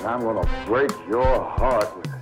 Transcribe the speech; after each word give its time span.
and 0.00 0.08
I'm 0.08 0.20
gonna 0.20 0.48
break 0.66 0.90
your 1.06 1.44
heart 1.44 1.94
with 1.96 2.19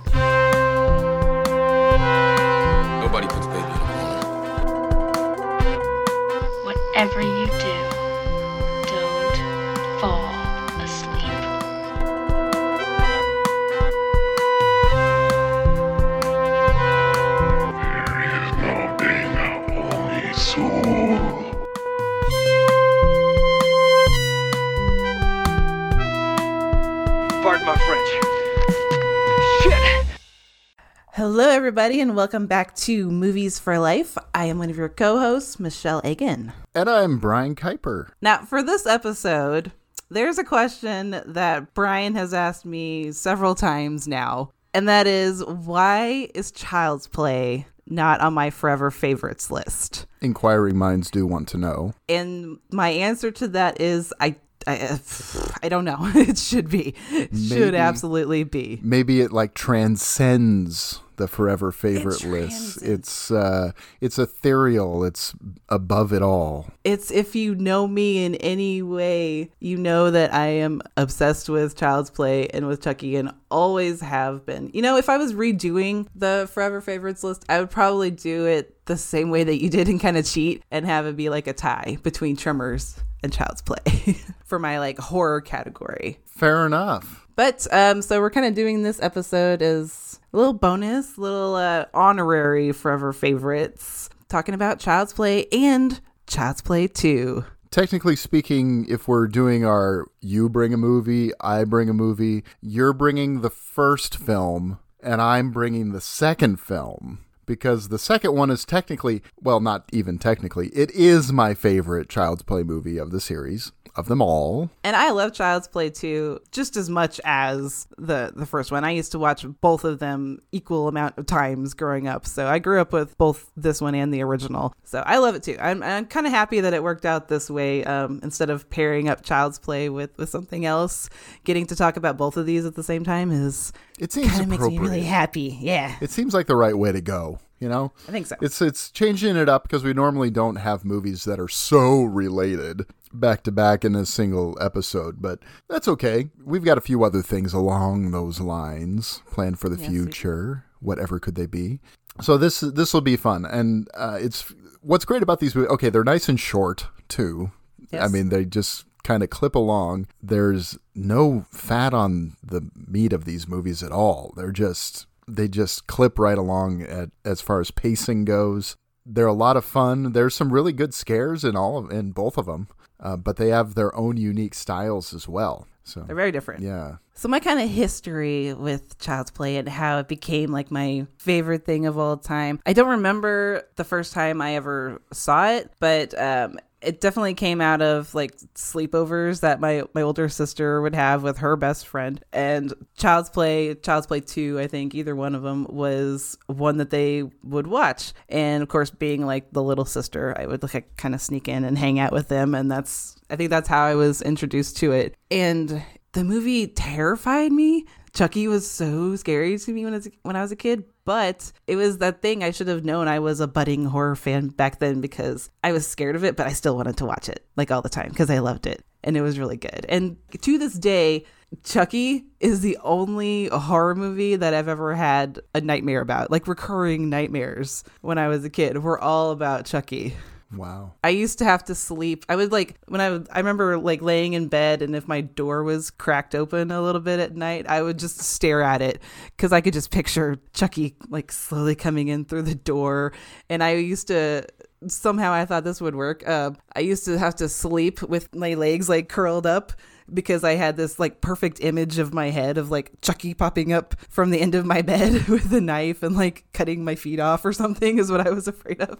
everybody, 31.69 32.01
and 32.01 32.15
welcome 32.15 32.47
back 32.47 32.75
to 32.75 33.11
Movies 33.11 33.59
for 33.59 33.77
Life. 33.77 34.17
I 34.33 34.45
am 34.45 34.57
one 34.57 34.71
of 34.71 34.75
your 34.75 34.89
co 34.89 35.19
hosts, 35.19 35.59
Michelle 35.59 36.01
Egan. 36.03 36.51
And 36.73 36.89
I'm 36.89 37.19
Brian 37.19 37.53
Kuiper. 37.53 38.09
Now, 38.23 38.39
for 38.39 38.63
this 38.63 38.87
episode, 38.87 39.71
there's 40.09 40.39
a 40.39 40.43
question 40.43 41.21
that 41.27 41.75
Brian 41.75 42.15
has 42.15 42.33
asked 42.33 42.65
me 42.65 43.11
several 43.11 43.53
times 43.53 44.07
now, 44.07 44.49
and 44.73 44.89
that 44.89 45.05
is 45.05 45.45
why 45.45 46.29
is 46.33 46.49
Child's 46.49 47.05
Play 47.05 47.67
not 47.85 48.19
on 48.19 48.33
my 48.33 48.49
forever 48.49 48.89
favorites 48.89 49.51
list? 49.51 50.07
Inquiring 50.21 50.75
minds 50.75 51.11
do 51.11 51.27
want 51.27 51.47
to 51.49 51.59
know. 51.59 51.93
And 52.09 52.57
my 52.71 52.89
answer 52.89 53.29
to 53.29 53.47
that 53.49 53.79
is 53.79 54.11
I. 54.19 54.37
I, 54.67 54.99
I 55.63 55.69
don't 55.69 55.85
know. 55.85 55.97
It 56.19 56.37
should 56.37 56.69
be. 56.69 56.95
It 57.11 57.35
should 57.35 57.73
absolutely 57.73 58.43
be. 58.43 58.79
Maybe 58.83 59.21
it 59.21 59.31
like 59.31 59.53
transcends 59.53 60.99
the 61.19 61.27
forever 61.27 61.71
favorite 61.71 62.23
list. 62.23 62.81
It's 62.81 63.29
uh 63.29 63.71
it's 64.01 64.17
ethereal. 64.17 65.03
It's 65.03 65.35
above 65.67 66.13
it 66.13 66.23
all. 66.23 66.71
It's 66.83 67.11
if 67.11 67.35
you 67.35 67.53
know 67.55 67.87
me 67.87 68.23
in 68.25 68.35
any 68.35 68.81
way, 68.81 69.51
you 69.59 69.77
know 69.77 70.09
that 70.09 70.33
I 70.33 70.47
am 70.47 70.81
obsessed 70.97 71.49
with 71.49 71.75
Child's 71.75 72.09
Play 72.09 72.47
and 72.47 72.67
with 72.67 72.81
Chucky 72.81 73.15
and 73.17 73.33
always 73.51 74.01
have 74.01 74.45
been. 74.45 74.71
You 74.73 74.81
know, 74.81 74.97
if 74.97 75.09
I 75.09 75.17
was 75.17 75.33
redoing 75.33 76.07
the 76.15 76.49
Forever 76.51 76.81
Favorites 76.81 77.23
list, 77.23 77.45
I 77.49 77.59
would 77.59 77.69
probably 77.69 78.11
do 78.11 78.45
it 78.45 78.85
the 78.85 78.97
same 78.97 79.29
way 79.29 79.43
that 79.43 79.61
you 79.61 79.69
did 79.69 79.87
and 79.87 79.99
kind 79.99 80.17
of 80.17 80.25
cheat 80.25 80.63
and 80.71 80.85
have 80.85 81.05
it 81.05 81.15
be 81.15 81.29
like 81.29 81.47
a 81.47 81.53
tie 81.53 81.97
between 82.01 82.35
Tremors 82.35 82.95
and 83.23 83.33
Child's 83.33 83.61
Play 83.61 84.17
for 84.45 84.59
my 84.59 84.79
like 84.79 84.97
horror 84.99 85.41
category. 85.41 86.19
Fair 86.25 86.65
enough. 86.65 87.27
But 87.35 87.67
um, 87.71 88.01
so 88.01 88.19
we're 88.19 88.31
kind 88.31 88.45
of 88.45 88.53
doing 88.53 88.83
this 88.83 89.01
episode 89.01 89.61
as 89.61 90.19
a 90.33 90.37
little 90.37 90.53
bonus, 90.53 91.17
little 91.17 91.55
uh, 91.55 91.85
honorary 91.93 92.71
forever 92.71 93.13
favorites, 93.13 94.09
talking 94.27 94.53
about 94.53 94.79
Child's 94.79 95.13
Play 95.13 95.47
and 95.51 96.01
Child's 96.27 96.61
Play 96.61 96.87
2. 96.87 97.45
Technically 97.71 98.15
speaking, 98.15 98.85
if 98.89 99.07
we're 99.07 99.27
doing 99.27 99.63
our 99.63 100.07
you 100.21 100.49
bring 100.49 100.73
a 100.73 100.77
movie, 100.77 101.31
I 101.39 101.63
bring 101.65 101.87
a 101.87 101.93
movie, 101.93 102.43
you're 102.61 102.93
bringing 102.93 103.41
the 103.41 103.49
first 103.49 104.17
film 104.17 104.79
and 105.01 105.21
I'm 105.21 105.51
bringing 105.51 105.91
the 105.91 106.01
second 106.01 106.59
film 106.59 107.19
because 107.49 107.87
the 107.87 107.97
second 107.97 108.35
one 108.35 108.51
is 108.51 108.63
technically, 108.63 109.23
well, 109.41 109.59
not 109.59 109.83
even 109.91 110.19
technically, 110.19 110.67
it 110.67 110.91
is 110.91 111.33
my 111.33 111.55
favorite 111.55 112.07
Child's 112.07 112.43
Play 112.43 112.61
movie 112.61 112.99
of 112.99 113.09
the 113.09 113.19
series, 113.19 113.71
of 113.95 114.07
them 114.07 114.21
all. 114.21 114.69
And 114.83 114.95
I 114.95 115.11
love 115.11 115.33
Child's 115.33 115.67
Play 115.67 115.89
2 115.89 116.39
just 116.51 116.77
as 116.77 116.89
much 116.89 117.19
as 117.23 117.87
the 117.97 118.31
the 118.35 118.45
first 118.45 118.71
one. 118.71 118.83
I 118.83 118.91
used 118.91 119.11
to 119.13 119.19
watch 119.19 119.45
both 119.61 119.83
of 119.83 119.99
them 119.99 120.39
equal 120.51 120.87
amount 120.87 121.17
of 121.17 121.25
times 121.25 121.73
growing 121.73 122.07
up. 122.07 122.25
So 122.25 122.47
I 122.47 122.59
grew 122.59 122.79
up 122.79 122.93
with 122.93 123.17
both 123.17 123.51
this 123.55 123.81
one 123.81 123.95
and 123.95 124.13
the 124.13 124.21
original. 124.21 124.73
So 124.83 125.03
I 125.05 125.17
love 125.17 125.35
it 125.35 125.43
too. 125.43 125.57
I'm, 125.59 125.83
I'm 125.83 126.05
kind 126.05 126.25
of 126.25 126.31
happy 126.31 126.61
that 126.61 126.73
it 126.73 126.83
worked 126.83 127.05
out 127.05 127.27
this 127.27 127.49
way 127.49 127.83
um, 127.83 128.19
instead 128.23 128.49
of 128.49 128.69
pairing 128.69 129.09
up 129.09 129.23
Child's 129.23 129.59
Play 129.59 129.89
with, 129.89 130.17
with 130.17 130.29
something 130.29 130.65
else. 130.65 131.09
Getting 131.43 131.65
to 131.67 131.75
talk 131.75 131.97
about 131.97 132.17
both 132.17 132.37
of 132.37 132.45
these 132.45 132.65
at 132.65 132.75
the 132.75 132.83
same 132.83 133.03
time 133.03 133.31
is 133.31 133.71
It 133.99 134.11
seems 134.11 134.29
kind 134.29 134.41
of 134.41 134.47
makes 134.47 134.63
me 134.63 134.77
really 134.77 135.03
happy. 135.03 135.57
Yeah, 135.59 135.95
It 136.01 136.11
seems 136.11 136.33
like 136.33 136.47
the 136.47 136.55
right 136.55 136.77
way 136.77 136.91
to 136.91 137.01
go, 137.01 137.39
you 137.59 137.69
know? 137.69 137.91
I 138.07 138.11
think 138.11 138.27
so. 138.27 138.35
It's 138.41 138.61
it's 138.61 138.91
changing 138.91 139.35
it 139.35 139.49
up 139.49 139.63
because 139.63 139.83
we 139.83 139.93
normally 139.93 140.29
don't 140.29 140.57
have 140.57 140.85
movies 140.85 141.23
that 141.25 141.39
are 141.39 141.47
so 141.47 142.03
related 142.03 142.85
back 143.13 143.43
to 143.43 143.51
back 143.51 143.83
in 143.83 143.95
a 143.95 144.05
single 144.05 144.57
episode, 144.61 145.21
but 145.21 145.39
that's 145.67 145.87
okay. 145.87 146.29
We've 146.43 146.63
got 146.63 146.77
a 146.77 146.81
few 146.81 147.03
other 147.03 147.21
things 147.21 147.53
along 147.53 148.11
those 148.11 148.39
lines 148.39 149.21
planned 149.31 149.59
for 149.59 149.69
the 149.69 149.77
Yes, 149.77 149.89
future. 149.89 150.65
Whatever 150.79 151.19
could 151.19 151.35
they 151.35 151.45
be? 151.45 151.79
So 152.21 152.37
this 152.37 152.59
this 152.59 152.93
will 152.93 153.01
be 153.01 153.15
fun, 153.15 153.45
and 153.45 153.87
uh, 153.93 154.17
it's 154.21 154.53
what's 154.81 155.05
great 155.05 155.23
about 155.23 155.39
these. 155.39 155.55
Okay, 155.55 155.89
they're 155.89 156.03
nice 156.03 156.27
and 156.29 156.39
short 156.39 156.87
too. 157.07 157.51
I 157.93 158.07
mean, 158.07 158.29
they 158.29 158.45
just 158.45 158.85
kind 159.03 159.23
of 159.23 159.29
clip 159.29 159.55
along. 159.55 160.07
There's 160.21 160.77
no 160.93 161.45
fat 161.51 161.93
on 161.93 162.35
the 162.43 162.69
meat 162.75 163.13
of 163.13 163.25
these 163.25 163.47
movies 163.47 163.81
at 163.81 163.91
all. 163.91 164.33
They're 164.35 164.51
just 164.51 165.07
they 165.27 165.47
just 165.47 165.87
clip 165.87 166.19
right 166.19 166.37
along 166.37 166.83
at 166.83 167.09
as 167.25 167.41
far 167.41 167.59
as 167.59 167.71
pacing 167.71 168.25
goes. 168.25 168.75
They're 169.05 169.25
a 169.27 169.33
lot 169.33 169.57
of 169.57 169.65
fun. 169.65 170.11
There's 170.11 170.35
some 170.35 170.53
really 170.53 170.73
good 170.73 170.93
scares 170.93 171.43
in 171.43 171.55
all 171.55 171.77
of 171.77 171.91
in 171.91 172.11
both 172.11 172.37
of 172.37 172.45
them, 172.45 172.67
uh, 172.99 173.15
but 173.17 173.37
they 173.37 173.49
have 173.49 173.75
their 173.75 173.95
own 173.95 174.17
unique 174.17 174.53
styles 174.53 175.13
as 175.13 175.27
well. 175.27 175.67
So 175.83 176.01
They're 176.01 176.15
very 176.15 176.31
different. 176.31 176.61
yeah, 176.61 176.97
So 177.15 177.27
my 177.27 177.39
kind 177.39 177.59
of 177.59 177.67
history 177.69 178.53
with 178.53 178.99
Child's 178.99 179.31
Play 179.31 179.57
and 179.57 179.67
how 179.67 179.97
it 179.97 180.07
became 180.07 180.51
like 180.51 180.69
my 180.69 181.07
favorite 181.17 181.65
thing 181.65 181.87
of 181.87 181.97
all 181.97 182.15
time. 182.17 182.59
I 182.65 182.73
don't 182.73 182.89
remember 182.89 183.63
the 183.75 183.83
first 183.83 184.13
time 184.13 184.39
I 184.39 184.53
ever 184.55 185.01
saw 185.11 185.49
it, 185.49 185.71
but 185.79 186.13
um 186.21 186.59
it 186.81 187.01
definitely 187.01 187.33
came 187.33 187.61
out 187.61 187.81
of 187.81 188.13
like 188.15 188.37
sleepovers 188.55 189.41
that 189.41 189.59
my 189.59 189.83
my 189.93 190.01
older 190.01 190.29
sister 190.29 190.81
would 190.81 190.95
have 190.95 191.23
with 191.23 191.39
her 191.39 191.55
best 191.55 191.87
friend 191.87 192.23
and 192.31 192.73
Child's 192.97 193.29
Play, 193.29 193.75
Child's 193.75 194.07
Play 194.07 194.21
2, 194.21 194.59
I 194.59 194.67
think 194.67 194.95
either 194.95 195.15
one 195.15 195.35
of 195.35 195.43
them 195.43 195.65
was 195.69 196.37
one 196.47 196.77
that 196.77 196.89
they 196.89 197.23
would 197.43 197.67
watch. 197.67 198.13
And 198.29 198.63
of 198.63 198.69
course 198.69 198.89
being 198.89 199.25
like 199.25 199.51
the 199.51 199.63
little 199.63 199.85
sister, 199.85 200.33
I 200.37 200.45
would 200.45 200.63
like 200.63 200.95
kind 200.97 201.13
of 201.13 201.21
sneak 201.21 201.47
in 201.47 201.63
and 201.63 201.77
hang 201.77 201.99
out 201.99 202.11
with 202.11 202.27
them 202.27 202.55
and 202.55 202.71
that's 202.71 203.15
I 203.29 203.35
think 203.35 203.49
that's 203.49 203.69
how 203.69 203.83
I 203.83 203.95
was 203.95 204.21
introduced 204.21 204.77
to 204.77 204.91
it. 204.91 205.15
And 205.29 205.83
the 206.13 206.23
movie 206.23 206.67
terrified 206.67 207.51
me. 207.51 207.85
Chucky 208.13 208.47
was 208.47 208.69
so 208.69 209.15
scary 209.15 209.57
to 209.57 209.71
me 209.71 209.85
when 209.85 209.93
I 209.93 209.97
was, 209.97 210.09
when 210.23 210.35
I 210.35 210.41
was 210.41 210.51
a 210.51 210.55
kid, 210.55 210.83
but 211.09 211.51
it 211.65 211.75
was 211.75 211.97
that 211.97 212.21
thing 212.21 212.43
I 212.43 212.51
should 212.51 212.67
have 212.67 212.85
known 212.85 213.07
I 213.07 213.17
was 213.17 213.39
a 213.39 213.47
budding 213.47 213.85
horror 213.85 214.15
fan 214.15 214.49
back 214.49 214.77
then 214.77 215.01
because 215.01 215.49
I 215.63 215.71
was 215.71 215.87
scared 215.87 216.15
of 216.15 216.23
it, 216.23 216.35
but 216.35 216.45
I 216.45 216.53
still 216.53 216.75
wanted 216.75 216.97
to 216.97 217.05
watch 217.05 217.27
it 217.27 217.43
like 217.55 217.71
all 217.71 217.81
the 217.81 217.89
time 217.89 218.09
because 218.09 218.29
I 218.29 218.37
loved 218.37 218.67
it 218.67 218.85
and 219.03 219.17
it 219.17 219.23
was 219.23 219.39
really 219.39 219.57
good. 219.57 219.87
And 219.89 220.17
to 220.39 220.59
this 220.59 220.75
day, 220.75 221.25
Chucky 221.63 222.25
is 222.39 222.61
the 222.61 222.77
only 222.83 223.47
horror 223.47 223.95
movie 223.95 224.35
that 224.35 224.53
I've 224.53 224.67
ever 224.67 224.93
had 224.93 225.39
a 225.55 225.61
nightmare 225.61 226.01
about, 226.01 226.29
like 226.29 226.47
recurring 226.47 227.09
nightmares 227.09 227.83
when 228.01 228.19
I 228.19 228.27
was 228.27 228.45
a 228.45 228.49
kid. 228.51 228.77
Were 228.83 228.99
all 228.99 229.31
about 229.31 229.65
Chucky. 229.65 230.13
Wow. 230.53 230.93
I 231.03 231.09
used 231.09 231.39
to 231.39 231.45
have 231.45 231.63
to 231.65 231.75
sleep. 231.75 232.25
I 232.29 232.35
would 232.35 232.51
like 232.51 232.77
when 232.87 233.01
I 233.01 233.09
would, 233.09 233.27
I 233.31 233.39
remember 233.39 233.77
like 233.77 234.01
laying 234.01 234.33
in 234.33 234.47
bed 234.47 234.81
and 234.81 234.95
if 234.95 235.07
my 235.07 235.21
door 235.21 235.63
was 235.63 235.91
cracked 235.91 236.35
open 236.35 236.71
a 236.71 236.81
little 236.81 237.01
bit 237.01 237.19
at 237.19 237.35
night, 237.35 237.67
I 237.67 237.81
would 237.81 237.99
just 237.99 238.19
stare 238.19 238.61
at 238.61 238.81
it 238.81 239.01
cuz 239.37 239.51
I 239.51 239.61
could 239.61 239.73
just 239.73 239.91
picture 239.91 240.37
Chucky 240.53 240.95
like 241.09 241.31
slowly 241.31 241.75
coming 241.75 242.07
in 242.07 242.25
through 242.25 242.43
the 242.43 242.55
door 242.55 243.13
and 243.49 243.63
I 243.63 243.75
used 243.75 244.07
to 244.07 244.45
somehow 244.87 245.31
I 245.31 245.45
thought 245.45 245.63
this 245.63 245.81
would 245.81 245.95
work. 245.95 246.27
Uh, 246.27 246.51
I 246.75 246.79
used 246.79 247.05
to 247.05 247.17
have 247.17 247.35
to 247.35 247.49
sleep 247.49 248.01
with 248.01 248.33
my 248.33 248.53
legs 248.53 248.87
like 248.87 249.09
curled 249.09 249.45
up 249.45 249.73
because 250.13 250.43
I 250.43 250.55
had 250.55 250.77
this 250.77 250.99
like 250.99 251.21
perfect 251.21 251.61
image 251.61 251.99
of 251.99 252.13
my 252.13 252.29
head 252.29 252.57
of 252.57 252.71
like 252.71 252.91
Chucky 253.01 253.33
popping 253.33 253.73
up 253.73 253.95
from 254.09 254.31
the 254.31 254.39
end 254.39 254.55
of 254.55 254.65
my 254.65 254.81
bed 254.93 255.27
with 255.27 255.53
a 255.53 255.61
knife 255.61 256.03
and 256.03 256.15
like 256.15 256.45
cutting 256.53 256.83
my 256.83 256.95
feet 256.95 257.19
off 257.19 257.45
or 257.45 257.53
something 257.53 257.97
is 257.97 258.11
what 258.11 258.25
I 258.25 258.31
was 258.31 258.47
afraid 258.47 258.81
of. 258.81 258.99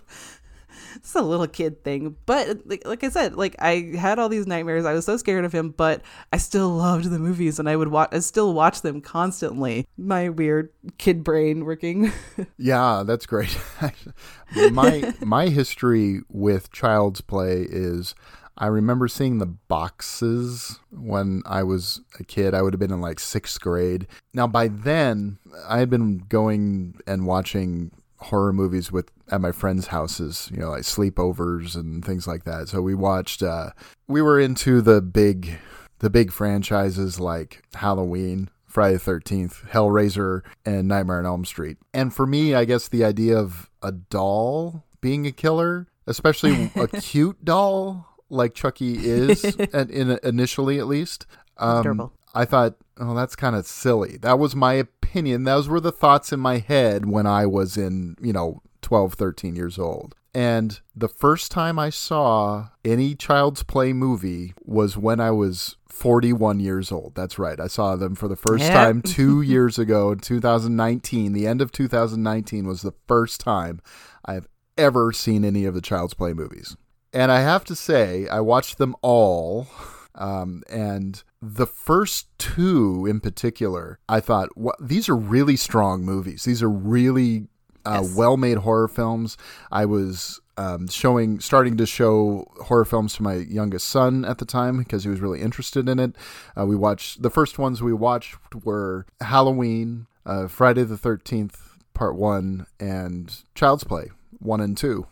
It's 0.96 1.16
a 1.16 1.22
little 1.22 1.48
kid 1.48 1.84
thing. 1.84 2.16
But 2.26 2.66
like, 2.66 2.86
like 2.86 3.04
I 3.04 3.10
said, 3.10 3.36
like 3.36 3.56
I 3.60 3.94
had 3.98 4.20
all 4.20 4.30
these 4.30 4.48
nightmares. 4.48 4.86
I 4.86 4.94
was 4.94 5.06
so 5.06 5.18
scared 5.18 5.46
of 5.46 5.54
him, 5.54 5.70
but 5.70 6.02
I 6.34 6.38
still 6.38 6.70
loved 6.70 7.10
the 7.10 7.20
movies 7.20 7.60
and 7.60 7.70
I 7.70 7.76
would 7.76 7.90
watch 7.90 8.10
I 8.12 8.20
still 8.20 8.54
watch 8.54 8.82
them 8.82 9.02
constantly. 9.02 9.88
My 9.98 10.30
weird 10.30 10.70
kid 10.98 11.24
brain 11.24 11.66
working. 11.66 12.12
Yeah, 12.58 13.04
that's 13.06 13.26
great. 13.26 13.58
my 14.72 15.14
my 15.22 15.48
history 15.48 16.22
with 16.30 16.72
Child's 16.72 17.22
Play 17.22 17.66
is 17.70 18.16
I 18.58 18.68
remember 18.68 19.08
seeing 19.08 19.38
the 19.38 19.46
boxes 19.46 20.80
when 20.92 21.42
I 21.46 21.64
was 21.64 22.02
a 22.20 22.26
kid. 22.26 22.54
I 22.54 22.62
would 22.62 22.74
have 22.74 22.80
been 22.80 22.92
in 22.92 23.02
like 23.02 23.20
sixth 23.20 23.60
grade. 23.62 24.06
Now 24.34 24.48
by 24.48 24.68
then, 24.68 25.40
I 25.68 25.80
had 25.80 25.90
been 25.90 26.20
going 26.30 27.00
and 27.08 27.26
watching 27.26 27.92
horror 28.20 28.54
movies 28.54 28.92
with 28.92 29.12
at 29.32 29.42
my 29.42 29.52
friends' 29.52 29.88
houses, 29.88 30.50
you 30.52 30.60
know, 30.60 30.72
like 30.72 30.82
sleepovers 30.82 31.76
and 31.76 32.04
things 32.04 32.28
like 32.28 32.44
that. 32.44 32.70
So 32.70 32.82
we 32.82 32.96
watched. 32.96 33.44
Uh, 33.44 33.72
we 34.08 34.22
were 34.22 34.40
into 34.40 34.82
the 34.82 35.02
big, 35.02 35.60
the 36.00 36.10
big 36.10 36.32
franchises 36.32 37.20
like 37.20 37.64
Halloween. 37.76 38.50
Friday 38.66 38.98
the 38.98 39.12
13th, 39.12 39.68
Hellraiser, 39.72 40.42
and 40.64 40.88
Nightmare 40.88 41.18
on 41.18 41.26
Elm 41.26 41.44
Street. 41.44 41.78
And 41.92 42.14
for 42.14 42.28
me, 42.28 42.54
I 42.54 42.66
guess 42.66 42.88
the 42.88 43.04
idea 43.04 43.36
of 43.36 43.68
a 43.82 43.92
doll 43.92 44.86
being 45.02 45.26
a 45.26 45.32
killer, 45.32 45.88
especially 46.06 46.72
a 46.76 46.88
cute 47.02 47.44
doll 47.44 48.06
like 48.30 48.54
Chucky 48.54 48.94
is, 49.00 49.44
and 49.74 49.90
in, 49.90 50.20
initially 50.24 50.78
at 50.78 50.86
least, 50.86 51.26
um, 51.58 52.12
I 52.34 52.46
thought, 52.46 52.76
oh, 53.00 53.14
that's 53.16 53.36
kind 53.36 53.56
of 53.56 53.66
silly. 53.66 54.18
That 54.18 54.40
was 54.40 54.56
my 54.56 54.74
opinion. 54.74 55.44
Those 55.44 55.68
were 55.68 55.80
the 55.80 55.92
thoughts 55.92 56.32
in 56.32 56.40
my 56.40 56.60
head 56.60 57.06
when 57.06 57.26
I 57.26 57.46
was 57.46 57.78
in, 57.78 58.16
you 58.22 58.34
know, 58.34 58.62
12, 58.82 59.14
13 59.14 59.56
years 59.56 59.78
old. 59.80 60.16
And 60.34 60.80
the 60.96 61.08
first 61.08 61.52
time 61.52 61.80
I 61.80 61.90
saw 61.90 62.68
any 62.86 63.16
Child's 63.16 63.64
Play 63.64 63.94
movie 63.94 64.54
was 64.64 64.96
when 64.96 65.20
I 65.20 65.32
was 65.32 65.76
41 65.88 66.60
years 66.60 66.92
old. 66.92 67.16
That's 67.16 67.40
right. 67.40 67.60
I 67.60 67.68
saw 67.68 67.96
them 67.96 68.14
for 68.16 68.28
the 68.28 68.36
first 68.36 68.64
Yep. 68.66 68.74
time 68.74 69.02
two 69.06 69.42
years 69.42 69.80
ago 69.80 70.12
in 70.12 70.20
2019. 70.20 71.34
The 71.34 71.48
end 71.48 71.62
of 71.62 71.72
2019 71.72 72.68
was 72.68 72.84
the 72.84 72.94
first 73.08 73.42
time 73.42 73.82
I 74.24 74.34
have 74.36 74.48
ever 74.78 75.12
seen 75.12 75.44
any 75.44 75.66
of 75.66 75.74
the 75.74 75.82
Child's 75.82 76.14
Play 76.14 76.34
movies. 76.34 76.78
And 77.12 77.32
I 77.32 77.42
have 77.42 77.66
to 77.66 77.76
say, 77.76 78.28
I 78.28 78.40
watched 78.40 78.78
them 78.78 78.96
all. 79.02 79.68
Um, 80.20 80.64
and 80.70 81.24
the 81.42 81.66
first 81.66 82.28
two 82.38 83.06
in 83.10 83.20
particular, 83.22 84.00
I 84.08 84.20
thought, 84.20 84.50
"What? 84.58 84.76
these 84.80 85.08
are 85.10 85.16
really 85.16 85.56
strong 85.56 86.04
movies. 86.04 86.44
These 86.44 86.62
are 86.62 86.70
really 86.70 87.48
uh, 87.86 88.02
Yes. 88.04 88.16
well-made 88.16 88.58
horror 88.60 88.90
films. 88.90 89.38
I 89.72 89.86
was 89.86 90.42
um, 90.58 90.90
showing, 90.90 91.40
starting 91.40 91.78
to 91.78 91.86
show 91.86 92.46
horror 92.66 92.84
films 92.84 93.14
to 93.14 93.24
my 93.24 93.36
youngest 93.36 93.88
son 93.88 94.26
at 94.26 94.38
the 94.40 94.46
time 94.46 94.78
because 94.80 95.06
he 95.06 95.10
was 95.10 95.22
really 95.22 95.40
interested 95.40 95.88
in 95.88 95.98
it. 96.00 96.14
Uh, 96.60 96.66
we 96.66 96.76
watched 96.76 97.22
the 97.22 97.30
first 97.30 97.58
ones 97.58 97.82
we 97.82 97.94
watched 97.94 98.36
were 98.66 99.06
Halloween, 99.22 100.08
uh, 100.26 100.48
Friday 100.48 100.84
the 100.84 100.98
Thirteenth 100.98 101.78
Part 101.94 102.16
One, 102.18 102.66
and 102.82 103.34
Child's 103.56 103.86
Play 103.86 104.12
One 104.40 104.60
and 104.60 104.76
Two. 104.78 105.08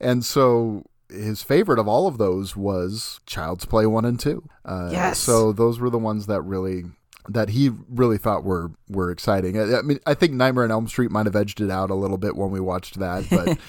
And 0.00 0.24
so 0.24 0.84
his 1.12 1.42
favorite 1.42 1.78
of 1.78 1.86
all 1.86 2.06
of 2.06 2.18
those 2.18 2.56
was 2.56 3.20
Child's 3.26 3.64
Play 3.64 3.86
one 3.86 4.04
and 4.04 4.18
two. 4.18 4.48
Uh, 4.64 4.88
Yes. 4.90 5.18
So 5.18 5.52
those 5.52 5.78
were 5.78 5.90
the 5.90 5.98
ones 5.98 6.26
that 6.26 6.42
really 6.42 6.84
that 7.28 7.50
he 7.50 7.70
really 7.88 8.18
thought 8.18 8.42
were 8.44 8.72
were 8.88 9.10
exciting. 9.10 9.58
I, 9.58 9.78
I 9.78 9.82
mean, 9.82 10.00
I 10.06 10.14
think 10.14 10.32
Nightmare 10.32 10.64
on 10.64 10.70
Elm 10.72 10.88
Street 10.88 11.10
might 11.10 11.26
have 11.26 11.36
edged 11.36 11.60
it 11.60 11.70
out 11.70 11.90
a 11.90 11.94
little 11.94 12.18
bit 12.18 12.36
when 12.36 12.50
we 12.50 12.60
watched 12.60 12.98
that, 12.98 13.28
but. 13.30 13.58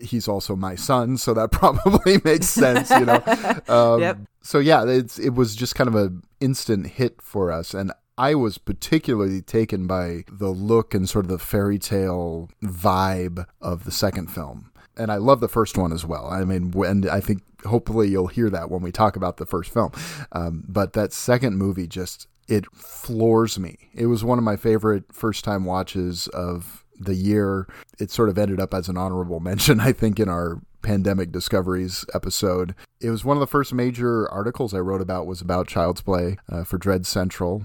He's 0.00 0.26
also 0.26 0.56
my 0.56 0.74
son, 0.74 1.16
so 1.16 1.32
that 1.34 1.52
probably 1.52 2.18
makes 2.24 2.46
sense, 2.48 2.90
you 2.90 3.04
know. 3.04 3.22
Um, 3.68 4.00
Yep. 4.00 4.18
So 4.42 4.58
yeah, 4.58 4.84
it's 4.84 5.16
it 5.18 5.34
was 5.34 5.54
just 5.54 5.76
kind 5.76 5.86
of 5.86 5.94
a 5.94 6.12
instant 6.40 6.88
hit 6.88 7.22
for 7.22 7.52
us, 7.52 7.72
and 7.72 7.92
I 8.18 8.34
was 8.34 8.58
particularly 8.58 9.42
taken 9.42 9.86
by 9.86 10.24
the 10.28 10.48
look 10.48 10.92
and 10.92 11.08
sort 11.08 11.26
of 11.26 11.28
the 11.30 11.38
fairy 11.38 11.78
tale 11.78 12.48
vibe 12.64 13.44
of 13.60 13.84
the 13.84 13.92
second 13.92 14.28
film. 14.32 14.71
And 14.96 15.10
I 15.10 15.16
love 15.16 15.40
the 15.40 15.48
first 15.48 15.78
one 15.78 15.92
as 15.92 16.04
well. 16.04 16.26
I 16.26 16.44
mean, 16.44 16.70
when 16.70 17.08
I 17.08 17.20
think 17.20 17.42
hopefully 17.64 18.08
you'll 18.08 18.26
hear 18.26 18.50
that 18.50 18.70
when 18.70 18.82
we 18.82 18.92
talk 18.92 19.16
about 19.16 19.36
the 19.38 19.46
first 19.46 19.72
film. 19.72 19.92
Um, 20.32 20.64
but 20.68 20.92
that 20.92 21.12
second 21.12 21.56
movie 21.56 21.86
just 21.86 22.26
it 22.48 22.66
floors 22.74 23.58
me. 23.58 23.76
It 23.94 24.06
was 24.06 24.24
one 24.24 24.38
of 24.38 24.44
my 24.44 24.56
favorite 24.56 25.04
first 25.12 25.44
time 25.44 25.64
watches 25.64 26.28
of 26.28 26.84
the 26.98 27.14
year. 27.14 27.66
It 27.98 28.10
sort 28.10 28.28
of 28.28 28.38
ended 28.38 28.60
up 28.60 28.74
as 28.74 28.88
an 28.88 28.96
honorable 28.96 29.40
mention, 29.50 29.80
I 29.80 29.92
think, 29.92 30.20
in 30.20 30.28
our 30.28 30.60
pandemic 30.82 31.30
discoveries 31.30 32.04
episode. 32.12 32.74
It 33.00 33.10
was 33.10 33.24
one 33.24 33.36
of 33.36 33.40
the 33.40 33.46
first 33.46 33.72
major 33.72 34.30
articles 34.30 34.74
I 34.74 34.80
wrote 34.80 35.00
about 35.00 35.26
was 35.26 35.40
about 35.40 35.68
Child's 35.68 36.02
Play 36.02 36.36
uh, 36.48 36.64
for 36.64 36.78
Dread 36.78 37.06
Central. 37.06 37.64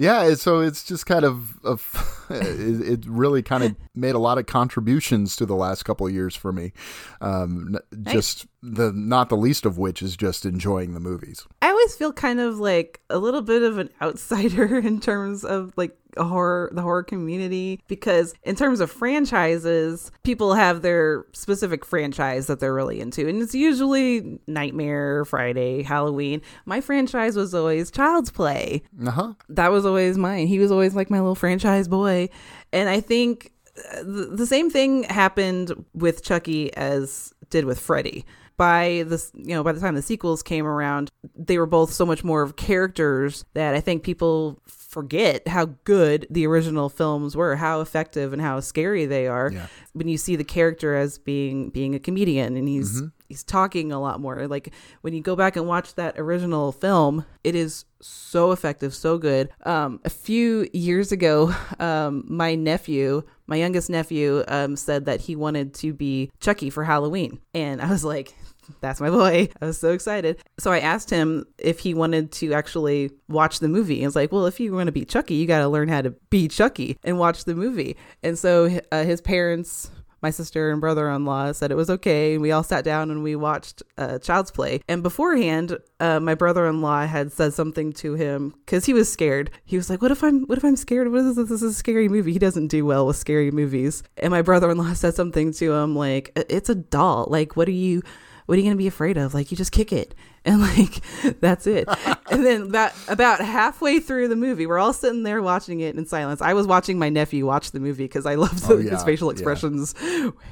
Yeah, 0.00 0.34
so 0.34 0.60
it's 0.60 0.84
just 0.84 1.06
kind 1.06 1.24
of, 1.24 1.58
of 1.64 2.26
it, 2.30 2.88
it 2.88 3.06
really 3.06 3.42
kind 3.42 3.64
of 3.64 3.74
made 3.96 4.14
a 4.14 4.20
lot 4.20 4.38
of 4.38 4.46
contributions 4.46 5.34
to 5.36 5.44
the 5.44 5.56
last 5.56 5.82
couple 5.82 6.06
of 6.06 6.12
years 6.12 6.36
for 6.36 6.52
me. 6.52 6.72
Um, 7.20 7.76
n- 7.92 8.04
Just 8.12 8.46
the 8.62 8.92
not 8.92 9.28
the 9.28 9.36
least 9.36 9.66
of 9.66 9.76
which 9.76 10.00
is 10.00 10.16
just 10.16 10.46
enjoying 10.46 10.94
the 10.94 11.00
movies. 11.00 11.44
I 11.62 11.70
always 11.70 11.96
feel 11.96 12.12
kind 12.12 12.38
of 12.38 12.60
like 12.60 13.00
a 13.10 13.18
little 13.18 13.42
bit 13.42 13.62
of 13.62 13.78
an 13.78 13.90
outsider 14.00 14.78
in 14.86 15.00
terms 15.00 15.44
of 15.44 15.72
like 15.76 15.96
horror 16.24 16.70
the 16.72 16.82
horror 16.82 17.02
community 17.02 17.80
because 17.88 18.34
in 18.42 18.54
terms 18.56 18.80
of 18.80 18.90
franchises 18.90 20.10
people 20.24 20.54
have 20.54 20.82
their 20.82 21.24
specific 21.32 21.84
franchise 21.84 22.46
that 22.46 22.60
they're 22.60 22.74
really 22.74 23.00
into 23.00 23.28
and 23.28 23.42
it's 23.42 23.54
usually 23.54 24.38
nightmare 24.46 25.24
friday 25.24 25.82
halloween 25.82 26.40
my 26.66 26.80
franchise 26.80 27.36
was 27.36 27.54
always 27.54 27.90
child's 27.90 28.30
play 28.30 28.82
Uh 29.06 29.10
huh. 29.10 29.32
that 29.48 29.70
was 29.70 29.86
always 29.86 30.18
mine. 30.18 30.46
He 30.46 30.58
was 30.58 30.70
always 30.70 30.94
like 30.94 31.10
my 31.10 31.18
little 31.18 31.34
franchise 31.34 31.88
boy. 31.88 32.28
And 32.72 32.88
I 32.88 33.00
think 33.00 33.52
uh, 33.92 34.02
the, 34.02 34.30
the 34.36 34.46
same 34.46 34.70
thing 34.70 35.04
happened 35.04 35.72
with 35.94 36.22
Chucky 36.22 36.74
as 36.76 37.32
did 37.50 37.64
with 37.64 37.78
Freddy. 37.78 38.24
By 38.56 39.04
this, 39.06 39.30
you 39.34 39.54
know, 39.54 39.62
by 39.62 39.72
the 39.72 39.80
time 39.80 39.94
the 39.94 40.02
sequels 40.02 40.42
came 40.42 40.66
around, 40.66 41.10
they 41.36 41.58
were 41.58 41.66
both 41.66 41.92
so 41.92 42.04
much 42.04 42.24
more 42.24 42.42
of 42.42 42.56
characters 42.56 43.44
that 43.54 43.74
I 43.74 43.80
think 43.80 44.02
people 44.02 44.60
forget 44.88 45.46
how 45.46 45.66
good 45.84 46.26
the 46.30 46.46
original 46.46 46.88
films 46.88 47.36
were, 47.36 47.56
how 47.56 47.80
effective 47.80 48.32
and 48.32 48.40
how 48.40 48.58
scary 48.58 49.04
they 49.04 49.26
are. 49.26 49.52
Yeah. 49.52 49.66
When 49.92 50.08
you 50.08 50.16
see 50.16 50.34
the 50.34 50.44
character 50.44 50.96
as 50.96 51.18
being 51.18 51.68
being 51.68 51.94
a 51.94 51.98
comedian 51.98 52.56
and 52.56 52.66
he's 52.66 53.02
he's 53.28 53.44
talking 53.44 53.92
a 53.92 54.00
lot 54.00 54.20
more. 54.20 54.48
Like 54.48 54.72
when 55.02 55.12
you 55.12 55.20
go 55.20 55.36
back 55.36 55.56
and 55.56 55.66
watch 55.68 55.94
that 55.96 56.18
original 56.18 56.72
film, 56.72 57.26
it 57.44 57.54
is 57.54 57.84
so 58.00 58.52
effective, 58.52 58.94
so 58.94 59.18
good. 59.18 59.50
Um, 59.64 60.00
a 60.04 60.10
few 60.10 60.66
years 60.72 61.12
ago, 61.12 61.54
um, 61.78 62.24
my 62.26 62.54
nephew, 62.54 63.22
my 63.46 63.56
youngest 63.56 63.90
nephew, 63.90 64.42
um, 64.48 64.74
said 64.76 65.04
that 65.04 65.20
he 65.20 65.36
wanted 65.36 65.74
to 65.74 65.92
be 65.92 66.30
Chucky 66.40 66.70
for 66.70 66.84
Halloween, 66.84 67.40
and 67.54 67.82
I 67.82 67.90
was 67.90 68.04
like. 68.04 68.34
That's 68.80 69.00
my 69.00 69.10
boy. 69.20 69.48
I 69.60 69.66
was 69.66 69.78
so 69.78 69.92
excited. 69.92 70.42
So 70.58 70.72
I 70.72 70.80
asked 70.80 71.10
him 71.10 71.46
if 71.58 71.80
he 71.80 71.94
wanted 71.94 72.32
to 72.32 72.52
actually 72.52 73.10
watch 73.28 73.60
the 73.60 73.68
movie. 73.68 74.02
I 74.02 74.06
was 74.06 74.16
like, 74.16 74.32
well, 74.32 74.46
if 74.46 74.60
you 74.60 74.72
want 74.72 74.86
to 74.86 74.92
be 74.92 75.04
Chucky, 75.04 75.34
you 75.34 75.46
got 75.46 75.60
to 75.60 75.68
learn 75.68 75.88
how 75.88 76.02
to 76.02 76.10
be 76.30 76.48
Chucky 76.48 76.98
and 77.04 77.18
watch 77.18 77.44
the 77.44 77.54
movie. 77.54 77.96
And 78.22 78.38
so 78.38 78.80
uh, 78.92 79.04
his 79.04 79.20
parents 79.20 79.90
my 80.22 80.30
sister 80.30 80.70
and 80.70 80.80
brother-in-law 80.80 81.52
said 81.52 81.70
it 81.70 81.76
was 81.76 81.90
okay 81.90 82.34
and 82.34 82.42
we 82.42 82.50
all 82.50 82.62
sat 82.62 82.84
down 82.84 83.10
and 83.10 83.22
we 83.22 83.36
watched 83.36 83.82
uh, 83.96 84.18
child's 84.18 84.50
play 84.50 84.80
and 84.88 85.02
beforehand 85.02 85.78
uh, 86.00 86.18
my 86.20 86.34
brother-in-law 86.34 87.06
had 87.06 87.32
said 87.32 87.54
something 87.54 87.92
to 87.92 88.14
him 88.14 88.54
because 88.64 88.84
he 88.84 88.92
was 88.92 89.10
scared 89.10 89.50
he 89.64 89.76
was 89.76 89.88
like 89.88 90.02
what 90.02 90.10
if 90.10 90.22
i'm 90.24 90.44
what 90.46 90.58
if 90.58 90.64
i'm 90.64 90.76
scared 90.76 91.10
what 91.10 91.20
is 91.20 91.36
this 91.36 91.48
this 91.48 91.62
is 91.62 91.70
a 91.70 91.74
scary 91.74 92.08
movie 92.08 92.32
he 92.32 92.38
doesn't 92.38 92.68
do 92.68 92.84
well 92.84 93.06
with 93.06 93.16
scary 93.16 93.50
movies 93.50 94.02
and 94.16 94.30
my 94.30 94.42
brother-in-law 94.42 94.92
said 94.94 95.14
something 95.14 95.52
to 95.52 95.72
him 95.72 95.94
like 95.94 96.32
it's 96.34 96.68
a 96.68 96.74
doll 96.74 97.26
like 97.30 97.56
what 97.56 97.68
are 97.68 97.72
you 97.72 98.02
what 98.48 98.54
are 98.54 98.60
you 98.60 98.64
going 98.64 98.76
to 98.78 98.82
be 98.82 98.86
afraid 98.86 99.18
of? 99.18 99.34
Like, 99.34 99.50
you 99.50 99.56
just 99.58 99.72
kick 99.72 99.92
it. 99.92 100.14
And 100.44 100.62
like, 100.62 101.02
that's 101.40 101.66
it. 101.66 101.86
and 102.30 102.46
then 102.46 102.62
about, 102.62 102.92
about 103.06 103.40
halfway 103.40 104.00
through 104.00 104.28
the 104.28 104.36
movie, 104.36 104.64
we're 104.66 104.78
all 104.78 104.94
sitting 104.94 105.22
there 105.22 105.42
watching 105.42 105.80
it 105.80 105.94
in 105.94 106.06
silence. 106.06 106.40
I 106.40 106.54
was 106.54 106.66
watching 106.66 106.98
my 106.98 107.10
nephew 107.10 107.44
watch 107.44 107.72
the 107.72 107.80
movie 107.80 108.04
because 108.04 108.24
I 108.24 108.36
loved 108.36 108.62
Oh, 108.70 108.76
his 108.78 108.90
yeah, 108.90 109.04
facial 109.04 109.28
yeah. 109.28 109.32
expressions. 109.32 109.94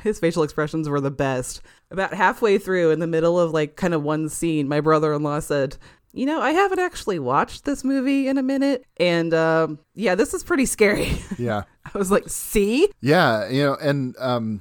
His 0.02 0.18
facial 0.18 0.42
expressions 0.42 0.86
were 0.86 1.00
the 1.00 1.10
best. 1.10 1.62
About 1.90 2.12
halfway 2.12 2.58
through, 2.58 2.90
in 2.90 2.98
the 2.98 3.06
middle 3.06 3.40
of 3.40 3.52
like 3.52 3.76
kind 3.76 3.94
of 3.94 4.02
one 4.02 4.28
scene, 4.28 4.68
my 4.68 4.80
brother 4.82 5.14
in 5.14 5.22
law 5.22 5.38
said, 5.40 5.78
you 6.12 6.26
know, 6.26 6.42
I 6.42 6.50
haven't 6.50 6.80
actually 6.80 7.18
watched 7.18 7.64
this 7.64 7.82
movie 7.82 8.28
in 8.28 8.36
a 8.36 8.42
minute. 8.42 8.84
And 8.98 9.32
um, 9.32 9.78
yeah, 9.94 10.14
this 10.14 10.34
is 10.34 10.44
pretty 10.44 10.66
scary. 10.66 11.16
Yeah. 11.38 11.62
I 11.94 11.96
was 11.96 12.10
like, 12.10 12.28
see? 12.28 12.90
Yeah, 13.00 13.48
you 13.48 13.62
know, 13.62 13.76
and 13.80 14.14
um, 14.18 14.60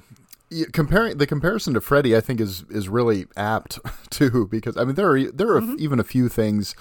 comparing 0.72 1.18
the 1.18 1.26
comparison 1.26 1.74
to 1.74 1.80
Freddy, 1.80 2.16
I 2.16 2.20
think 2.20 2.40
is 2.40 2.64
is 2.70 2.88
really 2.88 3.26
apt 3.36 3.78
too, 4.10 4.46
because 4.50 4.76
I 4.76 4.84
mean 4.84 4.94
there 4.94 5.10
are 5.10 5.30
there 5.32 5.56
are 5.56 5.62
even 5.78 5.98
a 6.00 6.04
few 6.04 6.28
things 6.28 6.74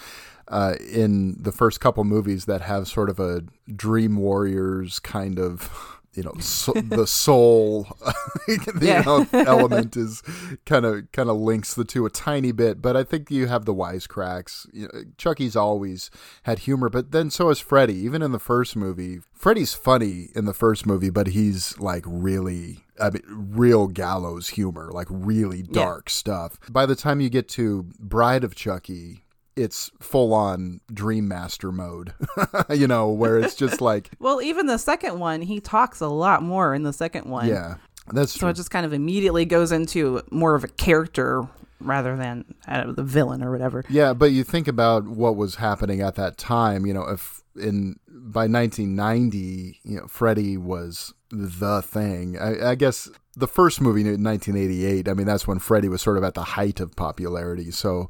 uh, 0.47 0.75
in 0.79 1.35
the 1.41 1.51
first 1.51 1.79
couple 1.79 2.03
movies 2.03 2.45
that 2.45 2.61
have 2.61 2.87
sort 2.87 3.09
of 3.09 3.19
a 3.19 3.43
Dream 3.75 4.17
Warriors 4.17 4.99
kind 4.99 5.39
of 5.39 5.71
you 6.13 6.23
know 6.23 6.33
so, 6.39 6.71
the 6.71 7.05
soul 7.25 7.87
you 8.47 8.57
Yeah. 8.79 9.01
know, 9.01 9.27
element 9.33 9.97
is 9.97 10.21
kind 10.65 10.85
of 10.85 11.11
kind 11.11 11.29
of 11.29 11.35
links 11.37 11.73
the 11.73 11.83
two 11.83 12.05
a 12.05 12.09
tiny 12.09 12.51
bit. 12.53 12.81
But 12.81 12.95
I 12.95 13.03
think 13.03 13.29
you 13.31 13.47
have 13.47 13.65
the 13.65 13.73
wisecracks. 13.73 14.67
You 14.71 14.83
know, 14.93 15.01
Chucky's 15.17 15.55
always 15.57 16.09
had 16.43 16.59
humor, 16.59 16.87
but 16.89 17.11
then 17.11 17.29
so 17.31 17.49
is 17.49 17.59
Freddy. 17.59 17.95
Even 17.95 18.21
in 18.21 18.31
the 18.31 18.39
first 18.39 18.75
movie, 18.77 19.19
Freddy's 19.33 19.73
funny 19.73 20.29
in 20.35 20.45
the 20.45 20.53
first 20.53 20.85
movie, 20.85 21.09
but 21.09 21.27
he's 21.27 21.77
like 21.79 22.03
really. 22.07 22.84
I 22.99 23.09
mean, 23.09 23.23
real 23.27 23.87
gallows 23.87 24.49
humor, 24.49 24.89
like 24.91 25.07
really 25.09 25.61
dark 25.63 26.09
stuff. 26.09 26.57
By 26.69 26.85
the 26.85 26.95
time 26.95 27.19
you 27.21 27.29
get 27.29 27.47
to 27.49 27.83
Bride 27.99 28.43
of 28.43 28.55
Chucky, 28.55 29.25
it's 29.55 29.89
full 30.01 30.33
on 30.33 30.81
Dream 30.93 31.27
Master 31.27 31.71
mode, 31.71 32.13
you 32.69 32.87
know, 32.87 33.09
where 33.09 33.37
it's 33.39 33.55
just 33.55 33.79
like, 33.89 34.11
Well, 34.19 34.41
even 34.41 34.65
the 34.67 34.77
second 34.77 35.19
one, 35.19 35.41
he 35.41 35.59
talks 35.59 36.01
a 36.01 36.07
lot 36.07 36.43
more 36.43 36.73
in 36.73 36.83
the 36.83 36.93
second 36.93 37.25
one. 37.29 37.47
yeah, 37.47 37.75
that's 38.11 38.33
So 38.33 38.39
true. 38.41 38.49
it 38.49 38.55
just 38.55 38.69
kind 38.71 38.85
of 38.85 38.91
immediately 38.93 39.45
goes 39.45 39.71
into 39.71 40.21
more 40.31 40.55
of 40.55 40.63
a 40.63 40.67
character 40.67 41.47
rather 41.79 42.15
than 42.17 42.43
uh, 42.67 42.91
the 42.91 43.03
villain 43.03 43.43
or 43.43 43.51
whatever. 43.51 43.83
Yeah, 43.89 44.13
but 44.13 44.31
you 44.31 44.43
think 44.43 44.67
about 44.67 45.05
what 45.07 45.35
was 45.37 45.55
happening 45.55 46.01
at 46.01 46.15
that 46.15 46.37
time. 46.37 46.85
You 46.85 46.93
know, 46.93 47.03
if 47.03 47.41
in 47.55 47.99
by 48.07 48.47
1990, 48.47 49.79
you 49.83 49.97
know, 49.97 50.07
Freddy 50.07 50.57
was 50.57 51.13
the 51.31 51.81
thing. 51.81 52.37
I, 52.39 52.71
I 52.71 52.75
guess 52.75 53.09
the 53.35 53.47
first 53.47 53.81
movie 53.81 54.01
in 54.01 54.23
1988. 54.23 55.07
I 55.07 55.13
mean, 55.13 55.27
that's 55.27 55.47
when 55.47 55.59
Freddy 55.59 55.89
was 55.89 56.01
sort 56.01 56.17
of 56.17 56.23
at 56.23 56.33
the 56.33 56.43
height 56.43 56.79
of 56.79 56.95
popularity. 56.95 57.71
So 57.71 58.09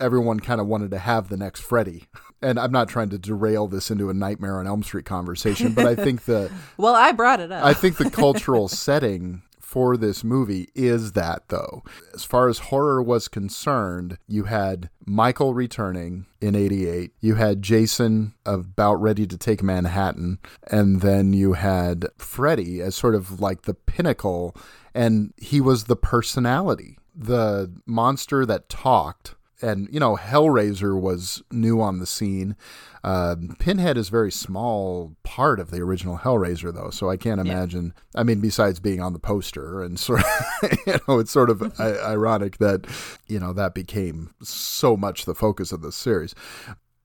everyone 0.00 0.40
kind 0.40 0.60
of 0.60 0.66
wanted 0.66 0.90
to 0.90 0.98
have 0.98 1.28
the 1.28 1.36
next 1.36 1.60
Freddy. 1.60 2.04
And 2.44 2.58
I'm 2.58 2.72
not 2.72 2.88
trying 2.88 3.08
to 3.10 3.18
derail 3.18 3.68
this 3.68 3.88
into 3.88 4.10
a 4.10 4.12
Nightmare 4.12 4.58
on 4.58 4.66
Elm 4.66 4.82
Street 4.82 5.04
conversation, 5.04 5.74
but 5.74 5.86
I 5.86 5.94
think 5.94 6.24
the 6.24 6.50
Well, 6.76 6.96
I 6.96 7.12
brought 7.12 7.38
it 7.38 7.52
up. 7.52 7.64
I 7.64 7.72
think 7.72 7.98
the 7.98 8.10
cultural 8.10 8.66
setting 8.88 9.42
for 9.72 9.96
this 9.96 10.22
movie 10.22 10.68
is 10.74 11.12
that, 11.12 11.48
though. 11.48 11.82
As 12.12 12.24
far 12.24 12.50
as 12.50 12.58
horror 12.58 13.02
was 13.02 13.26
concerned, 13.26 14.18
you 14.28 14.44
had 14.44 14.90
Michael 15.06 15.54
returning 15.54 16.26
in 16.42 16.54
88, 16.54 17.12
you 17.20 17.36
had 17.36 17.62
Jason 17.62 18.34
about 18.44 18.96
ready 18.96 19.26
to 19.26 19.38
take 19.38 19.62
Manhattan, 19.62 20.40
and 20.70 21.00
then 21.00 21.32
you 21.32 21.54
had 21.54 22.04
Freddy 22.18 22.82
as 22.82 22.94
sort 22.94 23.14
of 23.14 23.40
like 23.40 23.62
the 23.62 23.72
pinnacle, 23.72 24.54
and 24.94 25.32
he 25.38 25.58
was 25.58 25.84
the 25.84 25.96
personality, 25.96 26.98
the 27.16 27.72
monster 27.86 28.44
that 28.44 28.68
talked 28.68 29.36
and 29.62 29.88
you 29.92 30.00
know 30.00 30.16
hellraiser 30.16 31.00
was 31.00 31.42
new 31.50 31.80
on 31.80 31.98
the 31.98 32.06
scene. 32.06 32.56
Um, 33.04 33.56
pinhead 33.58 33.96
is 33.96 34.08
a 34.08 34.10
very 34.12 34.30
small 34.30 35.16
part 35.24 35.58
of 35.58 35.70
the 35.70 35.80
original 35.80 36.18
hellraiser 36.18 36.72
though 36.72 36.90
so 36.90 37.10
i 37.10 37.16
can't 37.16 37.40
imagine 37.40 37.94
i 38.14 38.22
mean 38.22 38.40
besides 38.40 38.78
being 38.78 39.00
on 39.00 39.12
the 39.12 39.18
poster 39.18 39.82
and 39.82 39.98
sort 39.98 40.20
of 40.20 40.78
you 40.86 40.94
know 41.08 41.18
it's 41.18 41.32
sort 41.32 41.50
of 41.50 41.80
I- 41.80 41.98
ironic 42.12 42.58
that 42.58 42.86
you 43.26 43.40
know 43.40 43.52
that 43.54 43.74
became 43.74 44.34
so 44.42 44.96
much 44.96 45.24
the 45.24 45.34
focus 45.34 45.72
of 45.72 45.82
the 45.82 45.92
series. 45.92 46.34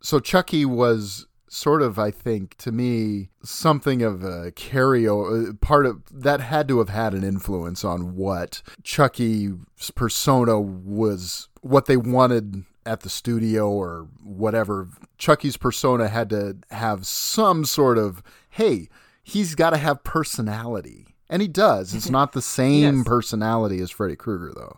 So 0.01 0.19
chucky 0.19 0.65
was 0.65 1.26
sort 1.49 1.81
of 1.81 1.97
i 1.97 2.11
think 2.11 2.55
to 2.57 2.71
me 2.71 3.29
something 3.43 4.01
of 4.01 4.23
a 4.23 4.51
carryover 4.51 5.49
uh, 5.49 5.53
part 5.61 5.85
of 5.85 6.01
that 6.11 6.41
had 6.41 6.67
to 6.67 6.79
have 6.79 6.89
had 6.89 7.13
an 7.13 7.23
influence 7.23 7.83
on 7.83 8.15
what 8.15 8.61
chucky's 8.83 9.53
persona 9.95 10.59
was 10.59 11.47
what 11.61 11.85
they 11.85 11.97
wanted 11.97 12.65
at 12.87 13.01
the 13.01 13.09
studio 13.09 13.69
or 13.69 14.07
whatever. 14.23 14.87
Chucky's 15.17 15.57
persona 15.57 16.07
had 16.07 16.29
to 16.29 16.57
have 16.71 17.05
some 17.05 17.65
sort 17.65 17.97
of 17.97 18.23
hey 18.51 18.87
he's 19.23 19.55
got 19.55 19.71
to 19.71 19.77
have 19.77 20.03
personality 20.03 21.06
and 21.29 21.41
he 21.41 21.47
does. 21.47 21.93
It's 21.93 22.09
not 22.09 22.31
the 22.33 22.41
same 22.41 22.97
Yes. 22.97 23.07
personality 23.07 23.79
as 23.81 23.91
Freddy 23.91 24.15
Krueger, 24.15 24.53
though. 24.55 24.77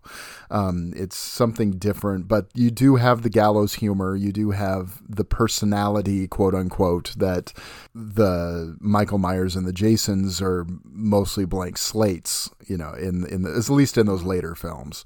Um, 0.50 0.94
it's 0.96 1.16
something 1.16 1.72
different, 1.74 2.28
but 2.28 2.48
you 2.56 2.72
do 2.72 2.96
have 2.96 3.22
the 3.22 3.30
gallows 3.30 3.76
humor. 3.76 4.16
You 4.16 4.32
do 4.32 4.52
have 4.52 5.02
the 5.08 5.24
personality, 5.26 6.28
quote 6.28 6.56
unquote, 6.56 7.14
that 7.18 7.54
the 7.94 8.76
Michael 8.80 9.18
Myers 9.20 9.56
and 9.56 9.68
the 9.68 9.74
Jasons 9.74 10.42
are 10.42 10.66
mostly 10.84 11.46
blank 11.46 11.78
slates. 11.78 12.50
You 12.68 12.78
know, 12.78 12.94
in 12.94 13.26
in 13.28 13.44
the, 13.44 13.52
at 13.56 13.70
least 13.70 13.98
in 13.98 14.06
those 14.06 14.24
later 14.24 14.56
films. 14.56 15.06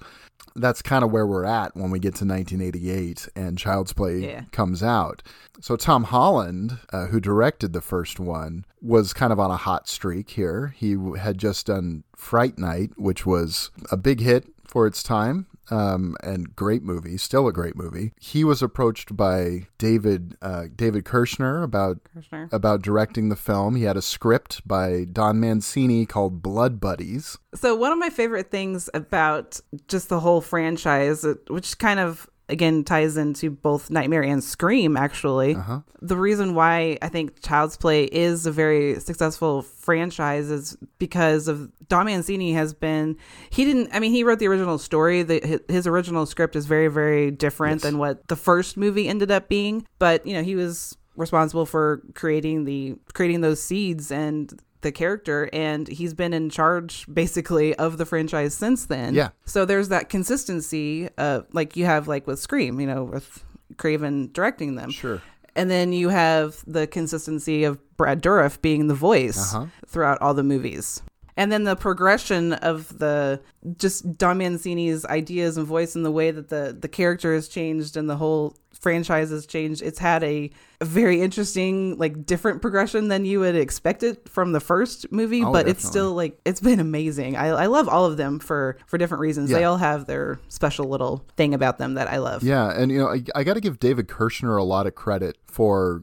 That's 0.55 0.81
kind 0.81 1.03
of 1.03 1.12
where 1.12 1.25
we're 1.25 1.45
at 1.45 1.75
when 1.75 1.89
we 1.91 2.00
get 2.00 2.15
to 2.15 2.25
1988 2.25 3.27
and 3.36 3.57
Child's 3.57 3.93
Play 3.93 4.19
Yeah. 4.19 4.41
comes 4.51 4.83
out. 4.83 5.24
So 5.60 5.75
Tom 5.75 6.05
Holland, 6.05 6.77
uh, 6.91 7.07
who 7.07 7.19
directed 7.19 7.74
the 7.74 7.81
first 7.81 8.19
one, 8.19 8.65
was 8.81 9.13
kind 9.13 9.31
of 9.33 9.39
on 9.39 9.51
a 9.51 9.57
hot 9.57 9.88
streak 9.88 10.31
here. 10.31 10.74
He 10.77 10.95
had 11.19 11.38
just 11.38 11.65
done 11.67 12.03
Fright 12.15 12.57
Night, 12.57 12.91
which 12.98 13.25
was 13.25 13.72
a 13.91 13.98
big 13.98 14.19
hit 14.19 14.45
for 14.65 14.86
its 14.88 15.01
time. 15.03 15.48
Um, 15.74 16.15
and 16.22 16.56
great 16.56 16.84
movie, 16.84 17.18
still 17.18 17.48
a 17.48 17.53
great 17.53 17.75
movie. 17.75 18.13
He 18.20 18.44
was 18.44 18.62
approached 18.62 19.15
by 19.18 19.68
David 19.77 20.38
uh, 20.42 20.65
David 20.75 21.03
Kirshner 21.03 21.63
about 21.63 21.98
Kirshner. 22.15 22.51
about 22.53 22.82
directing 22.84 23.30
the 23.30 23.36
film. 23.36 23.75
He 23.75 23.84
had 23.84 23.98
a 23.98 24.01
script 24.01 24.68
by 24.68 25.06
Don 25.12 25.39
Mancini 25.39 26.06
called 26.06 26.42
Blood 26.44 26.80
Buddies. 26.80 27.38
So 27.56 27.75
one 27.75 27.92
of 27.92 27.98
my 27.98 28.10
favorite 28.10 28.51
things 28.51 28.89
about 28.94 29.60
just 29.88 30.10
the 30.10 30.20
whole 30.20 30.42
franchise, 30.42 31.25
which 31.48 31.77
kind 31.80 32.00
of 32.00 32.30
again 32.53 32.83
ties 32.83 33.17
into 33.17 33.50
both 33.50 33.89
Nightmare 33.89 34.24
and 34.24 34.41
Scream, 34.41 34.95
actually, 34.95 35.55
uh-huh. 35.55 35.81
the 36.01 36.15
reason 36.15 36.55
why 36.55 36.98
I 37.01 37.10
think 37.10 37.41
Child's 37.41 37.75
Play 37.75 38.05
is 38.05 38.45
a 38.45 38.51
very 38.51 39.00
successful 39.00 39.63
franchise 39.63 40.50
is 40.50 40.77
because 41.00 41.50
of 41.50 41.69
Don 41.89 42.05
Mancini 42.05 42.53
has 42.53 42.74
been 42.74 43.17
he 43.50 43.65
didn't 43.65 43.89
I 43.93 44.00
mean 44.00 44.12
he 44.12 44.24
wrote 44.24 44.39
the 44.39 44.48
original 44.48 44.77
story. 44.77 45.24
The 45.24 45.41
his, 45.43 45.60
his 45.67 45.88
original 45.88 46.25
script 46.25 46.55
is 46.55 46.65
very 46.65 46.88
very 46.88 47.31
different 47.31 47.81
than 47.81 47.98
what 47.98 48.27
the 48.29 48.36
first 48.36 48.77
movie 48.77 49.10
ended 49.10 49.31
up 49.31 49.50
being. 49.50 49.86
But 50.00 50.25
you 50.25 50.33
know 50.33 50.43
he 50.43 50.55
was 50.55 50.95
responsible 51.15 51.65
for 51.65 52.01
creating 52.13 52.65
the 52.65 52.95
creating 53.13 53.41
those 53.41 53.62
seeds 53.62 54.12
and 54.12 54.53
the 54.84 54.92
character 54.92 55.50
and 55.52 55.88
he's 55.88 56.13
been 56.13 56.34
in 56.34 56.50
charge 56.50 57.06
basically 57.12 57.74
of 57.75 57.98
the 57.98 58.06
franchise 58.06 58.54
since 58.54 58.86
then. 58.86 59.16
Yeah. 59.16 59.30
So 59.46 59.66
there's 59.66 59.90
that 59.90 60.10
consistency 60.10 61.10
uh 61.18 61.42
like 61.52 61.75
you 61.75 61.86
have 61.86 62.08
like 62.08 62.28
with 62.28 62.40
Scream, 62.40 62.80
you 62.80 62.88
know, 62.88 63.04
with 63.06 63.44
Craven 63.78 64.30
directing 64.34 64.75
them. 64.75 64.92
Sure. 64.92 65.22
And 65.56 65.70
then 65.70 65.94
you 65.94 66.10
have 66.10 66.63
the 66.66 66.88
consistency 66.88 67.63
of 67.63 67.78
Brad 67.98 68.22
Dourif 68.24 68.62
being 68.62 68.88
the 68.88 68.96
voice 68.96 69.54
Uh-huh. 69.54 69.68
throughout 69.88 70.22
all 70.22 70.34
the 70.34 70.44
movies. 70.44 71.02
And 71.36 71.52
then 71.52 71.63
the 71.63 71.75
progression 71.75 72.54
of 72.54 73.00
the 73.00 73.40
just 73.78 74.18
Don 74.20 74.38
Mancini's 74.38 75.04
ideas 75.06 75.58
and 75.58 75.66
voice 75.66 75.96
and 75.96 76.06
the 76.06 76.12
way 76.12 76.30
that 76.32 76.50
the 76.50 76.78
the 76.80 76.88
character 76.88 77.34
has 77.34 77.48
changed 77.48 77.98
and 77.98 78.08
the 78.10 78.18
whole 78.18 78.56
franchise 78.72 79.32
has 79.32 79.46
changed. 79.48 79.82
It's 79.82 79.98
had 80.00 80.24
a, 80.24 80.52
a 80.73 80.73
very 80.84 81.22
interesting, 81.22 81.98
like 81.98 82.25
different 82.25 82.62
progression 82.62 83.08
than 83.08 83.25
you 83.25 83.40
would 83.40 83.56
expect 83.56 84.04
it 84.04 84.28
from 84.30 84.52
the 84.52 84.60
first 84.60 85.12
movie, 85.12 85.44
Oh, 85.44 85.52
but 85.52 85.68
it's 85.68 85.88
still 85.88 86.13
like 86.13 86.40
it's 86.46 86.62
been 86.62 86.80
amazing. 86.80 87.36
I, 87.36 87.48
I 87.48 87.66
love 87.68 87.88
all 87.90 88.06
of 88.06 88.18
them 88.18 88.40
for 88.40 88.78
for 88.88 88.98
different 88.98 89.22
reasons. 89.22 89.50
They 89.50 89.63
all 89.63 89.78
have 89.78 90.06
their 90.06 90.40
special 90.50 90.88
little 90.90 91.25
thing 91.38 91.54
about 91.54 91.78
them 91.78 91.94
that 91.96 92.08
I 92.08 92.18
love. 92.18 92.44
Yeah, 92.44 92.70
and 92.72 92.92
you 92.92 93.00
know, 93.00 93.10
I, 93.10 93.24
I 93.36 93.44
got 93.44 93.54
to 93.56 93.62
give 93.62 93.80
David 93.80 94.08
Kirshner 94.08 94.58
a 94.60 94.63
lot 94.63 94.88
of 94.88 94.96
credit 94.96 95.38
for 95.46 96.02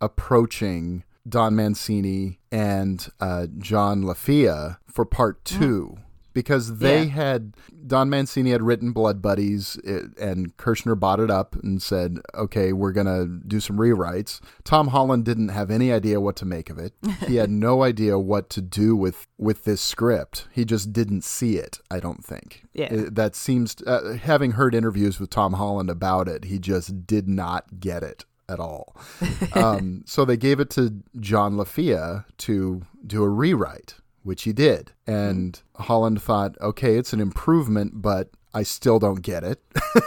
reapproaching 0.00 1.02
Don 1.28 1.56
Mancini 1.56 2.38
and 2.52 3.08
uh, 3.20 3.46
John 3.58 4.02
LaFia 4.02 4.78
for 4.86 5.04
part 5.04 5.44
two. 5.44 5.98
Because 6.36 6.78
they 6.78 7.04
Yeah. 7.04 7.10
had 7.10 7.54
Don 7.86 8.10
Mancini 8.10 8.50
had 8.50 8.62
written 8.62 8.92
Blood 8.92 9.22
Buddies, 9.22 9.76
it, 9.84 10.16
and 10.18 10.54
Kirshner 10.58 10.98
bought 11.00 11.18
it 11.18 11.30
up 11.30 11.56
and 11.62 11.80
said, 11.80 12.18
"Okay, 12.34 12.72
we're 12.74 12.92
gonna 12.92 13.24
do 13.26 13.58
some 13.58 13.78
rewrites." 13.78 14.40
Tom 14.62 14.88
Holland 14.88 15.24
didn't 15.24 15.48
have 15.48 15.70
any 15.70 15.90
idea 15.90 16.20
what 16.20 16.36
to 16.36 16.44
make 16.44 16.68
of 16.68 16.78
it. 16.78 16.92
He 17.26 17.36
had 17.36 17.48
no 17.68 17.82
idea 17.82 18.18
what 18.18 18.50
to 18.50 18.60
do 18.60 18.94
with 18.94 19.26
with 19.38 19.64
this 19.64 19.80
script. 19.80 20.46
He 20.52 20.64
just 20.66 20.92
didn't 20.92 21.24
see 21.24 21.56
it. 21.56 21.80
I 21.90 22.00
don't 22.00 22.22
think. 22.22 22.64
Yeah. 22.74 22.92
It- 22.92 23.14
that 23.14 23.34
seems 23.34 23.74
uh, 23.86 24.18
having 24.20 24.52
heard 24.52 24.74
interviews 24.74 25.18
with 25.18 25.30
Tom 25.30 25.54
Holland 25.54 25.88
about 25.88 26.28
it, 26.28 26.44
he 26.44 26.58
just 26.58 27.06
did 27.06 27.26
not 27.28 27.80
get 27.80 28.02
it 28.02 28.26
at 28.48 28.60
all. 28.60 28.94
um, 29.54 30.02
so 30.06 30.24
they 30.24 30.36
gave 30.36 30.60
it 30.60 30.70
to 30.70 31.02
John 31.18 31.54
LaFia 31.56 32.24
to 32.38 32.82
do 33.06 33.22
a 33.24 33.28
rewrite, 33.28 33.94
which 34.26 34.42
he 34.42 34.52
did. 34.52 34.92
And 35.06 35.60
Holland 35.76 36.20
thought, 36.20 36.56
okay, 36.60 36.96
it's 36.98 37.12
an 37.12 37.20
improvement, 37.20 38.02
but 38.02 38.30
I 38.52 38.62
still 38.62 38.98
don't 38.98 39.22
get 39.22 39.44
it. 39.44 39.62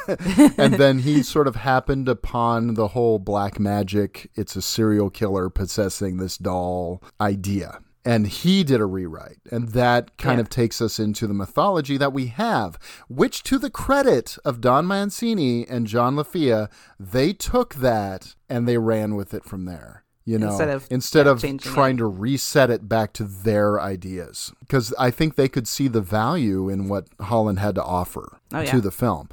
and 0.58 0.74
then 0.76 1.00
he 1.00 1.24
sort 1.36 1.48
of 1.48 1.56
happened 1.58 2.10
upon 2.10 2.74
the 2.74 2.90
whole 2.90 3.20
black 3.20 3.60
magic, 3.60 4.30
it's 4.36 4.56
a 4.56 4.62
serial 4.62 5.10
killer 5.10 5.50
possessing 5.50 6.18
this 6.18 6.38
doll 6.38 7.02
idea. 7.22 7.80
And 8.06 8.28
he 8.28 8.64
did 8.64 8.80
a 8.82 8.86
rewrite. 8.86 9.40
And 9.52 9.70
that 9.70 10.18
kind 10.18 10.38
Yeah. 10.38 10.42
of 10.42 10.50
takes 10.50 10.82
us 10.82 11.00
into 11.00 11.28
the 11.28 11.34
mythology 11.34 11.98
that 11.98 12.14
we 12.14 12.28
have, 12.28 12.80
which, 13.08 13.44
to 13.44 13.60
the 13.60 13.70
credit 13.70 14.38
of 14.46 14.62
Don 14.62 14.88
Mancini 14.88 15.68
and 15.68 15.86
John 15.86 16.16
LaFia, 16.16 16.70
they 17.00 17.34
took 17.34 17.76
that 17.76 18.36
and 18.50 18.68
they 18.68 18.78
ran 18.78 19.16
with 19.16 19.34
it 19.34 19.44
from 19.44 19.66
there. 19.66 20.06
You 20.26 20.38
know, 20.38 20.50
Instead 20.50 20.70
of, 20.70 20.88
instead 20.92 21.26
yeah, 21.26 21.32
of 21.32 21.60
trying 21.62 21.96
it. 21.96 22.00
to 22.00 22.06
reset 22.06 22.70
it 22.70 22.88
back 22.88 23.14
to 23.14 23.24
their 23.24 23.80
ideas, 23.82 24.54
because 24.60 24.94
I 25.00 25.10
think 25.10 25.36
they 25.36 25.48
could 25.48 25.68
see 25.68 25.88
the 25.88 26.02
value 26.02 26.70
in 26.70 26.88
what 26.88 27.08
Holland 27.20 27.58
had 27.60 27.74
to 27.76 27.84
offer 27.84 28.38
Oh, 28.54 28.60
yeah. 28.60 28.70
to 28.72 28.82
the 28.82 28.92
film, 28.92 29.30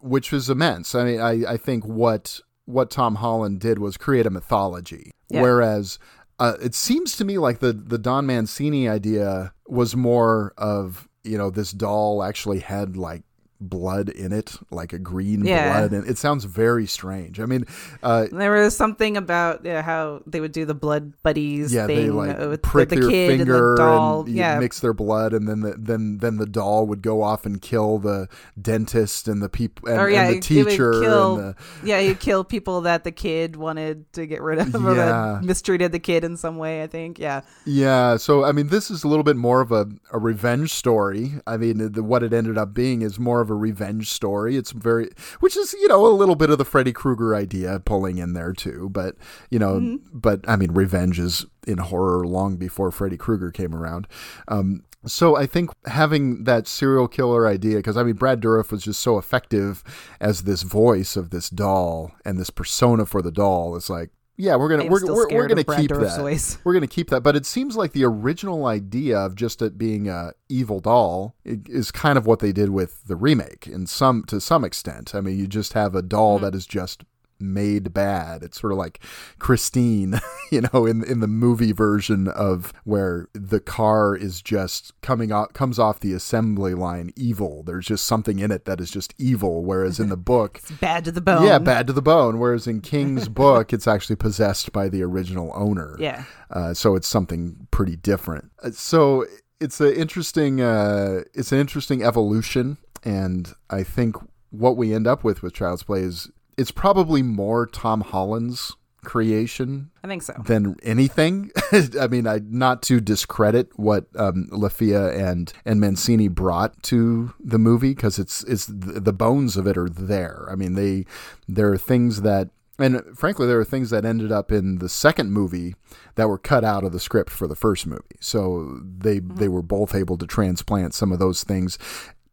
which 0.00 0.30
was 0.30 0.48
immense. 0.48 0.94
I 0.94 1.04
mean, 1.04 1.20
I, 1.20 1.52
I 1.54 1.56
think 1.56 1.84
what 1.84 2.40
what 2.66 2.90
Tom 2.90 3.16
Holland 3.16 3.60
did 3.60 3.78
was 3.80 3.96
create 3.96 4.26
a 4.26 4.30
mythology, 4.30 5.10
Yeah. 5.28 5.42
whereas 5.42 5.98
uh, 6.38 6.54
it 6.62 6.74
seems 6.74 7.16
to 7.16 7.24
me 7.24 7.38
like 7.38 7.58
the 7.58 7.72
the 7.72 7.98
Don 7.98 8.26
Mancini 8.26 8.88
idea 8.88 9.52
was 9.66 9.96
more 9.96 10.52
of 10.56 11.08
you 11.24 11.36
know 11.36 11.50
this 11.50 11.72
doll 11.72 12.22
actually 12.22 12.60
had 12.60 12.96
like 12.96 13.22
blood 13.60 14.08
in 14.08 14.32
it 14.32 14.56
like 14.70 14.92
a 14.92 14.98
green 14.98 15.44
Yeah. 15.44 15.72
blood 15.72 15.92
and 15.92 16.08
it 16.08 16.16
sounds 16.16 16.44
very 16.44 16.86
strange 16.86 17.40
i 17.40 17.44
mean 17.46 17.64
uh 18.04 18.26
There 18.30 18.52
was 18.52 18.76
something 18.76 19.16
about 19.16 19.64
yeah, 19.64 19.82
how 19.82 20.22
they 20.26 20.40
would 20.40 20.52
do 20.52 20.64
the 20.64 20.74
blood 20.74 21.12
buddies 21.24 21.74
yeah, 21.74 21.86
thing 21.86 21.96
they 21.96 22.10
like 22.10 22.38
with 22.38 22.62
prick 22.62 22.88
the, 22.88 22.94
the 22.96 23.00
their 23.02 23.10
kid 23.10 23.38
finger 23.38 23.70
and 23.70 23.78
the 23.78 23.82
doll. 23.82 24.28
you 24.28 24.36
yeah, 24.36 24.58
mix 24.60 24.78
their 24.80 24.92
blood, 24.92 25.32
and 25.32 25.48
then 25.48 25.60
the, 25.60 25.74
then 25.76 26.18
then 26.18 26.36
the 26.36 26.46
doll 26.46 26.86
would 26.86 27.02
go 27.02 27.22
off 27.22 27.44
and 27.46 27.60
kill 27.60 27.98
the 27.98 28.28
dentist 28.60 29.28
and 29.28 29.42
the 29.42 29.48
people 29.48 29.88
and, 29.88 30.12
yeah, 30.12 30.22
and 30.28 30.34
the 30.34 30.38
it- 30.38 30.50
it 30.50 30.64
would 30.64 30.70
teacher 30.70 30.92
kill, 31.00 31.36
and 31.38 31.54
the 31.54 31.56
yeah, 31.84 32.00
he'd 32.00 32.20
kill 32.20 32.44
people 32.44 32.82
that 32.82 33.04
the 33.04 33.12
kid 33.12 33.56
wanted 33.56 34.10
to 34.12 34.26
get 34.26 34.40
rid 34.42 34.58
of, 34.58 34.74
or 34.74 34.94
Yeah. 34.94 35.38
that 35.40 35.44
mistreated 35.44 35.92
the 35.92 35.98
kid 35.98 36.24
in 36.24 36.36
some 36.36 36.58
way. 36.58 36.82
I 36.82 36.86
think, 36.86 37.18
yeah, 37.18 37.40
Yeah, 37.64 38.16
so 38.18 38.44
I 38.44 38.52
mean, 38.52 38.68
this 38.68 38.90
is 38.90 39.04
a 39.04 39.08
little 39.08 39.24
bit 39.24 39.36
more 39.36 39.60
of 39.60 39.72
a, 39.72 39.88
a 40.12 40.18
revenge 40.18 40.72
story. 40.72 41.34
I 41.46 41.56
mean, 41.56 41.92
the, 41.92 42.02
what 42.02 42.22
it 42.22 42.32
ended 42.32 42.56
up 42.58 42.74
being 42.74 43.02
is 43.02 43.18
more 43.18 43.40
of 43.40 43.47
a 43.50 43.54
revenge 43.54 44.10
story. 44.10 44.56
It's 44.56 44.72
very, 44.72 45.10
which 45.40 45.56
is 45.56 45.72
you 45.74 45.88
know 45.88 46.06
a 46.06 46.08
little 46.08 46.34
bit 46.34 46.50
of 46.50 46.58
the 46.58 46.64
Freddy 46.64 46.92
Krueger 46.92 47.34
idea 47.34 47.80
pulling 47.80 48.18
in 48.18 48.32
there 48.34 48.52
too. 48.52 48.88
But 48.90 49.16
you 49.50 49.58
know, 49.58 49.98
but 50.12 50.40
I 50.48 50.56
mean, 50.56 50.72
revenge 50.72 51.18
is 51.18 51.46
in 51.66 51.78
horror 51.78 52.26
long 52.26 52.56
before 52.56 52.90
Freddy 52.90 53.16
Krueger 53.16 53.50
came 53.50 53.74
around. 53.74 54.06
Um, 54.48 54.84
so 55.06 55.36
I 55.36 55.46
think 55.46 55.70
having 55.86 56.44
that 56.44 56.66
serial 56.66 57.08
killer 57.08 57.46
idea, 57.46 57.76
because 57.76 57.96
I 57.96 58.02
mean, 58.02 58.16
Brad 58.16 58.40
Dourif 58.40 58.70
was 58.70 58.82
just 58.82 59.00
so 59.00 59.18
effective 59.18 59.84
as 60.20 60.42
this 60.42 60.62
voice 60.62 61.16
of 61.16 61.30
this 61.30 61.48
doll 61.48 62.12
and 62.24 62.38
this 62.38 62.50
persona 62.50 63.06
for 63.06 63.22
the 63.22 63.32
doll. 63.32 63.76
It's 63.76 63.90
like. 63.90 64.10
Yeah, 64.40 64.54
we're 64.54 64.68
gonna 64.68 64.84
I'm 64.84 64.88
we're, 64.88 65.04
we're, 65.04 65.28
we're 65.34 65.48
gonna 65.48 65.64
keep 65.64 65.90
that. 65.90 66.16
voice. 66.20 66.58
We're 66.62 66.72
gonna 66.72 66.86
keep 66.86 67.10
that, 67.10 67.22
but 67.24 67.34
it 67.34 67.44
seems 67.44 67.76
like 67.76 67.90
the 67.92 68.04
original 68.04 68.66
idea 68.66 69.18
of 69.18 69.34
just 69.34 69.60
it 69.60 69.76
being 69.76 70.08
a 70.08 70.32
evil 70.48 70.78
doll 70.78 71.34
is 71.44 71.90
kind 71.90 72.16
of 72.16 72.24
what 72.24 72.38
they 72.38 72.52
did 72.52 72.70
with 72.70 73.04
the 73.08 73.16
remake 73.16 73.66
in 73.66 73.86
some 73.86 74.22
to 74.28 74.40
some 74.40 74.64
extent. 74.64 75.12
I 75.12 75.20
mean, 75.20 75.36
you 75.38 75.48
just 75.48 75.72
have 75.72 75.94
a 75.96 76.02
doll 76.02 76.36
Mm-hmm. 76.36 76.44
that 76.44 76.54
is 76.54 76.66
just 76.66 77.02
made 77.40 77.92
bad. 77.92 78.42
It's 78.42 78.60
sort 78.60 78.72
of 78.72 78.78
like 78.78 79.00
Christine, 79.38 80.20
you 80.52 80.62
know, 80.72 80.86
in 80.86 81.04
in 81.04 81.20
the 81.20 81.26
movie 81.28 81.72
version 81.72 82.28
of 82.28 82.72
where 82.84 83.28
the 83.32 83.60
car 83.60 84.16
is 84.16 84.42
just 84.42 84.92
coming 85.00 85.32
off 85.32 85.52
comes 85.52 85.78
off 85.78 86.00
the 86.00 86.12
assembly 86.12 86.74
line 86.74 87.10
evil. 87.16 87.62
There's 87.62 87.86
just 87.86 88.04
something 88.04 88.38
in 88.38 88.50
it 88.50 88.64
that 88.64 88.80
is 88.80 88.90
just 88.90 89.14
evil, 89.18 89.64
whereas 89.64 89.98
in 90.00 90.08
the 90.08 90.16
book 90.16 90.58
it's 90.62 90.70
bad 90.72 91.04
to 91.06 91.12
the 91.12 91.20
bone. 91.20 91.44
yeah, 91.46 91.58
bad 91.58 91.86
to 91.86 91.92
the 91.92 92.02
bone. 92.02 92.38
Whereas 92.38 92.66
in 92.66 92.80
King's 92.80 93.28
book, 93.42 93.72
it's 93.72 93.86
actually 93.88 94.16
possessed 94.16 94.72
by 94.72 94.88
the 94.88 95.02
original 95.02 95.52
owner. 95.54 95.96
Yeah. 95.98 96.24
Uh, 96.50 96.74
so 96.74 96.94
it's 96.96 97.08
something 97.08 97.66
pretty 97.70 97.96
different. 97.96 98.50
Uh, 98.62 98.70
So 98.72 99.26
it's 99.60 99.80
an 99.80 99.92
interesting, 99.92 100.60
uh, 100.60 101.22
it's 101.34 101.52
an 101.52 101.58
interesting 101.58 102.02
evolution, 102.02 102.78
and 103.04 103.52
I 103.70 103.82
think 103.82 104.16
what 104.50 104.76
we 104.76 104.94
end 104.94 105.06
up 105.06 105.24
with 105.24 105.42
with 105.42 105.52
Child's 105.52 105.82
Play 105.82 106.00
is 106.00 106.30
it's 106.58 106.72
probably 106.72 107.22
more 107.22 107.66
Tom 107.66 108.02
Holland's 108.02 108.76
creation 109.04 109.90
I 110.02 110.08
think 110.08 110.22
so. 110.22 110.34
than 110.44 110.76
anything. 110.82 111.50
I 112.00 112.08
mean, 112.08 112.26
I 112.26 112.40
not 112.44 112.82
to 112.82 113.00
discredit 113.00 113.70
what 113.76 114.06
um, 114.16 114.48
Lafia 114.50 115.16
and 115.16 115.52
and 115.64 115.80
Mancini 115.80 116.28
brought 116.28 116.82
to 116.84 117.32
the 117.40 117.58
movie 117.58 117.94
because 117.94 118.18
it's 118.18 118.42
it's 118.44 118.66
the, 118.66 119.00
the 119.00 119.12
bones 119.12 119.56
of 119.56 119.66
it 119.66 119.78
are 119.78 119.88
there. 119.88 120.46
I 120.50 120.56
mean, 120.56 120.74
they 120.74 121.06
there 121.48 121.72
are 121.72 121.78
things 121.78 122.22
that. 122.22 122.50
And 122.80 123.02
frankly, 123.18 123.48
there 123.48 123.58
are 123.58 123.64
things 123.64 123.90
that 123.90 124.04
ended 124.04 124.30
up 124.30 124.52
in 124.52 124.78
the 124.78 124.88
second 124.88 125.32
movie 125.32 125.74
that 126.14 126.28
were 126.28 126.38
cut 126.38 126.62
out 126.62 126.84
of 126.84 126.92
the 126.92 127.00
script 127.00 127.28
for 127.28 127.48
the 127.48 127.56
first 127.56 127.88
movie. 127.88 128.18
So 128.20 128.80
they 128.84 129.18
they 129.18 129.48
were 129.48 129.62
both 129.62 129.96
able 129.96 130.16
to 130.18 130.26
transplant 130.26 130.94
some 130.94 131.10
of 131.10 131.18
those 131.18 131.42
things 131.42 131.76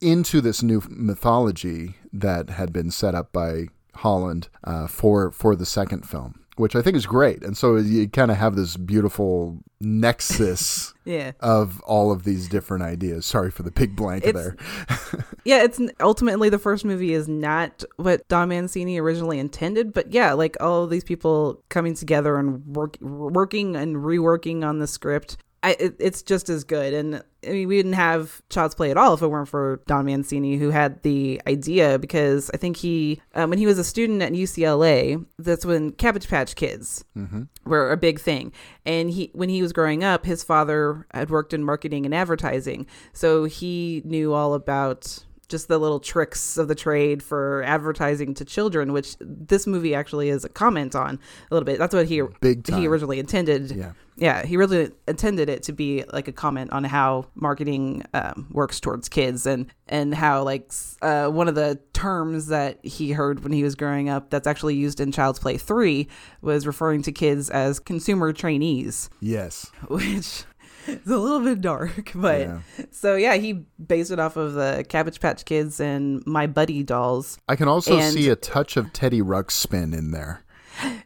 into 0.02 0.42
this 0.42 0.62
new 0.62 0.84
mythology 0.88 1.96
that 2.14 2.52
had 2.52 2.72
been 2.72 2.92
set 2.92 3.16
up 3.16 3.34
by 3.34 3.70
Holland 3.96 4.50
uh, 4.64 4.88
for 4.88 5.32
for 5.32 5.56
the 5.56 5.66
second 5.66 6.08
film, 6.08 6.40
which 6.58 6.76
I 6.76 6.82
think 6.82 6.96
is 6.96 7.06
great. 7.06 7.44
And 7.44 7.56
so 7.58 7.76
you 7.78 8.08
kind 8.10 8.32
of 8.32 8.38
have 8.38 8.56
this 8.56 8.78
beautiful 8.78 9.60
nexus 9.82 10.94
Yeah. 11.06 11.34
of 11.40 11.80
all 11.82 12.12
of 12.12 12.24
these 12.24 12.48
different 12.48 12.84
ideas. 12.84 13.26
Sorry 13.26 13.52
for 13.52 13.62
the 13.64 13.72
big 13.72 13.96
blank 13.96 14.26
It's- 14.26 14.34
there. 14.44 14.56
yeah, 15.46 15.64
it's 15.64 15.80
ultimately 16.00 16.50
the 16.50 16.58
first 16.60 16.84
movie 16.86 17.14
is 17.14 17.28
not 17.28 17.84
what 17.98 18.28
Don 18.28 18.50
Mancini 18.50 19.00
originally 19.00 19.38
intended, 19.40 19.94
but 19.94 20.12
yeah, 20.12 20.34
like 20.34 20.58
all 20.60 20.84
of 20.84 20.90
these 20.90 21.04
people 21.04 21.62
coming 21.70 21.94
together 21.94 22.38
and 22.38 22.66
work, 22.76 22.98
working 23.02 23.76
and 23.76 23.98
reworking 23.98 24.64
on 24.68 24.80
the 24.80 24.88
script. 24.88 25.38
I, 25.66 25.76
it, 25.80 25.96
it's 26.00 26.22
just 26.22 26.48
as 26.48 26.64
good, 26.64 26.94
and 26.94 27.24
I 27.44 27.50
mean, 27.50 27.68
we 27.68 27.78
didn't 27.78 27.94
have 27.94 28.42
Child's 28.50 28.76
Play 28.76 28.92
at 28.92 28.98
all 28.98 29.16
if 29.16 29.22
it 29.24 29.28
weren't 29.28 29.48
for 29.48 29.82
Don 29.88 30.06
Mancini, 30.06 30.58
who 30.58 30.70
had 30.70 31.02
the 31.02 31.42
idea. 31.48 31.98
Because 31.98 32.52
I 32.54 32.58
think 32.58 32.78
he, 32.78 33.20
um, 33.34 33.50
when 33.50 33.58
he 33.58 33.66
was 33.66 33.80
a 33.80 33.84
student 33.84 34.22
at 34.22 34.34
UCLA, 34.34 35.26
that's 35.40 35.66
when 35.66 35.92
Cabbage 35.94 36.28
Patch 36.28 36.56
Kids 36.56 37.04
were 37.66 37.92
a 37.92 37.98
big 37.98 38.20
thing. 38.20 38.54
And 38.86 39.10
he, 39.10 39.32
when 39.34 39.50
he 39.50 39.64
was 39.64 39.74
growing 39.74 40.04
up, 40.04 40.26
his 40.26 40.44
father 40.44 41.08
had 41.12 41.32
worked 41.32 41.52
in 41.52 41.64
marketing 41.64 42.06
and 42.06 42.14
advertising, 42.14 42.86
so 43.14 43.46
he 43.46 44.04
knew 44.06 44.34
all 44.34 44.54
about 44.54 45.26
just 45.46 45.68
the 45.68 45.78
little 45.78 46.00
tricks 46.00 46.58
of 46.58 46.68
the 46.68 46.76
trade 46.76 47.22
for 47.24 47.64
advertising 47.64 48.34
to 48.36 48.46
children, 48.46 48.94
which 48.94 49.16
this 49.20 49.66
movie 49.68 49.94
actually 49.96 50.30
is 50.30 50.44
a 50.46 50.50
comment 50.50 50.96
on 50.96 51.16
a 51.50 51.54
little 51.54 51.66
bit. 51.66 51.78
That's 51.80 51.94
what 51.94 52.08
he 52.08 52.22
he 52.68 52.88
originally 52.88 53.20
intended. 53.20 53.72
Yeah. 53.72 53.92
Yeah, 54.18 54.46
he 54.46 54.56
really 54.56 54.92
intended 55.10 55.50
it 55.50 55.64
to 55.64 55.74
be 55.74 56.06
like 56.14 56.30
a 56.30 56.32
comment 56.32 56.72
on 56.72 56.86
how 56.86 57.26
marketing 57.36 58.04
um, 58.14 58.48
works 58.50 58.80
towards 58.80 59.10
kids 59.10 59.46
and 59.46 59.70
and 59.90 60.16
how 60.16 60.44
like 60.44 60.72
uh, 61.02 61.28
one 61.28 61.50
of 61.50 61.56
the 61.56 61.82
terms 61.92 62.48
that 62.48 62.80
he 62.82 63.12
heard 63.12 63.44
when 63.44 63.52
he 63.52 63.62
was 63.62 63.76
growing 63.76 64.08
up 64.08 64.30
that's 64.30 64.48
actually 64.48 64.76
used 64.76 65.02
in 65.02 65.12
Child's 65.12 65.40
Play 65.40 65.58
three 65.58 66.08
was 66.42 66.66
referring 66.66 67.02
to 67.02 67.12
kids 67.12 67.50
as 67.50 67.78
consumer 67.82 68.32
trainees, 68.32 69.10
Yes. 69.20 69.70
which 69.90 70.46
is 70.88 71.12
a 71.12 71.18
little 71.18 71.42
bit 71.42 71.62
dark. 71.62 72.12
But 72.16 72.40
Yeah. 72.42 72.60
so 72.92 73.16
yeah, 73.16 73.36
he 73.36 73.66
based 73.86 74.12
it 74.12 74.20
off 74.20 74.36
of 74.38 74.54
the 74.54 74.86
Cabbage 74.88 75.20
Patch 75.20 75.46
Kids 75.46 75.80
and 75.80 76.26
My 76.26 76.48
Buddy 76.48 76.84
dolls, 76.84 77.38
I 77.48 77.56
can 77.56 77.68
also 77.68 77.98
And- 77.98 78.14
see 78.14 78.30
a 78.30 78.36
touch 78.36 78.78
of 78.78 78.94
Teddy 78.94 79.22
Ruxpin 79.22 79.98
in 79.98 80.12
there. 80.12 80.42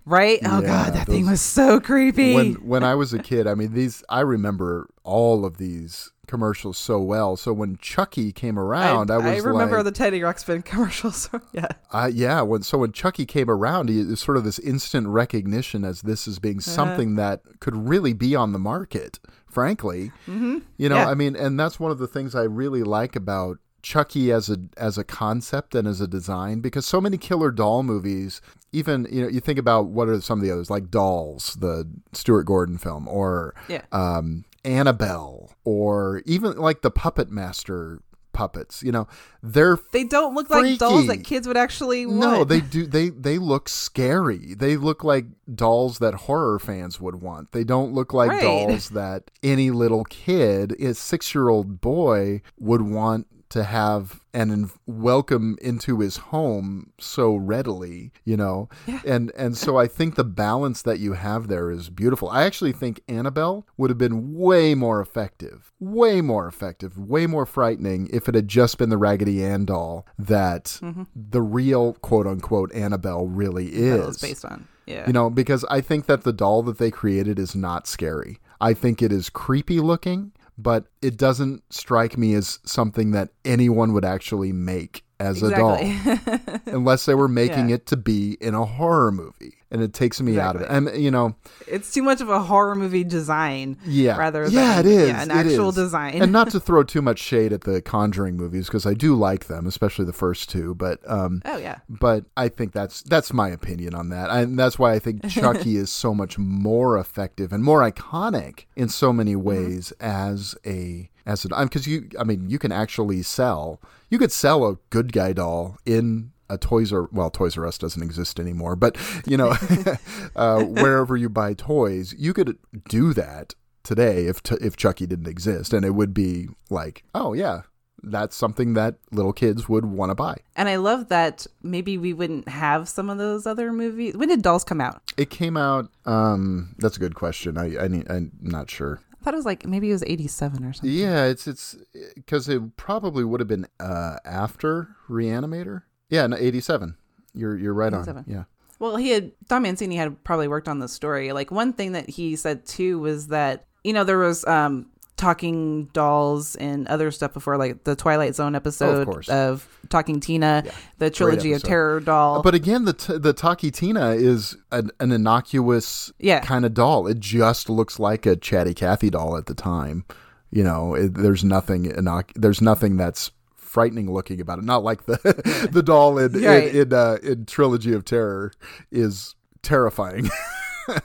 right? 0.05 0.39
Oh 0.43 0.61
Yeah, 0.61 0.67
god, 0.67 0.93
that 0.93 1.07
thing 1.07 1.27
was 1.27 1.41
so 1.41 1.79
creepy. 1.79 2.33
when 2.33 2.53
when 2.55 2.83
I 2.83 2.95
was 2.95 3.13
a 3.13 3.19
kid, 3.19 3.45
I 3.47 3.53
mean 3.55 3.73
these 3.73 4.03
I 4.09 4.21
remember 4.21 4.89
all 5.03 5.45
of 5.45 5.57
these 5.57 6.11
commercials 6.25 6.77
so 6.77 6.99
well. 6.99 7.35
So 7.35 7.51
when 7.53 7.77
Chucky 7.77 8.31
came 8.31 8.57
around, 8.59 9.09
I, 9.09 9.17
was 9.17 9.25
I 9.25 9.37
remember 9.37 9.77
like, 9.77 9.85
the 9.85 9.91
Teddy 9.91 10.19
Ruxpin 10.21 10.63
commercials. 10.71 11.29
yeah. 11.53 11.67
Uh, 11.91 12.09
yeah, 12.13 12.41
when 12.41 12.61
so 12.63 12.79
when 12.79 12.91
Chucky 12.91 13.25
came 13.25 13.49
around, 13.49 13.89
he, 13.89 13.99
it's 14.01 14.23
sort 14.23 14.37
of 14.37 14.43
this 14.43 14.59
instant 14.59 15.07
recognition 15.07 15.83
as 15.83 16.01
this 16.01 16.27
as 16.27 16.39
being 16.39 16.57
Uh-huh. 16.57 16.71
something 16.71 17.15
that 17.15 17.41
could 17.59 17.75
really 17.75 18.13
be 18.13 18.35
on 18.35 18.53
the 18.53 18.59
market. 18.59 19.19
Frankly, 19.49 20.11
mm-hmm. 20.27 20.59
you 20.77 20.89
know, 20.89 20.95
Yeah. 20.97 21.09
I 21.09 21.13
mean, 21.15 21.35
and 21.35 21.59
that's 21.59 21.79
one 21.79 21.91
of 21.91 21.97
the 21.97 22.07
things 22.07 22.35
I 22.35 22.43
really 22.43 22.83
like 22.83 23.15
about 23.15 23.57
Chucky 23.81 24.31
as 24.31 24.49
a 24.49 24.57
as 24.77 24.97
a 24.97 25.03
concept 25.03 25.73
and 25.73 25.87
as 25.87 26.01
a 26.01 26.07
design 26.07 26.59
because 26.59 26.85
so 26.85 26.99
many 26.99 27.17
killer 27.17 27.49
doll 27.49 27.81
movies, 27.81 28.41
even 28.73 29.07
you 29.09 29.21
know, 29.21 29.27
you 29.29 29.39
think 29.39 29.57
about 29.57 29.87
what 29.87 30.09
are 30.09 30.19
some 30.21 30.39
of 30.39 30.43
the 30.45 30.51
others 30.51 30.69
like 30.69 30.91
Dolls, 30.91 31.55
the 31.59 31.89
Stuart 32.13 32.43
Gordon 32.43 32.77
film, 32.77 33.07
or 33.07 33.55
Yeah. 33.69 33.83
um, 33.91 34.43
Annabelle, 34.65 35.51
or 35.63 36.21
even 36.25 36.57
like 36.57 36.81
the 36.81 36.91
Puppet 36.91 37.31
Master 37.31 37.99
puppets. 38.39 38.81
You 38.81 38.93
know, 38.93 39.07
they're 39.43 39.77
They 39.91 40.05
don't 40.05 40.33
look 40.33 40.49
like 40.49 40.79
dolls 40.79 41.07
that 41.07 41.25
kids 41.25 41.45
would 41.47 41.57
actually 41.57 42.05
want. 42.05 42.19
no, 42.19 42.43
they 42.45 42.61
do. 42.61 42.85
They 42.87 43.09
they 43.09 43.37
look 43.37 43.67
scary. 43.67 44.53
They 44.55 44.77
look 44.77 45.03
like 45.03 45.25
dolls 45.53 45.99
that 45.99 46.13
horror 46.13 46.57
fans 46.59 47.01
would 47.01 47.21
want. 47.21 47.51
They 47.51 47.65
don't 47.65 47.93
look 47.93 48.13
like 48.13 48.29
Right. 48.31 48.41
dolls 48.41 48.89
that 48.91 49.29
any 49.43 49.71
little 49.71 50.05
kid, 50.05 50.71
a 50.81 50.93
six 50.93 51.35
year 51.35 51.49
old 51.49 51.81
boy, 51.81 52.41
would 52.57 52.81
want 52.81 53.27
to 53.49 53.63
have 53.63 54.21
and 54.33 54.69
welcome 54.85 55.57
into 55.61 55.99
his 56.01 56.17
home 56.17 56.91
so 56.99 57.35
readily. 57.35 58.11
You 58.25 58.37
know, 58.37 58.69
and 59.05 59.31
and 59.35 59.57
so 59.57 59.77
I 59.77 59.87
think 59.87 60.15
the 60.15 60.23
balance 60.23 60.81
that 60.83 60.99
you 60.99 61.13
have 61.13 61.47
there 61.47 61.71
is 61.71 61.89
beautiful. 61.89 62.29
I 62.29 62.43
actually 62.43 62.71
think 62.73 63.01
Annabelle 63.07 63.65
would 63.77 63.89
have 63.89 63.97
been 63.97 64.33
way 64.33 64.75
more 64.75 65.01
effective, 65.01 65.71
way 65.79 66.21
more 66.21 66.47
effective, 66.47 66.97
way 66.97 67.25
more 67.27 67.45
frightening 67.45 68.07
if 68.13 68.29
it 68.29 68.35
had 68.35 68.47
just 68.47 68.77
been 68.77 68.89
the 68.89 68.97
Raggedy 68.97 69.43
Ann 69.43 69.65
doll 69.65 70.05
that 70.17 70.79
Mm-hmm. 70.81 71.03
the 71.15 71.41
real 71.41 71.93
quote 71.95 72.27
unquote 72.27 72.73
Annabelle 72.73 73.27
really 73.27 73.69
that 73.69 74.05
was 74.07 74.15
is. 74.15 74.21
based 74.21 74.45
on. 74.45 74.67
Yeah. 74.85 75.05
You 75.05 75.13
know, 75.13 75.29
because 75.29 75.63
I 75.69 75.81
think 75.81 76.07
that 76.07 76.23
the 76.23 76.33
doll 76.33 76.63
that 76.63 76.79
they 76.79 76.89
created 76.89 77.37
is 77.37 77.55
not 77.55 77.85
scary. 77.87 78.39
I 78.59 78.73
think 78.73 79.01
it 79.01 79.11
is 79.11 79.29
creepy 79.29 79.79
looking, 79.79 80.31
but 80.61 80.85
it 81.01 81.17
doesn't 81.17 81.63
strike 81.73 82.17
me 82.17 82.33
as 82.33 82.59
something 82.65 83.11
that 83.11 83.29
anyone 83.45 83.93
would 83.93 84.05
actually 84.05 84.51
make 84.51 85.03
as 85.19 85.41
a 85.43 85.49
doll 85.51 85.77
unless 86.65 87.05
they 87.05 87.13
were 87.15 87.27
making 87.27 87.69
Yeah. 87.69 87.75
it 87.75 87.85
to 87.87 87.97
be 87.97 88.37
in 88.39 88.53
a 88.55 88.65
horror 88.65 89.11
movie. 89.11 89.55
And 89.71 89.83
it 89.83 89.93
takes 89.93 90.19
me 90.19 90.39
out 90.39 90.55
of 90.55 90.63
it. 90.63 90.67
And 90.69 90.89
you 90.99 91.11
know, 91.11 91.35
it's 91.67 91.93
too 91.93 92.01
much 92.01 92.21
of 92.21 92.29
a 92.29 92.39
horror 92.39 92.73
movie 92.73 93.03
design. 93.03 93.77
yeah, 93.85 94.17
Rather 94.17 94.45
than 94.45 94.53
yeah, 94.53 94.79
it 94.79 94.85
is 94.87 95.09
yeah, 95.09 95.21
an 95.21 95.29
it 95.29 95.35
actual 95.35 95.69
is. 95.69 95.75
design. 95.75 96.21
and 96.21 96.31
not 96.31 96.49
to 96.51 96.59
throw 96.67 96.81
too 96.83 97.01
much 97.03 97.19
shade 97.19 97.53
at 97.53 97.61
the 97.61 97.79
Conjuring 97.81 98.35
movies 98.35 98.65
because 98.65 98.87
I 98.87 98.95
do 98.95 99.15
like 99.15 99.45
them, 99.45 99.67
especially 99.67 100.05
the 100.05 100.13
first 100.13 100.49
two. 100.49 100.73
But 100.73 100.99
um, 101.07 101.43
oh 101.45 101.57
yeah. 101.57 101.79
but 101.87 102.25
I 102.35 102.49
think 102.49 102.73
that's 102.73 103.03
that's 103.03 103.31
my 103.31 103.49
opinion 103.49 103.93
on 103.93 104.09
that, 104.09 104.31
and 104.31 104.57
that's 104.57 104.79
why 104.79 104.93
I 104.93 104.99
think 104.99 105.27
Chucky 105.29 105.75
is 105.77 105.91
so 105.91 106.15
much 106.15 106.39
more 106.39 106.97
effective 106.97 107.53
and 107.53 107.63
more 107.63 107.81
iconic 107.89 108.65
in 108.75 108.89
so 108.89 109.13
many 109.13 109.29
Mm-hmm. 109.35 109.43
ways 109.47 109.91
as 109.99 110.55
a 110.65 111.09
as 111.27 111.45
a 111.45 111.49
because 111.63 111.85
you 111.87 112.09
I 112.19 112.23
mean 112.23 112.49
you 112.49 112.57
can 112.57 112.71
actually 112.71 113.21
sell 113.21 113.79
you 114.09 114.17
could 114.17 114.31
sell 114.31 114.65
a 114.67 114.77
good 114.89 115.13
guy 115.13 115.33
doll 115.33 115.77
in 115.85 116.31
a 116.49 116.57
Toys 116.57 116.91
R 116.91 117.09
well 117.11 117.29
Toys 117.29 117.57
R 117.57 117.65
Us 117.65 117.77
doesn't 117.77 118.01
exist 118.01 118.39
anymore, 118.39 118.75
but 118.75 118.97
you 119.25 119.37
know 119.37 119.55
uh, 120.35 120.63
wherever 120.63 121.15
you 121.15 121.29
buy 121.29 121.53
toys, 121.53 122.13
you 122.17 122.33
could 122.33 122.57
do 122.87 123.13
that 123.13 123.55
today 123.83 124.25
if 124.25 124.43
t- 124.43 124.57
if 124.61 124.75
Chucky 124.75 125.05
didn't 125.05 125.27
exist, 125.27 125.73
and 125.73 125.85
it 125.85 125.91
would 125.91 126.13
be 126.13 126.49
like 126.69 127.03
oh 127.13 127.33
yeah. 127.33 127.61
That's 128.01 128.33
something 128.33 128.75
that 128.75 128.95
little 129.11 129.33
kids 129.33 129.67
would 129.67 129.83
want 129.83 130.11
to 130.11 130.15
buy. 130.15 130.37
And 130.55 130.69
I 130.69 130.77
love 130.77 131.09
that 131.09 131.45
maybe 131.61 131.97
we 131.97 132.13
wouldn't 132.13 132.47
have 132.47 132.87
some 132.87 133.09
of 133.09 133.17
those 133.17 133.45
other 133.45 133.73
movies. 133.73 134.15
When 134.15 134.29
did 134.29 134.41
Dolls 134.41 134.63
come 134.63 134.79
out? 134.79 135.01
It 135.17 135.29
came 135.29 135.57
out. 135.57 135.91
Um, 136.05 136.75
that's 136.77 136.95
a 136.95 136.99
good 137.01 137.15
question. 137.15 137.57
I, 137.57 137.77
I 137.77 137.87
need, 137.89 138.09
I'm 138.09 138.31
not 138.39 138.69
sure. 138.69 139.01
I 139.19 139.23
thought 139.23 139.33
it 139.33 139.37
was 139.37 139.45
like 139.45 139.65
maybe 139.65 139.89
it 139.89 139.93
was 139.93 140.03
87 140.03 140.63
or 140.63 140.73
something. 140.73 140.89
Yeah, 140.89 141.25
it's 141.25 141.45
it's 141.45 141.75
because 142.15 142.47
it 142.47 142.77
probably 142.77 143.25
would 143.25 143.41
have 143.41 143.49
been 143.49 143.67
uh, 143.79 144.17
after 144.23 144.95
Reanimator. 145.09 145.83
Yeah, 146.09 146.27
no, 146.27 146.37
87. 146.37 146.95
You're 147.33 147.57
you're 147.57 147.73
right 147.73 147.93
87. 147.93 148.17
on. 148.17 148.25
Yeah. 148.27 148.43
Well, 148.79 148.95
he 148.95 149.09
had 149.11 149.31
Don 149.47 149.61
Mancini 149.63 149.95
had 149.97 150.23
probably 150.23 150.47
worked 150.47 150.67
on 150.67 150.79
the 150.79 150.87
story. 150.87 151.31
Like 151.33 151.51
one 151.51 151.73
thing 151.73 151.91
that 151.91 152.09
he 152.09 152.35
said 152.35 152.65
too 152.65 152.97
was 152.99 153.27
that 153.27 153.65
you 153.83 153.93
know 153.93 154.03
there 154.03 154.17
was 154.17 154.45
um 154.47 154.87
talking 155.17 155.85
dolls 155.91 156.55
and 156.55 156.87
other 156.87 157.11
stuff 157.11 157.33
before, 157.33 157.57
like 157.57 157.83
the 157.83 157.93
Twilight 157.95 158.35
Zone 158.35 158.55
episode 158.55 159.05
course. 159.05 159.27
of 159.27 159.67
Talking 159.89 160.21
Tina, 160.21 160.63
the 160.97 161.09
trilogy 161.09 161.51
of. 161.51 161.61
Terror 161.61 161.99
doll. 161.99 162.41
But 162.41 162.55
again, 162.55 162.85
the 162.85 162.93
t- 162.93 163.17
the 163.17 163.33
Talky 163.33 163.69
Tina 163.69 164.11
is 164.11 164.55
an, 164.71 164.91
an 165.01 165.11
innocuous 165.11 166.11
Yeah. 166.19 166.39
kind 166.39 166.65
of 166.65 166.73
doll. 166.73 167.05
It 167.05 167.19
just 167.19 167.69
looks 167.69 167.99
like 167.99 168.25
a 168.25 168.37
Chatty 168.37 168.73
Cathy 168.73 169.09
doll 169.09 169.35
at 169.37 169.47
the 169.47 169.53
time. 169.53 170.05
You 170.51 170.63
know, 170.63 170.95
it, 170.95 171.13
there's 171.15 171.43
nothing 171.43 171.83
innoc- 171.91 172.31
There's 172.35 172.61
nothing 172.61 172.95
that's 172.95 173.29
frightening 173.69 174.11
looking 174.11 174.41
about 174.41 174.59
it. 174.59 174.65
Not 174.65 174.83
like 174.83 175.05
the 175.05 175.69
the 175.71 175.83
doll 175.83 176.17
in 176.17 176.33
Right. 176.33 176.73
in, 176.75 176.81
in, 176.87 176.93
uh, 176.93 177.17
in 177.21 177.45
Trilogy 177.45 177.93
of 177.93 178.03
Terror 178.03 178.51
is 178.91 179.35
terrifying. 179.61 180.29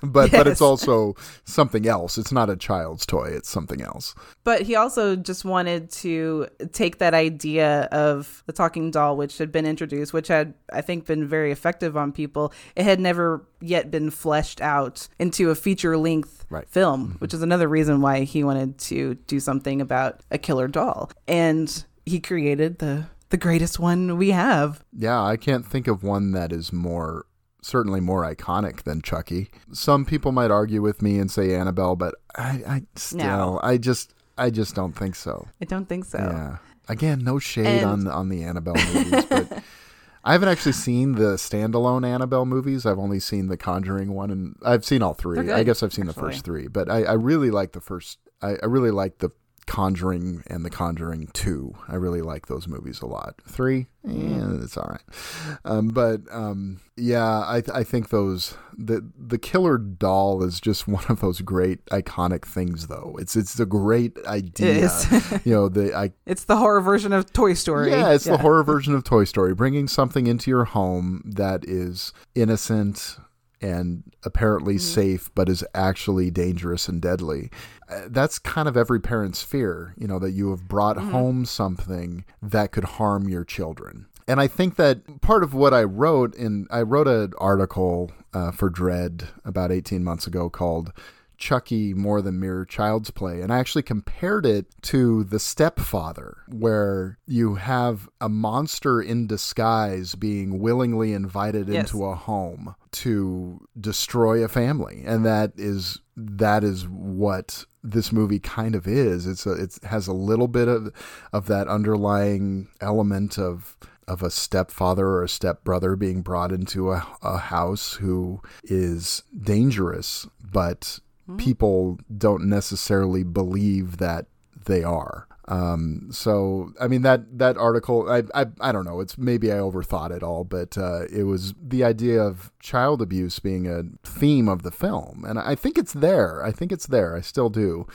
but 0.03 0.31
but 0.31 0.47
it's 0.47 0.63
also 0.63 1.15
something 1.45 1.87
else. 1.87 2.17
It's 2.17 2.33
not 2.33 2.49
a 2.49 2.57
child's 2.57 3.05
toy. 3.05 3.27
It's 3.27 3.51
something 3.51 3.83
else. 3.83 4.15
But 4.43 4.63
he 4.63 4.77
also 4.77 5.15
just 5.15 5.45
wanted 5.45 5.91
to 5.91 6.47
take 6.73 6.99
that 6.99 7.13
idea 7.13 7.83
of 7.93 8.43
the 8.47 8.53
talking 8.55 8.91
doll, 8.91 9.17
which 9.19 9.37
had 9.37 9.53
been 9.53 9.67
introduced, 9.67 10.15
which 10.15 10.29
had, 10.29 10.55
I 10.73 10.81
think, 10.81 11.05
been 11.05 11.27
very 11.29 11.53
effective 11.53 11.99
on 11.99 12.13
people. 12.13 12.51
It 12.77 12.85
had 12.85 12.99
never 12.99 13.47
yet 13.61 13.91
been 13.91 14.11
fleshed 14.11 14.63
out 14.63 15.07
into 15.19 15.51
a 15.51 15.55
feature 15.55 15.99
length 15.99 16.47
Right. 16.51 16.69
film, 16.69 17.17
which 17.19 17.35
is 17.35 17.43
another 17.43 17.69
reason 17.69 18.01
why 18.01 18.21
he 18.25 18.43
wanted 18.45 18.79
to 18.79 19.15
do 19.27 19.39
something 19.41 19.81
about 19.83 20.21
a 20.31 20.39
killer 20.39 20.69
doll. 20.69 21.11
And 21.29 21.85
he 22.07 22.21
created 22.21 22.79
the 22.79 23.07
the 23.31 23.37
greatest 23.37 23.79
one 23.81 24.17
we 24.17 24.31
have. 24.31 24.85
Yeah, 24.97 25.21
I 25.23 25.37
can't 25.37 25.67
think 25.67 25.89
of 25.89 26.03
one 26.05 26.33
that 26.33 26.53
is 26.53 26.73
more 26.73 27.27
certainly 27.63 27.99
more 28.01 28.23
iconic 28.23 28.83
than 28.83 29.01
Chucky. 29.03 29.51
Some 29.73 30.05
people 30.05 30.31
might 30.33 30.51
argue 30.51 30.83
with 30.83 31.01
me 31.03 31.19
and 31.19 31.31
say 31.31 31.55
Annabelle, 31.55 31.97
but 31.97 32.15
I, 32.37 32.63
I 32.67 32.83
still 32.95 33.19
No. 33.19 33.61
I 33.63 33.79
just 33.79 34.15
I 34.37 34.51
just 34.51 34.75
don't 34.75 34.93
think 34.93 35.15
so. 35.17 35.49
I 35.61 35.65
don't 35.65 35.89
think 35.89 36.05
so. 36.05 36.19
Yeah. 36.19 36.57
Again, 36.89 37.25
no 37.25 37.39
shade 37.39 37.67
And- 37.83 37.87
on 37.87 38.09
on 38.09 38.29
the 38.29 38.43
Annabelle 38.45 38.75
movies, 38.75 39.25
but 39.25 39.63
I 40.27 40.33
haven't 40.33 40.49
actually 40.49 40.73
seen 40.73 41.13
the 41.13 41.35
standalone 41.37 42.07
Annabelle 42.07 42.47
movies. 42.47 42.87
I've 42.87 42.99
only 42.99 43.21
seen 43.21 43.49
the 43.49 43.57
Conjuring 43.59 44.13
one, 44.13 44.31
and 44.31 44.57
I've 44.65 44.83
seen 44.85 45.03
all 45.03 45.13
3 45.15 45.43
They're 45.43 45.55
I 45.55 45.65
guess 45.65 45.83
I've 45.83 45.93
seen 45.93 46.07
the 46.07 46.15
first 46.15 46.45
three, 46.45 46.67
but 46.67 46.91
I, 46.91 47.03
I 47.05 47.13
really 47.13 47.51
like 47.51 47.73
the 47.73 47.81
first. 47.81 48.19
I, 48.41 48.57
I 48.63 48.67
really 48.67 48.91
like 48.91 49.19
the 49.19 49.31
Conjuring 49.67 50.43
and 50.47 50.65
the 50.65 50.71
Conjuring 50.71 51.29
Two. 51.33 51.75
I 51.89 51.97
really 51.97 52.23
like 52.23 52.47
those 52.47 52.69
movies 52.69 53.01
a 53.01 53.07
lot. 53.07 53.41
Three, 53.47 53.87
yeah, 54.05 54.55
it's 54.63 54.77
all 54.77 54.89
right. 54.91 55.59
Um, 55.65 55.89
but 55.89 56.21
um, 56.31 56.81
yeah, 56.97 57.25
I 57.25 57.63
I 57.73 57.85
think 57.85 58.11
those 58.11 58.57
the 58.77 59.09
the 59.19 59.39
killer 59.39 59.79
doll 59.79 60.43
is 60.43 60.61
just 60.61 60.87
one 60.89 61.05
of 61.09 61.21
those 61.21 61.41
great 61.41 61.85
iconic 61.87 62.45
things. 62.45 62.89
Though 62.89 63.17
it's 63.19 63.37
it's 63.37 63.59
a 63.59 63.67
great 63.67 64.19
idea. 64.27 64.91
you 65.45 65.53
know 65.53 65.69
the 65.69 65.97
I 65.97 66.13
It's 66.27 66.45
the 66.45 66.57
horror 66.57 66.81
version 66.81 67.13
of 67.13 67.33
Toy 67.33 67.55
Story. 67.55 67.91
yeah, 67.91 68.13
it's 68.13 68.25
the 68.25 68.39
horror 68.39 68.63
version 68.63 68.95
of 68.95 69.05
Toy 69.05 69.25
Story, 69.25 69.55
bringing 69.55 69.89
something 69.89 70.27
into 70.27 70.51
your 70.51 70.65
home 70.65 71.23
that 71.25 71.65
is 71.69 72.13
innocent 72.35 73.19
and 73.65 74.03
apparently 74.25 74.77
safe, 74.79 75.31
but 75.35 75.49
is 75.49 75.65
actually 75.75 76.31
dangerous 76.31 76.89
and 76.89 77.01
deadly. 77.01 77.51
Uh, 77.89 78.03
That's 78.09 78.39
kind 78.39 78.69
of 78.69 78.77
every 78.77 79.01
parent's 79.01 79.43
fear, 79.43 79.95
you 79.97 80.07
know, 80.07 80.19
that 80.19 80.33
you 80.33 80.51
have 80.51 80.69
brought 80.69 80.97
home 80.99 81.45
something 81.47 82.25
that 82.43 82.73
could 82.73 82.85
harm 82.85 83.29
your 83.29 83.45
children. 83.45 84.07
And 84.29 84.41
I 84.41 84.47
think 84.49 84.77
that 84.77 85.21
part 85.21 85.43
of 85.43 85.53
what 85.55 85.75
I 85.75 85.83
wrote 85.85 86.35
in, 86.35 86.67
I 86.71 86.83
wrote 86.83 87.09
an 87.09 87.33
article 87.39 88.11
uh, 88.33 88.51
for 88.53 88.69
Dread 88.71 89.29
about 89.45 89.71
18 89.73 90.03
months 90.03 90.27
ago 90.27 90.49
called 90.49 90.93
Chucky 91.37 91.93
more 91.93 92.23
than 92.23 92.41
mere 92.41 92.65
child's 92.65 93.11
play. 93.11 93.43
And 93.43 93.53
I 93.53 93.59
actually 93.59 93.83
compared 93.83 94.47
it 94.47 94.67
to 94.83 95.25
The 95.25 95.39
Stepfather, 95.39 96.39
where 96.49 97.19
you 97.27 97.57
have 97.57 98.09
a 98.21 98.29
monster 98.31 99.03
in 99.03 99.27
disguise 99.27 100.15
being 100.15 100.59
willingly 100.59 101.13
invited 101.13 101.69
Yes. 101.69 101.93
into 101.93 102.05
a 102.07 102.15
home 102.15 102.77
to 102.95 103.67
destroy 103.79 104.43
a 104.43 104.49
family. 104.49 105.03
And 105.05 105.25
that 105.27 105.53
is 105.57 106.01
that 106.17 106.63
is 106.65 106.89
what 106.89 107.65
this 107.83 108.13
movie 108.13 108.39
kind 108.39 108.75
of 108.75 108.87
is. 108.87 109.27
It's 109.27 109.47
a, 109.47 109.53
it 109.53 109.79
has 109.85 110.07
a 110.07 110.13
little 110.13 110.49
bit 110.49 110.69
of 110.69 110.93
of 111.33 111.47
that 111.47 111.69
underlying 111.69 112.69
element 112.81 113.39
of 113.39 113.77
of 114.07 114.23
a 114.23 114.31
stepfather 114.31 115.07
or 115.07 115.23
a 115.23 115.29
stepbrother 115.29 115.97
being 115.97 116.21
brought 116.21 116.53
into 116.53 116.93
a, 116.93 117.07
a 117.23 117.39
house 117.39 117.95
who 117.95 118.41
is 118.63 119.23
dangerous, 119.43 120.27
but 120.41 121.01
hmm. 121.27 121.37
people 121.37 121.99
don't 122.17 122.45
necessarily 122.45 123.25
believe 123.25 123.97
that 123.97 124.27
they 124.67 124.83
are. 124.85 125.27
Um, 125.47 126.09
so 126.11 126.73
I 126.81 126.89
mean 126.89 127.03
that 127.03 127.39
that 127.39 127.59
article 127.59 128.11
I, 128.11 128.23
I 128.35 128.47
I 128.61 128.73
don't 128.73 128.85
know. 128.85 129.01
It's 129.01 129.19
maybe 129.19 129.53
I 129.53 129.57
overthought 129.57 130.11
it 130.11 130.23
all 130.23 130.45
but 130.45 130.79
uh, 130.79 131.05
it 131.13 131.25
was 131.25 131.55
the 131.61 131.85
idea 131.85 132.23
of 132.23 132.51
child 132.61 133.03
abuse 133.03 133.39
being 133.39 133.67
a 133.67 133.83
theme 134.09 134.49
of 134.49 134.63
the 134.63 134.71
film. 134.71 135.25
And 135.27 135.39
I 135.39 135.55
think 135.55 135.77
it's 135.77 135.93
there. 135.93 136.43
I 136.45 136.51
think 136.51 136.73
it's 136.73 136.87
there. 136.87 137.15
I 137.15 137.21
still 137.21 137.51
do. 137.51 137.87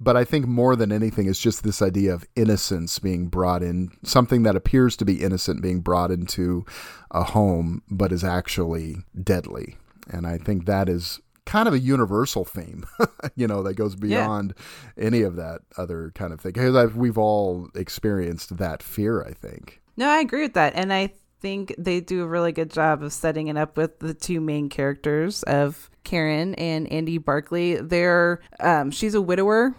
But 0.00 0.16
I 0.16 0.24
think 0.24 0.46
more 0.46 0.74
than 0.74 0.90
anything 0.90 1.26
is 1.26 1.38
just 1.38 1.62
this 1.62 1.80
idea 1.80 2.12
of 2.12 2.26
innocence 2.34 2.98
being 2.98 3.28
brought 3.28 3.62
in 3.62 3.90
something 4.02 4.42
that 4.42 4.56
appears 4.56 4.96
to 4.96 5.04
be 5.04 5.22
innocent 5.22 5.62
being 5.62 5.80
brought 5.80 6.10
into 6.10 6.64
a 7.10 7.22
home 7.22 7.82
but 7.88 8.12
is 8.12 8.24
actually 8.24 8.96
deadly. 9.22 9.76
And 10.10 10.26
I 10.26 10.38
think 10.38 10.66
that 10.66 10.88
is 10.88 11.20
kind 11.46 11.68
of 11.68 11.74
a 11.74 11.78
universal 11.78 12.44
theme, 12.44 12.84
you 13.36 13.46
know, 13.46 13.62
that 13.62 13.74
goes 13.74 13.94
beyond 13.96 14.54
any 14.98 15.22
of 15.22 15.36
that 15.36 15.60
other 15.76 16.12
kind 16.14 16.32
of 16.32 16.40
thing. 16.40 16.52
Because 16.52 16.74
I've, 16.74 16.96
we've 16.96 17.18
all 17.18 17.68
experienced 17.74 18.56
that 18.56 18.82
fear, 18.82 19.22
I 19.22 19.32
think. 19.32 19.80
No, 19.96 20.08
I 20.08 20.18
agree 20.18 20.42
with 20.42 20.54
that. 20.54 20.74
And 20.74 20.92
I 20.92 21.12
think 21.40 21.74
they 21.76 22.00
do 22.00 22.22
a 22.22 22.26
really 22.26 22.52
good 22.52 22.70
job 22.70 23.02
of 23.02 23.12
setting 23.12 23.48
it 23.48 23.56
up 23.56 23.76
with 23.76 23.98
the 23.98 24.14
two 24.14 24.40
main 24.40 24.68
characters 24.70 25.42
of 25.42 25.90
Karen 26.02 26.54
and 26.54 26.90
Andy 26.90 27.18
Barclay. 27.18 27.76
They're 27.76 28.40
um 28.60 28.90
she's 28.90 29.14
a 29.14 29.20
widower. 29.20 29.74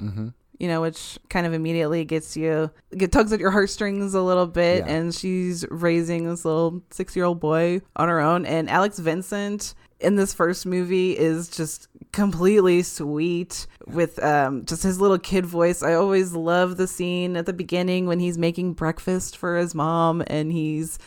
You 0.58 0.70
know, 0.70 0.82
which 0.82 1.20
kind 1.30 1.46
of 1.46 1.52
immediately 1.52 2.06
gets 2.06 2.38
you, 2.38 2.72
get 2.96 3.12
tugs 3.12 3.34
at 3.34 3.42
your 3.42 3.52
heartstrings 3.52 4.14
a 4.14 4.22
little 4.22 4.48
bit. 4.48 4.86
Yeah. 4.86 4.94
And 4.94 5.14
she's 5.14 5.66
raising 5.70 6.30
this 6.30 6.46
little 6.46 6.82
six 6.92 7.14
year 7.14 7.26
old 7.26 7.42
boy 7.42 7.82
on 7.98 8.08
her 8.08 8.22
own. 8.22 8.46
And 8.46 8.70
Alex 8.70 8.98
Vincent 9.00 9.74
in 10.00 10.16
this 10.16 10.34
first 10.34 10.66
movie 10.66 11.18
is 11.18 11.48
just 11.50 11.88
completely 12.12 12.84
sweet 12.84 13.68
with 13.88 14.22
um, 14.24 14.66
just 14.66 14.84
his 14.84 15.00
little 15.00 15.18
kid 15.18 15.46
voice. 15.46 15.84
I 15.84 15.94
always 15.94 16.34
love 16.34 16.78
the 16.78 16.88
scene 16.88 17.36
at 17.38 17.46
the 17.46 17.54
beginning 17.54 18.06
when 18.06 18.20
he's 18.20 18.38
making 18.38 18.74
breakfast 18.74 19.38
for 19.38 19.58
his 19.58 19.74
mom 19.74 20.24
and 20.28 20.52
he's 20.52 21.00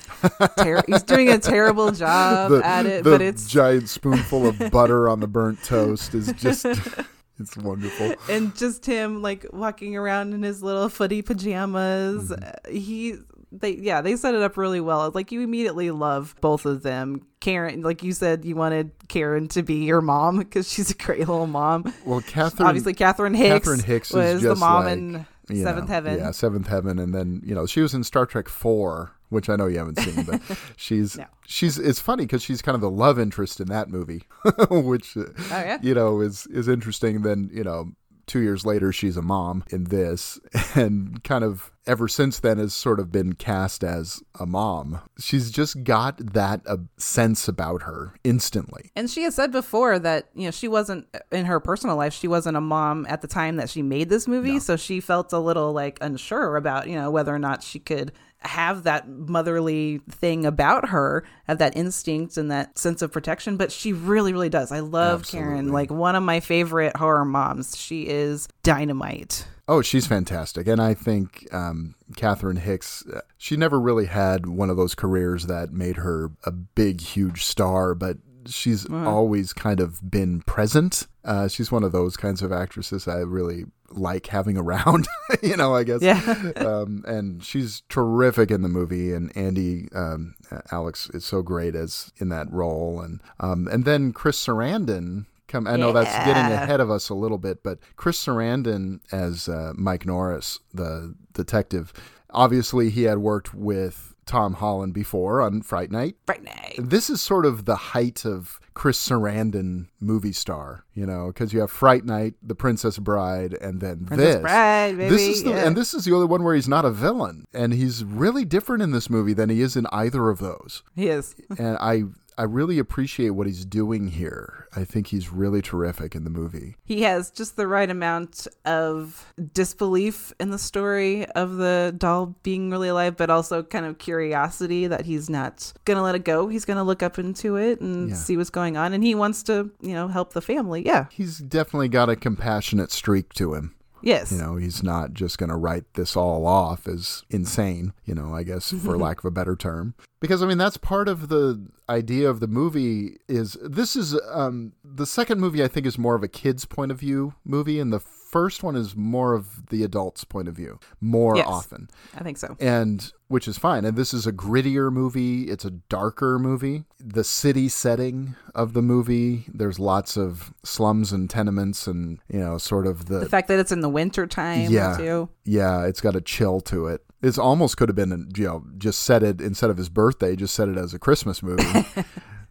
ter- 0.59 0.83
he's 0.87 1.03
doing 1.03 1.29
a 1.29 1.39
terrible 1.39 1.91
job 1.93 2.51
the, 2.51 2.65
at 2.65 2.87
it, 2.87 3.05
but 3.05 3.21
it's 3.21 3.49
giant 3.49 3.89
spoonful 3.89 4.47
of 4.47 4.59
butter 4.71 5.09
on 5.09 5.21
the 5.21 5.29
burnt 5.29 5.63
toast 5.63 6.15
is 6.15 6.33
just 6.33 6.65
it's 7.39 7.57
wonderful. 7.57 8.15
and 8.31 8.57
just 8.57 8.87
him 8.87 9.23
like 9.23 9.47
walking 9.53 9.97
around 9.97 10.33
in 10.33 10.43
his 10.43 10.63
little 10.63 10.89
footy 10.89 11.23
pajamas. 11.23 12.31
Mm-hmm. 12.31 12.75
He 12.75 13.17
they 13.53 13.77
yeah 13.77 14.01
they 14.01 14.17
set 14.17 14.35
it 14.35 14.43
up 14.43 14.57
really 14.57 14.81
well. 14.81 15.11
Like 15.15 15.33
you 15.33 15.41
immediately 15.41 15.91
love 15.91 16.35
both 16.41 16.67
of 16.67 16.83
them. 16.83 17.27
Karen, 17.41 17.83
like 17.83 18.03
you 18.03 18.13
said, 18.13 18.45
you 18.45 18.57
wanted 18.57 18.91
Karen 19.09 19.49
to 19.49 19.63
be 19.63 19.85
your 19.85 20.01
mom 20.01 20.39
because 20.41 20.71
she's 20.71 20.91
a 20.91 20.95
great 20.95 21.21
little 21.21 21.47
mom. 21.47 21.93
Well, 22.05 22.21
Catherine 22.21 22.69
Obviously, 22.69 22.95
Catherine 22.95 23.35
Hicks, 23.35 23.65
Catherine 23.67 23.81
Hicks 23.81 24.11
is 24.11 24.15
was 24.15 24.43
the 24.43 24.55
mom 24.57 24.85
like, 24.85 24.93
in 24.99 25.27
Seventh 25.63 25.89
know, 25.89 25.95
Heaven. 25.95 26.19
Yeah, 26.19 26.31
Seventh 26.33 26.67
Heaven, 26.67 26.99
and 26.99 27.15
then 27.15 27.41
you 27.45 27.55
know 27.55 27.65
she 27.67 27.81
was 27.81 27.95
in 27.95 28.05
Star 28.05 28.27
Trek 28.27 28.49
Four, 28.49 29.13
which 29.31 29.49
I 29.49 29.57
know 29.57 29.67
you 29.67 29.79
haven't 29.79 29.99
seen, 29.99 30.25
but 30.25 30.41
she's 30.77 31.17
No. 31.17 31.25
she's 31.47 31.79
it's 31.79 32.01
funny 32.01 32.25
because 32.25 32.43
she's 32.43 32.61
kind 32.61 32.75
of 32.75 32.83
the 32.83 32.91
love 32.91 33.19
interest 33.19 33.59
in 33.61 33.69
that 33.69 33.89
movie, 33.89 34.25
which 34.71 35.17
uh, 35.17 35.23
Oh, 35.39 35.45
yeah? 35.51 35.79
you 35.81 35.95
know 35.95 36.21
is 36.21 36.47
is 36.49 36.69
interesting. 36.69 37.23
Then 37.23 37.49
you 37.53 37.65
know 37.65 37.93
two 38.27 38.41
years 38.41 38.67
later 38.67 38.93
she's 38.93 39.17
a 39.17 39.23
mom 39.23 39.65
in 39.71 39.85
this, 39.85 40.39
and 40.75 41.25
kind 41.25 41.45
of 41.45 41.71
ever 41.89 42.07
since 42.07 42.39
then 42.39 42.59
has 42.59 42.75
sort 42.75 43.01
of 43.01 43.11
been 43.11 43.33
cast 43.33 43.83
as 43.83 44.23
a 44.39 44.47
mom. 44.47 45.01
She's 45.19 45.51
just 45.51 45.83
got 45.83 46.35
that 46.35 46.61
uh, 46.67 46.77
sense 46.99 47.49
about 47.49 47.83
her 47.83 48.15
instantly. 48.23 48.93
And 48.95 49.11
she 49.11 49.23
has 49.23 49.35
said 49.35 49.51
before 49.51 49.99
that, 49.99 50.29
you 50.35 50.45
know, 50.45 50.51
she 50.51 50.69
wasn't 50.69 51.09
in 51.33 51.47
her 51.47 51.59
personal 51.59 51.97
life, 51.97 52.13
she 52.13 52.29
wasn't 52.29 52.57
a 52.57 52.61
mom 52.61 53.07
at 53.09 53.23
the 53.23 53.29
time 53.29 53.57
that 53.57 53.71
she 53.71 53.83
made 53.83 54.11
this 54.11 54.29
movie. 54.29 54.61
So 54.61 54.77
she 54.77 55.01
felt 55.01 55.33
a 55.33 55.39
little 55.39 55.73
like 55.73 55.99
unsure 56.01 56.57
about, 56.57 56.89
you 56.89 56.95
know, 56.95 57.11
whether 57.11 57.35
or 57.35 57.39
not 57.39 57.63
she 57.63 57.79
could 57.79 58.13
have 58.41 58.85
that 58.85 59.09
motherly 59.09 60.01
thing 60.11 60.47
about 60.47 60.91
her, 60.91 61.25
have 61.49 61.59
that 61.59 61.77
instinct 61.77 62.37
and 62.37 62.51
that 62.51 62.79
sense 62.79 63.03
of 63.03 63.11
protection. 63.11 63.57
But 63.57 63.73
she 63.73 63.93
really, 63.93 64.33
really 64.33 64.49
does. 64.49 64.71
I 64.71 64.81
love 64.81 65.27
Karen, 65.27 65.73
like 65.73 65.91
one 65.91 66.15
of 66.15 66.23
my 66.23 66.41
favorite 66.41 66.97
horror 66.97 67.25
moms. 67.25 67.77
She 67.77 68.03
is 68.03 68.47
dynamite. 68.63 69.47
Oh, 69.69 69.83
she's 69.83 70.07
fantastic. 70.07 70.67
And 70.67 70.81
I 70.81 70.95
think 70.95 71.47
um, 71.53 71.95
Catherine 72.17 72.57
Hicks, 72.57 73.07
uh, 73.07 73.21
she 73.37 73.57
never 73.57 73.79
really 73.79 74.07
had 74.07 74.47
one 74.47 74.71
of 74.71 74.79
those 74.79 74.95
careers 74.95 75.47
that 75.47 75.73
made 75.73 75.97
her 75.97 76.31
a 76.45 76.51
big, 76.51 77.03
huge 77.03 77.45
star, 77.45 77.95
but 77.95 78.17
she's 78.47 78.91
always 78.91 79.53
kind 79.53 79.81
of 79.81 80.11
been 80.11 80.41
present. 80.43 81.07
Uh, 81.25 81.49
she's 81.49 81.71
one 81.71 81.85
of 81.85 81.93
those 81.93 82.17
kinds 82.17 82.41
of 82.41 82.51
actresses 82.51 83.07
I 83.07 83.19
really 83.19 83.65
like 83.91 84.27
having 84.27 84.57
around, 84.59 85.07
you 85.43 85.57
know, 85.57 85.75
I 85.75 85.85
guess. 85.85 86.01
Yeah. 86.03 86.19
um, 86.57 87.05
and 87.07 87.45
she's 87.45 87.83
terrific 87.89 88.51
in 88.51 88.63
the 88.63 88.69
movie, 88.69 89.13
and 89.13 89.37
Andy 89.37 89.89
um, 89.95 90.35
Alex 90.73 91.11
is 91.11 91.25
so 91.25 91.43
great 91.43 91.75
as 91.75 92.13
in 92.19 92.31
that 92.31 92.51
role, 92.51 93.01
and 93.01 93.21
um, 93.41 93.69
and 93.69 93.85
then 93.85 94.13
Chris 94.13 94.45
Sarandon. 94.45 95.27
Come, 95.49 95.67
I 95.67 95.77
know 95.77 95.93
that's 95.93 96.15
getting 96.27 96.53
ahead 96.53 96.81
of 96.81 96.91
us 96.91 97.09
a 97.09 97.15
little 97.15 97.39
bit, 97.39 97.63
but 97.63 97.79
Chris 97.97 98.25
Sarandon 98.25 99.01
as 99.11 99.49
uh, 99.49 99.73
Mike 99.77 100.07
Norris, 100.07 100.61
the 100.73 101.15
detective. 101.33 101.93
Obviously, 102.31 102.91
he 102.91 103.05
had 103.05 103.19
worked 103.19 103.55
with 103.55 104.15
Tom 104.27 104.53
Holland 104.55 104.93
before 104.93 105.41
on 105.41 105.63
Fright 105.63 105.91
Night. 105.91 106.17
Right 106.29 106.45
now. 106.45 106.53
This 106.77 107.09
is 107.09 107.23
sort 107.23 107.47
of 107.47 107.65
the 107.65 107.77
height 107.77 108.27
of 108.27 108.61
Chris 108.75 108.99
Sarandon 109.09 109.87
movie 110.01 110.35
star, 110.35 110.85
you 110.93 111.07
know, 111.07 111.29
because 111.29 111.55
you 111.55 111.61
have 111.61 111.71
Fright 111.71 112.05
Night, 112.05 112.35
The 112.43 112.55
Princess 112.55 112.99
Bride, 112.99 113.55
and 113.55 113.81
then 113.81 114.05
Princess 114.05 114.35
this. 114.35 114.43
Bride, 114.43 114.99
This 114.99 115.23
is 115.23 115.43
the, 115.45 115.51
yeah. 115.51 115.67
and 115.67 115.75
this 115.75 115.95
is 115.95 116.05
the 116.05 116.13
only 116.13 116.27
one 116.27 116.45
where 116.45 116.55
he's 116.55 116.69
not 116.69 116.85
a 116.85 116.91
villain, 116.91 117.47
and 117.55 117.73
he's 117.73 118.05
really 118.05 118.45
different 118.45 118.83
in 118.83 118.93
this 118.93 119.09
movie 119.09 119.33
than 119.33 119.49
he 119.49 119.63
is 119.63 119.75
in 119.75 119.87
either 119.91 120.29
of 120.29 120.39
those. 120.39 120.83
He 120.95 121.09
is. 121.09 121.35
and 121.59 121.79
I 121.81 122.05
I 122.39 122.45
really 122.45 122.79
appreciate 122.79 123.31
what 123.31 123.47
he's 123.49 123.65
doing 123.65 124.07
here. 124.09 124.69
I 124.75 124.85
think 124.85 125.09
he's 125.09 125.33
really 125.33 125.61
terrific 125.61 126.15
in 126.15 126.23
the 126.25 126.31
movie. 126.31 126.77
he 126.85 127.03
has 127.03 127.31
just 127.33 127.57
the 127.57 127.67
right 127.67 127.91
amount 127.91 128.47
of 128.65 129.33
disbelief 129.53 130.33
in 130.39 130.51
the 130.51 130.59
story 130.59 131.27
of 131.33 131.57
the 131.57 131.93
doll 131.99 132.37
being 132.45 132.71
really 132.71 132.89
alive, 132.89 133.17
but 133.17 133.29
also 133.29 133.63
kind 133.65 133.85
of 133.85 133.99
curiosity 133.99 134.87
that 134.87 135.05
he's 135.05 135.29
not 135.29 135.73
gonna 135.85 136.03
let 136.03 136.15
it 136.15 136.25
go. 136.25 136.47
He's 136.49 136.65
gonna 136.65 136.85
look 136.85 137.03
up 137.03 137.19
into 137.19 137.57
it 137.57 137.81
and 137.81 138.11
Yeah. 138.11 138.15
see 138.15 138.37
what's 138.37 138.51
going 138.51 138.77
on, 138.77 138.93
and 138.93 139.03
he 139.03 139.15
wants 139.17 139.43
to, 139.45 139.71
you 139.81 139.95
know, 139.95 140.07
help 140.09 140.33
the 140.33 140.41
family. 140.41 140.87
Yeah. 140.87 141.07
He's 141.11 141.39
definitely 141.39 141.89
got 141.89 142.09
a 142.09 142.15
compassionate 142.17 142.93
streak 142.93 143.33
to 143.35 143.55
him. 143.55 143.75
Yes. 144.03 144.33
You 144.33 144.39
know, 144.39 144.57
he's 144.57 144.83
not 144.83 145.13
just 145.13 145.39
going 145.39 145.51
to 145.51 145.57
write 145.57 145.85
this 145.95 146.17
all 146.17 146.47
off 146.47 146.87
as 146.87 147.23
insane, 147.31 147.93
you 148.05 148.15
know, 148.15 148.35
I 148.35 148.43
guess 148.43 148.71
for 148.73 148.97
lack 149.07 149.19
of 149.19 149.25
a 149.25 149.31
better 149.31 149.57
term. 149.57 149.95
Because 150.21 150.43
I 150.43 150.47
mean, 150.47 150.59
that's 150.59 150.77
part 150.77 151.09
of 151.09 151.29
the 151.29 151.67
idea 151.89 152.29
of 152.29 152.41
the 152.41 152.49
movie 152.49 153.17
is 153.29 153.57
this 153.63 153.97
is 153.97 154.19
um 154.31 154.73
the 154.85 155.07
second 155.07 155.41
movie 155.41 155.63
I 155.65 155.69
think 155.69 155.87
is 155.87 155.97
more 155.99 156.15
of 156.15 156.23
a 156.23 156.29
kid's 156.29 156.65
point 156.65 156.91
of 156.91 156.99
view 157.01 157.35
movie 157.45 157.81
and 157.81 157.93
the 157.93 158.01
first 158.01 158.63
one 158.63 158.77
is 158.77 158.95
more 158.95 159.33
of 159.35 159.69
the 159.69 159.83
adult's 159.85 160.23
point 160.25 160.49
of 160.49 160.55
view 160.55 160.79
more 161.01 161.37
Yes. 161.37 161.47
often. 161.49 161.89
I 162.15 162.23
think 162.23 162.37
so. 162.37 162.57
and 162.61 163.11
which 163.29 163.47
is 163.47 163.57
fine. 163.59 163.85
And 163.85 163.97
this 163.97 164.13
is 164.13 164.27
a 164.27 164.33
grittier 164.33 164.91
movie. 164.93 165.45
It's 165.45 165.65
a 165.65 165.71
darker 165.71 166.39
movie. 166.39 166.85
The 166.99 167.25
city 167.25 167.69
setting 167.69 168.35
of 168.55 168.73
the 168.73 168.83
movie, 168.83 169.45
there's 169.53 169.79
lots 169.79 170.17
of 170.17 170.53
slums 170.65 171.13
and 171.13 171.29
tenements, 171.31 171.87
and 171.87 172.19
you 172.29 172.41
know, 172.41 172.59
sort 172.59 172.87
of 172.87 173.07
the, 173.07 173.21
The 173.21 173.29
fact 173.29 173.49
that 173.49 173.59
it's 173.59 173.73
in 173.73 173.81
the 173.81 173.89
winter 173.89 174.27
time 174.27 174.71
yeah, 174.71 174.97
too. 174.97 175.29
yeah, 175.45 175.85
it's 175.85 176.01
got 176.01 176.17
a 176.17 176.21
chill 176.21 176.61
to 176.63 176.87
it. 176.89 177.03
It's 177.21 177.39
almost 177.39 177.77
could 177.77 177.89
have 177.89 177.97
been, 177.97 178.31
you 178.37 178.45
know, 178.45 178.65
just 178.79 179.01
set 179.03 179.23
it 179.23 179.41
instead 179.41 179.71
of 179.71 179.77
his 179.77 179.89
birthday, 179.89 180.37
just 180.37 180.55
set 180.55 180.69
it 180.69 180.77
as 180.79 180.95
a 180.95 180.99
Christmas 180.99 181.43
movie. 181.43 181.65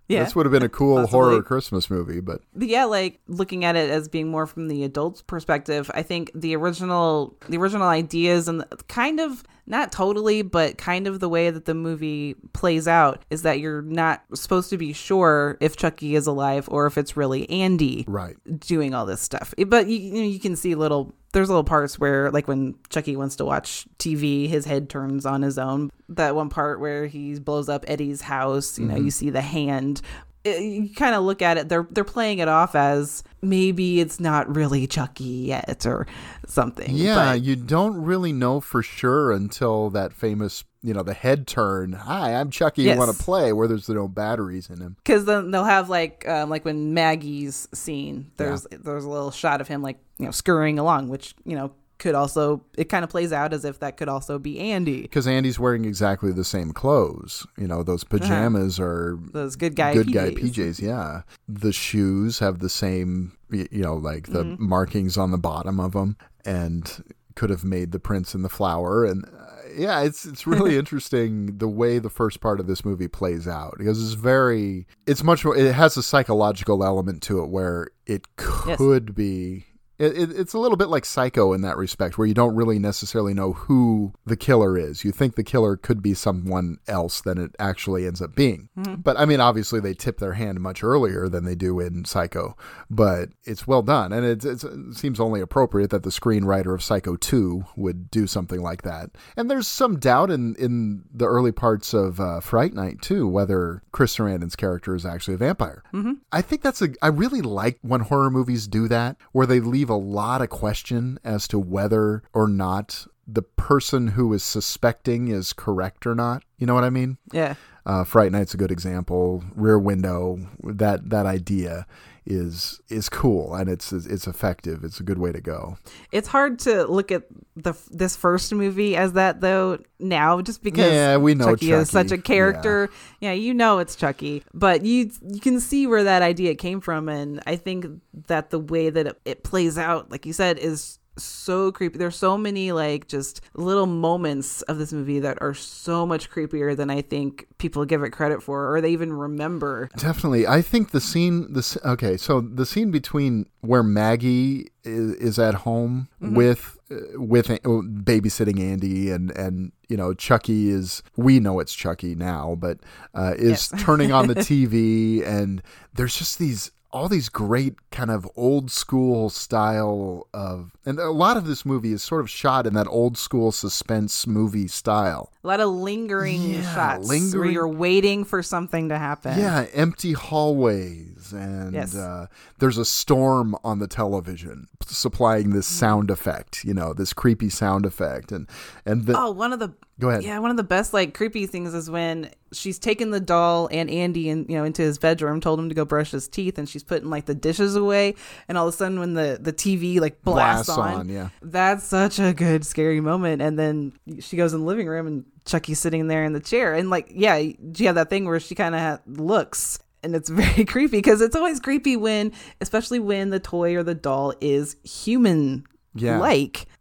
Yeah. 0.07 0.23
This 0.23 0.35
would 0.35 0.45
have 0.45 0.53
been 0.53 0.63
a 0.63 0.69
cool 0.69 0.97
Possibly. 0.97 1.19
horror 1.19 1.43
Christmas 1.43 1.89
movie, 1.89 2.21
but 2.21 2.41
yeah, 2.57 2.85
like 2.85 3.19
looking 3.27 3.65
at 3.65 3.75
it 3.75 3.89
as 3.89 4.07
being 4.07 4.29
more 4.29 4.47
from 4.47 4.69
the 4.69 4.83
adult's 4.83 5.21
perspective, 5.21 5.91
I 5.93 6.01
think 6.01 6.31
the 6.33 6.55
original 6.55 7.35
the 7.49 7.57
original 7.57 7.87
ideas 7.87 8.47
and 8.47 8.63
kind 8.87 9.19
of 9.19 9.43
not 9.67 9.91
totally, 9.91 10.41
but 10.41 10.77
kind 10.77 11.07
of 11.07 11.19
the 11.19 11.27
way 11.27 11.49
that 11.51 11.65
the 11.65 11.73
movie 11.73 12.35
plays 12.53 12.87
out 12.87 13.23
is 13.29 13.41
that 13.41 13.59
you're 13.59 13.81
not 13.81 14.23
supposed 14.33 14.69
to 14.69 14.77
be 14.77 14.93
sure 14.93 15.57
if 15.59 15.75
Chucky 15.75 16.15
is 16.15 16.25
alive 16.25 16.69
or 16.71 16.87
if 16.87 16.97
it's 16.97 17.17
really 17.17 17.49
Andy 17.49 18.05
right. 18.07 18.37
doing 18.59 18.93
all 18.93 19.05
this 19.05 19.21
stuff. 19.21 19.53
But 19.67 19.87
you, 19.87 19.97
you 19.97 20.13
know, 20.13 20.27
you 20.27 20.39
can 20.39 20.55
see 20.55 20.73
little 20.75 21.13
there's 21.37 21.49
little 21.49 21.63
parts 21.63 21.99
where 21.99 22.31
like 22.31 22.47
when 22.47 22.73
Chucky 22.89 23.15
wants 23.15 23.35
to 23.35 23.45
watch 23.45 23.85
TV, 23.99 24.47
his 24.49 24.65
head 24.65 24.89
turns 24.89 25.23
on 25.23 25.43
his 25.43 25.59
own. 25.59 25.91
That 26.09 26.33
one 26.35 26.49
part 26.49 26.79
where 26.79 27.05
he 27.05 27.37
blows 27.37 27.69
up 27.69 27.85
Eddie's 27.87 28.21
house, 28.21 28.79
you 28.79 28.87
know, 28.87 28.95
mm-hmm. 28.95 29.05
you 29.05 29.11
see 29.11 29.29
the 29.29 29.41
hand. 29.41 30.01
It- 30.43 30.63
you 30.63 30.89
kind 30.95 31.13
of 31.13 31.23
look 31.23 31.43
at 31.43 31.57
it 31.57 31.69
they're 31.69 31.85
they're 31.91 32.03
playing 32.03 32.39
it 32.39 32.47
off 32.47 32.73
as 32.73 33.23
maybe 33.43 33.99
it's 33.99 34.19
not 34.19 34.55
really 34.55 34.87
Chucky 34.87 35.23
yet 35.23 35.85
or 35.85 36.07
something. 36.47 36.95
Yeah, 36.95 37.33
But- 37.33 37.41
you 37.43 37.55
don't 37.55 38.01
really 38.01 38.33
know 38.33 38.59
for 38.59 38.81
sure 38.81 39.31
until 39.31 39.91
that 39.91 40.13
famous, 40.13 40.63
you 40.87 40.93
know, 40.93 41.03
the 41.03 41.13
head 41.13 41.47
turn. 41.47 41.91
Hi, 41.93 42.33
I'm 42.33 42.49
Chucky. 42.49 42.83
You 42.83 42.95
want 42.95 43.15
to 43.15 43.21
play? 43.23 43.51
Where 43.51 43.67
there's 43.67 43.89
no 43.89 44.07
batteries 44.07 44.69
in 44.69 44.79
him. 44.79 44.95
because 45.03 45.25
then 45.25 45.51
they'll 45.51 45.65
have 45.65 45.89
like 45.89 46.25
um, 46.27 46.49
like 46.49 46.63
when 46.63 46.93
Maggie's 46.93 47.67
scene, 47.73 48.31
there's 48.37 48.65
there's 48.71 49.03
a 49.03 49.09
little 49.09 49.31
shot 49.31 49.59
of 49.61 49.67
him 49.67 49.81
like 49.81 49.97
you 50.17 50.25
know 50.25 50.31
scurrying 50.31 50.79
along, 50.79 51.09
which 51.09 51.35
you 51.43 51.55
know 51.57 51.73
could 51.99 52.13
also 52.15 52.63
it 52.77 52.85
kind 52.89 53.03
of 53.03 53.09
plays 53.09 53.33
out 53.33 53.53
as 53.53 53.65
if 53.65 53.79
that 53.79 53.97
could 53.97 54.07
also 54.07 54.37
be 54.39 54.59
Andy. 54.59 55.01
Because 55.01 55.27
Andy's 55.27 55.59
wearing 55.59 55.83
exactly 55.83 56.31
the 56.31 56.43
same 56.45 56.71
clothes. 56.71 57.45
You 57.57 57.67
know, 57.67 57.83
those 57.83 58.03
pajamas 58.03 58.79
are 58.79 59.17
Those 59.33 59.55
good 59.57 59.75
guy 59.75 59.93
good 59.93 60.13
guy 60.13 60.29
PJs. 60.29 60.53
PJs. 60.53 60.81
Yeah, 60.81 61.21
the 61.49 61.73
shoes 61.73 62.39
have 62.39 62.59
the 62.59 62.69
same, 62.69 63.35
you 63.51 63.67
know, 63.71 63.95
like 63.95 64.27
the 64.27 64.43
Mm-hmm. 64.43 64.69
markings 64.69 65.17
on 65.17 65.31
the 65.31 65.37
bottom 65.39 65.79
of 65.79 65.91
them, 65.93 66.15
and 66.45 67.03
could 67.35 67.49
have 67.49 67.63
made 67.65 67.91
the 67.91 67.99
prints 67.99 68.33
and 68.33 68.45
the 68.45 68.49
flower. 68.49 69.03
And 69.03 69.25
yeah, 69.75 70.01
it's 70.01 70.25
it's 70.25 70.45
really 70.47 70.77
interesting 70.79 71.57
the 71.57 71.67
way 71.67 71.99
the 71.99 72.09
first 72.09 72.39
part 72.41 72.59
of 72.59 72.67
this 72.67 72.83
movie 72.85 73.07
plays 73.07 73.47
out 73.47 73.75
because 73.77 74.01
it's 74.03 74.13
very, 74.13 74.85
it's 75.05 75.23
much 75.23 75.43
more. 75.45 75.55
It 75.57 75.73
has 75.73 75.97
a 75.97 76.03
psychological 76.03 76.83
element 76.83 77.21
to 77.23 77.41
it 77.43 77.49
where 77.49 77.89
it 78.05 78.25
Yes. 78.67 78.77
could 78.77 79.15
be 79.15 79.65
It, 79.99 80.17
it, 80.17 80.31
it's 80.31 80.53
a 80.53 80.59
little 80.59 80.77
bit 80.77 80.89
like 80.89 81.05
Psycho 81.05 81.53
in 81.53 81.61
that 81.61 81.77
respect, 81.77 82.17
where 82.17 82.27
you 82.27 82.33
don't 82.33 82.55
really 82.55 82.79
necessarily 82.79 83.33
know 83.33 83.53
who 83.53 84.13
the 84.25 84.37
killer 84.37 84.77
is. 84.77 85.03
You 85.03 85.11
think 85.11 85.35
the 85.35 85.43
killer 85.43 85.75
could 85.75 86.01
be 86.01 86.13
someone 86.13 86.77
else 86.87 87.21
than 87.21 87.37
it 87.37 87.55
actually 87.59 88.05
ends 88.05 88.21
up 88.21 88.35
being. 88.35 88.69
But 89.03 89.17
I 89.17 89.25
mean, 89.25 89.39
obviously, 89.39 89.79
they 89.79 89.93
tip 89.93 90.19
their 90.19 90.33
hand 90.33 90.59
much 90.59 90.83
earlier 90.83 91.27
than 91.27 91.45
they 91.45 91.55
do 91.55 91.79
in 91.79 92.05
Psycho, 92.05 92.55
but 92.89 93.29
it's 93.43 93.67
well 93.67 93.81
done. 93.81 94.13
And 94.13 94.25
it's, 94.25 94.45
it 94.45 94.63
seems 94.93 95.19
only 95.19 95.41
appropriate 95.41 95.89
that 95.89 96.03
the 96.03 96.09
screenwriter 96.09 96.73
of 96.73 96.83
Psycho 96.83 97.15
2 97.15 97.65
would 97.75 98.11
do 98.11 98.27
something 98.27 98.61
like 98.61 98.83
that. 98.83 99.11
And 99.35 99.49
there's 99.49 99.67
some 99.67 99.99
doubt 99.99 100.29
in, 100.29 100.55
in 100.55 101.03
the 101.13 101.25
early 101.25 101.51
parts 101.51 101.93
of 101.93 102.19
uh, 102.19 102.39
Fright 102.39 102.73
Night, 102.73 103.01
too, 103.01 103.27
whether 103.27 103.83
Chris 103.91 104.15
Sarandon's 104.15 104.55
character 104.55 104.95
is 104.95 105.05
actually 105.05 105.35
a 105.35 105.37
vampire. 105.37 105.83
Mm-hmm. 105.93 106.13
I 106.31 106.41
think 106.41 106.61
that's 106.61 106.81
a, 106.81 106.89
I 107.01 107.07
really 107.07 107.41
like 107.41 107.79
when 107.81 108.01
horror 108.01 108.29
movies 108.29 108.67
do 108.67 108.87
that, 108.87 109.17
where 109.31 109.47
they 109.47 109.59
leave 109.59 109.86
a 109.89 109.95
lot 109.95 110.41
of 110.41 110.49
question 110.49 111.19
as 111.23 111.47
to 111.49 111.59
whether 111.59 112.23
or 112.33 112.47
not 112.47 113.07
the 113.27 113.41
person 113.41 114.09
who 114.09 114.33
is 114.33 114.43
suspecting 114.43 115.27
is 115.27 115.51
correct 115.51 116.07
or 116.07 116.15
not. 116.15 116.43
You 116.57 116.65
know 116.65 116.73
what 116.73 116.85
I 116.85 116.89
mean? 116.89 117.17
Yeah. 117.31 117.55
Uh, 117.85 118.03
Fright 118.03 118.31
Night's 118.31 118.53
a 118.53 118.57
good 118.57 118.71
example. 118.71 119.43
Rear 119.55 119.79
Window, 119.79 120.39
that 120.63 121.09
that 121.09 121.25
idea 121.25 121.85
is 122.27 122.81
is 122.89 123.07
cool 123.09 123.55
and 123.55 123.69
it's 123.69 123.91
it's 123.91 124.27
effective. 124.27 124.83
It's 124.83 124.99
a 124.99 125.03
good 125.03 125.17
way 125.17 125.31
to 125.31 125.41
go. 125.41 125.77
It's 126.11 126.27
hard 126.27 126.59
to 126.59 126.85
look 126.85 127.11
at 127.11 127.23
the 127.55 127.73
this 127.89 128.15
first 128.15 128.53
movie 128.53 128.95
as 128.95 129.13
that 129.13 129.41
though 129.41 129.79
now, 129.99 130.41
just 130.41 130.61
because 130.61 130.91
Yeah, 130.91 131.17
we 131.17 131.35
know 131.35 131.55
Chucky, 131.55 131.71
is 131.71 131.89
such 131.89 132.11
a 132.11 132.17
character. 132.17 132.89
Yeah. 133.21 133.31
you 133.31 133.53
know 133.53 133.79
it's 133.79 133.95
Chucky, 133.95 134.43
but 134.53 134.83
you 134.83 135.09
you 135.21 135.39
can 135.39 135.59
see 135.59 135.87
where 135.87 136.03
that 136.03 136.21
idea 136.21 136.53
came 136.55 136.81
from, 136.81 137.07
and 137.09 137.41
I 137.47 137.55
think 137.55 137.85
that 138.27 138.49
the 138.49 138.59
way 138.59 138.89
that 138.89 139.07
it, 139.07 139.21
it 139.25 139.43
plays 139.43 139.77
out, 139.77 140.11
like 140.11 140.25
you 140.25 140.33
said, 140.33 140.59
is 140.59 140.99
so 141.17 141.71
creepy. 141.71 141.97
There's 141.97 142.15
so 142.15 142.37
many 142.37 142.71
like 142.71 143.07
just 143.07 143.41
little 143.55 143.85
moments 143.85 144.61
of 144.63 144.77
this 144.77 144.91
movie 144.93 145.19
that 145.19 145.37
are 145.41 145.53
so 145.53 146.05
much 146.05 146.29
creepier 146.29 146.75
than 146.75 146.89
I 146.89 147.01
think 147.01 147.45
people 147.57 147.85
give 147.85 148.03
it 148.03 148.11
credit 148.11 148.41
for, 148.43 148.73
or 148.73 148.81
they 148.81 148.91
even 148.91 149.13
remember. 149.13 149.89
Definitely. 149.97 150.47
I 150.47 150.61
think 150.61 150.91
the 150.91 151.01
scene 151.01 151.51
this 151.53 151.77
okay, 151.85 152.17
so 152.17 152.41
the 152.41 152.65
scene 152.65 152.91
between 152.91 153.45
where 153.61 153.83
Maggie 153.83 154.69
is, 154.83 155.13
is 155.15 155.39
at 155.39 155.55
home 155.55 156.07
with 156.21 156.77
uh, 156.89 156.95
with 157.15 157.49
uh, 157.49 157.57
babysitting 157.65 158.59
Andy 158.59 159.09
and 159.11 159.31
and 159.31 159.71
you 159.89 159.97
know 159.97 160.13
Chucky 160.13 160.69
is 160.69 161.03
we 161.15 161.39
know 161.39 161.59
it's 161.59 161.73
Chucky 161.73 162.15
now, 162.15 162.55
but 162.59 162.79
uh, 163.13 163.33
is 163.37 163.69
Yes. 163.71 163.83
turning 163.83 164.11
on 164.11 164.27
the 164.27 164.35
TV 164.49 165.25
and 165.25 165.61
there's 165.93 166.15
just 166.17 166.39
these 166.39 166.71
all 166.91 167.09
these 167.09 167.27
great 167.29 167.75
kind 167.91 168.09
of 168.09 168.27
old 168.35 168.71
school 168.71 169.29
style 169.29 170.25
of 170.33 170.71
and 170.85 170.99
a 170.99 171.11
lot 171.11 171.35
of 171.35 171.45
this 171.45 171.65
movie 171.65 171.91
is 171.91 172.01
sort 172.01 172.21
of 172.21 172.29
shot 172.29 172.65
in 172.65 172.73
that 172.75 172.87
old 172.87 173.17
school 173.17 173.51
suspense 173.51 174.25
movie 174.25 174.67
style. 174.69 175.31
A 175.43 175.47
lot 175.47 175.59
of 175.59 175.69
lingering 175.69 176.41
Yeah, 176.53 176.73
shots 176.73 177.07
where 177.35 177.45
you're 177.45 177.67
waiting 177.67 178.23
for 178.23 178.41
something 178.41 178.87
to 178.89 178.97
happen. 178.97 179.37
Yeah, 179.37 179.65
empty 179.73 180.13
hallways, 180.13 181.33
and 181.33 181.73
Yes. 181.73 181.95
uh, 181.95 182.27
there's 182.59 182.77
a 182.77 182.85
storm 182.85 183.55
on 183.63 183.79
the 183.79 183.87
television 183.87 184.67
supplying 184.85 185.49
this 185.51 185.67
sound 185.67 186.09
effect. 186.09 186.63
You 186.63 186.73
know, 186.73 186.93
this 186.93 187.11
creepy 187.13 187.49
sound 187.49 187.85
effect, 187.85 188.31
and 188.31 188.47
and 188.85 189.05
the 189.05 189.19
Oh, 189.19 189.31
one 189.31 189.51
of 189.53 189.59
the 189.59 189.73
Go 189.99 190.09
ahead. 190.09 190.23
Yeah, 190.23 190.37
one 190.39 190.51
of 190.51 190.57
the 190.57 190.63
best 190.63 190.93
like 190.93 191.13
creepy 191.15 191.47
things 191.47 191.73
is 191.73 191.89
when 191.89 192.29
she's 192.51 192.77
taken 192.77 193.09
the 193.09 193.19
doll 193.19 193.67
and 193.71 193.89
Andy 193.89 194.29
and 194.29 194.47
you 194.47 194.55
know 194.55 194.63
into 194.63 194.83
his 194.83 194.99
bedroom, 194.99 195.41
told 195.41 195.59
him 195.59 195.69
to 195.69 195.75
go 195.75 195.85
brush 195.85 196.11
his 196.11 196.27
teeth, 196.27 196.59
and 196.59 196.69
she's 196.69 196.83
putting 196.83 197.09
like 197.09 197.25
the 197.25 197.33
dishes 197.33 197.75
away, 197.75 198.13
and 198.47 198.57
all 198.57 198.67
of 198.67 198.73
a 198.73 198.77
sudden 198.77 198.99
when 198.99 199.15
the 199.15 199.39
the 199.41 199.51
TV 199.53 199.99
like 199.99 200.21
blasts, 200.21 200.67
Blasts 200.67 200.77
on, 200.77 200.99
on, 200.99 201.09
yeah. 201.09 201.29
that's 201.41 201.83
such 201.83 202.19
a 202.19 202.31
good 202.33 202.65
scary 202.65 203.01
moment. 203.01 203.41
And 203.41 203.57
then 203.57 203.93
she 204.19 204.37
goes 204.37 204.53
in 204.53 204.59
the 204.59 204.65
living 204.67 204.87
room 204.87 205.07
and 205.07 205.25
Chucky's 205.45 205.79
sitting 205.79 206.07
there 206.07 206.23
in 206.23 206.33
the 206.33 206.41
chair, 206.41 206.75
and 206.75 206.91
like 206.91 207.07
yeah, 207.09 207.37
she 207.73 207.85
have 207.85 207.95
that 207.95 208.09
thing 208.11 208.25
where 208.25 208.39
she 208.39 208.53
kind 208.53 208.75
of 208.75 208.81
ha- 208.81 208.99
looks. 209.07 209.79
And 210.03 210.15
it's 210.15 210.29
very 210.43 210.63
creepy 210.63 210.97
because 210.99 211.21
it's 211.21 211.35
always 211.35 211.59
creepy 211.59 211.97
when, 211.97 212.33
especially 212.61 212.99
when 212.99 213.31
the 213.31 213.39
toy 213.39 213.75
or 213.75 213.81
the 213.81 213.95
doll 213.95 214.31
is 214.39 214.75
human 214.83 215.65
Yeah. 215.95 216.19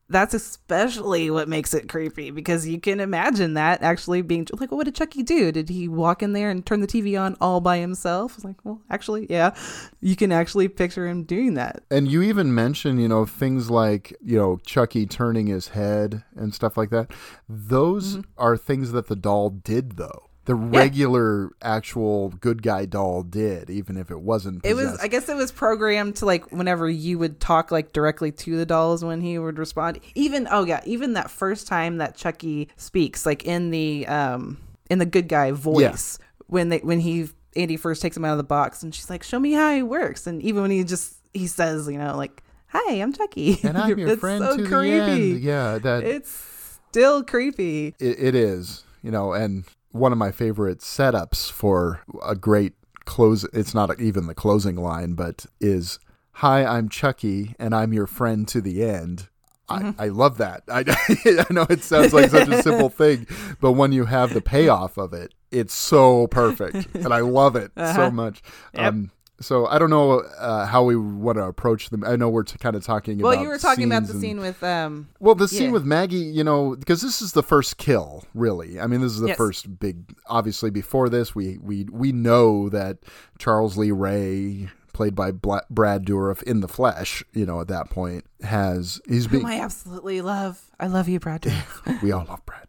That's 0.09 0.35
especially 0.35 1.31
what 1.31 1.49
makes 1.49 1.75
it 1.75 1.89
creepy 1.89 2.31
because 2.31 2.67
you 2.67 2.79
can 2.81 3.01
imagine 3.01 3.55
that 3.55 3.83
actually 3.83 4.23
being 4.23 4.47
like 4.59 4.71
well, 4.71 4.79
what 4.79 4.85
did 4.85 4.95
chucky 4.95 5.23
do 5.23 5.51
did 5.51 5.69
he 5.69 5.89
walk 5.89 6.23
in 6.23 6.33
there 6.33 6.49
and 6.49 6.65
turn 6.65 6.81
the 6.81 6.87
tv 6.87 7.21
on 7.21 7.37
all 7.41 7.61
by 7.61 7.79
himself 7.79 8.35
it's 8.37 8.45
like 8.45 8.57
well 8.65 8.81
actually 8.91 9.27
yeah 9.29 9.53
you 10.01 10.15
can 10.15 10.31
actually 10.31 10.69
picture 10.69 11.09
him 11.09 11.25
doing 11.25 11.55
that 11.55 11.83
and 11.91 12.07
you 12.09 12.23
even 12.23 12.55
mention 12.55 12.99
you 12.99 13.09
know 13.09 13.27
things 13.27 13.71
like 13.71 14.17
you 14.23 14.39
know 14.39 14.59
Chucky 14.65 15.07
turning 15.07 15.47
his 15.49 15.69
head 15.69 16.23
and 16.37 16.55
stuff 16.55 16.77
like 16.77 16.91
that. 16.91 17.11
Those 17.49 18.17
Mm-hmm. 18.17 18.21
are 18.39 18.57
things 18.57 18.93
that 18.93 19.09
the 19.09 19.17
doll 19.17 19.51
did 19.51 19.97
though. 19.97 20.26
The 20.47 20.55
regular 20.55 21.51
actual 21.63 22.31
good 22.31 22.63
guy 22.63 22.87
doll 22.87 23.23
did, 23.23 23.69
even 23.69 23.97
if 23.97 24.11
it 24.11 24.21
wasn't. 24.21 24.65
it 24.65 24.75
was 24.75 24.97
i 25.01 25.09
guess 25.09 25.29
it 25.29 25.37
was 25.37 25.53
programmed 25.53 26.17
to 26.17 26.25
like 26.27 26.51
whenever 26.53 26.89
you 26.89 27.19
would 27.19 27.41
talk 27.41 27.71
like 27.71 27.93
directly 27.93 28.33
to 28.33 28.57
the 28.57 28.65
dolls 28.65 29.05
when 29.05 29.21
he 29.21 29.39
would 29.39 29.59
respond 29.59 30.01
even 30.15 30.47
oh 30.51 30.65
yeah 30.65 30.81
even 30.87 31.13
that 31.15 31.31
first 31.31 31.67
time 31.67 31.99
that 31.99 32.17
chucky 32.17 32.69
speaks 32.77 33.27
like 33.27 33.45
in 33.45 33.71
the 33.71 34.07
um 34.07 34.57
in 34.89 34.99
the 34.99 35.07
good 35.07 35.29
guy 35.29 35.51
voice 35.51 36.19
when 36.47 36.69
they 36.69 36.79
when 36.79 37.01
he 37.01 37.29
andy 37.57 37.77
first 37.77 38.01
takes 38.01 38.17
him 38.17 38.25
out 38.25 38.33
of 38.33 38.39
the 38.39 38.45
box 38.45 38.83
and 38.83 38.95
she's 38.95 39.11
like 39.11 39.23
show 39.23 39.39
me 39.41 39.53
how 39.53 39.75
he 39.75 39.83
works 39.83 40.27
and 40.27 40.41
even 40.43 40.63
when 40.63 40.71
he 40.71 40.85
just 40.85 41.17
he 41.35 41.47
says 41.47 41.89
you 41.89 41.99
know 41.99 42.17
like 42.17 42.43
hi 42.69 42.93
i'm 42.95 43.13
chucky 43.13 43.59
and 43.65 43.77
I'm 43.77 43.99
your 43.99 44.09
It's 44.11 44.21
friend 44.21 44.43
so 44.45 44.57
to 44.59 44.65
creepy. 44.67 44.99
the 44.99 45.33
end. 45.35 45.41
Yeah, 45.41 45.79
that 45.79 46.05
it's 46.05 46.79
still 46.91 47.25
creepy 47.25 47.95
it, 47.99 48.17
it 48.19 48.35
is 48.35 48.85
you 49.03 49.11
know 49.11 49.33
and 49.33 49.65
one 49.97 50.13
of 50.13 50.19
my 50.19 50.31
favorite 50.31 50.81
setups 50.81 51.51
for 51.51 52.01
a 52.25 52.35
great 52.35 52.75
close 53.05 53.45
it's 53.53 53.75
not 53.75 54.01
even 54.01 54.27
the 54.27 54.35
closing 54.35 54.77
line 54.77 55.15
but 55.15 55.47
is 55.61 55.99
hi 56.33 56.65
i'm 56.65 56.89
chucky 56.89 57.55
and 57.59 57.75
i'm 57.75 57.93
your 57.93 58.07
friend 58.07 58.49
to 58.49 58.61
the 58.61 58.83
end 58.85 59.29
I, 59.69 59.95
I 59.99 60.09
love 60.09 60.39
that. 60.39 60.63
I, 60.69 60.85
I 61.27 61.53
know 61.53 61.67
it 61.69 61.83
sounds 61.83 62.15
like 62.15 62.31
such 62.31 62.49
a 62.49 62.63
simple 62.63 62.89
thing, 62.91 63.27
but 63.61 63.73
when 63.73 63.91
you 63.91 64.05
have 64.05 64.33
the 64.33 64.41
payoff 64.41 64.97
of 64.97 65.13
it, 65.13 65.35
it's 65.51 65.75
so 65.75 66.29
perfect, 66.29 66.95
and 66.95 67.13
I 67.13 67.19
love 67.21 67.57
it 67.57 67.73
so 67.77 68.11
much. 68.11 68.43
Um, 68.75 69.11
so 69.41 69.67
I 69.67 69.79
don't 69.79 69.91
know 69.91 70.21
uh, 70.21 70.65
how 70.67 70.83
we 70.85 70.97
want 70.97 71.37
to 71.37 71.45
approach 71.45 71.91
them. 71.91 72.05
I 72.05 72.17
know 72.17 72.29
we're 72.29 72.43
t- 72.45 72.57
kind 72.59 72.75
of 72.77 72.85
talking 72.85 73.21
about 73.21 73.29
well 73.35 73.43
you 73.43 73.49
were 73.49 73.59
talking 73.59 73.85
about 73.85 74.07
the 74.07 74.13
and- 74.13 74.21
scene 74.21 74.41
with 74.41 74.63
um 74.63 75.09
well, 75.21 75.35
the 75.35 75.49
scene 75.49 75.65
Yeah. 75.65 75.71
with 75.73 75.85
Maggie, 75.85 76.17
you 76.17 76.43
know, 76.45 76.75
because 76.77 77.03
this 77.03 77.21
is 77.21 77.33
the 77.33 77.43
first 77.43 77.77
kill, 77.79 78.25
really. 78.35 78.81
I 78.81 78.87
mean, 78.87 79.01
this 79.03 79.13
is 79.13 79.21
the 79.21 79.29
Yes. 79.29 79.37
first 79.37 79.79
big. 79.79 80.15
Obviously, 80.27 80.71
before 80.71 81.09
this, 81.09 81.35
we 81.35 81.59
we 81.59 81.85
we 81.93 82.13
know 82.13 82.69
that 82.71 82.99
Charles 83.39 83.77
Lee 83.77 83.91
Ray, 83.91 84.71
played 84.97 85.15
by 85.15 85.31
Bla- 85.31 85.67
Brad 85.69 86.07
Dourif 86.07 86.43
in 86.45 86.61
the 86.61 86.69
flesh, 86.69 87.23
you 87.35 87.45
know, 87.45 87.61
at 87.61 87.69
that 87.69 87.91
point, 87.91 88.25
has 88.43 88.99
he's 89.07 89.27
being. 89.27 89.43
whom 89.43 89.51
i 89.51 89.59
absolutely 89.61 90.21
love 90.21 90.61
i 90.79 90.87
love 90.87 91.09
you 91.09 91.19
brad 91.19 91.43
Dourif. 91.43 92.03
we 92.03 92.13
all 92.13 92.25
love 92.29 92.45
Brad, 92.47 92.67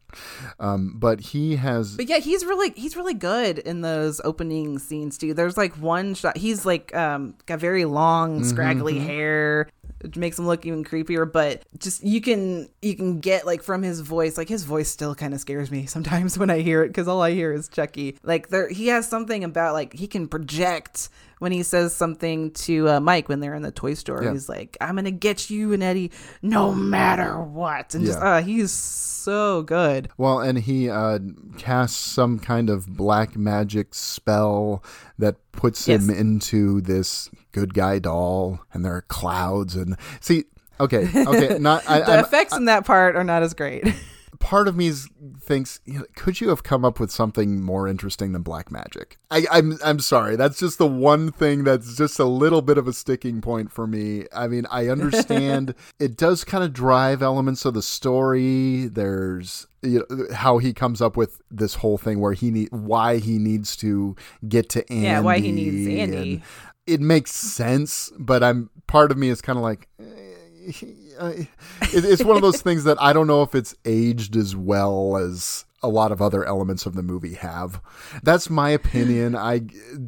um, 0.59 0.93
but 0.97 1.19
he 1.19 1.55
has. 1.55 1.95
But 1.95 2.07
yeah, 2.07 2.17
he's 2.19 2.45
really 2.45 2.71
he's 2.71 2.95
really 2.95 3.13
good 3.13 3.59
in 3.59 3.81
those 3.81 4.19
opening 4.23 4.79
scenes 4.79 5.17
too. 5.17 5.33
There's 5.33 5.57
like 5.57 5.75
one 5.75 6.15
shot. 6.15 6.37
He's 6.37 6.65
like 6.65 6.95
um 6.95 7.35
got 7.45 7.59
very 7.59 7.85
long, 7.85 8.43
scraggly 8.43 8.99
hair. 8.99 9.69
It 10.01 10.15
makes 10.15 10.37
him 10.37 10.45
look 10.47 10.65
even 10.65 10.83
creepier. 10.83 11.29
But 11.31 11.63
just 11.79 12.03
you 12.03 12.21
can 12.21 12.69
you 12.81 12.95
can 12.95 13.19
get 13.19 13.45
like 13.45 13.61
from 13.63 13.83
his 13.83 13.99
voice. 14.01 14.37
Like 14.37 14.49
his 14.49 14.63
voice 14.63 14.89
still 14.89 15.15
kind 15.15 15.33
of 15.33 15.39
scares 15.39 15.69
me 15.71 15.85
sometimes 15.95 16.37
when 16.37 16.49
I 16.49 16.59
hear 16.59 16.83
it 16.83 16.89
because 16.89 17.07
all 17.07 17.21
I 17.21 17.31
hear 17.31 17.53
is 17.53 17.67
Chucky. 17.67 18.17
Like 18.23 18.49
there, 18.49 18.69
he 18.69 18.87
has 18.87 19.07
something 19.09 19.43
about 19.43 19.73
like 19.73 19.93
he 19.93 20.07
can 20.07 20.27
project 20.27 21.09
when 21.39 21.51
he 21.51 21.63
says 21.63 21.93
something 21.95 22.51
to 22.51 22.89
uh, 22.89 22.99
Mike 22.99 23.29
when 23.29 23.39
they're 23.39 23.53
in 23.55 23.61
the 23.61 23.71
toy 23.71 23.93
store. 23.93 24.23
Yeah. 24.23 24.31
He's 24.33 24.49
like, 24.49 24.75
"I'm 24.81 24.95
gonna 24.95 25.11
get 25.11 25.49
you 25.49 25.73
and 25.73 25.83
Eddie, 25.83 26.11
no 26.41 26.73
matter 26.73 27.39
what." 27.41 27.93
And 27.95 28.05
just 28.05 28.19
Yeah. 28.19 28.37
uh, 28.37 28.41
he's 28.41 28.71
so 28.71 29.61
good. 29.63 30.09
Well, 30.17 30.39
and 30.39 30.57
he 30.57 30.89
uh, 30.89 31.19
casts 31.57 31.97
some 31.97 32.39
kind 32.39 32.69
of 32.69 32.87
black 32.97 33.35
magic 33.35 33.93
spell 33.93 34.83
that 35.19 35.35
puts 35.51 35.85
him 35.87 36.09
into 36.09 36.81
this 36.81 37.29
good 37.51 37.73
guy 37.73 37.99
doll, 37.99 38.59
and 38.73 38.83
there 38.85 38.93
are 38.95 39.01
clouds 39.03 39.75
and 39.75 39.95
see. 40.19 40.45
Okay, 40.79 41.09
okay, 41.15 41.57
not 41.57 41.83
I, 41.89 41.99
the 42.01 42.11
I'm- 42.11 42.23
effects 42.23 42.55
in 42.55 42.65
that 42.65 42.85
part 42.85 43.15
are 43.15 43.23
not 43.23 43.41
as 43.43 43.53
great. 43.53 43.83
part 44.39 44.67
of 44.67 44.75
me 44.75 44.87
is- 44.87 45.07
thinks, 45.39 45.79
you 45.85 45.99
know, 45.99 46.05
could 46.15 46.41
you 46.41 46.49
have 46.49 46.63
come 46.63 46.83
up 46.85 46.99
with 46.99 47.11
something 47.11 47.61
more 47.61 47.87
interesting 47.87 48.31
than 48.33 48.41
black 48.41 48.71
magic? 48.71 49.17
I, 49.31 49.45
I'm 49.51 49.77
I'm 49.83 49.99
sorry, 49.99 50.35
that's 50.35 50.59
just 50.59 50.77
the 50.77 50.87
one 50.87 51.31
thing 51.31 51.63
that's 51.63 51.95
just 51.97 52.19
a 52.19 52.25
little 52.25 52.61
bit 52.61 52.77
of 52.77 52.87
a 52.87 52.93
sticking 52.93 53.41
point 53.41 53.71
for 53.71 53.87
me. 53.87 54.25
I 54.33 54.47
mean, 54.47 54.65
I 54.71 54.87
understand 54.89 55.73
it 55.99 56.17
does 56.17 56.43
kind 56.43 56.63
of 56.63 56.73
drive 56.73 57.21
elements 57.21 57.65
of 57.65 57.73
the 57.73 57.81
story. 57.81 58.85
There's 58.87 59.67
you 59.83 60.05
know, 60.09 60.25
how 60.33 60.57
he 60.57 60.73
comes 60.73 61.01
up 61.01 61.15
with 61.17 61.41
this 61.51 61.75
whole 61.75 61.97
thing 61.97 62.19
where 62.19 62.33
he 62.33 62.51
need 62.51 62.69
why 62.71 63.17
he 63.17 63.37
needs 63.37 63.75
to 63.77 64.15
get 64.47 64.69
to 64.69 64.89
Andy. 64.91 65.05
Yeah, 65.05 65.19
why 65.21 65.39
he 65.39 65.51
needs 65.51 65.87
Andy. 65.87 66.33
and 66.35 66.41
it 66.85 67.01
makes 67.01 67.31
sense, 67.33 68.11
but 68.17 68.43
I'm 68.43 68.69
part 68.87 69.11
of 69.11 69.17
me 69.17 69.29
is 69.29 69.41
kind 69.41 69.57
of 69.57 69.63
like. 69.63 69.87
eh, 69.99 70.83
it, 71.19 71.47
it's 71.81 72.23
one 72.23 72.35
of 72.35 72.41
those 72.41 72.61
things 72.61 72.83
that 72.85 73.01
I 73.01 73.13
don't 73.13 73.27
know 73.27 73.41
if 73.43 73.55
it's 73.55 73.75
aged 73.85 74.35
as 74.35 74.55
well 74.55 75.17
as 75.17 75.65
a 75.83 75.87
lot 75.87 76.11
of 76.11 76.21
other 76.23 76.43
elements 76.43 76.87
of 76.87 76.95
the 76.95 77.03
movie 77.03 77.35
have. 77.35 77.79
That's 78.23 78.49
my 78.49 78.71
opinion. 78.71 79.35
I 79.35 79.59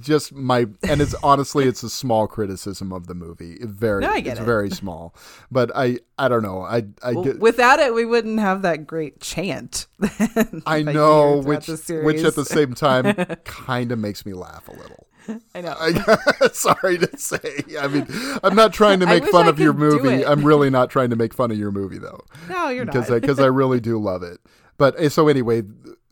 just 0.02 0.34
my 0.34 0.66
and 0.88 1.00
it's 1.00 1.14
honestly 1.22 1.66
it's 1.68 1.84
a 1.84 1.90
small 1.92 2.28
criticism 2.28 2.92
of 2.92 3.06
the 3.06 3.14
movie. 3.14 3.54
It 3.54 3.70
very 3.70 4.02
No, 4.02 4.14
it's 4.16 4.28
it. 4.40 4.44
very 4.44 4.72
small. 4.72 5.14
But 5.52 5.72
I 5.76 6.00
I 6.18 6.28
don't 6.28 6.42
know. 6.42 6.64
I 6.64 6.86
I 7.04 7.14
Well, 7.14 7.24
get 7.24 7.40
without 7.40 7.80
it, 7.80 7.94
we 7.94 8.04
wouldn't 8.04 8.40
have 8.40 8.64
that 8.64 8.88
great 8.88 9.22
chant. 9.22 9.86
I 10.66 10.82
know 10.82 11.38
which 11.38 11.68
which 11.68 12.24
at 12.24 12.36
the 12.36 12.46
same 12.46 12.74
time 12.74 13.14
kind 13.46 13.92
of 13.92 14.00
makes 14.00 14.26
me 14.26 14.34
laugh 14.34 14.68
a 14.70 14.74
little. 14.74 15.06
I 15.56 15.62
know. 15.62 15.76
I, 15.80 16.50
sorry 16.54 16.98
to 16.98 17.18
say. 17.18 17.64
I 17.80 17.88
mean, 17.88 18.08
I'm 18.44 18.56
not 18.56 18.74
trying 18.74 19.00
to 19.02 19.06
make 19.08 19.26
fun 19.28 19.46
I 19.46 19.50
of 19.50 19.60
your 19.60 19.74
movie. 19.74 20.26
I'm 20.26 20.44
really 20.44 20.70
not 20.70 20.90
trying 20.90 21.10
to 21.10 21.16
make 21.16 21.34
fun 21.34 21.52
of 21.52 21.58
your 21.58 21.72
movie 21.72 22.00
though. 22.00 22.24
no, 22.50 22.70
you're 22.70 22.86
because 22.86 23.10
not. 23.10 23.22
because 23.22 23.40
I, 23.40 23.48
really 23.48 23.80
do 23.80 23.98
love 23.98 24.24
it. 24.24 24.40
But 24.78 24.96
eh, 24.98 25.10
so 25.10 25.28
anyway, 25.28 25.64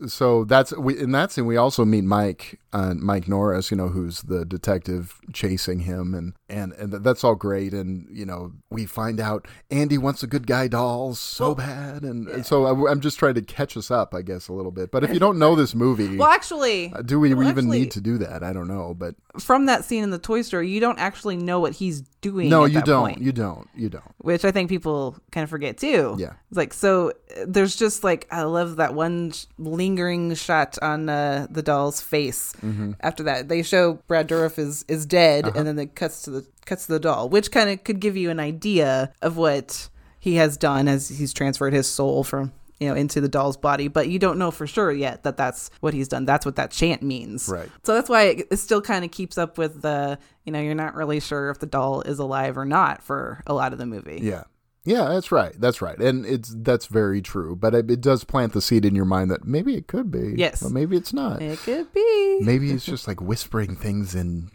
so 0.06 0.44
that's 0.44 0.76
we 0.76 0.98
in 0.98 1.12
that 1.12 1.32
scene 1.32 1.46
we 1.46 1.56
also 1.56 1.84
meet 1.84 2.04
Mike, 2.04 2.60
uh, 2.72 2.94
Mike 2.94 3.26
Norris, 3.26 3.70
you 3.70 3.76
know, 3.76 3.88
who's 3.88 4.22
the 4.22 4.44
detective 4.44 5.20
chasing 5.32 5.80
him, 5.80 6.14
and 6.14 6.34
and 6.48 6.72
and 6.74 6.92
that's 6.92 7.24
all 7.24 7.34
great. 7.34 7.72
And 7.72 8.06
you 8.16 8.24
know, 8.24 8.52
we 8.70 8.86
find 8.86 9.18
out 9.18 9.48
Andy 9.70 9.98
wants 9.98 10.22
a 10.22 10.28
good 10.28 10.46
guy 10.46 10.68
doll 10.68 11.14
so 11.14 11.54
bad, 11.54 12.04
and, 12.04 12.28
and 12.28 12.46
so 12.46 12.86
I, 12.86 12.92
am 12.92 13.00
just 13.00 13.18
trying 13.18 13.34
to 13.34 13.42
catch 13.42 13.76
us 13.76 13.90
up, 13.90 14.14
I 14.14 14.22
guess, 14.22 14.46
a 14.46 14.52
little 14.52 14.70
bit. 14.70 14.92
But 14.92 15.02
if 15.02 15.12
you 15.12 15.18
don't 15.20 15.38
know 15.38 15.56
this 15.56 15.74
movie. 15.74 16.16
well, 16.16 16.30
actually, 16.30 16.92
uh, 16.92 17.02
do 17.02 17.18
we 17.18 17.34
well, 17.34 17.48
even 17.48 17.64
actually, 17.64 17.80
need 17.80 17.90
to 17.92 18.00
do 18.00 18.18
that? 18.18 18.44
I 18.44 18.52
don't 18.52 18.68
know, 18.68 18.94
but 18.94 19.16
From 19.40 19.66
that 19.66 19.84
scene 19.84 20.02
in 20.02 20.10
the 20.10 20.18
toy 20.18 20.42
store, 20.42 20.62
you 20.62 20.80
don't 20.80 20.98
actually 20.98 21.36
know 21.36 21.60
what 21.60 21.72
he's 21.74 22.02
doing. 22.20 22.48
no, 22.48 22.64
at 22.64 22.70
you 22.70 22.74
that 22.78 22.84
don't, 22.86 23.00
point, 23.02 23.20
you 23.22 23.32
don't, 23.32 23.68
you 23.74 23.88
don't. 23.88 24.04
which 24.18 24.44
I 24.44 24.50
think 24.50 24.68
people 24.68 25.16
kind 25.30 25.44
of 25.44 25.50
forget 25.50 25.78
too. 25.78 26.16
Yeah. 26.18 26.32
it's 26.48 26.56
like 26.56 26.72
so. 26.74 27.12
There's 27.46 27.76
just 27.76 28.02
like 28.04 28.26
I 28.30 28.42
love 28.42 28.76
that 28.76 28.94
one 28.94 29.32
lingering 29.58 30.34
shot 30.34 30.78
on 30.82 31.08
uh, 31.08 31.46
the 31.50 31.62
doll's 31.62 32.00
face. 32.00 32.52
Mm-hmm. 32.64 32.92
After 33.00 33.22
that, 33.24 33.48
they 33.48 33.62
show 33.62 33.94
Brad 34.08 34.28
Dourif 34.28 34.58
is 34.58 34.84
is 34.88 35.06
dead, 35.06 35.44
Uh-huh. 35.46 35.54
and 35.58 35.66
then 35.68 35.78
it 35.78 35.94
cuts 35.94 36.22
to 36.22 36.30
the 36.30 36.46
cuts 36.66 36.86
to 36.86 36.92
the 36.92 37.00
doll, 37.00 37.28
which 37.28 37.50
kind 37.50 37.70
of 37.70 37.84
could 37.84 38.00
give 38.00 38.16
you 38.16 38.30
an 38.30 38.40
idea 38.40 39.12
of 39.22 39.36
what 39.36 39.88
he 40.18 40.34
has 40.34 40.56
done 40.56 40.88
as 40.88 41.08
he's 41.08 41.32
transferred 41.32 41.72
his 41.72 41.86
soul 41.86 42.24
from 42.24 42.52
you 42.80 42.88
know 42.88 42.94
into 42.94 43.20
the 43.20 43.28
doll's 43.28 43.56
body 43.56 43.88
but 43.88 44.08
you 44.08 44.18
don't 44.18 44.38
know 44.38 44.50
for 44.50 44.66
sure 44.66 44.92
yet 44.92 45.22
that 45.24 45.36
that's 45.36 45.70
what 45.80 45.92
he's 45.94 46.08
done 46.08 46.24
that's 46.24 46.46
what 46.46 46.56
that 46.56 46.70
chant 46.70 47.02
means 47.02 47.48
Right. 47.48 47.68
so 47.84 47.94
that's 47.94 48.08
why 48.08 48.22
it, 48.24 48.46
it 48.50 48.56
still 48.58 48.80
kind 48.80 49.04
of 49.04 49.10
keeps 49.10 49.36
up 49.38 49.58
with 49.58 49.82
the 49.82 50.18
you 50.44 50.52
know 50.52 50.60
you're 50.60 50.74
not 50.74 50.94
really 50.94 51.20
sure 51.20 51.50
if 51.50 51.58
the 51.58 51.66
doll 51.66 52.02
is 52.02 52.18
alive 52.18 52.56
or 52.56 52.64
not 52.64 53.02
for 53.02 53.42
a 53.46 53.54
lot 53.54 53.72
of 53.72 53.78
the 53.78 53.86
movie 53.86 54.20
Yeah. 54.22 54.44
Yeah, 54.84 55.08
that's 55.08 55.30
right. 55.30 55.52
That's 55.60 55.82
right. 55.82 55.98
And 55.98 56.24
it's 56.24 56.54
that's 56.56 56.86
very 56.86 57.20
true. 57.20 57.54
But 57.56 57.74
it, 57.74 57.90
it 57.90 58.00
does 58.00 58.24
plant 58.24 58.54
the 58.54 58.62
seed 58.62 58.86
in 58.86 58.94
your 58.94 59.04
mind 59.04 59.30
that 59.30 59.44
maybe 59.44 59.74
it 59.74 59.86
could 59.86 60.10
be. 60.10 60.32
Yes. 60.38 60.62
Or 60.62 60.70
maybe 60.70 60.96
it's 60.96 61.12
not. 61.12 61.42
it 61.42 61.58
could 61.58 61.92
be 61.92 62.38
maybe 62.40 62.70
it's 62.70 62.86
just 62.86 63.06
like 63.06 63.20
whispering 63.20 63.76
things 63.76 64.14
in 64.14 64.50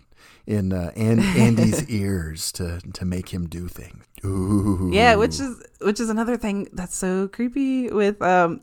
in 0.46 0.74
uh, 0.74 0.92
An- 0.96 1.20
Andy's 1.20 1.88
ears 1.90 2.52
to 2.54 2.80
to 2.94 3.06
make 3.06 3.30
him 3.30 3.48
do 3.48 3.68
things. 3.68 4.04
Ooh. 4.26 4.90
yeah 4.94 5.16
which 5.16 5.38
is 5.40 5.62
which 5.82 6.00
is 6.00 6.10
another 6.10 6.38
thing 6.38 6.70
that's 6.72 6.96
so 6.96 7.28
creepy 7.28 7.90
with 7.90 8.22
um 8.22 8.62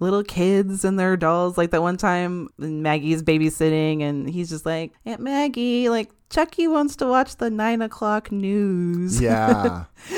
little 0.00 0.22
kids 0.22 0.82
and 0.84 0.98
their 0.98 1.14
dolls 1.16 1.58
like 1.58 1.72
that 1.72 1.82
one 1.82 1.98
time 1.98 2.48
maggie's 2.56 3.22
babysitting 3.22 4.00
and 4.02 4.28
he's 4.30 4.48
just 4.48 4.64
like 4.64 4.92
aunt 5.04 5.20
maggie 5.20 5.90
like 5.90 6.10
chucky 6.34 6.66
wants 6.66 6.96
to 6.96 7.06
watch 7.06 7.36
the 7.36 7.48
nine 7.50 7.80
o'clock 7.82 8.32
news 8.32 9.20
Yeah. 9.20 9.84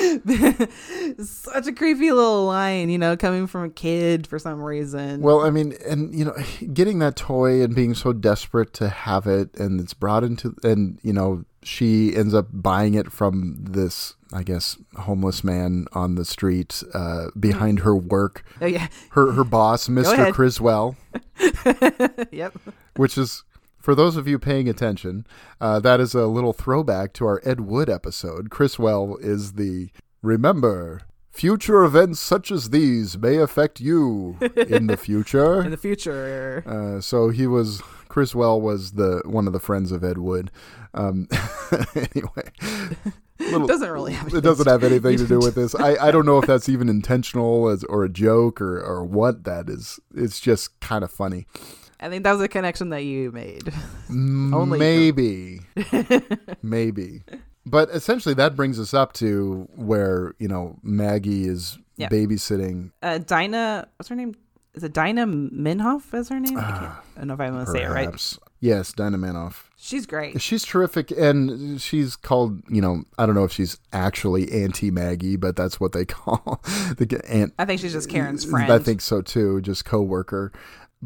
such 1.23 1.67
a 1.67 1.73
creepy 1.73 2.11
little 2.13 2.47
line 2.47 2.89
you 2.89 2.99
know 2.99 3.17
coming 3.17 3.47
from 3.47 3.65
a 3.65 3.71
kid 3.71 4.27
for 4.27 4.39
some 4.39 4.61
reason 4.63 5.21
Well, 5.21 5.41
I 5.41 5.51
mean, 5.51 5.75
and 5.87 6.15
you 6.15 6.25
know, 6.25 6.35
getting 6.73 6.99
that 7.01 7.17
toy 7.17 7.63
and 7.63 7.75
being 7.75 7.95
so 7.95 8.13
desperate 8.13 8.73
to 8.75 8.89
have 8.89 9.27
it, 9.27 9.55
and 9.59 9.81
it's 9.81 9.95
brought 9.95 10.25
into, 10.25 10.55
and 10.63 10.99
you 11.03 11.13
know, 11.13 11.45
she 11.63 12.15
ends 12.17 12.35
up 12.35 12.47
buying 12.53 12.95
it 12.95 13.11
from 13.13 13.57
this, 13.61 14.15
I 14.33 14.43
guess, 14.43 14.77
homeless 14.97 15.43
man 15.45 15.87
on 15.93 16.15
the 16.15 16.25
street 16.25 16.83
uh, 16.95 17.27
behind 17.39 17.81
her 17.81 17.97
work. 17.97 18.45
oh 18.61 18.67
yeah 18.67 18.89
Her 19.11 19.33
her 19.33 19.45
boss, 19.45 19.89
ahead. 19.89 20.35
Criswell, 20.35 20.97
yep 22.31 22.55
which 22.97 23.19
is. 23.19 23.43
For 23.87 23.95
those 23.95 24.17
of 24.17 24.27
you 24.27 24.41
paying 24.41 24.69
attention, 24.69 25.29
uh, 25.61 25.79
that 25.79 26.01
is 26.01 26.13
a 26.13 26.27
little 26.27 26.53
throwback 26.53 27.13
to 27.13 27.25
our 27.25 27.41
Ed 27.45 27.61
Wood 27.61 27.89
episode. 27.89 28.51
Criswell 28.51 29.17
is 29.21 29.53
the 29.53 29.91
remember. 30.23 31.03
Future 31.31 31.85
events 31.85 32.19
such 32.19 32.51
as 32.51 32.71
these 32.71 33.17
may 33.17 33.37
affect 33.37 33.79
you 33.79 34.39
in 34.57 34.89
the 34.89 34.97
future. 34.97 35.63
in 35.65 35.71
the 35.71 35.77
future 35.77 36.65
Uh, 36.67 37.01
so 37.01 37.29
he 37.29 37.47
was 37.47 37.81
Criswell 38.09 38.61
was 38.61 38.95
the 38.95 39.23
one 39.25 39.47
of 39.47 39.53
the 39.53 39.61
friends 39.61 39.93
of 39.93 40.03
Ed 40.03 40.19
Wood. 40.19 40.51
Um, 40.93 41.29
anyway, 41.95 42.51
little- 43.39 43.69
doesn't 43.69 43.93
really 43.93 44.15
have 44.15 44.35
it 44.35 44.41
doesn't 44.41 44.67
have 44.67 44.83
anything 44.83 45.17
to 45.19 45.29
do 45.29 45.39
with 45.39 45.55
this. 45.55 45.77
I, 45.77 46.09
I 46.09 46.11
don't 46.11 46.27
know 46.27 46.39
if 46.39 46.47
that's 46.47 46.69
even 46.69 46.89
intentional 46.89 47.69
as 47.69 47.85
or 47.85 48.05
a 48.05 48.09
joke 48.09 48.61
or 48.61 48.81
or 48.81 49.05
what 49.05 49.45
that 49.45 49.71
is. 49.71 50.01
It's 50.13 50.41
just 50.41 50.81
kind 50.81 51.05
of 51.05 51.13
funny. 51.13 51.47
I 52.01 52.09
think 52.09 52.25
that 52.25 52.33
was 52.33 52.41
a 52.41 52.49
connection 52.49 52.91
that 52.91 53.03
you 53.05 53.33
made 53.33 53.73
Only 54.11 54.79
maybe, 54.79 55.61
maybe. 56.63 57.23
But 57.69 57.91
essentially, 57.91 58.35
that 58.37 58.55
brings 58.55 58.79
us 58.79 58.95
up 58.95 59.13
to 59.15 59.69
where 59.75 60.35
you 60.39 60.47
know 60.49 60.79
Maggie 60.83 61.47
is 61.49 61.79
Yeah. 61.97 62.09
babysitting. 62.09 62.93
uh 63.03 63.19
dinah 63.19 63.89
what's 63.97 64.09
her 64.09 64.15
name 64.15 64.35
is 64.75 64.85
it 64.85 64.93
dinah 64.93 65.27
minhoff 65.27 66.13
is 66.15 66.29
her 66.29 66.39
name 66.39 66.59
i, 66.59 66.63
can't, 66.71 66.83
I 66.85 66.99
don't 67.19 67.29
know 67.29 67.35
if 67.35 67.41
i'm 67.41 67.53
gonna 67.55 67.67
say 67.67 67.83
it 67.85 67.89
right 67.91 68.39
yes, 68.61 68.93
Dinah 68.93 69.17
Manoff. 69.19 69.65
she's 69.77 70.07
great 70.07 70.41
She's 70.41 70.65
terrific, 70.65 71.11
and 71.13 71.81
she's 71.81 72.17
called. 72.17 72.63
You 72.69 72.81
know, 72.81 73.05
I 73.19 73.25
don't 73.27 73.35
know 73.35 73.45
if 73.45 73.53
she's 73.53 73.79
actually 73.93 74.51
Auntie 74.53 74.91
Maggie, 74.91 75.37
but 75.37 75.57
that's 75.57 75.79
what 75.81 75.93
they 75.93 76.05
call 76.19 76.61
the 76.99 77.21
aunt. 77.29 77.55
i 77.59 77.65
think 77.65 77.81
she's 77.81 77.93
just 77.93 78.09
karen's 78.11 78.45
friend 78.45 78.71
I 78.73 78.79
think 78.79 79.01
so 79.01 79.23
too, 79.23 79.61
just 79.61 79.85
coworker. 79.85 80.53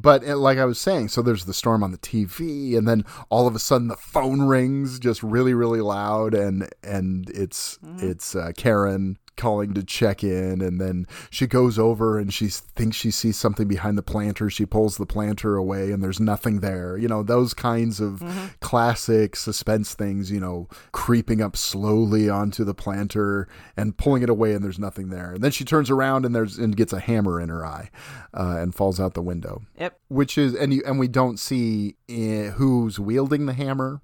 But 0.01 0.25
like 0.25 0.59
I 0.59 0.65
was 0.65 0.81
saying, 0.81 1.09
so 1.09 1.23
there's 1.23 1.45
the 1.45 1.55
storm 1.55 1.83
on 1.83 1.91
the 1.93 1.99
TV, 1.99 2.77
and 2.77 2.87
then 2.89 3.05
all 3.29 3.47
of 3.47 3.55
a 3.55 3.59
sudden 3.59 3.89
the 3.89 3.97
phone 3.97 4.43
rings 4.43 4.99
just 4.99 5.23
really, 5.23 5.55
really 5.55 5.81
loud, 5.81 6.35
and 6.35 6.69
and 6.83 7.29
it's 7.31 7.79
Mm-hmm. 7.85 8.11
it's 8.11 8.35
uh, 8.35 8.53
Karen 8.57 9.19
calling 9.41 9.75
to 9.75 9.83
check 9.83 10.23
in, 10.23 10.61
and 10.61 10.81
then 10.81 11.07
she 11.31 11.47
goes 11.47 11.79
over 11.79 12.19
and 12.19 12.33
she 12.33 12.49
thinks 12.49 12.97
she 12.97 13.11
sees 13.11 13.37
something 13.37 13.67
behind 13.67 13.97
the 13.99 14.03
planter. 14.03 14.51
She 14.51 14.67
pulls 14.67 14.97
the 14.99 15.07
planter 15.07 15.57
away, 15.57 15.91
and 15.91 16.03
there's 16.03 16.21
nothing 16.21 16.61
there. 16.61 16.97
You 16.97 17.09
know 17.09 17.23
those 17.23 17.55
kinds 17.55 18.01
of 18.01 18.21
Mm-hmm. 18.21 18.47
classic 18.61 19.35
suspense 19.37 19.95
things. 19.95 20.31
You 20.31 20.41
know, 20.41 20.69
creeping 20.93 21.41
up 21.41 21.57
slowly 21.57 22.29
onto 22.29 22.65
the 22.65 22.75
planter 22.75 23.49
and 23.77 23.97
pulling 23.97 24.23
it 24.23 24.29
away, 24.31 24.53
and 24.53 24.63
there's 24.63 24.79
nothing 24.79 25.09
there. 25.09 25.33
And 25.33 25.43
then 25.43 25.51
she 25.51 25.65
turns 25.65 25.91
around 25.91 26.25
and 26.27 26.35
there's 26.35 26.59
and 26.59 26.77
gets 26.77 26.93
a 26.93 27.01
hammer 27.01 27.41
in 27.41 27.49
her 27.49 27.65
eye, 27.65 27.91
uh, 28.35 28.57
and 28.59 28.75
falls 28.75 29.01
out 29.01 29.15
the 29.15 29.23
window 29.23 29.63
yep 29.79 29.99
which 30.09 30.37
is 30.37 30.55
and 30.55 30.75
you, 30.75 30.83
and 30.87 30.99
we 30.99 31.09
don't 31.09 31.39
see 31.39 31.97
uh, 32.11 32.53
who's 32.59 32.99
wielding 33.01 33.47
the 33.47 33.55
hammer 33.55 34.03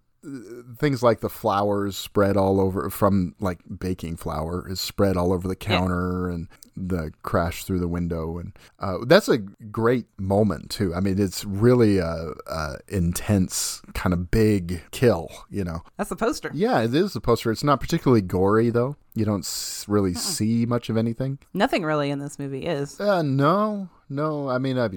things 0.79 1.03
like 1.03 1.21
the 1.21 1.29
flowers 1.29 1.97
spread 1.97 2.37
all 2.37 2.61
over 2.61 2.91
from 2.91 3.35
like 3.41 3.61
baking 3.79 4.17
flour 4.17 4.69
is 4.69 4.81
spread 4.81 5.17
all 5.17 5.33
over 5.33 5.47
the 5.47 5.57
counter 5.57 6.29
and 6.29 6.49
the 6.77 7.11
crash 7.23 7.65
through 7.65 7.79
the 7.79 7.89
window 7.89 8.37
and 8.39 8.53
uh, 8.81 8.99
that's 9.07 9.29
a 9.29 9.39
great 9.39 10.07
moment 10.19 10.69
too. 10.71 10.95
I 10.95 11.01
mean 11.01 11.19
it's 11.19 11.45
really 11.45 11.99
a, 11.99 12.33
a 12.47 12.77
intense 12.89 13.81
kind 13.95 14.13
of 14.13 14.31
big 14.31 14.83
kill 14.91 15.31
you 15.49 15.65
know? 15.65 15.83
That's 15.97 16.11
the 16.11 16.17
poster. 16.17 16.51
Yeah 16.53 16.83
it 16.83 16.95
is 16.95 17.17
a 17.17 17.21
poster. 17.21 17.51
It's 17.51 17.65
not 17.65 17.81
particularly 17.81 18.21
gory 18.23 18.71
though. 18.71 18.97
You 19.15 19.25
don't 19.25 19.85
really 19.89 20.13
see 20.15 20.67
much 20.67 20.91
of 20.91 20.97
anything. 20.99 21.39
Nothing 21.55 21.85
really 21.85 22.11
in 22.11 22.19
this 22.19 22.39
movie 22.39 22.67
is. 22.67 23.01
Uh, 23.01 23.23
no 23.23 23.89
no. 24.11 24.49
I 24.51 24.59
mean 24.59 24.79
I, 24.79 24.91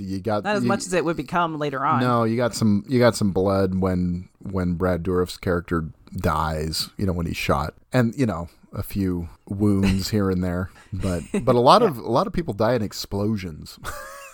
you 0.00 0.20
got 0.20 0.44
not 0.44 0.56
as 0.56 0.62
you- 0.62 0.68
much 0.68 0.80
as 0.86 0.92
it 0.92 1.04
would 1.04 1.16
become 1.16 1.58
later 1.58 1.84
on. 1.84 2.00
No, 2.00 2.22
you 2.24 2.36
got 2.36 2.54
some 2.54 2.84
you 2.86 2.98
got 3.00 3.16
some 3.16 3.32
blood 3.32 3.74
when 3.74 4.28
when 4.52 4.74
Brad 4.74 5.02
Dourif's 5.02 5.36
character 5.36 5.90
dies, 6.16 6.90
you 6.96 7.06
know, 7.06 7.12
when 7.12 7.26
he's 7.26 7.36
shot. 7.36 7.74
And, 7.92 8.14
you 8.16 8.26
know, 8.26 8.48
a 8.72 8.82
few 8.82 9.28
wounds 9.46 10.10
here 10.10 10.30
and 10.30 10.42
there. 10.42 10.70
But 10.92 11.22
but 11.42 11.54
a 11.54 11.60
lot 11.60 11.82
of 11.82 11.98
a 11.98 12.10
lot 12.10 12.26
of 12.26 12.32
people 12.32 12.54
die 12.54 12.74
in 12.74 12.82
explosions. 12.82 13.78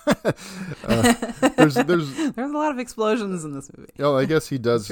uh, 0.07 1.13
there's 1.57 1.75
there's 1.75 2.15
there's 2.35 2.51
a 2.51 2.57
lot 2.57 2.71
of 2.71 2.79
explosions 2.79 3.43
in 3.45 3.55
this 3.55 3.71
movie 3.75 3.91
oh, 4.01 4.17
I 4.17 4.27
guess 4.27 4.49
he 4.49 4.59
does 4.59 4.89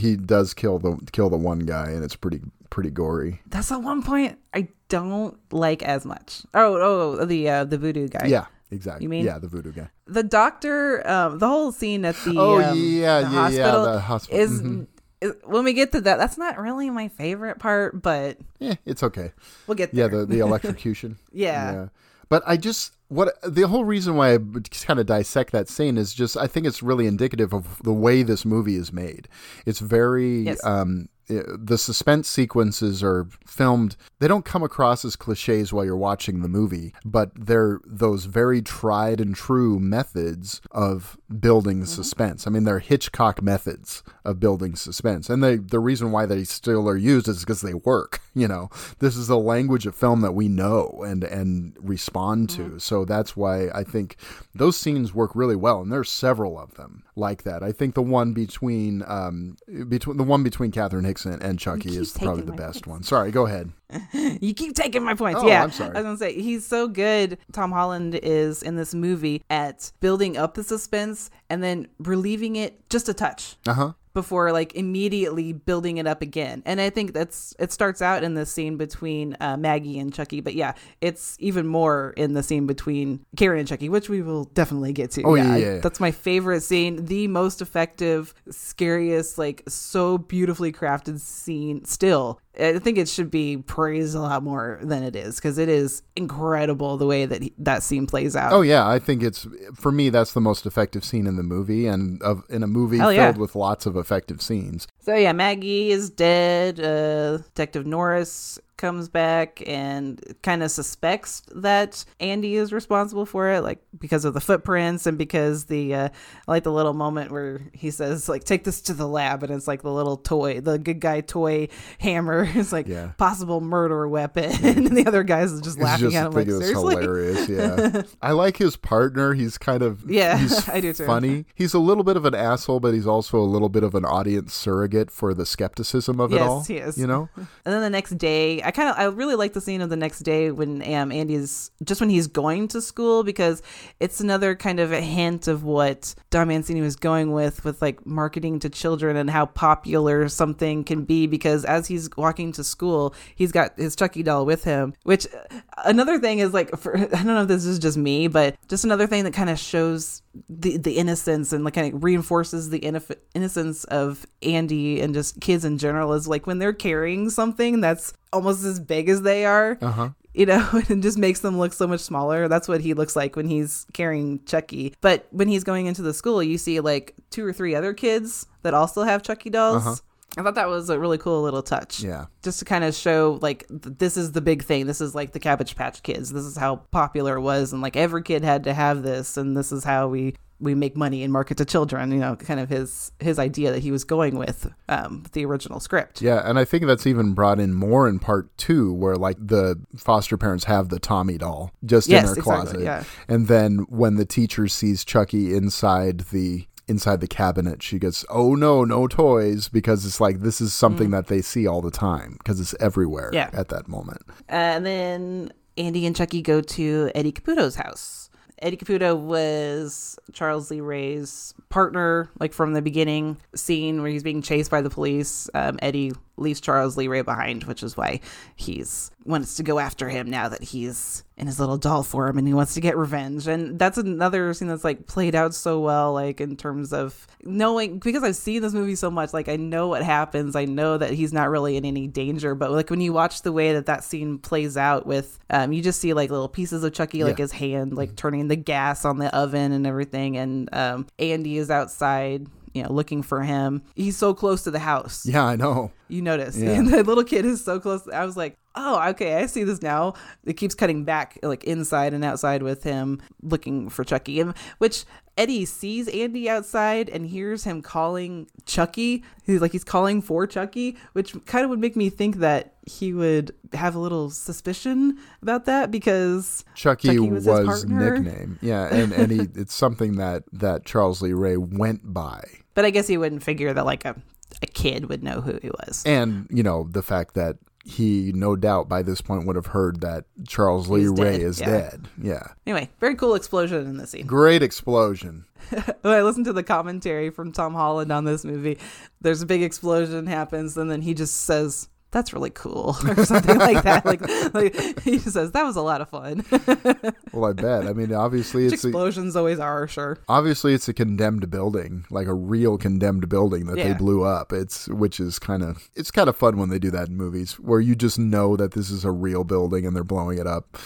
he 0.00 0.16
does 0.16 0.54
kill 0.54 0.80
the 0.80 0.98
kill 1.12 1.30
the 1.30 1.36
one 1.36 1.60
guy 1.60 1.90
and 1.90 2.02
it's 2.02 2.16
pretty 2.16 2.40
pretty 2.68 2.90
gory. 2.90 3.40
that's 3.46 3.68
the 3.68 3.78
one 3.78 4.02
point 4.02 4.38
i 4.54 4.66
don't 4.88 5.38
like 5.52 5.84
as 5.84 6.04
much 6.04 6.42
oh 6.52 7.16
oh 7.20 7.24
the 7.24 7.48
uh 7.48 7.64
the 7.64 7.78
voodoo 7.78 8.08
guy 8.08 8.26
Yeah, 8.26 8.46
exactly. 8.70 9.04
You 9.04 9.08
mean- 9.08 9.24
yeah, 9.24 9.38
the 9.38 9.48
voodoo 9.48 9.72
guy. 9.72 9.88
the 10.06 10.22
doctor 10.22 11.06
um 11.08 11.38
the 11.38 11.48
whole 11.48 11.72
scene 11.72 12.04
at 12.04 12.16
the 12.24 12.34
Oh, 12.38 12.56
um, 12.62 12.78
yeah, 12.78 13.20
the 13.20 13.30
yeah, 13.30 13.30
yeah, 13.30 13.30
hospital 13.32 13.82
the 13.84 14.00
hospital. 14.00 14.40
is 14.40 14.62
Mhm. 14.62 14.86
it- 15.20 15.48
when 15.48 15.64
we 15.64 15.72
get 15.72 15.92
to 15.92 16.00
that, 16.02 16.18
that's 16.18 16.36
not 16.38 16.58
really 16.58 16.90
my 16.90 17.08
favorite 17.08 17.58
part, 17.58 18.02
but 18.02 18.38
yeah, 18.58 18.74
it's 18.84 19.02
okay. 19.02 19.32
we'll 19.66 19.74
get 19.76 19.92
there. 19.94 20.04
Yeah, 20.10 20.18
the 20.18 20.26
the 20.26 20.38
electrocution. 20.46 21.16
Yeah. 21.32 21.88
But 22.28 22.42
I 22.46 22.56
just 22.56 22.92
what 23.08 23.34
the 23.42 23.68
whole 23.68 23.84
reason 23.84 24.16
why 24.16 24.34
I 24.34 24.38
just 24.38 24.84
kind 24.84 24.98
of 24.98 25.06
dissect 25.06 25.52
that 25.52 25.68
scene 25.68 25.96
is 25.96 26.12
just 26.12 26.36
I 26.36 26.48
think 26.48 26.66
it's 26.66 26.82
really 26.82 27.06
indicative 27.06 27.52
of 27.54 27.80
the 27.84 27.92
way 27.92 28.24
this 28.24 28.44
movie 28.44 28.74
is 28.76 28.92
made. 28.92 29.28
It's 29.64 29.78
very 29.78 30.40
Yes. 30.42 30.64
um 30.64 31.08
the 31.28 31.78
suspense 31.78 32.28
sequences 32.28 33.02
are 33.02 33.26
filmed 33.46 33.96
they 34.20 34.28
don't 34.28 34.44
come 34.44 34.62
across 34.62 35.04
as 35.04 35.16
cliches 35.16 35.72
while 35.72 35.84
you're 35.84 35.96
watching 35.96 36.42
the 36.42 36.48
movie 36.48 36.92
but 37.04 37.30
they're 37.34 37.80
those 37.84 38.24
very 38.26 38.62
tried 38.62 39.20
and 39.20 39.34
true 39.34 39.78
methods 39.78 40.60
of 40.70 41.18
building 41.40 41.78
mm-hmm. 41.78 41.86
suspense. 41.86 42.46
I 42.46 42.50
mean 42.50 42.64
they're 42.64 42.78
hitchcock 42.78 43.42
methods 43.42 44.02
of 44.24 44.40
building 44.40 44.76
suspense 44.76 45.28
and 45.30 45.42
they 45.42 45.56
the 45.56 45.80
reason 45.80 46.12
why 46.12 46.26
they 46.26 46.44
still 46.44 46.88
are 46.88 46.96
used 46.96 47.28
is 47.28 47.40
because 47.40 47.60
they 47.60 47.74
work 47.74 48.20
you 48.34 48.46
know? 48.46 48.68
This 48.98 49.16
is 49.16 49.28
a 49.28 49.36
language 49.36 49.86
of 49.86 49.94
film 49.94 50.20
that 50.20 50.32
we 50.32 50.48
know 50.48 51.02
and 51.06 51.24
and 51.24 51.76
respond 51.80 52.50
to 52.50 52.62
mm-hmm. 52.62 52.78
so 52.78 53.04
that's 53.04 53.36
why 53.36 53.68
i 53.74 53.82
think 53.82 54.16
those 54.54 54.76
scenes 54.76 55.14
work 55.14 55.34
really 55.34 55.56
well 55.56 55.80
and 55.80 55.92
there's 55.92 56.10
several 56.10 56.58
of 56.58 56.74
them 56.74 57.02
like 57.16 57.42
that 57.42 57.62
i 57.62 57.72
think 57.72 57.94
the 57.94 58.02
one 58.02 58.32
between 58.32 59.02
um 59.06 59.56
between 59.88 60.16
the 60.16 60.22
one 60.22 60.42
between 60.42 60.70
Catherine 60.70 61.04
hickson 61.04 61.40
and 61.42 61.58
chucky 61.58 61.96
is 61.96 62.12
probably 62.12 62.42
the 62.42 62.52
best 62.52 62.84
points. 62.84 62.86
one 62.86 63.02
sorry 63.02 63.30
go 63.30 63.46
ahead 63.46 63.72
You 64.12 64.52
keep 64.52 64.74
taking 64.74 65.04
my 65.04 65.14
points. 65.14 65.40
Oh, 65.42 65.46
yeah, 65.46 65.62
I'm 65.62 65.70
sorry. 65.70 65.90
I 65.90 66.00
was 66.00 66.02
gonna 66.02 66.18
say 66.18 66.40
he's 66.40 66.66
so 66.66 66.88
good. 66.88 67.38
Tom 67.52 67.70
Holland 67.70 68.18
is 68.20 68.62
in 68.62 68.74
this 68.76 68.94
movie 68.94 69.44
at 69.48 69.92
building 70.00 70.36
up 70.36 70.54
the 70.54 70.64
suspense 70.64 71.30
and 71.48 71.62
then 71.62 71.86
relieving 71.98 72.56
it 72.56 72.88
just 72.90 73.08
a 73.08 73.14
touch 73.14 73.56
uh-huh 73.66 73.92
before 74.16 74.50
like 74.50 74.74
immediately 74.74 75.52
building 75.52 75.98
it 75.98 76.06
up 76.06 76.22
again. 76.22 76.62
And 76.64 76.80
I 76.80 76.88
think 76.88 77.12
that's 77.12 77.54
it 77.58 77.70
starts 77.70 78.00
out 78.00 78.24
in 78.24 78.32
the 78.32 78.46
scene 78.46 78.78
between 78.78 79.36
uh, 79.40 79.58
Maggie 79.58 79.98
and 79.98 80.12
Chucky, 80.12 80.40
but 80.40 80.54
yeah, 80.54 80.72
it's 81.02 81.36
even 81.38 81.66
more 81.66 82.14
in 82.16 82.32
the 82.32 82.42
scene 82.42 82.66
between 82.66 83.26
Karen 83.36 83.58
and 83.58 83.68
Chucky, 83.68 83.90
which 83.90 84.08
we 84.08 84.22
will 84.22 84.44
definitely 84.44 84.94
get 84.94 85.10
to. 85.12 85.22
Oh, 85.22 85.34
yeah, 85.34 85.56
yeah, 85.56 85.74
yeah. 85.74 85.80
that's 85.80 86.00
my 86.00 86.10
favorite 86.10 86.62
scene, 86.62 87.04
the 87.04 87.28
most 87.28 87.60
effective, 87.60 88.32
scariest, 88.48 89.36
like 89.36 89.62
so 89.68 90.16
beautifully 90.16 90.72
crafted 90.72 91.20
scene. 91.20 91.84
Still, 91.84 92.40
I 92.58 92.78
think 92.78 92.98
it 92.98 93.08
should 93.08 93.30
be 93.30 93.58
praised 93.58 94.14
a 94.14 94.20
lot 94.20 94.42
more 94.42 94.78
than 94.82 95.02
it 95.02 95.14
is 95.14 95.36
because 95.36 95.58
it 95.58 95.68
is 95.68 96.02
incredible 96.14 96.96
the 96.96 97.06
way 97.06 97.26
that 97.26 97.42
he, 97.42 97.52
that 97.58 97.82
scene 97.82 98.06
plays 98.06 98.34
out. 98.34 98.52
Oh 98.52 98.62
yeah, 98.62 98.88
I 98.88 98.98
think 98.98 99.22
it's 99.22 99.46
for 99.74 99.92
me 99.92 100.08
that's 100.08 100.32
the 100.32 100.40
most 100.40 100.66
effective 100.66 101.04
scene 101.04 101.26
in 101.26 101.36
the 101.36 101.42
movie, 101.42 101.86
and 101.86 102.22
of 102.22 102.44
in 102.48 102.62
a 102.62 102.66
movie 102.66 102.98
Hell 102.98 103.08
filled 103.10 103.36
yeah. 103.36 103.40
with 103.40 103.54
lots 103.54 103.86
of 103.86 103.96
effective 103.96 104.40
scenes. 104.40 104.86
So 105.00 105.14
yeah, 105.14 105.32
Maggie 105.32 105.90
is 105.90 106.10
dead. 106.10 106.80
Uh, 106.80 107.38
Detective 107.38 107.86
Norris 107.86 108.58
comes 108.76 109.08
back 109.08 109.62
and 109.66 110.20
kind 110.42 110.62
of 110.62 110.70
suspects 110.70 111.42
that 111.54 112.04
Andy 112.20 112.56
is 112.56 112.72
responsible 112.72 113.24
for 113.24 113.50
it, 113.50 113.62
like 113.62 113.82
because 113.98 114.24
of 114.24 114.34
the 114.34 114.40
footprints 114.40 115.06
and 115.06 115.16
because 115.16 115.64
the 115.64 115.94
uh, 115.94 116.08
like 116.46 116.62
the 116.64 116.72
little 116.72 116.92
moment 116.92 117.30
where 117.30 117.62
he 117.72 117.90
says 117.90 118.28
like 118.28 118.44
take 118.44 118.64
this 118.64 118.82
to 118.82 118.92
the 118.94 119.06
lab 119.08 119.42
and 119.42 119.52
it's 119.52 119.66
like 119.66 119.82
the 119.82 119.90
little 119.92 120.16
toy, 120.16 120.60
the 120.60 120.78
good 120.78 121.00
guy 121.00 121.20
toy 121.22 121.68
hammer 121.98 122.44
is 122.54 122.72
like 122.72 122.86
Yeah. 122.86 123.12
possible 123.16 123.60
murder 123.60 124.06
weapon, 124.08 124.52
and 124.62 124.96
the 124.96 125.06
other 125.06 125.22
guys 125.22 125.52
is 125.52 125.60
just 125.62 125.78
laughing 125.78 126.10
just 126.10 126.16
at 126.16 126.26
him 126.26 126.32
like 126.32 126.46
think 126.46 126.48
it 126.50 126.58
was 126.58 126.66
seriously. 126.66 126.94
hilarious. 126.96 127.48
Yeah, 127.48 128.02
I 128.22 128.32
like 128.32 128.58
his 128.58 128.76
partner. 128.76 129.32
He's 129.34 129.56
kind 129.58 129.82
of 129.82 130.04
Yeah, 130.10 130.36
he's 130.36 130.68
I 130.68 130.80
do 130.80 130.92
too. 130.92 131.06
Funny. 131.06 131.46
He's 131.54 131.72
a 131.74 131.78
little 131.78 132.04
bit 132.04 132.16
of 132.16 132.24
an 132.26 132.34
asshole, 132.34 132.80
but 132.80 132.92
he's 132.92 133.06
also 133.06 133.38
a 133.38 133.44
little 133.44 133.68
bit 133.70 133.82
of 133.84 133.94
an 133.94 134.04
audience 134.04 134.52
surrogate 134.52 135.10
for 135.10 135.32
the 135.32 135.46
skepticism 135.46 136.20
of 136.20 136.32
it 136.32 136.40
all. 136.40 136.58
Yes, 136.58 136.66
he 136.66 136.76
is. 136.76 136.98
You 136.98 137.06
know, 137.06 137.28
And 137.36 137.46
then 137.64 137.80
the 137.80 137.90
next 137.90 138.18
day, 138.18 138.62
I 138.66 138.72
kind 138.72 138.88
of 138.88 138.98
I 138.98 139.04
really 139.04 139.36
like 139.36 139.52
the 139.52 139.60
scene 139.60 139.80
of 139.80 139.90
the 139.90 139.96
next 139.96 140.20
day 140.20 140.50
when 140.50 140.82
um, 140.92 141.12
Andy's 141.12 141.70
just 141.84 142.00
when 142.00 142.10
he's 142.10 142.26
going 142.26 142.66
to 142.68 142.82
school 142.82 143.22
because 143.22 143.62
it's 144.00 144.20
another 144.20 144.56
kind 144.56 144.80
of 144.80 144.90
a 144.90 145.00
hint 145.00 145.46
of 145.46 145.62
what 145.62 146.14
Don 146.30 146.48
Mancini 146.48 146.80
was 146.80 146.96
going 146.96 147.32
with 147.32 147.64
with 147.64 147.80
like 147.80 148.04
marketing 148.04 148.58
to 148.60 148.68
children 148.68 149.16
and 149.16 149.30
how 149.30 149.46
popular 149.46 150.28
something 150.28 150.82
can 150.82 151.04
be 151.04 151.28
because 151.28 151.64
as 151.64 151.86
he's 151.86 152.10
walking 152.16 152.50
to 152.52 152.64
school, 152.64 153.14
he's 153.36 153.52
got 153.52 153.78
his 153.78 153.94
Chucky 153.94 154.24
doll 154.24 154.44
with 154.44 154.64
him. 154.64 154.94
Which 155.04 155.26
uh, 155.32 155.60
another 155.84 156.18
thing 156.18 156.40
is 156.40 156.52
like 156.52 156.76
for, 156.76 156.96
I 156.98 157.06
don't 157.06 157.26
know 157.26 157.42
if 157.42 157.48
this 157.48 157.64
is 157.64 157.78
just 157.78 157.96
me, 157.96 158.26
but 158.26 158.56
just 158.68 158.84
another 158.84 159.06
thing 159.06 159.22
that 159.24 159.32
kind 159.32 159.48
of 159.48 159.60
shows 159.60 160.22
the 160.48 160.76
the 160.76 160.98
innocence 160.98 161.52
and 161.52 161.64
like 161.64 161.74
kind 161.74 161.94
of 161.94 162.02
reinforces 162.02 162.70
the 162.70 162.78
innocence 162.78 163.20
innocence 163.34 163.84
of 163.84 164.26
Andy 164.42 165.00
and 165.00 165.14
just 165.14 165.40
kids 165.40 165.64
in 165.64 165.78
general 165.78 166.12
is 166.12 166.26
like 166.26 166.46
when 166.46 166.58
they're 166.58 166.72
carrying 166.72 167.30
something 167.30 167.80
that's 167.80 168.12
almost 168.32 168.64
as 168.64 168.80
big 168.80 169.08
as 169.08 169.22
they 169.22 169.44
are. 169.44 169.78
Uh-huh. 169.80 170.10
You 170.34 170.44
know, 170.46 170.68
and 170.90 171.02
just 171.02 171.16
makes 171.18 171.40
them 171.40 171.58
look 171.58 171.72
so 171.72 171.86
much 171.86 172.00
smaller. 172.00 172.46
That's 172.48 172.68
what 172.68 172.82
he 172.82 172.92
looks 172.94 173.16
like 173.16 173.36
when 173.36 173.48
he's 173.48 173.86
carrying 173.94 174.44
Chucky. 174.44 174.94
But 175.00 175.26
when 175.30 175.48
he's 175.48 175.64
going 175.64 175.86
into 175.86 176.02
the 176.02 176.12
school, 176.12 176.42
you 176.42 176.58
see 176.58 176.80
like 176.80 177.14
two 177.30 177.44
or 177.46 177.52
three 177.54 177.74
other 177.74 177.94
kids 177.94 178.46
that 178.62 178.74
also 178.74 179.02
have 179.02 179.22
Chucky 179.22 179.48
dolls. 179.50 180.02
I 180.38 180.42
thought 180.42 180.56
that 180.56 180.68
was 180.68 180.90
a 180.90 180.98
really 180.98 181.16
cool 181.16 181.40
little 181.40 181.62
touch 181.62 182.04
Uh-huh. 182.04 182.08
yeah. 182.12 182.24
just 182.42 182.58
to 182.58 182.66
kind 182.66 182.84
of 182.84 182.94
show 182.94 183.38
like 183.40 183.66
th- 183.68 183.96
this 183.96 184.18
is 184.18 184.32
the 184.32 184.42
big 184.42 184.62
thing 184.64 184.86
this 184.86 185.00
is 185.00 185.14
like 185.14 185.32
the 185.32 185.38
cabbage 185.40 185.74
patch 185.76 186.02
kids 186.02 186.30
this 186.30 186.44
is 186.44 186.58
how 186.58 186.76
popular 186.90 187.36
it 187.36 187.40
was 187.40 187.72
and 187.72 187.80
like 187.80 187.96
every 187.96 188.22
kid 188.22 188.44
had 188.44 188.64
to 188.64 188.74
have 188.74 189.02
this 189.02 189.38
and 189.38 189.56
this 189.56 189.72
is 189.72 189.82
how 189.82 190.08
we 190.08 190.34
we 190.60 190.74
make 190.74 190.96
money 190.96 191.22
and 191.22 191.32
market 191.32 191.56
to 191.58 191.64
children 191.64 192.10
you 192.10 192.18
know 192.18 192.34
kind 192.36 192.58
of 192.60 192.68
his 192.68 193.12
his 193.20 193.38
idea 193.38 193.70
that 193.72 193.80
he 193.80 193.90
was 193.90 194.04
going 194.04 194.36
with 194.38 194.72
um 194.88 195.22
the 195.32 195.44
original 195.44 195.80
script 195.80 196.22
Yeah, 196.22 196.42
and 196.48 196.58
I 196.58 196.64
think 196.64 196.86
that's 196.86 197.06
even 197.06 197.34
brought 197.34 197.60
in 197.60 197.74
more 197.74 198.08
in 198.08 198.18
part 198.18 198.56
two, 198.56 198.92
where 198.92 199.16
like 199.16 199.36
the 199.38 199.78
foster 199.96 200.36
parents 200.38 200.64
have 200.64 200.88
the 200.88 200.98
Tommy 200.98 201.36
doll 201.38 201.72
just 201.84 202.08
Yes, 202.08 202.22
in 202.22 202.26
their 202.26 202.38
exactly, 202.38 202.64
closet, 202.72 202.80
yeah. 202.82 203.04
and 203.28 203.48
then 203.48 203.86
when 203.88 204.16
the 204.16 204.24
teacher 204.24 204.68
sees 204.68 205.04
Chucky 205.04 205.54
inside 205.54 206.20
the 206.30 206.66
inside 206.88 207.20
the 207.20 207.26
cabinet, 207.26 207.82
she 207.82 207.98
goes, 207.98 208.24
"Oh 208.30 208.54
no, 208.54 208.84
no 208.84 209.08
toys," 209.08 209.68
because 209.68 210.06
it's 210.06 210.20
like 210.20 210.40
this 210.40 210.60
is 210.60 210.72
something 210.72 211.10
that 211.10 211.26
they 211.26 211.42
see 211.42 211.66
all 211.66 211.82
the 211.82 211.90
time 211.90 212.36
because 212.38 212.60
it's 212.60 212.74
everywhere 212.80 213.30
Mm. 213.32 213.34
Yeah. 213.34 213.50
at 213.52 213.68
that 213.68 213.88
moment. 213.88 214.22
and 214.48 214.86
then 214.86 215.52
Andy 215.76 216.06
and 216.06 216.14
Chucky 216.16 216.40
go 216.42 216.60
to 216.62 217.10
Eddie 217.14 217.32
Caputo's 217.32 217.74
house. 217.76 218.25
Eddie 218.60 218.78
Caputo 218.78 219.18
was 219.18 220.18
Charles 220.32 220.70
Lee 220.70 220.80
Ray's 220.80 221.52
partner, 221.68 222.30
like 222.40 222.54
from 222.54 222.72
the 222.72 222.80
beginning 222.80 223.36
scene 223.54 224.00
where 224.00 224.10
he's 224.10 224.22
being 224.22 224.40
chased 224.40 224.70
by 224.70 224.80
the 224.80 224.88
police. 224.88 225.50
Um, 225.52 225.78
Eddie 225.82 226.12
leaves 226.38 226.60
Charles 226.60 226.96
Lee 226.96 227.08
Ray 227.08 227.22
behind, 227.22 227.64
which 227.64 227.82
is 227.82 227.96
why 227.96 228.20
he's 228.54 229.10
wants 229.24 229.56
to 229.56 229.62
go 229.62 229.78
after 229.78 230.08
him 230.08 230.30
now 230.30 230.48
that 230.48 230.62
he's 230.62 231.22
in 231.38 231.46
his 231.46 231.60
little 231.60 231.76
doll 231.76 232.02
form 232.02 232.38
and 232.38 232.48
he 232.48 232.54
wants 232.54 232.72
to 232.72 232.80
get 232.80 232.96
revenge. 232.96 233.46
And 233.46 233.78
that's 233.78 233.98
another 233.98 234.54
scene 234.54 234.68
that's 234.68 234.84
like 234.84 235.06
played 235.06 235.34
out 235.34 235.52
so 235.54 235.80
well, 235.80 236.14
like 236.14 236.40
in 236.40 236.56
terms 236.56 236.94
of 236.94 237.26
knowing 237.44 237.98
because 237.98 238.22
I've 238.22 238.36
seen 238.36 238.62
this 238.62 238.72
movie 238.72 238.94
so 238.94 239.10
much, 239.10 239.34
like 239.34 239.46
I 239.48 239.56
know 239.56 239.88
what 239.88 240.02
happens. 240.02 240.56
I 240.56 240.64
know 240.64 240.96
that 240.96 241.10
he's 241.10 241.34
not 241.34 241.50
really 241.50 241.76
in 241.76 241.84
any 241.84 242.06
danger, 242.06 242.54
but 242.54 242.70
like 242.70 242.88
when 242.88 243.02
you 243.02 243.12
watch 243.12 243.42
the 243.42 243.52
way 243.52 243.74
that 243.74 243.84
that 243.84 244.02
scene 244.02 244.38
plays 244.38 244.78
out 244.78 245.06
with, 245.06 245.38
um, 245.50 245.72
you 245.74 245.82
just 245.82 246.00
see 246.00 246.14
like 246.14 246.30
little 246.30 246.48
pieces 246.48 246.82
of 246.82 246.94
Chucky, 246.94 247.22
like 247.22 247.36
Yeah. 247.38 247.42
his 247.44 247.52
hand, 247.52 247.94
like 247.94 248.16
turning 248.16 248.48
the 248.48 248.56
gas 248.56 249.04
on 249.04 249.18
the 249.18 249.34
oven 249.36 249.72
and 249.72 249.86
everything. 249.86 250.38
And 250.38 250.68
um, 250.74 251.06
Andy 251.18 251.58
is 251.58 251.70
outside. 251.70 252.46
You 252.76 252.82
know, 252.82 252.92
looking 252.92 253.22
for 253.22 253.40
him. 253.42 253.82
He's 253.94 254.16
so 254.18 254.34
close 254.34 254.62
to 254.64 254.70
the 254.70 254.78
house 254.78 255.24
Yeah, 255.24 255.44
I 255.44 255.56
know. 255.56 255.92
you 256.08 256.20
notice 256.22 256.56
Yeah. 256.58 256.72
and 256.72 256.86
the 256.92 257.02
little 257.02 257.24
kid 257.24 257.44
is 257.46 257.64
so 257.64 257.80
close 257.80 258.06
i 258.12 258.24
was 258.24 258.36
like 258.36 258.56
oh 258.74 259.08
okay 259.10 259.34
i 259.42 259.46
see 259.46 259.64
this 259.64 259.80
now 259.82 260.12
it 260.44 260.54
keeps 260.54 260.74
cutting 260.74 261.04
back 261.04 261.38
like 261.42 261.64
inside 261.64 262.12
and 262.14 262.22
outside 262.24 262.62
with 262.62 262.84
him 262.84 263.20
looking 263.42 263.88
for 263.88 264.04
chucky 264.04 264.42
which 264.78 265.04
eddie 265.36 265.64
sees 265.64 266.08
andy 266.08 266.48
outside 266.48 267.08
and 267.08 267.26
hears 267.26 267.64
him 267.64 267.82
calling 267.82 268.46
chucky 268.64 269.22
he's 269.44 269.60
like 269.60 269.72
he's 269.72 269.84
calling 269.84 270.20
for 270.22 270.46
chucky 270.46 270.96
which 271.12 271.34
kind 271.46 271.64
of 271.64 271.70
would 271.70 271.78
make 271.78 271.96
me 271.96 272.08
think 272.10 272.36
that 272.36 272.74
he 272.86 273.12
would 273.12 273.52
have 273.72 273.94
a 273.94 273.98
little 273.98 274.30
suspicion 274.30 275.18
about 275.42 275.64
that 275.64 275.90
because 275.90 276.64
Chucky, 276.74 277.08
Chucky 277.08 277.18
was, 277.18 277.44
was 277.44 277.58
his 277.58 277.84
partner. 277.84 278.18
nickname. 278.18 278.58
Yeah, 278.62 278.86
and 278.94 279.12
and 279.12 279.32
he 279.32 279.40
it's 279.60 279.74
something 279.74 280.16
that 280.18 280.44
that 280.52 280.84
Charles 280.84 281.20
Lee 281.20 281.32
Ray 281.32 281.56
went 281.56 282.12
by. 282.14 282.44
but 282.74 282.84
i 282.84 282.90
guess 282.90 283.06
he 283.08 283.16
wouldn't 283.18 283.42
figure 283.42 283.72
that 283.72 283.84
like 283.84 284.04
a, 284.04 284.14
a 284.62 284.66
kid 284.66 285.08
would 285.08 285.22
know 285.24 285.40
who 285.40 285.58
he 285.60 285.68
was 285.70 286.04
And, 286.06 286.46
you 286.50 286.62
know, 286.62 286.86
the 286.90 287.02
fact 287.02 287.34
that 287.34 287.56
he 287.86 288.32
no 288.34 288.56
doubt 288.56 288.88
by 288.88 289.00
this 289.00 289.20
point 289.20 289.46
would 289.46 289.54
have 289.54 289.66
heard 289.66 290.00
that 290.00 290.24
Charles 290.46 290.88
Lee 290.88 291.02
He's 291.02 291.10
Ray 291.10 291.38
dead, 291.38 291.40
is 291.40 291.60
yeah. 291.60 291.66
dead. 291.66 292.08
Yeah. 292.20 292.48
anyway 292.66 292.90
very 292.98 293.14
cool 293.14 293.34
explosion 293.34 293.86
in 293.86 293.96
the 293.96 294.06
scene 294.06 294.26
Great 294.26 294.62
explosion. 294.62 295.44
when 295.70 296.14
I 296.14 296.22
listened 296.22 296.46
to 296.46 296.52
the 296.52 296.62
commentary 296.62 297.30
from 297.30 297.52
Tom 297.52 297.74
Holland 297.74 298.10
on 298.10 298.24
this 298.24 298.44
movie, 298.44 298.78
there's 299.20 299.42
a 299.42 299.46
big 299.46 299.62
explosion 299.62 300.26
happens, 300.26 300.76
and 300.76 300.90
then 300.90 301.02
he 301.02 301.14
just 301.14 301.42
says, 301.42 301.88
that's 302.16 302.32
really 302.32 302.50
cool 302.50 302.96
or 303.06 303.24
something 303.26 303.58
like 303.58 303.82
that. 303.84 304.06
Like, 304.06 304.22
like 304.54 305.00
he 305.02 305.18
says 305.18 305.52
that 305.52 305.64
was 305.64 305.76
a 305.76 305.82
lot 305.82 306.00
of 306.00 306.08
fun. 306.08 306.44
Well, 307.32 307.50
I 307.50 307.52
bet. 307.52 307.86
I 307.86 307.92
mean, 307.92 308.14
obviously 308.14 308.64
Which 308.64 308.74
it's 308.74 308.84
a, 308.84 308.88
explosions 308.88 309.36
always 309.36 309.58
are, 309.58 309.86
sure. 309.86 310.16
obviously 310.26 310.72
it's 310.72 310.88
a 310.88 310.94
condemned 310.94 311.50
building, 311.50 312.06
like 312.08 312.26
a 312.28 312.32
real 312.32 312.78
condemned 312.78 313.28
building 313.28 313.66
that 313.66 313.76
they 313.76 313.92
blew 313.92 314.22
up. 314.22 314.54
It's 314.54 314.88
which 314.88 315.20
is 315.20 315.38
kind 315.38 315.62
of 315.62 315.90
it's 315.94 316.10
kind 316.10 316.30
of 316.30 316.36
fun 316.36 316.56
when 316.56 316.70
they 316.70 316.78
do 316.78 316.90
that 316.92 317.08
in 317.08 317.16
movies 317.16 317.58
where 317.58 317.80
you 317.80 317.94
just 317.94 318.18
know 318.18 318.56
that 318.56 318.72
this 318.72 318.90
is 318.90 319.04
a 319.04 319.10
real 319.10 319.44
building 319.44 319.84
and 319.86 319.94
they're 319.94 320.04
blowing 320.04 320.38
it 320.38 320.46
up. 320.46 320.78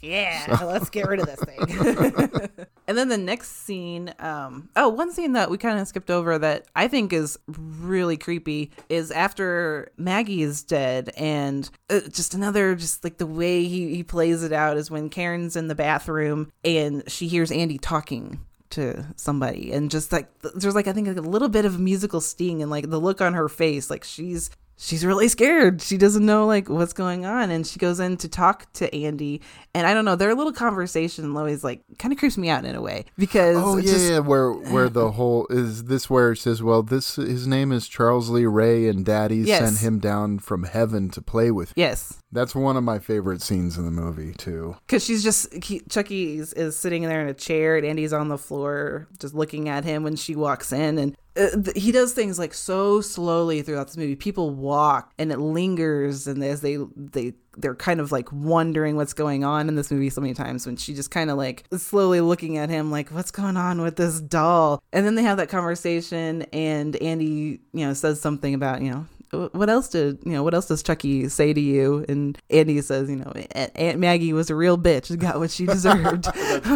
Yeah, 0.00 0.58
let's 0.64 0.88
get 0.88 1.06
rid 1.06 1.20
of 1.20 1.26
this 1.26 1.40
thing. 1.40 2.68
And 2.88 2.96
then 2.96 3.10
the 3.10 3.18
next 3.18 3.64
scene, 3.64 4.14
um, 4.18 4.70
oh, 4.74 4.88
one 4.88 5.12
scene 5.12 5.34
that 5.34 5.50
we 5.50 5.58
kind 5.58 5.78
of 5.78 5.86
skipped 5.86 6.10
over 6.10 6.38
that 6.38 6.64
I 6.74 6.88
think 6.88 7.12
is 7.12 7.38
really 7.46 8.16
creepy 8.16 8.70
is 8.88 9.10
after 9.10 9.92
Maggie 9.98 10.42
is 10.42 10.64
dead, 10.64 11.10
and 11.14 11.68
uh, 11.90 12.00
just 12.10 12.32
another, 12.32 12.74
just 12.74 13.04
like 13.04 13.18
the 13.18 13.26
way 13.26 13.64
he, 13.64 13.94
he 13.94 14.02
plays 14.02 14.42
it 14.42 14.52
out 14.52 14.78
is 14.78 14.90
when 14.90 15.10
Karen's 15.10 15.54
in 15.54 15.68
the 15.68 15.74
bathroom 15.74 16.50
and 16.64 17.04
she 17.08 17.28
hears 17.28 17.52
Andy 17.52 17.76
talking 17.76 18.40
to 18.70 19.04
somebody 19.16 19.72
and 19.72 19.90
just 19.90 20.12
like 20.12 20.28
there's 20.54 20.74
like 20.74 20.86
i 20.86 20.92
think 20.92 21.08
like 21.08 21.16
a 21.16 21.22
little 21.22 21.48
bit 21.48 21.64
of 21.64 21.80
musical 21.80 22.20
sting 22.20 22.60
and 22.60 22.70
like 22.70 22.90
the 22.90 23.00
look 23.00 23.22
on 23.22 23.32
her 23.32 23.48
face 23.48 23.88
like 23.88 24.04
she's 24.04 24.50
she's 24.80 25.04
really 25.04 25.26
scared 25.28 25.82
she 25.82 25.98
doesn't 25.98 26.24
know 26.24 26.46
like 26.46 26.68
what's 26.68 26.92
going 26.92 27.26
on 27.26 27.50
and 27.50 27.66
she 27.66 27.78
goes 27.80 27.98
in 27.98 28.16
to 28.16 28.28
talk 28.28 28.72
to 28.72 28.94
andy 28.94 29.40
and 29.74 29.86
i 29.88 29.92
don't 29.92 30.04
know 30.04 30.14
their 30.14 30.34
little 30.36 30.52
conversation 30.52 31.36
always 31.36 31.64
like 31.64 31.82
kind 31.98 32.12
of 32.12 32.18
creeps 32.18 32.38
me 32.38 32.48
out 32.48 32.64
in 32.64 32.74
a 32.76 32.80
way 32.80 33.04
because 33.18 33.56
Oh 33.58 33.76
yeah, 33.76 33.82
just- 33.92 34.10
yeah, 34.10 34.18
where 34.20 34.52
where 34.52 34.88
the 34.88 35.10
whole 35.10 35.46
is 35.50 35.84
this 35.84 36.08
where 36.08 36.32
it 36.32 36.36
says, 36.38 36.62
well, 36.62 36.82
this 36.82 37.16
his 37.16 37.46
name 37.46 37.72
is 37.72 37.88
Charles 37.88 38.30
Lee 38.30 38.46
Ray, 38.46 38.86
and 38.88 39.04
Daddy 39.04 39.38
Yes. 39.38 39.60
sent 39.64 39.78
him 39.80 39.98
down 39.98 40.38
from 40.38 40.62
heaven 40.64 41.10
to 41.10 41.20
play 41.20 41.50
with. 41.50 41.72
yes 41.74 42.22
That's 42.30 42.54
one 42.54 42.76
of 42.76 42.84
my 42.84 42.98
favorite 43.00 43.42
scenes 43.42 43.76
in 43.76 43.84
the 43.84 43.90
movie 43.90 44.32
too. 44.34 44.76
because 44.86 45.04
she's 45.04 45.24
just 45.24 45.52
he, 45.64 45.80
Chucky 45.90 46.38
is, 46.38 46.52
is 46.52 46.78
sitting 46.78 47.02
there 47.02 47.20
in 47.20 47.28
a 47.28 47.34
chair 47.34 47.76
and 47.76 47.84
Andy's 47.84 48.12
on 48.12 48.28
the 48.28 48.38
floor 48.38 49.08
just 49.18 49.34
looking 49.34 49.68
at 49.68 49.84
him 49.84 50.02
when 50.04 50.14
she 50.16 50.36
walks 50.36 50.72
in 50.72 50.98
and 50.98 51.16
Uh, 51.38 51.62
he 51.76 51.92
does 51.92 52.12
things 52.12 52.38
like 52.38 52.52
so 52.52 53.00
slowly 53.00 53.62
throughout 53.62 53.86
this 53.86 53.96
movie. 53.96 54.16
People 54.16 54.50
walk 54.50 55.12
and 55.18 55.30
it 55.30 55.38
lingers 55.38 56.26
and 56.26 56.42
as 56.42 56.60
they 56.60 56.78
they 56.96 57.34
they're 57.56 57.74
kind 57.74 58.00
of 58.00 58.12
like 58.12 58.30
wondering 58.32 58.96
what's 58.96 59.12
going 59.12 59.44
on 59.44 59.68
in 59.68 59.74
this 59.74 59.90
movie 59.90 60.10
so 60.10 60.20
many 60.20 60.34
times 60.34 60.66
when 60.66 60.76
she 60.76 60.94
just 60.94 61.10
kind 61.10 61.30
of 61.30 61.36
like 61.36 61.64
slowly 61.76 62.20
looking 62.20 62.56
at 62.56 62.70
him 62.70 62.90
like 62.90 63.08
what's 63.10 63.30
going 63.30 63.56
on 63.56 63.80
with 63.80 63.96
this 63.96 64.20
doll 64.20 64.80
and 64.92 65.04
then 65.04 65.16
they 65.16 65.22
have 65.22 65.38
that 65.38 65.48
conversation 65.48 66.42
and 66.52 66.94
Andy 66.96 67.60
you 67.72 67.86
know 67.86 67.94
says 67.94 68.20
something 68.20 68.54
about 68.54 68.80
you 68.80 68.90
know 68.90 69.06
what 69.30 69.68
else 69.68 69.88
did 69.88 70.18
you 70.24 70.32
know 70.32 70.42
what 70.42 70.54
else 70.54 70.66
does 70.66 70.82
chucky 70.82 71.28
say 71.28 71.52
to 71.52 71.60
you 71.60 72.04
and 72.08 72.38
andy 72.50 72.80
says 72.80 73.10
you 73.10 73.16
know 73.16 73.30
aunt 73.52 73.98
maggie 73.98 74.32
was 74.32 74.48
a 74.50 74.54
real 74.54 74.78
bitch 74.78 75.10
and 75.10 75.20
got 75.20 75.38
what 75.38 75.50
she 75.50 75.66
deserved 75.74 76.26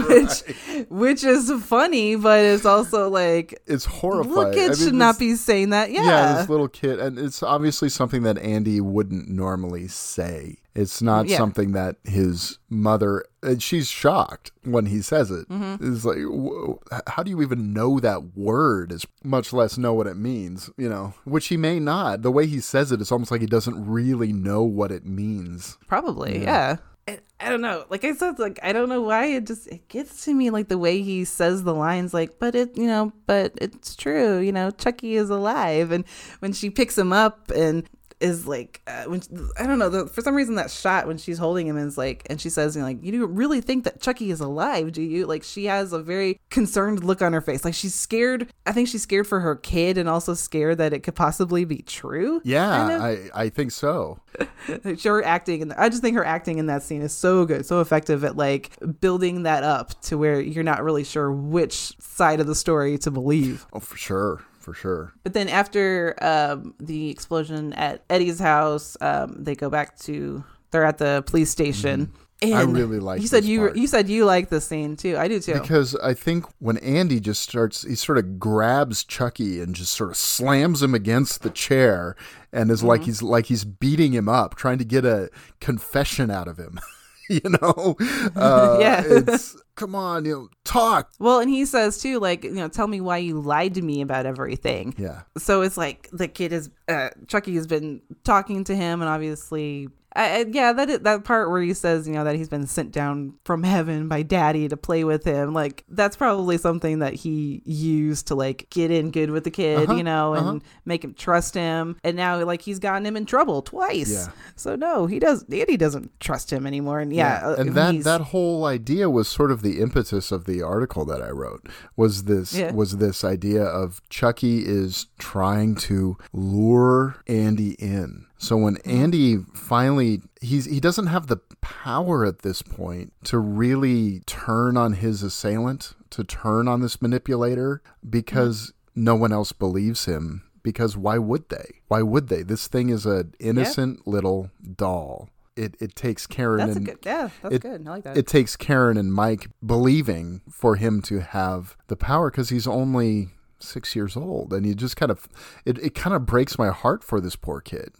which 0.08 0.42
which 0.90 1.24
is 1.24 1.50
funny 1.64 2.14
but 2.16 2.40
it's 2.44 2.66
also 2.66 3.08
like 3.08 3.60
It's 3.66 3.84
horrifying. 3.84 4.34
little 4.36 4.52
I 4.52 4.54
kids 4.54 4.80
mean, 4.80 4.88
should 4.88 4.94
not 4.94 5.18
be 5.18 5.34
saying 5.36 5.70
that 5.70 5.90
yeah, 5.90 6.04
yeah, 6.04 6.34
this 6.34 6.48
little 6.48 6.68
kid, 6.68 6.98
and 6.98 7.18
it's 7.18 7.42
obviously 7.42 7.88
something 7.88 8.22
that 8.24 8.38
Andy 8.38 8.80
wouldn't 8.80 9.28
normally 9.28 9.88
say. 9.88 10.58
It's 10.74 11.02
not 11.02 11.28
Yeah. 11.28 11.36
something 11.36 11.72
that 11.72 11.96
his 12.04 12.58
mother. 12.70 13.24
And 13.42 13.62
she's 13.62 13.88
shocked 13.88 14.52
when 14.64 14.86
he 14.86 15.02
says 15.02 15.30
it. 15.30 15.48
Mm-hmm. 15.48 15.92
It's 15.94 16.04
like, 16.04 16.18
wh- 16.18 17.10
how 17.10 17.22
do 17.22 17.30
you 17.30 17.42
even 17.42 17.72
know 17.72 18.00
that 18.00 18.36
word? 18.36 18.92
Is 18.92 19.04
much 19.22 19.52
less 19.52 19.76
know 19.76 19.92
what 19.92 20.06
it 20.06 20.16
means. 20.16 20.70
You 20.78 20.88
know, 20.88 21.14
which 21.24 21.48
he 21.48 21.56
may 21.56 21.78
not. 21.78 22.22
The 22.22 22.30
way 22.30 22.46
he 22.46 22.60
says 22.60 22.90
it, 22.92 23.00
it's 23.00 23.12
almost 23.12 23.30
like 23.30 23.40
he 23.40 23.46
doesn't 23.46 23.84
really 23.86 24.32
know 24.32 24.62
what 24.62 24.90
it 24.92 25.04
means. 25.04 25.76
probably 25.86 26.42
yeah, 26.42 26.76
I, 27.08 27.18
I 27.40 27.48
don't 27.48 27.60
know 27.60 27.84
like 27.90 28.04
i 28.04 28.14
said 28.14 28.38
like 28.38 28.60
i 28.62 28.72
don't 28.72 28.88
know 28.88 29.02
why 29.02 29.26
it 29.26 29.46
just 29.46 29.66
it 29.66 29.88
gets 29.88 30.24
to 30.26 30.32
me 30.34 30.50
like 30.50 30.68
the 30.68 30.78
way 30.78 31.02
he 31.02 31.24
says 31.24 31.64
the 31.64 31.74
lines 31.74 32.14
like 32.14 32.38
but 32.38 32.54
it 32.54 32.78
you 32.78 32.86
know 32.86 33.12
but 33.26 33.52
it's 33.60 33.96
true 33.96 34.38
you 34.38 34.52
know 34.52 34.70
chucky 34.70 35.16
is 35.16 35.28
alive 35.28 35.90
and 35.90 36.04
when 36.38 36.52
she 36.52 36.70
picks 36.70 36.96
him 36.96 37.12
up 37.12 37.50
and 37.50 37.88
is 38.22 38.46
like 38.46 38.80
uh, 38.86 39.04
when 39.04 39.22
I 39.58 39.66
don't 39.66 39.78
know 39.78 39.88
the, 39.88 40.06
for 40.06 40.22
some 40.22 40.34
reason 40.34 40.54
that 40.54 40.70
shot 40.70 41.06
when 41.06 41.18
she's 41.18 41.38
holding 41.38 41.66
him 41.66 41.76
is 41.76 41.98
like 41.98 42.22
and 42.30 42.40
she 42.40 42.48
says 42.48 42.76
you 42.76 42.82
know, 42.82 42.88
like 42.88 43.02
you 43.02 43.26
really 43.26 43.60
think 43.60 43.84
that 43.84 44.00
Chucky 44.00 44.30
is 44.30 44.40
alive 44.40 44.92
do 44.92 45.02
you 45.02 45.26
like 45.26 45.42
she 45.42 45.66
has 45.66 45.92
a 45.92 46.02
very 46.02 46.40
concerned 46.50 47.04
look 47.04 47.20
on 47.20 47.32
her 47.32 47.40
face 47.40 47.64
like 47.64 47.74
she's 47.74 47.94
scared 47.94 48.48
I 48.66 48.72
think 48.72 48.88
she's 48.88 49.02
scared 49.02 49.26
for 49.26 49.40
her 49.40 49.56
kid 49.56 49.98
and 49.98 50.08
also 50.08 50.34
scared 50.34 50.78
that 50.78 50.92
it 50.92 51.00
could 51.00 51.14
possibly 51.14 51.64
be 51.64 51.78
true 51.78 52.40
Yeah, 52.44 52.76
kind 52.76 52.92
of. 52.92 53.02
I 53.02 53.42
I 53.44 53.48
think 53.48 53.72
so. 53.72 54.20
her 55.04 55.24
acting 55.24 55.62
and 55.62 55.72
I 55.74 55.88
just 55.88 56.02
think 56.02 56.16
her 56.16 56.24
acting 56.24 56.58
in 56.58 56.66
that 56.66 56.82
scene 56.82 57.02
is 57.02 57.12
so 57.12 57.44
good, 57.44 57.66
so 57.66 57.80
effective 57.80 58.24
at 58.24 58.36
like 58.36 58.70
building 59.00 59.42
that 59.42 59.62
up 59.62 60.00
to 60.02 60.16
where 60.16 60.40
you're 60.40 60.64
not 60.64 60.82
really 60.82 61.04
sure 61.04 61.30
which 61.30 61.98
side 62.00 62.40
of 62.40 62.46
the 62.46 62.54
story 62.54 62.98
to 62.98 63.10
believe. 63.10 63.66
Oh, 63.72 63.80
for 63.80 63.96
sure, 63.96 64.44
for 64.62 64.72
sure. 64.74 65.12
But 65.24 65.34
then 65.34 65.48
after 65.48 66.16
um, 66.22 66.74
the 66.80 67.10
explosion 67.10 67.72
at 67.74 68.04
Eddie's 68.08 68.38
house, 68.38 68.96
um, 69.00 69.36
they 69.38 69.54
go 69.54 69.68
back 69.68 69.98
to 70.00 70.44
they're 70.70 70.84
at 70.84 70.98
the 70.98 71.22
police 71.26 71.50
station. 71.50 72.12
And 72.40 72.54
I 72.54 72.62
really 72.62 72.98
like 72.98 73.20
You 73.22 73.28
said 73.28 73.44
you 73.44 73.58
part. 73.60 73.76
you 73.76 73.86
said 73.86 74.08
you 74.08 74.24
like 74.24 74.48
the 74.48 74.60
scene 74.60 74.96
too. 74.96 75.16
I 75.16 75.28
do 75.28 75.38
too. 75.38 75.60
Because 75.60 75.94
I 75.96 76.12
think 76.12 76.44
when 76.58 76.76
Andy 76.78 77.20
just 77.20 77.40
starts, 77.42 77.82
he 77.82 77.94
sort 77.94 78.18
of 78.18 78.40
grabs 78.40 79.04
Chucky 79.04 79.60
and 79.60 79.76
just 79.76 79.92
sort 79.92 80.10
of 80.10 80.16
slams 80.16 80.82
him 80.82 80.92
against 80.92 81.42
the 81.42 81.50
chair, 81.50 82.16
and 82.52 82.68
is 82.70 82.78
Mm-hmm. 82.80 82.88
like 82.88 83.04
he's 83.04 83.22
like 83.22 83.46
he's 83.46 83.64
beating 83.64 84.12
him 84.12 84.28
up, 84.28 84.56
trying 84.56 84.78
to 84.78 84.84
get 84.84 85.04
a 85.04 85.30
confession 85.60 86.30
out 86.32 86.48
of 86.48 86.58
him. 86.58 86.80
you 87.28 87.40
know, 87.44 87.96
uh, 88.36 88.78
Yeah. 88.80 89.02
it's 89.06 89.56
come 89.74 89.94
on, 89.94 90.24
you 90.24 90.32
know, 90.34 90.48
talk. 90.64 91.10
well, 91.18 91.40
and 91.40 91.48
he 91.50 91.64
says 91.64 91.98
too, 91.98 92.18
like 92.18 92.44
you 92.44 92.52
know, 92.52 92.68
tell 92.68 92.86
me 92.86 93.00
why 93.00 93.18
you 93.18 93.40
lied 93.40 93.74
to 93.74 93.82
me 93.82 94.00
about 94.02 94.26
everything. 94.26 94.94
Yeah, 94.98 95.22
so 95.38 95.62
it's 95.62 95.76
like 95.76 96.08
the 96.12 96.28
kid 96.28 96.52
is 96.52 96.70
uh, 96.88 97.10
Chucky 97.28 97.54
has 97.54 97.66
been 97.66 98.02
talking 98.24 98.64
to 98.64 98.74
him, 98.74 99.00
and 99.00 99.08
obviously, 99.08 99.88
I, 100.14 100.40
I- 100.40 100.44
yeah, 100.50 100.72
that 100.72 101.04
that 101.04 101.24
part 101.24 101.50
where 101.50 101.62
he 101.62 101.72
says, 101.74 102.06
you 102.06 102.14
know, 102.14 102.24
that 102.24 102.36
he's 102.36 102.48
been 102.48 102.66
sent 102.66 102.92
down 102.92 103.34
from 103.44 103.62
heaven 103.62 104.08
by 104.08 104.22
Daddy 104.22 104.68
to 104.68 104.76
play 104.76 105.04
with 105.04 105.24
him, 105.24 105.54
like 105.54 105.84
that's 105.88 106.16
probably 106.16 106.58
something 106.58 106.98
that 106.98 107.14
he 107.14 107.62
used 107.64 108.26
to 108.28 108.34
like 108.34 108.68
get 108.70 108.90
in 108.90 109.10
good 109.10 109.30
with 109.30 109.44
the 109.44 109.50
kid, 109.50 109.84
Uh-huh, 109.88 109.94
you 109.96 110.02
know, 110.02 110.34
and 110.34 110.46
uh-huh. 110.46 110.58
make 110.84 111.02
him 111.04 111.14
trust 111.14 111.54
him. 111.54 111.96
And 112.04 112.16
now, 112.16 112.42
like 112.44 112.62
he's 112.62 112.78
gotten 112.78 113.06
him 113.06 113.16
in 113.16 113.24
trouble 113.26 113.62
twice. 113.62 114.12
Yeah. 114.12 114.32
So 114.56 114.76
no, 114.76 115.06
he 115.06 115.18
does. 115.18 115.44
Daddy 115.44 115.76
doesn't 115.76 116.18
trust 116.20 116.52
him 116.52 116.66
anymore. 116.66 117.00
And 117.00 117.12
yeah, 117.12 117.40
uh, 117.42 117.54
and 117.58 117.74
that 117.74 118.04
that 118.04 118.20
whole 118.20 118.64
idea 118.66 119.08
was 119.08 119.28
sort 119.28 119.50
of 119.50 119.62
the 119.62 119.80
impetus 119.80 120.30
of 120.30 120.44
the 120.44 120.62
article 120.62 121.04
that 121.06 121.22
I 121.22 121.30
wrote. 121.30 121.68
Was 121.96 122.24
this 122.24 122.54
Yeah. 122.54 122.72
was 122.72 122.98
this 122.98 123.24
idea 123.24 123.62
of 123.64 124.00
Chucky 124.10 124.60
is 124.66 125.06
trying 125.18 125.74
to 125.76 126.16
lure 126.32 127.16
Andy 127.26 127.72
in. 127.78 128.26
So 128.42 128.56
when. 128.56 128.76
Andy 128.78 129.36
finally 129.54 130.20
he's 130.40 130.64
he 130.64 130.80
doesn't 130.80 131.06
have 131.06 131.28
the 131.28 131.38
power 131.60 132.24
at 132.26 132.40
this 132.40 132.60
point 132.60 133.12
to 133.24 133.38
really 133.38 134.20
turn 134.26 134.76
on 134.76 134.94
his 134.94 135.22
assailant, 135.22 135.94
to 136.10 136.24
turn 136.24 136.66
on 136.66 136.80
this 136.80 137.00
manipulator 137.00 137.82
because 138.08 138.72
no 138.94 139.14
one 139.14 139.32
else 139.32 139.52
believes 139.52 140.06
him 140.06 140.42
because 140.62 140.96
why 140.96 141.18
would 141.18 141.48
they? 141.48 141.80
Why 141.88 142.02
would 142.02 142.28
they? 142.28 142.42
This 142.42 142.66
thing 142.66 142.88
is 142.88 143.06
an 143.06 143.34
innocent 143.38 144.06
little 144.06 144.50
doll. 144.76 145.28
It 145.54 145.76
it 145.80 145.94
takes 145.94 146.26
Karen 146.26 146.58
that's 146.58 146.74
a 146.74 146.76
and 146.78 146.86
good. 146.86 146.98
Yeah, 147.04 147.28
that's 147.42 147.54
it- 147.54 147.62
good. 147.62 147.86
I 147.86 147.90
like 147.90 148.04
that. 148.04 148.16
it 148.16 148.26
takes 148.26 148.56
Karen 148.56 148.96
and 148.96 149.12
Mike 149.12 149.50
believing 149.64 150.40
for 150.50 150.76
him 150.76 151.02
to 151.02 151.20
have 151.20 151.76
the 151.88 151.96
power 151.96 152.30
because 152.30 152.48
he's 152.48 152.66
only 152.66 153.28
six 153.58 153.94
years 153.94 154.16
old, 154.16 154.52
and 154.52 154.66
you 154.66 154.74
just 154.74 154.96
kind 154.96 155.10
of 155.12 155.28
it, 155.64 155.78
it 155.78 155.94
kind 155.94 156.16
of 156.16 156.26
breaks 156.26 156.58
my 156.58 156.70
heart 156.70 157.04
for 157.04 157.20
this 157.20 157.36
poor 157.36 157.60
kid. 157.60 157.92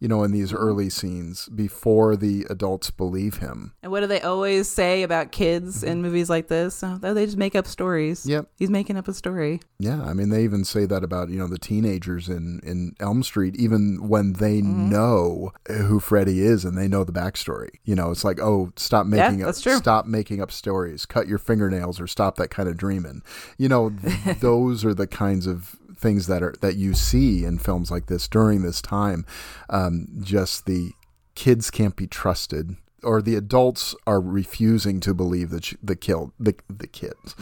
You 0.00 0.08
know, 0.08 0.22
in 0.24 0.32
these 0.32 0.52
early 0.54 0.88
scenes 0.88 1.46
before 1.50 2.16
the 2.16 2.46
adults 2.48 2.90
believe 2.90 3.36
him. 3.36 3.74
And 3.82 3.92
what 3.92 4.00
do 4.00 4.06
they 4.06 4.20
always 4.22 4.66
say 4.68 5.02
about 5.02 5.30
kids 5.30 5.82
in 5.84 6.00
movies 6.00 6.30
like 6.30 6.48
this? 6.48 6.82
Oh, 6.82 6.96
they 6.98 7.26
just 7.26 7.36
make 7.36 7.54
up 7.54 7.66
stories. 7.66 8.20
Mm-hmm. 8.20 8.30
Yep. 8.30 8.46
He's 8.56 8.70
making 8.70 8.96
up 8.96 9.08
a 9.08 9.12
story. 9.12 9.60
Yeah, 9.78 10.02
I 10.02 10.14
mean, 10.14 10.30
they 10.30 10.42
even 10.44 10.64
say 10.64 10.86
that 10.86 11.04
about 11.04 11.28
you 11.28 11.38
know 11.38 11.46
the 11.48 11.58
teenagers 11.58 12.28
in 12.30 12.60
in 12.64 12.94
Elm 12.98 13.22
Street, 13.22 13.56
even 13.56 14.08
when 14.08 14.32
they 14.34 14.60
Mm-hmm. 14.62 14.88
know 14.90 15.52
who 15.68 16.00
Freddy 16.00 16.40
is 16.40 16.64
and 16.64 16.76
they 16.78 16.88
know 16.88 17.04
the 17.04 17.12
backstory. 17.12 17.68
You 17.84 17.94
know, 17.94 18.10
it's 18.10 18.24
like, 18.24 18.40
oh, 18.40 18.72
stop 18.76 19.06
making 19.06 19.42
up, 19.42 19.46
that's 19.48 19.60
true. 19.62 19.76
stop 19.76 20.06
making 20.06 20.40
up 20.42 20.50
stories, 20.50 21.06
cut 21.06 21.28
your 21.28 21.38
fingernails, 21.38 22.00
or 22.00 22.06
stop 22.06 22.36
that 22.36 22.48
kind 22.50 22.68
of 22.68 22.76
dreaming. 22.76 23.22
You 23.58 23.68
know, 23.68 23.90
th- 23.90 24.38
those 24.40 24.84
are 24.84 24.94
the 24.94 25.06
kinds 25.06 25.46
of 25.46 25.76
things 26.00 26.26
that 26.26 26.42
are 26.42 26.54
that 26.60 26.76
you 26.76 26.94
see 26.94 27.44
in 27.44 27.58
films 27.58 27.90
like 27.90 28.06
this 28.06 28.26
during 28.26 28.62
this 28.62 28.80
time. 28.80 29.26
Um, 29.68 30.08
just 30.20 30.66
the 30.66 30.92
kids 31.34 31.70
can't 31.70 31.96
be 31.96 32.06
trusted. 32.06 32.76
Or 33.02 33.22
the 33.22 33.34
adults 33.34 33.94
are 34.06 34.20
refusing 34.20 35.00
to 35.00 35.14
believe 35.14 35.50
that 35.50 35.72
the 35.82 35.96
killed 35.96 36.32
the 36.38 36.54
the 36.68 36.86
kids 36.86 37.34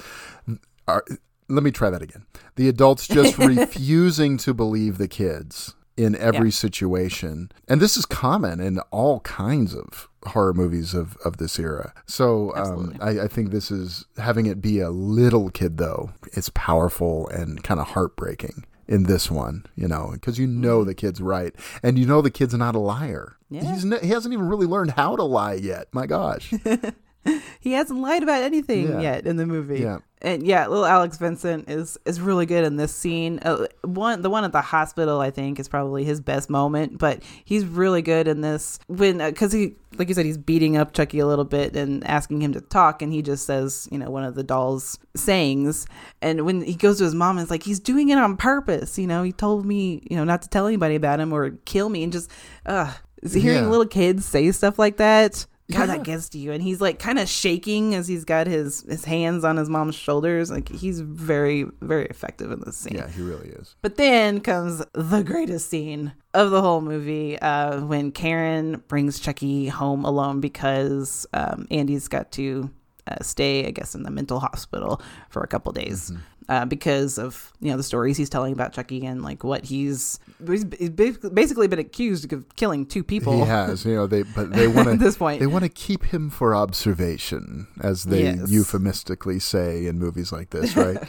are 0.86 1.04
let 1.48 1.62
me 1.62 1.70
try 1.70 1.90
that 1.90 2.02
again. 2.02 2.26
The 2.56 2.68
adults 2.68 3.08
just 3.08 3.38
refusing 3.38 4.36
to 4.38 4.54
believe 4.54 4.98
the 4.98 5.08
kids. 5.08 5.74
In 5.98 6.14
every 6.16 6.48
Yeah. 6.48 6.52
situation. 6.52 7.50
And 7.68 7.80
this 7.80 7.96
is 7.96 8.06
common 8.06 8.60
in 8.60 8.78
all 8.90 9.20
kinds 9.20 9.74
of 9.74 10.08
horror 10.26 10.54
movies 10.54 10.94
of, 10.94 11.16
of 11.24 11.36
this 11.38 11.58
era. 11.58 11.92
So 12.06 12.54
um, 12.56 12.96
I, 13.00 13.20
I 13.20 13.28
think 13.28 13.50
this 13.50 13.70
is 13.70 14.04
having 14.16 14.46
it 14.46 14.60
be 14.60 14.80
a 14.80 14.90
little 14.90 15.50
kid, 15.50 15.76
though, 15.78 16.10
it's 16.32 16.50
powerful 16.54 17.28
and 17.28 17.62
kind 17.62 17.80
of 17.80 17.88
heartbreaking 17.88 18.64
in 18.86 19.02
this 19.02 19.30
one, 19.30 19.66
you 19.76 19.86
know, 19.88 20.10
because 20.14 20.38
you 20.38 20.46
know 20.46 20.82
the 20.84 20.94
kid's 20.94 21.20
right. 21.20 21.54
And 21.82 21.98
you 21.98 22.06
know 22.06 22.22
the 22.22 22.30
kid's 22.30 22.54
not 22.54 22.74
a 22.74 22.78
liar. 22.78 23.36
Yeah. 23.50 23.72
He's 23.72 23.82
he 24.00 24.08
hasn't 24.10 24.32
even 24.32 24.48
really 24.48 24.66
learned 24.66 24.92
how 24.92 25.16
to 25.16 25.24
lie 25.24 25.54
yet. 25.54 25.88
My 25.92 26.06
gosh. 26.06 26.52
He 27.60 27.72
hasn't 27.72 28.00
lied 28.00 28.22
about 28.22 28.42
anything 28.42 28.88
Yeah. 28.88 29.00
yet 29.00 29.26
in 29.26 29.36
the 29.36 29.44
movie. 29.44 29.80
Yeah. 29.80 29.98
And 30.20 30.44
yeah, 30.46 30.66
little 30.66 30.84
Alex 30.84 31.16
Vincent 31.16 31.70
is 31.70 31.96
is 32.04 32.20
really 32.20 32.44
good 32.46 32.64
in 32.64 32.76
this 32.76 32.92
scene. 32.92 33.38
Uh, 33.40 33.66
one 33.84 34.22
the 34.22 34.30
one 34.30 34.44
at 34.44 34.52
the 34.52 34.60
hospital 34.60 35.20
I 35.20 35.30
think 35.30 35.60
is 35.60 35.68
probably 35.68 36.04
his 36.04 36.20
best 36.20 36.50
moment, 36.50 36.98
but 36.98 37.22
he's 37.44 37.64
really 37.64 38.02
good 38.02 38.26
in 38.26 38.40
this 38.40 38.80
when 38.88 39.18
cuz 39.34 39.52
he 39.52 39.76
like 39.96 40.08
you 40.08 40.14
said 40.14 40.26
he's 40.26 40.36
beating 40.38 40.76
up 40.76 40.92
Chucky 40.92 41.18
a 41.20 41.26
little 41.26 41.44
bit 41.44 41.76
and 41.76 42.04
asking 42.06 42.42
him 42.42 42.52
to 42.52 42.60
talk 42.60 43.00
and 43.00 43.12
he 43.12 43.22
just 43.22 43.46
says, 43.46 43.88
you 43.92 43.98
know, 43.98 44.10
one 44.10 44.24
of 44.24 44.34
the 44.34 44.42
doll's 44.42 44.98
sayings 45.16 45.86
and 46.20 46.44
when 46.44 46.62
he 46.62 46.74
goes 46.74 46.98
to 46.98 47.04
his 47.04 47.14
mom 47.14 47.38
it's 47.38 47.50
like 47.50 47.62
he's 47.62 47.80
doing 47.80 48.08
it 48.08 48.18
on 48.18 48.36
purpose, 48.36 48.98
you 48.98 49.06
know, 49.06 49.22
he 49.22 49.32
told 49.32 49.64
me, 49.64 50.02
you 50.10 50.16
know, 50.16 50.24
not 50.24 50.42
to 50.42 50.48
tell 50.48 50.66
anybody 50.66 50.96
about 50.96 51.20
him 51.20 51.32
or 51.32 51.50
kill 51.64 51.88
me 51.88 52.02
and 52.02 52.12
just 52.12 52.30
uh 52.66 52.92
hearing 53.22 53.64
Yeah. 53.64 53.68
little 53.68 53.86
kids 53.86 54.24
say 54.24 54.50
stuff 54.52 54.78
like 54.78 54.96
that 54.96 55.46
God, 55.70 55.80
Yeah. 55.80 55.86
that 55.86 56.02
gets 56.02 56.30
to 56.30 56.38
you. 56.38 56.52
And 56.52 56.62
he's 56.62 56.80
like 56.80 56.98
kind 56.98 57.18
of 57.18 57.28
shaking 57.28 57.94
as 57.94 58.08
he's 58.08 58.24
got 58.24 58.46
his 58.46 58.82
his 58.88 59.04
hands 59.04 59.44
on 59.44 59.56
his 59.58 59.68
mom's 59.68 59.94
shoulders. 59.94 60.50
Like 60.50 60.68
he's 60.68 61.00
very 61.00 61.66
very 61.82 62.06
effective 62.06 62.50
in 62.50 62.60
this 62.64 62.76
scene. 62.76 62.94
yeah, 62.96 63.08
he 63.08 63.20
really 63.22 63.48
is. 63.50 63.76
But 63.82 63.96
then 63.96 64.40
comes 64.40 64.82
the 64.94 65.22
greatest 65.22 65.68
scene 65.68 66.12
of 66.32 66.50
the 66.50 66.62
whole 66.62 66.80
movie 66.80 67.38
uh, 67.40 67.80
when 67.84 68.12
Karen 68.12 68.82
brings 68.88 69.20
Chucky 69.20 69.68
home 69.68 70.04
alone 70.04 70.40
because 70.40 71.26
um, 71.34 71.66
Andy's 71.70 72.08
got 72.08 72.32
to 72.32 72.70
uh, 73.06 73.16
stay, 73.22 73.66
I 73.66 73.70
guess, 73.70 73.94
in 73.94 74.02
the 74.04 74.10
mental 74.10 74.40
hospital 74.40 75.00
for 75.30 75.42
a 75.42 75.46
couple 75.48 75.72
days. 75.72 76.12
Uh, 76.50 76.64
because 76.64 77.18
of 77.18 77.52
you 77.60 77.70
know 77.70 77.76
the 77.76 77.82
stories 77.82 78.16
he's 78.16 78.30
telling 78.30 78.54
about 78.54 78.72
Chucky 78.72 79.04
and 79.04 79.20
like 79.22 79.44
what 79.44 79.66
he's 79.66 80.18
he's 80.48 80.64
basically 80.64 81.68
been 81.68 81.78
accused 81.78 82.32
of 82.32 82.56
killing 82.56 82.86
two 82.86 83.04
people. 83.04 83.34
He 83.34 83.40
has, 83.40 83.84
you 83.84 83.94
know, 83.94 84.06
they 84.06 84.22
but 84.22 84.52
they 84.54 84.66
want 84.76 84.86
to 84.88 84.92
At 84.94 84.98
this 84.98 85.18
point. 85.18 85.40
they 85.40 85.46
want 85.46 85.64
to 85.64 85.68
keep 85.68 86.04
him 86.04 86.30
for 86.30 86.54
observation, 86.54 87.66
as 87.82 88.04
they 88.04 88.22
Yes. 88.22 88.50
euphemistically 88.50 89.38
say 89.40 89.84
in 89.86 89.98
movies 89.98 90.32
like 90.32 90.48
this, 90.50 90.74
right? 90.76 90.96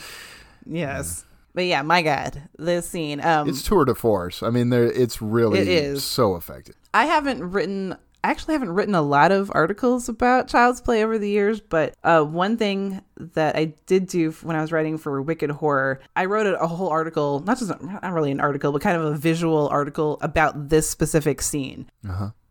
Yes. 0.66 1.26
But 1.56 1.66
yeah, 1.66 1.82
my 1.82 2.02
God, 2.02 2.44
this 2.58 2.88
scene. 2.90 3.22
Um, 3.22 3.50
it's 3.50 3.64
tour 3.64 3.86
de 3.86 3.96
force. 3.96 4.44
I 4.44 4.50
mean, 4.50 4.70
there 4.70 4.84
it's 4.86 5.22
really 5.22 5.60
It 5.60 5.68
is. 5.68 6.04
so 6.04 6.36
effective. 6.36 6.76
I 6.94 7.06
haven't 7.06 7.42
written. 7.52 7.96
I 8.24 8.32
actually 8.32 8.54
haven't 8.54 8.72
written 8.72 8.96
a 8.96 9.02
lot 9.02 9.32
of 9.32 9.50
articles 9.56 10.10
about 10.10 10.48
Child's 10.50 10.82
Play 10.82 11.04
over 11.04 11.18
the 11.18 11.30
years, 11.30 11.60
but 11.62 11.96
uh, 12.04 12.22
one 12.22 12.58
thing 12.58 13.02
that 13.18 13.56
I 13.56 13.74
did 13.86 14.08
do 14.08 14.32
when 14.44 14.56
I 14.58 14.62
was 14.62 14.72
writing 14.72 14.98
for 14.98 15.22
Wicked 15.22 15.50
Horror, 15.52 16.02
I 16.16 16.26
wrote 16.26 16.46
a, 16.48 16.60
a 16.60 16.68
whole 16.68 16.90
article, 16.90 17.40
not 17.40 17.58
just 17.60 17.70
not 17.82 18.12
really 18.14 18.32
an 18.32 18.42
article, 18.42 18.72
but 18.74 18.82
kind 18.82 18.98
of 18.98 19.06
a 19.06 19.16
visual 19.16 19.70
article 19.70 20.18
about 20.22 20.70
this 20.70 20.90
specific 20.90 21.42
scene. 21.42 21.90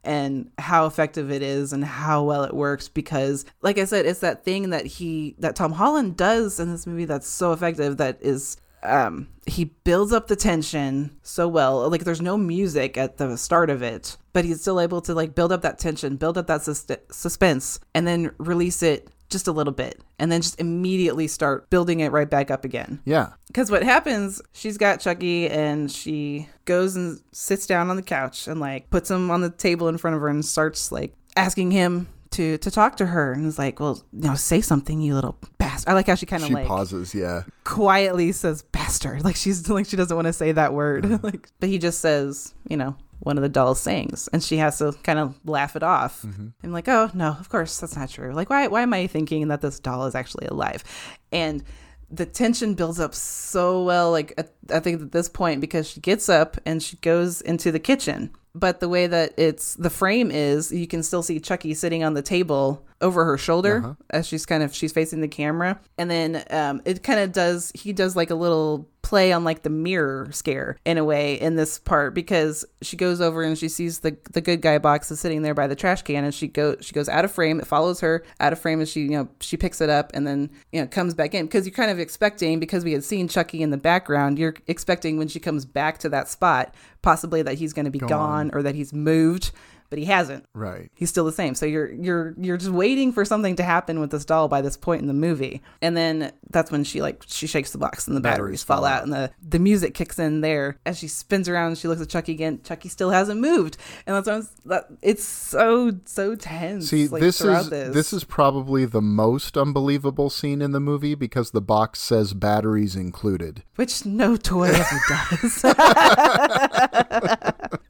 and 0.04 0.50
how 0.58 0.86
effective 0.86 1.30
it 1.30 1.42
is 1.42 1.72
and 1.72 1.84
how 1.84 2.22
well 2.22 2.44
it 2.44 2.54
works 2.54 2.88
because 2.88 3.44
like 3.60 3.78
I 3.78 3.84
said 3.84 4.06
it's 4.06 4.20
that 4.20 4.44
thing 4.44 4.70
that 4.70 4.86
he 4.86 5.34
that 5.40 5.56
Tom 5.56 5.72
Holland 5.72 6.16
does 6.16 6.60
in 6.60 6.70
this 6.70 6.86
movie 6.86 7.04
that's 7.04 7.28
so 7.28 7.52
effective 7.52 7.96
that 7.98 8.16
is 8.22 8.56
um 8.84 9.26
he 9.46 9.64
builds 9.64 10.12
up 10.12 10.28
the 10.28 10.36
tension 10.36 11.18
so 11.22 11.48
well 11.48 11.90
like 11.90 12.04
there's 12.04 12.22
no 12.22 12.38
music 12.38 12.96
at 12.96 13.16
the 13.18 13.36
start 13.36 13.70
of 13.70 13.82
it 13.82 14.16
but 14.38 14.44
he's 14.44 14.60
still 14.60 14.80
able 14.80 15.00
to 15.00 15.14
like 15.14 15.34
build 15.34 15.50
up 15.50 15.62
that 15.62 15.80
tension 15.80 16.14
build 16.14 16.38
up 16.38 16.46
that 16.46 16.62
sus- 16.62 16.86
suspense 17.10 17.80
and 17.92 18.06
then 18.06 18.30
release 18.38 18.84
it 18.84 19.08
just 19.30 19.48
a 19.48 19.52
little 19.52 19.72
bit 19.72 20.00
and 20.20 20.30
then 20.30 20.40
just 20.40 20.60
immediately 20.60 21.26
start 21.26 21.68
building 21.70 21.98
it 21.98 22.12
right 22.12 22.30
back 22.30 22.48
up 22.48 22.64
again 22.64 23.00
Yeah, 23.04 23.32
because 23.48 23.68
what 23.68 23.82
happens, 23.82 24.40
she's 24.52 24.78
got 24.78 25.00
Chucky 25.00 25.48
and 25.48 25.90
she 25.90 26.48
goes 26.66 26.94
and 26.94 27.20
sits 27.32 27.66
down 27.66 27.90
on 27.90 27.96
the 27.96 28.02
couch 28.02 28.46
and 28.46 28.60
like 28.60 28.88
puts 28.90 29.10
him 29.10 29.28
on 29.28 29.40
the 29.40 29.50
table 29.50 29.88
in 29.88 29.98
front 29.98 30.14
of 30.14 30.22
her 30.22 30.28
and 30.28 30.44
starts 30.44 30.92
like 30.92 31.14
asking 31.34 31.72
him 31.72 32.06
to 32.30 32.58
to 32.58 32.70
talk 32.70 32.96
to 32.98 33.06
her 33.06 33.32
and 33.32 33.44
is 33.44 33.58
like, 33.58 33.80
well, 33.80 34.00
you 34.12 34.28
know, 34.28 34.36
say 34.36 34.60
something, 34.60 35.00
you 35.00 35.16
little 35.16 35.36
bastard. 35.58 35.90
I 35.90 35.94
like 35.94 36.06
how 36.06 36.14
she 36.14 36.26
kind 36.26 36.44
of 36.44 36.48
she 36.48 36.54
like 36.54 36.68
pauses. 36.68 37.12
Yeah, 37.12 37.42
quietly 37.64 38.30
says 38.30 38.62
bastard, 38.62 39.24
like 39.24 39.34
she's 39.34 39.68
like 39.68 39.86
she 39.86 39.96
doesn't 39.96 40.16
want 40.16 40.26
to 40.26 40.32
say 40.32 40.52
that 40.52 40.74
word, 40.74 41.04
mm-hmm. 41.06 41.26
like, 41.26 41.48
but 41.58 41.68
he 41.68 41.78
just 41.78 42.00
says, 42.00 42.54
you 42.68 42.76
know. 42.76 42.96
One 43.20 43.36
of 43.36 43.42
the 43.42 43.48
doll's 43.48 43.80
sayings, 43.80 44.28
and 44.32 44.42
she 44.42 44.58
has 44.58 44.78
to 44.78 44.92
kind 45.02 45.18
of 45.18 45.38
laugh 45.44 45.74
it 45.74 45.82
off. 45.82 46.22
Mm-hmm. 46.22 46.48
I'm 46.62 46.72
like, 46.72 46.88
oh 46.88 47.10
no, 47.14 47.36
of 47.40 47.48
course 47.48 47.78
that's 47.78 47.96
not 47.96 48.10
true. 48.10 48.32
Like, 48.32 48.48
why? 48.48 48.68
Why 48.68 48.82
am 48.82 48.94
I 48.94 49.06
thinking 49.06 49.48
that 49.48 49.60
this 49.60 49.80
doll 49.80 50.06
is 50.06 50.14
actually 50.14 50.46
alive? 50.46 50.84
And 51.32 51.64
the 52.10 52.26
tension 52.26 52.74
builds 52.74 52.98
up 52.98 53.14
so 53.14 53.82
well 53.82 54.10
like 54.10 54.32
at, 54.38 54.52
i 54.72 54.80
think 54.80 55.02
at 55.02 55.12
this 55.12 55.28
point 55.28 55.60
because 55.60 55.88
she 55.88 56.00
gets 56.00 56.28
up 56.28 56.56
and 56.64 56.82
she 56.82 56.96
goes 56.98 57.40
into 57.42 57.70
the 57.70 57.78
kitchen 57.78 58.30
but 58.54 58.80
the 58.80 58.88
way 58.88 59.06
that 59.06 59.32
it's 59.36 59.74
the 59.74 59.90
frame 59.90 60.30
is 60.30 60.72
you 60.72 60.86
can 60.86 61.02
still 61.02 61.22
see 61.22 61.38
chucky 61.38 61.74
sitting 61.74 62.02
on 62.02 62.14
the 62.14 62.22
table 62.22 62.86
over 63.00 63.24
her 63.24 63.38
shoulder 63.38 63.96
as 64.10 64.26
she's 64.26 64.44
kind 64.44 64.62
of 64.62 64.74
she's 64.74 64.92
facing 64.92 65.20
the 65.20 65.28
camera. 65.28 65.78
And 65.96 66.10
then 66.10 66.44
um, 66.50 66.82
it 66.84 67.02
kind 67.02 67.20
of 67.20 67.32
does 67.32 67.70
he 67.74 67.92
does 67.92 68.16
like 68.16 68.30
a 68.30 68.34
little 68.34 68.88
play 69.02 69.32
on 69.32 69.44
like 69.44 69.62
the 69.62 69.70
mirror 69.70 70.28
scare 70.32 70.76
in 70.84 70.98
a 70.98 71.04
way 71.04 71.40
in 71.40 71.54
this 71.54 71.78
part 71.78 72.12
because 72.12 72.64
she 72.82 72.96
goes 72.96 73.20
over 73.20 73.42
and 73.42 73.56
she 73.56 73.68
sees 73.68 74.00
the 74.00 74.16
the 74.32 74.40
good 74.40 74.60
guy 74.60 74.76
box 74.76 75.10
is 75.10 75.20
sitting 75.20 75.42
there 75.42 75.54
by 75.54 75.66
the 75.66 75.76
trash 75.76 76.02
can 76.02 76.24
and 76.24 76.34
she 76.34 76.46
go 76.46 76.76
she 76.80 76.92
goes 76.92 77.08
out 77.08 77.24
of 77.24 77.30
frame 77.30 77.58
it 77.58 77.66
follows 77.66 78.00
her 78.00 78.22
out 78.40 78.52
of 78.52 78.58
frame 78.58 78.80
as 78.80 78.90
she 78.90 79.02
you 79.02 79.10
know 79.10 79.28
she 79.40 79.56
picks 79.56 79.80
it 79.80 79.88
up 79.88 80.10
and 80.12 80.26
then 80.26 80.50
you 80.72 80.80
know 80.80 80.86
comes 80.86 81.14
back 81.14 81.34
in. 81.34 81.46
Because 81.46 81.64
you're 81.64 81.74
kind 81.74 81.90
of 81.90 81.98
expecting 81.98 82.58
because 82.58 82.84
we 82.84 82.92
had 82.92 83.04
seen 83.04 83.28
Chucky 83.28 83.62
in 83.62 83.70
the 83.70 83.78
background 83.78 84.38
you're 84.38 84.54
expecting 84.66 85.16
when 85.16 85.28
she 85.28 85.40
comes 85.40 85.64
back 85.64 85.98
to 85.98 86.08
that 86.08 86.28
spot 86.28 86.74
possibly 87.00 87.42
that 87.42 87.54
he's 87.54 87.72
going 87.72 87.84
to 87.84 87.90
be 87.90 88.00
gone 88.00 88.50
or 88.52 88.62
that 88.62 88.74
he's 88.74 88.92
moved 88.92 89.52
but 89.90 89.98
he 89.98 90.04
hasn't 90.04 90.44
right. 90.54 90.90
he's 90.94 91.10
still 91.10 91.24
the 91.24 91.32
same. 91.32 91.54
So 91.54 91.66
you're 91.66 91.92
you're 91.92 92.34
you're 92.38 92.56
just 92.56 92.70
waiting 92.70 93.12
for 93.12 93.24
something 93.24 93.56
to 93.56 93.62
happen 93.62 94.00
with 94.00 94.10
this 94.10 94.24
doll 94.24 94.48
by 94.48 94.60
this 94.60 94.76
point 94.76 95.02
in 95.02 95.08
the 95.08 95.14
movie, 95.14 95.62
and 95.80 95.96
then 95.96 96.32
that's 96.50 96.70
when 96.70 96.84
she 96.84 97.02
like 97.02 97.22
she 97.26 97.46
shakes 97.46 97.72
the 97.72 97.78
box 97.78 98.06
and 98.06 98.16
the 98.16 98.20
batteries, 98.20 98.62
fall 98.62 98.84
out, 98.84 99.02
and 99.02 99.12
the 99.12 99.30
the 99.46 99.58
music 99.58 99.94
kicks 99.94 100.18
in 100.18 100.40
there 100.40 100.76
as 100.84 100.98
she 100.98 101.08
spins 101.08 101.48
around 101.48 101.68
and 101.68 101.78
she 101.78 101.88
looks 101.88 102.02
at 102.02 102.08
Chucky 102.08 102.32
again. 102.32 102.60
Chucky 102.62 102.88
still 102.88 103.10
hasn't 103.10 103.40
moved, 103.40 103.76
and 104.06 104.16
that's 104.16 104.26
what 104.26 104.44
that 104.66 104.86
it's 105.02 105.24
so 105.24 105.92
so 106.04 106.34
tense. 106.34 106.88
See, 106.88 107.08
like, 107.08 107.20
this 107.20 107.40
is 107.40 107.70
this. 107.70 107.94
this 107.94 108.12
is 108.12 108.24
probably 108.24 108.84
the 108.84 109.02
most 109.02 109.56
unbelievable 109.56 110.30
scene 110.30 110.62
in 110.62 110.72
the 110.72 110.80
movie 110.80 111.14
because 111.14 111.50
the 111.50 111.60
box 111.60 112.00
says 112.00 112.34
batteries 112.34 112.96
included. 112.96 113.62
which 113.76 114.04
no 114.04 114.36
toy 114.36 114.68
ever 114.68 115.00
does. 115.08 115.64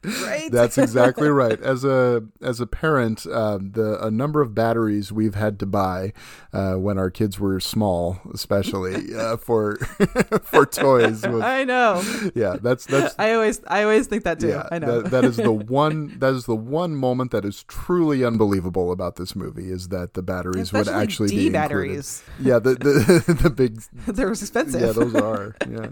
right? 0.23 0.49
That's 0.51 0.77
exactly 0.77 1.29
right. 1.29 1.59
As 1.61 1.83
a 1.83 1.88
as 2.41 2.59
a 2.59 2.67
parent, 2.67 3.25
uh, 3.25 3.57
the 3.61 3.97
a 4.01 4.11
number 4.11 4.41
of 4.41 4.53
batteries 4.53 5.11
we've 5.11 5.35
had 5.35 5.59
to 5.59 5.65
buy 5.65 6.13
uh, 6.53 6.75
when 6.75 6.97
our 6.97 7.09
kids 7.09 7.39
were 7.39 7.59
small, 7.59 8.19
especially 8.33 9.15
uh, 9.15 9.37
for 9.37 9.75
for 10.43 10.65
toys. 10.65 11.25
Was, 11.27 11.41
I 11.41 11.63
know. 11.63 12.01
yeah, 12.35 12.57
that's 12.61 12.85
that's 12.85 13.15
I 13.19 13.33
always 13.33 13.61
I 13.67 13.83
always 13.83 14.07
think 14.07 14.23
that 14.23 14.39
too. 14.39 14.49
yeah. 14.49 14.67
I 14.71 14.79
know. 14.79 15.01
That, 15.01 15.11
that 15.11 15.25
is 15.25 15.37
the 15.37 15.51
one 15.81 16.17
that 16.19 16.33
is 16.33 16.45
the 16.45 16.55
one 16.55 16.95
moment 16.95 17.31
that 17.31 17.45
is 17.45 17.63
truly 17.63 18.23
unbelievable 18.23 18.91
about 18.91 19.15
this 19.15 19.35
movie 19.35 19.69
is 19.69 19.89
that 19.89 20.13
the 20.13 20.21
batteries 20.21 20.73
would 20.73 20.87
actually 20.87 21.29
D 21.29 21.49
be 21.49 21.55
included. 21.55 22.05
Yeah, 22.39 22.59
the 22.59 22.75
the, 22.75 23.37
the 23.41 23.49
big 23.49 23.81
They're 24.07 24.29
expensive. 24.31 24.81
yeah 24.81 24.91
those 24.91 25.15
are 25.15 25.55
yeah. 25.69 25.89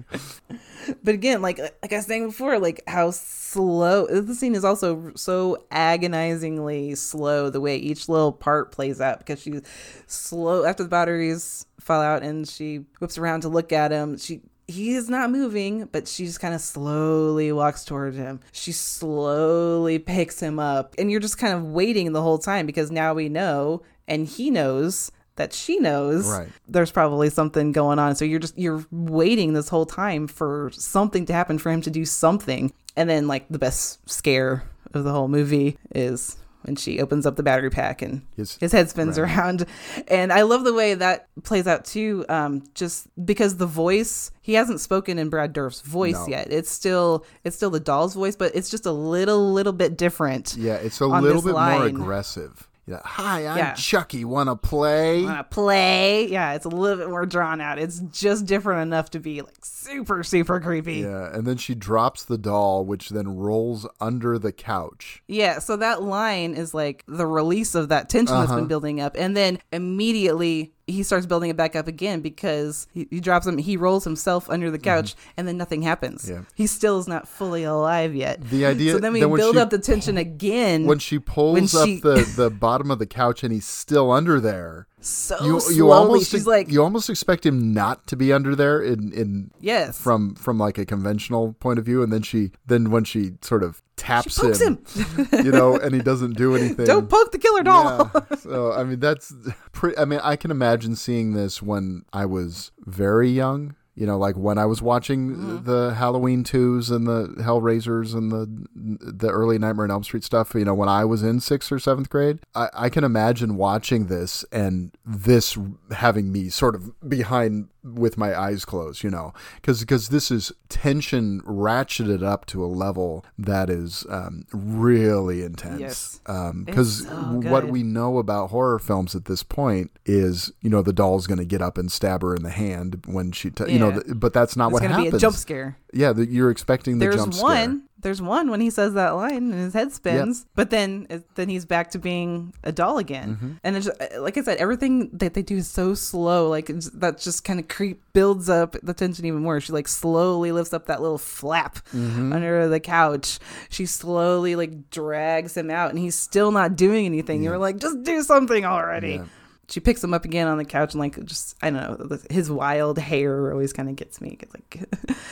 but 1.03 1.13
again 1.13 1.41
like 1.41 1.59
like 1.59 1.93
i 1.93 1.95
was 1.97 2.05
saying 2.05 2.27
before 2.27 2.59
like 2.59 2.81
how 2.87 3.11
slow 3.11 4.05
the 4.07 4.35
scene 4.35 4.55
is 4.55 4.63
also 4.63 5.11
so 5.15 5.65
agonizingly 5.93 6.95
slow 6.95 7.49
the 7.49 7.61
way 7.61 7.77
each 7.77 8.09
little 8.09 8.31
part 8.31 8.71
plays 8.71 8.99
out 9.01 9.19
because 9.19 9.41
she's 9.41 9.61
slow 10.05 10.65
after 10.65 10.83
the 10.83 10.89
batteries 10.89 11.65
fall 11.79 12.01
out 12.01 12.23
and 12.23 12.47
she 12.47 12.85
whips 12.99 13.17
around 13.17 13.41
to 13.41 13.49
look 13.49 13.71
at 13.71 13.91
him 13.91 14.17
she 14.17 14.41
he 14.69 14.95
is 14.95 15.09
not 15.09 15.31
moving, 15.31 15.85
but 15.93 16.09
she 16.09 16.25
just 16.25 16.41
kind 16.41 16.53
of 16.53 16.59
slowly 16.59 17.53
walks 17.53 17.85
toward 17.85 18.15
him. 18.15 18.41
She 18.51 18.73
slowly 18.73 19.97
picks 19.97 20.41
him 20.41 20.59
up, 20.59 20.93
and 20.97 21.09
you're 21.09 21.21
just 21.21 21.37
kind 21.37 21.53
of 21.53 21.63
waiting 21.71 22.11
the 22.11 22.21
whole 22.21 22.37
time 22.37 22.65
because 22.65 22.91
now 22.91 23.13
we 23.13 23.29
know, 23.29 23.81
and 24.09 24.27
he 24.27 24.51
knows 24.51 25.09
that 25.37 25.53
she 25.53 25.79
knows 25.79 26.27
Right. 26.27 26.49
there's 26.67 26.91
probably 26.91 27.29
something 27.29 27.71
going 27.71 27.97
on. 27.97 28.15
So 28.17 28.25
you're 28.25 28.39
just 28.39 28.57
you're 28.57 28.85
waiting 28.91 29.53
this 29.53 29.69
whole 29.69 29.85
time 29.85 30.27
for 30.27 30.69
something 30.73 31.25
to 31.27 31.33
happen 31.33 31.59
for 31.59 31.71
him 31.71 31.81
to 31.83 31.89
do 31.89 32.03
something. 32.03 32.73
And 32.97 33.09
then 33.09 33.27
like 33.27 33.45
the 33.49 33.59
best 33.59 34.09
scare 34.09 34.63
of 34.93 35.03
the 35.03 35.11
whole 35.11 35.27
movie 35.27 35.77
is 35.93 36.37
when 36.63 36.75
she 36.75 36.99
opens 36.99 37.25
up 37.25 37.35
the 37.37 37.43
battery 37.43 37.69
pack 37.69 38.01
and 38.01 38.23
His- 38.35 38.57
his, 38.57 38.71
head 38.73 38.89
spins 38.89 39.17
right. 39.17 39.31
around. 39.37 39.65
And 40.09 40.33
I 40.33 40.41
love 40.41 40.63
the 40.65 40.73
way 40.73 40.95
that 40.95 41.27
plays 41.43 41.65
out 41.67 41.85
too, 41.85 42.25
um, 42.27 42.63
just 42.73 43.07
because 43.25 43.55
the 43.57 43.65
voice 43.67 44.31
he 44.41 44.53
hasn't 44.55 44.81
spoken 44.81 45.17
in 45.17 45.29
Brad 45.29 45.53
Dourif's 45.53 45.81
voice 45.81 46.13
No. 46.15 46.27
yet. 46.27 46.51
It's 46.51 46.69
still 46.71 47.25
it's 47.43 47.55
still 47.55 47.69
the 47.69 47.79
doll's 47.79 48.15
voice, 48.15 48.35
but 48.35 48.53
it's 48.55 48.69
just 48.69 48.85
a 48.85 48.91
little 48.91 49.53
little 49.53 49.73
bit 49.73 49.97
different. 49.97 50.55
Yeah, 50.57 50.75
it's 50.75 50.99
a 50.99 51.05
little 51.07 51.41
bit 51.41 51.53
more 51.53 51.85
aggressive. 51.85 52.67
Yeah. 52.89 53.01
Hi, 53.03 53.45
I'm 53.45 53.57
Yeah. 53.57 53.73
Chucky. 53.73 54.23
Wanna 54.23 54.55
play? 54.55 55.23
Wanna 55.25 55.43
play? 55.43 56.27
Yeah, 56.29 56.53
it's 56.53 56.63
a 56.65 56.69
little 56.69 56.97
bit 56.97 57.09
more 57.09 57.25
drawn 57.25 57.59
out. 57.59 57.77
It's 57.79 57.99
just 57.99 58.45
different 58.45 58.81
enough 58.81 59.09
to 59.09 59.19
be 59.19 59.41
like 59.41 59.57
super 59.61 60.23
super 60.23 60.61
creepy. 60.61 60.99
Yeah, 61.01 61.29
and 61.35 61.45
then 61.45 61.57
she 61.57 61.75
drops 61.75 62.23
the 62.23 62.37
doll, 62.37 62.85
which 62.85 63.09
then 63.09 63.35
rolls 63.35 63.85
under 63.99 64.39
the 64.39 64.53
couch. 64.53 65.21
Yeah, 65.27 65.59
so 65.59 65.75
that 65.75 66.01
line 66.01 66.53
is 66.53 66.73
like 66.73 67.03
the 67.09 67.27
release 67.27 67.75
of 67.75 67.89
that 67.89 68.07
tension 68.07 68.35
that's 68.37 68.51
Uh-huh. 68.51 68.59
been 68.61 68.67
building 68.67 69.01
up, 69.01 69.15
and 69.19 69.35
then 69.35 69.59
immediately 69.73 70.73
he 70.87 71.03
starts 71.03 71.25
building 71.25 71.49
it 71.49 71.57
back 71.57 71.75
up 71.75 71.87
again 71.87 72.21
because 72.21 72.87
he, 72.93 73.07
he 73.11 73.19
drops 73.19 73.45
him. 73.45 73.57
He 73.57 73.75
rolls 73.77 74.05
himself 74.05 74.49
under 74.49 74.71
the 74.71 74.79
couch, 74.79 75.15
and 75.35 75.47
then 75.47 75.57
nothing 75.57 75.81
happens. 75.81 76.23
Mm-hmm. 76.23 76.33
Yeah. 76.33 76.41
He 76.55 76.65
still 76.65 76.97
is 76.99 77.07
not 77.07 77.27
fully 77.27 77.63
alive 77.65 78.15
yet. 78.15 78.41
The 78.49 78.65
idea- 78.65 78.93
So 78.93 78.99
then 78.99 79.13
we 79.13 79.19
then 79.19 79.35
build 79.35 79.55
she- 79.55 79.59
up 79.61 79.69
the 79.69 79.79
tension 79.79 80.17
again. 80.17 80.85
When 80.85 80.99
she 80.99 81.19
pulls 81.19 81.53
When 81.53 81.67
she- 81.67 81.97
up 81.97 82.01
the, 82.03 82.33
the 82.37 82.49
bottom 82.49 82.89
of 82.89 82.99
the 82.99 83.05
couch 83.05 83.43
and 83.43 83.53
he's 83.53 83.65
still 83.67 84.11
under 84.11 84.39
there. 84.39 84.87
So 85.07 85.43
You 85.43 85.59
slowly, 85.59 85.91
almost 85.91 86.31
she's 86.31 86.45
like, 86.45 86.69
you 86.69 86.83
almost 86.83 87.09
expect 87.09 87.45
him 87.45 87.73
not 87.73 88.05
to 88.07 88.15
be 88.15 88.33
under 88.33 88.55
there 88.55 88.81
in 88.81 89.13
in 89.13 89.51
yes, 89.61 89.97
from 89.97 90.35
from 90.35 90.57
like 90.57 90.77
a 90.77 90.85
conventional 90.85 91.53
point 91.53 91.79
of 91.79 91.85
view, 91.85 92.03
and 92.03 92.11
then 92.11 92.21
she 92.21 92.51
then 92.65 92.91
when 92.91 93.03
she 93.03 93.33
sort 93.41 93.63
of 93.63 93.81
taps 93.95 94.37
pokes 94.37 94.61
him, 94.61 94.83
you 95.43 95.51
know, 95.51 95.77
and 95.77 95.95
he 95.95 96.01
doesn't 96.11 96.37
do 96.37 96.55
anything. 96.55 96.85
don't 96.85 97.09
poke 97.09 97.31
the 97.31 97.37
killer 97.39 97.63
doll. 97.63 98.11
Yeah. 98.13 98.35
So 98.37 98.73
I 98.73 98.83
mean, 98.83 98.99
that's 98.99 99.33
pretty. 99.71 99.97
I 99.97 100.03
mean, 100.05 100.19
I 100.21 100.35
can 100.35 100.51
imagine 100.51 100.95
seeing 100.95 101.33
this 101.33 101.61
when 101.61 102.03
I 102.11 102.25
was 102.25 102.71
very 102.79 103.29
young. 103.29 103.75
You 103.97 104.05
know, 104.05 104.17
like 104.17 104.35
when 104.35 104.57
I 104.59 104.65
was 104.65 104.81
watching 104.81 105.31
Mm-hmm. 105.31 105.63
the 105.65 105.93
Halloween 105.95 106.43
twos 106.43 106.91
and 106.91 107.07
the 107.07 107.33
Hellraisers 107.39 108.13
and 108.13 108.31
the 108.31 108.67
the 108.75 109.29
early 109.29 109.57
Nightmare 109.57 109.85
on 109.85 109.91
Elm 109.91 110.03
Street 110.03 110.23
stuff. 110.23 110.53
You 110.53 110.65
know, 110.65 110.75
when 110.75 110.87
I 110.89 111.03
was 111.03 111.23
in 111.23 111.39
sixth 111.39 111.71
or 111.71 111.79
seventh 111.79 112.09
grade, 112.09 112.39
I, 112.53 112.69
I 112.73 112.89
can 112.89 113.03
imagine 113.03 113.55
watching 113.57 114.05
this 114.05 114.45
and 114.51 114.91
this 115.05 115.57
having 115.91 116.31
me 116.31 116.49
sort 116.49 116.75
of 116.75 116.91
behind 117.09 117.69
with 117.95 118.17
my 118.17 118.37
eyes 118.37 118.65
closed. 118.65 119.03
You 119.03 119.09
know, 119.09 119.33
because 119.55 119.79
because 119.81 120.09
this 120.09 120.31
is 120.31 120.51
tension 120.69 121.41
ratcheted 121.41 122.23
up 122.23 122.45
to 122.47 122.63
a 122.63 122.67
level 122.67 123.25
that 123.37 123.69
is 123.69 124.05
um, 124.09 124.45
really 124.51 125.43
intense. 125.43 125.79
Yes. 125.79 126.19
Because 126.65 127.03
so 127.07 127.13
what 127.13 127.67
we 127.67 127.83
know 127.83 128.17
about 128.17 128.49
horror 128.49 128.79
films 128.79 129.15
at 129.15 129.25
this 129.25 129.43
point 129.43 129.91
is, 130.05 130.51
you 130.61 130.69
know, 130.69 130.81
the 130.81 130.93
doll's 130.93 131.27
going 131.27 131.37
to 131.37 131.45
get 131.45 131.61
up 131.61 131.77
and 131.77 131.91
stab 131.91 132.21
her 132.21 132.35
in 132.35 132.43
the 132.43 132.49
hand 132.49 133.03
when 133.05 133.31
she, 133.31 133.49
t- 133.49 133.71
you 133.71 133.79
know, 133.79 133.91
th- 133.91 134.05
but 134.15 134.33
that's 134.33 134.55
not 134.55 134.67
it's 134.67 134.73
what 134.73 134.81
gonna 134.81 134.93
happens. 134.93 135.11
be 135.11 135.17
a 135.17 135.19
jump 135.19 135.35
scare. 135.35 135.77
Yeah, 135.93 136.13
the, 136.13 136.25
you're 136.25 136.51
expecting 136.51 136.99
the 136.99 137.05
There's 137.05 137.15
jump 137.15 137.33
scare. 137.33 137.49
There's 137.55 137.67
one. 137.67 137.83
There's 137.99 138.21
one 138.21 138.51
when 138.51 138.61
he 138.61 138.69
says 138.69 138.93
that 138.93 139.09
line 139.15 139.51
and 139.51 139.53
his 139.53 139.73
head 139.73 139.91
spins, 139.91 140.45
but 140.53 140.69
then 140.69 141.07
then 141.35 141.49
he's 141.49 141.65
back 141.65 141.89
to 141.91 141.99
being 141.99 142.53
a 142.63 142.71
doll 142.71 142.99
again. 142.99 143.35
Mm-hmm. 143.35 143.51
And 143.63 143.75
it's 143.75 143.87
just, 143.87 143.99
like 144.19 144.37
I 144.37 144.41
said, 144.43 144.57
everything 144.59 145.09
that 145.13 145.33
they 145.33 145.41
do 145.41 145.57
is 145.57 145.67
so 145.67 145.95
slow. 145.95 146.47
Like 146.47 146.67
that 146.67 147.17
just 147.17 147.43
kind 147.43 147.59
of 147.59 147.67
creep 147.67 148.01
builds 148.13 148.49
up 148.49 148.75
the 148.83 148.93
tension 148.93 149.25
even 149.25 149.41
more. 149.41 149.59
She 149.59 149.71
like 149.73 149.87
slowly 149.87 150.51
lifts 150.51 150.73
up 150.73 150.85
that 150.85 151.01
little 151.01 151.17
flap 151.17 151.79
Mm-hmm. 151.93 152.33
under 152.33 152.67
the 152.67 152.79
couch. 152.79 153.39
She 153.69 153.85
slowly 153.87 154.55
like 154.55 154.89
drags 154.91 155.57
him 155.57 155.71
out, 155.71 155.89
and 155.89 155.97
he's 155.97 156.15
still 156.15 156.51
not 156.51 156.75
doing 156.75 157.05
anything. 157.07 157.41
You're 157.43 157.57
like, 157.57 157.77
just 157.77 158.03
do 158.03 158.21
something 158.21 158.63
already. 158.63 159.13
Yeah. 159.15 159.25
She 159.69 159.81
picks 159.81 160.01
him 160.01 160.13
up 160.13 160.23
again 160.23 160.47
on 160.47 160.57
the 160.57 160.63
couch 160.63 160.93
and 160.93 160.99
like 161.01 161.21
just 161.25 161.55
I 161.61 161.69
don't 161.69 162.09
know 162.09 162.17
his 162.29 162.49
wild 162.49 162.97
hair 162.97 163.51
always 163.51 163.73
kind 163.73 163.89
of 163.89 163.97
gets 163.97 164.21
me. 164.21 164.37
It's 164.39 164.53
like 164.53 164.89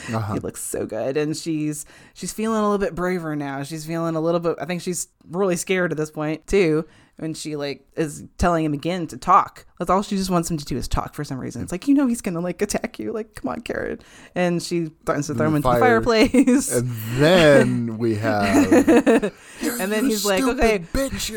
Uh-huh. 0.14 0.34
he 0.34 0.40
looks 0.40 0.62
so 0.62 0.84
good, 0.86 1.16
and 1.16 1.34
she's 1.36 1.86
she's 2.14 2.32
feeling 2.32 2.58
a 2.58 2.62
little 2.62 2.78
bit 2.78 2.94
braver 2.94 3.34
now. 3.34 3.62
She's 3.62 3.86
feeling 3.86 4.14
a 4.14 4.20
little 4.20 4.38
bit. 4.40 4.56
I 4.60 4.66
think 4.66 4.82
she's 4.82 5.08
really 5.30 5.56
scared 5.56 5.90
at 5.90 5.96
this 5.98 6.10
point 6.10 6.46
too. 6.46 6.86
When 7.18 7.32
she 7.32 7.56
like 7.56 7.86
is 7.96 8.24
telling 8.36 8.62
him 8.66 8.74
again 8.74 9.06
to 9.06 9.16
talk, 9.16 9.64
that's 9.78 9.88
all 9.90 10.02
she 10.02 10.16
just 10.18 10.28
wants 10.28 10.50
him 10.50 10.58
to 10.58 10.64
do 10.66 10.76
is 10.76 10.86
talk 10.86 11.14
for 11.14 11.24
some 11.24 11.38
reason. 11.38 11.62
It's 11.62 11.72
like 11.72 11.88
you 11.88 11.94
know 11.94 12.06
he's 12.06 12.20
gonna 12.20 12.40
like 12.40 12.60
attack 12.60 12.98
you. 12.98 13.10
Like 13.12 13.34
come 13.36 13.48
on, 13.50 13.62
Karen, 13.62 14.00
and 14.34 14.62
she 14.62 14.90
threatens 15.06 15.28
to 15.28 15.34
throw 15.34 15.46
him 15.48 15.56
into 15.56 15.66
the 15.70 15.78
fireplace. 15.78 16.70
And 16.70 16.90
then 17.16 17.96
we 17.96 18.14
have. 18.26 19.32
And 19.80 19.90
then 19.90 20.04
he's 20.04 20.26
like, 20.26 20.42
okay. 20.44 20.80
bitch. 20.92 21.30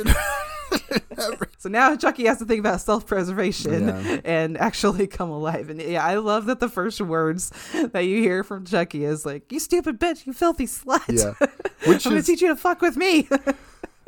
So 1.57 1.67
now 1.67 1.95
Chucky 1.97 2.25
has 2.25 2.37
to 2.39 2.45
think 2.45 2.59
about 2.61 2.79
self 2.81 3.05
preservation 3.05 3.87
Yeah. 3.89 4.21
and 4.23 4.57
actually 4.57 5.07
come 5.07 5.29
alive. 5.29 5.69
And 5.69 5.81
yeah, 5.81 6.05
I 6.05 6.15
love 6.15 6.45
that 6.45 6.59
the 6.61 6.69
first 6.69 7.01
words 7.01 7.51
that 7.91 8.01
you 8.05 8.21
hear 8.21 8.43
from 8.45 8.65
Chucky 8.65 9.03
is 9.03 9.25
like, 9.25 9.51
You 9.51 9.59
stupid 9.59 9.99
bitch, 9.99 10.25
you 10.25 10.31
filthy 10.33 10.65
slut. 10.65 11.01
yeah. 11.09 11.33
Which 11.91 12.05
I'm 12.05 12.13
gonna 12.13 12.23
teach 12.23 12.41
you 12.41 12.47
to 12.49 12.55
fuck 12.55 12.81
with 12.81 12.95
me. 12.95 13.27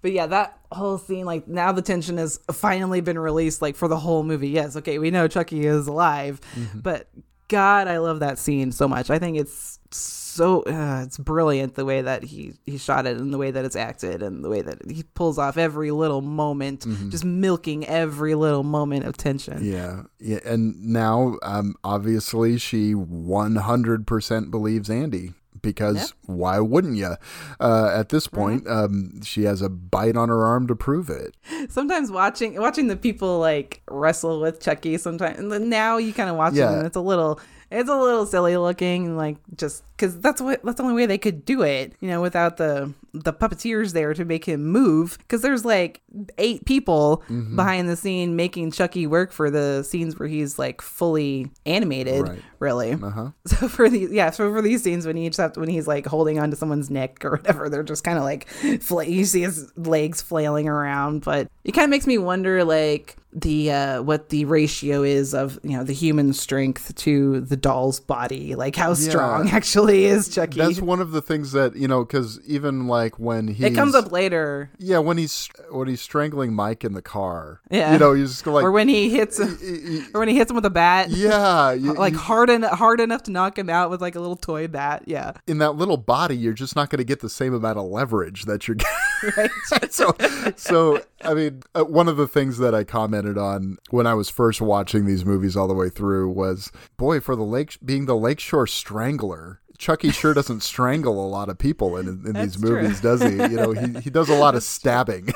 but 0.00 0.12
yeah, 0.12 0.26
that 0.26 0.58
whole 0.70 0.98
scene, 0.98 1.24
like 1.26 1.46
now 1.48 1.72
the 1.72 1.82
tension 1.82 2.16
has 2.18 2.38
finally 2.50 3.00
been 3.00 3.18
released, 3.18 3.62
like 3.62 3.76
for 3.76 3.88
the 3.88 3.98
whole 3.98 4.22
movie. 4.22 4.48
Yes, 4.48 4.76
okay, 4.76 4.98
we 4.98 5.10
know 5.10 5.28
Chucky 5.28 5.66
is 5.66 5.86
alive, 5.86 6.40
Mm-hmm. 6.54 6.80
but 6.80 7.08
God, 7.48 7.86
I 7.88 7.98
love 7.98 8.20
that 8.20 8.38
scene 8.38 8.72
so 8.72 8.88
much. 8.88 9.10
I 9.10 9.18
think 9.18 9.36
it's 9.36 9.78
so 9.90 10.21
uh, 10.40 11.02
it's 11.04 11.18
brilliant 11.18 11.74
the 11.74 11.84
way 11.84 12.02
that 12.02 12.22
he 12.24 12.54
he 12.66 12.78
shot 12.78 13.06
it 13.06 13.16
and 13.18 13.32
the 13.32 13.38
way 13.38 13.50
that 13.50 13.64
it's 13.64 13.76
acted 13.76 14.22
and 14.22 14.44
the 14.44 14.48
way 14.48 14.62
that 14.62 14.90
he 14.90 15.02
pulls 15.14 15.38
off 15.38 15.56
every 15.56 15.90
little 15.90 16.20
moment, 16.22 16.86
just 17.10 17.24
milking 17.24 17.86
every 17.86 18.34
little 18.34 18.62
moment 18.62 19.04
of 19.04 19.16
tension. 19.16 19.54
Mm-hmm. 19.58 19.72
Yeah, 19.72 20.02
yeah, 20.18 20.38
and 20.44 20.82
now, 20.86 21.36
um, 21.42 21.74
obviously, 21.84 22.58
she 22.58 22.92
one 22.94 23.56
hundred 23.56 24.06
percent 24.06 24.50
believes 24.50 24.88
Andy 24.88 25.32
because 25.60 26.12
why 26.26 26.58
wouldn't 26.58 26.96
you? 26.96 27.14
Uh, 27.60 27.92
at 27.94 28.08
this 28.08 28.26
Mm-hmm. 28.26 28.36
point, 28.36 28.68
um, 28.68 29.22
she 29.22 29.44
has 29.44 29.62
a 29.62 29.68
bite 29.68 30.16
on 30.16 30.28
her 30.28 30.44
arm 30.44 30.66
to 30.68 30.74
prove 30.74 31.08
it. 31.10 31.36
sometimes 31.68 32.10
watching 32.10 32.58
watching 32.60 32.88
the 32.88 32.96
people 32.96 33.38
like 33.38 33.82
wrestle 33.90 34.40
with 34.40 34.60
Chucky 34.60 34.96
sometimes 34.98 35.38
and 35.38 35.70
now 35.70 35.98
you 35.98 36.12
kind 36.12 36.30
of 36.30 36.36
watch 36.36 36.54
Yeah. 36.54 36.72
it 36.72 36.78
and 36.78 36.86
it's 36.86 36.96
a 36.96 37.00
little 37.00 37.38
it's 37.72 37.88
a 37.88 37.96
little 37.96 38.26
silly 38.26 38.56
looking 38.56 39.16
like 39.16 39.36
just 39.56 39.82
because 39.96 40.18
that's 40.20 40.40
what 40.40 40.62
that's 40.62 40.76
the 40.76 40.82
only 40.82 40.94
way 40.94 41.06
they 41.06 41.18
could 41.18 41.44
do 41.44 41.62
it 41.62 41.94
you 42.00 42.08
know 42.08 42.20
without 42.20 42.56
the 42.56 42.92
the 43.14 43.32
puppeteers 43.32 43.92
there 43.92 44.14
to 44.14 44.24
make 44.24 44.44
him 44.46 44.64
move 44.64 45.18
because 45.18 45.42
there's 45.42 45.64
like 45.64 46.00
eight 46.38 46.64
people 46.64 47.22
Mm-hmm. 47.28 47.56
behind 47.56 47.88
the 47.88 47.96
scene 47.96 48.36
making 48.36 48.70
Chucky 48.72 49.06
work 49.06 49.32
for 49.32 49.50
the 49.50 49.82
scenes 49.82 50.18
where 50.18 50.28
he's 50.28 50.58
like 50.58 50.80
fully 50.80 51.50
animated 51.66 52.28
Right. 52.28 52.42
really 52.58 52.92
Uh-huh. 52.92 53.30
so 53.46 53.68
for 53.68 53.88
these, 53.90 54.10
yeah, 54.10 54.30
so 54.30 54.50
for 54.52 54.62
these 54.62 54.82
scenes 54.82 55.06
when 55.06 55.16
he 55.16 55.28
just 55.28 55.38
have 55.40 55.56
when 55.56 55.68
he's 55.68 55.86
like 55.86 56.06
holding 56.06 56.38
onto 56.38 56.56
someone's 56.56 56.90
neck 56.90 57.24
or 57.24 57.32
whatever, 57.32 57.68
they're 57.68 57.82
just 57.82 58.04
kind 58.04 58.16
of 58.18 58.24
like 58.24 58.48
fla- 58.80 59.04
you 59.06 59.24
see 59.24 59.42
his 59.42 59.70
legs 59.76 60.22
flailing 60.22 60.68
around. 60.68 61.22
But 61.22 61.48
it 61.64 61.72
kind 61.72 61.84
of 61.84 61.90
makes 61.90 62.06
me 62.06 62.16
wonder, 62.18 62.64
like 62.64 63.16
the 63.34 63.70
uh 63.72 64.02
what 64.02 64.28
the 64.28 64.44
ratio 64.44 65.02
is 65.02 65.32
of 65.32 65.58
you 65.62 65.74
know 65.74 65.82
the 65.84 65.94
human 65.94 66.34
strength 66.34 66.94
to 66.96 67.40
the 67.40 67.56
doll's 67.56 67.98
body, 67.98 68.54
like 68.54 68.76
how 68.76 68.92
strong 68.94 69.48
actually 69.58 70.04
is 70.04 70.28
Chucky. 70.28 70.58
That's 70.58 70.80
one 70.82 71.00
of 71.00 71.12
the 71.12 71.22
things 71.22 71.52
that 71.52 71.74
you 71.74 71.88
know, 71.88 72.04
because 72.04 72.38
even 72.46 72.86
like 72.88 73.01
when 73.18 73.48
he 73.48 73.64
it 73.66 73.74
comes 73.74 73.94
up 73.94 74.10
later, 74.12 74.70
Yeah, 74.78 74.98
when 74.98 75.18
he's 75.18 75.48
when 75.70 75.88
he's 75.88 76.00
strangling 76.00 76.52
Mike 76.54 76.84
in 76.84 76.92
the 76.92 77.02
car. 77.02 77.60
Yeah. 77.70 77.92
you 77.92 77.98
know, 77.98 78.12
he's 78.14 78.30
just 78.30 78.46
like, 78.46 78.64
or 78.64 78.70
when 78.72 78.88
he 78.88 79.10
hits, 79.10 79.38
him, 79.38 80.06
or 80.14 80.20
when 80.20 80.28
he 80.28 80.36
hits 80.36 80.50
him 80.50 80.54
with 80.54 80.66
a 80.66 80.70
bat. 80.70 81.10
yeah, 81.10 81.72
you- 81.72 81.94
Like 81.94 82.12
you- 82.14 82.18
hard 82.18 82.50
en- 82.50 82.62
hard 82.62 83.00
enough 83.00 83.22
to 83.24 83.30
knock 83.30 83.58
him 83.58 83.68
out 83.70 83.90
with 83.90 84.00
like 84.00 84.14
a 84.14 84.20
little 84.20 84.36
toy 84.36 84.68
bat, 84.68 85.02
yeah. 85.06 85.32
in 85.46 85.58
that 85.58 85.72
little 85.72 85.96
body, 85.96 86.36
you're 86.36 86.52
just 86.52 86.76
not 86.76 86.90
going 86.90 86.98
to 86.98 87.04
get 87.04 87.20
the 87.20 87.30
same 87.30 87.54
amount 87.54 87.78
of 87.78 87.84
leverage 87.86 88.44
that 88.44 88.66
you're 88.68 88.74
getting. 88.76 88.92
Right. 89.36 89.50
so, 89.92 90.16
so 90.56 91.00
I 91.24 91.34
mean, 91.34 91.62
uh, 91.76 91.84
one 91.84 92.08
of 92.08 92.16
the 92.16 92.26
things 92.26 92.58
that 92.58 92.74
I 92.74 92.82
commented 92.82 93.38
on 93.38 93.78
when 93.90 94.04
I 94.04 94.14
was 94.14 94.28
first 94.28 94.60
watching 94.60 95.06
these 95.06 95.24
movies 95.24 95.56
all 95.56 95.68
the 95.68 95.74
way 95.74 95.90
through 95.90 96.30
was, 96.30 96.72
boy, 96.96 97.20
for 97.20 97.36
the 97.36 97.44
lake 97.44 97.78
being 97.84 98.06
the 98.06 98.16
Lakeshore 98.16 98.66
Strangler. 98.66 99.60
Chucky 99.82 100.12
sure 100.12 100.32
doesn't 100.32 100.62
strangle 100.62 101.26
a 101.26 101.26
lot 101.26 101.48
of 101.48 101.58
people 101.58 101.96
in, 101.96 102.06
in 102.06 102.34
these 102.34 102.54
true. 102.56 102.80
movies, 102.80 103.00
does 103.00 103.20
he? 103.20 103.30
You 103.30 103.48
know, 103.48 103.72
he, 103.72 103.98
he 103.98 104.10
does 104.10 104.28
a 104.28 104.36
lot 104.36 104.54
of 104.54 104.62
stabbing. 104.62 105.32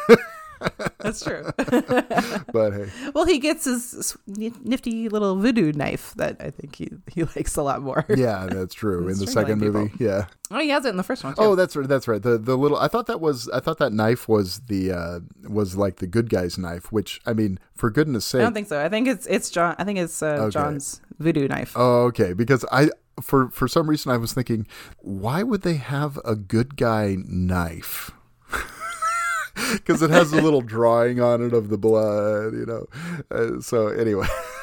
That's 1.00 1.24
true. 1.24 1.42
but 1.56 2.72
hey, 2.72 2.86
Well, 3.12 3.24
he 3.24 3.40
gets 3.40 3.64
his 3.64 4.16
nifty 4.28 5.08
little 5.08 5.34
voodoo 5.34 5.72
knife 5.72 6.14
that 6.14 6.36
I 6.38 6.50
think 6.50 6.76
he, 6.76 6.90
he 7.12 7.24
likes 7.24 7.56
a 7.56 7.62
lot 7.62 7.82
more. 7.82 8.06
yeah, 8.16 8.46
that's 8.46 8.72
true. 8.72 9.08
in 9.08 9.18
the 9.18 9.26
second 9.26 9.58
Strangling 9.58 9.72
movie, 9.72 10.04
yeah. 10.04 10.26
Oh, 10.52 10.60
he 10.60 10.68
has 10.68 10.84
it 10.84 10.90
in 10.90 10.96
the 10.96 11.02
first 11.02 11.24
one. 11.24 11.34
Too. 11.34 11.42
Oh, 11.42 11.56
that's 11.56 11.74
right. 11.74 11.88
That's 11.88 12.06
right. 12.06 12.22
The 12.22 12.38
the 12.38 12.56
little. 12.56 12.78
I 12.78 12.86
thought 12.86 13.06
that 13.08 13.20
was. 13.20 13.48
I 13.48 13.58
thought 13.58 13.78
that 13.78 13.92
knife 13.92 14.28
was 14.28 14.60
the 14.68 14.92
uh 14.92 15.20
was 15.48 15.74
like 15.76 15.96
the 15.96 16.06
good 16.06 16.30
guy's 16.30 16.56
knife. 16.56 16.92
Which 16.92 17.20
I 17.26 17.32
mean, 17.32 17.58
for 17.74 17.90
goodness 17.90 18.24
sake. 18.24 18.42
I 18.42 18.44
don't 18.44 18.54
think 18.54 18.68
so. 18.68 18.80
I 18.80 18.88
think 18.88 19.08
it's 19.08 19.26
it's 19.26 19.50
John. 19.50 19.74
I 19.76 19.82
think 19.82 19.98
it's 19.98 20.22
uh, 20.22 20.26
Okay. 20.26 20.50
John's 20.52 21.00
voodoo 21.18 21.48
knife. 21.48 21.72
Oh, 21.74 22.04
okay. 22.04 22.32
Because 22.32 22.64
I, 22.70 22.90
for 23.20 23.50
for 23.50 23.68
some 23.68 23.88
reason, 23.88 24.12
I 24.12 24.16
was 24.16 24.32
thinking, 24.32 24.66
why 24.98 25.42
would 25.42 25.62
they 25.62 25.74
have 25.74 26.18
a 26.24 26.34
good 26.34 26.76
guy 26.76 27.16
knife? 27.26 28.10
because 29.72 30.02
it 30.02 30.10
has 30.10 30.32
a 30.32 30.40
little 30.40 30.60
drawing 30.60 31.20
on 31.20 31.44
it 31.44 31.52
of 31.52 31.68
the 31.68 31.78
blood, 31.78 32.54
you 32.54 32.66
know. 32.66 32.86
Uh, 33.30 33.60
so 33.60 33.88
anyway, 33.88 34.26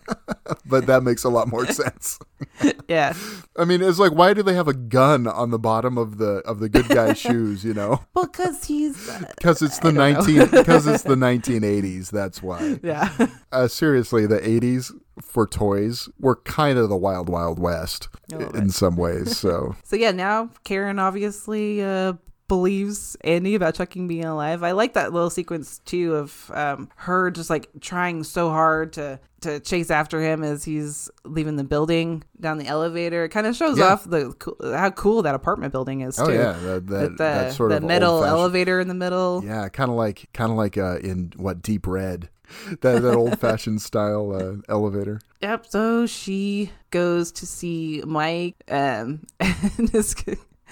but 0.66 0.86
that 0.86 1.02
makes 1.02 1.24
a 1.24 1.28
lot 1.28 1.48
more 1.48 1.66
sense. 1.66 2.18
yeah. 2.88 3.14
I 3.56 3.64
mean, 3.64 3.82
it's 3.82 3.98
like, 3.98 4.12
why 4.12 4.34
do 4.34 4.42
they 4.42 4.54
have 4.54 4.68
a 4.68 4.74
gun 4.74 5.26
on 5.26 5.50
the 5.50 5.58
bottom 5.58 5.96
of 5.98 6.18
the 6.18 6.36
of 6.46 6.58
the 6.60 6.68
good 6.68 6.88
guy's 6.88 7.18
shoes? 7.20 7.64
You 7.64 7.74
know, 7.74 8.00
Well, 8.14 8.26
because 8.26 8.64
he's. 8.64 9.08
uh, 9.08 9.24
because 9.36 9.62
it's 9.62 9.78
the 9.78 9.92
nineteen 9.92 10.46
because 10.50 10.86
it's 10.86 11.02
the 11.04 11.16
nineteen 11.16 11.64
eighties. 11.64 12.10
That's 12.10 12.42
why. 12.42 12.78
yeah. 12.82 13.10
Uh, 13.50 13.68
seriously, 13.68 14.26
the 14.26 14.46
eighties 14.48 14.92
for 15.20 15.46
toys 15.46 16.08
were 16.18 16.36
kind 16.36 16.78
of 16.78 16.88
the 16.88 16.96
wild 16.96 17.28
wild 17.28 17.58
west 17.58 18.08
little 18.30 18.56
in 18.56 18.70
some 18.70 18.96
ways. 18.96 19.36
So 19.36 19.76
So 19.84 19.96
yeah, 19.96 20.10
now 20.12 20.50
Karen 20.64 20.98
obviously 20.98 21.82
uh, 21.82 22.14
believes 22.48 23.16
Andy 23.22 23.54
about 23.54 23.74
Chucky 23.74 24.06
being 24.06 24.24
alive. 24.24 24.62
I 24.62 24.72
like 24.72 24.94
that 24.94 25.12
little 25.12 25.30
sequence 25.30 25.78
too 25.84 26.16
of 26.16 26.50
um, 26.54 26.88
her 26.96 27.30
just 27.30 27.50
like 27.50 27.68
trying 27.80 28.24
so 28.24 28.50
hard 28.50 28.92
to 28.94 29.18
to 29.40 29.58
chase 29.58 29.90
after 29.90 30.20
him 30.22 30.44
as 30.44 30.62
he's 30.62 31.10
leaving 31.24 31.56
the 31.56 31.64
building 31.64 32.22
down 32.40 32.58
the 32.58 32.66
elevator. 32.66 33.24
It 33.24 33.30
kind 33.30 33.46
of 33.46 33.56
shows 33.56 33.76
Yeah. 33.78 33.86
off 33.86 34.04
the 34.04 34.34
how 34.76 34.90
cool 34.90 35.22
that 35.22 35.34
apartment 35.34 35.72
building 35.72 36.02
is. 36.02 36.16
Too. 36.16 36.22
Oh 36.24 36.28
yeah, 36.28 36.52
that 36.52 36.86
that, 36.86 37.10
the, 37.10 37.16
that 37.16 37.52
sort 37.54 37.70
the 37.70 37.78
of 37.78 37.82
metal 37.84 38.24
elevator 38.24 38.78
in 38.80 38.88
the 38.88 38.94
middle. 38.94 39.42
Yeah, 39.44 39.68
kind 39.68 39.90
of 39.90 39.96
like 39.96 40.28
kind 40.32 40.50
of 40.50 40.56
like 40.56 40.78
uh, 40.78 40.98
in 40.98 41.32
what 41.36 41.60
Deep 41.62 41.86
Red, 41.86 42.28
that 42.82 43.02
that 43.02 43.14
old 43.14 43.40
fashioned 43.40 43.82
style 43.82 44.32
uh, 44.32 44.72
elevator. 44.72 45.20
Yep. 45.40 45.66
So 45.66 46.06
she 46.06 46.70
goes 46.90 47.32
to 47.32 47.46
see 47.46 48.02
Mike 48.06 48.54
um, 48.70 49.22
and 49.40 49.92
is 49.94 50.14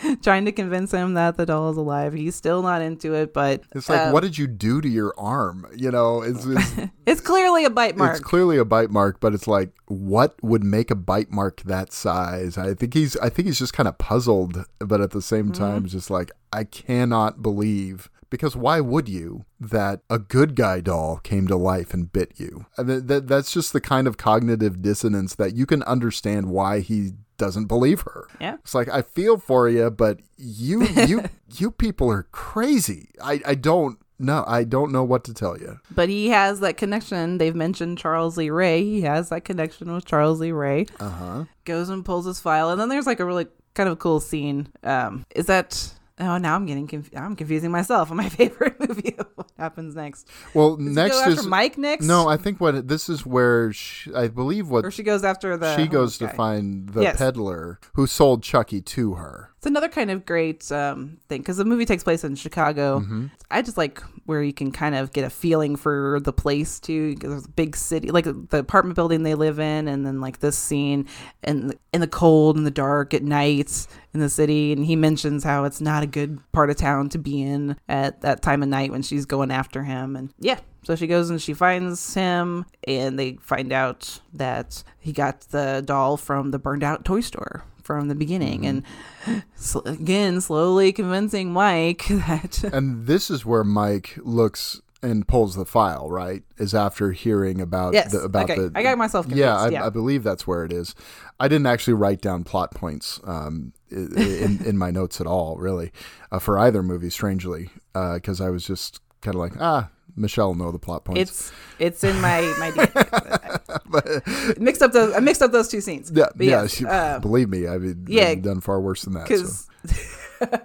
trying 0.22 0.44
to 0.46 0.52
convince 0.52 0.92
him 0.92 1.14
that 1.14 1.36
the 1.36 1.46
doll 1.46 1.70
is 1.70 1.76
alive. 1.76 2.12
He's 2.12 2.34
still 2.34 2.62
not 2.62 2.82
into 2.82 3.14
it, 3.14 3.32
but 3.34 3.62
It's 3.74 3.88
like, 3.88 4.00
um, 4.00 4.12
what 4.12 4.22
did 4.22 4.38
you 4.38 4.46
do 4.46 4.80
to 4.80 4.88
your 4.88 5.14
arm? 5.18 5.66
You 5.76 5.90
know, 5.90 6.22
it's 6.22 6.44
it's, 6.46 6.74
It's 7.06 7.20
clearly 7.20 7.64
a 7.64 7.70
bite 7.70 7.96
mark. 7.96 8.12
it's 8.16 8.20
clearly 8.24 8.56
a 8.58 8.64
bite 8.64 8.90
mark, 8.90 9.20
but 9.20 9.34
it's 9.34 9.46
like, 9.48 9.72
what 9.86 10.34
would 10.42 10.62
make 10.64 10.90
a 10.90 10.94
bite 10.94 11.30
mark 11.30 11.62
that 11.62 11.92
size? 11.92 12.56
I 12.56 12.74
think 12.74 12.94
he's 12.94 13.16
I 13.18 13.28
think 13.28 13.46
he's 13.46 13.58
just 13.58 13.72
kind 13.72 13.88
of 13.88 13.98
puzzled, 13.98 14.64
but 14.78 15.00
at 15.00 15.10
the 15.10 15.22
same 15.22 15.46
Mm-hmm. 15.52 15.62
time, 15.64 15.86
just 15.86 16.10
like 16.10 16.30
I 16.52 16.64
cannot 16.64 17.42
believe. 17.42 18.08
Because 18.30 18.56
why 18.56 18.80
would 18.80 19.08
you 19.08 19.44
that 19.58 20.00
a 20.08 20.18
good 20.18 20.54
guy 20.54 20.80
doll 20.80 21.18
came 21.18 21.46
to 21.48 21.56
life 21.56 21.92
and 21.92 22.12
bit 22.12 22.32
you? 22.36 22.66
I 22.78 22.84
that, 22.84 23.26
that's 23.28 23.52
just 23.52 23.72
the 23.72 23.80
kind 23.80 24.06
of 24.06 24.16
cognitive 24.16 24.80
dissonance 24.80 25.34
that 25.34 25.54
you 25.54 25.66
can 25.66 25.82
understand 25.82 26.46
why 26.46 26.80
he 26.80 27.12
doesn't 27.36 27.66
believe 27.66 28.02
her. 28.02 28.28
Yeah. 28.40 28.54
It's 28.62 28.74
like 28.74 28.88
I 28.88 29.02
feel 29.02 29.38
for 29.38 29.68
you, 29.68 29.90
but 29.90 30.20
you 30.36 30.86
you 31.06 31.24
you 31.56 31.70
people 31.70 32.10
are 32.10 32.28
crazy. 32.30 33.08
I 33.22 33.40
I 33.44 33.54
don't 33.56 33.98
know. 34.20 34.44
I 34.46 34.64
don't 34.64 34.92
know 34.92 35.02
what 35.02 35.24
to 35.24 35.34
tell 35.34 35.58
you. 35.58 35.80
But 35.90 36.08
he 36.08 36.28
has 36.28 36.60
that 36.60 36.76
connection. 36.76 37.38
They've 37.38 37.54
mentioned 37.54 37.98
Charles 37.98 38.36
Lee 38.36 38.50
Ray. 38.50 38.84
He 38.84 39.00
has 39.02 39.30
that 39.30 39.44
connection 39.44 39.92
with 39.92 40.04
Charles 40.04 40.40
Lee 40.40 40.52
Ray. 40.52 40.86
Uh 41.00 41.08
huh. 41.08 41.44
Goes 41.64 41.88
and 41.88 42.04
pulls 42.04 42.26
his 42.26 42.40
file, 42.40 42.70
and 42.70 42.80
then 42.80 42.88
there's 42.88 43.06
like 43.06 43.20
a 43.20 43.24
really 43.24 43.46
kind 43.74 43.88
of 43.88 43.98
cool 43.98 44.20
scene. 44.20 44.68
Um, 44.84 45.24
is 45.34 45.46
that? 45.46 45.94
Oh, 46.20 46.36
now 46.38 46.54
I'm 46.54 46.66
getting 46.66 46.86
conf- 46.86 47.10
I'm 47.16 47.34
confusing 47.34 47.70
myself 47.70 48.10
on 48.10 48.16
my 48.18 48.28
favorite 48.40 48.78
movie. 48.78 49.16
what 49.36 49.50
happens 49.58 49.94
next? 49.94 50.28
Well, 50.54 50.76
Does 50.76 50.94
next 50.94 51.14
go 51.16 51.20
after 51.22 51.30
is 51.32 51.46
Mike 51.46 51.78
next. 51.78 52.04
no. 52.04 52.28
I 52.28 52.36
think 52.36 52.60
what 52.60 52.88
this 52.88 53.08
is 53.08 53.24
where 53.24 53.72
she, 53.72 54.12
I 54.14 54.28
believe 54.28 54.68
what 54.68 54.84
or 54.84 54.90
she 54.90 55.02
goes 55.02 55.24
after 55.24 55.56
the 55.56 55.76
she 55.76 55.86
goes 55.86 56.18
to 56.18 56.28
find 56.28 56.90
the 56.90 57.02
Yes. 57.02 57.16
peddler 57.16 57.80
who 57.94 58.06
sold 58.06 58.42
Chucky 58.42 58.80
to 58.82 59.14
her. 59.14 59.49
It's 59.60 59.66
another 59.66 59.90
kind 59.90 60.10
of 60.10 60.24
great 60.24 60.72
um, 60.72 61.18
thing 61.28 61.42
because 61.42 61.58
the 61.58 61.66
movie 61.66 61.84
takes 61.84 62.02
place 62.02 62.24
in 62.24 62.34
Chicago. 62.34 63.00
Mm-hmm. 63.00 63.26
I 63.50 63.60
just 63.60 63.76
like 63.76 64.02
where 64.24 64.42
you 64.42 64.54
can 64.54 64.72
kind 64.72 64.94
of 64.94 65.12
get 65.12 65.22
a 65.22 65.28
feeling 65.28 65.76
for 65.76 66.18
the 66.22 66.32
place 66.32 66.80
too, 66.80 67.12
because 67.14 67.28
There's 67.28 67.44
a 67.44 67.50
big 67.50 67.76
city, 67.76 68.10
like 68.10 68.24
the 68.24 68.56
apartment 68.56 68.96
building 68.96 69.22
they 69.22 69.34
live 69.34 69.58
in, 69.58 69.86
and 69.86 70.06
then 70.06 70.18
like 70.18 70.38
this 70.38 70.56
scene, 70.56 71.06
and 71.44 71.76
in 71.92 72.00
the 72.00 72.06
cold 72.06 72.56
and 72.56 72.64
the 72.64 72.70
dark 72.70 73.12
at 73.12 73.22
night 73.22 73.86
in 74.14 74.20
the 74.20 74.30
city. 74.30 74.72
And 74.72 74.86
he 74.86 74.96
mentions 74.96 75.44
how 75.44 75.64
it's 75.64 75.82
not 75.82 76.02
a 76.02 76.06
good 76.06 76.40
part 76.52 76.70
of 76.70 76.76
town 76.76 77.10
to 77.10 77.18
be 77.18 77.42
in 77.42 77.76
at 77.86 78.22
that 78.22 78.40
time 78.40 78.62
of 78.62 78.70
night 78.70 78.90
when 78.90 79.02
she's 79.02 79.26
going 79.26 79.50
after 79.50 79.82
him. 79.84 80.16
And 80.16 80.32
yeah, 80.38 80.60
so 80.84 80.96
she 80.96 81.06
goes 81.06 81.28
and 81.28 81.42
she 81.42 81.52
finds 81.52 82.14
him, 82.14 82.64
and 82.88 83.18
they 83.18 83.36
find 83.42 83.74
out 83.74 84.22
that 84.32 84.82
he 85.00 85.12
got 85.12 85.42
the 85.50 85.82
doll 85.84 86.16
from 86.16 86.50
the 86.50 86.58
burned 86.58 86.82
out 86.82 87.04
toy 87.04 87.20
store 87.20 87.62
from 87.82 88.08
the 88.08 88.14
beginning. 88.14 88.66
And 88.66 88.82
sl- 89.56 89.86
again, 89.86 90.40
slowly 90.40 90.92
convincing 90.92 91.52
Mike 91.52 92.04
that. 92.08 92.62
And 92.64 93.06
this 93.06 93.30
is 93.30 93.44
where 93.44 93.64
Mike 93.64 94.18
looks 94.22 94.80
and 95.02 95.26
pulls 95.26 95.54
the 95.54 95.64
file. 95.64 96.10
Right, 96.10 96.42
is 96.58 96.74
after 96.74 97.12
hearing 97.12 97.60
about 97.60 97.94
Yes, 97.94 98.12
the, 98.12 98.20
about 98.20 98.50
okay. 98.50 98.60
the. 98.60 98.72
I 98.74 98.82
got 98.82 98.98
myself 98.98 99.26
Yeah, 99.28 99.56
I, 99.56 99.68
yeah. 99.68 99.86
I 99.86 99.90
believe 99.90 100.22
that's 100.22 100.46
where 100.46 100.64
it 100.64 100.72
is. 100.72 100.94
I 101.38 101.48
didn't 101.48 101.66
actually 101.66 101.94
write 101.94 102.20
down 102.20 102.44
plot 102.44 102.74
points 102.74 103.18
um, 103.24 103.72
in 103.90 104.60
in 104.64 104.76
my 104.76 104.90
notes 104.90 105.20
at 105.20 105.26
all, 105.26 105.56
really, 105.56 105.90
uh, 106.30 106.38
for 106.38 106.58
either 106.58 106.82
movie. 106.82 107.10
Strangely, 107.10 107.70
because 107.94 108.40
I 108.40 108.50
was 108.50 108.66
just 108.66 109.00
kind 109.22 109.34
of 109.34 109.40
like, 109.40 109.52
ah, 109.58 109.88
Michelle 110.16 110.54
know 110.54 110.70
the 110.70 110.78
plot 110.78 111.04
points. 111.04 111.20
It's 111.20 111.52
it's 111.78 112.04
in 112.04 112.20
my 112.20 112.40
my 112.58 112.70
DNA. 113.88 114.58
mixed 114.58 114.82
up 114.82 114.92
those 114.92 115.14
I 115.14 115.20
mixed 115.20 115.42
up 115.42 115.52
those 115.52 115.68
two 115.68 115.80
scenes. 115.80 116.10
yeah, 116.14 116.26
But 116.36 116.46
yeah. 116.46 116.62
yes, 116.62 116.74
she- 116.76 116.86
uh, 116.86 117.18
believe 117.20 117.48
me, 117.48 117.66
I've, 117.66 117.82
I've 117.84 118.08
yeah, 118.08 118.34
done 118.34 118.60
far 118.60 118.80
worse 118.80 119.02
than 119.02 119.14
that. 119.14 119.28
So. 119.28 119.66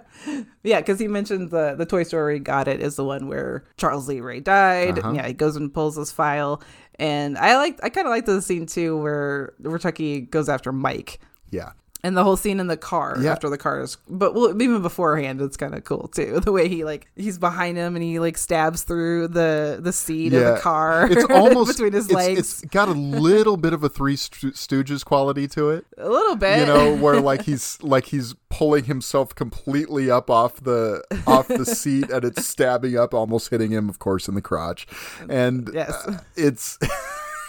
yeah, 0.62 0.80
because 0.80 0.98
he 0.98 1.08
mentioned 1.08 1.50
the 1.50 1.74
the 1.76 1.86
Toy 1.86 2.02
Story 2.02 2.38
got 2.38 2.68
it 2.68 2.80
is 2.80 2.96
the 2.96 3.04
one 3.04 3.28
where 3.28 3.64
Charles 3.76 4.08
Lee 4.08 4.20
Ray 4.20 4.40
died. 4.40 4.98
Uh-huh. 4.98 5.12
Yeah, 5.12 5.26
he 5.26 5.32
goes 5.32 5.56
and 5.56 5.72
pulls 5.72 5.96
his 5.96 6.10
file, 6.12 6.62
and 6.98 7.36
I 7.38 7.56
like 7.56 7.78
I 7.82 7.88
kind 7.88 8.06
of 8.06 8.10
like 8.10 8.26
the 8.26 8.42
scene 8.42 8.66
too 8.66 8.96
where 8.98 9.54
where 9.60 9.78
Chucky 9.78 10.20
goes 10.22 10.48
after 10.48 10.72
Mike. 10.72 11.20
Yeah. 11.50 11.72
And 12.04 12.16
the 12.16 12.22
whole 12.22 12.36
scene 12.36 12.60
in 12.60 12.66
the 12.68 12.76
car 12.76 13.16
Yeah. 13.20 13.32
after 13.32 13.48
the 13.48 13.58
car 13.58 13.80
is, 13.80 13.96
but 14.08 14.34
well, 14.34 14.50
even 14.62 14.82
beforehand, 14.82 15.40
it's 15.40 15.56
kind 15.56 15.74
of 15.74 15.82
cool 15.84 16.08
too. 16.14 16.40
The 16.40 16.52
way 16.52 16.68
he 16.68 16.84
like 16.84 17.08
he's 17.16 17.38
behind 17.38 17.76
him 17.78 17.96
and 17.96 18.02
he 18.04 18.20
like 18.20 18.38
stabs 18.38 18.82
through 18.82 19.28
the 19.28 19.78
the 19.80 19.92
seat 19.92 20.32
of 20.34 20.44
the 20.54 20.60
car. 20.60 21.10
It's 21.10 21.24
almost 21.30 21.72
between 21.76 21.92
his 21.94 22.06
it's- 22.06 22.14
legs, 22.26 22.38
it's 22.38 22.60
got 22.70 22.88
a 22.88 22.92
little 22.92 23.56
bit 23.56 23.72
of 23.72 23.82
a 23.82 23.88
Three 23.88 24.14
Stooges 24.16 25.04
quality 25.04 25.48
to 25.48 25.70
it. 25.70 25.86
a 25.98 26.08
little 26.08 26.36
bit. 26.36 26.60
You 26.60 26.66
know, 26.66 26.94
where 26.96 27.20
like 27.20 27.42
he's 27.50 27.78
like 27.82 28.04
he's 28.06 28.34
pulling 28.50 28.84
himself 28.84 29.34
completely 29.34 30.10
up 30.10 30.30
off 30.30 30.62
the 30.62 31.02
off 31.26 31.48
the 31.48 31.64
seat, 31.66 32.10
and 32.10 32.24
it's 32.24 32.46
stabbing 32.46 32.96
up, 32.96 33.14
almost 33.14 33.48
hitting 33.50 33.70
him, 33.72 33.88
of 33.88 33.98
course, 33.98 34.28
in 34.28 34.34
the 34.34 34.42
crotch. 34.42 34.86
And 35.28 35.70
Yes. 35.72 35.90
uh, 36.06 36.18
it's. 36.36 36.78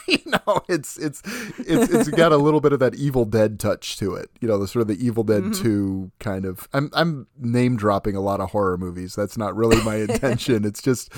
You 0.25 0.31
know, 0.31 0.61
it's 0.69 0.97
it's 0.97 1.21
it's 1.59 1.91
it's 1.91 2.09
got 2.09 2.31
a 2.31 2.37
little 2.37 2.61
bit 2.61 2.71
of 2.73 2.79
that 2.79 2.95
Evil 2.95 3.25
Dead 3.25 3.59
touch 3.59 3.97
to 3.97 4.15
it. 4.15 4.29
You 4.39 4.47
know, 4.47 4.57
the 4.57 4.67
sort 4.67 4.81
of 4.81 4.87
the 4.87 5.05
Evil 5.05 5.23
Dead 5.23 5.43
Mm-hmm. 5.43 5.63
two 5.63 6.11
kind 6.19 6.45
of. 6.45 6.67
I'm 6.73 6.89
I'm 6.93 7.27
name 7.37 7.75
dropping 7.77 8.15
a 8.15 8.21
lot 8.21 8.39
of 8.39 8.51
horror 8.51 8.77
movies. 8.77 9.15
That's 9.15 9.37
not 9.37 9.55
really 9.55 9.81
my 9.83 9.95
intention. 10.09 10.63
It's 10.65 10.81
just 10.81 11.11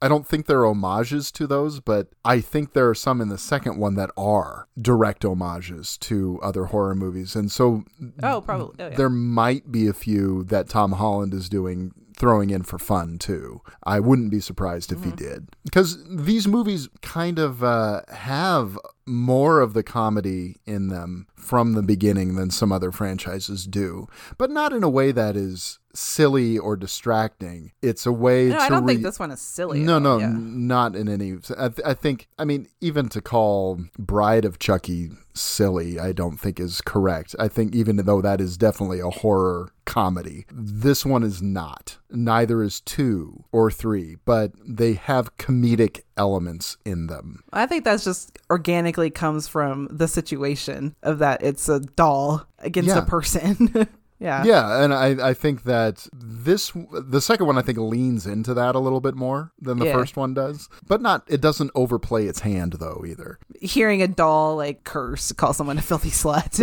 I 0.00 0.08
don't 0.08 0.26
think 0.26 0.46
they're 0.46 0.64
homages 0.64 1.32
to 1.32 1.46
those, 1.46 1.80
but 1.80 2.08
I 2.24 2.40
think 2.40 2.72
there 2.72 2.88
are 2.88 2.94
some 2.94 3.20
in 3.20 3.28
the 3.30 3.38
second 3.38 3.78
one 3.78 3.94
that 3.96 4.10
are 4.16 4.68
direct 4.80 5.24
homages 5.24 5.96
to 5.98 6.38
other 6.42 6.66
horror 6.66 6.94
movies. 6.94 7.34
And 7.34 7.50
so 7.50 7.84
oh, 8.22 8.40
probably. 8.40 8.76
Oh, 8.78 8.90
yeah. 8.90 8.96
there 8.96 9.10
might 9.10 9.72
be 9.72 9.88
a 9.88 9.92
few 9.92 10.44
that 10.44 10.68
Tom 10.68 10.92
Holland 10.92 11.34
is 11.34 11.48
doing 11.48 11.92
throwing 12.18 12.50
in 12.50 12.62
for 12.62 12.78
fun 12.78 13.18
too. 13.18 13.62
I 13.84 14.00
wouldn't 14.00 14.30
be 14.30 14.40
surprised 14.40 14.92
if 14.92 15.04
he 15.04 15.12
did. 15.12 15.48
Because 15.64 16.04
these 16.08 16.48
movies 16.48 16.88
kind 17.00 17.38
of 17.38 17.62
uh, 17.62 18.02
have 18.08 18.78
more 19.08 19.60
of 19.60 19.72
the 19.74 19.82
comedy 19.82 20.56
in 20.66 20.88
them 20.88 21.26
from 21.34 21.72
the 21.72 21.82
beginning 21.82 22.34
than 22.36 22.50
some 22.50 22.70
other 22.72 22.92
franchises 22.92 23.66
do, 23.66 24.06
but 24.36 24.50
not 24.50 24.72
in 24.72 24.82
a 24.82 24.88
way 24.90 25.12
that 25.12 25.36
is 25.36 25.78
silly 25.94 26.58
or 26.58 26.76
distracting. 26.76 27.72
It's 27.82 28.06
a 28.06 28.12
way 28.12 28.48
No, 28.48 28.56
to 28.56 28.62
I 28.62 28.68
don't 28.68 28.86
think 28.86 29.02
this 29.02 29.18
one 29.18 29.30
is 29.30 29.40
silly. 29.40 29.80
no, 29.80 29.98
no, 29.98 30.18
yeah. 30.18 30.26
n- 30.26 30.66
not 30.68 30.94
in 30.94 31.08
any. 31.08 31.32
I, 31.56 31.68
th- 31.68 31.80
I 31.86 31.94
think. 31.94 32.28
I 32.38 32.44
mean, 32.44 32.68
even 32.80 33.08
to 33.10 33.20
call 33.20 33.80
Bride 33.98 34.44
of 34.44 34.58
Chucky 34.58 35.10
silly, 35.34 35.98
I 35.98 36.12
don't 36.12 36.36
think 36.38 36.60
is 36.60 36.80
correct. 36.80 37.34
I 37.38 37.48
think 37.48 37.74
even 37.74 37.96
though 37.96 38.20
that 38.20 38.40
is 38.40 38.56
definitely 38.58 39.00
a 39.00 39.10
horror 39.10 39.72
comedy, 39.86 40.44
this 40.52 41.06
one 41.06 41.22
is 41.22 41.40
not. 41.40 41.98
Neither 42.10 42.62
is 42.62 42.80
two 42.80 43.44
or 43.50 43.70
three, 43.70 44.16
but 44.24 44.52
they 44.64 44.94
have 44.94 45.36
comedic 45.36 46.02
elements 46.18 46.76
in 46.84 47.06
them. 47.06 47.42
I 47.52 47.66
think 47.66 47.84
that's 47.84 48.04
just 48.04 48.38
organically 48.50 49.08
comes 49.10 49.48
from 49.48 49.88
the 49.90 50.08
situation 50.08 50.94
of 51.02 51.18
that 51.20 51.42
it's 51.42 51.68
a 51.68 51.80
doll 51.80 52.46
against 52.58 52.88
Yeah. 52.88 52.98
a 52.98 53.06
person. 53.06 53.88
yeah. 54.18 54.42
Yeah, 54.44 54.82
and 54.82 54.92
I, 54.92 55.28
I 55.30 55.34
think 55.34 55.62
that 55.62 56.08
this 56.12 56.72
the 56.92 57.20
second 57.20 57.46
one 57.46 57.56
I 57.56 57.62
think 57.62 57.78
leans 57.78 58.26
into 58.26 58.52
that 58.54 58.74
a 58.74 58.80
little 58.80 59.00
bit 59.00 59.14
more 59.14 59.52
than 59.60 59.78
the 59.78 59.86
Yeah. 59.86 59.92
first 59.92 60.16
one 60.16 60.34
does, 60.34 60.68
but 60.86 61.00
not 61.00 61.22
it 61.28 61.40
doesn't 61.40 61.70
overplay 61.76 62.26
its 62.26 62.40
hand 62.40 62.74
though 62.80 63.04
either. 63.06 63.38
Hearing 63.60 64.02
a 64.02 64.08
doll 64.08 64.56
like 64.56 64.82
curse, 64.84 65.30
call 65.32 65.52
someone 65.52 65.78
a 65.78 65.82
filthy 65.82 66.10
slut, 66.10 66.58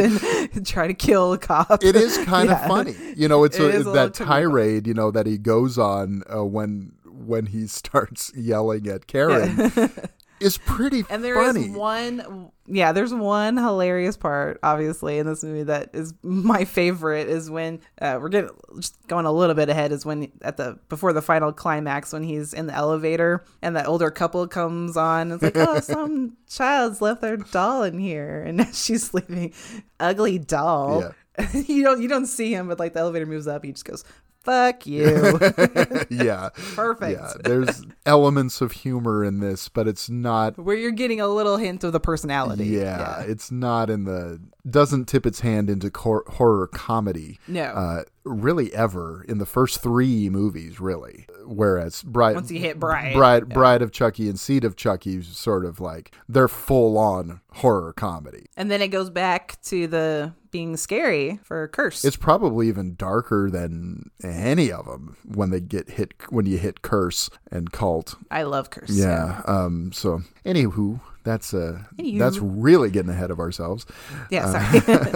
and 0.53 0.65
try 0.67 0.87
to 0.87 0.93
kill 0.93 1.31
a 1.33 1.37
cop. 1.37 1.81
it 1.83 1.95
is 1.95 2.17
kind 2.25 2.49
Yeah. 2.49 2.61
of 2.61 2.67
funny. 2.67 2.95
You 3.15 3.29
know, 3.29 3.45
it's 3.45 3.57
It 3.57 3.75
a, 3.75 3.83
that 3.91 4.13
tirade, 4.13 4.85
you 4.85 4.93
know, 4.93 5.09
that 5.11 5.25
he 5.25 5.37
goes 5.37 5.77
on 5.77 6.23
uh, 6.33 6.43
when 6.43 6.91
when 7.27 7.47
he 7.47 7.67
starts 7.67 8.31
yelling 8.35 8.87
at 8.87 9.07
Karen 9.07 9.71
is 10.39 10.57
pretty 10.57 11.03
And 11.09 11.23
there 11.23 11.39
is 11.41 11.47
funny. 11.47 11.69
one, 11.69 12.51
yeah, 12.67 12.91
there's 12.91 13.13
one 13.13 13.57
hilarious 13.57 14.17
part, 14.17 14.59
obviously, 14.63 15.17
in 15.17 15.25
this 15.25 15.43
movie 15.43 15.63
that 15.63 15.91
is 15.93 16.13
my 16.23 16.65
favorite. 16.65 17.27
Is 17.27 17.49
when 17.49 17.79
uh, 18.01 18.19
we're 18.21 18.29
getting 18.29 18.49
just 18.79 18.95
going 19.07 19.25
a 19.25 19.31
little 19.31 19.55
bit 19.55 19.69
ahead. 19.69 19.91
Is 19.91 20.05
when 20.05 20.31
at 20.41 20.57
the 20.57 20.77
before 20.89 21.13
the 21.13 21.21
final 21.21 21.53
climax 21.53 22.11
when 22.11 22.23
he's 22.23 22.53
in 22.53 22.67
the 22.67 22.73
elevator 22.73 23.43
and 23.61 23.75
that 23.75 23.87
older 23.87 24.11
couple 24.11 24.47
comes 24.47 24.97
on. 24.97 25.31
It's 25.31 25.43
like, 25.43 25.57
oh, 25.57 25.79
some 25.79 26.37
child's 26.49 27.01
left 27.01 27.21
their 27.21 27.37
doll 27.37 27.83
in 27.83 27.99
here, 27.99 28.41
and 28.41 28.67
she's 28.75 29.03
sleeping. 29.05 29.53
Ugly 29.99 30.39
doll. 30.39 31.13
you 31.53 31.83
don't 31.83 32.01
you 32.01 32.07
don't 32.07 32.27
see 32.27 32.53
him, 32.53 32.67
but 32.67 32.79
like 32.79 32.93
the 32.93 32.99
elevator 32.99 33.25
moves 33.25 33.47
up, 33.47 33.63
he 33.63 33.71
just 33.71 33.85
goes. 33.85 34.03
Fuck 34.45 34.85
you. 34.85 35.39
yeah. 36.09 36.49
Perfect. 36.75 37.19
Yeah, 37.19 37.33
there's 37.43 37.83
elements 38.05 38.61
of 38.61 38.71
humor 38.71 39.23
in 39.23 39.39
this, 39.39 39.69
but 39.69 39.87
it's 39.87 40.09
not 40.09 40.57
Where 40.57 40.77
you're 40.77 40.91
getting 40.91 41.19
a 41.19 41.27
little 41.27 41.57
hint 41.57 41.83
of 41.83 41.91
the 41.91 41.99
personality. 41.99 42.65
Yeah, 42.65 43.21
it's 43.21 43.51
not 43.51 43.89
in 43.89 44.03
the 44.05 44.39
doesn't 44.69 45.05
tip 45.05 45.25
its 45.25 45.41
hand 45.41 45.69
into 45.69 45.89
cor- 45.91 46.23
horror 46.27 46.67
comedy. 46.67 47.39
No. 47.47 47.63
uh, 47.63 48.03
really 48.23 48.73
ever 48.73 49.23
in 49.29 49.37
the 49.37 49.45
first 49.45 49.81
three 49.81 50.29
movies, 50.29 50.79
really. 50.79 51.27
Whereas 51.45 52.01
Bride, 52.01 52.35
Once 52.35 52.49
you 52.51 52.59
hit 52.59 52.79
Bride, 52.79 53.13
Bride, 53.13 53.43
yeah. 53.47 53.53
Bride 53.53 53.81
of 53.83 53.91
Chucky, 53.91 54.27
and 54.27 54.39
Seed 54.39 54.63
of 54.63 54.75
Chucky, 54.75 55.21
sort 55.21 55.63
of 55.65 55.79
like 55.79 56.13
they're 56.27 56.47
full 56.47 56.97
on 56.97 57.41
horror 57.53 57.93
comedy. 57.93 58.47
And 58.57 58.71
then 58.71 58.81
it 58.81 58.87
goes 58.87 59.09
back 59.11 59.61
to 59.65 59.85
the 59.87 60.33
being 60.49 60.75
scary 60.77 61.39
for 61.43 61.67
Curse. 61.67 62.03
It's 62.03 62.15
probably 62.15 62.67
even 62.67 62.95
darker 62.95 63.49
than 63.51 64.09
any 64.23 64.71
of 64.71 64.85
them 64.85 65.17
when 65.23 65.51
they 65.51 65.59
get 65.61 65.91
hit 65.91 66.13
when 66.29 66.45
you 66.47 66.57
hit 66.57 66.81
Curse 66.81 67.29
and 67.51 67.71
Cult. 67.71 68.15
I 68.31 68.43
love 68.43 68.69
Curse. 68.71 68.89
Yeah. 68.89 69.41
Um. 69.45 69.91
So, 69.93 70.21
anywho, 70.45 70.99
that's 71.23 71.53
uh, 71.53 71.79
Anywho. 71.97 72.19
that's 72.19 72.37
really 72.37 72.91
getting 72.91 73.09
ahead 73.09 73.31
of 73.31 73.39
ourselves. 73.39 73.85
Yeah, 74.29 74.45
Uh, 74.47 74.81
sorry. 74.81 75.11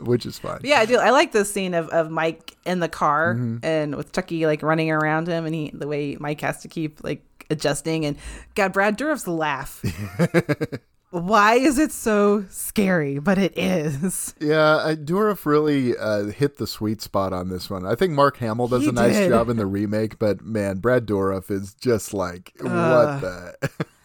which 0.04 0.26
is 0.26 0.38
fine. 0.38 0.60
yeah, 0.62 0.80
I 0.80 0.86
do. 0.86 0.98
I 0.98 1.10
like 1.10 1.32
this 1.32 1.52
scene 1.52 1.74
of, 1.74 1.88
of 1.88 2.10
Mike 2.10 2.56
in 2.66 2.80
the 2.80 2.88
car 2.88 3.34
Mm-hmm. 3.34 3.58
and 3.64 3.94
with 3.96 4.12
Chucky 4.12 4.46
like 4.46 4.62
running 4.62 4.90
around 4.90 5.26
him 5.28 5.46
and 5.46 5.54
he 5.54 5.70
the 5.72 5.88
way 5.88 6.16
Mike 6.20 6.40
has 6.42 6.60
to 6.62 6.68
keep 6.68 7.02
like 7.02 7.22
adjusting 7.50 8.04
and 8.04 8.16
God 8.54 8.72
Brad 8.72 8.98
Dourif's 8.98 9.26
laugh. 9.26 9.82
Why 11.10 11.54
is 11.54 11.78
it 11.78 11.92
so 11.92 12.44
scary? 12.50 13.20
But 13.20 13.38
it 13.38 13.56
is. 13.56 14.34
Yeah, 14.40 14.78
I, 14.84 14.96
Dourif 14.96 15.46
really 15.46 15.96
uh, 15.96 16.24
hit 16.24 16.56
the 16.58 16.66
sweet 16.66 17.00
spot 17.00 17.32
on 17.32 17.50
this 17.50 17.70
one. 17.70 17.86
I 17.86 17.94
think 17.94 18.14
Mark 18.14 18.38
Hamill 18.38 18.66
does 18.66 18.82
He 18.82 18.88
a 18.88 18.92
nice 18.92 19.14
did. 19.14 19.28
job 19.28 19.48
in 19.48 19.56
the 19.56 19.66
remake, 19.66 20.18
but 20.18 20.42
man, 20.44 20.78
Brad 20.78 21.06
Dourif 21.06 21.52
is 21.52 21.72
just 21.74 22.12
like 22.14 22.52
what 22.60 23.20
the. 23.20 23.54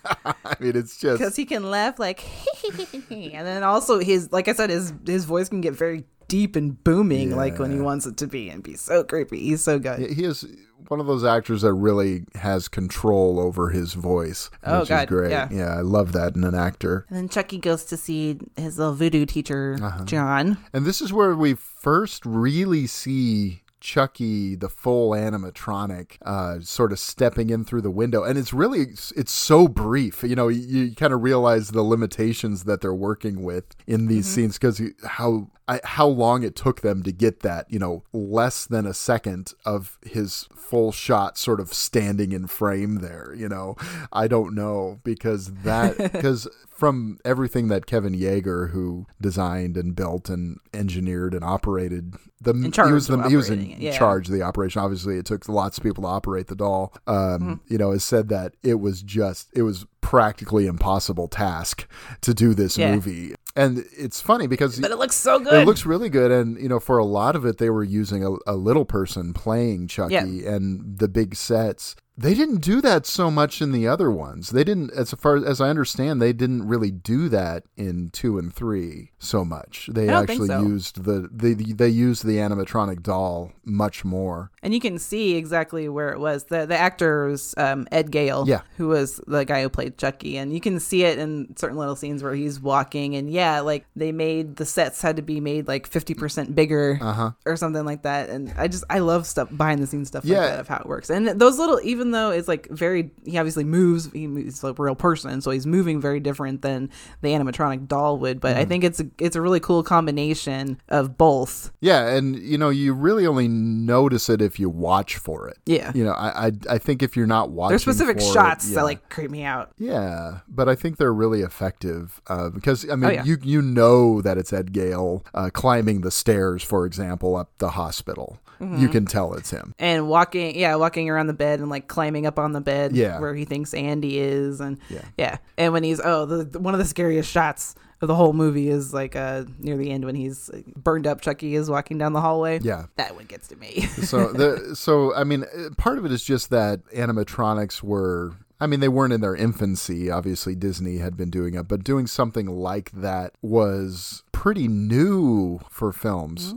I 0.26 0.55
mean, 0.60 0.76
it's 0.76 0.97
just 0.97 1.20
because 1.20 1.36
he 1.36 1.45
can 1.45 1.70
laugh 1.70 1.99
like 1.99 2.24
and 3.12 3.45
then 3.47 3.64
also 3.64 3.99
his 3.99 4.32
like 4.32 4.47
i 4.47 4.53
said 4.53 4.70
his 4.70 4.93
his 5.05 5.26
voice 5.26 5.49
can 5.49 5.62
get 5.62 5.74
very 5.74 6.03
deep 6.28 6.55
and 6.55 6.82
booming 6.84 7.36
like 7.36 7.57
when 7.60 7.72
he 7.72 7.80
wants 7.80 8.05
it 8.05 8.18
to 8.18 8.28
be 8.28 8.49
and 8.49 8.62
be 8.64 8.76
so 8.76 9.03
creepy 9.03 9.39
he's 9.39 9.64
so 9.64 9.80
good 9.80 9.99
he 10.12 10.24
is 10.24 10.45
one 10.88 10.99
of 10.99 11.07
those 11.07 11.24
actors 11.26 11.62
that 11.64 11.74
really 11.74 12.24
has 12.36 12.68
control 12.70 13.38
over 13.39 13.70
his 13.70 13.93
voice, 13.93 14.49
Oh, 14.64 14.80
which 14.80 14.89
God, 14.89 15.03
is 15.03 15.10
great. 15.10 15.32
yeah. 15.32 15.76
I 15.78 15.82
love 15.82 16.14
that 16.14 16.36
in 16.36 16.43
an 16.43 16.55
actor. 16.55 17.05
and 17.10 17.18
then 17.18 17.30
chucky 17.30 17.57
goes 17.60 17.84
to 17.86 17.97
see 17.97 18.39
his 18.55 18.80
little 18.80 18.93
voodoo 18.95 19.26
teacher 19.26 19.78
Uh-huh. 19.82 20.05
john 20.05 20.57
And 20.74 20.86
this 20.86 21.01
is 21.01 21.12
where 21.14 21.36
we 21.36 21.53
first 21.53 22.26
really 22.26 22.88
see 22.88 23.62
Chucky, 23.80 24.56
the 24.56 24.70
full 24.70 25.12
animatronic, 25.12 26.18
uh, 26.24 26.60
sort 26.62 26.92
of 26.92 27.00
stepping 27.00 27.50
in 27.50 27.64
through 27.64 27.82
the 27.82 27.92
window, 27.92 28.24
and 28.24 28.38
it's 28.38 28.54
really 28.54 28.82
it's 28.82 29.32
so 29.32 29.68
brief. 29.68 30.24
You 30.24 30.36
know, 30.36 30.48
you, 30.48 30.62
you 30.62 30.96
kind 30.96 31.14
of 31.14 31.22
realize 31.22 31.70
the 31.70 31.84
limitations 31.84 32.66
that 32.66 32.82
they're 32.82 32.94
working 32.94 33.44
with 33.44 33.76
in 33.88 34.08
these 34.08 34.28
scenes 34.28 34.58
because 34.58 34.82
how 35.06 35.50
I, 35.70 35.80
how 35.84 36.07
long 36.07 36.41
it 36.41 36.55
took 36.55 36.82
them 36.82 37.03
to 37.03 37.11
get 37.11 37.41
that. 37.41 37.72
You 37.72 37.78
know, 37.78 38.03
less 38.11 38.65
than 38.65 38.88
a 38.88 38.93
second 38.93 39.53
of 39.65 39.99
his 40.03 40.47
full 40.55 40.91
shot, 40.91 41.38
sort 41.38 41.59
of 41.59 41.74
standing 41.74 42.32
in 42.32 42.47
frame 42.47 42.95
there. 42.95 43.34
You 43.38 43.47
know, 43.47 43.76
I 44.11 44.28
don't 44.28 44.55
know 44.55 44.99
because 45.03 45.53
that 45.63 45.97
because 46.11 46.47
from 46.70 47.20
everything 47.24 47.67
that 47.67 47.86
Kevin 47.86 48.13
Yagher, 48.13 48.72
who 48.72 49.05
designed 49.22 49.78
and 49.78 49.95
built 49.95 50.30
and 50.30 50.59
engineered 50.74 51.34
and 51.34 51.43
operated 51.43 52.15
the 52.41 52.53
he 52.53 52.91
was 52.91 53.07
the 53.07 53.22
he 53.30 53.36
was 53.36 53.49
in 53.49 53.72
it, 53.72 53.78
yeah. 53.78 53.97
charge 53.97 54.28
of 54.28 54.34
the 54.34 54.41
operation. 54.41 54.82
Obviously, 54.82 55.17
it 55.17 55.26
took 55.26 55.47
lots 55.47 55.78
of 55.78 55.84
people 55.84 56.03
to 56.03 56.09
operate 56.09 56.47
the 56.47 56.55
doll. 56.55 56.93
Um, 57.05 57.39
Mm-hmm. 57.39 57.53
You 57.74 57.78
know, 57.78 57.91
has 57.91 58.03
said 58.03 58.30
that 58.30 58.53
it 58.63 58.80
was 58.80 59.01
just 59.01 59.49
it 59.53 59.61
was 59.61 59.86
practically 60.02 60.66
impossible 60.66 61.28
task 61.28 61.88
to 62.22 62.34
do 62.34 62.54
this 62.54 62.78
Yeah. 62.78 62.95
movie. 62.95 63.36
And 63.56 63.84
it's 63.97 64.22
funny 64.22 64.47
because 64.47 64.80
but 64.80 64.91
it 64.91 64.97
looks 64.97 65.16
so 65.16 65.39
good 65.39 65.54
it 65.54 65.66
looks 65.66 65.86
really 65.86 66.10
good, 66.10 66.32
and 66.32 66.58
you 66.62 66.70
know, 66.70 66.80
for 66.80 66.97
a 66.97 67.06
lot 67.06 67.36
of 67.36 67.45
it, 67.45 67.58
they 67.58 67.70
were 67.70 67.84
using 67.84 68.24
a, 68.24 68.36
a 68.47 68.56
little 68.56 68.86
person 68.86 69.34
playing 69.34 69.88
Chucky, 69.88 70.14
Yeah. 70.14 70.52
and 70.56 70.97
the 71.00 71.08
big 71.08 71.36
sets. 71.36 71.95
They 72.22 72.34
didn't 72.34 72.61
do 72.61 72.82
that 72.82 73.05
so 73.05 73.32
much 73.32 73.61
in 73.61 73.72
the 73.72 73.88
other 73.88 74.11
ones. 74.11 74.49
They 74.49 74.63
didn't, 74.65 74.91
as 74.91 75.11
far 75.13 75.38
as 75.38 75.61
I 75.61 75.70
understand, 75.70 76.22
they 76.22 76.34
didn't 76.34 76.67
really 76.67 76.91
do 76.91 77.30
that 77.30 77.63
in 77.78 78.09
two 78.11 78.38
and 78.38 78.53
three 78.53 79.11
so 79.20 79.45
much. 79.45 79.89
They 79.91 80.03
I 80.09 80.11
don't 80.11 80.28
think 80.28 80.41
actually 80.41 80.47
so. 80.49 80.61
used 80.67 81.03
the 81.05 81.30
they 81.32 81.53
they 81.53 81.88
used 81.89 82.26
the 82.26 82.38
animatronic 82.38 83.03
doll 83.03 83.51
much 83.63 84.03
more. 84.03 84.51
and 84.63 84.74
you 84.74 84.80
can 84.80 84.97
see 84.99 85.36
exactly 85.36 85.88
where 85.88 86.09
it 86.09 86.20
was 86.20 86.45
the 86.45 86.65
the 86.65 86.76
actor 86.78 87.28
was 87.28 87.53
um, 87.57 87.88
ed 87.91 88.11
gale 88.11 88.43
Yeah. 88.47 88.61
who 88.78 88.88
was 88.89 89.22
the 89.28 89.45
guy 89.45 89.61
who 89.61 89.70
played 89.70 89.97
chucky 89.97 90.38
and 90.38 90.51
you 90.53 90.59
can 90.59 90.80
see 90.80 91.03
it 91.03 91.20
in 91.20 91.55
certain 91.55 91.78
little 91.78 91.95
scenes 91.95 92.24
where 92.24 92.34
he's 92.34 92.59
walking 92.59 93.15
and 93.15 93.30
yeah 93.30 93.59
like 93.61 93.86
they 93.95 94.11
made 94.11 94.55
the 94.57 94.65
sets 94.65 95.01
had 95.01 95.15
to 95.17 95.22
be 95.22 95.39
made 95.39 95.67
like 95.67 95.89
50% 95.89 96.55
bigger 96.55 96.97
Uh-huh. 97.01 97.32
or 97.45 97.55
something 97.55 97.86
like 97.86 98.01
that 98.03 98.30
and 98.30 98.51
i 98.57 98.67
just 98.67 98.84
i 98.89 98.99
love 98.99 99.26
stuff 99.28 99.49
behind 99.55 99.82
the 99.82 99.88
scenes 99.88 100.07
stuff 100.09 100.26
Yeah. 100.26 100.39
like 100.39 100.49
that 100.49 100.59
of 100.59 100.67
how 100.67 100.78
it 100.78 100.86
works 100.88 101.09
and 101.09 101.28
those 101.28 101.57
little 101.59 101.80
even 101.84 102.09
though 102.12 102.32
it's 102.32 102.47
like 102.47 102.68
very 102.70 103.12
he 103.26 103.38
obviously 103.38 103.64
moves 103.64 104.12
he, 104.12 104.28
he's 104.28 104.64
a 104.64 104.74
real 104.74 104.95
person 104.95 105.41
so 105.41 105.51
he's 105.51 105.66
moving 105.68 105.99
very 106.01 106.20
different 106.20 106.62
than 106.62 106.89
the 107.22 107.30
animatronic 107.30 107.88
doll 107.88 108.18
would 108.18 108.39
but 108.39 108.55
i 108.55 108.60
Mm-hmm. 108.62 108.70
think 108.70 108.84
it's 108.84 108.99
a, 108.99 109.07
it's 109.20 109.36
a 109.36 109.41
really 109.41 109.60
cool 109.60 109.84
combination 109.84 110.80
of 110.89 111.18
both 111.18 111.72
Yeah, 111.82 112.07
and 112.07 112.36
you 112.38 112.57
know, 112.57 112.70
you 112.70 112.93
really 112.93 113.26
only 113.28 113.47
notice 113.47 114.30
it 114.30 114.41
if 114.41 114.60
you 114.60 114.70
watch 114.70 115.18
for 115.18 115.47
it. 115.47 115.57
Yeah. 115.66 115.91
you 115.95 116.03
know, 116.03 116.12
I 116.14 116.47
I, 116.47 116.51
I 116.72 116.78
think 116.78 117.01
if 117.03 117.16
you're 117.18 117.28
not 117.28 117.51
watching, 117.51 117.70
there's 117.72 117.82
specific 117.84 118.18
for 118.18 118.24
it, 118.24 118.34
shots 118.34 118.70
yeah. 118.70 118.76
that 118.76 118.84
like 118.84 119.10
creep 119.10 119.32
me 119.32 119.43
out 119.43 119.72
Yeah, 119.78 120.39
but 120.47 120.68
I 120.70 120.76
think 120.76 120.97
they're 120.97 121.14
really 121.14 121.41
effective 121.41 122.22
uh, 122.28 122.49
because 122.49 122.89
I 122.89 122.95
mean, 122.95 123.10
Oh, 123.10 123.14
yeah. 123.14 123.24
you 123.24 123.38
you 123.43 123.62
know 123.62 124.22
that 124.22 124.38
it's 124.38 124.51
Ed 124.53 124.72
Gale 124.74 125.24
uh, 125.34 125.49
climbing 125.53 126.01
the 126.01 126.12
stairs, 126.12 126.64
for 126.64 126.86
example, 126.86 127.36
up 127.36 127.49
the 127.60 127.70
hospital. 127.72 128.39
Mm-hmm. 128.62 128.82
You 128.82 128.89
can 128.89 129.05
tell 129.05 129.34
it's 129.36 129.51
him. 129.51 129.74
and 129.80 130.10
walking 130.10 130.53
yeah 130.60 130.76
walking 130.76 131.10
around 131.10 131.28
the 131.28 131.34
bed 131.34 131.60
and 131.62 131.70
like 131.70 131.88
climbing 131.90 132.26
up 132.26 132.40
on 132.40 132.54
the 132.54 132.62
bed 132.62 132.96
Yeah. 132.96 133.20
where 133.20 133.36
he 133.36 133.44
thinks 133.44 133.74
andy 133.74 134.18
is 134.20 134.62
and 134.62 134.78
Yeah. 134.90 135.02
yeah, 135.18 135.38
and 135.58 135.74
when 135.74 135.84
he's 135.84 136.00
oh 136.04 136.26
the, 136.26 136.44
the- 136.46 136.60
one 136.60 136.74
of 136.74 136.80
the 136.80 136.86
scariest 136.86 137.30
shots 137.30 137.76
of 138.02 138.08
the 138.08 138.16
whole 138.16 138.32
movie 138.32 138.70
is 138.70 138.94
like 138.94 139.16
uh 139.18 139.44
near 139.58 139.76
the 139.76 139.92
end 139.92 140.06
when 140.06 140.16
he's 140.16 140.50
burned 140.78 141.06
up 141.06 141.20
chucky 141.20 141.56
is 141.56 141.70
walking 141.70 141.98
down 141.98 142.14
the 142.14 142.22
hallway 142.22 142.60
Yeah. 142.62 142.86
that 142.96 143.16
one 143.16 143.26
gets 143.26 143.50
to 143.50 143.58
me 143.58 143.82
So 143.82 144.32
the 144.34 144.76
so 144.76 145.14
I 145.14 145.24
mean, 145.26 145.44
uh, 145.44 145.70
part 145.78 145.98
of 145.98 146.06
it 146.06 146.12
is 146.14 146.24
just 146.24 146.50
that 146.52 146.86
animatronics 146.96 147.84
were. 147.84 148.34
I 148.62 148.68
mean, 148.68 148.82
they 148.82 148.90
weren't 148.90 149.14
in 149.14 149.22
their 149.22 149.36
infancy. 149.38 150.12
Obviously, 150.12 150.54
Disney 150.54 150.98
had 150.98 151.16
been 151.16 151.30
doing 151.30 151.54
it, 151.54 151.68
but 151.70 151.82
doing 151.84 152.08
something 152.08 152.46
like 152.48 152.92
that 152.92 153.34
was 153.42 154.24
pretty 154.34 154.68
new 154.68 155.60
for 155.70 155.94
films. 155.94 156.54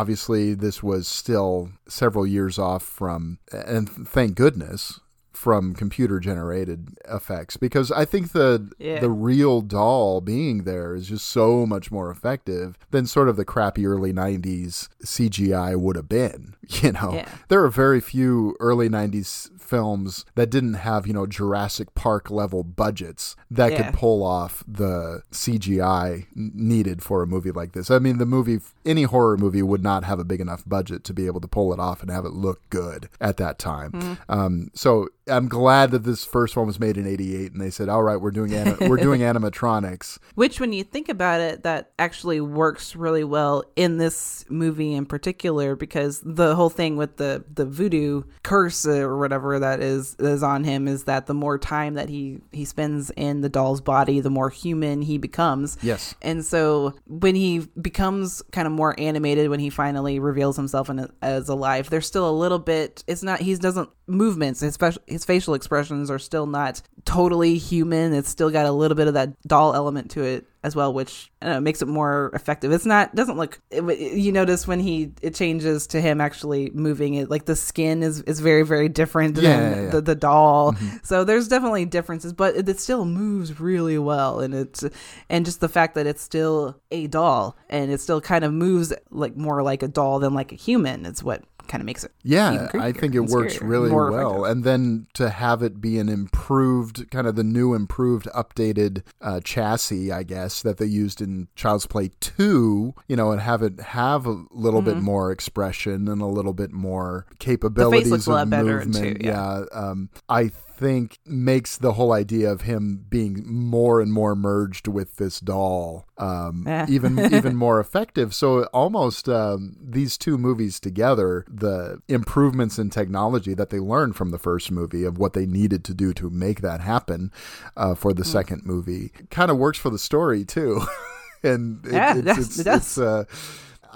Obviously, 0.00 0.54
this 0.54 0.82
was 0.82 1.08
still 1.08 1.70
several 1.88 2.26
years 2.26 2.58
off 2.58 2.82
from, 2.82 3.38
and 3.52 3.88
thank 3.88 4.34
goodness, 4.36 5.00
from 5.32 5.74
computer 5.74 6.18
generated 6.18 6.96
effects 7.10 7.58
because 7.58 7.92
I 7.92 8.06
think 8.06 8.32
the 8.32 8.70
Yeah. 8.78 9.00
the 9.00 9.10
real 9.10 9.60
doll 9.60 10.22
being 10.22 10.64
there 10.64 10.94
is 10.94 11.08
just 11.08 11.26
so 11.28 11.66
much 11.66 11.92
more 11.92 12.10
effective 12.10 12.78
than 12.90 13.04
sort 13.06 13.28
of 13.28 13.36
the 13.36 13.44
crappy 13.44 13.84
early 13.86 14.14
90s 14.14 14.88
CGI 15.04 15.76
would 15.76 15.94
have 15.96 16.08
been 16.08 16.54
you 16.82 16.92
know 16.92 17.10
Yeah. 17.16 17.28
there 17.48 17.62
are 17.62 17.68
very 17.68 18.00
few 18.00 18.56
early 18.60 18.88
90s 18.88 19.50
films 19.60 20.24
that 20.36 20.48
didn't 20.48 20.74
have 20.88 21.06
you 21.06 21.12
know 21.12 21.26
Jurassic 21.26 21.94
Park 21.94 22.30
level 22.30 22.64
budgets 22.64 23.36
that 23.50 23.72
Yeah. 23.72 23.82
could 23.90 23.94
pull 23.94 24.22
off 24.24 24.64
the 24.66 25.20
CGI 25.32 26.26
needed 26.34 27.02
for 27.02 27.22
a 27.22 27.26
movie 27.26 27.50
like 27.52 27.72
this 27.72 27.90
I 27.90 27.98
mean 27.98 28.16
the 28.16 28.24
movie 28.26 28.60
any 28.86 29.02
horror 29.02 29.36
movie 29.36 29.62
would 29.62 29.82
not 29.82 30.04
have 30.04 30.18
a 30.18 30.24
big 30.24 30.40
enough 30.40 30.62
budget 30.66 31.04
to 31.04 31.12
be 31.12 31.26
able 31.26 31.40
to 31.40 31.48
pull 31.48 31.72
it 31.72 31.80
off 31.80 32.00
and 32.02 32.10
have 32.10 32.24
it 32.24 32.32
look 32.32 32.60
good 32.70 33.08
at 33.20 33.36
that 33.36 33.58
time 33.58 33.92
Mm-hmm. 33.92 34.14
um, 34.32 34.70
so 34.74 35.08
I'm 35.28 35.48
glad 35.48 35.90
that 35.90 36.04
this 36.04 36.24
first 36.24 36.56
one 36.56 36.68
was 36.68 36.78
made 36.78 36.96
in 36.96 37.04
'88, 37.04 37.50
and 37.52 37.60
they 37.60 37.70
said, 37.70 37.88
"All 37.88 38.04
right, 38.04 38.14
we're 38.20 38.30
doing 38.30 38.54
anim- 38.54 38.76
we're 38.88 38.96
doing 38.96 39.22
animatronics." 39.22 40.18
Which, 40.36 40.60
when 40.60 40.72
you 40.72 40.84
think 40.84 41.08
about 41.08 41.40
it, 41.40 41.64
that 41.64 41.90
actually 41.98 42.40
works 42.40 42.94
really 42.94 43.24
well 43.24 43.64
in 43.74 43.98
this 43.98 44.44
movie 44.48 44.94
in 44.94 45.04
particular, 45.04 45.74
because 45.74 46.20
the 46.24 46.54
whole 46.54 46.70
thing 46.70 46.96
with 46.96 47.16
the 47.16 47.44
the 47.52 47.64
voodoo 47.66 48.22
curse 48.44 48.86
or 48.86 49.18
whatever 49.18 49.58
that 49.58 49.80
is 49.80 50.14
is 50.20 50.44
on 50.44 50.62
him 50.62 50.86
is 50.86 51.04
that 51.04 51.26
the 51.26 51.34
more 51.34 51.58
time 51.58 51.94
that 51.94 52.08
he 52.08 52.38
he 52.52 52.64
spends 52.64 53.10
in 53.16 53.40
the 53.40 53.48
doll's 53.48 53.80
body, 53.80 54.20
the 54.20 54.30
more 54.30 54.50
human 54.50 55.02
he 55.02 55.18
becomes. 55.18 55.76
Yes. 55.82 56.14
And 56.22 56.44
so 56.44 56.94
when 57.06 57.34
he 57.34 57.66
becomes 57.80 58.42
kind 58.52 58.66
of 58.68 58.72
more 58.76 58.98
animated, 58.98 59.48
when 59.48 59.60
he 59.60 59.70
finally 59.70 60.18
reveals 60.18 60.56
himself 60.56 60.88
in 60.90 61.10
as 61.22 61.48
alive, 61.48 61.90
there's 61.90 62.06
still 62.06 62.28
a 62.28 62.32
little 62.32 62.58
bit. 62.58 63.02
It's 63.06 63.22
not. 63.22 63.40
He 63.40 63.54
doesn't 63.56 63.90
movements. 64.06 64.60
His 64.60 64.78
his 65.06 65.24
facial 65.24 65.54
expressions 65.54 66.10
are 66.10 66.18
still 66.18 66.46
not 66.46 66.82
totally 67.04 67.58
human. 67.58 68.12
It's 68.12 68.28
still 68.28 68.50
got 68.50 68.66
a 68.66 68.72
little 68.72 68.96
bit 68.96 69.08
of 69.08 69.14
that 69.14 69.40
doll 69.42 69.74
element 69.74 70.10
to 70.12 70.22
it 70.22 70.46
as 70.66 70.74
well, 70.74 70.92
which 70.92 71.30
know, 71.40 71.60
makes 71.60 71.80
it 71.80 71.86
more 71.86 72.30
effective. 72.34 72.72
It's 72.72 72.84
not 72.84 73.14
doesn't 73.14 73.36
look. 73.36 73.60
It, 73.70 73.84
you 74.16 74.32
notice 74.32 74.66
when 74.66 74.80
he 74.80 75.12
it 75.22 75.34
changes 75.34 75.86
to 75.88 76.00
him 76.00 76.20
actually 76.20 76.70
moving 76.74 77.14
it, 77.14 77.30
like 77.30 77.44
the 77.44 77.54
skin 77.54 78.02
is 78.02 78.20
is 78.22 78.40
very 78.40 78.64
very 78.64 78.88
different 78.88 79.36
Yeah, 79.36 79.42
than 79.42 79.72
yeah, 79.72 79.84
yeah. 79.84 79.90
the 79.90 80.00
the 80.00 80.14
doll. 80.16 80.72
Mm-hmm. 80.72 80.96
So 81.04 81.22
there's 81.22 81.46
definitely 81.46 81.84
differences, 81.84 82.32
but 82.32 82.56
it, 82.56 82.68
it 82.68 82.80
still 82.80 83.04
moves 83.04 83.60
really 83.60 83.98
well, 83.98 84.40
and 84.40 84.54
it's 84.54 84.84
and 85.30 85.44
just 85.44 85.60
the 85.60 85.68
fact 85.68 85.94
that 85.94 86.06
it's 86.06 86.22
still 86.22 86.80
a 86.90 87.06
doll 87.06 87.56
and 87.70 87.90
it 87.92 88.00
still 88.00 88.20
kind 88.20 88.44
of 88.44 88.52
moves 88.52 88.92
like 89.10 89.36
more 89.36 89.62
like 89.62 89.82
a 89.84 89.88
doll 89.88 90.18
than 90.18 90.34
like 90.34 90.50
a 90.52 90.56
human. 90.56 91.06
It's 91.06 91.22
what 91.22 91.44
kind 91.68 91.80
of 91.82 91.86
makes 91.86 92.04
it. 92.04 92.12
Yeah, 92.22 92.68
I 92.74 92.92
think 92.92 93.14
it 93.14 93.20
works 93.20 93.54
scarier, 93.58 93.68
really 93.68 93.90
well. 93.90 94.44
effective. 94.44 94.50
And 94.50 94.64
then 94.64 95.06
to 95.14 95.30
have 95.30 95.62
it 95.62 95.80
be 95.80 95.98
an 95.98 96.08
improved, 96.08 97.10
kind 97.10 97.26
of 97.26 97.36
the 97.36 97.44
new, 97.44 97.74
improved, 97.74 98.26
updated 98.34 99.02
uh, 99.20 99.40
chassis, 99.40 100.10
I 100.12 100.22
guess, 100.22 100.62
that 100.62 100.78
they 100.78 100.86
used 100.86 101.20
in 101.20 101.48
Child's 101.56 101.86
Play 101.86 102.10
2, 102.20 102.94
you 103.08 103.16
know, 103.16 103.30
and 103.32 103.40
have 103.40 103.62
it 103.62 103.80
have 103.80 104.26
a 104.26 104.44
little 104.50 104.80
Mm-hmm. 104.82 104.90
bit 104.94 105.02
more 105.02 105.32
expression 105.32 106.06
and 106.08 106.20
a 106.20 106.26
little 106.26 106.52
bit 106.52 106.70
more 106.72 107.24
capabilities 107.38 108.10
looks 108.10 108.26
a 108.26 108.30
of 108.30 108.36
lot 108.36 108.50
better, 108.50 108.84
movement. 108.84 109.20
too, 109.20 109.26
yeah. 109.26 109.64
um, 109.72 110.10
I 110.28 110.50
think 110.76 111.18
makes 111.24 111.76
the 111.78 111.92
whole 111.94 112.12
idea 112.12 112.50
of 112.52 112.62
him 112.62 113.06
being 113.08 113.42
more 113.46 114.00
and 114.00 114.12
more 114.12 114.36
merged 114.36 114.86
with 114.88 115.16
this 115.16 115.40
doll 115.40 116.06
um, 116.18 116.64
Yeah. 116.66 116.86
even 116.88 117.18
even 117.34 117.56
more 117.56 117.80
effective. 117.80 118.34
So 118.34 118.64
almost 118.66 119.28
um, 119.28 119.76
these 119.80 120.16
two 120.18 120.36
movies 120.38 120.78
together, 120.80 121.44
the 121.48 122.02
improvements 122.08 122.78
in 122.78 122.90
technology 122.90 123.54
that 123.54 123.70
they 123.70 123.78
learned 123.80 124.16
from 124.16 124.30
the 124.30 124.38
first 124.38 124.70
movie 124.70 125.04
of 125.04 125.18
what 125.18 125.32
they 125.32 125.46
needed 125.46 125.82
to 125.84 125.94
do 125.94 126.12
to 126.14 126.28
make 126.30 126.60
that 126.60 126.80
happen 126.80 127.32
uh, 127.76 127.94
for 127.94 128.12
the 128.12 128.24
second 128.24 128.64
movie, 128.64 129.12
kind 129.30 129.50
of 129.50 129.56
works 129.58 129.78
for 129.78 129.90
the 129.90 129.98
story 129.98 130.44
too. 130.44 130.82
and 131.42 131.84
it, 131.86 131.92
Yeah, 131.92 132.16
it 132.16 132.26
it's, 132.26 132.38
it's, 132.38 132.58
it 132.60 132.64
does. 132.64 132.80
it's, 132.82 132.98
uh, 132.98 133.24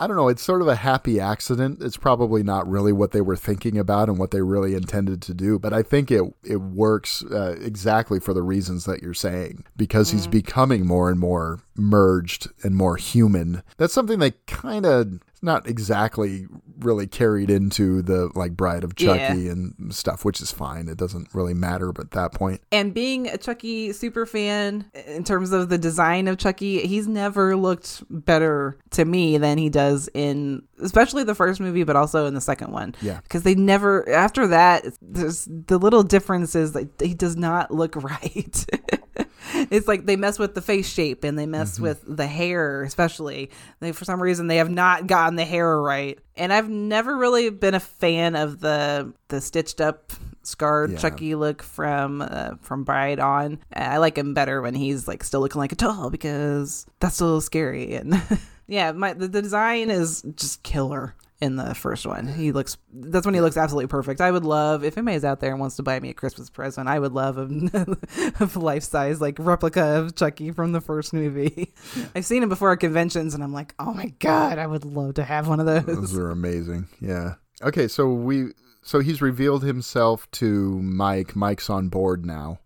I 0.01 0.06
don't 0.06 0.16
know. 0.16 0.28
It's 0.28 0.43
sort 0.43 0.62
of 0.62 0.68
a 0.68 0.77
happy 0.77 1.20
accident. 1.20 1.82
It's 1.82 1.98
probably 1.98 2.43
not 2.43 2.66
really 2.66 2.90
what 2.90 3.12
they 3.12 3.20
were 3.20 3.36
thinking 3.36 3.77
about 3.77 4.09
and 4.09 4.18
what 4.18 4.31
they 4.31 4.40
really 4.40 4.74
intended 4.74 5.20
to 5.22 5.35
do. 5.35 5.59
But 5.59 5.74
I 5.74 5.82
think 5.82 6.10
it 6.10 6.22
it 6.43 6.56
works 6.56 7.22
uh, 7.31 7.56
exactly 7.60 8.18
for 8.18 8.32
the 8.32 8.43
reasons 8.43 8.86
that 8.86 9.02
you're 9.02 9.12
saying 9.12 9.64
because 9.77 10.10
he's 10.10 10.27
becoming 10.27 10.86
more 10.86 11.10
and 11.10 11.20
more 11.20 11.60
merged 11.77 12.48
and 12.64 12.74
more 12.74 12.97
human. 12.97 13.62
That's 13.77 13.93
something 13.93 14.18
they 14.18 14.32
kind 14.47 14.86
of 14.86 15.20
not 15.43 15.68
exactly 15.68 16.47
really 16.85 17.07
carried 17.07 17.51
into 17.51 18.02
the 18.02 18.31
like 18.35 18.57
Bride 18.57 18.85
of 18.85 18.97
Chucky 18.97 19.48
and 19.48 19.94
stuff, 19.94 20.24
which 20.24 20.40
is 20.40 20.52
fine. 20.52 20.89
It 20.89 20.97
doesn't 20.97 21.35
really 21.35 21.55
matter 21.55 21.90
at 21.98 22.12
that 22.12 22.32
point. 22.32 22.61
And 22.73 22.94
being 22.94 23.28
a 23.28 23.39
Chucky 23.39 23.93
super 23.93 24.27
fan, 24.27 24.90
in 25.07 25.24
terms 25.24 25.52
of 25.52 25.69
the 25.69 25.78
design 25.78 26.28
of 26.28 26.39
Chucky, 26.39 26.86
he's 26.86 27.09
never 27.09 27.57
looked 27.57 28.02
better 28.11 28.78
to 28.90 29.05
me 29.05 29.39
than 29.39 29.59
he 29.59 29.69
does 29.69 30.09
in, 30.15 30.62
especially 30.82 31.24
the 31.24 31.35
first 31.35 31.61
movie, 31.61 31.85
but 31.85 31.97
also 31.97 32.27
in 32.27 32.35
the 32.35 32.40
second 32.40 32.73
one. 32.73 32.94
Yeah. 33.01 33.20
Because 33.23 33.43
they 33.43 33.55
never, 33.55 34.09
after 34.11 34.47
that, 34.48 34.86
there's 35.02 35.47
the 35.47 35.78
little 35.78 36.02
differences 36.02 36.73
that 36.73 36.89
he 37.01 37.15
does 37.15 37.36
not 37.36 37.70
look 37.70 37.97
right. 38.02 38.66
it's 39.70 39.88
like 39.88 40.06
they 40.06 40.16
mess 40.16 40.38
with 40.38 40.54
the 40.54 40.62
face 40.62 40.88
shape 40.88 41.24
and 41.24 41.38
they 41.38 41.46
mess 41.46 41.74
Mm-hmm. 41.74 41.82
with 41.84 42.16
the 42.16 42.26
hair, 42.26 42.82
especially. 42.82 43.50
They, 43.80 43.92
for 43.92 44.04
some 44.04 44.22
reason, 44.22 44.46
they 44.46 44.56
have 44.56 44.70
not 44.70 45.06
gotten 45.06 45.36
the 45.36 45.44
hair 45.44 45.80
right. 45.80 46.18
And 46.36 46.52
I've 46.52 46.68
never 46.68 47.16
really 47.16 47.50
been 47.50 47.74
a 47.74 47.80
fan 47.80 48.36
of 48.36 48.60
the 48.60 49.12
the 49.28 49.40
stitched 49.40 49.80
up 49.80 50.12
scarred 50.42 50.92
Yeah. 50.92 50.98
Chucky 50.98 51.34
look 51.34 51.62
from 51.62 52.22
uh, 52.22 52.52
from 52.62 52.84
Bride 52.84 53.20
on. 53.20 53.58
I 53.74 53.98
like 53.98 54.16
him 54.16 54.34
better 54.34 54.62
when 54.62 54.74
he's 54.74 55.06
like 55.06 55.22
still 55.22 55.40
looking 55.40 55.60
like 55.60 55.72
a 55.72 55.76
doll 55.76 56.10
because 56.10 56.86
that's 56.98 57.20
a 57.20 57.24
little 57.24 57.40
scary. 57.40 57.94
And 57.94 58.20
yeah, 58.66 58.92
my 58.92 59.12
the, 59.12 59.28
the 59.28 59.42
design 59.42 59.90
is 59.90 60.22
just 60.34 60.62
killer 60.62 61.14
in 61.40 61.56
the 61.56 61.74
first 61.74 62.06
one. 62.06 62.26
He 62.26 62.52
looks 62.52 62.76
that's 62.92 63.24
when 63.24 63.34
he 63.34 63.40
looks 63.40 63.56
absolutely 63.56 63.88
perfect. 63.88 64.20
I 64.20 64.30
would 64.30 64.44
love 64.44 64.84
if 64.84 64.98
anybody's 64.98 65.24
out 65.24 65.40
there 65.40 65.50
and 65.50 65.60
wants 65.60 65.76
to 65.76 65.82
buy 65.82 65.98
me 65.98 66.10
a 66.10 66.14
Christmas 66.14 66.50
present, 66.50 66.88
I 66.88 66.98
would 66.98 67.12
love 67.12 67.38
a, 67.38 67.96
a 68.40 68.58
life 68.58 68.82
size 68.82 69.20
like 69.20 69.36
replica 69.38 69.82
of 69.82 70.14
Chucky 70.14 70.50
from 70.50 70.72
the 70.72 70.80
first 70.80 71.12
movie. 71.12 71.72
I've 72.14 72.26
seen 72.26 72.42
him 72.42 72.48
before 72.48 72.72
at 72.72 72.80
conventions 72.80 73.34
and 73.34 73.42
I'm 73.42 73.52
like, 73.52 73.74
oh 73.78 73.94
my 73.94 74.12
god, 74.18 74.58
I 74.58 74.66
would 74.66 74.84
love 74.84 75.14
to 75.14 75.24
have 75.24 75.48
one 75.48 75.60
of 75.60 75.66
those. 75.66 75.86
Those 75.86 76.16
are 76.16 76.30
amazing. 76.30 76.88
Yeah. 77.00 77.34
Okay, 77.62 77.88
so 77.88 78.12
we 78.12 78.52
so 78.82 79.00
he's 79.00 79.22
revealed 79.22 79.62
himself 79.62 80.30
to 80.32 80.80
Mike. 80.82 81.36
Mike's 81.36 81.70
on 81.70 81.88
board 81.88 82.24
now. 82.26 82.60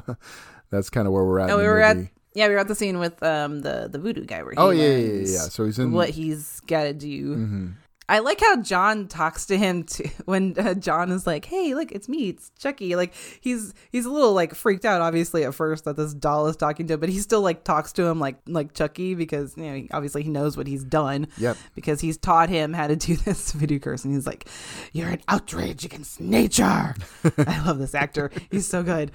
That's 0.70 0.90
kind 0.90 1.06
of 1.06 1.12
where 1.12 1.24
we're 1.24 1.40
at. 1.40 1.50
Oh, 1.50 1.56
we 1.56 1.62
the 1.62 1.68
were 1.68 1.80
at 1.80 1.96
yeah, 2.34 2.46
we 2.46 2.54
were 2.54 2.60
at 2.60 2.68
the 2.68 2.74
scene 2.74 2.98
with 2.98 3.22
um 3.22 3.60
the 3.60 3.88
the 3.90 3.98
voodoo 3.98 4.24
guy 4.24 4.42
where 4.42 4.52
he 4.52 4.56
Oh, 4.58 4.70
yeah, 4.70 4.88
yeah, 4.88 4.96
yeah, 4.96 5.20
yeah. 5.20 5.38
So 5.48 5.64
he's 5.64 5.78
in- 5.78 5.92
what 5.92 6.10
he's 6.10 6.60
got 6.60 6.84
to 6.84 6.92
do. 6.92 7.36
Mm-hmm. 7.36 7.68
I 8.10 8.18
like 8.18 8.40
how 8.40 8.56
John 8.60 9.06
talks 9.06 9.46
to 9.46 9.56
him 9.56 9.84
too, 9.84 10.10
when 10.24 10.56
uh, 10.58 10.74
John 10.74 11.12
is 11.12 11.28
like, 11.28 11.44
"Hey, 11.44 11.74
look, 11.76 11.92
it's 11.92 12.08
me, 12.08 12.30
it's 12.30 12.50
Chucky." 12.58 12.96
Like 12.96 13.14
he's 13.40 13.72
he's 13.92 14.04
a 14.04 14.10
little 14.10 14.32
like 14.32 14.52
freaked 14.56 14.84
out, 14.84 15.00
obviously 15.00 15.44
at 15.44 15.54
first 15.54 15.84
that 15.84 15.96
this 15.96 16.12
doll 16.12 16.48
is 16.48 16.56
talking 16.56 16.88
to 16.88 16.94
him, 16.94 17.00
but 17.00 17.08
he 17.08 17.20
still 17.20 17.40
like 17.40 17.62
talks 17.62 17.92
to 17.92 18.02
him 18.02 18.18
like 18.18 18.36
like 18.48 18.74
Chucky 18.74 19.14
because 19.14 19.56
you 19.56 19.62
know 19.62 19.74
he, 19.74 19.88
obviously 19.92 20.24
he 20.24 20.28
knows 20.28 20.56
what 20.56 20.66
he's 20.66 20.82
done. 20.82 21.28
Yep. 21.38 21.56
Because 21.76 22.00
he's 22.00 22.16
taught 22.16 22.48
him 22.48 22.72
how 22.72 22.88
to 22.88 22.96
do 22.96 23.14
this 23.24 23.52
voodoo 23.52 23.78
curse, 23.78 24.04
and 24.04 24.12
he's 24.12 24.26
like, 24.26 24.48
"You're 24.92 25.10
an 25.10 25.22
outrage 25.28 25.84
against 25.84 26.20
nature." 26.20 26.64
I 27.38 27.62
love 27.64 27.78
this 27.78 27.94
actor; 27.94 28.32
he's 28.50 28.66
so 28.66 28.82
good. 28.82 29.12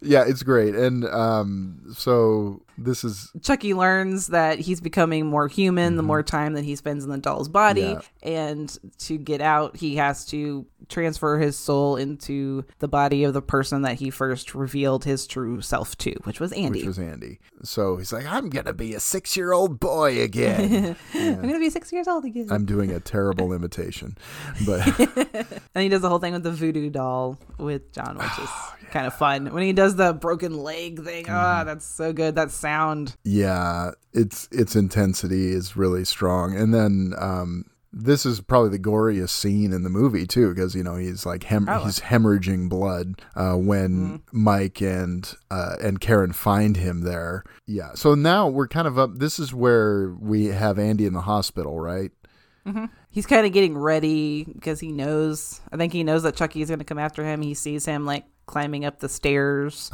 Yeah, 0.00 0.24
it's 0.26 0.42
great. 0.42 0.74
And 0.74 1.04
um, 1.06 1.94
so 1.96 2.60
this 2.78 3.04
is 3.04 3.30
Chucky 3.42 3.74
learns 3.74 4.28
that 4.28 4.58
he's 4.58 4.80
becoming 4.80 5.26
more 5.26 5.48
human 5.48 5.96
the 5.96 6.02
more 6.02 6.22
time 6.22 6.54
that 6.54 6.64
he 6.64 6.76
spends 6.76 7.04
in 7.04 7.10
the 7.10 7.18
doll's 7.18 7.48
body. 7.48 7.82
Mm-hmm. 7.82 8.00
Yeah. 8.28 8.28
And 8.50 8.78
to 8.98 9.16
get 9.18 9.40
out, 9.40 9.76
he 9.76 9.96
has 9.96 10.24
to 10.26 10.66
transfer 10.88 11.38
his 11.38 11.56
soul 11.58 11.96
into 11.96 12.64
the 12.78 12.86
body 12.88 13.24
of 13.24 13.34
the 13.34 13.42
person 13.42 13.82
that 13.82 13.94
he 13.94 14.10
first 14.10 14.54
revealed 14.54 15.04
his 15.04 15.26
true 15.26 15.60
self 15.60 15.96
to, 15.98 16.12
which 16.24 16.38
was 16.38 16.52
Andy. 16.52 16.80
which 16.80 16.86
was 16.86 16.98
Andy. 16.98 17.38
So 17.62 17.96
he's 17.96 18.12
like, 18.12 18.26
I'm 18.26 18.50
gonna 18.50 18.72
be 18.74 18.94
a 18.94 19.00
six 19.00 19.36
year 19.36 19.52
old 19.52 19.80
boy 19.80 20.20
again. 20.22 20.96
I'm 21.14 21.36
going 21.42 21.54
to 21.54 21.58
be 21.58 21.70
six 21.70 21.92
years 21.92 22.06
old 22.08 22.24
again. 22.24 22.48
I'm 22.50 22.64
doing 22.66 22.90
a 22.92 23.00
terrible 23.00 23.52
imitation, 23.52 24.16
but 24.66 24.86
and 25.74 25.82
he 25.82 25.88
does 25.88 26.02
the 26.02 26.08
whole 26.08 26.18
thing 26.18 26.34
with 26.34 26.42
the 26.42 26.52
voodoo 26.52 26.90
doll 26.90 27.38
with 27.58 27.92
John, 27.92 28.18
which 28.18 28.38
is 28.38 28.48
Oh, 28.88 28.88
kind 28.92 29.06
of 29.08 29.14
fun. 29.14 29.52
When 29.52 29.64
he 29.64 29.72
does 29.72 29.96
the 29.96 30.12
broken 30.12 30.56
leg 30.58 31.02
thing, 31.02 31.26
ah, 31.28 31.56
Mm-hmm. 31.58 31.66
that's 31.66 31.84
so 31.84 32.12
good. 32.12 32.36
That 32.36 32.50
sound. 32.66 33.16
yeah, 33.24 33.90
its 34.12 34.48
its 34.50 34.74
intensity 34.76 35.52
is 35.52 35.76
really 35.76 36.04
strong. 36.04 36.56
And 36.56 36.72
then 36.74 37.14
um, 37.18 37.64
this 37.92 38.26
is 38.26 38.40
probably 38.40 38.70
the 38.70 38.78
goriest 38.78 39.30
scene 39.30 39.72
in 39.72 39.82
the 39.82 39.88
movie 39.90 40.26
too, 40.26 40.52
because 40.52 40.74
you 40.74 40.82
know 40.82 40.96
he's 40.96 41.24
like 41.24 41.44
hem- 41.44 41.68
Oh. 41.68 41.84
he's 41.84 42.00
hemorrhaging 42.00 42.68
blood 42.68 43.22
uh, 43.34 43.54
when 43.54 44.22
Mike 44.32 44.80
and 44.82 45.32
uh, 45.50 45.76
and 45.82 46.00
Karen 46.00 46.32
find 46.32 46.76
him 46.76 47.02
there. 47.02 47.44
Yeah, 47.66 47.92
so 47.94 48.14
now 48.14 48.48
we're 48.48 48.68
kind 48.68 48.86
of 48.88 48.98
up. 48.98 49.10
This 49.14 49.38
is 49.38 49.54
where 49.54 50.10
we 50.20 50.46
have 50.46 50.78
Andy 50.78 51.06
in 51.06 51.12
the 51.14 51.22
hospital, 51.22 51.78
right? 51.80 52.10
he's 53.10 53.26
kind 53.26 53.46
of 53.46 53.52
getting 53.52 53.78
ready 53.78 54.42
because 54.42 54.80
he 54.80 54.90
knows 54.90 55.60
i 55.72 55.76
think 55.76 55.92
he 55.92 56.02
knows 56.02 56.24
that 56.24 56.34
chucky 56.34 56.60
is 56.60 56.68
going 56.68 56.80
to 56.80 56.84
come 56.84 56.98
after 56.98 57.24
him 57.24 57.40
he 57.40 57.54
sees 57.54 57.84
him 57.86 58.04
like 58.04 58.24
climbing 58.46 58.84
up 58.84 59.00
the 59.00 59.08
stairs 59.08 59.90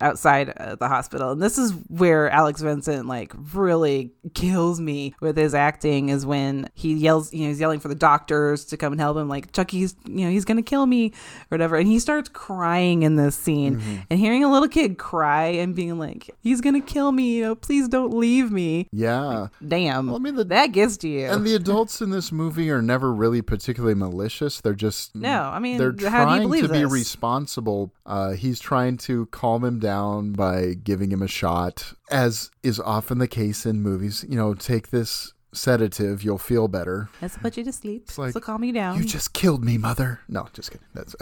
outside 0.00 0.50
uh, 0.50 0.74
the 0.76 0.88
hospital. 0.88 1.32
And 1.32 1.40
this 1.42 1.56
is 1.58 1.72
where 1.88 2.28
Alex 2.30 2.60
Vincent 2.60 3.06
like 3.06 3.32
really 3.54 4.12
kills 4.34 4.80
me 4.80 5.14
with 5.20 5.36
his 5.36 5.54
acting 5.54 6.10
is 6.10 6.26
when 6.26 6.68
he 6.74 6.94
yells, 6.94 7.32
you 7.32 7.42
know, 7.42 7.48
he's 7.48 7.60
yelling 7.60 7.80
for 7.80 7.88
the 7.88 7.94
doctors 7.94 8.66
to 8.66 8.76
come 8.76 8.92
and 8.92 9.00
help 9.00 9.16
him 9.16 9.28
like 9.28 9.52
Chucky's, 9.52 9.96
you 10.06 10.24
know, 10.24 10.30
he's 10.30 10.44
going 10.44 10.56
to 10.58 10.62
kill 10.62 10.86
me 10.86 11.08
or 11.50 11.56
whatever. 11.56 11.76
And 11.76 11.88
he 11.88 11.98
starts 11.98 12.28
crying 12.28 13.02
in 13.02 13.16
this 13.16 13.36
scene 13.36 14.04
and 14.10 14.18
hearing 14.18 14.44
a 14.44 14.50
little 14.52 14.68
kid 14.68 14.98
cry 14.98 15.46
and 15.46 15.74
being 15.74 15.98
like, 15.98 16.30
he's 16.42 16.60
going 16.60 16.74
to 16.80 16.86
kill 16.86 17.10
me, 17.10 17.36
you 17.36 17.42
know, 17.42 17.54
please 17.54 17.88
don't 17.88 18.12
leave 18.14 18.50
me. 18.52 18.88
Yeah. 18.92 19.48
Damn. 19.66 20.08
Well, 20.08 20.16
I 20.16 20.18
mean, 20.18 20.34
the- 20.36 20.44
that 20.44 20.68
gets 20.72 20.98
to 20.98 21.08
you. 21.08 21.26
And 21.26 21.46
the 21.46 21.54
adults 21.54 22.00
in 22.02 22.10
this 22.10 22.30
movie 22.30 22.70
are 22.70 22.82
never 22.82 23.12
really 23.12 23.40
particularly 23.40 23.94
malicious. 23.94 24.60
They're 24.60 24.74
just 24.74 25.14
No, 25.16 25.42
I 25.44 25.58
mean, 25.58 25.78
they're 25.78 25.94
how 26.10 26.26
do 26.36 26.42
you 26.42 26.48
trying 26.48 26.62
to 26.62 26.68
be 26.68 26.84
responsible. 26.84 27.90
Uh, 28.06 28.32
he's 28.32 28.60
trying 28.60 28.96
to 28.98 29.26
calm 29.26 29.64
him 29.64 29.78
down 29.78 30.32
by 30.32 30.74
giving 30.74 31.10
him 31.10 31.22
a 31.22 31.28
shot, 31.28 31.94
as 32.10 32.50
is 32.62 32.80
often 32.80 33.18
the 33.18 33.28
case 33.28 33.66
in 33.66 33.82
movies. 33.82 34.24
You 34.28 34.36
know, 34.36 34.54
take 34.54 34.90
this 34.90 35.33
sedative, 35.54 36.22
you'll 36.22 36.38
feel 36.38 36.68
better. 36.68 37.08
Let's 37.22 37.36
put 37.38 37.56
you 37.56 37.64
to 37.64 37.72
sleep. 37.72 38.08
like, 38.18 38.32
so 38.32 38.40
calm 38.40 38.64
you 38.64 38.72
down. 38.72 38.98
You 38.98 39.04
just 39.04 39.32
killed 39.32 39.64
me, 39.64 39.78
mother. 39.78 40.20
No, 40.28 40.46
just 40.52 40.70
kidding. 40.70 40.86
That's 40.94 41.14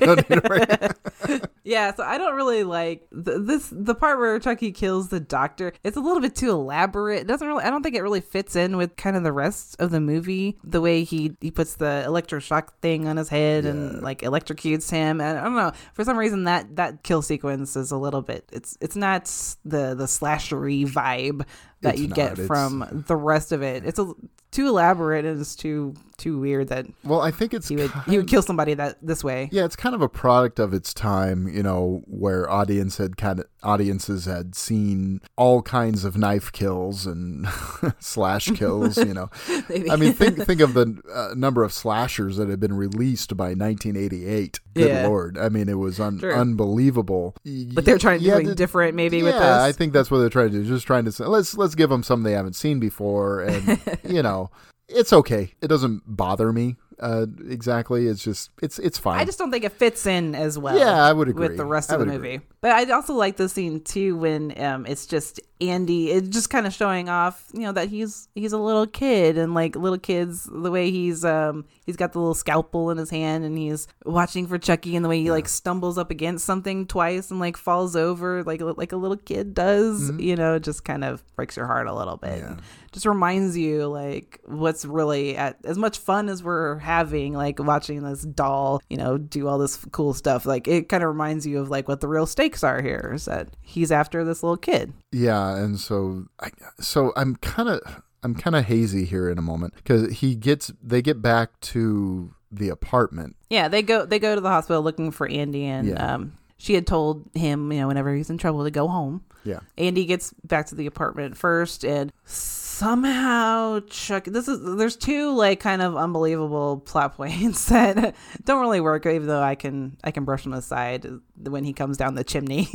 don't 0.00 0.28
need 0.30 0.42
to 0.42 0.48
worry. 0.48 1.40
Yeah, 1.64 1.94
so 1.94 2.02
I 2.02 2.18
don't 2.18 2.34
really 2.34 2.64
like 2.64 3.06
th- 3.10 3.38
this. 3.42 3.68
The 3.70 3.94
part 3.94 4.18
where 4.18 4.38
Chucky 4.40 4.72
kills 4.72 5.08
the 5.08 5.20
doctor, 5.20 5.72
it's 5.84 5.96
a 5.96 6.00
little 6.00 6.20
bit 6.20 6.34
too 6.34 6.50
elaborate. 6.50 7.20
It 7.20 7.26
doesn't 7.28 7.46
really. 7.46 7.62
I 7.62 7.70
don't 7.70 7.82
think 7.82 7.94
it 7.94 8.02
really 8.02 8.20
fits 8.20 8.56
in 8.56 8.76
with 8.76 8.96
kind 8.96 9.16
of 9.16 9.22
the 9.22 9.32
rest 9.32 9.76
of 9.78 9.90
the 9.92 10.00
movie. 10.00 10.58
The 10.64 10.80
way 10.80 11.04
he 11.04 11.36
he 11.40 11.50
puts 11.50 11.76
the 11.76 12.04
electroshock 12.06 12.70
thing 12.80 13.06
on 13.06 13.16
his 13.16 13.28
head 13.28 13.64
and 13.64 14.02
like 14.02 14.22
electrocutes 14.22 14.90
him. 14.90 15.20
And 15.20 15.38
I 15.38 15.44
don't 15.44 15.54
know. 15.54 15.72
For 15.94 16.04
some 16.04 16.16
reason, 16.16 16.44
that 16.44 16.74
that 16.76 17.04
kill 17.04 17.22
sequence 17.22 17.76
is 17.76 17.92
a 17.92 17.96
little 17.96 18.22
bit. 18.22 18.48
It's 18.52 18.76
it's 18.80 18.96
not 18.96 19.26
the 19.64 19.94
the 19.94 20.06
slashery 20.06 20.84
vibe 20.86 21.46
that 21.82 21.94
It's 21.94 22.02
you 22.02 22.08
not. 22.08 22.16
get 22.16 22.38
from 22.38 23.04
the 23.06 23.16
rest 23.16 23.52
of 23.52 23.62
it. 23.62 23.84
It's 23.84 23.98
a, 23.98 24.12
too 24.52 24.68
elaborate 24.68 25.24
and 25.24 25.40
it's 25.40 25.56
too 25.56 25.94
too 26.18 26.38
weird 26.38 26.68
that 26.68 26.86
Well, 27.02 27.20
I 27.20 27.32
think 27.32 27.52
it's 27.52 27.66
he 27.68 27.74
would 27.76 27.90
he 28.06 28.16
would 28.16 28.28
kill 28.28 28.42
somebody 28.42 28.74
that 28.74 28.98
this 29.02 29.24
way. 29.24 29.48
Yeah, 29.50 29.64
it's 29.64 29.74
kind 29.74 29.92
of 29.94 30.02
a 30.02 30.08
product 30.08 30.60
of 30.60 30.72
its 30.72 30.94
time, 30.94 31.48
you 31.48 31.62
know, 31.64 32.02
where 32.06 32.48
audience 32.48 32.98
had 32.98 33.16
kind 33.16 33.40
of 33.40 33.46
audiences 33.64 34.26
had 34.26 34.54
seen 34.54 35.20
all 35.36 35.62
kinds 35.62 36.04
of 36.04 36.16
knife 36.16 36.52
kills 36.52 37.06
and 37.06 37.48
slash 37.98 38.50
kills, 38.52 38.98
you 38.98 39.14
know. 39.14 39.30
I 39.90 39.96
mean, 39.96 40.12
think 40.12 40.38
think 40.44 40.60
of 40.60 40.74
the 40.74 41.00
uh, 41.12 41.34
number 41.34 41.64
of 41.64 41.72
slashers 41.72 42.36
that 42.36 42.48
had 42.48 42.60
been 42.60 42.74
released 42.74 43.36
by 43.36 43.54
1988. 43.54 44.60
Good 44.74 44.88
Yeah. 44.88 45.06
lord. 45.08 45.38
I 45.38 45.48
mean, 45.48 45.68
it 45.68 45.78
was 45.78 45.98
un- 45.98 46.20
Sure. 46.20 46.36
unbelievable. 46.36 47.34
But 47.74 47.84
they're 47.84 47.98
trying 47.98 48.18
to 48.20 48.24
do 48.24 48.30
something 48.30 48.54
different, 48.54 48.94
maybe 48.94 49.18
yeah, 49.18 49.24
with 49.24 49.34
this. 49.34 49.42
I 49.42 49.72
think 49.72 49.92
that's 49.92 50.10
what 50.10 50.18
they're 50.18 50.28
trying 50.28 50.50
to 50.52 50.62
do. 50.62 50.64
Just 50.68 50.86
trying 50.86 51.04
to 51.06 51.12
say, 51.12 51.24
let's 51.24 51.56
let's 51.56 51.74
give 51.74 51.90
them 51.90 52.02
something 52.02 52.24
they 52.24 52.36
haven't 52.36 52.54
seen 52.54 52.78
before, 52.78 53.40
and 53.40 53.80
you 54.08 54.22
know, 54.22 54.41
it's 54.88 55.12
okay. 55.12 55.54
It 55.60 55.68
doesn't 55.68 56.02
bother 56.06 56.52
me 56.52 56.76
uh, 57.02 57.26
exactly. 57.48 58.06
It's 58.06 58.22
just 58.22 58.50
it's 58.62 58.78
it's 58.78 58.96
fine. 58.96 59.18
I 59.18 59.24
just 59.24 59.38
don't 59.38 59.50
think 59.50 59.64
it 59.64 59.72
fits 59.72 60.06
in 60.06 60.34
as 60.34 60.58
well. 60.58 60.78
Yeah, 60.78 61.04
I 61.04 61.12
would 61.12 61.28
agree. 61.28 61.48
with 61.48 61.56
the 61.56 61.64
rest 61.64 61.90
of 61.90 61.98
the 61.98 62.06
would 62.06 62.14
movie. 62.14 62.40
But 62.62 62.70
I 62.70 62.92
also 62.92 63.14
like 63.14 63.36
the 63.36 63.48
scene 63.48 63.80
too 63.80 64.16
when 64.16 64.58
um, 64.62 64.86
it's 64.86 65.06
just 65.06 65.40
Andy. 65.60 66.10
It's 66.10 66.28
just 66.28 66.50
kind 66.50 66.66
of 66.66 66.72
showing 66.72 67.08
off, 67.08 67.48
you 67.52 67.60
know, 67.60 67.72
that 67.72 67.88
he's 67.88 68.28
he's 68.34 68.52
a 68.52 68.58
little 68.58 68.86
kid 68.86 69.36
and 69.38 69.54
like 69.54 69.76
little 69.76 69.98
kids. 69.98 70.48
The 70.50 70.70
way 70.70 70.90
he's 70.90 71.24
um 71.24 71.64
he's 71.86 71.96
got 71.96 72.12
the 72.12 72.18
little 72.18 72.34
scalpel 72.34 72.90
in 72.90 72.98
his 72.98 73.10
hand 73.10 73.44
and 73.44 73.56
he's 73.56 73.86
watching 74.04 74.46
for 74.46 74.58
Chucky 74.58 74.96
and 74.96 75.04
the 75.04 75.08
way 75.08 75.20
he 75.20 75.30
like 75.30 75.48
stumbles 75.48 75.98
up 75.98 76.10
against 76.10 76.44
something 76.44 76.86
twice 76.86 77.30
and 77.30 77.40
like 77.40 77.56
falls 77.56 77.96
over 77.96 78.42
like 78.44 78.60
like 78.60 78.92
a 78.92 78.96
little 78.96 79.16
kid 79.16 79.54
does. 79.54 80.10
Mm-hmm. 80.10 80.20
You 80.20 80.36
know, 80.36 80.58
just 80.58 80.84
kind 80.84 81.04
of 81.04 81.24
breaks 81.36 81.56
your 81.56 81.66
heart 81.66 81.86
a 81.86 81.94
little 81.94 82.16
bit. 82.16 82.44
Just 82.92 83.06
reminds 83.06 83.56
you 83.56 83.86
like 83.86 84.40
what's 84.44 84.84
really 84.84 85.36
at 85.36 85.56
as 85.64 85.78
much 85.78 85.98
fun 85.98 86.28
as 86.28 86.42
we're 86.42 86.78
having 86.78 87.32
like 87.32 87.58
watching 87.58 88.02
this 88.02 88.22
doll, 88.22 88.82
you 88.90 88.96
know, 88.96 89.16
do 89.16 89.48
all 89.48 89.58
this 89.58 89.76
cool 89.92 90.12
stuff. 90.12 90.44
Like 90.44 90.68
it 90.68 90.88
kind 90.88 91.02
of 91.02 91.08
reminds 91.08 91.46
you 91.46 91.58
of 91.60 91.70
like 91.70 91.88
what 91.88 92.00
the 92.00 92.08
real 92.08 92.26
stakes 92.26 92.51
are 92.62 92.82
here 92.82 93.12
is 93.14 93.24
that 93.24 93.48
he's 93.62 93.90
after 93.90 94.24
this 94.24 94.42
little 94.42 94.56
kid. 94.56 94.92
Yeah, 95.12 95.56
and 95.56 95.78
so 95.80 96.26
I, 96.40 96.50
so 96.80 97.12
I'm 97.16 97.36
kind 97.36 97.68
of 97.68 97.80
I'm 98.22 98.34
kind 98.34 98.54
of 98.56 98.66
hazy 98.66 99.04
here 99.04 99.28
in 99.30 99.38
a 99.38 99.42
moment 99.42 99.74
because 99.76 100.12
he 100.12 100.34
gets 100.34 100.72
they 100.82 101.00
get 101.02 101.22
back 101.22 101.58
to 101.72 102.34
the 102.50 102.68
apartment. 102.68 103.36
Yeah, 103.48 103.68
they 103.68 103.82
go 103.82 104.04
they 104.04 104.18
go 104.18 104.34
to 104.34 104.40
the 104.40 104.48
hospital 104.50 104.82
looking 104.82 105.10
for 105.10 105.26
Andy 105.28 105.64
and 105.64 105.88
Yeah. 105.88 106.14
um 106.14 106.32
she 106.58 106.74
had 106.74 106.86
told 106.86 107.28
him, 107.34 107.72
you 107.72 107.80
know, 107.80 107.88
whenever 107.88 108.14
he's 108.14 108.30
in 108.30 108.38
trouble 108.38 108.62
to 108.64 108.70
go 108.70 108.86
home. 108.86 109.24
Yeah, 109.44 109.60
Andy 109.78 110.04
gets 110.04 110.32
back 110.44 110.66
to 110.66 110.74
the 110.74 110.86
apartment 110.86 111.36
first 111.36 111.84
and 111.84 112.12
somehow 112.24 113.80
Chuck 113.90 114.24
this 114.24 114.48
is 114.48 114.76
there's 114.76 114.96
two 114.96 115.34
like 115.34 115.60
kind 115.60 115.82
of 115.82 115.96
unbelievable 115.96 116.78
plot 116.84 117.16
points 117.16 117.66
that 117.66 118.14
don't 118.44 118.60
really 118.60 118.80
work 118.80 119.06
even 119.06 119.28
though 119.28 119.42
I 119.42 119.54
can 119.54 119.96
I 120.02 120.10
can 120.10 120.24
brush 120.24 120.42
them 120.42 120.52
aside 120.52 121.06
when 121.36 121.64
he 121.64 121.72
comes 121.72 121.96
down 121.96 122.14
the 122.14 122.24
chimney 122.24 122.68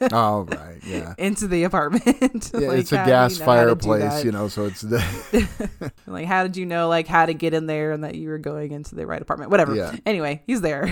oh 0.12 0.42
right, 0.44 0.78
yeah. 0.84 1.14
into 1.18 1.46
the 1.46 1.64
apartment. 1.64 2.50
Yeah, 2.54 2.68
Like, 2.68 2.78
it's 2.78 2.92
a 2.92 2.96
gas 2.96 3.38
you 3.38 3.44
know 3.44 3.52
how 3.52 3.64
to 3.64 3.74
do 3.74 3.88
fireplace, 3.88 4.24
you 4.24 4.32
know. 4.32 4.48
So 4.48 4.64
it's 4.64 4.80
the 4.80 5.92
Like, 6.06 6.26
how 6.26 6.42
did 6.42 6.56
you 6.56 6.66
know, 6.66 6.88
like, 6.88 7.06
how 7.06 7.26
to 7.26 7.34
get 7.34 7.54
in 7.54 7.66
there 7.66 7.92
and 7.92 8.04
that 8.04 8.14
you 8.14 8.28
were 8.28 8.38
going 8.38 8.72
into 8.72 8.94
the 8.94 9.06
right 9.06 9.20
apartment? 9.20 9.50
Whatever. 9.50 9.74
Yeah. 9.74 9.94
Anyway, 10.06 10.42
he's 10.46 10.60
there. 10.60 10.86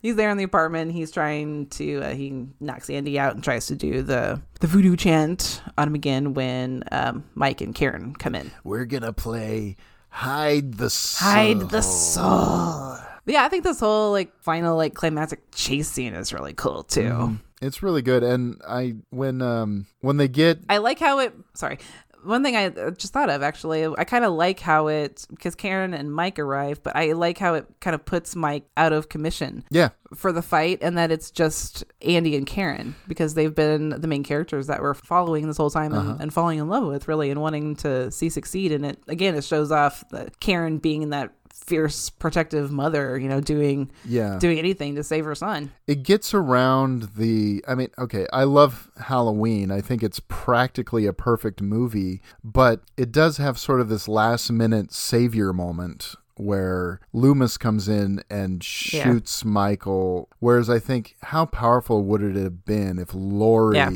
he's 0.00 0.16
there 0.16 0.30
in 0.30 0.38
the 0.38 0.44
apartment. 0.44 0.92
He's 0.92 1.10
trying 1.10 1.66
to, 1.68 2.02
uh, 2.02 2.14
he 2.14 2.46
knocks 2.60 2.88
Andy 2.88 3.18
out 3.18 3.34
and 3.34 3.44
tries 3.44 3.66
to 3.66 3.76
do 3.76 4.02
the 4.02 4.40
the 4.60 4.66
voodoo 4.66 4.96
chant 4.96 5.62
on 5.76 5.88
him 5.88 5.94
again 5.94 6.34
when 6.34 6.84
um, 6.92 7.24
Mike 7.34 7.60
and 7.60 7.74
Karen 7.74 8.14
come 8.14 8.34
in. 8.34 8.50
we're 8.62 8.84
gonna 8.84 9.12
play 9.12 9.76
hide 10.10 10.74
the 10.74 10.90
soul. 10.90 11.28
Hide 11.30 11.70
the 11.70 11.82
soul. 11.82 12.96
Yeah, 13.26 13.44
I 13.44 13.48
think 13.48 13.64
this 13.64 13.80
whole 13.80 14.12
like 14.12 14.32
final 14.42 14.76
like 14.76 14.94
climactic 14.94 15.50
chase 15.52 15.88
scene 15.90 16.14
is 16.14 16.32
really 16.32 16.52
cool 16.52 16.82
too. 16.82 17.02
Mm-hmm. 17.02 17.34
It's 17.62 17.82
really 17.82 18.02
good, 18.02 18.22
and 18.22 18.60
I 18.66 18.96
when 19.10 19.42
um 19.42 19.86
when 20.00 20.16
they 20.16 20.28
get 20.28 20.60
I 20.68 20.78
like 20.78 20.98
how 20.98 21.18
it. 21.18 21.34
Sorry. 21.54 21.78
One 22.22 22.42
thing 22.42 22.56
I 22.56 22.66
uh, 22.66 22.90
just 22.90 23.12
thought 23.12 23.30
of 23.30 23.42
actually, 23.42 23.86
I 23.86 24.04
kind 24.04 24.24
of 24.24 24.32
like 24.32 24.60
how 24.60 24.88
it 24.88 25.26
because 25.30 25.54
Karen 25.54 25.94
and 25.94 26.12
Mike 26.12 26.38
arrive, 26.38 26.82
but 26.82 26.96
I 26.96 27.12
like 27.12 27.38
how 27.38 27.54
it 27.54 27.66
kind 27.80 27.94
of 27.94 28.04
puts 28.04 28.36
Mike 28.36 28.64
out 28.76 28.92
of 28.92 29.08
commission 29.08 29.64
yeah 29.70 29.90
for 30.14 30.32
the 30.32 30.42
fight, 30.42 30.78
and 30.82 30.98
that 30.98 31.10
it's 31.10 31.30
just 31.30 31.84
Andy 32.02 32.36
and 32.36 32.46
Karen 32.46 32.94
because 33.06 33.34
they've 33.34 33.54
been 33.54 33.90
the 33.90 34.08
main 34.08 34.24
characters 34.24 34.66
that 34.66 34.82
we're 34.82 34.94
following 34.94 35.46
this 35.46 35.56
whole 35.56 35.70
time 35.70 35.92
and, 35.92 36.20
and 36.20 36.34
falling 36.34 36.58
in 36.58 36.68
love 36.68 36.86
with, 36.86 37.08
really, 37.08 37.30
and 37.30 37.40
wanting 37.40 37.76
to 37.76 38.10
see 38.10 38.28
succeed. 38.28 38.72
And 38.72 38.84
it 38.84 38.98
again, 39.08 39.34
it 39.34 39.44
shows 39.44 39.70
off 39.70 40.04
the 40.10 40.30
Karen 40.40 40.78
being 40.78 41.02
in 41.02 41.10
that 41.10 41.32
fierce 41.64 42.10
protective 42.10 42.70
mother, 42.72 43.18
you 43.18 43.28
know, 43.28 43.40
doing 43.40 43.90
yeah. 44.04 44.38
doing 44.38 44.58
anything 44.58 44.94
to 44.96 45.04
save 45.04 45.24
her 45.24 45.34
son. 45.34 45.70
it 45.86 46.02
gets 46.02 46.34
around 46.34 47.10
the 47.16 47.64
i 47.68 47.74
mean 47.74 47.88
okay 47.98 48.26
i 48.32 48.44
love 48.44 48.90
halloween. 49.00 49.70
I 49.70 49.80
think 49.80 50.02
it's 50.02 50.20
practically 50.28 51.06
a 51.06 51.12
perfect 51.12 51.60
movie 51.62 52.20
but 52.42 52.80
it 52.96 53.12
does 53.12 53.36
have 53.36 53.58
sort 53.58 53.80
of 53.80 53.88
this 53.88 54.08
last 54.08 54.50
minute 54.50 54.92
savior 54.92 55.52
moment 55.52 56.14
where 56.36 57.00
loomis 57.12 57.56
comes 57.58 57.88
in 57.88 58.22
and 58.30 58.64
shoots 58.64 59.44
michael. 59.44 60.28
Whereas 60.38 60.68
i 60.70 60.78
think 60.78 61.16
how 61.24 61.46
powerful 61.46 62.02
would 62.04 62.22
it 62.22 62.36
have 62.36 62.64
been 62.64 62.98
if 62.98 63.10
laurie 63.14 63.76
Yeah. 63.76 63.90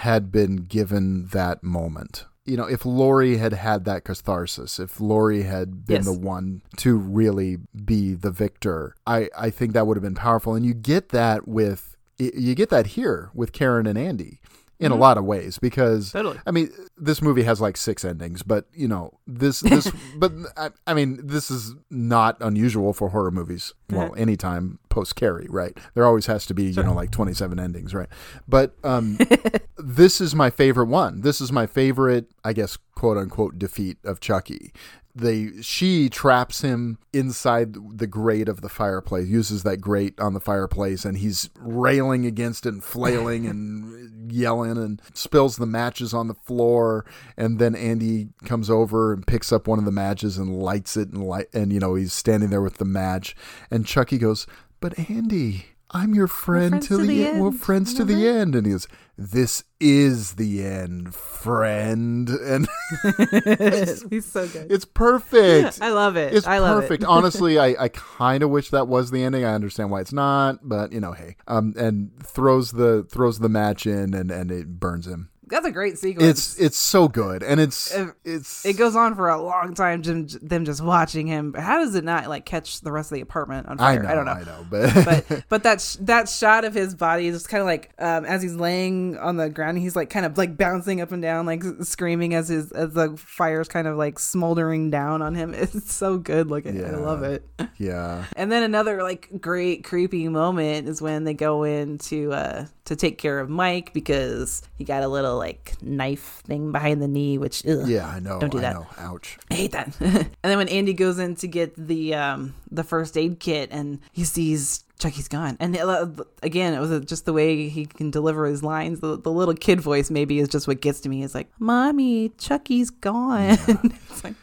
had 0.00 0.32
been 0.32 0.56
given 0.56 1.26
that 1.28 1.62
moment 1.62 2.24
you 2.50 2.56
know, 2.56 2.64
if 2.64 2.84
Laurie 2.84 3.36
had 3.36 3.52
had 3.52 3.84
that 3.84 4.04
catharsis, 4.04 4.78
if 4.80 5.00
Laurie 5.00 5.42
had 5.44 5.86
been 5.86 5.96
Yes. 5.96 6.04
the 6.06 6.12
one 6.12 6.62
to 6.78 6.96
really 6.96 7.58
be 7.84 8.14
the 8.14 8.30
victor, 8.30 8.94
I, 9.06 9.28
I 9.38 9.50
think 9.50 9.72
that 9.72 9.86
would 9.86 9.96
have 9.96 10.02
been 10.02 10.14
powerful. 10.16 10.54
And 10.54 10.66
you 10.66 10.74
get 10.74 11.10
that 11.10 11.46
with, 11.46 11.96
you 12.18 12.54
get 12.54 12.68
that 12.70 12.88
here 12.88 13.30
with 13.34 13.52
Karen 13.52 13.86
and 13.86 13.96
Andy 13.96 14.40
in 14.80 14.92
a 14.92 14.96
lot 14.96 15.18
of 15.18 15.24
ways 15.24 15.58
because 15.58 16.08
Mm-hmm. 16.10 16.18
Totally. 16.18 16.38
I 16.46 16.50
mean 16.50 16.70
this 16.96 17.20
movie 17.22 17.42
has 17.42 17.60
like 17.60 17.76
six 17.76 18.04
endings 18.04 18.42
but 18.42 18.66
you 18.72 18.88
know 18.88 19.18
this 19.26 19.60
this 19.60 19.90
but 20.16 20.32
I, 20.56 20.70
I 20.86 20.94
mean 20.94 21.20
this 21.22 21.50
is 21.50 21.74
not 21.90 22.36
unusual 22.40 22.92
for 22.92 23.10
horror 23.10 23.30
movies 23.30 23.74
well 23.90 24.14
anytime 24.16 24.78
post 24.88 25.16
Carrie 25.16 25.46
right? 25.50 25.76
There 25.94 26.04
always 26.06 26.26
has 26.26 26.46
to 26.46 26.54
be 26.54 26.64
you 26.64 26.82
know 26.82 26.94
like 26.94 27.10
27 27.10 27.58
endings 27.60 27.94
right? 27.94 28.08
But 28.48 28.74
um 28.82 29.18
this 29.78 30.20
is 30.20 30.34
my 30.34 30.50
favorite 30.50 30.86
one. 30.86 31.20
This 31.20 31.40
is 31.40 31.52
my 31.52 31.66
favorite 31.66 32.30
I 32.44 32.52
guess 32.52 32.78
quote 32.94 33.16
unquote 33.18 33.58
defeat 33.58 33.98
of 34.04 34.20
Chucky 34.20 34.72
they 35.14 35.50
she 35.60 36.08
traps 36.08 36.60
him 36.60 36.98
inside 37.12 37.74
the 37.98 38.06
grate 38.06 38.48
of 38.48 38.60
the 38.60 38.68
fireplace 38.68 39.26
uses 39.26 39.62
that 39.64 39.78
grate 39.78 40.18
on 40.20 40.34
the 40.34 40.40
fireplace 40.40 41.04
and 41.04 41.18
he's 41.18 41.50
railing 41.58 42.24
against 42.26 42.64
it 42.64 42.70
and 42.70 42.84
flailing 42.84 43.46
and 43.46 44.32
yelling 44.32 44.78
and 44.78 45.02
spills 45.12 45.56
the 45.56 45.66
matches 45.66 46.14
on 46.14 46.28
the 46.28 46.34
floor. 46.34 47.04
And 47.36 47.58
then 47.58 47.74
Andy 47.74 48.28
comes 48.44 48.70
over 48.70 49.12
and 49.12 49.26
picks 49.26 49.52
up 49.52 49.66
one 49.66 49.80
of 49.80 49.84
the 49.84 49.90
matches 49.90 50.38
and 50.38 50.62
lights 50.62 50.96
it 50.96 51.08
and 51.08 51.24
light 51.24 51.48
and 51.52 51.72
you 51.72 51.80
know 51.80 51.94
he's 51.96 52.12
standing 52.12 52.50
there 52.50 52.62
with 52.62 52.76
the 52.76 52.84
match. 52.84 53.34
And 53.70 53.86
Chucky 53.86 54.18
goes 54.18 54.46
but 54.80 54.98
Andy 55.10 55.66
I'm 55.92 56.14
your 56.14 56.28
friend 56.28 56.70
friends 56.70 56.88
to, 56.88 56.96
to 56.96 57.02
the, 57.02 57.08
the 57.08 57.26
end. 57.26 57.40
We're 57.40 57.48
end, 57.48 57.60
friends 57.60 57.94
to 57.94 58.04
the 58.04 58.28
end. 58.28 58.54
And 58.54 58.66
he 58.66 58.72
goes, 58.72 58.86
This 59.18 59.64
is 59.80 60.34
the 60.34 60.64
end, 60.64 61.14
friend. 61.14 62.28
And 62.28 62.68
He's 64.10 64.26
so 64.26 64.46
good. 64.48 64.70
it's 64.70 64.84
perfect. 64.84 65.78
I 65.82 65.90
love 65.90 66.16
it. 66.16 66.34
It's 66.34 66.46
I 66.46 66.58
love 66.58 66.82
perfect. 66.82 67.02
it. 67.02 67.08
Honestly, 67.08 67.58
I, 67.58 67.74
I 67.78 67.88
kind 67.88 68.42
of 68.42 68.50
wish 68.50 68.70
that 68.70 68.86
was 68.86 69.10
the 69.10 69.22
ending. 69.22 69.44
I 69.44 69.54
understand 69.54 69.90
why 69.90 70.00
it's 70.00 70.12
not, 70.12 70.60
but 70.62 70.92
you 70.92 71.00
know, 71.00 71.12
hey. 71.12 71.36
Um, 71.48 71.74
and 71.76 72.10
throws 72.22 72.72
the 72.72 73.04
throws 73.10 73.40
the 73.40 73.48
match 73.48 73.86
in, 73.86 74.14
and 74.14 74.30
and 74.30 74.50
it 74.52 74.78
burns 74.78 75.06
him. 75.06 75.30
That's 75.50 75.66
a 75.66 75.70
great 75.70 75.98
sequence. 75.98 76.28
It's 76.54 76.58
it's 76.60 76.78
so 76.78 77.08
good, 77.08 77.42
and 77.42 77.60
it's 77.60 77.94
Uh, 77.94 78.12
it's 78.24 78.64
it 78.64 78.74
goes 78.76 78.94
on 78.96 79.14
for 79.14 79.28
a 79.28 79.40
long 79.40 79.74
time. 79.74 80.02
Jim, 80.02 80.26
them 80.42 80.64
just 80.64 80.82
watching 80.82 81.26
him. 81.26 81.54
How 81.54 81.78
does 81.78 81.94
it 81.94 82.04
not 82.04 82.28
like 82.28 82.44
catch 82.46 82.80
the 82.80 82.92
rest 82.92 83.10
of 83.10 83.16
the 83.16 83.20
apartment 83.22 83.68
on 83.68 83.80
I 83.80 83.94
fire? 83.96 84.02
know, 84.02 84.08
I 84.08 84.14
don't 84.14 84.24
know. 84.26 84.32
I 84.32 84.44
know, 84.44 84.66
but 84.70 85.04
but 85.28 85.44
but 85.48 85.62
that 85.64 85.80
sh- 85.80 85.96
that 86.00 86.28
shot 86.28 86.64
of 86.64 86.74
his 86.74 86.94
body 86.94 87.26
is 87.26 87.46
kind 87.46 87.60
of 87.60 87.66
like 87.66 87.90
um, 87.98 88.24
as 88.24 88.42
he's 88.42 88.54
laying 88.54 89.16
on 89.18 89.36
the 89.36 89.48
ground, 89.48 89.78
he's 89.78 89.96
like 89.96 90.10
kind 90.10 90.24
of 90.26 90.38
like 90.38 90.56
bouncing 90.56 91.00
up 91.00 91.12
and 91.12 91.22
down, 91.22 91.46
like 91.46 91.62
screaming 91.82 92.34
as 92.34 92.48
his 92.48 92.72
as 92.72 92.92
the 92.94 93.16
fire's 93.16 93.68
kind 93.68 93.86
of 93.86 93.96
like 93.96 94.18
smoldering 94.18 94.90
down 94.90 95.22
on 95.22 95.34
him. 95.34 95.54
It's 95.60 95.92
so 95.92 96.16
good 96.16 96.48
looking. 96.48 96.82
I 96.84 96.90
love 96.92 97.22
it. 97.22 97.44
yeah, 97.76 98.24
And 98.36 98.50
then 98.50 98.62
another 98.62 99.02
like 99.02 99.28
great 99.40 99.84
creepy 99.84 100.28
moment 100.28 100.88
is 100.88 101.02
when 101.02 101.24
they 101.24 101.34
go 101.34 101.64
in 101.64 101.98
to 101.98 102.32
uh 102.32 102.66
to 102.86 102.96
take 102.96 103.18
care 103.18 103.38
of 103.38 103.48
Mike 103.48 103.92
because 103.92 104.62
he 104.76 104.84
got 104.84 105.02
a 105.02 105.08
little 105.08 105.39
like 105.40 105.74
knife 105.82 106.42
thing 106.46 106.70
behind 106.70 107.02
the 107.02 107.08
knee, 107.08 107.38
which 107.38 107.66
ugh, 107.66 107.88
yeah, 107.88 108.06
I 108.06 108.20
know. 108.20 108.38
Don't 108.38 108.52
do 108.52 108.58
I 108.58 108.60
that. 108.60 108.74
know. 108.74 108.86
Ouch. 108.98 109.38
I 109.50 109.54
hate 109.54 109.72
that. 109.72 109.88
and 110.00 110.30
then 110.42 110.58
when 110.58 110.68
Andy 110.68 110.94
goes 110.94 111.18
in 111.18 111.34
to 111.36 111.48
get 111.48 111.74
the 111.74 112.14
um 112.14 112.54
the 112.70 112.84
first 112.84 113.16
aid 113.16 113.40
kit 113.40 113.70
and 113.72 113.98
he 114.12 114.22
sees 114.24 114.84
Chucky's 115.00 115.28
gone, 115.28 115.56
and 115.58 115.76
uh, 115.76 116.06
again, 116.42 116.74
it 116.74 116.78
was 116.78 117.04
just 117.06 117.24
the 117.24 117.32
way 117.32 117.68
he 117.68 117.86
can 117.86 118.10
deliver 118.10 118.44
his 118.44 118.62
lines. 118.62 119.00
The, 119.00 119.18
the 119.18 119.32
little 119.32 119.54
kid 119.54 119.80
voice 119.80 120.10
maybe 120.10 120.38
is 120.38 120.48
just 120.48 120.68
what 120.68 120.82
gets 120.82 121.00
to 121.00 121.08
me. 121.08 121.24
It's 121.24 121.34
like, 121.34 121.48
"Mommy, 121.58 122.28
Chucky's 122.36 122.90
gone." 122.90 123.56
it's 123.66 124.22
like, 124.22 124.34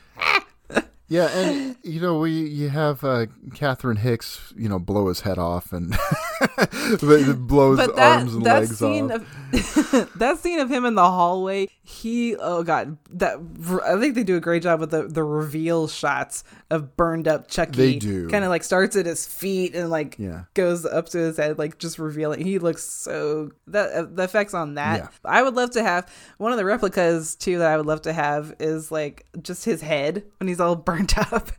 Yeah, 1.09 1.29
and 1.29 1.77
you 1.83 2.01
know 2.01 2.19
we 2.19 2.31
you 2.31 2.67
have 2.67 3.01
uh, 3.01 3.27
Catherine 3.55 3.95
Hicks, 3.95 4.53
you 4.57 4.67
know, 4.67 4.77
blow 4.77 5.07
his 5.07 5.21
head 5.21 5.37
off 5.37 5.71
and 5.71 5.91
blows 7.47 7.77
but 7.77 7.95
that 7.95 8.17
arms 8.17 8.33
and 8.35 8.45
that 8.45 8.59
legs 8.59 8.77
scene 8.77 9.11
off. 9.11 9.21
of 9.21 10.11
that 10.19 10.37
scene 10.39 10.59
of 10.59 10.69
him 10.69 10.83
in 10.83 10.95
the 10.95 11.09
hallway, 11.09 11.69
he 11.81 12.35
oh 12.35 12.61
god, 12.61 12.97
that 13.09 13.37
I 13.85 13.97
think 13.97 14.15
they 14.15 14.23
do 14.23 14.35
a 14.35 14.41
great 14.41 14.63
job 14.63 14.81
with 14.81 14.91
the 14.91 15.03
the 15.03 15.23
reveal 15.23 15.87
shots 15.87 16.43
of 16.69 16.97
burned 16.97 17.27
up 17.27 17.47
Chucky. 17.49 17.71
They 17.77 17.95
do. 17.95 18.27
kind 18.29 18.43
of 18.43 18.49
like 18.49 18.63
starts 18.63 18.95
at 18.97 19.05
his 19.05 19.25
feet 19.25 19.73
and 19.73 19.89
like 19.89 20.15
Yeah. 20.19 20.43
goes 20.53 20.85
up 20.85 21.07
to 21.09 21.17
his 21.17 21.37
head, 21.37 21.57
like 21.57 21.77
just 21.77 21.97
revealing. 21.97 22.45
He 22.45 22.59
looks 22.59 22.83
so 22.83 23.51
that 23.67 23.91
uh, 23.93 24.05
the 24.11 24.23
effects 24.23 24.53
on 24.53 24.75
that. 24.75 24.99
Yeah. 24.99 25.07
I 25.23 25.43
would 25.43 25.55
love 25.55 25.71
to 25.71 25.83
have 25.83 26.11
one 26.37 26.51
of 26.51 26.57
the 26.57 26.65
replicas 26.65 27.35
too. 27.35 27.59
That 27.59 27.71
I 27.71 27.77
would 27.77 27.85
love 27.85 28.01
to 28.01 28.11
have 28.13 28.53
is 28.59 28.91
like 28.91 29.25
just 29.41 29.63
his 29.65 29.81
head 29.81 30.23
when 30.39 30.47
he's 30.49 30.59
all 30.59 30.75
burnt 30.89 31.17
up. 31.31 31.49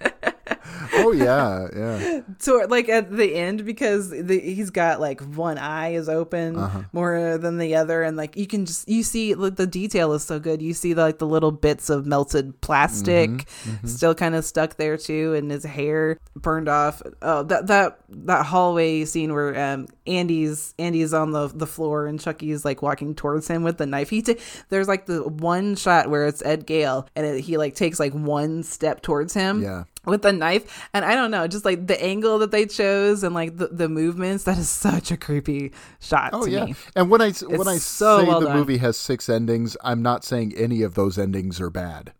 Oh 0.94 1.12
yeah, 1.12 1.68
yeah. 1.76 2.20
so 2.38 2.64
like 2.68 2.88
at 2.88 3.10
the 3.14 3.34
end 3.34 3.64
because 3.64 4.10
the, 4.10 4.38
he's 4.40 4.70
got 4.70 5.00
like 5.00 5.20
one 5.36 5.58
eye 5.58 5.90
is 5.94 6.08
open 6.08 6.56
Uh-huh. 6.56 6.82
more 6.92 7.38
than 7.38 7.58
the 7.58 7.74
other 7.74 8.02
and 8.02 8.16
like 8.16 8.36
you 8.36 8.46
can 8.46 8.64
just 8.66 8.88
you 8.88 9.02
see 9.02 9.34
like 9.34 9.56
the 9.56 9.66
detail 9.66 10.12
is 10.12 10.22
so 10.24 10.38
good 10.38 10.62
you 10.62 10.74
see 10.74 10.94
like 10.94 11.18
the 11.18 11.26
little 11.26 11.52
bits 11.52 11.90
of 11.90 12.06
melted 12.06 12.60
plastic 12.60 13.28
Mm-hmm, 13.28 13.86
still 13.86 14.14
kind 14.14 14.34
of 14.34 14.44
stuck 14.44 14.76
there 14.76 14.96
too 14.96 15.34
and 15.34 15.50
his 15.50 15.64
hair 15.64 16.18
burned 16.36 16.68
off 16.68 17.02
oh 17.22 17.42
that 17.44 17.66
that 17.66 17.98
that 18.08 18.46
hallway 18.46 19.04
scene 19.04 19.32
where 19.34 19.58
um 19.58 19.86
andy's 20.06 20.74
andy's 20.78 21.12
on 21.12 21.32
the 21.32 21.48
the 21.48 21.66
floor 21.66 22.06
and 22.06 22.20
chucky's 22.20 22.64
like 22.64 22.82
walking 22.82 23.14
towards 23.14 23.46
him 23.48 23.62
with 23.62 23.78
the 23.78 23.86
knife 23.86 24.10
he 24.10 24.22
ta- 24.22 24.34
there's 24.70 24.88
like 24.88 25.06
the 25.06 25.22
one 25.22 25.74
shot 25.76 26.08
where 26.08 26.26
it's 26.26 26.42
ed 26.42 26.66
gale 26.66 27.06
and 27.14 27.26
it, 27.26 27.40
he 27.40 27.56
like 27.56 27.74
takes 27.74 27.98
like 28.00 28.12
one 28.12 28.62
step 28.62 29.02
towards 29.02 29.34
him 29.34 29.62
Yeah. 29.62 29.84
with 30.06 30.22
the 30.22 30.32
knife 30.32 30.57
and 30.94 31.04
i 31.04 31.14
don't 31.14 31.30
know 31.30 31.46
just 31.46 31.64
like 31.64 31.86
the 31.86 32.02
angle 32.02 32.38
that 32.38 32.50
they 32.50 32.66
chose 32.66 33.22
and 33.22 33.34
like 33.34 33.56
the, 33.56 33.68
the 33.68 33.88
movements 33.88 34.44
that 34.44 34.58
is 34.58 34.68
such 34.68 35.10
a 35.10 35.16
creepy 35.16 35.72
shot 36.00 36.30
Oh 36.32 36.44
to 36.44 36.50
yeah. 36.50 36.64
me 36.66 36.74
And 36.96 37.10
when 37.10 37.20
I 37.20 37.30
when 37.32 37.68
I 37.68 37.76
so 37.78 38.20
say 38.20 38.26
well 38.28 38.40
the 38.40 38.46
done. 38.46 38.56
movie 38.58 38.78
has 38.78 38.96
six 38.96 39.28
endings, 39.28 39.76
I'm 39.82 40.02
not 40.02 40.24
saying 40.24 40.54
any 40.56 40.82
of 40.82 40.94
those 40.94 41.18
endings 41.18 41.60
are 41.60 41.70
bad. 41.70 42.12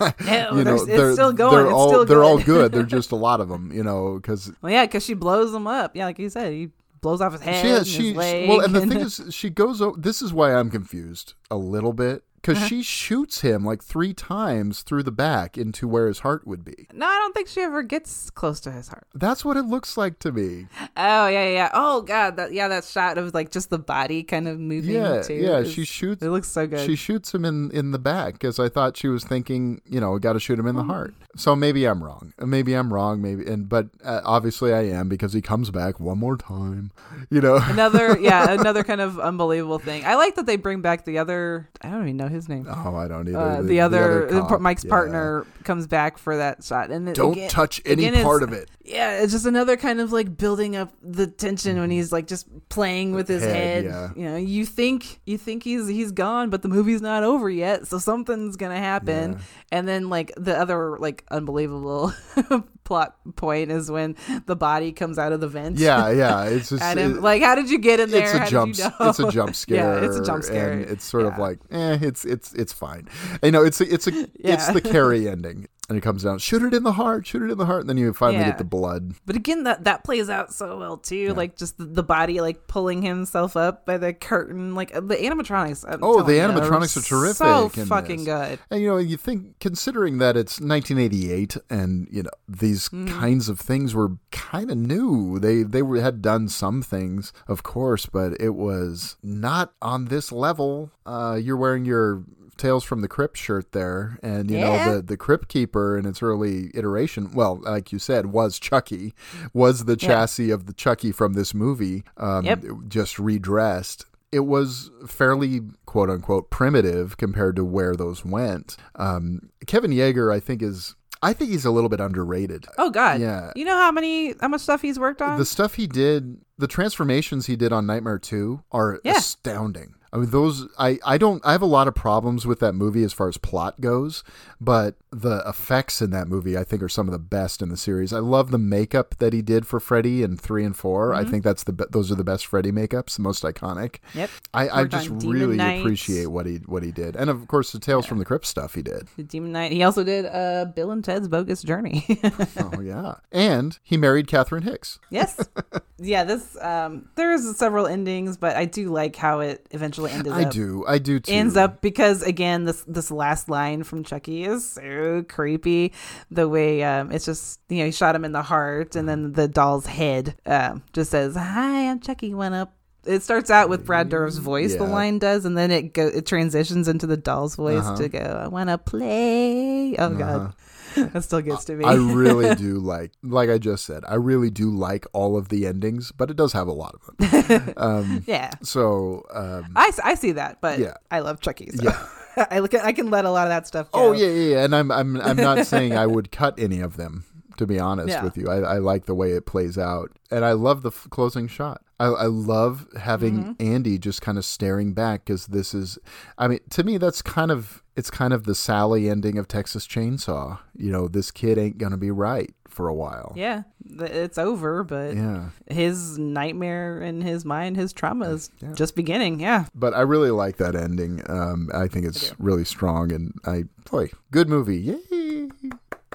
No, 0.00 0.10
there's- 0.64 0.86
it's 0.88 1.14
still 1.14 1.32
going, 1.32 1.54
They're 1.56 1.64
it's 1.66 1.72
all 1.74 2.04
they're 2.04 2.22
all 2.24 2.38
good. 2.38 2.72
They're 2.72 2.82
just 2.98 3.12
a 3.12 3.16
lot 3.16 3.40
of 3.40 3.48
them, 3.48 3.70
you 3.72 3.82
know, 3.82 4.14
because 4.16 4.52
well 4.62 4.72
yeah 4.72 4.84
because 4.86 5.04
she 5.04 5.14
blows 5.14 5.52
them 5.52 5.66
up 5.66 5.94
yeah 5.96 6.04
like 6.06 6.18
you 6.18 6.28
said 6.28 6.52
he 6.52 6.70
blows 7.00 7.20
off 7.20 7.32
his 7.32 7.42
head 7.42 7.62
she 7.62 7.68
has, 7.68 7.86
his 7.86 7.94
she 7.94 8.12
well, 8.48 8.60
and 8.60 8.74
the 8.74 8.80
thing 8.86 9.00
is, 9.00 9.20
she 9.30 9.50
goes. 9.50 9.82
This 9.98 10.22
is 10.22 10.32
why 10.32 10.54
I'm 10.54 10.70
confused 10.70 11.34
a 11.50 11.56
little 11.56 11.92
bit 11.92 12.24
because 12.44 12.58
Uh-huh. 12.58 12.66
she 12.68 12.82
shoots 12.82 13.40
him 13.40 13.64
like 13.64 13.82
three 13.82 14.12
times 14.12 14.82
through 14.82 15.02
the 15.02 15.10
back 15.10 15.56
into 15.56 15.88
where 15.88 16.08
his 16.08 16.18
heart 16.18 16.46
would 16.46 16.62
be. 16.62 16.86
no 16.92 17.06
i 17.06 17.14
don't 17.14 17.34
think 17.34 17.48
she 17.48 17.62
ever 17.62 17.82
gets 17.82 18.28
close 18.30 18.60
to 18.60 18.70
his 18.70 18.88
heart 18.88 19.06
That's 19.14 19.44
what 19.46 19.56
it 19.56 19.62
looks 19.64 19.96
like 19.96 20.18
to 20.20 20.30
me. 20.30 20.66
oh 20.96 21.26
yeah 21.28 21.48
yeah 21.48 21.70
oh 21.72 22.02
god 22.02 22.36
that 22.36 22.52
yeah 22.52 22.68
that 22.68 22.84
shot 22.84 23.16
of 23.16 23.32
like 23.32 23.50
just 23.50 23.70
the 23.70 23.78
body 23.78 24.22
kind 24.22 24.46
of 24.46 24.60
moving 24.60 24.94
Yeah, 24.96 25.22
too 25.22 25.34
yeah. 25.34 25.58
is- 25.60 25.72
She 25.72 25.86
shoots. 25.86 26.22
it 26.22 26.28
looks 26.28 26.48
so 26.48 26.66
good 26.66 26.84
She 26.86 26.96
shoots 26.96 27.34
him 27.34 27.44
in 27.46 27.70
in 27.70 27.92
the 27.92 27.98
back 27.98 28.34
because 28.34 28.58
I 28.60 28.68
thought 28.68 28.96
she 28.98 29.08
was 29.08 29.24
thinking, 29.24 29.80
you 29.86 30.00
know, 30.00 30.18
got 30.18 30.34
to 30.34 30.40
shoot 30.40 30.58
him 30.58 30.66
in 30.66 30.76
the 30.76 30.84
heart. 30.84 31.14
So 31.36 31.56
maybe 31.56 31.84
I'm 31.84 32.02
wrong. 32.02 32.32
Maybe 32.38 32.74
I'm 32.74 32.92
wrong. 32.92 33.20
Maybe, 33.20 33.44
and 33.46 33.68
but 33.68 33.88
uh, 34.04 34.20
obviously 34.24 34.72
I 34.72 34.82
am 34.82 35.08
because 35.08 35.32
he 35.32 35.40
comes 35.40 35.70
back 35.70 35.98
one 35.98 36.18
more 36.18 36.36
time. 36.36 36.92
You 37.30 37.40
know. 37.40 37.56
another 37.62 38.18
yeah 38.18 38.52
another 38.52 38.84
kind 38.84 39.00
of 39.00 39.18
unbelievable 39.18 39.78
thing 39.78 40.04
i 40.04 40.14
like 40.14 40.34
that 40.36 40.46
they 40.46 40.56
bring 40.56 40.80
back 40.80 41.04
the 41.04 41.18
other 41.18 41.68
i 41.80 41.88
don't 41.90 42.02
even 42.02 42.16
know 42.16 42.28
his 42.28 42.48
name 42.48 42.66
oh, 42.68 42.96
I 42.96 43.08
don't 43.08 43.28
either. 43.28 43.38
uh, 43.38 43.62
the, 43.62 43.80
other, 43.80 44.34
uh, 44.34 44.46
cop, 44.46 44.60
Mike's 44.60 44.84
yeah. 44.84 44.90
partner 44.90 45.46
comes 45.64 45.86
back 45.86 46.18
for 46.18 46.36
that 46.36 46.62
shot, 46.62 46.90
and 46.90 47.12
Don't 47.14 47.32
again- 47.32 47.50
touch 47.50 47.80
any 47.84 48.06
again, 48.06 48.22
part 48.22 48.42
of 48.42 48.52
it. 48.52 48.70
Yeah, 48.84 49.22
it's 49.22 49.32
just 49.32 49.46
another 49.46 49.78
kind 49.78 49.98
of 49.98 50.12
like 50.12 50.36
building 50.36 50.76
up 50.76 50.92
the 51.02 51.26
tension 51.26 51.78
when 51.80 51.90
he's 51.90 52.12
like 52.12 52.26
just 52.26 52.46
playing 52.68 53.14
with 53.14 53.28
his 53.28 53.42
Head, 53.42 53.54
head. 53.54 53.84
yeah. 53.86 54.10
You 54.14 54.30
know, 54.30 54.36
you 54.36 54.66
think 54.66 55.20
you 55.24 55.38
think 55.38 55.62
he's 55.62 55.88
he's 55.88 56.12
gone, 56.12 56.50
but 56.50 56.60
the 56.60 56.68
movie's 56.68 57.00
not 57.00 57.24
over 57.24 57.48
yet, 57.48 57.86
so 57.86 57.98
something's 57.98 58.56
gonna 58.56 58.78
happen. 58.78 59.32
Yeah. 59.32 59.38
And 59.72 59.88
then 59.88 60.10
like 60.10 60.32
the 60.36 60.54
other 60.58 60.98
like 60.98 61.23
unbelievable 61.30 62.12
plot 62.84 63.16
point 63.36 63.70
is 63.70 63.90
when 63.90 64.16
the 64.46 64.54
body 64.56 64.92
comes 64.92 65.18
out 65.18 65.32
of 65.32 65.40
the 65.40 65.48
vent. 65.48 65.78
Yeah, 65.78 66.10
yeah. 66.10 66.44
It's 66.44 66.68
just 66.70 66.82
it- 66.96 67.20
like, 67.20 67.42
how 67.42 67.54
did 67.54 67.70
you 67.70 67.78
get 67.78 68.00
in 68.00 68.10
there? 68.10 68.22
it's 68.22 68.32
How 68.32 68.38
a 68.38 68.44
did 68.44 68.50
jump. 68.50 68.78
you 68.78 68.84
know? 68.84 69.08
It's 69.08 69.18
a 69.18 69.30
jump 69.30 69.54
scare. 69.56 69.76
yeah, 70.02 70.06
it's 70.06 70.16
a 70.16 70.24
jump 70.24 70.44
scare. 70.44 70.72
and 70.72 70.82
it's 70.82 71.04
sort 71.04 71.26
of 71.26 71.38
like, 71.38 71.58
eh, 71.70 71.98
it's 72.00 72.24
it's 72.24 72.52
it's 72.54 72.72
fine. 72.72 73.08
You 73.42 73.50
know, 73.52 73.64
it's 73.64 73.80
a, 73.80 73.92
it's 73.92 74.06
a 74.06 74.28
it's 74.34 74.68
the 74.72 74.80
Carrie 74.80 75.28
ending, 75.28 75.66
and 75.88 75.98
it 75.98 76.02
comes 76.02 76.22
down, 76.22 76.38
shoot 76.38 76.62
it 76.62 76.74
in 76.74 76.82
the 76.82 76.92
heart, 76.92 77.26
shoot 77.26 77.42
it 77.42 77.50
in 77.50 77.58
the 77.58 77.66
heart, 77.66 77.80
and 77.80 77.88
then 77.88 77.96
you 77.96 78.12
finally 78.12 78.38
Yeah. 78.40 78.50
get 78.50 78.58
the 78.58 78.64
blood. 78.64 79.14
But 79.26 79.36
again, 79.36 79.64
that 79.64 79.84
that 79.84 80.04
plays 80.04 80.28
out 80.30 80.52
so 80.52 80.78
well 80.78 80.96
too. 80.98 81.32
Like 81.34 81.56
just 81.56 81.78
the, 81.78 81.84
the 81.86 82.02
body 82.02 82.40
like 82.40 82.66
pulling 82.66 83.02
himself 83.02 83.56
up 83.56 83.86
by 83.86 83.96
the 83.98 84.12
curtain. 84.12 84.74
Like 84.74 84.94
uh, 84.94 85.00
the 85.00 85.16
animatronics. 85.16 85.84
I'm 85.88 86.00
Oh, 86.02 86.22
the 86.22 86.34
you, 86.34 86.40
animatronics 86.40 86.96
are 86.96 87.02
terrific. 87.02 87.36
So 87.36 87.68
fucking 87.86 88.24
this. 88.24 88.26
good. 88.26 88.58
And 88.70 88.80
you 88.82 88.88
know, 88.88 88.96
you 88.98 89.16
think 89.16 89.58
considering 89.60 90.18
that 90.18 90.36
it's 90.36 90.60
1988, 90.60 91.56
and 91.70 92.08
you 92.10 92.22
know 92.22 92.30
these 92.74 92.88
Hmm. 92.88 93.06
kinds 93.06 93.48
of 93.48 93.60
things 93.60 93.94
were 93.94 94.12
kind 94.32 94.68
of 94.70 94.76
new. 94.76 95.38
They 95.38 95.62
they 95.62 95.80
were, 95.82 96.00
had 96.00 96.20
done 96.22 96.48
some 96.48 96.82
things, 96.82 97.32
of 97.46 97.62
course, 97.62 98.06
but 98.06 98.36
it 98.40 98.54
was 98.54 99.16
not 99.22 99.72
on 99.80 100.06
this 100.06 100.32
level. 100.32 100.90
Uh, 101.06 101.38
you're 101.40 101.56
wearing 101.56 101.84
your 101.84 102.24
Tales 102.56 102.84
from 102.84 103.00
the 103.00 103.08
Crypt 103.08 103.36
shirt 103.36 103.72
there, 103.72 104.16
and 104.22 104.48
you 104.50 104.58
Yeah. 104.58 104.64
know 104.64 104.94
the 104.96 105.02
the 105.02 105.16
Crypt 105.16 105.48
Keeper 105.48 105.96
in 105.98 106.04
its 106.06 106.20
early 106.22 106.70
iteration. 106.74 107.32
Well, 107.34 107.60
like 107.62 107.92
you 107.92 107.98
said, 107.98 108.26
was 108.26 108.58
Chucky, 108.60 109.12
was 109.52 109.84
the 109.84 109.96
chassis 109.96 110.50
of 110.50 110.66
the 110.66 110.72
Chucky 110.72 111.10
from 111.12 111.34
this 111.34 111.52
movie. 111.54 112.02
Um, 112.16 112.44
Yep. 112.44 112.64
just 112.88 113.18
redressed 113.20 114.06
it 114.32 114.46
was 114.46 114.90
fairly 115.06 115.60
quote 115.86 116.10
unquote 116.10 116.50
primitive 116.50 117.16
compared 117.16 117.54
to 117.54 117.64
where 117.64 117.94
those 117.94 118.24
went. 118.24 118.76
Um, 118.96 119.50
Kevin 119.68 119.92
Yagher, 119.92 120.32
I 120.34 120.40
think, 120.40 120.60
is 120.60 120.96
I 121.24 121.32
think 121.32 121.50
he's 121.50 121.64
a 121.64 121.70
little 121.70 121.88
bit 121.88 122.00
underrated. 122.00 122.66
Oh 122.78 122.90
God. 122.90 123.20
Yeah. 123.20 123.52
You 123.56 123.64
know 123.64 123.76
how 123.76 123.90
many 123.90 124.34
how 124.40 124.48
much 124.48 124.60
stuff 124.60 124.82
he's 124.82 124.98
worked 124.98 125.22
on? 125.22 125.38
The 125.38 125.44
stuff 125.46 125.74
he 125.74 125.86
did, 125.86 126.36
the 126.58 126.66
transformations 126.68 127.46
he 127.46 127.56
did 127.56 127.72
on 127.72 127.86
Nightmare 127.86 128.18
2 128.18 128.62
are 128.72 129.00
Yeah. 129.04 129.16
astounding. 129.16 129.94
I 130.14 130.18
mean, 130.18 130.30
those 130.30 130.68
I 130.78 131.00
I 131.04 131.18
don't 131.18 131.44
I 131.44 131.52
have 131.52 131.62
a 131.62 131.66
lot 131.66 131.88
of 131.88 131.94
problems 131.96 132.46
with 132.46 132.60
that 132.60 132.72
movie 132.74 133.02
as 133.02 133.12
far 133.12 133.28
as 133.28 133.36
plot 133.36 133.80
goes, 133.80 134.22
but 134.60 134.94
the 135.10 135.42
effects 135.46 136.00
in 136.00 136.10
that 136.10 136.28
movie 136.28 136.56
I 136.56 136.62
think 136.62 136.82
are 136.82 136.88
some 136.88 137.08
of 137.08 137.12
the 137.12 137.18
best 137.18 137.60
in 137.60 137.68
the 137.68 137.76
series. 137.76 138.12
I 138.12 138.20
love 138.20 138.52
the 138.52 138.58
makeup 138.58 139.16
that 139.18 139.32
he 139.32 139.42
did 139.42 139.66
for 139.66 139.80
Freddy 139.80 140.22
in 140.22 140.36
three 140.36 140.64
and 140.64 140.76
4 140.76 140.94
Mm-hmm. 140.94 141.26
I 141.26 141.28
think 141.28 141.42
that's 141.42 141.64
the 141.64 141.72
those 141.90 142.12
are 142.12 142.14
the 142.14 142.24
best 142.24 142.46
Freddy 142.46 142.70
makeups, 142.70 143.16
the 143.16 143.22
most 143.22 143.42
iconic. 143.42 143.96
Yep. 144.14 144.30
I, 144.54 144.68
I 144.68 144.84
just 144.84 145.08
really 145.08 145.58
appreciate 145.58 146.26
what 146.28 146.46
he 146.46 146.56
what 146.66 146.84
he 146.84 146.92
did, 146.92 147.16
and 147.16 147.28
of 147.28 147.46
course 147.48 147.72
the 147.72 147.80
Tales 147.80 148.06
from 148.06 148.18
the 148.18 148.24
Crypt 148.24 148.46
stuff 148.46 148.74
he 148.74 148.82
did. 148.82 149.08
The 149.16 149.24
Demon 149.24 149.50
Knight. 149.52 149.72
He 149.72 149.82
also 149.82 150.04
did 150.04 150.26
uh, 150.26 150.66
Bill 150.66 150.92
and 150.92 151.02
Ted's 151.04 151.26
Bogus 151.26 151.62
Journey. 151.62 152.06
oh 152.58 152.80
yeah, 152.80 153.14
and 153.32 153.78
he 153.82 153.96
married 153.96 154.28
Catherine 154.28 154.62
Hicks. 154.62 155.00
yes. 155.10 155.40
Yeah. 155.96 156.24
This 156.24 156.60
um, 156.60 157.08
there's 157.14 157.56
several 157.56 157.86
endings, 157.86 158.36
but 158.36 158.56
I 158.56 158.64
do 158.64 158.88
like 158.90 159.14
how 159.14 159.38
it 159.40 159.66
eventually 159.70 160.03
ended. 160.06 160.32
I 160.32 160.44
up. 160.44 160.52
do, 160.52 160.84
I 160.86 160.98
do 160.98 161.20
too. 161.20 161.32
ends 161.32 161.56
up 161.56 161.80
because 161.80 162.22
again 162.22 162.64
this 162.64 162.84
this 162.86 163.10
last 163.10 163.48
line 163.48 163.82
from 163.84 164.04
Chucky 164.04 164.44
is 164.44 164.68
so 164.68 165.24
creepy 165.28 165.92
the 166.30 166.48
way 166.48 166.82
um 166.82 167.10
it's 167.12 167.24
just 167.24 167.60
you 167.68 167.78
know 167.78 167.86
he 167.86 167.92
shot 167.92 168.14
him 168.14 168.24
in 168.24 168.32
the 168.32 168.42
heart 168.42 168.96
and 168.96 169.08
then 169.08 169.32
the 169.32 169.48
doll's 169.48 169.86
head 169.86 170.36
um 170.46 170.82
just 170.92 171.10
says 171.10 171.34
hi 171.36 171.90
I'm 171.90 172.00
Chucky 172.00 172.34
went 172.34 172.54
up 172.54 172.74
it 173.06 173.22
starts 173.22 173.50
out 173.50 173.68
with 173.68 173.84
Brad 173.84 174.08
Dourif's 174.08 174.38
voice 174.38 174.76
the 174.76 174.84
line 174.84 175.18
does 175.18 175.44
and 175.44 175.58
then 175.58 175.70
it 175.70 175.92
go 175.92 176.06
it 176.08 176.24
transitions 176.26 176.88
into 176.88 177.06
the 177.06 177.16
doll's 177.18 177.54
voice 177.56 177.84
Uh-huh. 177.84 177.96
to 177.96 178.08
go 178.08 178.40
I 178.44 178.48
want 178.48 178.70
to 178.70 178.78
play 178.78 179.94
oh 179.98 180.10
god 180.10 180.54
that 181.12 181.24
still 181.24 181.40
gets 181.40 181.64
to 181.66 181.74
me 181.76 181.84
I 181.84 181.94
really 181.94 182.54
do 182.54 182.78
like, 182.78 183.12
like 183.22 183.50
I 183.50 183.58
just 183.58 183.84
said, 183.84 184.04
I 184.06 184.14
really 184.14 184.50
do 184.50 184.70
like 184.70 185.06
all 185.12 185.36
of 185.36 185.48
the 185.48 185.66
endings, 185.66 186.12
but 186.12 186.30
it 186.30 186.36
does 186.36 186.52
have 186.52 186.68
a 186.68 186.72
lot 186.72 186.94
of 186.94 187.16
them. 187.18 187.74
um, 187.76 188.24
yeah 188.26 188.50
so, 188.62 189.24
um, 189.32 189.72
I 189.76 190.14
see 190.14 190.32
that 190.32 190.60
but 190.60 190.78
Yeah. 190.78 190.94
I 191.10 191.20
love 191.20 191.40
Chucky 191.40 191.70
so 191.70 191.82
Yeah. 191.82 192.06
I 192.50 192.58
look 192.58 192.74
at, 192.74 192.84
I 192.84 192.92
can 192.92 193.10
let 193.10 193.24
a 193.24 193.30
lot 193.30 193.46
of 193.46 193.50
that 193.50 193.66
stuff 193.66 193.90
go 193.92 194.08
oh 194.08 194.12
yeah, 194.12 194.26
yeah, 194.26 194.48
yeah, 194.56 194.64
and 194.64 194.74
I'm, 194.74 194.90
I'm, 194.90 195.20
I'm 195.20 195.36
not 195.36 195.66
saying 195.66 195.96
I 195.96 196.06
would 196.06 196.32
cut 196.32 196.58
any 196.58 196.80
of 196.80 196.96
them. 196.96 197.24
To 197.58 197.68
be 197.68 197.78
honest 197.78 198.08
Yeah. 198.08 198.24
with 198.24 198.36
you, 198.36 198.48
I, 198.48 198.56
I 198.58 198.78
like 198.78 199.06
the 199.06 199.14
way 199.14 199.30
it 199.30 199.46
plays 199.46 199.78
out, 199.78 200.10
and 200.28 200.44
I 200.44 200.54
love 200.54 200.82
the 200.82 200.88
f- 200.90 201.06
closing 201.10 201.46
shot. 201.46 201.82
I, 202.00 202.06
I 202.06 202.26
love 202.26 202.86
having 203.00 203.34
Mm-hmm. 203.44 203.52
Andy 203.72 203.98
just 203.98 204.20
kind 204.22 204.36
of 204.38 204.44
staring 204.44 204.94
back 204.94 205.24
because 205.24 205.46
this 205.46 205.74
is, 205.74 205.98
I 206.38 206.48
mean, 206.48 206.58
to 206.70 206.82
me 206.84 206.98
that's 206.98 207.22
kind 207.22 207.50
of 207.50 207.82
it's 207.96 208.10
kind 208.10 208.32
of 208.32 208.42
the 208.44 208.54
Sally 208.56 209.08
ending 209.08 209.38
of 209.38 209.46
Texas 209.46 209.86
Chainsaw. 209.86 210.58
You 210.76 210.90
know, 210.90 211.06
this 211.08 211.30
kid 211.30 211.58
ain't 211.58 211.78
gonna 211.78 211.96
be 211.96 212.10
right 212.10 212.52
for 212.68 212.88
a 212.88 212.94
while. 212.94 213.32
yeah 213.36 213.62
it's 214.00 214.38
over 214.38 214.82
but 214.82 215.14
Yeah. 215.14 215.50
his 215.70 216.18
nightmare 216.18 217.00
in 217.00 217.20
his 217.20 217.44
mind, 217.44 217.76
his 217.76 217.92
trauma 217.92 218.30
is 218.30 218.50
just 218.74 218.96
beginning. 218.96 219.38
Yeah. 219.38 219.66
but 219.74 219.94
I 219.94 220.00
really 220.00 220.30
like 220.32 220.56
that 220.56 220.74
ending. 220.74 221.22
Um, 221.30 221.70
I 221.72 221.86
think 221.86 222.04
it's 222.06 222.34
really 222.40 222.64
strong, 222.64 223.12
and 223.12 223.32
I 223.46 223.64
boy, 223.88 224.10
good 224.32 224.48
movie. 224.48 224.78
Yay! 224.78 225.50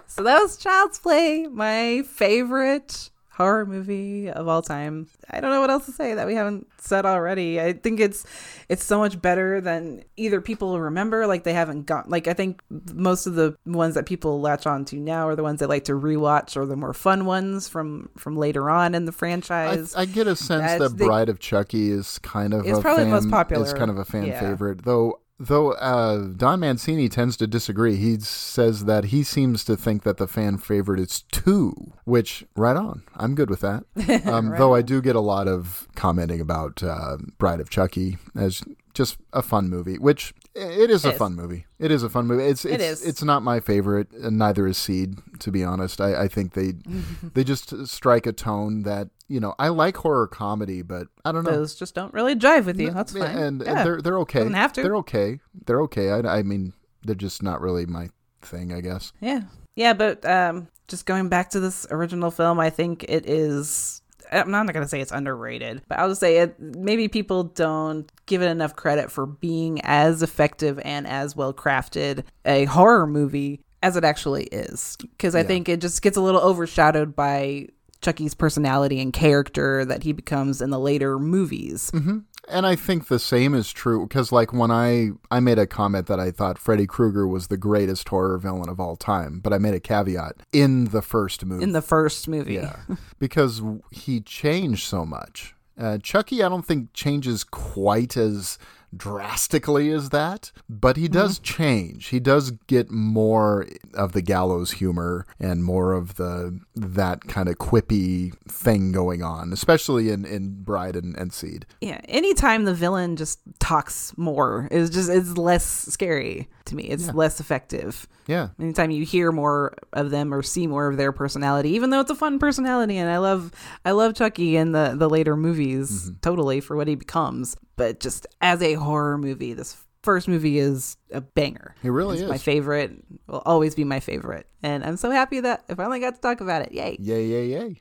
So 0.08 0.24
that 0.24 0.42
was 0.42 0.58
Child's 0.58 1.00
Play, 1.00 1.46
my 1.48 2.02
favorite 2.06 3.12
horror 3.40 3.66
movie 3.66 4.30
of 4.30 4.48
all 4.50 4.62
time. 4.62 5.08
I 5.30 5.40
don't 5.40 5.50
know 5.52 5.62
what 5.62 5.70
else 5.70 5.86
to 5.86 5.94
say 5.94 6.14
that 6.14 6.28
we 6.28 6.36
haven't 6.36 6.68
said 6.78 7.06
already. 7.06 7.60
I 7.62 7.72
think 7.74 8.00
it's 8.02 8.26
it's 8.68 8.84
so 8.84 9.00
much 9.00 9.22
better 9.22 9.62
than 9.62 10.04
either 10.18 10.42
people 10.42 10.78
remember 10.80 11.26
like 11.26 11.46
they 11.46 11.54
haven't 11.54 11.86
got 11.86 12.10
like 12.10 12.28
I 12.28 12.34
think 12.34 12.62
most 12.94 13.26
of 13.28 13.36
the 13.36 13.56
ones 13.66 13.96
that 13.96 14.06
people 14.06 14.42
latch 14.42 14.68
on 14.68 14.84
to 14.86 14.98
now 14.98 15.28
are 15.28 15.36
the 15.38 15.44
ones 15.44 15.62
they 15.62 15.66
like 15.68 15.86
to 15.86 15.94
rewatch 15.94 16.58
or 16.58 16.66
the 16.66 16.76
more 16.76 16.94
fun 16.94 17.26
ones 17.26 17.70
from 17.70 18.10
from 18.18 18.36
later 18.36 18.70
on 18.70 18.94
in 18.94 19.06
the 19.06 19.14
franchise. 19.14 19.96
I 19.96 20.04
get 20.06 20.28
a 20.28 20.36
sense 20.36 20.64
That's 20.64 20.80
that 20.92 20.98
the- 20.98 21.06
Bride 21.06 21.30
of 21.30 21.40
Chucky 21.40 21.92
is 21.92 22.20
kind 22.20 22.54
of 22.54 22.66
It's 22.66 22.78
a 22.78 22.82
probably 22.82 23.06
the 23.06 23.10
most 23.12 23.30
popular. 23.30 23.64
Is 23.66 23.74
kind 23.74 23.90
of 23.90 23.98
a 23.98 24.06
fan 24.06 24.26
Yeah. 24.26 24.40
favorite, 24.40 24.84
though. 24.84 25.22
Though 25.42 25.72
uh, 25.72 26.28
Don 26.36 26.60
Mancini 26.60 27.08
tends 27.08 27.38
to 27.38 27.48
disagree. 27.48 27.96
He 27.96 28.20
says 28.20 28.86
that 28.86 29.06
he 29.06 29.24
seems 29.24 29.64
to 29.66 29.78
think 29.78 30.04
that 30.04 30.18
the 30.18 30.28
fan 30.28 30.58
favorite 30.58 31.00
is 31.00 31.24
two, 31.32 31.94
which 32.04 32.44
right 32.58 32.76
on. 32.76 33.04
I'm 33.16 33.36
good 33.36 33.50
with 33.50 33.62
that. 33.62 33.84
Um, 34.30 34.54
though 34.58 34.76
I 34.76 34.82
do 34.82 35.02
get 35.02 35.16
a 35.16 35.22
lot 35.22 35.48
of 35.48 35.88
commenting 35.96 36.42
about 36.42 36.84
uh, 36.84 37.18
Bride 37.38 37.62
of 37.62 37.70
Chucky 37.70 38.18
as 38.36 38.64
just 39.00 39.18
a 39.34 39.42
fun 39.42 39.70
movie, 39.70 39.98
which 39.98 40.34
it 40.54 40.90
is 40.92 41.06
a 41.06 41.10
It 41.10 41.12
is. 41.14 41.18
fun 41.18 41.36
movie. 41.36 41.66
It 41.80 41.90
is 41.90 42.04
a 42.04 42.10
fun 42.10 42.28
movie. 42.28 42.44
It's 42.44 42.66
it's 42.66 42.84
is. 42.84 43.06
it's 43.06 43.24
not 43.24 43.42
my 43.44 43.60
favorite, 43.60 44.12
and 44.12 44.38
neither 44.38 44.68
is 44.68 44.78
Seed. 44.78 45.16
To 45.40 45.52
be 45.52 45.64
honest, 45.64 46.02
I, 46.02 46.24
I 46.24 46.28
think 46.28 46.54
they 46.54 46.74
they 47.34 47.44
just 47.44 47.88
strike 47.88 48.26
a 48.28 48.34
tone 48.34 48.84
that 48.84 49.08
you 49.30 49.40
know 49.40 49.56
I 49.58 49.70
like 49.70 49.98
horror 49.98 50.28
comedy, 50.28 50.82
but 50.82 51.08
I 51.24 51.32
don't 51.32 51.46
know. 51.46 51.52
Those 51.52 51.76
just 51.76 51.96
don't 51.96 52.14
really 52.14 52.36
jive 52.36 52.66
with 52.66 52.80
you. 52.80 52.92
That's 52.92 53.14
fine. 53.14 53.38
And, 53.38 53.62
Yeah. 53.62 53.70
and 53.70 53.78
they're 53.86 54.02
they're 54.02 54.20
okay. 54.20 54.40
Doesn't 54.40 54.54
have 54.54 54.74
to. 54.74 54.84
They're 54.84 54.98
okay. 54.98 55.40
They're 55.66 55.82
okay. 55.84 56.12
I, 56.12 56.20
I 56.40 56.44
mean, 56.44 56.74
they're 57.04 57.16
just 57.16 57.42
not 57.42 57.62
really 57.62 57.86
my 57.86 58.10
thing. 58.42 58.74
I 58.74 58.82
guess. 58.82 59.14
Yeah. 59.22 59.42
Yeah, 59.76 59.94
but 59.94 60.26
um 60.26 60.68
just 60.90 61.06
going 61.06 61.30
back 61.30 61.52
to 61.52 61.60
this 61.60 61.88
original 61.92 62.32
film, 62.32 62.60
I 62.60 62.70
think 62.70 63.06
it 63.08 63.30
is 63.30 63.99
I'm 64.32 64.52
not 64.52 64.72
going 64.72 64.84
to 64.84 64.88
say 64.88 65.02
it's 65.02 65.12
underrated, 65.12 65.82
but 65.88 66.00
I'll 66.00 66.10
just 66.10 66.20
say 66.20 66.38
it 66.38 66.60
maybe 66.60 67.08
people 67.08 67.44
don't 67.44 68.12
give 68.26 68.42
it 68.42 68.48
enough 68.48 68.76
credit 68.76 69.12
for 69.12 69.26
being 69.26 69.82
as 69.84 70.22
effective 70.24 70.80
and 70.84 71.08
as 71.08 71.36
well 71.36 71.54
crafted 71.54 72.24
a 72.46 72.66
horror 72.66 73.08
movie 73.08 73.62
as 73.82 73.96
it 73.96 74.04
actually 74.04 74.44
is. 74.46 74.98
Cuz 75.18 75.36
I 75.36 75.44
think 75.44 75.70
it 75.70 75.82
just 75.82 76.02
gets 76.02 76.18
a 76.18 76.22
little 76.22 76.42
overshadowed 76.42 77.16
by 77.16 77.68
Chucky's 78.02 78.34
personality 78.34 79.02
and 79.02 79.12
character 79.12 79.84
that 79.86 80.04
he 80.04 80.14
becomes 80.14 80.62
in 80.62 80.70
the 80.70 80.80
later 80.80 81.20
movies. 81.20 81.92
Mm-hmm. 81.92 82.20
And 82.50 82.66
I 82.66 82.76
think 82.76 83.08
the 83.08 83.20
same 83.20 83.54
is 83.54 83.72
true 83.72 84.08
because, 84.08 84.32
like, 84.32 84.52
when 84.52 84.72
I 84.72 85.12
I 85.30 85.40
made 85.40 85.60
a 85.60 85.68
comment 85.68 86.08
that 86.08 86.20
I 86.20 86.32
thought 86.32 86.58
Freddy 86.58 86.88
Krueger 86.88 87.28
was 87.28 87.48
the 87.48 87.58
greatest 87.58 88.10
horror 88.10 88.38
villain 88.38 88.70
of 88.70 88.80
all 88.80 88.96
time, 88.96 89.40
but 89.40 89.54
I 89.54 89.58
made 89.58 89.74
a 89.74 89.80
caveat 89.80 90.38
in 90.52 90.86
the 90.86 91.02
first 91.02 91.46
movie. 91.46 91.64
In 91.64 91.74
the 91.74 91.82
first 91.82 92.28
movie. 92.28 92.56
yeah, 92.56 92.78
because 93.20 93.62
he 93.92 94.20
changed 94.22 94.88
so 94.88 95.06
much. 95.06 95.56
Uh, 95.78 95.98
Chucky, 95.98 96.44
I 96.44 96.50
don't 96.50 96.66
think 96.66 96.92
changes 96.94 97.44
quite 97.44 98.18
as 98.18 98.58
drastically 98.96 99.92
as 99.92 100.10
that, 100.10 100.52
but 100.70 100.98
he 100.98 101.08
does 101.08 101.40
mm-hmm. 101.40 101.62
change. 101.62 102.08
He 102.08 102.20
does 102.20 102.52
get 102.68 102.90
more 102.90 103.68
of 103.94 104.14
the 104.14 104.22
gallows 104.22 104.72
humor 104.72 105.26
and 105.40 105.64
more 105.64 105.94
of 105.94 106.16
the 106.16 106.60
that 106.76 107.28
kind 107.28 107.50
of 107.50 107.56
quippy 107.56 108.34
thing 108.48 108.92
going 108.92 109.24
on, 109.24 109.54
especially 109.54 110.10
in 110.10 110.26
in 110.26 110.64
Bride 110.64 110.96
and, 110.96 111.16
and 111.18 111.32
Seed. 111.34 111.66
Yeah, 111.82 112.02
anytime 112.08 112.66
the 112.66 112.74
villain 112.74 113.16
just 113.16 113.40
talks 113.60 114.14
more 114.18 114.68
is 114.72 114.90
just 114.90 115.10
it's 115.10 115.38
less 115.38 115.66
scary 115.66 116.48
to 116.70 116.76
me. 116.76 116.84
It's 116.84 117.14
less 117.14 117.40
effective. 117.40 118.08
Yeah. 118.28 118.50
Anytime 118.60 118.92
you 118.92 119.04
hear 119.06 119.32
more 119.32 119.76
of 119.94 120.12
them 120.12 120.34
or 120.34 120.42
see 120.42 120.68
more 120.68 120.88
of 120.88 120.98
their 120.98 121.12
personality, 121.12 121.72
even 121.72 121.90
though 121.90 122.00
it's 122.00 122.12
a 122.12 122.16
fun 122.16 122.40
personality, 122.40 122.98
and 122.98 123.10
I 123.10 123.18
love 123.18 123.52
I 123.86 123.92
love 123.92 124.16
Chucky 124.16 124.56
in 124.56 124.72
the 124.72 124.96
the 124.96 125.10
later 125.10 125.36
movies 125.36 125.90
mm-hmm. 125.90 126.20
totally 126.22 126.62
for 126.62 126.76
what 126.76 126.88
he 126.88 126.96
becomes, 126.96 127.56
but 127.76 128.00
just 128.00 128.26
as 128.42 128.62
a 128.62 128.74
horror 128.76 129.18
movie, 129.18 129.54
this 129.54 129.78
first 130.04 130.28
movie 130.28 130.60
is 130.60 130.98
a 131.12 131.22
banger. 131.22 131.76
It 131.84 131.90
really 131.90 132.20
It's 132.20 132.30
my 132.30 132.38
favorite. 132.38 132.92
Will 133.28 133.42
always 133.46 133.76
be 133.76 133.84
my 133.84 134.00
favorite, 134.00 134.48
and 134.64 134.84
I'm 134.84 134.98
so 134.98 135.12
happy 135.12 135.40
that 135.42 135.66
I 135.70 135.76
finally 135.76 136.00
got 136.00 136.16
to 136.16 136.22
talk 136.22 136.42
about 136.42 136.62
it. 136.62 136.72
Yay! 136.72 136.98
Yay, 137.00 137.26
yay, 137.26 137.48
yay. 137.48 137.76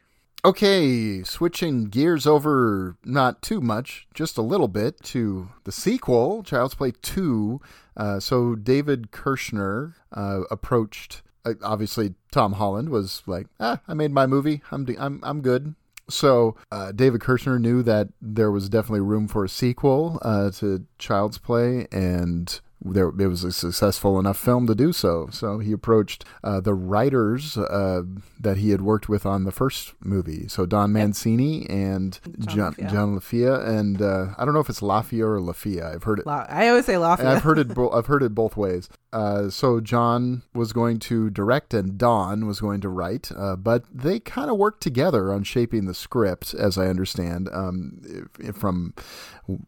Okay, 0.44 1.24
switching 1.24 1.86
gears 1.86 2.26
over 2.26 2.96
not 3.04 3.42
too 3.42 3.60
much, 3.60 4.06
just 4.14 4.38
a 4.38 4.42
little 4.42 4.68
bit 4.68 5.02
to 5.04 5.48
the 5.64 5.72
sequel, 5.72 6.44
Child's 6.44 6.76
Play 6.76 6.92
2. 7.02 7.60
Uh, 7.96 8.20
so 8.20 8.54
David 8.54 9.10
Kirshner 9.10 9.94
uh, 10.12 10.42
approached, 10.48 11.22
uh, 11.44 11.54
obviously, 11.62 12.14
Tom 12.30 12.52
Holland 12.52 12.90
was 12.90 13.22
like, 13.26 13.48
ah, 13.58 13.80
I 13.88 13.94
made 13.94 14.12
my 14.12 14.26
movie. 14.26 14.62
I'm, 14.70 14.84
d- 14.84 14.96
I'm, 14.98 15.18
I'm 15.24 15.40
good. 15.40 15.74
So 16.08 16.56
uh, 16.70 16.92
David 16.92 17.20
Kirshner 17.20 17.60
knew 17.60 17.82
that 17.82 18.08
there 18.22 18.52
was 18.52 18.68
definitely 18.68 19.00
room 19.00 19.26
for 19.26 19.44
a 19.44 19.48
sequel 19.48 20.20
uh, 20.22 20.52
to 20.52 20.86
Child's 20.98 21.38
Play, 21.38 21.88
and 21.90 22.60
there 22.80 23.08
it 23.08 23.26
was 23.26 23.44
a 23.44 23.52
successful 23.52 24.18
enough 24.18 24.38
film 24.38 24.66
to 24.66 24.74
do 24.74 24.92
so. 24.92 25.28
So 25.32 25.58
he 25.58 25.72
approached 25.72 26.24
uh, 26.44 26.60
the 26.60 26.74
writers 26.74 27.56
uh, 27.58 28.02
that 28.40 28.58
he 28.58 28.70
had 28.70 28.82
worked 28.82 29.08
with 29.08 29.26
on 29.26 29.44
the 29.44 29.52
first 29.52 29.94
movie. 30.02 30.46
So 30.48 30.64
Don 30.66 30.92
Mancini 30.92 31.68
and 31.68 32.18
John 32.40 32.74
LaFia. 32.74 32.90
John 32.90 33.18
Lafia, 33.18 33.66
and 33.66 34.00
uh, 34.00 34.26
I 34.38 34.44
don't 34.44 34.54
know 34.54 34.60
if 34.60 34.68
it's 34.70 34.80
Lafia 34.80 35.22
or 35.24 35.40
Lafia. 35.40 35.94
I've 35.94 36.04
heard 36.04 36.20
it. 36.20 36.26
La- 36.26 36.46
I 36.48 36.68
always 36.68 36.84
say 36.86 36.96
Lafayette. 36.98 37.36
I've 37.36 37.42
heard 37.42 37.58
it. 37.58 37.68
Bo- 37.74 37.90
I've 37.90 38.06
heard 38.06 38.22
it 38.22 38.34
both 38.34 38.56
ways. 38.56 38.88
Uh, 39.12 39.48
so 39.48 39.80
John 39.80 40.42
was 40.54 40.72
going 40.72 40.98
to 41.00 41.30
direct, 41.30 41.72
and 41.72 41.96
Don 41.96 42.46
was 42.46 42.60
going 42.60 42.80
to 42.82 42.88
write. 42.88 43.30
Uh, 43.34 43.56
but 43.56 43.84
they 43.92 44.20
kind 44.20 44.50
of 44.50 44.58
worked 44.58 44.82
together 44.82 45.32
on 45.32 45.44
shaping 45.44 45.86
the 45.86 45.94
script, 45.94 46.54
as 46.54 46.76
I 46.76 46.86
understand 46.88 47.48
um, 47.52 48.28
from 48.54 48.94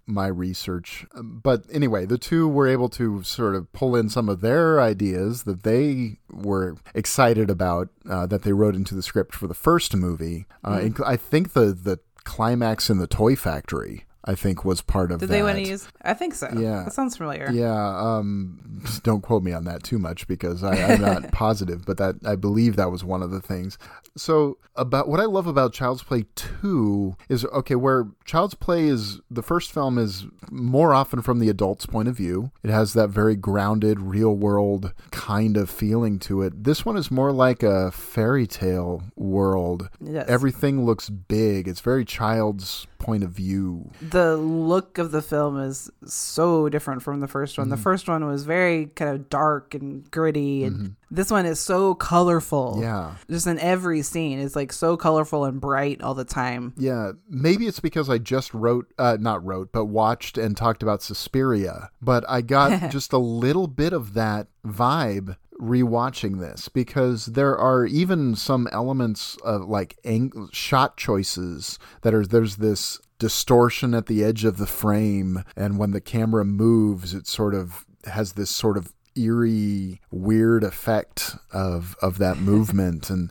my 0.06 0.26
research. 0.26 1.06
But 1.14 1.64
anyway, 1.72 2.04
the 2.06 2.18
two 2.18 2.48
were 2.48 2.68
able 2.68 2.88
to 2.90 3.22
sort 3.22 3.54
of 3.54 3.72
pull 3.72 3.96
in 3.96 4.08
some 4.08 4.28
of 4.28 4.40
their 4.40 4.80
ideas 4.80 5.44
that 5.44 5.62
they 5.62 6.18
were 6.30 6.76
excited 6.94 7.50
about 7.50 7.88
uh, 8.08 8.26
that 8.26 8.42
they 8.42 8.52
wrote 8.52 8.74
into 8.74 8.94
the 8.94 9.02
script 9.02 9.34
for 9.34 9.46
the 9.46 9.54
first 9.54 9.96
movie. 9.96 10.46
Uh, 10.62 10.78
inc- 10.78 11.06
I 11.06 11.16
think 11.16 11.52
the 11.52 11.72
the 11.72 11.98
climax 12.24 12.90
in 12.90 12.98
the 12.98 13.06
toy 13.06 13.34
factory 13.34 14.04
I 14.30 14.36
think 14.36 14.64
was 14.64 14.80
part 14.80 15.10
of 15.10 15.18
Did 15.18 15.28
that. 15.28 15.32
they 15.32 15.42
want 15.42 15.56
to 15.58 15.68
use? 15.68 15.88
I 16.02 16.14
think 16.14 16.34
so. 16.34 16.48
Yeah. 16.56 16.84
that 16.84 16.92
sounds 16.92 17.16
familiar. 17.16 17.50
Yeah, 17.52 17.98
um, 17.98 18.80
don't 19.02 19.22
quote 19.22 19.42
me 19.42 19.52
on 19.52 19.64
that 19.64 19.82
too 19.82 19.98
much 19.98 20.28
because 20.28 20.62
I, 20.62 20.74
I'm 20.84 21.00
not 21.00 21.32
positive, 21.46 21.84
but 21.84 21.96
that 21.98 22.14
I 22.24 22.36
believe 22.36 22.76
that 22.76 22.92
was 22.92 23.02
one 23.02 23.22
of 23.22 23.32
the 23.32 23.40
things. 23.40 23.76
So 24.16 24.58
about 24.76 25.08
what 25.08 25.18
I 25.20 25.24
love 25.24 25.46
about 25.48 25.72
Child's 25.72 26.02
Play 26.04 26.26
two 26.36 27.16
is 27.28 27.44
okay, 27.46 27.74
where 27.74 28.08
Child's 28.24 28.54
Play 28.54 28.86
is 28.86 29.20
the 29.30 29.42
first 29.42 29.72
film 29.72 29.98
is 29.98 30.26
more 30.50 30.94
often 30.94 31.22
from 31.22 31.40
the 31.40 31.48
adult's 31.48 31.86
point 31.86 32.08
of 32.08 32.16
view. 32.16 32.52
It 32.62 32.70
has 32.70 32.92
that 32.94 33.08
very 33.10 33.36
grounded, 33.36 34.00
real 34.00 34.34
world 34.34 34.92
kind 35.10 35.56
of 35.56 35.68
feeling 35.68 36.18
to 36.20 36.42
it. 36.42 36.64
This 36.64 36.84
one 36.86 36.96
is 36.96 37.10
more 37.10 37.32
like 37.32 37.62
a 37.64 37.90
fairy 37.90 38.46
tale 38.46 39.02
world. 39.16 39.88
Yes. 40.00 40.26
Everything 40.28 40.84
looks 40.86 41.08
big. 41.10 41.66
It's 41.66 41.80
very 41.80 42.04
child's 42.04 42.86
point 42.98 43.24
of 43.24 43.30
view. 43.30 43.90
the 44.00 44.19
look 44.36 44.98
of 44.98 45.10
the 45.12 45.22
film 45.22 45.58
is 45.60 45.90
so 46.04 46.68
different 46.68 47.02
from 47.02 47.20
the 47.20 47.28
first 47.28 47.58
one. 47.58 47.68
The 47.68 47.76
Mm-hmm. 47.76 47.82
first 47.82 48.08
one 48.08 48.26
was 48.26 48.44
very 48.44 48.86
kind 48.86 49.10
of 49.10 49.28
dark 49.30 49.74
and 49.74 50.10
gritty, 50.10 50.64
and 50.64 50.96
this 51.10 51.30
one 51.30 51.46
is 51.46 51.60
so 51.60 51.94
colorful. 51.94 52.78
Yeah. 52.80 53.14
just 53.30 53.46
in 53.46 53.58
every 53.58 54.02
scene, 54.02 54.38
it's 54.38 54.56
like 54.56 54.72
so 54.72 54.96
colorful 54.96 55.44
and 55.44 55.60
bright 55.60 56.02
all 56.02 56.14
the 56.14 56.24
time. 56.24 56.72
Yeah, 56.76 57.12
maybe 57.28 57.66
it's 57.66 57.80
because 57.80 58.08
I 58.10 58.18
just 58.18 58.52
wrote, 58.54 58.92
uh, 58.98 59.16
not 59.20 59.44
wrote, 59.44 59.70
but 59.72 59.86
watched 59.86 60.38
and 60.38 60.56
talked 60.56 60.82
about 60.82 61.02
Suspiria. 61.02 61.90
But 62.02 62.24
I 62.28 62.40
got 62.42 62.90
just 62.90 63.12
a 63.12 63.18
little 63.18 63.66
bit 63.66 63.92
of 63.92 64.14
that 64.14 64.48
vibe 64.66 65.36
rewatching 65.60 66.40
this 66.40 66.68
because 66.68 67.26
there 67.26 67.56
are 67.56 67.84
even 67.84 68.34
some 68.34 68.66
elements 68.72 69.36
of 69.44 69.62
like 69.68 69.96
ang- 70.04 70.48
shot 70.52 70.96
choices 70.96 71.78
that 72.02 72.14
are 72.14 72.24
there's 72.24 72.56
this 72.56 72.98
distortion 73.20 73.94
at 73.94 74.06
the 74.06 74.24
edge 74.24 74.44
of 74.44 74.56
the 74.56 74.66
frame, 74.66 75.44
and 75.54 75.78
when 75.78 75.92
the 75.92 76.00
camera 76.00 76.44
moves, 76.44 77.14
it 77.14 77.28
sort 77.28 77.54
of 77.54 77.86
has 78.06 78.32
this 78.32 78.50
sort 78.50 78.76
of 78.76 78.92
eerie, 79.14 80.00
weird 80.10 80.64
effect 80.64 81.36
of 81.52 81.94
of 82.02 82.18
that 82.18 82.38
movement 82.52 83.10
and 83.10 83.30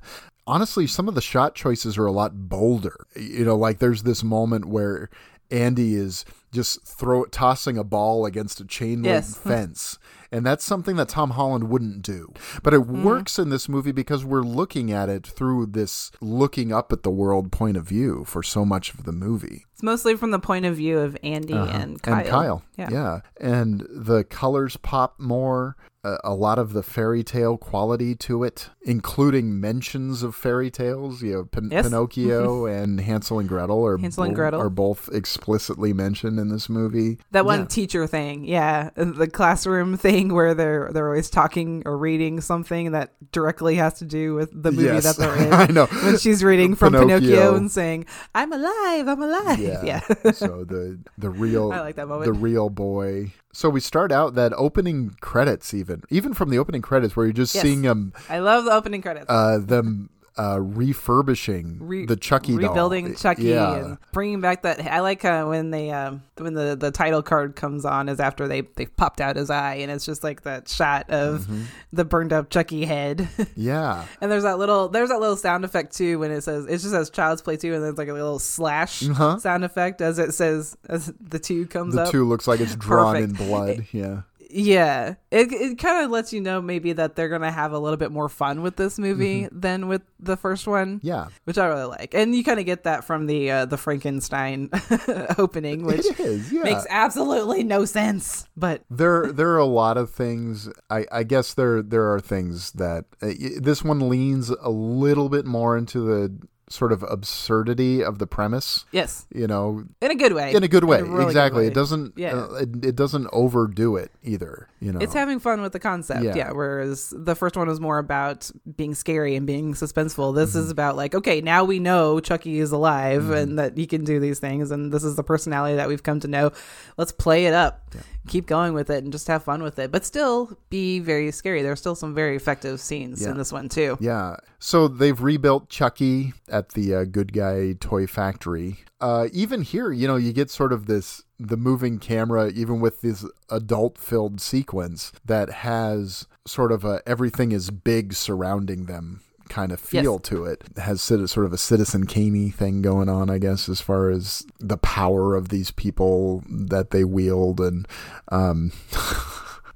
honestly, 0.49 0.87
some 0.87 1.07
of 1.07 1.13
the 1.13 1.21
shot 1.21 1.53
choices 1.53 1.97
are 1.97 2.07
a 2.07 2.11
lot 2.11 2.49
bolder. 2.49 3.05
You 3.15 3.45
know, 3.45 3.55
like 3.55 3.77
there's 3.77 4.03
this 4.03 4.23
moment 4.23 4.65
where 4.65 5.09
Andy 5.51 5.95
is 5.95 6.25
just 6.51 6.83
throw 6.85 7.25
tossing 7.25 7.77
a 7.77 7.83
ball 7.83 8.25
against 8.25 8.59
a 8.59 8.65
chain 8.65 9.03
link 9.03 9.05
Yes. 9.05 9.35
fence. 9.37 9.97
And 10.31 10.45
that's 10.45 10.63
something 10.63 10.95
that 10.97 11.09
Tom 11.09 11.31
Holland 11.31 11.69
wouldn't 11.71 12.03
do. 12.03 12.31
But 12.61 12.75
it 12.75 12.81
Mm-hmm. 12.81 13.03
works 13.03 13.39
in 13.39 13.49
this 13.49 13.67
movie 13.67 13.91
because 13.91 14.23
we're 14.23 14.43
looking 14.43 14.91
at 14.91 15.09
it 15.09 15.25
through 15.25 15.67
this 15.67 16.11
looking 16.21 16.71
up 16.71 16.91
at 16.93 17.01
the 17.01 17.09
world 17.09 17.51
point 17.51 17.77
of 17.77 17.85
view 17.85 18.23
for 18.25 18.43
so 18.43 18.63
much 18.63 18.93
of 18.93 19.05
the 19.05 19.11
movie. 19.11 19.65
It's 19.73 19.81
mostly 19.81 20.15
from 20.15 20.29
the 20.29 20.37
point 20.39 20.65
of 20.65 20.75
view 20.75 20.99
of 20.99 21.17
Andy 21.23 21.53
and 21.53 21.99
Kyle. 22.01 22.13
Uh-huh. 22.13 22.21
And 22.21 22.29
Kyle. 22.29 22.63
Yeah. 22.77 22.89
Yeah. 22.91 23.19
And 23.41 23.87
the 23.89 24.23
colors 24.23 24.77
pop 24.77 25.19
more. 25.19 25.75
A, 26.01 26.17
a 26.23 26.33
lot 26.33 26.57
of 26.59 26.71
the 26.71 26.81
fairy 26.81 27.23
tale 27.25 27.57
quality 27.57 28.15
to 28.15 28.41
it, 28.45 28.69
including 28.83 29.59
mentions 29.59 30.23
of 30.23 30.33
fairy 30.33 30.71
tales. 30.71 31.21
You 31.21 31.33
know, 31.33 31.43
Pin- 31.43 31.69
Yes. 31.71 31.85
Pinocchio 31.87 32.65
and 32.81 33.01
Hansel 33.01 33.39
and 33.39 33.49
Gretel 33.49 33.85
are, 33.85 33.97
Hansel 33.97 34.23
and 34.23 34.31
bo- 34.33 34.35
Gretel. 34.37 34.61
are 34.61 34.69
both 34.69 35.09
explicitly 35.11 35.91
mentioned 35.91 36.38
in 36.39 36.49
this 36.49 36.69
movie. 36.69 37.19
That 37.31 37.45
one 37.45 37.59
Yeah. 37.59 37.65
teacher 37.65 38.07
thing, 38.07 38.45
yeah, 38.45 38.89
the 38.95 39.27
classroom 39.27 39.97
thing 39.97 40.33
where 40.33 40.53
they're 40.55 40.89
they're 40.91 41.07
always 41.09 41.29
talking 41.29 41.83
or 41.85 41.97
reading 41.97 42.41
something 42.41 42.91
that 42.93 43.13
directly 43.31 43.75
has 43.75 43.93
to 43.99 44.05
do 44.05 44.33
with 44.33 44.49
the 44.51 44.71
movie 44.71 44.85
Yes. 44.85 45.03
that 45.03 45.17
they're 45.17 45.35
in. 45.47 45.53
I 45.53 45.67
know. 45.67 45.85
when 46.03 46.17
she's 46.17 46.43
reading 46.43 46.73
from 46.75 46.93
Pinocchio, 46.93 47.19
Pinocchio. 47.19 47.55
and 47.55 47.69
saying, 47.71 48.05
"I'm 48.33 48.51
alive, 48.51 49.07
I'm 49.07 49.21
alive." 49.21 49.59
Yeah. 49.59 49.83
Yeah, 49.83 50.31
so 50.31 50.63
the 50.63 50.97
the 51.17 51.29
real 51.29 51.71
I 51.75 51.81
like 51.81 51.95
that 51.97 52.07
moment. 52.07 52.25
the 52.25 52.33
real 52.33 52.69
boy. 52.69 53.33
So 53.51 53.69
we 53.69 53.79
start 53.81 54.11
out 54.11 54.35
that 54.35 54.53
opening 54.55 55.15
credits 55.21 55.73
even 55.73 56.03
even 56.09 56.33
from 56.33 56.49
the 56.49 56.57
opening 56.59 56.81
credits 56.81 57.15
where 57.15 57.25
you're 57.25 57.33
just 57.33 57.53
Yes. 57.55 57.63
seeing 57.63 57.81
them 57.81 58.13
I 58.29 58.39
love 58.39 58.63
the 58.65 58.71
opening 58.71 59.01
credits. 59.01 59.25
uh 59.27 59.57
them 59.59 60.09
uh 60.39 60.59
refurbishing 60.61 61.77
Re- 61.81 62.05
the 62.05 62.15
Chucky 62.15 62.57
doll. 62.57 62.69
rebuilding 62.69 63.15
Chucky 63.15 63.43
Yeah. 63.43 63.75
and 63.75 63.97
bringing 64.13 64.41
back 64.41 64.61
that. 64.63 64.79
I 64.85 65.01
like 65.01 65.25
uh, 65.25 65.45
when 65.45 65.71
they 65.71 65.91
um, 65.91 66.23
when 66.37 66.53
the, 66.53 66.75
the 66.75 66.91
title 66.91 67.21
card 67.21 67.55
comes 67.55 67.83
on 67.85 68.07
is 68.09 68.19
after 68.19 68.47
they 68.47 68.61
they 68.61 68.85
popped 68.85 69.19
out 69.21 69.35
his 69.35 69.49
eye 69.49 69.75
and 69.75 69.91
it's 69.91 70.05
just 70.05 70.23
like 70.23 70.43
that 70.43 70.67
shot 70.69 71.09
of 71.09 71.41
Mm-hmm. 71.41 71.61
the 71.93 72.05
burned 72.05 72.31
up 72.33 72.49
Chucky 72.49 72.85
head. 72.85 73.27
yeah. 73.55 74.05
and 74.21 74.31
there's 74.31 74.43
that 74.43 74.57
little 74.59 74.87
there's 74.89 75.09
that 75.09 75.19
little 75.19 75.35
sound 75.37 75.65
effect 75.65 75.95
too 75.95 76.19
when 76.19 76.31
it 76.31 76.41
says 76.41 76.65
it 76.65 76.71
just 76.77 76.91
says 76.91 77.09
Child's 77.09 77.41
Play 77.41 77.57
two 77.57 77.73
and 77.73 77.83
there's 77.83 77.97
like 77.97 78.07
a 78.07 78.13
little 78.13 78.39
slash 78.39 79.07
Uh-huh. 79.09 79.39
sound 79.39 79.65
effect 79.65 80.01
as 80.01 80.19
it 80.19 80.33
says 80.33 80.77
as 80.87 81.11
the 81.19 81.39
two 81.39 81.65
comes 81.67 81.95
The 81.95 82.03
up. 82.03 82.11
two 82.11 82.23
looks 82.27 82.47
like 82.47 82.59
it's 82.59 82.75
drawn 82.75 83.15
in 83.17 83.31
blood. 83.33 83.85
Yeah. 83.91 84.21
Yeah, 84.49 85.15
it 85.29 85.51
it 85.51 85.77
kind 85.77 86.03
of 86.03 86.11
lets 86.11 86.33
you 86.33 86.41
know 86.41 86.61
maybe 86.61 86.93
that 86.93 87.15
they're 87.15 87.29
gonna 87.29 87.51
have 87.51 87.71
a 87.71 87.79
little 87.79 87.97
bit 87.97 88.11
more 88.11 88.29
fun 88.29 88.61
with 88.63 88.75
this 88.77 88.97
movie 88.97 89.47
than 89.51 89.87
with 89.87 90.01
the 90.19 90.35
first 90.35 90.65
one. 90.67 90.97
Mm-hmm. 90.97 91.07
Yeah. 91.07 91.27
which 91.43 91.57
I 91.57 91.67
really 91.67 91.85
like, 91.85 92.13
and 92.13 92.35
you 92.35 92.43
kind 92.43 92.59
of 92.59 92.65
get 92.65 92.83
that 92.83 93.03
from 93.03 93.27
the 93.27 93.51
uh, 93.51 93.65
the 93.65 93.77
Frankenstein 93.77 94.69
opening, 95.37 95.85
which 95.85 96.05
is, 96.19 96.51
yeah. 96.51 96.63
makes 96.63 96.85
absolutely 96.89 97.63
no 97.63 97.85
sense. 97.85 98.47
But 98.57 98.81
there 98.89 99.31
there 99.31 99.49
are 99.49 99.57
a 99.59 99.65
lot 99.65 99.97
of 99.97 100.09
things 100.09 100.69
I, 100.89 101.05
I 101.11 101.23
guess 101.23 101.53
there 101.53 101.81
there 101.83 102.11
are 102.11 102.19
things 102.19 102.71
that 102.73 103.05
uh, 103.21 103.31
this 103.59 103.83
one 103.83 104.09
leans 104.09 104.49
a 104.49 104.69
little 104.69 105.29
bit 105.29 105.45
more 105.45 105.77
into 105.77 106.01
the 106.01 106.47
sort 106.69 106.91
of 106.91 107.03
absurdity 107.03 108.03
of 108.03 108.19
the 108.19 108.27
premise 108.27 108.85
yes, 108.91 109.25
you 109.33 109.47
know 109.47 109.83
in 110.01 110.11
a 110.11 110.15
good 110.15 110.33
way. 110.33 110.53
in 110.53 110.63
a 110.63 110.67
good 110.67 110.83
way 110.83 111.01
really 111.01 111.15
good 111.17 111.27
exactly 111.27 111.63
way. 111.63 111.67
it 111.67 111.73
doesn't 111.73 112.13
Yeah. 112.15 112.35
uh, 112.35 112.53
it, 112.55 112.85
it 112.85 112.95
doesn't 112.95 113.27
overdo 113.33 113.95
it 113.95 114.11
either 114.23 114.67
you 114.79 114.91
know 114.91 114.99
It's 114.99 115.13
having 115.13 115.39
fun 115.39 115.61
with 115.61 115.73
the 115.73 115.79
concept, 115.79 116.23
Yeah. 116.23 116.35
yeah. 116.35 116.51
Whereas 116.51 117.13
the 117.15 117.35
first 117.35 117.57
one 117.57 117.67
was 117.67 117.79
more 117.81 117.97
about 117.97 118.49
being 118.77 118.95
scary 118.95 119.35
and 119.35 119.45
being 119.45 119.73
suspenseful. 119.73 120.33
This 120.35 120.51
Mm-hmm. 120.51 120.59
is 120.59 120.71
about 120.71 120.95
like, 120.95 121.13
okay, 121.15 121.41
now 121.41 121.63
we 121.65 121.79
know 121.79 122.19
Chucky 122.21 122.59
is 122.59 122.71
alive 122.71 123.29
and 123.29 123.59
that 123.59 123.75
he 123.77 123.85
can 123.85 124.03
do 124.05 124.19
these 124.21 124.39
things, 124.39 124.71
and 124.71 124.91
this 124.93 125.03
is 125.03 125.15
the 125.17 125.23
personality 125.23 125.75
that 125.75 125.87
we've 125.89 126.01
come 126.03 126.19
to 126.21 126.27
know. 126.29 126.51
Let's 126.97 127.11
play 127.11 127.45
it 127.47 127.53
up, 127.53 127.93
keep 128.27 128.45
going 128.45 128.73
with 128.73 128.89
it, 128.89 129.03
and 129.03 129.11
just 129.11 129.27
have 129.27 129.43
fun 129.43 129.61
with 129.63 129.79
it, 129.79 129.91
but 129.91 130.05
still 130.05 130.57
be 130.69 130.99
very 130.99 131.31
scary. 131.31 131.61
There's 131.61 131.79
still 131.81 131.95
some 131.95 132.15
very 132.15 132.35
effective 132.37 132.79
scenes 132.79 133.21
Yeah. 133.21 133.31
in 133.31 133.37
this 133.37 133.51
one 133.51 133.67
too. 133.67 133.97
Yeah. 133.99 134.37
So 134.59 134.87
they've 134.87 135.19
rebuilt 135.21 135.67
Chucky 135.69 136.33
at 136.59 136.69
the 136.73 136.93
uh, 136.93 137.03
Good 137.05 137.33
Guy 137.33 137.73
Toy 137.79 138.05
Factory. 138.05 138.77
Uh, 139.01 139.27
even 139.31 139.61
here, 139.61 139.91
you 139.91 140.07
know, 140.07 140.17
you 140.17 140.33
get 140.33 140.49
sort 140.51 140.73
of 140.73 140.85
this 140.85 141.23
the 141.39 141.57
moving 141.57 141.99
camera, 141.99 142.49
even 142.49 142.79
with 142.81 143.01
this 143.01 143.25
adult 143.49 143.97
filled 143.97 144.41
sequence 144.41 145.11
that 145.25 145.49
has 145.49 146.27
sort 146.45 146.71
of 146.71 146.83
a 146.85 147.01
everything 147.05 147.51
is 147.51 147.71
big 147.71 148.13
surrounding 148.13 148.85
them 148.85 149.21
kind 149.47 149.71
of 149.71 149.79
feel 149.79 150.13
Yes. 150.21 150.21
to 150.29 150.45
it. 150.45 150.61
It 150.75 150.81
has 150.81 151.01
sort 151.01 151.45
of 151.45 151.53
a 151.53 151.57
Citizen 151.57 152.05
Kane 152.05 152.51
thing 152.51 152.81
going 152.83 153.09
on, 153.09 153.29
I 153.31 153.39
guess, 153.39 153.67
as 153.67 153.81
far 153.81 154.09
as 154.11 154.45
the 154.59 154.77
power 154.77 155.35
of 155.35 155.49
these 155.49 155.71
people 155.71 156.43
that 156.47 156.91
they 156.91 157.03
wield 157.03 157.59
and. 157.59 157.87
Um, 158.31 158.71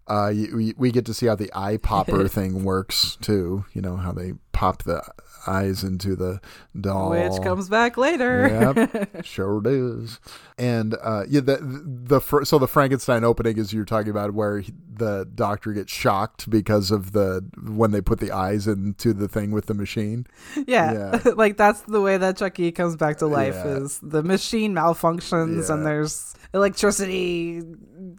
Uh, 0.05 0.33
we, 0.53 0.73
we 0.77 0.91
get 0.91 1.05
to 1.05 1.13
see 1.13 1.27
how 1.27 1.35
the 1.35 1.49
eye 1.55 1.77
popper 1.77 2.27
thing 2.37 2.65
works 2.65 3.17
too. 3.21 3.63
You 3.71 3.81
know 3.81 3.95
how 3.95 4.11
they 4.11 4.33
pop 4.51 4.83
the 4.83 5.01
eyes 5.47 5.83
into 5.83 6.15
the 6.15 6.39
doll, 6.79 7.11
Which 7.11 7.41
comes 7.41 7.69
back 7.69 7.97
later. 7.97 8.47
Yep, 8.75 9.25
sure 9.25 9.61
does. 9.61 10.19
And 10.57 10.95
uh, 11.01 11.23
yeah, 11.27 11.41
the 11.41 11.57
the 11.61 12.19
so 12.43 12.59
the 12.59 12.67
Frankenstein 12.67 13.23
opening 13.23 13.57
is 13.57 13.73
you're 13.73 13.85
talking 13.85 14.11
about 14.11 14.33
where 14.33 14.59
he, 14.59 14.73
the 14.95 15.27
doctor 15.33 15.73
gets 15.73 15.91
shocked 15.91 16.49
because 16.49 16.91
of 16.91 17.11
the 17.13 17.43
when 17.63 17.91
they 17.91 18.01
put 18.01 18.19
the 18.19 18.31
eyes 18.31 18.67
into 18.67 19.13
the 19.13 19.27
thing 19.27 19.51
with 19.51 19.65
the 19.65 19.73
machine. 19.73 20.27
Yeah, 20.67 21.19
Yeah. 21.23 21.31
like 21.35 21.57
that's 21.57 21.81
the 21.81 22.01
way 22.01 22.17
that 22.17 22.37
Chucky 22.37 22.71
comes 22.71 22.95
back 22.95 23.17
to 23.17 23.27
life 23.27 23.55
Yeah. 23.55 23.77
is 23.77 23.99
the 24.03 24.21
machine 24.23 24.73
malfunctions 24.75 25.69
and 25.69 25.85
there's 25.85 26.35
electricity 26.53 27.63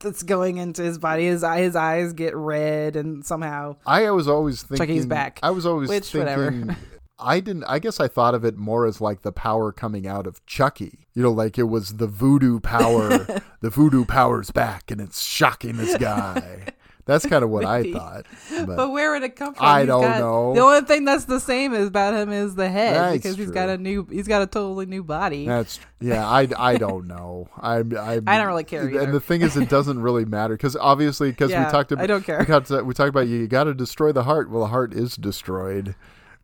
that's 0.03 0.23
going 0.25 0.57
into 0.57 0.83
his 0.83 0.99
body. 0.99 1.27
His 1.27 1.45
his 1.57 1.77
eyes 1.77 2.13
get 2.13 2.35
red, 2.35 2.97
and 2.97 3.25
somehow 3.25 3.77
I 3.87 4.11
was 4.11 4.27
always 4.29 4.63
thinking 4.63 4.79
Chucky's 4.87 5.07
back. 5.07 5.39
I 5.43 5.51
was 5.51 5.67
always 5.67 5.89
Which, 5.89 6.11
thinking. 6.11 6.75
I 7.19 7.41
didn't. 7.41 7.65
I 7.65 7.79
guess 7.79 8.01
I 8.01 8.09
thought 8.09 8.35
of 8.35 8.45
it 8.45 8.57
more 8.57 8.87
as 8.87 9.01
like 9.01 9.23
the 9.23 9.33
power 9.33 9.71
coming 9.73 10.07
out 10.07 10.27
of 10.27 10.45
Chucky. 10.47 11.07
You 11.15 11.23
know, 11.23 11.31
like 11.33 11.59
it 11.59 11.65
was 11.65 11.97
the 11.97 12.07
voodoo 12.09 12.61
power. 12.61 13.19
the 13.61 13.71
voodoo 13.71 14.05
power's 14.05 14.51
back, 14.51 14.91
and 14.91 15.01
it's 15.01 15.23
shocking 15.23 15.77
this 15.77 15.97
guy. 15.97 16.67
That's 17.07 17.27
kind 17.27 17.45
of 17.45 17.51
what 17.51 17.67
I 17.67 17.93
thought. 17.93 18.25
But, 18.51 18.77
But, 18.77 18.91
where 18.91 19.13
would 19.13 19.23
it 19.23 19.37
come 19.37 19.53
from? 19.53 19.67
I 19.67 19.81
He's 19.81 19.89
don't 19.89 20.01
got- 20.01 20.21
know. 20.21 20.55
The 20.55 20.61
only 20.63 20.81
thing 20.87 21.05
that's 21.05 21.27
the 21.27 21.39
same 21.39 21.75
is 21.75 21.89
about 21.89 22.15
him 22.15 22.33
is 22.33 22.55
the 22.55 22.71
head 22.71 22.95
That's 22.97 23.17
because 23.19 23.37
he's 23.37 23.51
got 23.51 23.69
a 23.69 23.77
new, 23.77 24.07
he's 24.11 24.27
got 24.27 24.41
a 24.41 24.47
totally 24.47 24.87
new 24.87 25.05
body. 25.05 25.47
that's 25.47 25.79
yeah. 26.01 26.27
I, 26.27 26.49
I 26.57 26.79
don't 26.79 27.07
know. 27.07 27.49
I 27.61 27.77
I 27.81 27.83
I 28.27 28.39
don't 28.39 28.47
really 28.47 28.65
care 28.65 28.89
either. 28.89 29.01
And 29.01 29.13
the 29.13 29.21
thing 29.21 29.43
is, 29.43 29.55
it 29.55 29.69
doesn't 29.69 30.01
really 30.01 30.25
matter 30.25 30.55
because 30.55 30.77
obviously 30.77 31.29
because 31.31 31.51
Yeah, 31.51 31.67
we 31.67 31.71
talked 31.71 31.93
about 31.93 32.05
I 32.05 32.07
don't 32.07 32.25
care. 32.25 32.39
We 32.39 32.47
talked, 32.47 32.71
we 32.71 32.95
talked 32.95 33.11
about 33.11 33.29
you 33.29 33.47
got 33.49 33.65
to 33.65 33.75
destroy 33.75 34.11
the 34.11 34.25
heart. 34.25 34.49
Well, 34.51 34.63
the 34.63 34.69
heart 34.69 34.95
is 34.95 35.15
destroyed. 35.17 35.95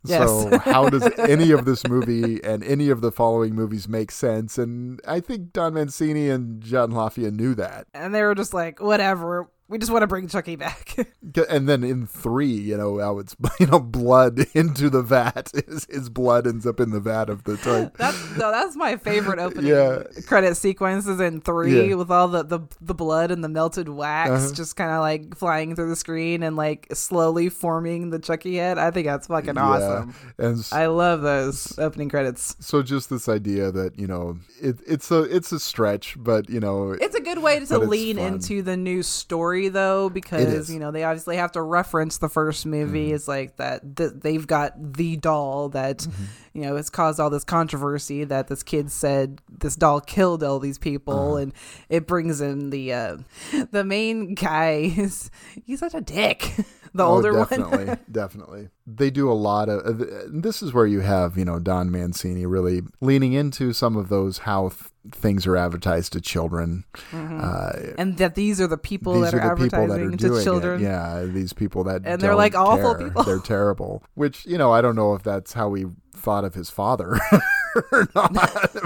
So 0.05 0.59
how 0.59 0.89
does 0.89 1.09
any 1.19 1.51
of 1.51 1.65
this 1.65 1.87
movie 1.87 2.43
and 2.43 2.65
any 2.65 2.89
of 2.89 3.01
the 3.01 3.13
following 3.13 3.55
movies 3.55 3.89
make 3.89 4.11
sense? 4.11 4.59
And 4.59 5.01
I 5.07 5.21
think 5.21 5.53
Don 5.53 5.75
Mancini 5.75 6.31
and 6.31 6.63
John 6.63 6.93
Lafia 6.93 7.31
knew 7.31 7.55
that. 7.57 7.87
And 7.93 8.15
they 8.15 8.23
were 8.23 8.35
just 8.35 8.55
like, 8.55 8.81
whatever. 8.81 9.51
We 9.71 9.79
just 9.79 9.91
want 9.93 10.03
to 10.03 10.07
bring 10.07 10.29
Chucky 10.29 10.57
back. 10.57 10.97
And 11.49 11.69
then 11.69 11.85
in 11.85 12.07
three, 12.09 12.47
you 12.53 12.77
know, 12.77 12.99
how 12.99 13.19
it's 13.21 13.37
you 13.61 13.67
know 13.67 13.79
blood 13.79 14.47
into 14.53 14.91
the 14.91 15.01
vat. 15.03 15.53
His, 15.69 15.87
his 15.89 16.09
blood 16.09 16.47
ends 16.47 16.67
up 16.67 16.81
in 16.81 16.91
the 16.91 16.99
vat 16.99 17.29
of 17.31 17.45
the 17.45 17.57
toy. 17.57 17.89
that's 17.97 18.37
no, 18.37 18.51
that's 18.51 18.75
my 18.75 18.97
favorite 18.97 19.39
opening 19.39 19.71
Yeah. 19.71 20.03
credit 20.27 20.57
sequences 20.57 21.21
in 21.21 21.41
three 21.41 21.91
Yeah. 21.91 21.95
with 21.95 22.11
all 22.11 22.27
the, 22.27 22.43
the 22.43 22.61
the 22.81 22.95
blood 22.95 23.31
and 23.31 23.45
the 23.45 23.49
melted 23.49 23.89
wax 23.89 24.31
Uh-huh. 24.31 24.55
just 24.55 24.75
kind 24.77 24.91
of 24.91 25.01
like 25.03 25.37
flying 25.37 25.77
through 25.77 25.91
the 25.91 25.97
screen 25.97 26.43
and 26.43 26.57
like 26.57 26.89
slowly 26.95 27.49
forming 27.49 28.11
the 28.11 28.19
Chucky 28.19 28.57
head. 28.57 28.77
I 28.79 28.91
think 28.91 29.07
that's 29.07 29.29
fucking 29.29 29.57
awesome. 29.57 30.15
Yeah. 30.39 30.47
And 30.49 30.59
s- 30.59 30.73
I 30.73 30.87
love 30.87 31.21
those 31.23 31.79
opening 31.79 32.09
credits. 32.09 32.57
so 32.59 32.83
just 32.83 33.09
this 33.09 33.29
idea 33.29 33.71
that 33.71 33.97
you 33.99 34.09
know 34.09 34.39
it, 34.61 34.79
it's 34.87 35.11
a 35.13 35.23
it's 35.23 35.53
a 35.53 35.61
stretch, 35.61 36.17
but 36.19 36.51
you 36.51 36.59
know 36.61 36.93
It's 37.01 37.15
a 37.15 37.21
good 37.21 37.39
way 37.39 37.65
to 37.65 37.79
lean 37.79 38.19
into 38.19 38.63
the 38.63 38.77
new 38.77 39.03
story, 39.05 39.60
though, 39.69 40.09
because 40.09 40.71
you 40.71 40.81
know 40.81 40.91
they 40.91 41.05
obviously 41.05 41.37
have 41.37 41.53
to 41.53 41.63
reference 41.63 42.19
the 42.19 42.29
first 42.29 42.65
movie. 42.67 43.07
Mm-hmm. 43.07 43.15
It's 43.17 43.29
like 43.29 43.57
that 43.57 43.97
th- 43.97 44.13
they've 44.17 44.47
got 44.47 44.95
the 44.95 45.17
doll 45.17 45.69
that 45.71 45.99
Mm-hmm. 45.99 46.25
you 46.55 46.63
know 46.63 46.77
has 46.77 46.89
caused 46.91 47.21
all 47.21 47.31
this 47.31 47.45
controversy. 47.45 48.25
That 48.25 48.49
this 48.49 48.63
kid 48.63 48.91
said 48.91 49.41
this 49.49 49.77
doll 49.77 50.01
killed 50.01 50.43
all 50.43 50.59
these 50.59 50.79
people, 50.79 51.35
Uh-huh. 51.35 51.37
and 51.43 51.53
it 51.89 52.07
brings 52.07 52.41
in 52.41 52.71
the 52.71 52.93
uh, 52.93 53.17
the 53.71 53.85
main 53.85 54.35
guy. 54.35 54.93
Is, 54.97 55.31
he's 55.65 55.81
such 55.81 55.95
a 55.95 56.01
dick. 56.01 56.53
The 56.93 57.05
Oh, 57.05 57.09
older 57.17 57.33
definitely, 57.33 57.85
one. 57.87 57.87
definitely. 57.87 57.99
Definitely. 58.21 58.69
They 58.87 59.11
do 59.11 59.31
a 59.31 59.35
lot 59.35 59.69
of. 59.69 60.01
uh, 60.01 60.05
This 60.29 60.63
is 60.63 60.73
where 60.73 60.87
you 60.87 61.01
have 61.01 61.39
you 61.39 61.45
know 61.45 61.59
Don 61.61 61.91
Mancini 61.91 62.45
really 62.47 62.83
leaning 63.01 63.33
into 63.33 63.73
some 63.73 63.97
of 63.97 64.09
those 64.09 64.39
how 64.39 64.71
th- 64.71 64.81
things 65.13 65.47
are 65.47 65.57
advertised 65.57 66.13
to 66.15 66.21
children. 66.21 66.85
Uh, 67.13 67.73
and 67.99 68.17
that 68.19 68.35
these 68.35 68.61
are 68.61 68.67
the 68.67 68.77
people 68.79 69.21
that 69.21 69.33
are, 69.35 69.41
are 69.41 69.55
the 69.57 69.65
people 69.65 69.79
advertising 69.85 70.11
that 70.17 70.25
are 70.33 70.39
to 70.39 70.45
children. 70.45 70.81
it. 70.81 70.85
Yeah, 70.85 71.23
these 71.25 71.53
people 71.53 71.85
that 71.85 72.03
And 72.05 72.21
they're 72.21 72.35
like 72.35 72.55
awful 72.57 72.95
care. 72.97 73.07
people. 73.09 73.23
They're 73.23 73.39
terrible. 73.39 74.03
Which 74.15 74.45
you 74.47 74.59
know, 74.59 74.73
I 74.73 74.81
don't 74.81 74.97
know 74.97 75.15
if 75.15 75.23
that's 75.23 75.53
how 75.53 75.73
he 75.75 75.87
thought 76.15 76.45
of 76.45 76.55
his 76.55 76.69
father 76.71 77.19
or 77.93 78.09
not, 78.15 78.33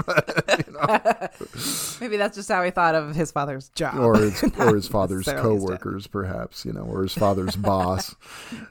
but, 0.05 0.63
you 0.67 0.73
know, 0.73 1.27
Maybe 2.01 2.17
that's 2.17 2.35
just 2.35 2.49
how 2.49 2.63
he 2.63 2.71
thought 2.71 2.93
of 2.95 3.15
his 3.15 3.31
father's 3.31 3.69
job. 3.69 3.95
or 3.97 4.17
his 4.17 4.43
or 4.59 4.75
his 4.75 4.87
father's 4.87 5.25
coworkers, 5.25 6.07
perhaps. 6.07 6.65
You 6.65 6.73
know, 6.73 6.81
or 6.83 7.03
his 7.03 7.13
father's 7.13 7.55
boss. 7.55 8.15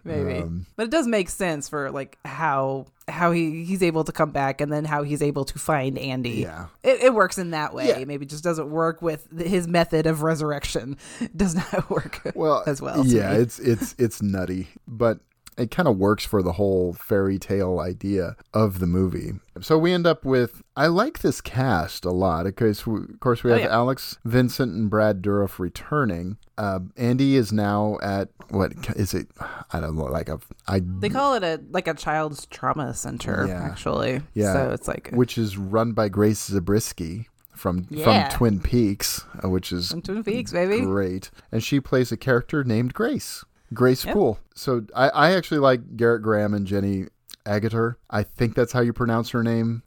maybe 0.05 0.39
Um, 0.39 0.66
but 0.77 0.85
it 0.85 0.91
does 0.91 1.07
make 1.07 1.28
sense 1.31 1.69
for 1.69 1.91
like 1.91 2.19
how 2.24 2.86
how 3.09 3.32
he 3.32 3.65
he's 3.65 3.82
able 3.82 4.05
to 4.05 4.12
come 4.12 4.31
back 4.31 4.61
and 4.61 4.73
then 4.73 4.85
how 4.85 5.03
he's 5.03 5.20
able 5.23 5.45
to 5.45 5.59
find 5.59 5.99
andy 5.99 6.31
Yeah. 6.41 6.66
it, 6.82 7.03
it 7.03 7.15
works 7.15 7.36
in 7.36 7.51
that 7.51 7.74
way 7.74 7.89
Yeah. 7.89 8.05
maybe 8.07 8.24
just 8.24 8.43
doesn't 8.43 8.70
work 8.70 9.03
with 9.03 9.28
his 9.39 9.69
method 9.69 10.07
of 10.07 10.23
resurrection 10.23 10.97
does 11.36 11.55
not 11.55 11.91
work 11.91 12.23
well 12.35 12.62
as 12.66 12.81
well 12.81 13.05
yeah 13.05 13.32
it's 13.35 13.59
it's 13.59 13.95
it's 13.99 14.23
nutty 14.23 14.69
but 14.89 15.19
it 15.57 15.71
kind 15.71 15.87
of 15.89 15.97
works 15.97 16.25
for 16.25 16.43
the 16.43 16.53
whole 16.53 16.93
fairy 16.93 17.39
tale 17.39 17.79
idea 17.81 18.37
of 18.53 18.79
the 18.81 18.87
movie 18.87 19.33
so 19.61 19.79
we 19.79 19.93
end 19.93 20.07
up 20.07 20.25
with 20.25 20.63
i 20.77 20.87
like 20.87 21.21
this 21.21 21.41
cast 21.41 22.05
a 22.05 22.11
lot 22.11 22.45
because 22.45 22.87
we, 22.87 22.99
of 23.01 23.21
course 23.21 23.45
we 23.45 23.51
Oh, 23.51 23.55
have 23.55 23.63
yeah. 23.65 23.73
alex 23.75 24.19
vincent 24.25 24.73
and 24.75 24.91
brad 24.91 25.23
dourif 25.23 25.59
returning 25.59 26.37
um, 26.59 26.93
andy 26.97 27.37
is 27.37 27.53
now 27.53 27.99
at 28.03 28.29
what 28.51 28.73
is 28.97 29.15
it 29.15 29.29
i 29.73 29.81
don't 29.81 29.97
know 29.97 30.05
like 30.05 30.29
a 30.29 30.39
i 30.69 30.81
they 30.85 31.09
call 31.09 31.35
it 31.35 31.43
a 31.45 31.61
like 31.71 31.89
a 31.89 31.95
child's 31.95 32.47
trauma 32.47 32.93
center 32.95 33.47
Yeah. 33.49 33.63
actually 33.63 34.23
Yeah. 34.35 34.53
so 34.53 34.71
it's 34.73 34.89
like 34.89 35.11
which 35.13 35.39
is 35.39 35.57
run 35.57 35.93
by 35.93 36.09
grace 36.09 36.45
zabriskie 36.47 37.29
from 37.55 37.87
Yeah. 37.91 38.29
from 38.29 38.37
twin 38.39 38.61
peaks 38.61 39.25
uh, 39.45 39.49
which 39.49 39.71
is 39.73 39.89
Some 39.89 40.03
Twin 40.03 40.25
Peaks, 40.25 40.53
baby. 40.53 40.81
great 40.81 41.31
and 41.53 41.63
she 41.63 41.79
plays 41.81 42.11
a 42.11 42.17
character 42.17 42.65
named 42.65 42.93
grace 42.95 43.45
grace 43.75 44.05
Yep. 44.05 44.15
poole 44.15 44.39
so 44.55 44.87
I, 44.95 45.09
I 45.09 45.33
actually 45.37 45.59
like 45.61 45.97
Gerrit 45.97 46.23
graham 46.23 46.55
and 46.55 46.67
jenny 46.67 47.07
Agutter 47.47 47.97
i 48.11 48.23
think 48.23 48.55
that's 48.55 48.73
how 48.73 48.81
you 48.81 48.93
pronounce 48.93 49.31
her 49.31 49.43
name 49.43 49.83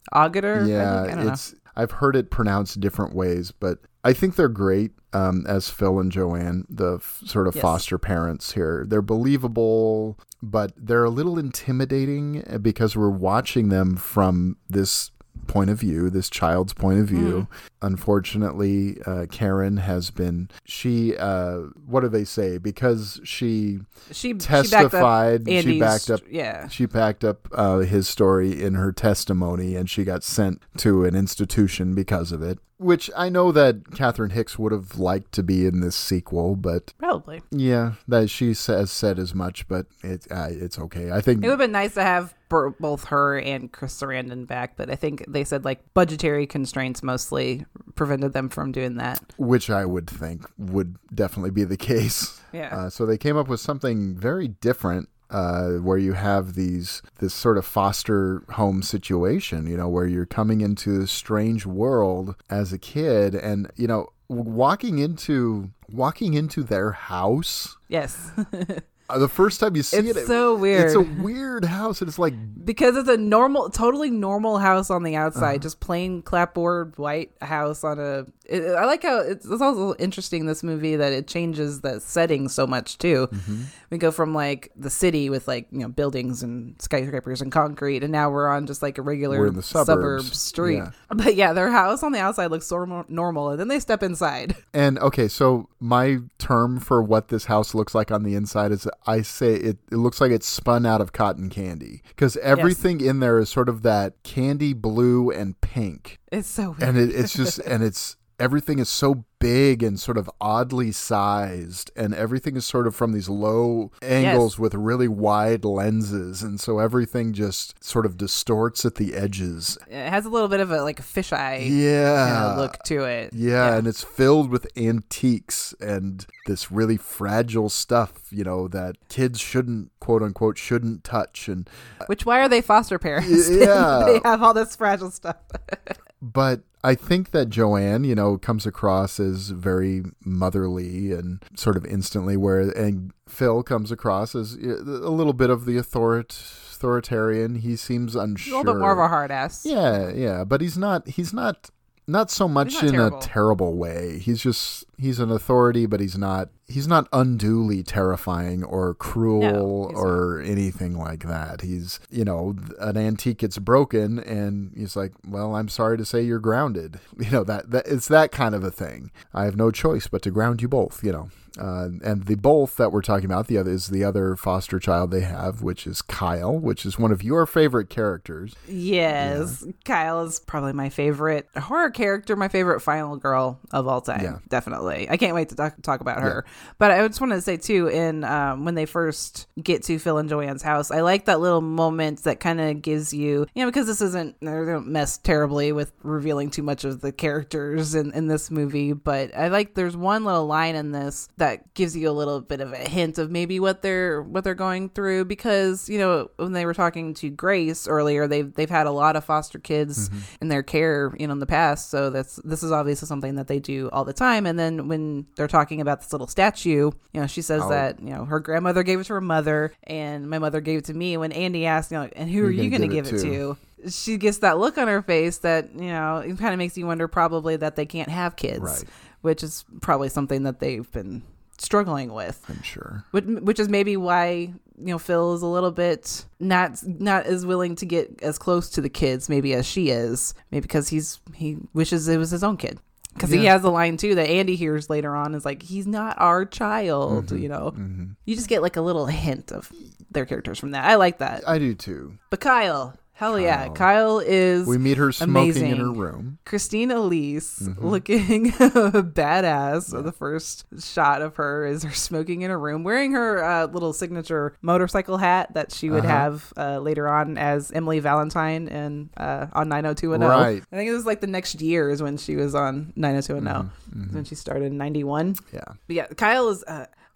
I, 0.65 0.65
think? 0.65 1.05
I 1.05 1.09
yeah 1.09 1.15
know. 1.23 1.31
it's 1.31 1.55
i've 1.76 1.91
heard 1.91 2.15
it 2.15 2.30
pronounced 2.30 2.80
different 2.80 3.15
ways 3.15 3.51
but 3.51 3.80
i 4.03 4.14
think 4.14 4.35
they're 4.35 4.47
great 4.49 4.91
um, 5.14 5.45
as 5.47 5.69
phil 5.69 5.99
and 5.99 6.11
joanne 6.11 6.65
the 6.69 6.95
f- 6.95 7.22
sort 7.26 7.47
of 7.47 7.55
Yes. 7.55 7.61
foster 7.64 7.97
parents 7.97 8.51
here 8.51 8.85
they're 8.88 9.01
believable 9.01 10.19
but 10.43 10.72
they're 10.77 11.05
a 11.05 11.09
little 11.09 11.39
intimidating 11.39 12.43
because 12.61 12.95
we're 12.95 13.09
watching 13.09 13.69
them 13.69 13.95
from 13.95 14.57
this 14.69 15.09
point 15.47 15.69
of 15.69 15.79
view 15.79 16.09
this 16.09 16.29
child's 16.29 16.73
point 16.73 16.99
of 16.99 17.07
view. 17.07 17.47
Unfortunately 17.81 18.97
uh, 19.05 19.25
karen 19.31 19.77
has 19.77 20.09
been 20.09 20.49
she 20.65 21.15
uh, 21.17 21.57
what 21.85 22.01
do 22.01 22.09
they 22.09 22.23
say? 22.23 22.57
Because 22.57 23.19
she 23.23 23.79
she 24.11 24.33
testified 24.33 25.47
she 25.47 25.53
backed 25.55 25.57
up, 25.57 25.63
she 25.63 25.79
backed 25.79 26.09
up 26.09 26.21
yeah. 26.29 26.67
she 26.67 26.85
backed 26.85 27.23
up 27.23 27.47
uh, 27.53 27.79
his 27.79 28.07
story 28.07 28.61
in 28.61 28.75
her 28.75 28.91
testimony 28.91 29.75
and 29.75 29.89
she 29.89 30.03
got 30.03 30.23
sent 30.23 30.61
to 30.77 31.05
an 31.05 31.15
institution 31.15 31.95
because 31.95 32.31
of 32.31 32.41
it 32.41 32.59
which 32.79 33.09
i 33.15 33.27
know 33.27 33.51
that 33.51 33.91
catherine 33.95 34.29
hicks 34.29 34.59
would 34.59 34.71
have 34.71 34.99
liked 34.99 35.31
to 35.31 35.41
be 35.41 35.65
in 35.65 35.79
this 35.79 35.95
sequel 35.95 36.55
but 36.55 36.93
probably. 36.97 37.41
Yeah 37.51 37.93
that 38.07 38.29
she 38.29 38.47
has 38.49 38.91
said 38.91 39.17
as 39.17 39.33
much 39.33 39.67
but 39.67 39.87
it, 40.03 40.27
uh, 40.31 40.47
it's 40.49 40.79
okay. 40.79 41.11
I 41.11 41.21
think 41.21 41.43
It 41.43 41.47
would 41.47 41.51
have 41.51 41.59
been 41.59 41.71
nice 41.71 41.93
to 41.95 42.03
have 42.03 42.33
both 42.49 43.05
her 43.05 43.39
and 43.39 43.71
Chris 43.71 43.99
Sarandon 43.99 44.47
back, 44.47 44.75
but 44.77 44.89
I 44.89 44.95
think 44.95 45.25
they 45.27 45.43
said 45.43 45.65
like 45.65 45.81
budgetary 45.93 46.47
constraints 46.47 47.03
mostly 47.03 47.65
prevented 47.95 48.33
them 48.33 48.49
from 48.49 48.71
doing 48.71 48.95
that. 48.95 49.21
which 49.37 49.69
i 49.69 49.83
would 49.85 50.07
think 50.09 50.45
would 50.57 50.95
definitely 51.13 51.49
be 51.51 51.63
the 51.63 51.77
case 51.77 52.39
Yeah. 52.53 52.75
uh, 52.75 52.89
so 52.89 53.05
they 53.05 53.17
came 53.17 53.35
up 53.37 53.47
with 53.47 53.59
something 53.59 54.15
very 54.15 54.47
different 54.47 55.09
uh, 55.29 55.71
where 55.71 55.97
you 55.97 56.13
have 56.13 56.53
these 56.53 57.01
this 57.19 57.33
sort 57.33 57.57
of 57.57 57.65
foster 57.65 58.43
home 58.51 58.81
situation, 58.81 59.67
you 59.67 59.75
know, 59.75 59.89
where 59.89 60.05
you're 60.07 60.25
coming 60.25 60.61
into 60.61 60.97
this 60.99 61.11
strange 61.11 61.65
world 61.65 62.33
as 62.49 62.71
a 62.71 62.77
kid, 62.77 63.35
and 63.35 63.69
you 63.75 63.87
know, 63.87 64.07
walking 64.29 64.99
into 64.99 65.69
walking 65.91 66.33
into 66.33 66.63
their 66.63 66.91
house. 66.93 67.75
Yes. 67.89 68.31
uh, 69.09 69.17
The 69.17 69.27
first 69.29 69.59
time 69.59 69.75
you 69.75 69.84
see 69.84 69.97
It's 69.97 70.09
it, 70.09 70.17
it's 70.17 70.27
so 70.27 70.55
weird. 70.55 70.85
It's 70.85 70.95
a 70.95 71.01
weird. 71.01 71.65
house, 71.65 72.01
and 72.01 72.07
it's 72.07 72.19
like 72.19 72.34
because 72.65 72.95
it's 72.97 73.09
a 73.09 73.17
normal, 73.17 73.69
totally 73.69 74.09
normal 74.11 74.57
house 74.59 74.89
on 74.89 75.03
the 75.03 75.15
outside, 75.15 75.43
Uh-huh. 75.43 75.57
just 75.59 75.79
plain 75.79 76.21
clapboard 76.21 76.97
white 76.97 77.31
house 77.41 77.84
on 77.84 77.99
a. 77.99 78.25
It, 78.45 78.63
I 78.75 78.85
like 78.85 79.03
how 79.03 79.19
it's, 79.19 79.45
it's 79.45 79.61
also 79.61 79.93
interesting 79.95 80.45
this 80.45 80.63
movie 80.63 80.95
that 80.95 81.11
it 81.13 81.27
changes 81.27 81.81
the 81.81 81.99
setting 81.99 82.47
so 82.47 82.65
much 82.67 82.97
too. 82.97 83.27
Mm-hmm. 83.31 83.61
We 83.89 83.97
go 83.97 84.11
from 84.11 84.34
like 84.34 84.71
the 84.75 84.89
city 84.89 85.29
with 85.29 85.47
like 85.47 85.67
you 85.71 85.79
know 85.79 85.88
buildings 85.89 86.43
and 86.43 86.75
skyscrapers 86.81 87.41
and 87.41 87.51
concrete, 87.51 88.03
and 88.03 88.11
now 88.11 88.29
we're 88.29 88.47
on 88.47 88.65
just 88.67 88.81
like 88.81 88.97
a 88.97 89.01
regular 89.01 89.39
We're 89.39 89.47
in 89.47 89.55
the 89.55 89.63
suburb 89.63 90.23
street. 90.23 90.75
Yeah. 90.77 90.91
But 91.17 91.35
yeah, 91.35 91.53
their 91.53 91.71
house 91.71 92.03
on 92.03 92.11
the 92.11 92.19
outside 92.19 92.51
looks 92.51 92.67
so 92.67 93.05
normal, 93.07 93.49
and 93.49 93.59
then 93.59 93.67
they 93.69 93.79
step 93.79 94.03
inside. 94.03 94.55
And 94.73 94.99
okay, 94.99 95.27
so 95.27 95.69
my 95.79 96.19
term 96.38 96.79
for 96.79 97.01
what 97.01 97.29
this 97.29 97.45
house 97.45 97.73
looks 97.73 97.95
like 97.95 98.11
on 98.11 98.23
the 98.23 98.35
inside 98.35 98.71
is 98.71 98.88
I 99.05 99.21
say 99.21 99.53
it, 99.53 99.77
it 99.91 99.95
looks 99.97 100.19
like 100.19 100.31
it's 100.31 100.47
spun 100.47 100.85
out 100.85 101.01
of 101.01 101.13
cotton 101.13 101.49
candy 101.49 102.01
because 102.09 102.35
everything 102.37 103.01
in 103.01 103.19
there 103.19 103.39
is 103.39 103.49
sort 103.49 103.69
of 103.69 103.81
that 103.83 104.21
candy 104.23 104.73
blue 104.73 105.29
and 105.29 105.59
pink. 105.61 106.19
It's 106.31 106.47
so 106.47 106.71
weird. 106.71 106.83
And 106.83 106.97
it, 106.97 107.15
it's 107.15 107.33
just, 107.33 107.59
and 107.59 107.83
it's, 107.83 108.17
everything 108.39 108.79
is 108.79 108.89
so 108.89 109.25
big 109.39 109.84
and 109.84 109.99
sort 109.99 110.18
of 110.18 110.30
oddly 110.41 110.91
sized 110.91 111.91
and 111.95 112.14
everything 112.15 112.55
is 112.55 112.65
sort 112.65 112.88
of 112.88 112.95
from 112.95 113.11
these 113.14 113.30
low 113.30 113.91
angles 114.01 114.53
Yes. 114.55 114.59
with 114.59 114.73
really 114.73 115.07
wide 115.07 115.64
lenses 115.64 116.41
and 116.41 116.59
so 116.59 116.80
everything 116.80 117.34
just 117.34 117.81
sort 117.84 118.05
of 118.05 118.18
distorts 118.18 118.84
at 118.85 118.95
the 118.95 119.14
edges 119.14 119.77
it 119.88 120.09
has 120.09 120.26
a 120.26 120.30
little 120.30 120.47
bit 120.47 120.59
of 120.59 120.72
a 120.72 120.81
like 120.81 120.99
a 120.99 121.03
fisheye 121.03 121.68
yeah 121.69 122.26
kind 122.31 122.45
of 122.45 122.57
look 122.57 122.77
to 122.84 123.03
it. 123.03 123.31
yeah, 123.34 123.76
and 123.76 123.85
it's 123.88 124.03
filled 124.03 124.49
with 124.49 124.68
antiques 124.77 125.73
and 125.80 126.26
this 126.47 126.72
really 126.72 126.97
fragile 126.97 127.68
stuff, 127.69 128.14
you 128.31 128.43
know, 128.43 128.68
that 128.69 128.95
kids 129.09 129.39
shouldn't, 129.39 129.91
quote 129.99 130.23
unquote, 130.23 130.57
shouldn't 130.57 131.03
touch. 131.03 131.49
And 131.49 131.69
uh, 131.99 132.05
Which 132.07 132.26
why 132.26 132.39
are 132.39 132.47
they 132.47 132.61
foster 132.61 132.97
parents? 132.97 133.49
Yeah. 133.51 134.03
they 134.05 134.22
have 134.23 134.41
all 134.41 134.53
this 134.53 134.76
fragile 134.76 135.11
stuff. 135.11 135.35
but 136.22 136.61
I 136.84 136.95
think 136.95 137.31
that 137.31 137.49
Joanne, 137.49 138.03
you 138.03 138.15
know, 138.15 138.38
comes 138.38 138.65
across 138.65 139.19
as 139.19 139.49
very 139.49 140.03
motherly 140.23 141.11
and 141.11 141.44
sort 141.56 141.76
of 141.76 141.85
instantly, 141.85 142.38
where 142.38 142.61
and 142.61 143.11
Phil 143.27 143.64
comes 143.64 143.91
across 143.91 144.35
as 144.35 144.53
a 144.53 145.10
little 145.10 145.34
bit 145.34 145.49
of 145.49 145.65
the 145.65 145.80
author- 145.80 146.19
authoritarian. 146.19 147.56
He 147.56 147.76
seems 147.76 148.15
unsure, 148.15 148.56
a 148.56 148.57
little 148.60 148.73
bit 148.73 148.80
more 148.80 148.94
of 148.94 148.99
a 148.99 149.07
hard 149.07 149.31
ass. 149.31 149.65
Yeah, 149.65 150.10
yeah, 150.10 150.44
but 150.44 150.61
he's 150.61 150.77
not. 150.77 151.07
He's 151.07 151.34
not. 151.34 151.69
Not 152.10 152.31
so 152.31 152.48
much 152.48 152.76
not 152.76 152.84
in 152.85 152.91
terrible. 152.94 153.18
a 153.18 153.22
terrible 153.22 153.73
way. 153.73 154.19
He's 154.19 154.41
just 154.41 154.85
he's 154.98 155.19
an 155.19 155.30
authority, 155.30 155.85
but 155.88 155.99
he's 155.99 156.18
not 156.18 156.49
he's 156.68 156.88
not 156.88 157.07
unduly 157.14 157.81
terrifying 157.81 158.64
or 158.64 158.94
cruel 158.94 159.41
No, 159.41 159.91
or 159.94 160.41
anything 160.41 160.98
like 160.98 161.23
that. 161.23 161.61
He's, 161.61 161.99
you 162.10 162.26
know, 162.26 162.56
an 162.80 162.98
antique 162.98 163.39
gets 163.39 163.57
broken 163.57 164.19
and 164.19 164.72
he's 164.76 164.95
like, 164.95 165.14
"Well, 165.27 165.56
I'm 165.56 165.69
sorry 165.69 165.98
to 165.98 166.06
say 166.06 166.22
you're 166.22 166.39
grounded." 166.39 166.99
You 167.27 167.31
know, 167.31 167.44
that, 167.44 167.72
that 167.72 167.88
it's 167.88 168.07
that 168.07 168.31
kind 168.31 168.56
of 168.56 168.64
a 168.64 168.72
thing. 168.72 169.11
I 169.34 169.45
have 169.45 169.57
no 169.57 169.69
choice 169.69 170.07
but 170.07 170.22
to 170.22 170.31
ground 170.31 170.61
you 170.61 170.68
both, 170.69 171.03
you 171.03 171.11
know. 171.11 171.30
Uh, 171.60 171.89
and 172.03 172.26
the 172.26 172.35
both 172.35 172.76
that 172.77 172.91
we're 172.91 173.02
talking 173.02 173.26
about, 173.26 173.48
the 173.48 173.57
other 173.57 173.72
is 173.72 173.88
the 173.88 174.03
other 174.03 174.35
foster 174.35 174.80
child 174.80 175.11
they 175.11 175.22
have, 175.22 175.61
which 175.61 175.88
is 175.88 176.02
Kyle, 176.02 176.57
which 176.57 176.85
is 176.85 176.99
one 176.99 177.11
of 177.11 177.23
your 177.23 177.45
favorite 177.45 177.89
characters. 177.89 178.56
Yes, 178.68 179.65
Kyle 179.84 180.22
is 180.23 180.39
probably 180.39 180.73
my 180.73 180.89
favorite 180.89 181.48
horror 181.57 181.89
character, 181.89 182.35
my 182.35 182.48
favorite 182.48 182.81
final 182.81 183.18
girl 183.18 183.60
of 183.72 183.88
all 183.88 184.02
time. 184.02 184.23
Yeah. 184.23 184.38
Definitely. 184.48 185.10
I 185.10 185.18
can't 185.18 185.34
wait 185.34 185.49
to 185.49 185.56
talk, 185.56 185.81
talk 185.81 186.02
about 186.02 186.22
her. 186.22 186.45
But 186.77 186.91
I 186.91 187.07
just 187.07 187.21
wanted 187.21 187.35
to 187.35 187.41
say, 187.41 187.57
too, 187.57 187.88
in 187.88 188.23
um, 188.23 188.65
when 188.65 188.75
they 188.75 188.85
first 188.85 189.47
get 189.61 189.84
to 189.84 189.99
Phil 189.99 190.17
and 190.17 190.29
Joanne's 190.29 190.61
house, 190.61 190.91
I 190.91 191.01
like 191.01 191.25
that 191.25 191.39
little 191.39 191.61
moment 191.61 192.23
that 192.23 192.39
kind 192.39 192.61
of 192.61 192.81
gives 192.81 193.13
you, 193.13 193.47
you 193.53 193.63
know, 193.63 193.67
because 193.67 193.88
this 193.88 194.01
isn't, 194.01 194.39
they 194.41 194.47
don't 194.47 194.88
mess 194.88 195.17
terribly 195.17 195.71
with 195.71 195.91
revealing 196.03 196.49
too 196.49 196.63
much 196.63 196.84
of 196.84 197.01
the 197.01 197.11
characters 197.11 197.95
in, 197.95 198.11
in 198.13 198.27
this 198.27 198.51
movie. 198.51 198.93
But 198.93 199.35
I 199.35 199.47
like 199.47 199.73
there's 199.73 199.97
one 199.97 200.23
little 200.23 200.45
line 200.45 200.75
in 200.75 200.91
this 200.91 201.29
that 201.38 201.73
gives 201.73 201.95
you 201.95 202.09
a 202.09 202.11
little 202.11 202.41
bit 202.41 202.61
of 202.61 202.73
a 202.73 202.77
hint 202.77 203.17
of 203.17 203.31
maybe 203.31 203.59
what 203.59 203.81
they're 203.81 204.21
what 204.21 204.43
they're 204.43 204.55
going 204.55 204.89
through. 204.89 205.25
Because 205.25 205.89
you 205.89 205.97
know 205.97 206.29
when 206.38 206.53
they 206.53 206.65
were 206.65 206.73
talking 206.73 207.13
to 207.15 207.29
Grace 207.29 207.88
earlier 207.88 208.27
they've 208.27 208.53
they've 208.53 208.69
had 208.69 208.88
a 208.88 208.91
lot 208.91 209.15
of 209.15 209.25
foster 209.25 209.59
kids 209.59 210.09
in 210.41 210.47
their 210.47 210.63
care 210.63 211.13
you 211.19 211.27
know 211.27 211.34
in 211.34 211.39
the 211.39 211.45
past. 211.45 211.89
So 211.89 212.09
that's 212.09 212.38
this 212.43 212.63
is 212.63 212.71
obviously 212.71 213.07
something 213.07 213.35
that 213.35 213.47
they 213.47 213.59
do 213.59 213.89
all 213.91 214.05
the 214.05 214.13
time. 214.13 214.45
And 214.45 214.57
then 214.57 214.88
when 214.88 215.25
they're 215.35 215.47
talking 215.47 215.81
about 215.81 216.01
this 216.01 216.11
little 216.11 216.27
statue 216.27 216.46
you. 216.65 216.93
Know 217.13 217.25
she 217.27 217.41
says 217.41 217.67
that 217.69 217.99
you 217.99 218.11
know 218.11 218.25
her 218.25 218.39
grandmother 218.39 218.83
gave 218.83 218.99
it 218.99 219.05
to 219.05 219.13
her 219.13 219.21
mother 219.21 219.73
and 219.83 220.29
my 220.29 220.37
mother 220.39 220.61
gave 220.61 220.79
it 220.79 220.85
to 220.85 220.93
me. 220.93 221.17
When 221.17 221.31
Andy 221.31 221.65
asked 221.65 221.91
you 221.91 221.97
know 221.97 222.09
and 222.15 222.29
who 222.29 222.45
are 222.45 222.51
you 222.51 222.69
going 222.69 222.81
to 222.81 222.87
give 222.87 223.07
it 223.07 223.21
to? 223.21 223.57
she 223.89 224.17
gets 224.17 224.39
that 224.39 224.57
look 224.57 224.77
on 224.77 224.87
her 224.87 225.01
face 225.03 225.37
that 225.39 225.73
you 225.73 225.89
know 225.89 226.17
it 226.17 226.37
kind 226.39 226.53
of 226.53 226.57
makes 226.57 226.77
you 226.77 226.85
wonder 226.87 227.07
probably 227.07 227.55
that 227.55 227.75
they 227.75 227.85
can't 227.85 228.09
have 228.09 228.35
kids 228.35 228.59
Right. 228.59 228.83
which 229.21 229.43
is 229.43 229.65
probably 229.81 230.09
something 230.09 230.43
that 230.43 230.59
they've 230.59 230.91
been 230.91 231.21
struggling 231.59 232.13
with. 232.13 232.43
I'm 232.49 232.61
sure. 232.61 233.03
which, 233.11 233.25
which 233.25 233.59
is 233.59 233.67
maybe 233.69 233.97
why 233.97 234.29
you 234.29 234.53
know 234.77 234.99
Phil 234.99 235.33
is 235.33 235.41
a 235.41 235.47
little 235.47 235.71
bit 235.71 236.25
not 236.39 236.79
not 236.85 237.25
as 237.25 237.45
willing 237.45 237.75
to 237.77 237.85
get 237.85 238.19
as 238.21 238.37
close 238.37 238.69
to 238.71 238.81
the 238.81 238.89
kids 238.89 239.27
maybe 239.29 239.53
as 239.53 239.65
she 239.65 239.89
is 239.89 240.33
maybe 240.51 240.61
because 240.61 240.89
he's 240.89 241.19
he 241.33 241.57
wishes 241.73 242.07
it 242.07 242.17
was 242.17 242.29
his 242.31 242.43
own 242.43 242.57
kid 242.57 242.79
because 243.18 243.31
he 243.31 243.45
has 243.45 243.61
the 243.61 243.72
line 243.72 243.98
too 243.98 244.15
that 244.15 244.30
Andy 244.30 244.56
hears 244.56 244.89
later 244.89 245.15
on 245.15 245.35
is 245.35 245.45
like 245.45 245.64
he's 245.64 245.88
not 245.88 246.19
our 246.19 246.45
child 246.45 247.27
mm-hmm. 247.27 247.38
you 247.38 247.49
know? 247.49 247.72
Mm-hmm. 247.76 248.06
You 248.26 248.35
just 248.35 248.48
get 248.48 248.61
like 248.61 248.76
a 248.77 248.81
little 248.81 249.06
hint 249.06 249.52
of 249.52 249.72
their 250.11 250.26
characters 250.26 250.60
from 250.60 250.72
that. 250.72 250.85
I 250.85 250.95
like 250.95 251.19
that. 251.19 251.48
I 251.48 251.60
do 251.60 251.73
too. 251.73 252.18
but 252.30 252.39
Kyle 252.39 252.95
hell 253.18 253.39
yeah 253.39 253.68
Kyle 253.69 254.19
is 254.19 254.65
We 254.68 254.77
meet 254.77 254.98
her 254.98 255.11
smoking 255.11 255.68
in 255.68 255.77
her 255.77 255.91
room. 255.91 256.38
Christine 256.45 256.91
Elise 256.91 257.60
Mm-hmm. 257.60 257.88
looking 257.88 258.52
badass. 258.52 260.03
The 260.03 260.11
first 260.11 260.65
shot 260.80 261.22
of 261.22 261.35
her 261.38 261.65
is 261.65 261.84
her 261.84 261.91
smoking 261.91 262.41
in 262.44 262.49
her 262.49 262.60
room, 262.60 262.84
wearing 262.84 263.11
her 263.14 263.44
uh, 263.44 263.65
little 263.68 263.94
signature 263.94 264.56
motorcycle 264.61 265.18
hat 265.18 265.53
that 265.53 265.72
she 265.72 265.89
would 265.89 266.06
Uh-huh. 266.06 266.07
have 266.07 266.53
uh, 266.57 266.80
later 266.80 267.07
on 267.07 267.38
as 267.38 267.72
Emily 267.72 267.99
Valentine 267.99 268.68
and 268.68 269.10
uh, 269.18 269.48
on 269.53 269.68
90210. 269.69 270.30
Right. 270.30 270.64
I 270.72 270.76
think 270.76 270.89
it 270.89 270.94
was 270.94 271.06
like 271.06 271.22
the 271.22 271.27
next 271.27 271.60
year 271.61 271.89
is 271.89 272.02
when 272.02 272.18
she 272.18 272.35
was 272.35 272.53
on 272.56 272.94
90210 272.95 273.72
Mm-hmm. 273.98 274.14
when 274.15 274.26
she 274.26 274.35
started 274.35 274.65
in 274.65 274.77
91. 274.77 275.35
Yeah. 275.53 275.61
But 275.88 275.95
yeah, 275.95 276.07
Kyle 276.07 276.49
is. 276.49 276.64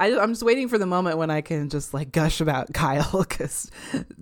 I, 0.02 0.20
I'm 0.20 0.32
just 0.32 0.42
waiting 0.42 0.68
for 0.68 0.80
the 0.80 0.88
moment 0.88 1.20
when 1.20 1.30
I 1.30 1.42
can 1.42 1.70
just 1.70 1.94
like 1.94 2.12
gush 2.12 2.42
about 2.42 2.74
Kyle 2.74 3.20
because 3.20 3.70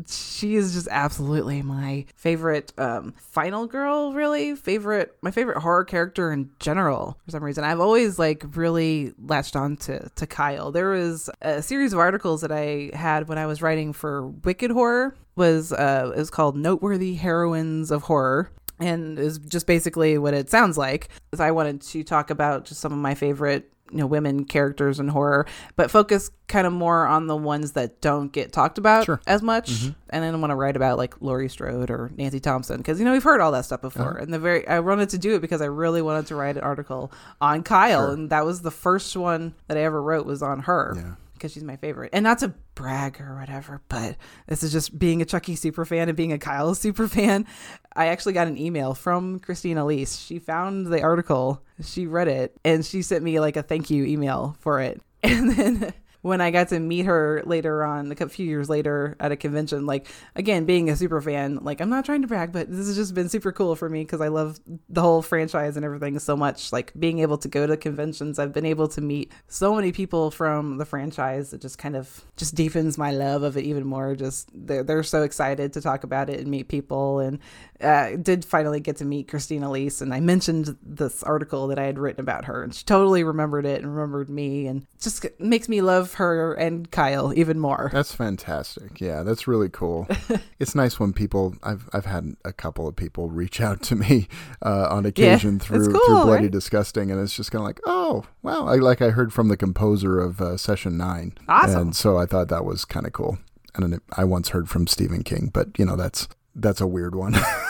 she 0.08 0.56
is 0.56 0.74
just 0.74 0.90
absolutely 0.92 1.62
my 1.62 2.06
favorite 2.18 2.74
um, 2.78 3.14
final 3.18 3.66
girl. 3.66 4.12
Really, 4.12 4.56
favorite 4.56 5.16
my 5.22 5.32
favorite 5.32 5.60
horror 5.60 5.86
character 5.86 6.34
in 6.34 6.50
general. 6.60 7.18
For 7.24 7.32
some 7.32 7.44
reason, 7.46 7.64
I've 7.64 7.80
always 7.80 8.20
like 8.20 8.44
really 8.58 9.14
latched 9.26 9.56
on 9.56 9.78
to 9.78 10.10
to 10.10 10.28
Kyle. 10.28 10.74
There 10.74 10.90
was 10.90 11.30
a 11.42 11.62
series 11.62 11.94
of 11.94 12.00
articles 12.00 12.42
that 12.42 12.52
I 12.52 12.92
had 12.94 13.30
when 13.30 13.38
I 13.38 13.46
was 13.46 13.62
writing 13.62 13.94
for 13.94 14.28
Wicked 14.28 14.72
Horror. 14.72 15.16
Was 15.38 15.72
uh, 15.72 16.12
it 16.14 16.18
was 16.18 16.30
called 16.30 16.58
Noteworthy 16.58 17.16
Heroines 17.16 17.90
of 17.90 18.04
Horror 18.04 18.52
and 18.82 19.18
is 19.18 19.38
just 19.40 19.66
basically 19.66 20.18
what 20.18 20.34
it 20.34 20.50
sounds 20.50 20.78
like. 20.78 21.08
Is 21.32 21.40
I 21.40 21.52
wanted 21.52 21.80
to 21.82 22.04
talk 22.04 22.30
about 22.30 22.66
just 22.66 22.82
some 22.82 22.92
of 22.92 23.00
my 23.00 23.16
favorite 23.16 23.72
you 23.91 23.98
know 23.98 24.06
women 24.07 24.45
characters 24.45 24.99
in 24.99 25.07
horror, 25.10 25.45
but 25.76 25.90
focus 25.91 26.32
kind 26.48 26.66
of 26.66 26.74
more 26.74 27.06
on 27.06 27.28
the 27.28 27.36
ones 27.36 27.74
that 27.74 28.02
don't 28.02 28.32
get 28.32 28.52
talked 28.52 28.78
about 28.78 29.06
Sure. 29.06 29.22
as 29.28 29.41
much. 29.41 29.72
Mm-hmm. 29.72 29.90
And 30.10 30.24
then 30.24 30.34
I 30.34 30.38
want 30.38 30.52
to 30.52 30.56
write 30.56 30.76
about 30.76 30.98
like 30.98 31.22
Laurie 31.22 31.49
Strode 31.49 31.90
or 31.91 32.10
Nancy 32.18 32.40
Thompson 32.40 32.78
because 32.78 32.99
you 32.99 33.06
know 33.06 33.11
we've 33.11 33.24
heard 33.24 33.41
all 33.41 33.52
that 33.52 33.66
stuff 33.66 33.80
uh-huh. 33.84 33.90
before. 33.90 34.18
And 34.18 34.34
the 34.34 34.40
very 34.40 34.68
I 34.68 34.80
wanted 34.80 35.10
to 35.10 35.18
do 35.18 35.36
it 35.36 35.41
because 35.41 35.61
I 35.61 35.66
really 35.66 36.02
wanted 36.02 36.28
to 36.28 36.36
write 36.36 36.57
an 36.57 36.64
article 36.64 37.11
on 37.41 37.64
Kyle, 37.64 38.07
Sure. 38.07 38.14
and 38.14 38.30
that 38.30 38.45
was 38.45 38.61
the 38.61 38.72
first 38.72 39.16
one 39.16 39.53
that 39.68 39.78
I 39.78 39.82
ever 39.82 40.02
wrote 40.02 40.26
was 40.26 40.41
on 40.41 40.61
her 40.61 40.94
Yeah. 40.95 41.14
Because 41.40 41.53
she's 41.53 41.64
my 41.64 41.78
favorite. 41.78 42.10
And 42.11 42.24
not 42.24 42.40
to 42.40 42.53
brag 42.76 43.22
or 43.22 43.36
whatever, 43.36 43.82
but 43.88 44.18
this 44.48 44.61
is 44.61 44.74
just 44.74 44.99
being 44.99 45.22
a 45.22 45.26
Chucky 45.26 45.56
super 45.56 45.86
fan 45.86 46.10
and 46.10 46.18
being 46.18 46.34
a 46.34 46.38
Kyle 46.38 46.76
super 46.76 47.07
fan. 47.07 47.48
I 47.95 48.07
actually 48.07 48.34
got 48.34 48.48
an 48.48 48.57
email 48.57 48.94
from 48.94 49.40
Christine 49.40 49.78
Elise. 49.78 50.18
She 50.20 50.38
found 50.38 50.88
the 50.88 51.02
article, 51.02 51.64
she 51.82 52.07
read 52.07 52.28
it, 52.28 52.57
and 52.66 52.86
she 52.86 53.02
sent 53.02 53.24
me 53.24 53.40
like 53.40 53.56
a 53.56 53.64
thank 53.64 53.90
you 53.90 54.03
email 54.06 54.56
for 54.60 54.82
it. 54.82 55.02
And 55.22 55.52
then 55.52 55.94
when 56.22 56.41
I 56.41 56.52
got 56.52 56.70
to 56.70 56.80
meet 56.80 57.06
her 57.06 57.41
later 57.46 57.84
on, 57.84 58.10
like 58.10 58.22
a 58.22 58.28
few 58.28 58.46
years 58.46 58.70
later 58.70 59.16
at 59.20 59.32
a 59.32 59.38
convention, 59.38 59.86
like 59.86 60.08
again, 60.36 60.66
being 60.66 60.90
a 60.90 60.96
super 60.96 61.22
fan, 61.22 61.60
like 61.62 61.80
I'm 61.80 61.90
not 61.90 62.06
trying 62.06 62.22
to 62.24 62.28
brag, 62.28 62.52
but 62.52 62.70
this 62.70 62.88
has 62.88 62.96
just 62.96 63.14
been 63.14 63.30
super 63.30 63.52
cool 63.52 63.76
for 63.76 63.88
me 63.90 64.04
because 64.04 64.20
I 64.20 64.28
love 64.28 64.60
the 64.90 65.02
whole 65.02 65.22
franchise 65.22 65.78
and 65.78 65.86
everything 65.86 66.20
so 66.20 66.36
much. 66.36 66.74
Like 66.74 66.91
being 67.00 67.20
able 67.20 67.38
to 67.38 67.48
go 67.48 67.66
to 67.66 67.78
conventions, 67.78 68.38
I've 68.38 68.54
been 68.54 68.66
able 68.66 68.90
to 68.90 69.02
meet 69.02 69.32
so 69.48 69.74
many 69.74 69.91
people 69.91 70.30
from 70.30 70.78
the 70.78 70.86
franchise. 70.86 71.54
It 71.54 71.62
just 71.62 71.78
kind 71.78 71.96
of 71.96 72.26
just 72.36 72.54
deepens 72.54 72.98
my 72.98 73.12
love 73.12 73.44
of 73.44 73.56
it 73.56 73.64
even 73.64 73.86
more. 73.86 74.16
Just 74.16 74.50
they're, 74.54 74.84
they're 74.84 75.04
so 75.04 75.24
excited 75.24 75.74
to 75.74 75.82
talk 75.82 76.04
about 76.04 76.30
it 76.30 76.40
and 76.40 76.50
meet 76.50 76.68
people. 76.68 77.20
And 77.20 77.40
uh, 77.82 78.16
did 78.18 78.44
finally 78.44 78.80
get 78.80 78.98
to 78.98 79.06
meet 79.06 79.28
Christine 79.28 79.64
Elise, 79.64 80.02
and 80.02 80.14
I 80.14 80.20
mentioned 80.20 80.78
this 80.82 81.24
article 81.24 81.68
that 81.68 81.80
I 81.80 81.84
had 81.84 81.98
written 81.98 82.20
about 82.22 82.46
her, 82.46 82.64
and 82.64 82.74
she 82.74 82.84
totally 82.84 83.24
remembered 83.24 83.66
it 83.66 83.82
and 83.82 83.94
remembered 83.96 84.30
me, 84.30 84.68
and 84.68 84.86
just 85.00 85.26
makes 85.40 85.70
me 85.70 85.82
love 85.82 86.16
her 86.16 86.54
and 86.54 86.90
Kyle 86.92 87.34
even 87.34 87.60
more. 87.60 87.90
That's 87.94 88.14
fantastic. 88.14 89.00
Yeah, 89.00 89.24
that's 89.24 89.48
really 89.48 89.70
cool. 89.70 90.08
it's 90.60 90.76
nice 90.76 91.00
when 91.00 91.14
people 91.14 91.56
I've 91.64 91.90
I've 91.94 92.06
had 92.06 92.36
a 92.44 92.52
couple 92.52 92.88
of 92.88 92.96
people 92.96 93.30
reach 93.30 93.62
out 93.62 93.82
to 93.84 93.96
me 93.96 94.28
uh, 94.62 94.88
on 94.90 95.06
occasion 95.06 95.58
it's 95.58 95.66
through 95.66 95.88
cool, 95.92 96.06
through 96.06 96.24
Bloody 96.26 96.44
right? 96.44 96.52
Disgusting, 96.52 97.12
and 97.12 97.22
it's 97.22 97.36
just 97.36 97.52
kind 97.52 97.62
of 97.62 97.66
like, 97.68 97.80
oh, 97.86 98.26
wow, 98.42 98.68
I, 98.68 98.76
like 98.76 99.02
I 99.02 99.12
heard 99.12 99.32
from 99.32 99.48
the 99.48 99.58
composer 99.58 100.20
of 100.20 100.42
uh, 100.42 100.58
Session 100.58 100.98
Nine, 100.98 101.34
Awesome. 101.48 101.82
and 101.82 101.96
so 101.96 102.18
I 102.18 102.26
thought 102.26 102.50
that 102.50 102.66
was 102.66 102.86
kind 102.86 103.06
of 103.06 103.14
cool. 103.14 103.38
And 103.76 104.02
I 104.18 104.24
once 104.24 104.50
heard 104.50 104.68
from 104.68 104.88
Stephen 104.88 105.24
King, 105.24 105.50
but 105.54 105.78
you 105.78 105.86
know 105.86 105.96
that's 105.96 106.28
that's 106.56 106.82
a 106.82 106.88
weird 106.88 107.16
one. 107.16 107.36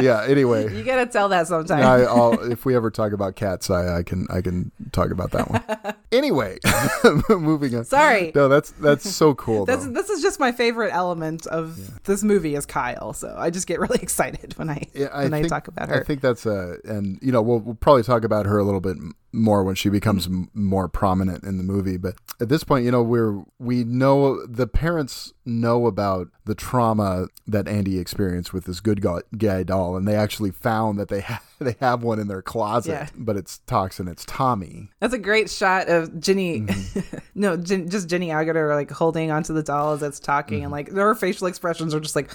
yeah. 0.00 0.24
Anyway. 0.28 0.74
You 0.74 0.84
gotta 0.84 1.06
tell 1.06 1.28
that 1.30 1.46
sometime. 1.46 1.82
I, 1.82 2.04
I'll, 2.04 2.50
if 2.50 2.64
we 2.64 2.76
ever 2.76 2.90
talk 2.90 3.12
about 3.12 3.36
cats, 3.36 3.70
I, 3.70 3.98
I 3.98 4.02
can 4.02 4.26
I 4.30 4.40
can 4.40 4.70
talk 4.92 5.10
about 5.10 5.32
that 5.32 5.50
one. 5.50 5.94
anyway, 6.12 6.58
moving 7.30 7.74
on. 7.74 7.84
Sorry. 7.84 8.32
No, 8.34 8.48
that's 8.48 8.70
that's 8.72 9.08
so 9.08 9.34
cool. 9.34 9.64
That's 9.64 9.86
though. 9.86 9.92
this 9.92 10.10
is 10.10 10.22
just 10.22 10.38
my 10.38 10.52
favorite 10.52 10.90
element 10.92 11.46
of 11.46 12.02
this 12.04 12.22
movie 12.22 12.54
is 12.54 12.66
Kyle, 12.66 13.12
so 13.12 13.34
I 13.36 13.50
just 13.50 13.66
get 13.66 13.80
really 13.80 13.98
excited 14.00 14.56
when 14.56 14.70
I 14.70 14.86
Yeah, 14.94 15.16
when 15.22 15.34
I 15.34 15.42
talk 15.42 15.68
about 15.68 15.88
her. 15.88 16.00
I 16.00 16.04
think 16.04 16.20
that's 16.20 16.46
a, 16.46 16.78
and 16.84 17.18
you 17.22 17.32
know, 17.32 17.42
we'll, 17.42 17.60
we'll 17.60 17.74
probably 17.74 18.02
talk 18.02 18.24
about 18.24 18.46
her 18.46 18.58
a 18.58 18.64
little 18.64 18.80
bit 18.80 18.96
more 19.38 19.62
when 19.64 19.74
she 19.74 19.88
becomes 19.88 20.26
Mm-hmm. 20.26 20.42
m- 20.42 20.50
more 20.54 20.88
prominent 20.88 21.44
in 21.44 21.56
the 21.58 21.64
movie. 21.64 21.96
But 21.96 22.14
at 22.40 22.48
this 22.48 22.64
point, 22.64 22.84
you 22.84 22.90
know, 22.90 23.02
we're 23.02 23.42
we 23.58 23.84
know 23.84 24.44
the 24.46 24.66
parents 24.66 25.32
know 25.44 25.86
about 25.86 26.28
the 26.44 26.54
trauma 26.54 27.28
that 27.46 27.68
Andy 27.68 27.98
experienced 27.98 28.52
with 28.52 28.64
this 28.64 28.80
good 28.80 29.00
guy, 29.36 29.62
doll, 29.62 29.96
and 29.96 30.06
they 30.06 30.14
actually 30.16 30.50
found 30.50 30.98
that 30.98 31.08
they 31.08 31.20
ha- 31.30 31.42
they 31.64 31.76
have 31.80 32.02
one 32.02 32.18
in 32.18 32.28
their 32.28 32.42
closet, 32.42 32.90
Yeah. 32.92 33.08
but 33.16 33.36
it's 33.36 33.58
toxin. 33.66 34.08
It's 34.08 34.24
Tommy. 34.24 34.90
That's 35.00 35.14
a 35.14 35.18
great 35.18 35.50
shot 35.50 35.88
of 35.88 36.20
Jenny, 36.20 36.60
Mm-hmm. 36.62 37.16
no, 37.34 37.56
Jen, 37.56 37.88
just 37.88 38.08
Jenny 38.08 38.28
Agutter 38.28 38.74
like 38.74 38.90
holding 38.90 39.30
onto 39.30 39.52
the 39.52 39.62
doll 39.62 39.92
as 39.92 40.02
it's 40.02 40.20
talking, 40.20 40.58
Mm-hmm. 40.58 40.64
and 40.64 40.72
like 40.72 40.90
her 40.92 41.14
facial 41.14 41.46
expressions 41.46 41.94
are 41.94 42.00
just 42.00 42.16
like, 42.16 42.30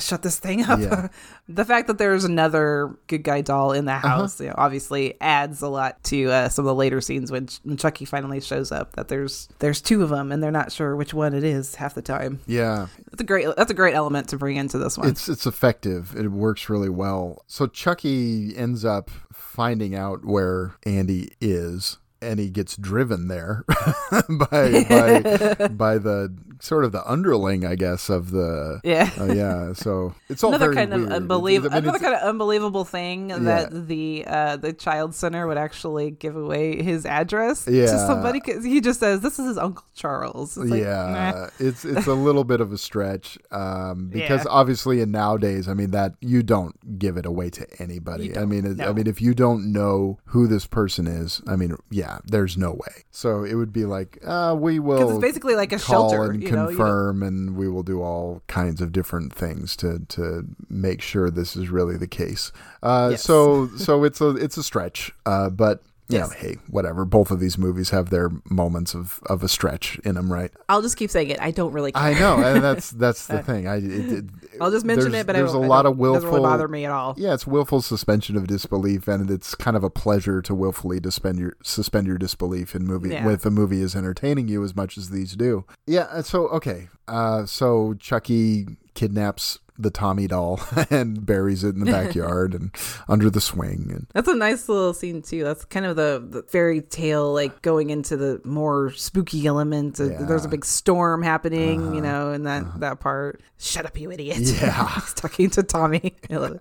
shut 0.00 0.22
this 0.22 0.38
thing 0.38 0.62
up. 0.64 0.80
Yeah. 0.80 1.08
the 1.48 1.64
fact 1.64 1.86
that 1.88 1.98
there's 1.98 2.24
another 2.24 2.96
good 3.06 3.22
guy 3.22 3.40
doll 3.40 3.72
in 3.72 3.84
the 3.84 3.92
Uh-huh. 3.92 4.08
house, 4.08 4.40
you 4.40 4.48
know, 4.48 4.54
obviously 4.56 5.20
adds 5.20 5.62
a 5.62 5.68
lot 5.68 6.02
to 6.04 6.30
uh, 6.30 6.48
some 6.48 6.64
of 6.64 6.68
the 6.68 6.74
later 6.74 7.00
scenes 7.00 7.30
when, 7.30 7.48
when 7.62 7.76
Chucky 7.76 8.04
finally 8.04 8.40
shows 8.40 8.72
up. 8.72 8.96
That 8.96 9.08
there's 9.08 9.48
there's 9.60 9.80
two 9.80 10.02
of 10.02 10.10
them, 10.10 10.32
and 10.32 10.42
they're 10.42 10.50
not 10.50 10.72
sure 10.72 10.96
which 10.96 11.14
one 11.14 11.34
it 11.34 11.44
is 11.44 11.74
half 11.76 11.94
the 11.94 12.02
time. 12.02 12.40
Yeah, 12.46 12.86
That's 13.10 13.20
a 13.20 13.24
great 13.24 13.46
that's 13.56 13.70
a 13.70 13.74
great 13.74 13.94
element 13.94 14.28
to 14.30 14.36
bring 14.36 14.56
into 14.56 14.78
this 14.78 14.98
one. 14.98 15.08
It's 15.08 15.28
it's 15.28 15.46
effective. 15.46 16.14
It 16.16 16.28
works 16.28 16.68
really 16.68 16.88
well. 16.88 17.44
So 17.46 17.66
Chucky 17.66 18.23
ends 18.56 18.84
up 18.84 19.10
finding 19.32 19.94
out 19.94 20.24
where 20.24 20.74
Andy 20.84 21.30
is 21.40 21.98
and 22.24 22.40
he 22.40 22.48
gets 22.48 22.76
driven 22.76 23.28
there 23.28 23.64
by 24.28 24.84
by 24.88 25.68
by 25.70 25.98
the 25.98 26.34
sort 26.60 26.84
of 26.84 26.92
the 26.92 27.08
underling, 27.10 27.64
I 27.64 27.74
guess, 27.74 28.08
of 28.08 28.30
the 28.30 28.80
Yeah. 28.84 29.10
uh, 29.18 29.24
yeah. 29.32 29.72
So 29.72 30.14
it's 30.28 30.42
all 30.44 30.54
another 30.54 30.72
kind 30.74 30.92
of 30.92 31.08
unbelievable 31.10 31.74
I 31.76 31.80
mean, 31.80 31.84
another 31.88 31.98
kind 31.98 32.14
of 32.14 32.22
unbelievable 32.22 32.84
thing 32.84 33.28
that 33.28 33.70
the 33.88 34.24
uh 34.26 34.56
the 34.56 34.72
child 34.72 35.14
center 35.14 35.46
would 35.46 35.58
actually 35.58 36.10
give 36.12 36.36
away 36.36 36.82
his 36.82 37.06
address 37.06 37.66
Yeah. 37.68 37.86
to 37.86 37.98
somebody 38.06 38.40
'cause 38.40 38.64
he 38.64 38.80
just 38.80 39.00
says 39.00 39.20
this 39.20 39.38
is 39.38 39.46
his 39.48 39.58
uncle 39.58 39.84
charles 39.94 40.56
It's 40.56 40.70
like, 40.70 40.80
yeah, 40.80 41.32
nah. 41.34 41.48
it's 41.58 41.84
it's 41.84 42.06
a 42.06 42.14
little 42.14 42.44
bit 42.44 42.60
of 42.60 42.72
a 42.72 42.78
stretch 42.78 43.38
um, 43.50 44.08
because 44.12 44.44
Yeah. 44.44 44.50
obviously 44.50 45.00
in 45.00 45.10
nowadays, 45.10 45.68
I 45.68 45.74
mean 45.74 45.90
that 45.92 46.14
you 46.20 46.42
don't 46.42 46.98
give 46.98 47.16
it 47.16 47.26
away 47.26 47.50
to 47.50 47.66
anybody. 47.80 48.36
I 48.36 48.44
mean, 48.44 48.64
it, 48.66 48.80
I 48.80 48.92
mean 48.92 49.06
if 49.06 49.20
you 49.22 49.34
don't 49.34 49.72
know 49.72 50.18
who 50.26 50.46
this 50.46 50.66
person 50.66 51.06
is, 51.06 51.40
I 51.46 51.56
mean, 51.56 51.76
yeah, 51.90 52.18
there's 52.26 52.56
no 52.56 52.72
way. 52.72 53.04
So 53.10 53.44
it 53.44 53.54
would 53.54 53.72
be 53.72 53.84
like, 53.84 54.18
uh, 54.26 54.56
we 54.58 54.78
will 54.78 54.96
because 54.98 55.10
it's 55.16 55.20
basically 55.22 55.54
like 55.56 55.72
a 55.72 55.78
shelter 55.78 56.32
you 56.44 56.52
know 56.52 56.68
you 56.68 56.76
confirm, 56.76 57.22
and 57.22 57.56
we 57.56 57.68
will 57.68 57.82
do 57.82 58.02
all 58.02 58.42
kinds 58.46 58.80
of 58.80 58.92
different 58.92 59.34
things 59.34 59.76
to 59.76 60.00
to 60.08 60.44
make 60.68 61.02
sure 61.02 61.30
this 61.30 61.56
is 61.56 61.68
really 61.68 61.96
the 61.96 62.06
case. 62.06 62.52
Uh, 62.82 63.08
Yes. 63.12 63.22
So 63.22 63.68
so 63.76 64.04
it's 64.04 64.20
a 64.20 64.30
it's 64.30 64.56
a 64.56 64.62
stretch, 64.62 65.12
uh, 65.26 65.50
but. 65.50 65.82
You 66.08 66.18
know, 66.18 66.28
hey, 66.28 66.58
whatever. 66.68 67.04
Both 67.06 67.30
of 67.30 67.40
these 67.40 67.56
movies 67.56 67.88
have 67.90 68.10
their 68.10 68.30
moments 68.50 68.94
of, 68.94 69.20
of 69.26 69.42
a 69.42 69.48
stretch 69.48 69.98
in 70.04 70.16
them, 70.16 70.30
right? 70.32 70.50
i'll 70.68 70.82
just 70.82 70.96
keep 70.96 71.10
saying 71.10 71.28
it 71.30 71.40
i 71.40 71.50
don't 71.50 71.72
really 71.72 71.92
care 71.92 72.02
I 72.02 72.12
know, 72.18 72.36
and 72.42 72.62
that's 72.62 72.90
that's 72.90 73.26
the 73.26 73.42
thing. 73.42 73.66
I 73.66 73.76
it, 73.76 74.12
it, 74.12 74.24
i'll 74.60 74.70
just 74.70 74.84
mention 74.86 75.14
it 75.14 75.26
but 75.26 75.34
there's 75.34 75.52
a 75.52 75.58
lot 75.58 75.86
of 75.86 75.98
it 75.98 76.02
doesn't 76.02 76.28
really 76.28 76.40
bother 76.42 76.68
me 76.68 76.84
at 76.84 76.90
all 76.90 77.14
Yeah, 77.16 77.34
it's 77.34 77.46
willful 77.46 77.80
suspension 77.82 78.36
of 78.36 78.46
disbelief, 78.46 79.08
and 79.08 79.30
it's 79.30 79.54
kind 79.54 79.76
of 79.76 79.84
a 79.84 79.90
pleasure 79.90 80.42
to 80.42 80.54
willfully 80.54 81.00
suspend 81.02 81.38
your 81.38 81.56
suspend 81.62 82.06
your 82.06 82.18
disbelief 82.18 82.74
in 82.74 82.84
movie 82.86 83.10
Yeah. 83.10 83.24
with 83.26 83.44
a 83.46 83.50
movie 83.50 83.80
is 83.80 83.94
entertaining 83.96 84.48
you 84.48 84.62
as 84.64 84.74
much 84.76 84.96
as 84.98 85.10
these 85.10 85.32
do. 85.36 85.64
Yeah, 85.86 86.02
uh, 86.10 86.22
so 86.22 86.48
okay, 86.48 86.88
uh, 87.08 87.46
so 87.46 87.94
Chucky 87.94 88.66
kidnaps 88.94 89.58
the 89.78 89.90
Tommy 89.90 90.26
doll 90.26 90.60
and 90.90 91.24
buries 91.24 91.64
it 91.64 91.74
in 91.74 91.80
the 91.80 91.90
backyard 91.92 92.54
and 92.54 92.74
under 93.08 93.30
the 93.30 93.40
swing, 93.40 93.90
and 93.90 94.06
That's 94.12 94.28
a 94.28 94.34
nice 94.34 94.68
little 94.68 94.94
scene 94.94 95.22
too. 95.22 95.44
That's 95.44 95.64
kind 95.64 95.86
of 95.86 95.96
the, 95.96 96.24
the 96.28 96.42
fairy 96.44 96.80
tale, 96.80 97.32
like 97.32 97.62
going 97.62 97.90
into 97.90 98.16
the 98.16 98.40
more 98.44 98.92
spooky 98.92 99.46
element. 99.46 100.00
Uh, 100.00 100.04
Yeah. 100.04 100.10
Uh-huh. 100.16 100.26
There's 100.26 100.44
a 100.44 100.48
big 100.48 100.64
storm 100.64 101.22
happening, 101.22 101.94
you 101.94 102.00
know, 102.00 102.32
in 102.32 102.44
that 102.44 102.80
that 102.80 103.00
part. 103.00 103.42
Shut 103.58 103.86
up, 103.86 103.98
you 103.98 104.10
idiot! 104.10 104.38
Yeah. 104.38 104.88
he's 105.00 105.14
talking 105.14 105.50
to 105.50 105.62
Tommy. 105.62 106.14
I 106.30 106.36
love 106.36 106.58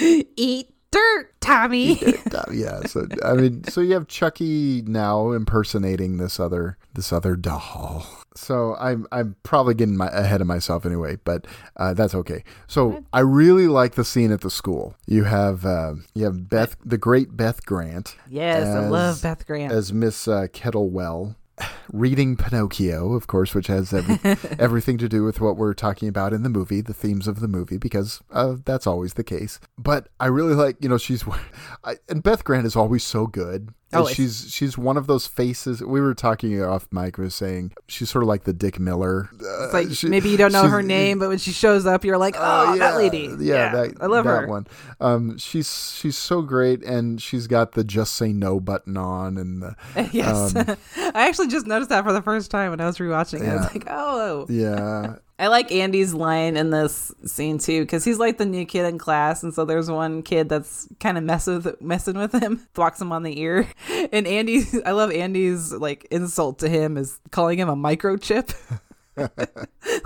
it. 0.00 0.28
Eat 0.36 0.70
dirt, 0.90 1.38
Tommy. 1.40 2.00
Yeah 2.52 2.80
so 2.86 3.06
i 3.24 3.34
mean 3.34 3.64
so 3.64 3.80
you 3.80 3.92
have 3.94 4.08
chucky 4.08 4.82
now 4.86 5.32
impersonating 5.32 6.16
this 6.16 6.40
other 6.40 6.78
this 6.94 7.12
other 7.12 7.36
doll 7.36 8.06
so 8.38 8.76
i'm 8.78 9.06
i'm 9.12 9.36
probably 9.42 9.74
getting 9.74 9.96
my, 9.96 10.08
ahead 10.08 10.40
of 10.40 10.46
myself 10.46 10.86
anyway 10.86 11.16
but 11.24 11.46
uh, 11.76 11.92
that's 11.94 12.14
okay. 12.14 12.44
So 12.66 13.04
i 13.12 13.20
really 13.20 13.68
like 13.68 13.94
the 13.94 14.04
scene 14.04 14.32
at 14.32 14.40
the 14.40 14.50
school. 14.50 14.94
You 15.06 15.24
have 15.24 15.64
uh, 15.66 15.94
you 16.14 16.24
have 16.24 16.48
beth 16.48 16.76
the 16.84 16.98
great 16.98 17.36
beth 17.36 17.64
grant 17.66 18.16
yes, 18.28 18.66
I 18.66 18.88
love 18.88 19.22
Beth 19.22 19.46
Grant. 19.46 19.72
as 19.72 19.92
miss 19.92 20.28
uh, 20.28 20.46
kettlewell 20.52 21.36
reading 21.92 22.36
pinocchio 22.36 23.12
of 23.14 23.26
course 23.26 23.54
which 23.54 23.66
has 23.66 23.92
every, 23.92 24.18
everything 24.58 24.98
to 24.98 25.08
do 25.08 25.24
with 25.24 25.40
what 25.40 25.56
we're 25.56 25.74
talking 25.74 26.08
about 26.08 26.32
in 26.32 26.42
the 26.42 26.48
movie 26.48 26.80
the 26.80 26.94
themes 26.94 27.26
of 27.26 27.40
the 27.40 27.48
movie 27.48 27.78
because 27.78 28.20
uh, 28.32 28.56
that's 28.64 28.86
always 28.86 29.14
the 29.14 29.24
case 29.24 29.58
but 29.78 30.08
i 30.20 30.26
really 30.26 30.54
like 30.54 30.76
you 30.80 30.88
know 30.88 30.98
she's 30.98 31.24
I, 31.84 31.96
and 32.08 32.22
beth 32.22 32.44
grant 32.44 32.66
is 32.66 32.76
always 32.76 33.04
so 33.04 33.26
good 33.26 33.72
Always. 33.90 34.14
she's 34.16 34.52
she's 34.52 34.76
one 34.76 34.98
of 34.98 35.06
those 35.06 35.26
faces 35.26 35.80
we 35.82 36.02
were 36.02 36.12
talking 36.12 36.62
off 36.62 36.86
mic 36.92 37.16
was 37.16 37.34
saying 37.34 37.72
she's 37.86 38.10
sort 38.10 38.22
of 38.22 38.28
like 38.28 38.44
the 38.44 38.52
dick 38.52 38.78
miller 38.78 39.30
it's 39.32 39.72
like 39.72 39.86
Uh, 39.86 39.92
she- 39.94 40.08
maybe 40.10 40.28
you 40.28 40.36
don't 40.36 40.52
know 40.52 40.68
her 40.68 40.82
name, 40.82 41.18
but 41.18 41.30
when 41.30 41.38
she 41.38 41.52
shows 41.52 41.86
up, 41.86 42.04
you're 42.04 42.18
like, 42.18 42.34
oh, 42.36 42.76
that 42.76 42.96
lady. 42.96 43.34
yeah, 43.38 43.72
that, 43.72 43.94
I 43.98 44.04
love 44.06 44.26
that 44.26 44.42
her. 44.42 44.46
one. 44.46 44.66
Um, 45.00 45.38
she's 45.38 45.94
she's 45.98 46.18
so 46.18 46.42
great, 46.42 46.82
and 46.82 47.20
she's 47.22 47.46
got 47.46 47.72
the 47.72 47.82
just 47.82 48.14
say 48.14 48.30
no 48.30 48.60
button 48.60 48.98
on, 48.98 49.38
and 49.38 49.62
the, 49.62 49.74
yes, 50.12 50.54
um, 50.54 50.76
I 51.14 51.26
actually 51.28 51.48
just 51.48 51.66
noticed 51.66 51.77
that 51.86 52.02
for 52.04 52.12
the 52.12 52.20
first 52.20 52.50
time 52.50 52.70
when 52.70 52.80
I 52.80 52.86
was 52.86 52.98
rewatching 52.98 53.42
it. 53.42 53.48
I 53.48 53.56
was 53.56 53.72
like, 53.72 53.84
oh, 53.88 54.46
yeah, 54.48 55.14
I 55.38 55.46
like 55.46 55.70
Andy's 55.70 56.12
line 56.12 56.56
in 56.56 56.70
this 56.70 57.14
scene 57.24 57.58
too 57.58 57.82
because 57.82 58.04
he's 58.04 58.18
like 58.18 58.38
the 58.38 58.44
new 58.44 58.66
kid 58.66 58.84
in 58.86 58.98
class, 58.98 59.44
and 59.44 59.54
so 59.54 59.64
there's 59.64 59.88
one 59.88 60.22
kid 60.22 60.48
that's 60.48 60.88
kind 60.98 61.16
of 61.16 61.22
mess 61.22 61.46
with 61.46 61.80
messing 61.80 62.18
with 62.18 62.32
him, 62.32 62.56
thwacks 62.74 63.00
him 63.00 63.12
on 63.12 63.22
the 63.22 63.40
ear, 63.40 63.68
and 64.12 64.26
Andy, 64.26 64.64
I 64.84 64.90
love 64.90 65.12
Andy's 65.12 65.72
like 65.72 66.06
insult 66.10 66.58
to 66.58 66.68
him 66.68 66.96
is 66.96 67.20
calling 67.30 67.58
him 67.58 67.68
a 67.68 67.76
microchip. 67.76 68.52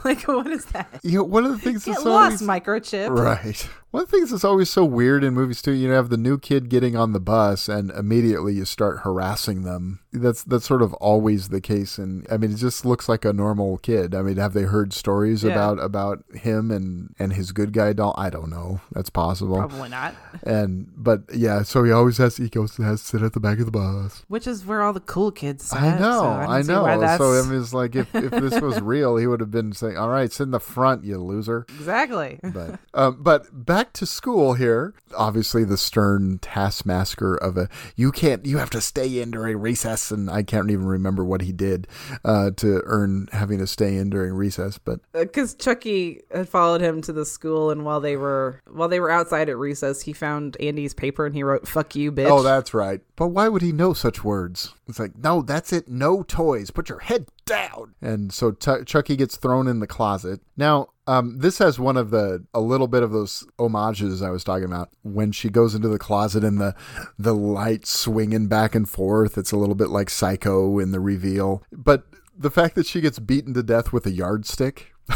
like, 0.05 0.23
what 0.29 0.47
is 0.49 0.65
that? 0.67 1.01
you 1.03 1.19
know, 1.19 1.25
one 1.25 1.45
of 1.45 1.53
the 1.53 1.59
things 1.59 1.85
Get 1.85 1.93
that's 1.93 2.05
lost, 2.05 2.43
always 2.43 2.63
microchip. 2.63 3.11
right. 3.11 3.69
One 3.93 4.03
of 4.05 4.11
the 4.11 4.17
things 4.17 4.31
that's 4.31 4.43
always 4.45 4.71
so 4.71 4.85
weird 4.85 5.23
in 5.23 5.35
movies 5.35 5.61
too, 5.63 5.73
you 5.73 5.91
have 5.91 6.09
the 6.09 6.17
new 6.17 6.39
kid 6.39 6.69
getting 6.71 6.97
on 6.97 7.13
the 7.13 7.21
bus, 7.21 7.69
and 7.69 7.91
immediately 7.91 8.55
you 8.55 8.65
start 8.65 9.01
harassing 9.01 9.63
them. 9.63 10.01
That's 10.15 10.43
that's 10.43 10.67
sort 10.67 10.83
of 10.83 10.93
always 10.95 11.51
the 11.51 11.61
case, 11.61 11.99
and 11.99 12.27
I 12.31 12.37
mean, 12.39 12.53
it 12.53 12.57
just 12.57 12.85
looks 12.87 13.07
like 13.09 13.25
a 13.27 13.33
normal 13.33 13.79
kid. 13.79 14.15
I 14.15 14.23
mean, 14.23 14.37
have 14.37 14.55
they 14.55 14.63
heard 14.63 14.93
stories 14.93 15.45
Yeah. 15.45 15.53
about 15.53 15.79
about 15.79 16.25
him 16.35 16.71
and 16.71 17.15
and 17.19 17.33
his 17.35 17.53
good 17.53 17.73
guy 17.73 17.93
doll? 17.93 18.15
I 18.19 18.29
don't 18.31 18.49
know. 18.51 18.81
That's 18.93 19.09
possible. 19.11 19.57
Probably 19.59 19.89
not. 19.91 20.15
And 20.43 20.91
but 20.97 21.23
yeah, 21.35 21.63
so 21.63 21.85
he 21.85 21.93
always 21.93 22.17
has 22.17 22.39
he 22.39 22.49
goes 22.49 22.77
has 22.79 23.01
to 23.03 23.07
sit 23.07 23.23
at 23.23 23.35
the 23.35 23.41
back 23.41 23.59
of 23.59 23.67
the 23.67 23.71
bus. 23.73 24.25
Which 24.29 24.47
is 24.47 24.65
where 24.67 24.81
all 24.83 24.93
the 24.95 25.01
cool 25.01 25.31
kids. 25.31 25.65
Sat, 25.65 25.83
I 25.83 25.99
know, 25.99 26.21
so 26.21 26.25
I, 26.27 26.47
why 26.47 26.63
know. 26.63 27.17
So 27.19 27.39
I 27.39 27.47
mean, 27.47 27.61
it's 27.61 27.75
like 27.75 27.95
if, 27.95 28.15
if 28.15 28.31
this 28.31 28.59
was 28.61 28.81
real, 28.83 29.17
he 29.17 29.27
would 29.27 29.41
have 29.41 29.51
been 29.51 29.73
saying, 29.73 29.97
"All 29.99 30.09
right, 30.09 30.33
sit 30.33 30.45
in 30.45 30.51
the 30.51 30.61
front, 30.61 31.05
you 31.05 31.19
loser." 31.19 31.67
exactly. 31.69 32.39
But 32.43 32.81
um, 32.95 33.19
but 33.23 33.47
back 33.53 33.82
to 33.95 34.07
school 34.07 34.55
here. 34.55 34.95
Obviously, 35.17 35.65
the 35.65 35.77
stern 35.77 36.39
taskmaster 36.39 37.35
of 37.35 37.57
a 37.57 37.69
you 37.97 38.13
can't 38.13 38.47
you 38.47 38.59
have 38.59 38.71
to 38.71 38.81
stay 38.81 39.21
in 39.21 39.31
during 39.31 39.59
recess, 39.59 40.11
and 40.11 40.31
I 40.31 40.43
can't 40.43 40.71
even 40.71 40.87
remember 40.87 41.25
what 41.25 41.43
he 41.43 41.53
did 41.53 41.87
uh, 42.25 42.51
to 42.57 42.83
earn 42.85 43.29
having 43.33 43.59
to 43.59 43.67
stay 43.67 43.97
in 43.97 44.11
during 44.11 44.33
recess. 44.33 44.79
But 44.79 45.01
because 45.13 45.55
Chucky 45.55 46.23
had 46.33 46.49
followed 46.49 46.81
him 46.81 47.03
to 47.03 47.13
the 47.13 47.27
school, 47.27 47.71
and 47.71 47.85
while 47.85 48.01
they 48.01 48.17
were 48.17 48.61
while 48.71 48.89
they 48.89 49.01
were 49.01 49.11
outside 49.11 49.49
at 49.49 49.59
recess, 49.59 50.03
he 50.03 50.13
found 50.13 50.57
Andy's 50.61 50.95
paper 50.95 51.27
and 51.27 51.35
he 51.35 51.43
wrote 51.43 51.67
"fuck 51.69 51.95
you, 51.95 52.13
bitch." 52.13 52.31
oh, 52.31 52.43
that's 52.43 52.75
right. 52.75 53.01
But 53.17 53.29
why 53.29 53.49
would 53.49 53.63
he 53.63 53.73
know 53.73 53.93
such 53.93 54.25
words? 54.25 54.75
It's 54.89 54.99
like, 54.99 55.17
no, 55.17 55.43
that's 55.43 55.73
it. 55.73 55.89
No 55.89 56.23
toys. 56.23 56.71
Put 56.71 56.89
your 56.89 56.99
head 56.99 57.27
down. 57.45 57.95
And 58.03 58.33
so 58.33 58.53
Ch- 58.53 58.85
Chucky 58.85 59.17
gets 59.17 59.37
thrown 59.37 59.69
in 59.69 59.81
the 59.81 59.87
closet. 59.87 60.41
Now, 60.57 60.89
um, 61.07 61.39
this 61.39 61.59
has 61.59 61.79
one 61.79 61.97
of 61.97 62.11
the 62.11 62.45
a 62.53 62.61
little 62.61 62.89
bit 62.89 63.03
of 63.03 63.11
those 63.11 63.47
homages 63.59 64.23
I 64.23 64.31
was 64.31 64.45
talking 64.45 64.65
about 64.65 64.91
when 65.03 65.33
she 65.33 65.51
goes 65.51 65.75
into 65.75 65.89
the 65.89 65.99
closet 65.99 66.45
and 66.45 66.61
the 66.61 66.75
the 67.19 67.35
light 67.35 67.87
swinging 67.87 68.49
back 68.49 68.75
and 68.75 68.89
forth. 68.89 69.37
It's 69.37 69.53
a 69.53 69.57
little 69.57 69.75
bit 69.75 69.89
like 69.89 70.11
Psycho 70.11 70.79
in 70.79 70.93
the 70.93 71.01
reveal, 71.01 71.63
but 71.73 72.05
the 72.37 72.51
fact 72.51 72.75
that 72.77 72.87
she 72.87 73.01
gets 73.01 73.19
beaten 73.19 73.55
to 73.55 73.63
death 73.63 73.93
with 73.93 74.07
a 74.07 74.11
yardstick. 74.11 74.93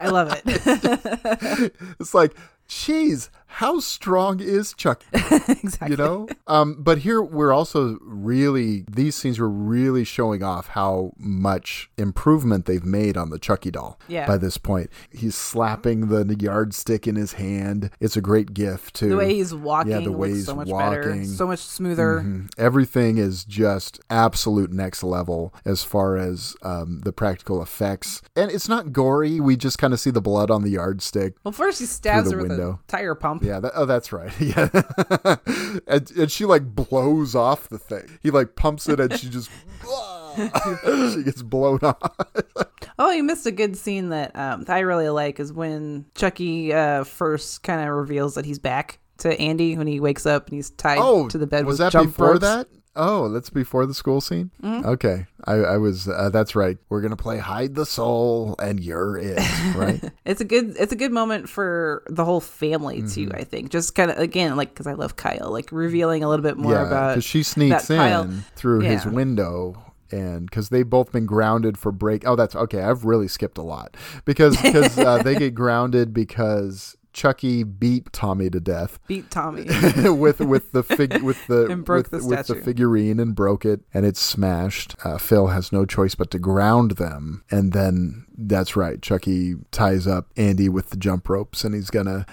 I 0.00 0.08
love 0.08 0.32
it. 0.32 0.42
it's 2.00 2.14
like, 2.14 2.34
geez, 2.68 3.30
how 3.52 3.80
strong 3.80 4.40
is 4.40 4.72
Chucky? 4.74 5.06
exactly. 5.12 5.90
you 5.90 5.96
know 5.96 6.26
um 6.46 6.76
but 6.78 6.98
here 6.98 7.20
we're 7.22 7.52
also 7.52 7.98
really 8.02 8.84
these 8.90 9.14
scenes 9.14 9.38
were 9.38 9.48
really 9.48 10.04
showing 10.04 10.42
off 10.42 10.68
how 10.68 11.12
much 11.18 11.90
improvement 11.98 12.66
they've 12.66 12.84
made 12.84 13.16
on 13.16 13.30
the 13.30 13.38
chucky 13.38 13.70
doll 13.70 13.98
Yeah. 14.08 14.26
by 14.26 14.36
this 14.38 14.56
point 14.58 14.90
he's 15.10 15.34
slapping 15.34 16.08
the 16.08 16.36
yardstick 16.38 17.06
in 17.06 17.16
his 17.16 17.34
hand 17.34 17.90
it's 18.00 18.16
a 18.16 18.20
great 18.20 18.54
gift 18.54 18.94
too 18.94 19.10
The 19.10 19.16
way 19.16 19.34
he's 19.34 19.54
walking 19.54 19.92
yeah 19.92 20.00
the 20.00 20.12
way 20.12 20.28
looks 20.28 20.38
he's 20.38 20.46
so 20.46 20.54
much 20.56 20.68
better, 20.68 21.06
walking 21.08 21.24
so 21.26 21.46
much 21.46 21.58
smoother. 21.60 22.20
Mhm. 22.24 22.48
everything 22.58 23.18
is 23.18 23.44
just 23.44 24.00
absolute 24.10 24.72
next 24.72 25.02
level 25.02 25.54
as 25.64 25.84
far 25.84 26.16
as 26.16 26.56
um, 26.62 27.00
the 27.04 27.12
practical 27.12 27.62
effects 27.62 28.22
and 28.36 28.50
it's 28.50 28.68
not 28.68 28.92
gory 28.92 29.40
we 29.40 29.56
just 29.56 29.78
kind 29.78 29.92
of 29.92 30.00
see 30.00 30.10
the 30.10 30.20
blood 30.20 30.50
on 30.50 30.62
the 30.62 30.70
yardstick 30.70 31.34
Well, 31.44 31.52
first 31.52 31.78
he 31.80 31.86
stabs 31.86 32.30
the 32.30 32.36
her 32.36 32.42
with 32.42 32.50
window. 32.50 32.80
a 32.86 32.90
tire 32.90 33.14
pump. 33.14 33.41
Yeah, 33.42 33.60
that, 33.60 33.72
oh, 33.74 33.84
that's 33.86 34.12
right. 34.12 34.32
Yeah, 34.40 34.68
and, 35.86 36.10
and 36.12 36.30
she 36.30 36.44
like 36.44 36.64
blows 36.74 37.34
off 37.34 37.68
the 37.68 37.78
thing. 37.78 38.18
He 38.22 38.30
like 38.30 38.56
pumps 38.56 38.88
it, 38.88 39.00
and 39.00 39.18
she 39.18 39.28
just 39.28 39.50
she 40.36 41.22
gets 41.24 41.42
blown 41.42 41.78
off. 41.82 42.16
Oh, 42.98 43.10
you 43.10 43.22
missed 43.22 43.46
a 43.46 43.50
good 43.50 43.76
scene 43.76 44.08
that 44.10 44.34
um, 44.36 44.64
I 44.68 44.80
really 44.80 45.08
like 45.08 45.38
is 45.40 45.52
when 45.52 46.06
Chucky 46.14 46.72
uh, 46.72 47.04
first 47.04 47.62
kind 47.62 47.86
of 47.86 47.94
reveals 47.94 48.34
that 48.34 48.44
he's 48.46 48.58
back 48.58 48.98
to 49.18 49.38
Andy 49.40 49.76
when 49.76 49.86
he 49.86 50.00
wakes 50.00 50.24
up 50.26 50.46
and 50.46 50.56
he's 50.56 50.70
tied 50.70 50.98
Oh, 51.00 51.28
to 51.28 51.38
the 51.38 51.46
bed 51.46 51.64
was 51.66 51.74
with 51.74 51.78
that 51.86 51.92
jump 51.92 52.08
before 52.10 52.28
ropes. 52.32 52.40
that? 52.40 52.68
Oh, 52.94 53.30
that's 53.30 53.48
before 53.48 53.86
the 53.86 53.94
school 53.94 54.20
scene. 54.20 54.50
Mm-hmm. 54.62 54.86
Okay, 54.86 55.26
I, 55.44 55.54
I 55.54 55.76
was. 55.78 56.08
Uh, 56.08 56.28
that's 56.30 56.54
right. 56.54 56.76
We're 56.90 57.00
gonna 57.00 57.16
play 57.16 57.38
hide 57.38 57.74
the 57.74 57.86
soul, 57.86 58.54
and 58.58 58.80
you're 58.80 59.16
it. 59.16 59.38
Right. 59.74 60.02
It's 60.26 60.40
a 60.40 60.44
good 60.44 60.76
it's 60.78 60.92
a 60.92 60.96
good 60.96 61.12
moment 61.12 61.48
for 61.48 62.02
the 62.08 62.24
whole 62.24 62.40
family 62.40 63.00
too. 63.00 63.26
Mm-hmm. 63.26 63.36
I 63.36 63.44
think 63.44 63.70
just 63.70 63.94
kind 63.94 64.10
of 64.10 64.18
again 64.18 64.54
like 64.56 64.70
because 64.70 64.86
I 64.86 64.92
love 64.92 65.16
Kyle, 65.16 65.50
like 65.50 65.72
revealing 65.72 66.22
a 66.22 66.28
little 66.28 66.42
bit 66.42 66.58
more 66.58 66.72
yeah, 66.72 66.86
about 66.86 67.10
because 67.12 67.24
she 67.24 67.42
sneaks 67.42 67.88
in 67.88 67.96
Kyle- 67.96 68.30
through 68.56 68.80
his 68.80 69.06
window. 69.06 69.82
And 70.10 70.44
because 70.44 70.68
they've 70.68 70.88
both 70.88 71.10
been 71.10 71.24
grounded 71.24 71.78
for 71.78 71.90
break. 71.90 72.28
Oh, 72.28 72.36
that's 72.36 72.54
okay. 72.54 72.82
I've 72.82 73.06
really 73.06 73.28
skipped 73.28 73.56
a 73.56 73.62
lot 73.62 73.96
because 74.26 74.60
because 74.60 74.98
uh, 74.98 75.22
they 75.22 75.34
get 75.38 75.54
grounded 75.54 76.12
because 76.12 76.98
Chucky 77.12 77.62
beat 77.62 78.12
Tommy 78.12 78.50
to 78.50 78.60
death. 78.60 78.98
beat 79.06 79.30
Tommy. 79.30 79.64
with 80.04 80.40
with 80.40 80.72
the 80.72 80.82
fig 80.82 81.22
with 81.22 81.46
the 81.46 81.66
And 81.70 81.84
broke 81.84 82.10
with, 82.10 82.22
the 82.22 82.28
with 82.28 82.46
the 82.46 82.56
figurine 82.56 83.20
and 83.20 83.34
broke 83.34 83.64
it 83.64 83.80
and 83.92 84.04
it's 84.06 84.20
smashed. 84.20 84.96
Uh, 85.04 85.18
Phil 85.18 85.48
has 85.48 85.72
no 85.72 85.84
choice 85.84 86.14
but 86.14 86.30
to 86.32 86.38
ground 86.38 86.92
them, 86.92 87.44
and 87.50 87.72
then 87.72 88.26
that's 88.36 88.76
right. 88.76 89.00
Chucky 89.00 89.54
ties 89.70 90.06
up 90.06 90.28
Andy 90.36 90.68
with 90.68 90.90
the 90.90 90.96
jump 90.96 91.28
ropes, 91.28 91.64
and 91.64 91.74
he's 91.74 91.90
gonna 91.90 92.26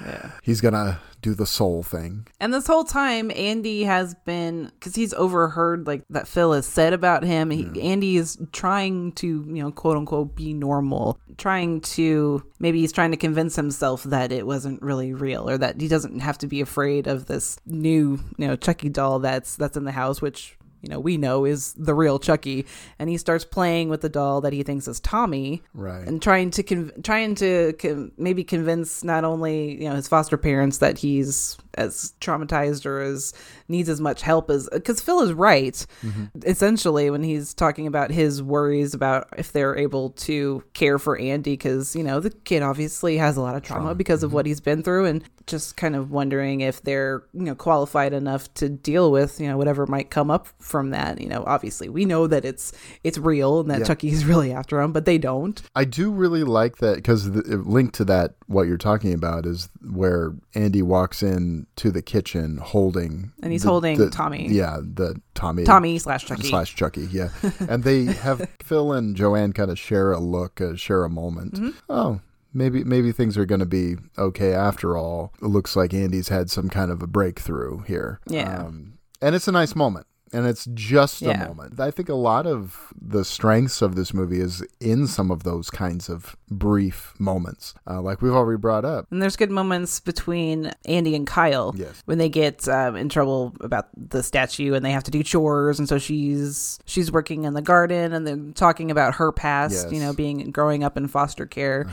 he's 0.43 0.61
gonna 0.61 1.01
do 1.21 1.33
the 1.33 1.45
soul 1.45 1.83
thing. 1.83 2.27
And 2.39 2.53
this 2.53 2.67
whole 2.67 2.83
time, 2.83 3.31
Andy 3.35 3.83
has 3.83 4.15
been 4.25 4.71
because 4.73 4.95
he's 4.95 5.13
overheard 5.13 5.87
like 5.87 6.03
that 6.09 6.27
Phil 6.27 6.53
has 6.53 6.65
said 6.65 6.93
about 6.93 7.23
him. 7.23 7.49
He, 7.49 7.81
Andy 7.81 8.17
is 8.17 8.37
trying 8.51 9.13
to, 9.13 9.27
you 9.27 9.63
know, 9.63 9.71
quote 9.71 9.97
unquote, 9.97 10.35
be 10.35 10.53
normal. 10.53 11.19
Trying 11.37 11.81
to 11.81 12.43
maybe 12.59 12.79
he's 12.79 12.91
trying 12.91 13.11
to 13.11 13.17
convince 13.17 13.55
himself 13.55 14.03
that 14.03 14.31
it 14.31 14.45
wasn't 14.45 14.81
really 14.81 15.13
real, 15.13 15.49
or 15.49 15.57
that 15.57 15.79
he 15.79 15.87
doesn't 15.87 16.19
have 16.19 16.37
to 16.39 16.47
be 16.47 16.61
afraid 16.61 17.07
of 17.07 17.25
this 17.25 17.57
new, 17.65 18.19
you 18.37 18.47
know, 18.47 18.55
Chucky 18.55 18.89
doll 18.89 19.19
that's 19.19 19.55
that's 19.55 19.77
in 19.77 19.85
the 19.85 19.91
house, 19.91 20.21
which 20.21 20.57
you 20.81 20.89
know 20.89 20.99
we 20.99 21.17
know 21.17 21.45
is 21.45 21.73
the 21.73 21.93
real 21.93 22.19
Chucky. 22.19 22.65
And 22.99 23.09
he 23.09 23.17
starts 23.17 23.45
playing 23.45 23.89
with 23.89 24.01
the 24.01 24.09
doll 24.09 24.41
that 24.41 24.53
he 24.53 24.63
thinks 24.63 24.87
is 24.87 24.99
Tommy, 24.99 25.61
Right. 25.73 26.07
and 26.07 26.21
trying 26.21 26.51
to 26.51 26.63
con- 26.63 26.91
trying 27.03 27.35
to 27.35 27.73
con- 27.79 28.11
maybe 28.17 28.43
convince 28.43 29.03
not 29.03 29.23
only 29.23 29.81
you 29.81 29.89
know 29.89 29.95
his 29.95 30.07
foster 30.07 30.37
parents 30.37 30.79
that 30.79 30.97
he's 30.99 31.57
as 31.79 32.13
traumatized 32.21 32.85
or 32.85 33.01
as 33.01 33.33
needs 33.67 33.89
as 33.89 34.01
much 34.01 34.21
help 34.21 34.49
as 34.49 34.69
because 34.71 35.01
Phil 35.01 35.21
is 35.21 35.33
right. 35.33 35.85
Mm-hmm. 36.03 36.25
Essentially 36.45 37.09
when 37.09 37.23
he's 37.23 37.53
talking 37.53 37.87
about 37.87 38.11
his 38.11 38.43
worries 38.43 38.93
about 38.93 39.27
if 39.37 39.51
they're 39.51 39.77
able 39.77 40.11
to 40.11 40.63
care 40.73 40.99
for 40.99 41.17
Andy 41.17 41.53
because 41.53 41.95
you 41.95 42.03
know 42.03 42.19
the 42.19 42.29
kid 42.29 42.61
obviously 42.61 43.17
has 43.17 43.37
a 43.37 43.41
lot 43.41 43.55
of 43.55 43.63
trauma, 43.63 43.95
because 43.95 44.23
of 44.23 44.33
what 44.33 44.43
mm-hmm. 44.43 44.49
he's 44.49 44.61
been 44.61 44.83
through 44.83 45.05
and 45.05 45.23
just 45.47 45.77
kind 45.77 45.95
of 45.95 46.11
wondering 46.11 46.61
if 46.61 46.81
they're 46.83 47.23
you 47.33 47.43
know 47.43 47.55
qualified 47.55 48.13
enough 48.13 48.53
to 48.55 48.69
deal 48.69 49.11
with 49.11 49.39
you 49.39 49.47
know 49.47 49.57
whatever 49.57 49.85
might 49.87 50.09
come 50.09 50.29
up 50.29 50.47
from 50.59 50.91
that. 50.91 51.21
You 51.21 51.29
know 51.29 51.43
obviously 51.47 51.89
we 51.89 52.05
know 52.05 52.27
that 52.27 52.45
it's 52.45 52.73
it's 53.03 53.17
real 53.17 53.61
and 53.61 53.69
that 53.71 53.79
Yeah. 53.79 53.85
Chucky's 53.85 54.25
really 54.25 54.51
after 54.51 54.79
him 54.81 54.91
but 54.91 55.05
they 55.05 55.17
don't. 55.17 55.61
I 55.75 55.85
do 55.85 56.11
really 56.11 56.43
like 56.43 56.77
that 56.77 56.97
because 56.97 57.27
linked 57.27 57.95
to 57.95 58.05
that, 58.05 58.35
what 58.47 58.67
you're 58.67 58.77
talking 58.77 59.13
about 59.13 59.45
is 59.45 59.69
where 59.81 60.33
Andy 60.55 60.81
walks 60.81 61.23
in 61.23 61.67
to 61.77 61.91
the 61.91 62.01
kitchen 62.01 62.57
holding, 62.57 63.31
And 63.41 63.51
he's 63.51 63.63
the- 63.63 63.69
holding 63.69 63.97
the- 63.97 64.09
Tommy. 64.09 64.47
Yeah, 64.49 64.79
the 64.81 65.21
Tommy, 65.33 65.63
Tommy 65.63 65.97
slash 65.99 66.25
Chucky. 66.25 66.47
slash 66.49 66.75
Chucky. 66.75 67.07
Yeah, 67.11 67.29
and 67.69 67.83
they 67.83 68.05
have 68.05 68.47
Phil 68.61 68.91
and 68.93 69.15
Joanne 69.15 69.53
kind 69.53 69.71
of 69.71 69.79
share 69.79 70.11
a 70.11 70.19
look, 70.19 70.59
uh, 70.61 70.75
share 70.75 71.03
a 71.03 71.09
moment. 71.09 71.53
Mm-hmm. 71.55 71.69
Oh. 71.89 72.21
Maybe 72.51 72.83
maybe 72.83 73.11
things 73.11 73.37
are 73.37 73.45
going 73.45 73.59
to 73.59 73.65
be 73.67 73.95
okay 74.17 74.53
after 74.53 74.97
all. 74.97 75.33
It 75.41 75.45
looks 75.45 75.75
like 75.75 75.93
Andy's 75.93 76.29
had 76.29 76.49
some 76.49 76.67
kind 76.67 76.89
of 76.89 77.01
a 77.03 77.07
breakthrough 77.07 77.83
here. 77.83 78.19
Yeah. 78.27 78.63
Um, 78.65 78.97
and 79.21 79.35
it's 79.35 79.47
a 79.47 79.51
nice 79.51 79.75
moment. 79.75 80.07
And 80.33 80.45
it's 80.45 80.65
just 80.73 81.21
Yeah. 81.21 81.43
a 81.45 81.47
moment. 81.47 81.79
I 81.79 81.91
think 81.91 82.09
a 82.09 82.13
lot 82.13 82.45
of 82.45 82.93
the 83.01 83.25
strengths 83.25 83.81
of 83.81 83.95
this 83.95 84.13
movie 84.13 84.39
is 84.39 84.63
in 84.79 85.07
some 85.07 85.31
of 85.31 85.43
those 85.43 85.69
kinds 85.69 86.09
of 86.09 86.35
brief 86.51 87.13
moments, 87.19 87.73
uh, 87.89 88.01
like 88.01 88.21
we've 88.21 88.33
already 88.33 88.59
brought 88.59 88.85
up. 88.85 89.07
And 89.11 89.21
there's 89.21 89.35
good 89.35 89.51
moments 89.51 89.99
between 89.99 90.71
Andy 90.85 91.15
and 91.15 91.25
Kyle 91.27 91.73
Yes. 91.75 92.01
when 92.05 92.17
they 92.17 92.29
get 92.29 92.67
um, 92.67 92.95
in 92.95 93.09
trouble 93.09 93.55
about 93.61 93.87
the 93.97 94.21
statue 94.23 94.73
and 94.73 94.83
they 94.85 94.91
have 94.91 95.03
to 95.03 95.11
do 95.11 95.23
chores, 95.23 95.79
and 95.79 95.87
so 95.87 95.97
she's 95.97 96.79
she's 96.85 97.11
working 97.11 97.43
in 97.45 97.53
the 97.53 97.61
garden 97.61 98.13
and 98.13 98.25
then 98.27 98.53
talking 98.53 98.91
about 98.91 99.15
her 99.15 99.31
past, 99.31 99.73
Yes. 99.73 99.83
Uh-huh. 99.85 99.95
you 99.95 100.01
know, 100.01 100.13
being 100.13 100.51
growing 100.51 100.83
up 100.83 100.97
in 100.97 101.07
foster 101.07 101.45
care. 101.45 101.87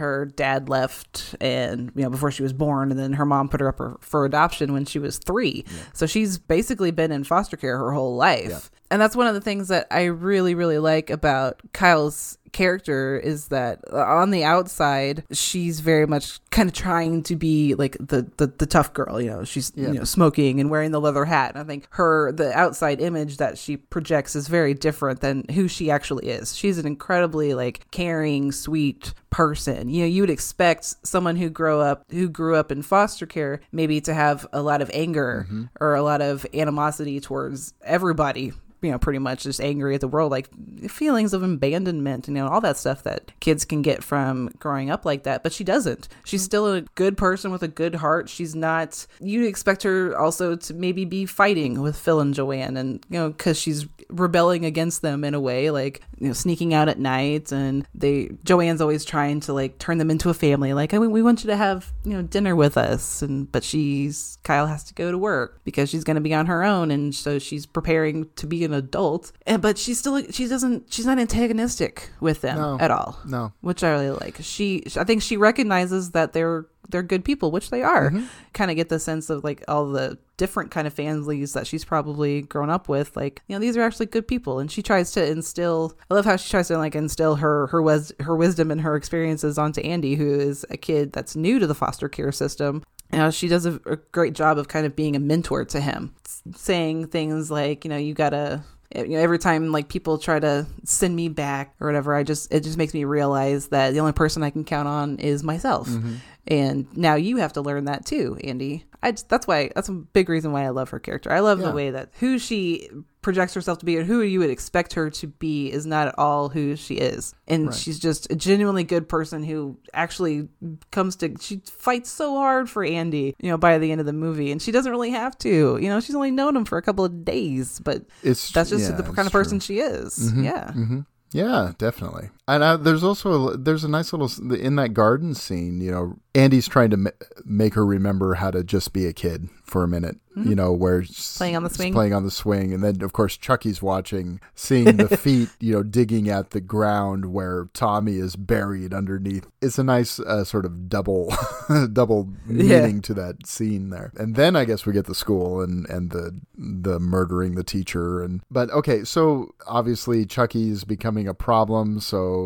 Her 0.00 0.24
dad 0.24 0.68
left, 0.68 1.36
and 1.40 1.92
you 1.94 2.02
know, 2.02 2.10
before 2.10 2.30
she 2.30 2.42
was 2.42 2.52
born, 2.54 2.90
and 2.90 2.98
then 2.98 3.12
her 3.12 3.26
mom 3.26 3.48
put 3.48 3.60
her 3.60 3.68
up 3.68 3.76
for, 3.76 3.98
for 4.00 4.24
adoption 4.24 4.72
when 4.72 4.86
she 4.86 4.98
was 4.98 5.18
three. 5.18 5.64
So 5.92 6.06
she's 6.06 6.38
basically 6.38 6.90
been 6.90 7.12
in 7.12 7.22
foster 7.24 7.56
care 7.56 7.76
her 7.78 7.92
whole 7.92 8.16
life. 8.16 8.70
And 8.90 9.00
that's 9.00 9.14
one 9.14 9.28
of 9.28 9.34
the 9.34 9.40
things 9.40 9.68
that 9.68 9.86
I 9.90 10.04
really, 10.06 10.56
really 10.56 10.78
like 10.78 11.10
about 11.10 11.60
Kyle's 11.72 12.38
character 12.52 13.18
is 13.18 13.48
that 13.48 13.80
on 13.92 14.30
the 14.30 14.44
outside 14.44 15.24
she's 15.32 15.80
very 15.80 16.06
much 16.06 16.40
kind 16.50 16.68
of 16.68 16.74
trying 16.74 17.22
to 17.22 17.36
be 17.36 17.74
like 17.74 17.96
the 17.98 18.30
the, 18.36 18.46
the 18.46 18.66
tough 18.66 18.92
girl 18.92 19.20
you 19.20 19.30
know? 19.30 19.44
She's 19.44 19.72
you 19.76 19.88
know 19.88 20.04
smoking 20.04 20.60
and 20.60 20.70
wearing 20.70 20.90
the 20.90 21.00
leather 21.00 21.24
hat 21.24 21.52
and 21.54 21.62
i 21.62 21.64
think 21.64 21.86
her 21.90 22.32
the 22.32 22.52
outside 22.56 23.00
image 23.00 23.36
that 23.38 23.58
she 23.58 23.76
projects 23.76 24.36
is 24.36 24.48
very 24.48 24.74
different 24.74 25.20
than 25.20 25.44
who 25.54 25.68
she 25.68 25.90
actually 25.90 26.28
is. 26.28 26.56
She's 26.56 26.78
an 26.78 26.86
incredibly 26.86 27.54
like 27.54 27.90
caring 27.90 28.52
sweet 28.52 29.14
person. 29.30 29.88
You 29.88 30.02
know 30.02 30.08
you 30.08 30.22
would 30.22 30.30
expect 30.30 30.94
someone 31.06 31.36
who 31.36 31.50
grow 31.50 31.80
up 31.80 32.04
who 32.10 32.28
grew 32.28 32.56
up 32.56 32.72
in 32.72 32.82
foster 32.82 33.26
care 33.26 33.60
maybe 33.72 34.00
to 34.02 34.14
have 34.14 34.46
a 34.52 34.62
lot 34.62 34.82
of 34.82 34.90
anger 34.92 35.46
mm-hmm. 35.46 35.64
or 35.80 35.94
a 35.94 36.02
lot 36.02 36.20
of 36.20 36.46
animosity 36.54 37.20
towards 37.20 37.74
everybody 37.82 38.52
you 38.82 38.90
know, 38.90 38.98
pretty 38.98 39.18
much 39.18 39.44
just 39.44 39.60
angry 39.60 39.94
at 39.94 40.00
the 40.00 40.08
world, 40.08 40.30
like 40.30 40.48
feelings 40.88 41.32
of 41.34 41.42
abandonment, 41.42 42.28
you 42.28 42.34
know, 42.34 42.48
all 42.48 42.60
that 42.60 42.76
stuff 42.76 43.02
that 43.04 43.32
kids 43.40 43.64
can 43.64 43.82
get 43.82 44.02
from 44.02 44.50
growing 44.58 44.90
up 44.90 45.04
like 45.04 45.24
that. 45.24 45.42
But 45.42 45.52
she 45.52 45.64
doesn't. 45.64 46.08
She's 46.24 46.42
still 46.42 46.72
a 46.72 46.82
good 46.94 47.16
person 47.16 47.50
with 47.50 47.62
a 47.62 47.68
good 47.68 47.96
heart. 47.96 48.28
She's 48.28 48.54
not, 48.54 49.06
You'd 49.20 49.46
expect 49.46 49.82
her 49.82 50.18
also 50.18 50.56
to 50.56 50.74
maybe 50.74 51.04
be 51.04 51.26
fighting 51.26 51.80
with 51.80 51.96
Phil 51.96 52.20
and 52.20 52.34
Joanne 52.34 52.76
and, 52.76 53.04
you 53.08 53.18
know, 53.18 53.30
because 53.30 53.58
she's 53.58 53.86
rebelling 54.10 54.64
against 54.64 55.02
them 55.02 55.24
in 55.24 55.34
a 55.34 55.40
way, 55.40 55.70
like, 55.70 56.00
you 56.18 56.28
know, 56.28 56.32
sneaking 56.32 56.74
out 56.74 56.88
at 56.88 56.98
night. 56.98 57.52
And 57.52 57.86
they, 57.94 58.30
Joanne's 58.44 58.80
always 58.80 59.04
trying 59.04 59.40
to 59.40 59.52
like 59.52 59.78
turn 59.78 59.98
them 59.98 60.10
into 60.10 60.28
a 60.30 60.34
family. 60.34 60.72
Like, 60.72 60.92
I 60.94 60.98
mean, 60.98 61.10
we 61.10 61.22
want 61.22 61.42
you 61.44 61.48
to 61.48 61.56
have, 61.56 61.92
you 62.04 62.12
know, 62.12 62.22
dinner 62.22 62.54
with 62.56 62.76
us. 62.76 63.22
And, 63.22 63.50
but 63.50 63.64
she's, 63.64 64.38
Kyle 64.42 64.66
has 64.66 64.84
to 64.84 64.94
go 64.94 65.10
to 65.10 65.18
work 65.18 65.60
because 65.64 65.88
she's 65.90 66.04
going 66.04 66.16
to 66.16 66.20
be 66.20 66.34
on 66.34 66.46
her 66.46 66.62
own. 66.62 66.90
And 66.90 67.14
so 67.14 67.38
she's 67.38 67.66
preparing 67.66 68.28
to 68.36 68.46
be 68.46 68.64
an 68.64 68.72
adult. 68.74 69.32
And, 69.46 69.62
but 69.62 69.78
she's 69.78 69.98
still, 69.98 70.22
she 70.30 70.46
doesn't, 70.48 70.92
she's 70.92 71.06
not 71.06 71.18
antagonistic 71.18 72.10
with 72.20 72.40
them 72.40 72.56
No. 72.58 72.78
at 72.80 72.90
all. 72.90 73.18
No. 73.26 73.52
Which 73.60 73.82
I 73.84 73.90
really 73.90 74.10
like. 74.10 74.36
She, 74.40 74.84
I 74.96 75.04
think 75.04 75.22
she 75.22 75.36
recognizes 75.36 76.10
that 76.12 76.32
they're, 76.32 76.66
they're 76.88 77.02
good 77.02 77.24
people, 77.24 77.50
which 77.50 77.70
they 77.70 77.82
are. 77.82 78.10
Mm-hmm. 78.10 78.26
Kind 78.52 78.70
of 78.70 78.76
get 78.76 78.88
the 78.88 78.98
sense 78.98 79.30
of 79.30 79.44
like 79.44 79.64
all 79.68 79.86
the 79.90 80.18
different 80.36 80.70
kind 80.70 80.86
of 80.86 80.94
families 80.94 81.52
that 81.52 81.66
she's 81.66 81.84
probably 81.84 82.42
grown 82.42 82.70
up 82.70 82.88
with. 82.88 83.14
Like, 83.16 83.42
you 83.46 83.54
know, 83.54 83.60
these 83.60 83.76
are 83.76 83.82
actually 83.82 84.06
good 84.06 84.26
people, 84.26 84.58
and 84.58 84.70
she 84.70 84.82
tries 84.82 85.12
to 85.12 85.26
instill. 85.26 85.96
I 86.10 86.14
love 86.14 86.24
how 86.24 86.36
she 86.36 86.50
tries 86.50 86.68
to 86.68 86.78
like 86.78 86.94
instill 86.94 87.36
her 87.36 87.66
her 87.68 87.82
wis- 87.82 88.12
her 88.20 88.34
wisdom 88.34 88.70
and 88.70 88.80
her 88.80 88.96
experiences 88.96 89.58
onto 89.58 89.80
Andy, 89.82 90.14
who 90.14 90.32
is 90.32 90.64
a 90.70 90.76
kid 90.76 91.12
that's 91.12 91.36
new 91.36 91.58
to 91.58 91.66
the 91.66 91.74
foster 91.74 92.08
care 92.08 92.32
system. 92.32 92.82
You 93.12 93.18
know, 93.18 93.30
she 93.30 93.48
does 93.48 93.66
a, 93.66 93.80
a 93.86 93.96
great 94.12 94.34
job 94.34 94.56
of 94.56 94.68
kind 94.68 94.86
of 94.86 94.94
being 94.94 95.16
a 95.16 95.20
mentor 95.20 95.64
to 95.66 95.80
him, 95.80 96.14
saying 96.54 97.08
things 97.08 97.50
like, 97.50 97.84
you 97.84 97.90
know, 97.90 97.96
you 97.96 98.14
gotta 98.14 98.62
eh, 98.92 99.02
you 99.02 99.16
know, 99.16 99.18
every 99.18 99.38
time 99.38 99.72
like 99.72 99.88
people 99.88 100.16
try 100.16 100.38
to 100.38 100.66
send 100.84 101.16
me 101.16 101.28
back 101.28 101.74
or 101.80 101.86
whatever, 101.88 102.14
I 102.14 102.22
just 102.22 102.52
it 102.52 102.60
just 102.62 102.78
makes 102.78 102.94
me 102.94 103.04
realize 103.04 103.68
that 103.68 103.92
the 103.92 104.00
only 104.00 104.12
person 104.12 104.42
I 104.42 104.50
can 104.50 104.64
count 104.64 104.88
on 104.88 105.18
is 105.18 105.42
myself. 105.42 105.88
Mm-hmm. 105.88 106.14
And 106.46 106.86
now 106.96 107.14
you 107.14 107.36
have 107.36 107.52
to 107.54 107.60
learn 107.60 107.84
that 107.84 108.06
too, 108.06 108.38
Andy. 108.42 108.84
I 109.02 109.12
just, 109.12 109.28
that's 109.28 109.46
why 109.46 109.70
that's 109.74 109.88
a 109.88 109.92
big 109.92 110.28
reason 110.28 110.52
why 110.52 110.64
I 110.64 110.70
love 110.70 110.90
her 110.90 110.98
character. 110.98 111.30
I 111.32 111.40
love 111.40 111.60
Yeah. 111.60 111.68
the 111.68 111.72
way 111.72 111.90
that 111.90 112.10
who 112.20 112.38
she 112.38 112.88
projects 113.22 113.52
herself 113.54 113.78
to 113.78 113.84
be 113.84 113.96
and 113.98 114.06
who 114.06 114.22
you 114.22 114.38
would 114.40 114.50
expect 114.50 114.94
her 114.94 115.10
to 115.10 115.26
be 115.26 115.70
is 115.70 115.84
not 115.86 116.08
at 116.08 116.18
all 116.18 116.48
who 116.48 116.74
she 116.76 116.94
is. 116.94 117.34
And 117.46 117.72
she's 117.74 117.98
just 117.98 118.30
a 118.32 118.36
genuinely 118.36 118.84
good 118.84 119.08
person 119.08 119.42
who 119.44 119.78
actually 119.92 120.48
comes 120.90 121.16
to 121.16 121.34
she 121.40 121.60
fights 121.66 122.10
so 122.10 122.34
hard 122.36 122.68
for 122.70 122.82
Andy, 122.84 123.34
you 123.40 123.50
know, 123.50 123.58
by 123.58 123.78
the 123.78 123.92
end 123.92 124.00
of 124.00 124.06
the 124.06 124.12
movie. 124.14 124.50
And 124.50 124.60
she 124.60 124.72
doesn't 124.72 124.90
really 124.90 125.10
have 125.10 125.36
to. 125.38 125.78
You 125.80 125.88
know, 125.88 126.00
she's 126.00 126.14
only 126.14 126.30
known 126.30 126.56
him 126.56 126.64
for 126.64 126.78
a 126.78 126.82
couple 126.82 127.04
of 127.04 127.24
days, 127.24 127.78
but 127.80 128.04
It's 128.22 128.50
that's 128.52 128.70
just 128.70 128.90
yeah, 128.90 128.96
the 128.96 129.02
kind 129.02 129.26
of 129.26 129.32
person 129.32 129.60
true. 129.60 129.76
she 129.76 129.80
is. 129.80 130.18
Mm-hmm, 130.18 130.44
yeah. 130.44 130.64
Mm-hmm. 130.74 131.00
Yeah, 131.32 131.72
definitely. 131.78 132.30
And 132.54 132.62
uh, 132.62 132.76
there's 132.76 133.04
also 133.04 133.50
a, 133.50 133.56
there's 133.56 133.84
a 133.84 133.88
nice 133.88 134.12
little 134.12 134.30
in 134.54 134.76
that 134.76 134.94
garden 134.94 135.34
scene. 135.34 135.80
You 135.80 135.90
know, 135.90 136.16
Andy's 136.34 136.68
trying 136.68 136.90
to 136.90 136.96
ma- 136.96 137.10
make 137.44 137.74
her 137.74 137.84
remember 137.86 138.34
how 138.34 138.50
to 138.50 138.62
just 138.64 138.92
be 138.92 139.06
a 139.06 139.12
kid 139.12 139.48
for 139.64 139.82
a 139.84 139.88
minute. 139.88 140.16
You 140.36 140.54
know, 140.54 140.72
where 140.72 141.02
she's 141.02 141.16
Mm-hmm. 141.16 141.36
Playing 141.38 141.56
on 141.56 141.62
the 141.64 141.70
swing. 141.70 141.92
playing 141.92 142.14
on 142.14 142.24
the 142.24 142.30
swing, 142.30 142.72
and 142.72 142.82
then 142.82 143.02
of 143.02 143.12
course 143.12 143.36
Chucky's 143.36 143.82
watching, 143.82 144.40
seeing 144.54 144.96
the 144.96 145.14
feet, 145.18 145.50
you 145.60 145.74
know, 145.74 145.82
digging 145.82 146.30
at 146.30 146.50
the 146.50 146.60
ground 146.62 147.26
where 147.32 147.68
Tommy 147.74 148.14
is 148.16 148.36
buried 148.36 148.94
underneath. 148.94 149.46
It's 149.60 149.76
a 149.78 149.84
nice 149.84 150.18
uh, 150.20 150.44
sort 150.44 150.64
of 150.64 150.88
double, 150.88 151.34
double 151.92 152.28
Yeah. 152.48 152.80
meaning 152.86 153.02
to 153.02 153.14
that 153.14 153.46
scene 153.46 153.90
there. 153.90 154.12
And 154.16 154.34
then 154.36 154.56
I 154.56 154.64
guess 154.64 154.86
we 154.86 154.92
get 154.94 155.06
the 155.06 155.14
school 155.16 155.60
and 155.60 155.84
and 155.90 156.10
the 156.10 156.38
the 156.56 156.98
murdering 157.00 157.54
the 157.56 157.64
teacher 157.64 158.22
and 158.22 158.40
but 158.50 158.70
okay, 158.70 159.04
so 159.04 159.54
obviously 159.66 160.24
Chucky's 160.24 160.84
becoming 160.84 161.26
a 161.28 161.34
problem, 161.34 162.00
so 162.00 162.39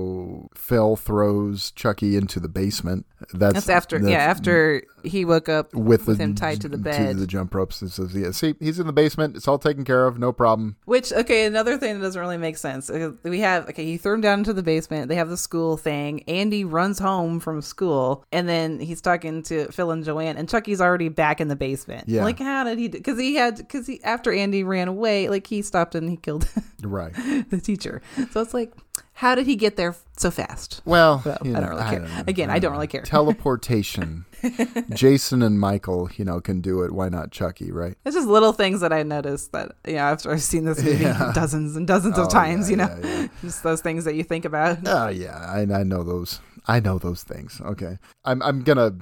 Phil 0.54 0.96
throws 0.96 1.70
Chucky 1.72 2.16
into 2.16 2.40
the 2.40 2.48
basement. 2.48 3.06
That's, 3.32 3.54
That's 3.54 3.68
after, 3.70 3.98
that's 3.98 4.10
yeah, 4.10 4.18
after 4.18 4.82
he 5.02 5.24
woke 5.24 5.48
up 5.48 5.72
with, 5.74 6.06
with 6.06 6.18
the, 6.18 6.24
him 6.24 6.34
tied 6.34 6.60
to 6.60 6.68
the 6.68 6.76
To 6.76 6.82
bed. 6.82 7.16
the 7.16 7.26
jump 7.26 7.54
ropes 7.54 7.80
and 7.80 7.90
says, 7.90 8.14
"Yeah, 8.14 8.32
see, 8.32 8.54
he's 8.60 8.78
in 8.78 8.86
the 8.86 8.92
basement. 8.92 9.34
It's 9.34 9.48
all 9.48 9.58
taken 9.58 9.84
care 9.84 10.06
of. 10.06 10.18
No 10.18 10.30
problem." 10.32 10.76
Which 10.84 11.10
okay, 11.12 11.46
another 11.46 11.78
thing 11.78 11.94
that 11.94 12.00
doesn't 12.04 12.20
really 12.20 12.36
make 12.36 12.58
sense. 12.58 12.90
We 13.22 13.40
have 13.40 13.68
okay, 13.70 13.84
he 13.84 13.96
threw 13.96 14.14
him 14.14 14.20
down 14.20 14.40
into 14.40 14.52
the 14.52 14.62
basement. 14.62 15.08
They 15.08 15.14
have 15.14 15.30
the 15.30 15.38
school 15.38 15.78
thing. 15.78 16.22
Andy 16.24 16.64
runs 16.64 16.98
home 16.98 17.40
from 17.40 17.62
school, 17.62 18.24
and 18.30 18.46
then 18.48 18.78
he's 18.78 19.00
talking 19.00 19.42
to 19.44 19.68
Phil 19.72 19.90
and 19.90 20.04
Joanne, 20.04 20.36
and 20.36 20.46
Chucky's 20.48 20.80
already 20.82 21.08
back 21.08 21.40
in 21.40 21.48
the 21.48 21.56
basement. 21.56 22.08
Yeah. 22.08 22.24
like 22.24 22.38
how 22.38 22.64
did 22.64 22.78
he? 22.78 22.88
Because 22.88 23.18
he 23.18 23.36
had 23.36 23.56
because 23.56 23.86
he 23.86 24.02
after 24.04 24.32
Andy 24.32 24.64
ran 24.64 24.88
away, 24.88 25.30
like 25.30 25.46
he 25.46 25.62
stopped 25.62 25.94
and 25.94 26.10
he 26.10 26.16
killed 26.18 26.46
Right. 26.82 27.14
the 27.48 27.60
teacher. 27.62 28.02
So 28.32 28.42
it's 28.42 28.52
like, 28.52 28.70
how 29.18 29.34
did 29.34 29.46
he 29.46 29.56
get 29.56 29.76
there 29.76 29.94
so 30.16 30.30
fast? 30.30 30.82
Well, 30.84 31.22
Well, 31.24 31.38
you 31.44 31.56
I 31.56 31.60
don't 31.60 31.70
really 31.70 31.82
care. 31.82 32.00
know. 32.00 32.24
Again, 32.26 32.50
I 32.50 32.58
don't 32.58 32.72
really 32.72 32.86
care. 32.86 33.02
Teleportation. 33.04 34.24
Jason 34.92 35.42
and 35.42 35.58
Michael, 35.58 36.10
you 36.16 36.24
know, 36.24 36.40
can 36.40 36.60
do 36.60 36.82
it. 36.82 36.92
Why 36.92 37.08
not 37.08 37.30
Chucky? 37.30 37.70
Right? 37.72 37.96
It's 38.04 38.14
just 38.14 38.28
little 38.28 38.52
things 38.52 38.80
that 38.80 38.92
I 38.92 39.02
noticed 39.02 39.52
that 39.52 39.72
you 39.86 39.94
know 39.94 40.00
after 40.00 40.30
I've 40.32 40.42
seen 40.42 40.64
this 40.64 40.82
movie 40.82 41.02
Yeah. 41.04 41.32
dozens 41.34 41.76
and 41.76 41.86
dozens 41.86 42.18
of 42.18 42.26
Oh, 42.26 42.28
times. 42.30 42.68
yeah, 42.68 42.70
you 42.70 42.76
know, 42.76 42.98
yeah, 43.08 43.20
yeah. 43.22 43.28
just 43.42 43.62
those 43.62 43.80
things 43.80 44.04
that 44.04 44.14
you 44.14 44.22
think 44.24 44.44
about. 44.44 44.78
Oh 44.86 45.08
yeah, 45.08 45.36
I, 45.50 45.60
I 45.62 45.82
know 45.82 46.02
those. 46.02 46.40
I 46.66 46.80
know 46.80 46.98
those 46.98 47.22
things. 47.22 47.60
Okay, 47.64 47.98
I'm 48.24 48.42
I'm 48.42 48.62
gonna. 48.62 48.92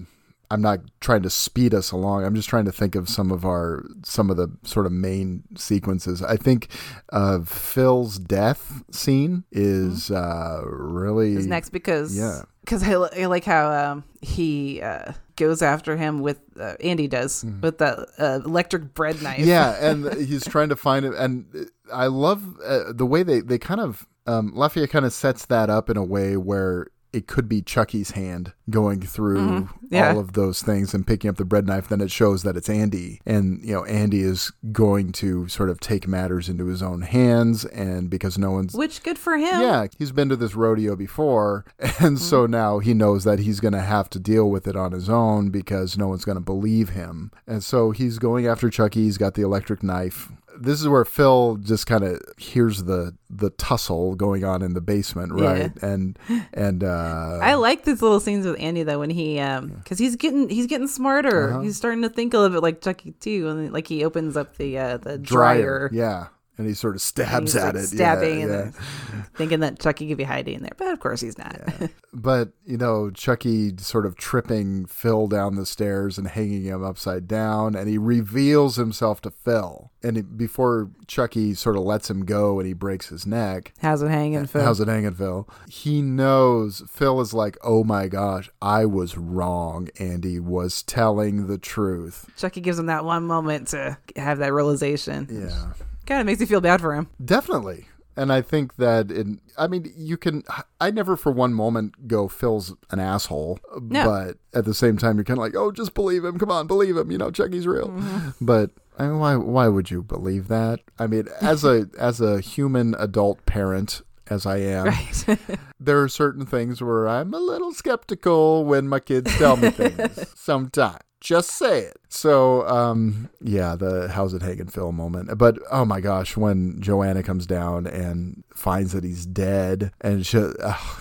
I'm 0.53 0.61
not 0.61 0.81
trying 1.01 1.23
to 1.23 1.31
speed 1.31 1.73
us 1.73 1.93
along. 1.93 2.25
I'm 2.25 2.35
just 2.35 2.49
trying 2.49 2.67
to 2.67 2.73
think 2.73 2.95
of 2.95 3.09
some 3.09 3.31
of 3.31 3.45
our 3.45 3.85
some 4.05 4.31
of 4.31 4.37
the 4.37 4.49
sort 4.65 4.85
of 4.87 4.93
main 4.93 5.45
sequences. 5.57 6.23
I 6.23 6.37
think 6.37 6.69
uh, 7.13 7.41
Phil's 7.41 8.19
death 8.19 8.83
scene 8.91 9.45
is 9.51 10.11
uh, 10.11 10.63
really 10.67 11.33
is 11.35 11.47
next 11.47 11.71
because 11.71 12.17
Yeah. 12.17 12.43
because 12.61 12.83
I, 12.83 12.93
I 12.93 13.27
like 13.27 13.45
how 13.45 13.73
um, 13.73 14.05
he 14.21 14.83
uh, 14.83 15.13
goes 15.37 15.63
after 15.63 15.97
him 15.97 16.21
with 16.21 16.41
uh, 16.61 16.75
Andy 16.81 17.09
does 17.09 17.45
with 17.63 17.79
the 17.79 18.07
uh, 18.19 18.41
electric 18.45 18.93
bread 18.95 19.23
knife. 19.23 19.39
Mm-hmm. 19.41 19.49
Yeah, 19.49 19.85
and 19.91 20.13
he's 20.29 20.45
trying 20.45 20.69
to 20.69 20.77
find 20.77 21.07
it, 21.07 21.15
and 21.15 21.47
I 21.93 22.07
love 22.09 22.43
uh, 22.65 22.93
the 22.93 23.07
way 23.07 23.23
they 23.23 23.41
they 23.41 23.59
kind 23.59 23.81
of 23.81 24.07
um, 24.27 24.53
Lafayette 24.55 24.91
kind 24.91 25.05
of 25.05 25.13
sets 25.13 25.47
that 25.47 25.71
up 25.71 25.89
in 25.91 25.97
a 25.97 26.05
way 26.05 26.37
where 26.37 26.89
it 27.13 27.27
could 27.27 27.49
be 27.49 27.61
Chucky's 27.63 28.13
hand 28.13 28.53
going 28.71 29.01
through 29.03 29.39
Mm-hmm. 29.39 29.87
Yeah. 29.95 30.13
all 30.15 30.19
of 30.21 30.33
those 30.33 30.63
things 30.63 30.95
and 30.95 31.07
picking 31.07 31.29
up 31.29 31.37
the 31.37 31.45
bread 31.45 31.67
knife. 31.67 31.87
Then 31.89 32.01
it 32.01 32.11
shows 32.11 32.43
that 32.45 32.57
it's 32.57 32.71
Andy, 32.71 33.21
and 33.27 33.63
you 33.63 33.75
know 33.75 33.85
Andy 33.85 34.23
is 34.23 34.51
going 34.73 35.13
to 35.13 35.47
sort 35.49 35.69
of 35.69 35.81
take 35.81 36.09
matters 36.09 36.49
into 36.49 36.67
his 36.67 36.83
own 36.83 37.03
hands, 37.03 37.67
and 37.67 38.09
because 38.09 38.39
no 38.39 38.53
one's 38.53 38.73
which 38.75 39.03
good 39.03 39.19
for 39.19 39.37
him. 39.37 39.61
yeah, 39.61 39.87
he's 39.99 40.13
been 40.13 40.31
to 40.31 40.37
this 40.37 40.55
rodeo 40.55 40.97
before, 40.97 41.67
and 42.01 42.19
so 42.19 42.45
Mm-hmm. 42.45 42.53
now 42.53 42.79
he 42.79 42.95
knows 42.95 43.25
that 43.25 43.41
he's 43.41 43.61
going 43.61 43.75
to 43.75 43.81
have 43.83 44.09
to 44.11 44.19
deal 44.19 44.49
with 44.49 44.67
it 44.67 44.77
on 44.77 44.93
his 44.93 45.11
own 45.11 45.51
because 45.51 45.99
no 45.99 46.09
one's 46.09 46.25
going 46.25 46.37
to 46.39 46.41
believe 46.41 46.91
him. 46.91 47.31
And 47.47 47.63
so 47.63 47.91
he's 47.91 48.19
going 48.19 48.47
after 48.47 48.71
Chucky. 48.71 49.03
He's 49.03 49.19
got 49.19 49.35
the 49.35 49.43
electric 49.43 49.83
knife. 49.83 50.31
This 50.63 50.81
is 50.81 50.89
where 50.89 51.05
Phil 51.05 51.57
just 51.57 51.87
kind 51.87 52.05
of 52.05 52.21
hears 52.39 52.85
the 52.85 53.17
the 53.29 53.51
tussle 53.51 54.15
going 54.15 54.45
on 54.45 54.63
in 54.63 54.75
the 54.75 54.81
basement, 54.81 55.33
Yeah. 55.37 55.45
right? 55.53 55.83
And 55.83 56.19
and 56.53 56.85
uh, 56.85 57.39
I 57.43 57.55
like 57.55 57.85
these 57.85 58.01
little 58.03 58.21
scenes 58.21 58.47
with 58.47 58.61
Andy 58.61 58.83
though 58.83 58.99
when 59.01 59.11
he 59.11 59.39
um 59.41 59.69
because 59.69 59.99
he's 59.99 60.17
getting 60.17 60.49
he's 60.49 60.67
getting 60.67 60.89
smarter. 60.89 61.51
Uh-huh. 61.51 61.61
He's 61.63 61.77
starting 61.77 62.03
to 62.03 62.09
think 62.09 62.35
a 62.35 62.39
little 62.39 62.55
bit 62.55 62.63
like 62.63 62.81
Chucky 62.81 63.13
too, 63.13 63.49
and 63.49 63.73
like 63.73 63.87
he 63.87 64.05
opens 64.05 64.37
up 64.37 64.57
the 64.57 64.79
uh, 64.79 64.97
the 64.99 65.19
dryer, 65.19 65.89
dryer. 65.89 65.91
yeah, 65.93 66.27
and 66.59 66.67
he 66.67 66.75
sort 66.75 66.95
of 66.95 67.01
stabs 67.03 67.57
at 67.57 67.75
like, 67.75 67.85
it, 67.85 67.87
stabbing, 67.87 68.41
yeah, 68.41 68.45
and 68.45 68.75
yeah. 68.75 69.23
thinking 69.35 69.61
that 69.61 69.79
Chucky 69.79 70.09
could 70.09 70.19
be 70.19 70.25
hiding 70.25 70.61
there, 70.61 70.73
but 70.77 70.89
of 70.89 71.01
course 71.01 71.21
he's 71.21 71.39
not. 71.39 71.61
But, 72.15 72.51
you 72.67 72.77
know, 72.77 73.11
Chucky 73.11 73.75
sort 73.79 74.05
of 74.05 74.17
tripping 74.17 74.85
Phil 74.85 75.29
down 75.29 75.55
the 75.55 75.65
stairs 75.65 76.19
and 76.19 76.29
hanging 76.29 76.65
him 76.65 76.85
upside 76.85 77.27
down, 77.27 77.75
and 77.75 77.89
he 77.89 77.97
reveals 77.97 78.77
himself 78.77 79.23
to 79.23 79.31
Phil. 79.31 79.91
And 80.03 80.17
he, 80.19 80.23
before 80.23 80.91
Chucky 81.07 81.55
sort 81.55 81.75
of 81.75 81.85
lets 81.85 82.11
him 82.11 82.27
go 82.27 82.59
and 82.59 82.67
he 82.67 82.75
breaks 82.75 83.09
his 83.09 83.25
neck, 83.25 83.73
How's 83.81 84.03
it 84.03 84.11
hanging, 84.11 84.45
Phil? 84.45 84.63
how's 84.63 84.79
it 84.79 84.89
hanging, 84.89 85.15
Phil? 85.15 85.49
He 85.71 86.03
knows 86.03 86.83
Phil 86.87 87.19
is 87.23 87.33
like, 87.33 87.57
oh 87.65 87.83
my 87.83 88.09
gosh, 88.09 88.51
I 88.61 88.85
was 88.85 89.17
wrong. 89.17 89.89
Andy 89.99 90.39
was 90.39 90.83
telling 90.83 91.47
the 91.47 91.57
truth. 91.57 92.31
Chucky 92.37 92.61
gives 92.61 92.79
him 92.79 92.87
that 92.87 93.07
one 93.07 93.25
moment 93.25 93.69
to 93.69 93.97
have 94.17 94.37
that 94.39 94.53
realization. 94.53 95.29
Yeah. 95.31 95.73
Kind 96.07 96.21
of 96.21 96.27
makes 96.27 96.41
you 96.41 96.47
feel 96.47 96.61
bad 96.61 96.81
for 96.81 96.95
him. 96.95 97.09
Definitely. 97.25 97.87
And 98.17 98.31
I 98.31 98.43
think 98.43 98.77
that 98.77 99.11
in 99.11 99.41
I 99.57 99.67
mean 99.69 99.91
you 99.97 100.17
can 100.19 100.43
I 100.81 100.91
never 100.91 101.17
for 101.17 101.33
one 101.33 101.55
moment 101.55 102.07
go 102.09 102.29
Phil's 102.29 102.75
an 102.91 103.01
asshole 103.01 103.59
No. 103.81 104.05
but 104.05 104.37
at 104.59 104.67
the 104.67 104.75
same 104.75 104.99
time 104.99 105.17
you're 105.17 105.25
kind 105.25 105.39
of 105.39 105.43
like 105.43 105.57
oh 105.57 105.73
just 105.73 105.95
believe 105.95 106.23
him 106.23 106.39
come 106.39 106.51
on 106.51 106.67
believe 106.67 106.97
him 106.99 107.11
you 107.11 107.17
know 107.17 107.31
Chucky's 107.31 107.67
real 107.67 107.89
Mm-hmm. 107.89 108.45
but 108.45 108.71
I 108.99 109.05
mean, 109.07 109.19
why 109.19 109.37
why 109.37 109.69
would 109.69 109.91
you 109.91 110.03
believe 110.03 110.49
that 110.49 110.81
I 110.99 111.07
mean 111.07 111.27
as 111.41 111.65
a 111.65 111.89
as 111.99 112.21
a 112.21 112.41
human 112.43 112.95
adult 112.99 113.47
parent 113.47 114.03
as 114.29 114.45
I 114.45 114.59
am 114.59 114.89
Right. 114.89 115.39
there 115.81 116.03
are 116.03 116.09
certain 116.09 116.45
things 116.45 116.83
where 116.83 117.09
I'm 117.09 117.33
a 117.33 117.39
little 117.41 117.73
skeptical 117.73 118.67
when 118.67 118.89
my 118.89 119.01
kids 119.01 119.33
tell 119.39 119.57
me 119.57 119.71
things 119.81 120.29
sometimes. 120.39 120.99
Just 121.23 121.51
say 121.51 121.81
it. 121.83 121.97
So, 122.13 122.69
um, 122.69 123.31
yeah, 123.41 123.75
the 123.75 124.07
how's 124.09 124.35
it 124.35 124.43
hanging 124.43 124.67
Phil 124.67 124.93
moment. 124.93 125.39
But 125.39 125.59
oh 125.71 125.87
my 125.87 126.03
gosh, 126.03 126.37
when 126.37 126.79
Joanna 126.79 127.23
comes 127.23 127.47
down 127.47 127.87
and 127.87 128.45
finds 128.55 128.93
that 128.93 129.03
he's 129.03 129.25
dead, 129.25 129.93
and 130.03 130.27
she, 130.27 130.39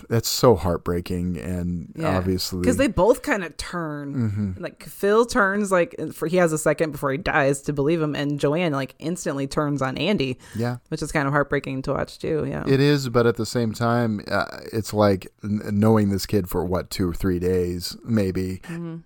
that's 0.07 0.29
so 0.29 0.55
heartbreaking. 0.55 1.37
And 1.37 1.93
obviously, 2.01 2.61
because 2.61 2.77
they 2.77 2.87
both 2.87 3.23
kind 3.23 3.43
of 3.43 3.57
turn. 3.57 4.15
Mm-hmm. 4.15 4.63
Like 4.63 4.83
Phil 4.83 5.25
turns 5.25 5.69
like 5.69 5.95
for 6.13 6.29
he 6.29 6.37
has 6.37 6.53
a 6.53 6.57
second 6.57 6.91
before 6.91 7.11
he 7.11 7.17
dies 7.17 7.61
to 7.63 7.73
believe 7.73 8.01
him, 8.01 8.15
and 8.15 8.39
Joanne 8.39 8.71
like 8.71 8.95
instantly 8.99 9.47
turns 9.47 9.81
on 9.81 9.97
Andy, 9.97 10.39
yeah, 10.55 10.77
which 10.87 11.01
is 11.01 11.11
kind 11.11 11.27
of 11.27 11.33
heartbreaking 11.33 11.81
to 11.81 11.91
watch 11.91 12.19
too. 12.19 12.45
Yeah. 12.47 12.63
It 12.65 12.79
is, 12.79 13.09
but 13.09 13.27
at 13.27 13.35
the 13.35 13.45
same 13.45 13.73
time, 13.73 14.21
uh, 14.29 14.45
it's 14.71 14.93
like 14.93 15.27
n- 15.43 15.59
knowing 15.73 16.09
this 16.09 16.25
kid 16.25 16.49
for 16.49 16.63
what 16.63 16.89
two 16.89 17.09
or 17.09 17.13
three 17.13 17.39
days, 17.39 17.97
maybe. 18.05 18.61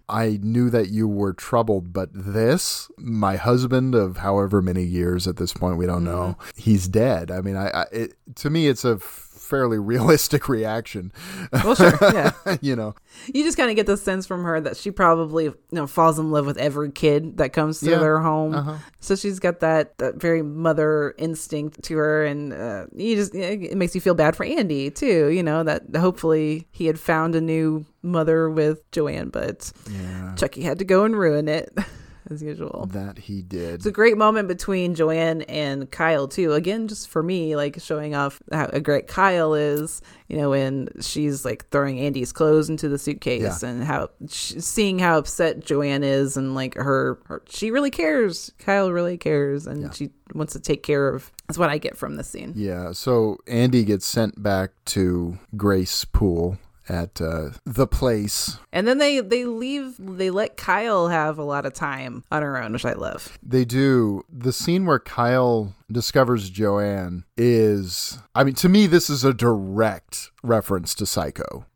I 0.07 0.39
knew 0.43 0.69
that 0.69 0.89
you 0.89 1.07
were 1.07 1.33
troubled, 1.33 1.94
but 1.95 2.09
this, 2.13 2.91
my 2.97 3.37
husband 3.37 3.95
of 3.95 4.17
however 4.17 4.61
many 4.61 4.83
years 4.83 5.27
at 5.27 5.37
this 5.37 5.53
point, 5.53 5.77
we 5.77 5.85
don't 5.85 6.03
mm-hmm. 6.03 6.31
know, 6.31 6.37
he's 6.55 6.89
dead. 6.89 7.31
I 7.31 7.39
mean, 7.39 7.55
I, 7.55 7.69
I 7.69 7.85
it, 7.91 8.13
to 8.35 8.49
me, 8.49 8.67
it's 8.67 8.83
a 8.83 8.99
fairly 9.45 9.77
realistic 9.93 10.49
reaction. 10.49 11.11
well, 11.51 11.75
sure. 11.75 11.97
Yeah. 12.01 12.31
you 12.61 12.75
know, 12.75 12.95
You 13.33 13.43
just 13.43 13.57
kind 13.57 13.69
of 13.69 13.75
get 13.75 13.85
the 13.85 13.95
sense 13.97 14.25
from 14.25 14.43
her 14.43 14.59
that 14.61 14.75
she 14.77 14.91
probably 14.91 15.45
you 15.45 15.55
know 15.71 15.87
falls 15.87 16.19
in 16.19 16.31
love 16.31 16.45
with 16.45 16.57
every 16.57 16.91
kid 16.91 17.37
that 17.37 17.53
comes 17.53 17.79
to 17.81 17.91
Yeah. 17.91 17.99
their 17.99 18.19
home. 18.19 18.55
Uh-huh. 18.55 18.77
So 18.99 19.15
she's 19.15 19.39
got 19.39 19.59
that 19.59 19.97
that 19.99 20.15
very 20.15 20.41
mother 20.41 21.13
instinct 21.17 21.83
to 21.83 21.97
her, 21.97 22.25
and 22.25 22.51
uh, 22.53 22.87
you 22.95 23.15
just 23.15 23.35
it 23.35 23.77
makes 23.77 23.93
you 23.95 24.01
feel 24.01 24.15
bad 24.15 24.35
for 24.35 24.43
Andy 24.45 24.89
too. 24.91 25.29
You 25.29 25.43
know 25.43 25.63
that 25.63 25.83
hopefully 25.95 26.67
he 26.71 26.87
had 26.87 26.99
found 26.99 27.35
a 27.35 27.41
new 27.41 27.85
mother 28.01 28.49
with 28.49 28.89
Joanne, 28.91 29.29
but 29.29 29.71
yeah, 29.91 30.33
Chucky 30.35 30.61
had 30.63 30.79
to 30.79 30.85
go 30.85 31.03
and 31.03 31.15
ruin 31.17 31.47
it 31.47 31.71
as 32.29 32.41
usual. 32.41 32.87
that 32.93 33.17
he 33.19 33.41
did. 33.41 33.75
It's 33.75 33.85
a 33.85 33.91
great 33.91 34.17
moment 34.17 34.47
between 34.47 34.95
Joanne 34.95 35.41
and 35.43 35.89
Kyle 35.91 36.27
too. 36.27 36.53
Again, 36.53 36.87
just 36.87 37.09
for 37.09 37.21
me, 37.23 37.55
like 37.55 37.79
showing 37.81 38.15
off 38.15 38.41
how 38.51 38.65
a 38.73 38.79
great 38.79 39.07
Kyle 39.07 39.53
is. 39.53 40.01
You 40.27 40.37
know, 40.37 40.49
when 40.49 40.89
she's 41.01 41.45
like 41.45 41.69
throwing 41.69 41.99
Andy's 41.99 42.31
clothes 42.31 42.69
into 42.69 42.89
the 42.89 42.97
suitcase, 42.97 43.61
Yeah. 43.61 43.69
and 43.69 43.83
how 43.83 44.09
sh- 44.27 44.53
seeing 44.57 44.97
how 44.97 45.19
upset 45.19 45.59
Joanne 45.63 46.03
is, 46.03 46.35
and 46.35 46.55
like 46.55 46.73
her, 46.75 47.19
her 47.25 47.43
she 47.47 47.69
really 47.71 47.91
cares. 47.91 48.51
Kyle 48.57 48.91
really 48.91 49.17
cares, 49.17 49.67
and 49.67 49.93
she 49.93 50.09
wants 50.33 50.53
to 50.53 50.59
take 50.59 50.81
care 50.83 51.09
of. 51.09 51.31
That's 51.47 51.59
what 51.59 51.69
I 51.69 51.77
get 51.77 51.95
from 51.95 52.15
this 52.15 52.27
scene. 52.27 52.53
Yeah, 52.55 52.91
so 52.93 53.37
Andy 53.45 53.83
gets 53.83 54.07
sent 54.07 54.41
back 54.41 54.71
to 54.85 55.37
Grace 55.55 56.03
Poole 56.05 56.57
at 56.87 57.19
uh, 57.21 57.49
the 57.65 57.87
place. 57.87 58.57
And 58.71 58.87
then 58.87 58.97
they 58.97 59.19
they 59.19 59.45
leave 59.45 59.95
they 59.99 60.29
let 60.29 60.57
Kyle 60.57 61.07
have 61.07 61.37
a 61.37 61.43
lot 61.43 61.65
of 61.65 61.73
time 61.73 62.23
on 62.31 62.41
her 62.41 62.57
own, 62.61 62.73
which 62.73 62.85
I 62.85 62.93
love. 62.93 63.37
They 63.41 63.65
do. 63.65 64.23
The 64.31 64.53
scene 64.53 64.85
where 64.85 64.99
Kyle 64.99 65.73
discovers 65.91 66.49
Joanne 66.49 67.25
is, 67.37 68.17
I 68.33 68.43
mean, 68.43 68.55
to 68.55 68.69
me, 68.69 68.87
this 68.87 69.09
is 69.09 69.23
a 69.23 69.33
direct 69.33 70.31
reference 70.43 70.93
to 70.95 71.05
Psycho. 71.05 71.65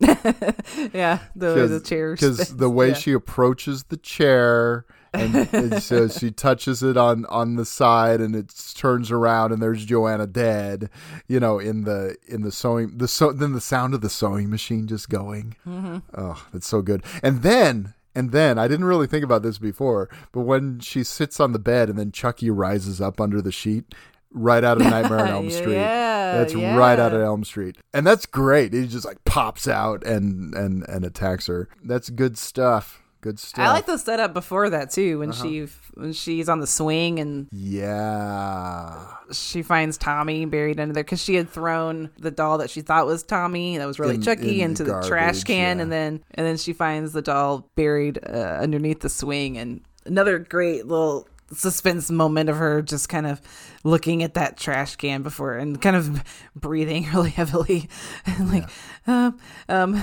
Yeah, 0.92 1.18
the 1.34 1.66
the 1.66 1.80
chair 1.80 2.12
Because 2.12 2.56
the 2.56 2.70
way 2.70 2.88
Yeah. 2.88 2.94
she 2.94 3.12
approaches 3.12 3.84
the 3.84 3.96
chair. 3.96 4.84
And, 5.12 5.48
and 5.52 5.82
so 5.82 6.08
she 6.08 6.30
touches 6.30 6.82
it 6.82 6.96
on 6.96 7.26
on 7.26 7.56
the 7.56 7.64
side 7.64 8.20
and 8.20 8.34
it 8.34 8.52
turns 8.74 9.10
around 9.10 9.52
and 9.52 9.62
there's 9.62 9.84
Joanna 9.84 10.26
dead 10.26 10.90
you 11.28 11.40
know 11.40 11.58
in 11.58 11.84
the 11.84 12.16
in 12.28 12.42
the 12.42 12.52
sewing 12.52 12.98
the 12.98 13.08
so 13.08 13.32
then 13.32 13.52
the 13.52 13.60
sound 13.60 13.94
of 13.94 14.00
the 14.00 14.10
sewing 14.10 14.50
machine 14.50 14.86
just 14.86 15.08
going. 15.08 15.56
Mm-hmm. 15.66 15.98
oh 16.16 16.46
that's 16.52 16.66
so 16.66 16.82
good. 16.82 17.04
And 17.22 17.42
then 17.42 17.94
and 18.14 18.32
then 18.32 18.58
I 18.58 18.68
didn't 18.68 18.86
really 18.86 19.06
think 19.06 19.24
about 19.24 19.42
this 19.42 19.58
before 19.58 20.08
but 20.32 20.42
when 20.42 20.80
she 20.80 21.04
sits 21.04 21.40
on 21.40 21.52
the 21.52 21.58
bed 21.58 21.88
and 21.88 21.98
then 21.98 22.12
Chucky 22.12 22.50
rises 22.50 23.00
up 23.00 23.20
under 23.20 23.40
the 23.40 23.52
sheet 23.52 23.94
right 24.32 24.62
out 24.62 24.80
of 24.80 24.86
Nightmare 24.90 25.20
on 25.20 25.28
Elm 25.28 25.50
Street. 25.50 25.74
Yeah, 25.74 26.38
that's 26.38 26.54
right 26.54 26.98
out 26.98 27.12
of 27.12 27.20
Elm 27.20 27.44
Street. 27.44 27.76
And 27.92 28.06
that's 28.06 28.26
great. 28.26 28.72
He 28.72 28.86
just 28.86 29.04
like 29.04 29.24
pops 29.24 29.66
out 29.66 30.04
and 30.04 30.54
and 30.54 30.88
and 30.88 31.04
attacks 31.04 31.46
her. 31.48 31.68
That's 31.82 32.10
good 32.10 32.38
stuff 32.38 32.99
good 33.20 33.38
stuff 33.38 33.64
I 33.66 33.72
like 33.72 33.86
the 33.86 33.98
setup 33.98 34.32
before 34.34 34.70
that 34.70 34.90
too, 34.90 35.18
when 35.20 35.30
Uh-huh. 35.30 35.42
she 35.42 35.66
when 35.94 36.12
she's 36.12 36.48
on 36.48 36.60
the 36.60 36.66
swing 36.66 37.18
and 37.18 37.48
Yeah. 37.52 39.06
she 39.32 39.62
finds 39.62 39.98
Tommy 39.98 40.44
buried 40.46 40.80
under 40.80 40.94
there 40.94 41.04
because 41.04 41.22
she 41.22 41.34
had 41.34 41.48
thrown 41.50 42.10
the 42.18 42.30
doll 42.30 42.58
that 42.58 42.70
she 42.70 42.80
thought 42.80 43.06
was 43.06 43.22
Tommy 43.22 43.76
that 43.78 43.86
was 43.86 43.98
really 43.98 44.14
In- 44.16 44.22
Chucky 44.22 44.62
in 44.62 44.70
into 44.70 44.84
the 44.84 45.00
the, 45.00 45.06
trash 45.08 45.44
can, 45.44 45.76
yeah. 45.78 45.82
and 45.82 45.92
then 45.92 46.20
and 46.34 46.46
then 46.46 46.56
she 46.56 46.72
finds 46.72 47.12
the 47.12 47.22
doll 47.22 47.68
buried 47.76 48.18
uh, 48.26 48.58
underneath 48.60 49.00
the 49.00 49.08
swing, 49.08 49.58
and 49.58 49.80
another 50.06 50.38
great 50.38 50.86
little 50.86 51.28
suspense 51.52 52.10
moment 52.10 52.48
of 52.48 52.56
her 52.56 52.82
just 52.82 53.08
kind 53.08 53.26
of 53.26 53.40
looking 53.82 54.22
at 54.22 54.34
that 54.34 54.56
trash 54.56 54.96
can 54.96 55.22
before 55.22 55.54
and 55.54 55.80
kind 55.80 55.96
of 55.96 56.22
breathing 56.54 57.08
really 57.14 57.30
heavily. 57.30 57.88
And 58.26 58.50
like 58.50 58.68
um 59.06 59.38
um 59.68 60.02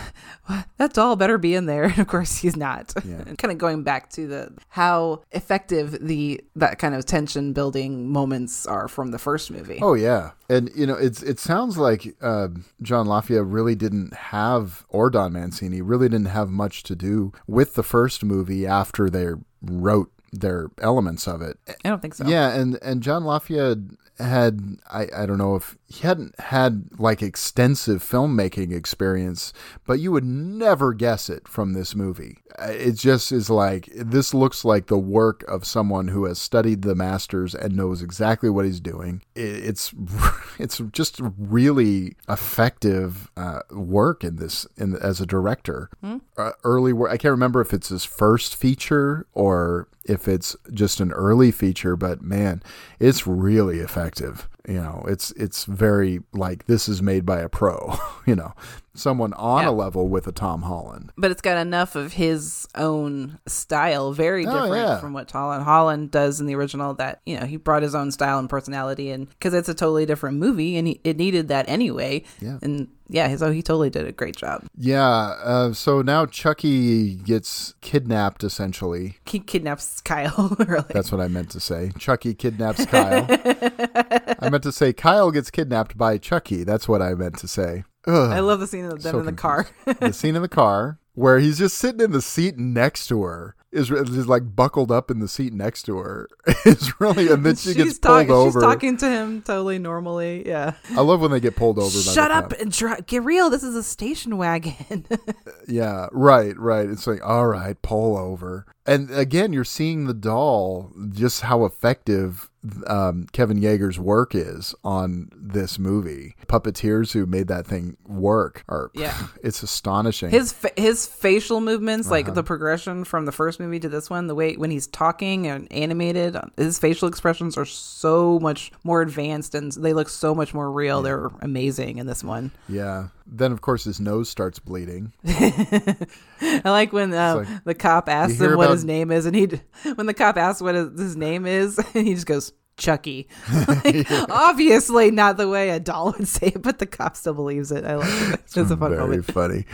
that 0.78 0.94
doll 0.94 1.16
better 1.16 1.38
be 1.38 1.56
in 1.56 1.66
there. 1.66 1.84
And 1.84 2.00
of 2.00 2.08
course 2.08 2.38
he's 2.38 2.56
not. 2.56 2.94
Yeah. 3.06 3.24
kind 3.38 3.52
of 3.52 3.58
going 3.58 3.84
back 3.84 4.10
to 4.12 4.28
the 4.28 4.54
how 4.70 5.24
effective 5.32 5.98
the 6.06 6.42
that 6.56 6.80
kind 6.80 6.96
of 6.96 7.06
tension 7.06 7.54
building 7.54 8.10
moments 8.10 8.66
are 8.66 8.88
from 8.88 9.12
the 9.12 9.20
first 9.20 9.52
movie. 9.52 9.80
Oh 9.82 9.94
yeah, 9.94 10.32
and 10.50 10.70
you 10.76 10.86
know 10.86 10.96
it's 10.96 11.22
it 11.24 11.40
sounds 11.40 11.78
like 11.78 12.16
uh, 12.22 12.50
John 12.82 13.06
Lafayette 13.08 13.46
really 13.46 13.76
didn't 13.76 14.14
have 14.14 14.86
or 14.90 15.10
Don 15.10 15.34
Mancini 15.34 15.82
really 15.82 16.10
didn't 16.10 16.28
have 16.28 16.50
much 16.50 16.84
to 16.84 16.96
do 16.96 17.32
with 17.46 17.76
the 17.76 17.84
first 17.84 18.24
movie 18.24 18.66
after 18.66 19.10
they 19.10 19.28
wrote 19.62 20.12
their 20.32 20.70
elements 20.80 21.28
of 21.28 21.42
it. 21.42 21.58
i 21.86 21.90
don't 21.90 22.02
think 22.02 22.14
so 22.16 22.26
Yeah, 22.28 22.54
and 22.54 22.78
and 22.82 23.02
John 23.02 23.24
Lafayette 23.24 23.78
had 24.20 24.78
I 24.90 25.08
I 25.16 25.26
don't 25.26 25.38
know 25.38 25.56
if 25.56 25.77
he 25.90 26.06
hadn't 26.06 26.38
had 26.40 26.90
like 26.98 27.22
extensive 27.22 28.04
filmmaking 28.04 28.74
experience, 28.74 29.54
but 29.86 30.00
you 30.00 30.12
would 30.12 30.26
never 30.26 30.94
guess 30.94 31.30
it 31.30 31.48
from 31.48 31.72
this 31.72 31.96
movie. 31.96 32.40
It 32.60 32.94
just 32.94 33.32
is 33.32 33.50
like 33.50 33.90
this 33.96 34.34
looks 34.34 34.66
like 34.66 34.88
the 34.88 34.98
work 34.98 35.44
of 35.48 35.66
someone 35.66 36.10
who 36.10 36.26
has 36.26 36.40
studied 36.40 36.82
the 36.82 36.96
masters 36.96 37.56
and 37.56 37.76
knows 37.76 38.02
exactly 38.02 38.50
what 38.50 38.66
he's 38.66 38.82
doing. 38.82 39.22
It's 39.34 39.94
it's 40.60 40.82
just 40.92 41.22
really 41.38 42.18
effective 42.28 43.32
uh, 43.38 43.62
work 43.72 44.26
in 44.26 44.36
this 44.36 44.68
in 44.76 44.96
as 44.98 45.22
a 45.22 45.26
director. 45.26 45.90
Uh, 46.38 46.52
early 46.66 46.92
work. 46.92 47.12
I 47.12 47.18
can't 47.18 47.32
remember 47.32 47.62
if 47.62 47.74
it's 47.74 47.90
his 47.90 48.04
first 48.04 48.56
feature 48.58 49.26
or 49.34 49.88
if 50.04 50.28
it's 50.28 50.56
just 50.74 51.00
an 51.00 51.12
early 51.12 51.52
feature, 51.52 51.96
but 51.96 52.22
man, 52.22 52.62
it's 53.00 53.26
really 53.26 53.80
effective. 53.80 54.50
You 54.68 54.82
know, 54.82 55.06
it's 55.08 55.32
it's 55.32 55.64
very 55.64 56.20
like 56.34 56.66
this 56.66 56.90
is 56.90 57.02
made 57.02 57.26
by 57.26 57.40
a 57.40 57.50
pro. 57.50 57.96
You 58.28 58.36
know, 58.36 58.54
someone 58.94 59.32
on 59.36 59.64
Yeah. 59.64 59.70
a 59.70 59.72
level 59.72 60.10
with 60.10 60.28
a 60.28 60.34
Tom 60.34 60.64
Holland. 60.64 61.14
but 61.18 61.32
it's 61.32 61.40
got 61.40 61.58
enough 61.58 61.96
of 61.96 62.12
his 62.12 62.68
own 62.76 63.40
style, 63.48 64.12
very 64.12 64.46
Oh, 64.46 64.52
different 64.52 64.76
yeah. 64.76 65.00
from 65.00 65.14
what 65.14 65.32
Holland 65.32 65.64
Holland 65.64 66.12
does 66.12 66.42
in 66.42 66.46
the 66.46 66.56
original. 66.56 66.94
That 66.96 67.22
you 67.26 67.40
know 67.40 67.46
he 67.46 67.56
brought 67.56 67.84
his 67.84 67.96
own 67.96 68.12
style 68.12 68.38
and 68.38 68.50
personality, 68.50 69.12
and 69.12 69.30
because 69.30 69.54
it's 69.54 69.70
a 69.70 69.74
totally 69.74 70.06
different 70.06 70.40
movie, 70.40 70.76
and 70.76 70.90
he, 70.90 71.00
it 71.06 71.16
needed 71.16 71.48
that 71.48 71.70
anyway. 71.70 72.24
Yeah. 72.42 72.58
and 72.62 72.90
yeah, 73.10 73.36
so 73.36 73.52
he 73.52 73.62
totally 73.62 73.90
did 73.90 74.06
a 74.08 74.12
great 74.12 74.36
job. 74.36 74.66
Yeah. 74.78 75.06
Uh, 75.08 75.74
so 75.74 76.02
now 76.02 76.26
Chucky 76.26 77.16
gets 77.16 77.74
kidnapped. 77.82 78.44
Essentially, 78.44 79.18
He 79.26 79.40
kidnaps 79.40 80.02
Kyle. 80.02 80.56
really. 80.68 80.86
that's 80.90 81.12
what 81.12 81.22
I 81.22 81.28
meant 81.28 81.50
to 81.52 81.60
say. 81.60 81.92
Chucky 81.98 82.34
kidnaps 82.34 82.86
Kyle. 82.86 83.26
I 84.40 84.50
meant 84.50 84.64
to 84.64 84.72
say 84.72 84.94
Kyle 84.94 85.32
gets 85.32 85.50
kidnapped 85.52 85.98
by 85.98 86.18
Chucky. 86.18 86.64
That's 86.64 86.88
what 86.88 87.02
I 87.02 87.14
meant 87.16 87.38
to 87.40 87.48
say. 87.48 87.84
Ugh. 88.06 88.32
I 88.32 88.40
love 88.40 88.60
the 88.60 88.68
scene 88.68 88.86
of 88.86 89.02
them 89.04 89.12
So 89.12 89.20
in 89.20 89.26
the 89.26 89.34
car. 89.34 89.68
the 90.00 90.14
scene 90.14 90.36
in 90.36 90.42
the 90.42 90.48
car 90.48 91.00
where 91.14 91.40
he's 91.40 91.58
just 91.58 91.78
sitting 91.78 92.00
in 92.00 92.12
the 92.12 92.22
seat 92.22 92.58
next 92.58 93.08
to 93.08 93.24
her 93.24 93.56
is 93.78 93.88
just 93.90 94.28
like 94.28 94.56
buckled 94.56 94.92
up 94.92 95.10
in 95.12 95.20
the 95.20 95.28
seat 95.28 95.54
next 95.54 95.84
to 95.84 95.98
her 95.98 96.28
is 96.66 97.00
really 97.00 97.28
and 97.30 97.46
then 97.46 97.56
she 97.56 97.74
gets 97.74 97.90
she's 97.90 98.00
pulled 98.00 98.14
talking. 98.28 98.32
over 98.32 98.60
She's 98.60 98.64
talking 98.64 98.98
to 98.98 99.10
him 99.10 99.42
totally 99.44 99.80
normally. 99.80 100.48
Yeah. 100.48 100.74
i 100.92 101.02
love 101.02 101.22
when 101.22 101.32
they 101.32 101.40
get 101.40 101.56
pulled 101.56 101.78
over 101.80 101.90
Shut 101.90 102.30
the 102.30 102.36
up 102.36 102.52
and 102.54 102.72
dri- 102.72 103.02
get 103.06 103.24
real. 103.24 103.50
This 103.50 103.64
is 103.64 103.76
a 103.76 103.84
station 103.84 104.38
wagon. 104.38 105.06
yeah 105.68 106.08
right 106.12 106.58
right 106.58 106.90
it's 106.90 107.06
like 107.08 107.24
all 107.26 107.48
right 107.48 107.82
pull 107.82 108.18
over 108.18 108.66
and 108.88 109.12
again 109.12 109.54
you're 109.54 109.64
seeing 109.64 110.06
the 110.08 110.14
doll 110.14 110.92
just 111.12 111.42
how 111.42 111.66
effective 111.66 112.50
um, 112.88 113.28
kevin 113.32 113.62
Yagher's 113.62 113.98
work 114.00 114.34
is 114.36 114.74
on 114.84 115.30
this 115.34 115.78
movie 115.80 116.36
puppeteers 116.48 117.14
who 117.14 117.26
made 117.26 117.48
that 117.48 117.66
thing 117.66 117.96
work 118.06 118.64
are 118.68 118.90
Yeah. 118.94 119.16
it's 119.44 119.64
astonishing 119.64 120.32
his 120.32 120.52
fa- 120.52 120.72
his 120.76 121.06
facial 121.08 121.62
movements, 121.62 122.08
Uh-huh. 122.08 122.16
like 122.16 122.34
the 122.34 122.44
progression 122.44 123.04
from 123.06 123.26
the 123.26 123.32
first 123.32 123.60
movie 123.60 123.80
to 123.80 123.88
this 123.90 124.10
one, 124.10 124.28
the 124.28 124.36
way 124.36 124.56
when 124.56 124.72
he's 124.72 124.88
talking 124.88 125.48
and 125.48 125.72
animated, 125.72 126.36
his 126.58 126.78
facial 126.80 127.08
expressions 127.08 127.58
are 127.58 127.66
so 127.66 128.38
much 128.40 128.72
more 128.84 129.02
advanced 129.02 129.56
and 129.56 129.72
they 129.74 129.94
look 129.94 130.10
so 130.10 130.36
much 130.36 130.54
more 130.54 130.70
real. 130.72 131.02
They're 131.02 131.30
amazing 131.42 132.00
in 132.00 132.08
this 132.08 132.24
one. 132.24 132.52
yeah 132.68 133.08
then 133.30 133.52
of 133.52 133.60
course 133.60 133.84
his 133.84 134.00
nose 134.00 134.30
starts 134.30 134.58
bleeding 134.58 135.12
I 135.26 136.62
like 136.64 136.94
when 136.94 137.14
um, 137.14 137.40
like, 137.40 137.64
the 137.66 137.76
cop 137.76 138.08
asks 138.08 138.40
him 138.40 138.56
what 138.56 138.70
his 138.78 138.86
name 138.86 139.12
is, 139.12 139.26
and 139.26 139.36
he 139.36 139.48
when 139.96 140.08
the 140.08 140.14
cop 140.14 140.38
asks 140.38 140.62
what 140.62 140.76
his, 140.76 141.16
name 141.16 141.46
is, 141.46 141.78
and 141.94 142.08
he 142.08 142.14
just 142.14 142.26
goes. 142.28 142.54
Chucky. 142.80 143.28
Like, 143.68 144.06
Obviously, 144.30 145.10
not 145.10 145.38
the 145.38 145.50
way 145.50 145.72
a 145.72 145.80
doll 145.80 146.12
would 146.16 146.28
say 146.28 146.48
it, 146.54 146.62
but 146.62 146.78
the 146.78 146.86
cop 146.86 147.16
still 147.18 147.34
believes 147.34 147.72
it. 147.72 147.84
I 147.84 147.96
like 147.96 148.34
it. 148.34 148.40
It's 148.46 148.56
a 148.56 148.66
fun 148.78 148.92
Very 148.92 148.98
moment. 148.98 149.26
funny. 149.26 149.66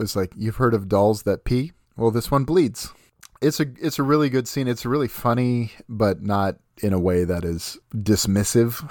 It's 0.00 0.16
like 0.16 0.32
you've 0.36 0.56
heard 0.56 0.74
of 0.74 0.88
dolls 0.88 1.22
that 1.22 1.44
pee. 1.44 1.70
Well, 1.96 2.10
this 2.10 2.28
one 2.28 2.42
bleeds. 2.42 2.92
It's 3.40 3.60
a 3.60 3.66
it's 3.80 4.00
a 4.00 4.02
really 4.02 4.28
good 4.30 4.48
scene. 4.48 4.66
It's 4.66 4.84
really 4.84 5.06
funny, 5.06 5.70
but 5.88 6.22
not 6.22 6.56
in 6.82 6.92
a 6.92 6.98
way 6.98 7.22
that 7.24 7.44
is 7.44 7.78
dismissive. 7.94 8.82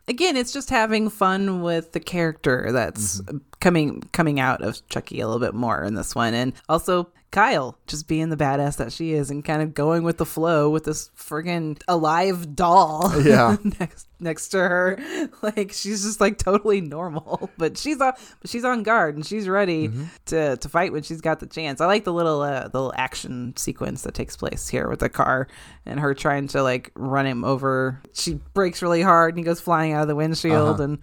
again 0.08 0.36
it's 0.36 0.52
just 0.52 0.70
having 0.70 1.08
fun 1.08 1.62
with 1.62 1.92
the 1.92 2.00
character 2.00 2.70
that's 2.72 3.20
Mm-hmm. 3.20 3.36
coming 3.60 4.00
coming 4.12 4.40
out 4.40 4.62
of 4.62 4.86
chucky 4.88 5.20
a 5.20 5.26
little 5.28 5.40
bit 5.40 5.54
more 5.54 5.84
in 5.84 5.94
this 5.94 6.14
one 6.14 6.34
and 6.34 6.52
also 6.68 7.10
kyle 7.32 7.76
just 7.86 8.06
being 8.06 8.28
the 8.28 8.36
badass 8.36 8.76
that 8.76 8.92
she 8.92 9.12
is 9.12 9.30
and 9.30 9.44
kind 9.44 9.62
of 9.62 9.74
going 9.74 10.04
with 10.04 10.18
the 10.18 10.26
flow 10.26 10.70
with 10.70 10.84
this 10.84 11.10
friggin' 11.18 11.80
alive 11.88 12.54
doll 12.54 13.10
Yeah. 13.20 13.56
next 13.80 14.06
next 14.22 14.48
to 14.48 14.58
her. 14.58 14.98
Like 15.42 15.72
she's 15.72 16.04
just 16.04 16.20
like 16.20 16.38
totally 16.38 16.80
normal 16.80 17.50
but 17.58 17.76
she's 17.76 18.00
on 18.00 18.12
but 18.40 18.48
she's 18.50 18.64
on 18.64 18.82
guard 18.84 19.16
and 19.16 19.26
she's 19.26 19.48
ready 19.48 19.88
Mm-hmm. 19.88 20.04
to 20.26 20.56
to 20.56 20.68
fight 20.68 20.92
when 20.92 21.02
she's 21.02 21.20
got 21.20 21.40
the 21.40 21.46
chance. 21.46 21.80
I 21.80 21.86
like 21.86 22.04
the 22.04 22.12
little 22.12 22.40
uh 22.42 22.68
the 22.68 22.78
little 22.78 22.92
action 22.96 23.54
sequence 23.56 24.02
that 24.02 24.14
takes 24.14 24.36
place 24.36 24.68
here 24.68 24.88
with 24.88 25.00
the 25.00 25.08
car 25.08 25.48
and 25.86 25.98
her 25.98 26.14
trying 26.14 26.46
to 26.48 26.62
like 26.62 26.92
run 26.94 27.26
him 27.26 27.44
over. 27.44 28.00
She 28.14 28.34
brakes 28.54 28.82
really 28.82 29.02
hard 29.02 29.34
and 29.34 29.38
he 29.38 29.44
goes 29.44 29.60
flying 29.60 29.92
out 29.92 30.02
of 30.02 30.08
the 30.08 30.14
windshield 30.16 30.80
and, 30.80 30.98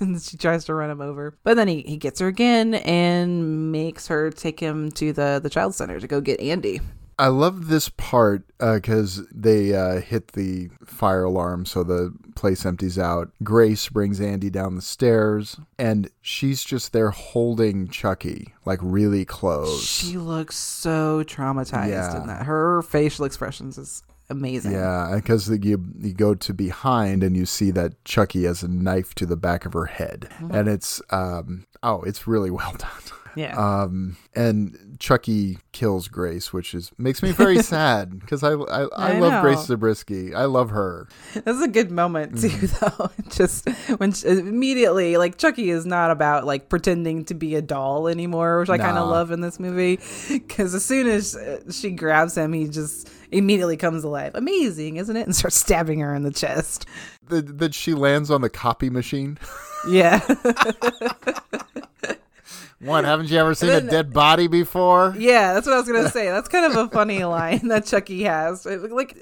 and 0.00 0.20
she 0.22 0.36
tries 0.36 0.64
to 0.64 0.74
run 0.74 0.90
him 0.90 1.00
over. 1.00 1.36
But 1.44 1.54
then 1.54 1.68
he, 1.68 1.82
he 1.82 1.96
gets 1.96 2.18
her 2.20 2.26
again 2.26 2.74
and 2.74 3.70
makes 3.70 4.08
her 4.08 4.30
take 4.30 4.58
him 4.58 4.90
to 4.92 5.12
the 5.12 5.40
the 5.42 5.50
child 5.50 5.74
center 5.74 6.00
to 6.00 6.06
go 6.06 6.20
get 6.20 6.40
andy 6.40 6.80
I 7.18 7.28
love 7.28 7.66
this 7.68 7.88
part 7.88 8.44
because 8.58 9.26
they 9.32 9.74
uh, 9.74 10.00
hit 10.00 10.28
the 10.32 10.68
fire 10.84 11.24
alarm, 11.24 11.66
so 11.66 11.82
the 11.82 12.12
place 12.36 12.64
empties 12.64 12.98
out. 12.98 13.30
Grace 13.42 13.88
brings 13.88 14.20
Andy 14.20 14.50
down 14.50 14.76
the 14.76 14.82
stairs, 14.82 15.56
and 15.78 16.10
she's 16.22 16.62
just 16.62 16.92
there 16.92 17.10
holding 17.10 17.88
Chucky, 17.88 18.54
like 18.64 18.78
really 18.82 19.24
close. 19.24 19.82
she 19.84 20.16
looks 20.16 20.56
so 20.56 21.24
traumatized 21.24 21.88
Yeah. 21.90 22.20
in 22.20 22.26
that 22.28 22.46
her 22.46 22.82
facial 22.82 23.24
expressions 23.24 23.78
is 23.78 24.02
amazing 24.30 24.72
Yeah, 24.72 25.12
because 25.16 25.48
you 25.48 25.84
you 25.98 26.12
go 26.12 26.34
to 26.34 26.52
behind 26.54 27.22
and 27.24 27.34
you 27.36 27.46
see 27.46 27.70
that 27.72 28.04
Chucky 28.04 28.44
has 28.44 28.62
a 28.62 28.68
knife 28.68 29.14
to 29.16 29.26
the 29.26 29.36
back 29.36 29.64
of 29.66 29.72
her 29.72 29.86
head, 29.86 30.28
Mm-hmm. 30.34 30.54
and 30.54 30.68
it's 30.68 31.02
um 31.10 31.66
oh, 31.82 32.02
it's 32.02 32.26
really 32.28 32.50
well 32.50 32.74
done. 32.78 32.90
Yeah. 33.38 33.56
Um, 33.56 34.16
and 34.34 34.96
Chucky 34.98 35.58
kills 35.72 36.08
Grace, 36.08 36.52
which 36.52 36.74
is 36.74 36.90
makes 36.98 37.22
me 37.22 37.30
very 37.30 37.62
sad 37.62 38.18
because 38.18 38.42
I 38.42 38.52
I, 38.54 38.82
I, 38.82 38.88
I 39.14 39.18
love 39.20 39.32
know. 39.32 39.42
Grace 39.42 39.66
Zabriskie. 39.66 40.34
I 40.34 40.46
love 40.46 40.70
her. 40.70 41.06
That's 41.34 41.60
a 41.62 41.68
good 41.68 41.90
moment 41.92 42.40
too, 42.40 42.48
Mm-hmm. 42.48 42.96
though. 42.98 43.10
Just 43.30 43.68
when 43.98 44.12
she, 44.12 44.26
immediately, 44.26 45.16
like 45.16 45.38
Chucky 45.38 45.70
is 45.70 45.86
not 45.86 46.10
about 46.10 46.44
like 46.46 46.68
pretending 46.68 47.24
to 47.26 47.34
be 47.34 47.54
a 47.54 47.62
doll 47.62 48.08
anymore, 48.08 48.60
which 48.60 48.70
I 48.70 48.78
kind 48.78 48.98
of 48.98 49.08
love 49.08 49.30
in 49.30 49.40
this 49.40 49.60
movie. 49.60 50.00
Because 50.28 50.74
as 50.74 50.84
soon 50.84 51.06
as 51.06 51.36
uh, 51.36 51.60
she 51.70 51.90
grabs 51.90 52.36
him, 52.36 52.52
he 52.52 52.66
just 52.68 53.08
immediately 53.30 53.76
comes 53.76 54.02
alive. 54.02 54.32
Amazing, 54.34 54.96
isn't 54.96 55.16
it? 55.16 55.26
And 55.26 55.36
starts 55.36 55.56
stabbing 55.56 56.00
her 56.00 56.14
in 56.14 56.24
the 56.24 56.32
chest. 56.32 56.86
That, 57.28 57.58
that 57.58 57.74
she 57.74 57.94
lands 57.94 58.30
on 58.30 58.40
the 58.40 58.48
copy 58.50 58.90
machine. 58.90 59.38
Yeah, 59.88 60.18
What? 62.80 63.04
Haven't 63.04 63.28
you 63.30 63.38
ever 63.38 63.54
seen 63.54 63.70
a 63.70 63.80
dead 63.80 64.12
body 64.12 64.46
before? 64.46 65.14
yeah. 65.18 65.54
That's 65.54 65.66
what 65.66 65.74
I 65.74 65.78
was 65.78 65.88
gonna 65.88 66.10
say. 66.10 66.28
That's 66.28 66.48
kind 66.48 66.64
of 66.64 66.76
a 66.76 66.88
funny 66.88 67.24
line 67.24 67.68
that 67.68 67.86
Chucky 67.86 68.22
has, 68.22 68.64
like 68.66 69.16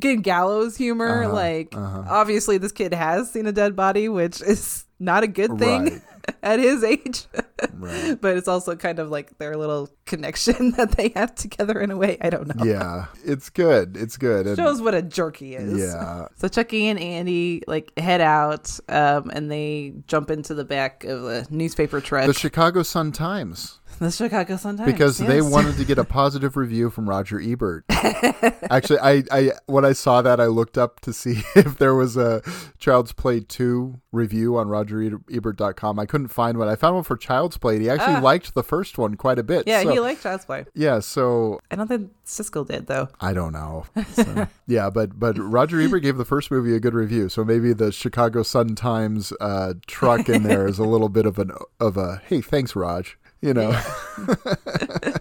good 0.00 0.22
gallows 0.22 0.76
humor. 0.76 1.24
Uh-huh, 1.24 1.32
like 1.32 1.74
obviously, 1.76 2.58
this 2.58 2.72
kid 2.72 2.92
has 2.94 3.30
seen 3.30 3.46
a 3.46 3.52
dead 3.52 3.74
body, 3.76 4.08
which 4.08 4.40
is 4.42 4.84
not 4.98 5.22
a 5.22 5.26
good 5.26 5.58
thing 5.58 5.84
Right. 5.84 6.02
at 6.42 6.58
his 6.60 6.82
age. 6.84 7.26
Right. 7.72 8.18
but 8.20 8.36
it's 8.36 8.48
also 8.48 8.76
kind 8.76 8.98
of 8.98 9.10
like 9.10 9.38
their 9.38 9.56
little 9.56 9.90
connection 10.06 10.70
that 10.76 10.92
they 10.92 11.10
have 11.16 11.34
together 11.34 11.80
in 11.80 11.90
a 11.90 11.96
way. 11.96 12.18
I 12.20 12.30
don't 12.30 12.54
know. 12.54 12.64
Yeah, 12.64 13.06
it's 13.24 13.50
good. 13.50 13.96
It's 13.96 14.16
good. 14.16 14.46
And- 14.46 14.56
Shows 14.56 14.80
what 14.80 14.94
a 14.94 15.02
jerk 15.02 15.36
he 15.36 15.54
is. 15.54 15.78
Yeah. 15.80 16.28
So 16.36 16.48
Chucky 16.48 16.86
and 16.88 16.98
Andy 16.98 17.62
like 17.66 17.96
head 17.98 18.20
out, 18.20 18.78
um, 18.88 19.30
and 19.30 19.50
they 19.50 19.94
jump 20.06 20.30
into 20.30 20.54
the 20.54 20.64
back 20.64 21.04
of 21.04 21.24
a 21.24 21.46
newspaper 21.50 22.00
truck. 22.00 22.26
the 22.26 22.34
Chicago 22.34 22.82
Sun 22.82 23.12
Times 23.12 23.79
the 24.06 24.10
Chicago 24.10 24.56
Sun 24.56 24.78
Times. 24.78 24.90
because 24.90 25.18
they 25.18 25.40
wanted 25.42 25.76
to 25.76 25.84
get 25.84 25.98
a 25.98 26.04
positive 26.04 26.56
review 26.56 26.90
from 26.90 27.08
Roger 27.08 27.40
Ebert. 27.40 27.84
Actually, 28.70 28.98
I, 29.00 29.22
I 29.30 29.50
when 29.66 29.84
I 29.84 29.92
saw 29.92 30.22
that, 30.22 30.40
I 30.40 30.46
looked 30.46 30.78
up 30.78 31.00
to 31.00 31.12
see 31.12 31.42
if 31.54 31.78
there 31.78 31.94
was 31.94 32.16
a 32.16 32.42
Child's 32.78 33.12
Play 33.12 33.40
2 33.40 34.00
review 34.12 34.56
on 34.56 34.68
RogerEbert.com. 34.68 35.98
I 35.98 36.06
couldn't 36.06 36.28
find 36.28 36.58
one. 36.58 36.68
I 36.68 36.76
found 36.76 36.94
one 36.94 37.04
for 37.04 37.16
Child's 37.16 37.58
Play. 37.58 37.74
and 37.74 37.82
He 37.82 37.90
actually 37.90 38.14
Ah. 38.14 38.20
liked 38.20 38.54
the 38.54 38.62
first 38.62 38.98
one 38.98 39.16
quite 39.16 39.38
a 39.38 39.42
bit. 39.42 39.64
Yeah, 39.66 39.82
so, 39.82 39.92
he 39.92 40.00
liked 40.00 40.22
Child's 40.22 40.44
Play. 40.44 40.64
yeah. 40.74 41.00
So 41.00 41.60
I 41.70 41.76
don't 41.76 41.86
think 41.88 42.10
Siskel 42.26 42.66
did 42.66 42.86
though. 42.86 43.08
I 43.20 43.32
don't 43.32 43.52
know. 43.52 43.84
So, 44.14 44.48
yeah, 44.66 44.90
but 44.90 45.18
but 45.18 45.36
Roger 45.38 45.80
Ebert 45.80 46.02
gave 46.02 46.16
the 46.16 46.24
first 46.24 46.50
movie 46.50 46.74
a 46.74 46.80
good 46.80 46.94
review, 46.94 47.28
so 47.28 47.44
maybe 47.44 47.72
the 47.72 47.92
Chicago 47.92 48.42
Sun 48.42 48.74
Times 48.76 49.32
uh, 49.40 49.74
truck 49.86 50.28
in 50.28 50.42
there 50.42 50.66
is 50.66 50.78
a 50.78 50.84
little 50.84 51.08
bit 51.08 51.26
of 51.26 51.38
an 51.38 51.50
of 51.78 51.96
a 51.96 52.20
hey, 52.26 52.40
thanks, 52.40 52.74
Raj. 52.74 53.18
You 53.42 53.54
know, 53.54 53.80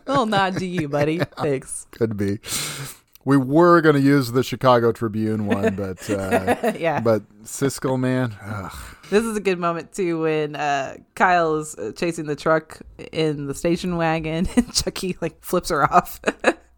Little 0.08 0.26
nod 0.28 0.58
to 0.58 0.66
you, 0.66 0.90
buddy. 0.90 1.20
Thanks. 1.38 1.88
could 1.92 2.18
be. 2.18 2.40
We 3.26 3.38
were 3.38 3.80
going 3.82 3.96
to 3.96 4.02
use 4.02 4.32
the 4.32 4.44
Chicago 4.44 4.92
Tribune 4.92 5.46
one, 5.46 5.76
but 5.76 6.10
uh, 6.10 6.74
Yeah. 6.78 7.00
but 7.00 7.22
Siskel, 7.44 8.00
man, 8.00 8.36
ugh. 8.44 8.74
This 9.10 9.24
is 9.24 9.38
a 9.38 9.40
good 9.40 9.58
moment 9.60 9.94
too 9.94 10.22
when 10.22 10.56
uh, 10.56 10.98
Kyle 11.16 11.56
is 11.58 11.76
uh, 11.76 11.92
chasing 11.96 12.26
the 12.26 12.36
truck 12.36 12.80
in 13.12 13.48
the 13.48 13.54
station 13.56 13.98
wagon 13.98 14.48
and 14.56 14.74
Chucky 14.74 15.18
like 15.22 15.42
flips 15.44 15.70
her 15.70 15.84
off. 15.92 16.20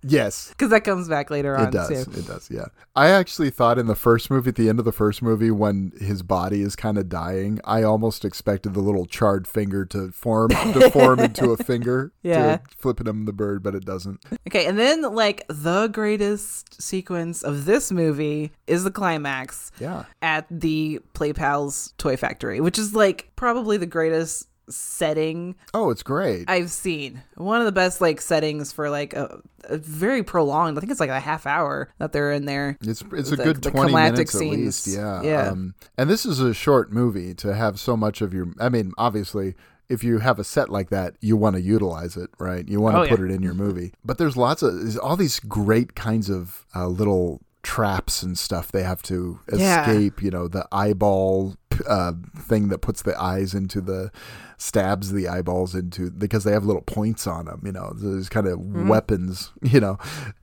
Yes, 0.04 0.50
Because 0.50 0.70
that 0.70 0.84
comes 0.84 1.08
back 1.08 1.30
later 1.30 1.58
on 1.58 1.68
It 1.68 1.72
does. 1.72 2.06
too. 2.06 2.12
It 2.20 2.28
does. 2.28 2.50
Yeah. 2.52 2.66
I 2.96 3.10
actually 3.10 3.50
thought 3.50 3.78
in 3.78 3.88
the 3.88 3.96
first 3.96 4.30
movie, 4.30 4.50
at 4.50 4.56
the 4.56 4.68
end 4.70 4.80
of 4.80 4.86
the 4.86 4.92
first 4.92 5.22
movie, 5.22 5.52
when 5.52 5.94
his 6.00 6.24
body 6.24 6.62
is 6.62 6.76
kind 6.76 6.98
of 6.98 7.08
dying, 7.10 7.60
I 7.64 7.84
almost 7.84 8.26
expected 8.26 8.74
the 8.74 8.80
little 8.82 9.06
charred 9.06 9.48
finger 9.48 9.86
to 9.86 10.12
form 10.12 10.50
to 10.50 10.90
form 10.92 11.20
into 11.28 11.52
a 11.52 11.58
finger 11.58 12.12
Yeah. 12.24 12.58
to 12.58 12.62
flipping 12.78 13.08
him 13.08 13.26
the 13.26 13.34
bird, 13.34 13.64
but 13.64 13.76
it 13.76 13.86
doesn't. 13.86 14.20
Okay, 14.48 14.66
and 14.66 14.78
then 14.78 15.02
like 15.14 15.46
the 15.48 15.88
greatest 15.88 16.82
sequence 16.82 17.44
of 17.44 17.66
this 17.66 17.92
movie 17.92 18.52
is 18.68 18.84
the 18.84 18.92
climax 18.92 19.72
Yeah. 19.80 20.06
at 20.22 20.46
the 20.50 21.00
Play 21.14 21.34
Pals 21.34 21.94
toy 21.98 22.18
factory, 22.18 22.60
which 22.60 22.78
is 22.78 22.94
like 22.94 23.32
probably 23.36 23.78
the 23.78 23.86
greatest 23.86 24.48
setting 24.70 25.56
Oh, 25.74 25.90
it's 25.90 26.04
great. 26.04 26.50
I've 26.50 26.70
seen. 26.72 27.22
One 27.36 27.60
of 27.60 27.66
the 27.66 27.72
best 27.72 28.02
like 28.02 28.22
settings 28.22 28.72
for 28.72 28.90
like 28.90 29.14
a, 29.14 29.40
a 29.66 29.78
very 29.78 30.24
prolonged. 30.24 30.78
I 30.78 30.80
think 30.82 30.92
it's 30.92 31.00
like 31.00 31.10
a 31.10 31.20
half 31.20 31.46
hour 31.46 31.90
that 32.00 32.12
they're 32.14 32.32
in 32.32 32.46
there. 32.46 32.78
it's 32.82 33.04
it's 33.14 33.32
a 33.32 33.36
the- 33.36 33.44
good 33.44 33.62
the 33.62 33.72
twenty 33.72 33.94
minutes 33.94 34.36
at 34.36 34.42
least. 34.42 34.88
Yeah. 34.88 35.22
Yeah. 35.22 35.48
Um, 35.50 35.76
and 35.98 36.10
this 36.10 36.26
is 36.26 36.40
a 36.40 36.54
short 36.54 36.92
movie 36.92 37.34
to 37.36 37.54
have 37.54 37.80
so 37.80 37.96
much 37.98 38.22
of 38.22 38.34
your. 38.34 38.48
I 38.60 38.70
mean, 38.70 38.94
obviously. 38.98 39.56
If 39.90 40.06
you 40.06 40.20
have 40.20 40.40
a 40.40 40.46
set 40.46 40.70
like 40.70 40.90
that, 40.92 41.16
you 41.20 41.36
want 41.36 41.58
to 41.58 41.62
utilize 41.62 42.16
it, 42.16 42.30
right? 42.40 42.66
You 42.66 42.80
want 42.80 42.96
to 42.96 43.02
Oh, 43.02 43.08
put 43.10 43.20
yeah. 43.20 43.26
it 43.26 43.32
in 43.32 43.42
your 43.44 43.54
movie. 43.54 43.92
But 44.06 44.18
there's 44.20 44.38
lots 44.38 44.62
of 44.62 44.74
there's 44.74 44.96
all 44.96 45.18
these 45.18 45.42
great 45.42 45.96
kinds 45.96 46.30
of 46.30 46.66
uh, 46.74 46.88
little 46.88 47.42
traps 47.62 48.24
and 48.24 48.38
stuff 48.40 48.72
they 48.72 48.84
have 48.84 49.02
to 49.04 49.42
Yeah. 49.54 49.82
escape. 49.82 50.24
You 50.24 50.32
know, 50.32 50.48
the 50.48 50.66
eyeball 50.72 51.56
uh, 51.88 52.14
thing 52.38 52.70
that 52.70 52.80
puts 52.80 53.02
the 53.02 53.20
eyes 53.22 53.54
into 53.54 53.82
the 53.82 54.12
stabs 54.58 55.12
the 55.12 55.28
eyeballs 55.28 55.74
into 55.74 56.12
because 56.12 56.44
they 56.44 56.52
have 56.52 56.64
little 56.66 56.84
points 56.84 57.26
on 57.26 57.46
them. 57.46 57.62
You 57.66 57.72
know, 57.72 57.94
there's 57.96 58.30
kind 58.30 58.48
of 58.48 58.60
Mm-hmm. 58.60 58.88
weapons. 58.88 59.52
You 59.64 59.80
know, 59.80 59.98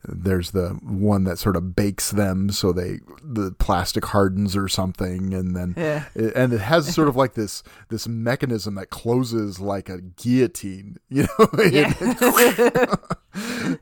there's 0.05 0.53
the 0.53 0.71
one 0.83 1.25
that 1.25 1.39
sort 1.39 1.55
of 1.57 1.77
bakes 1.77 2.11
them 2.11 2.51
so 2.51 2.73
they 2.73 3.01
the 3.23 3.53
plastic 3.59 4.07
hardens 4.07 4.57
or 4.57 4.69
something, 4.69 5.35
and 5.35 5.55
then 5.55 5.75
Yeah. 5.77 6.05
and 6.35 6.53
it 6.53 6.61
has 6.61 6.93
sort 6.95 7.09
of 7.09 7.17
like 7.23 7.35
this 7.35 7.63
this 7.91 8.09
mechanism 8.09 8.75
that 8.77 8.91
closes 8.91 9.61
like 9.61 9.89
a 9.89 10.01
guillotine. 10.01 10.97
You 11.11 11.27
know. 11.39 11.47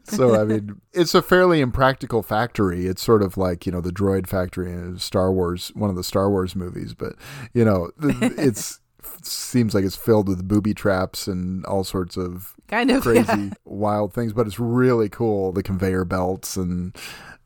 so 0.05 0.39
I 0.40 0.44
mean, 0.44 0.81
it's 0.93 1.14
a 1.14 1.23
fairly 1.23 1.60
impractical 1.60 2.23
factory. 2.23 2.86
It's 2.86 3.02
sort 3.02 3.23
of 3.23 3.36
like 3.36 3.66
you 3.66 3.73
know 3.73 3.81
the 3.81 3.93
droid 3.93 4.27
factory 4.27 4.70
in 4.73 4.98
Star 4.98 5.32
Wars, 5.32 5.70
one 5.74 5.90
of 5.90 5.97
the 5.97 6.05
Star 6.05 6.28
Wars 6.31 6.55
movies. 6.56 6.94
But 6.94 7.14
you 7.55 7.65
know, 7.65 7.91
it's 8.01 8.81
seems 9.23 9.75
like 9.75 9.85
it's 9.85 9.97
filled 9.97 10.29
with 10.29 10.47
booby 10.47 10.75
traps 10.75 11.27
and 11.27 11.65
all 11.67 11.83
sorts 11.85 12.17
of 12.17 12.55
Kind 12.69 12.91
of 12.91 13.03
crazy, 13.03 13.25
yeah. 13.29 13.51
wild 13.65 14.13
things. 14.13 14.33
But 14.33 14.47
it's 14.47 14.59
really 14.59 15.09
cool. 15.09 15.53
The 15.53 15.63
conveyor 15.63 16.05
belts 16.05 16.57
and 16.57 16.97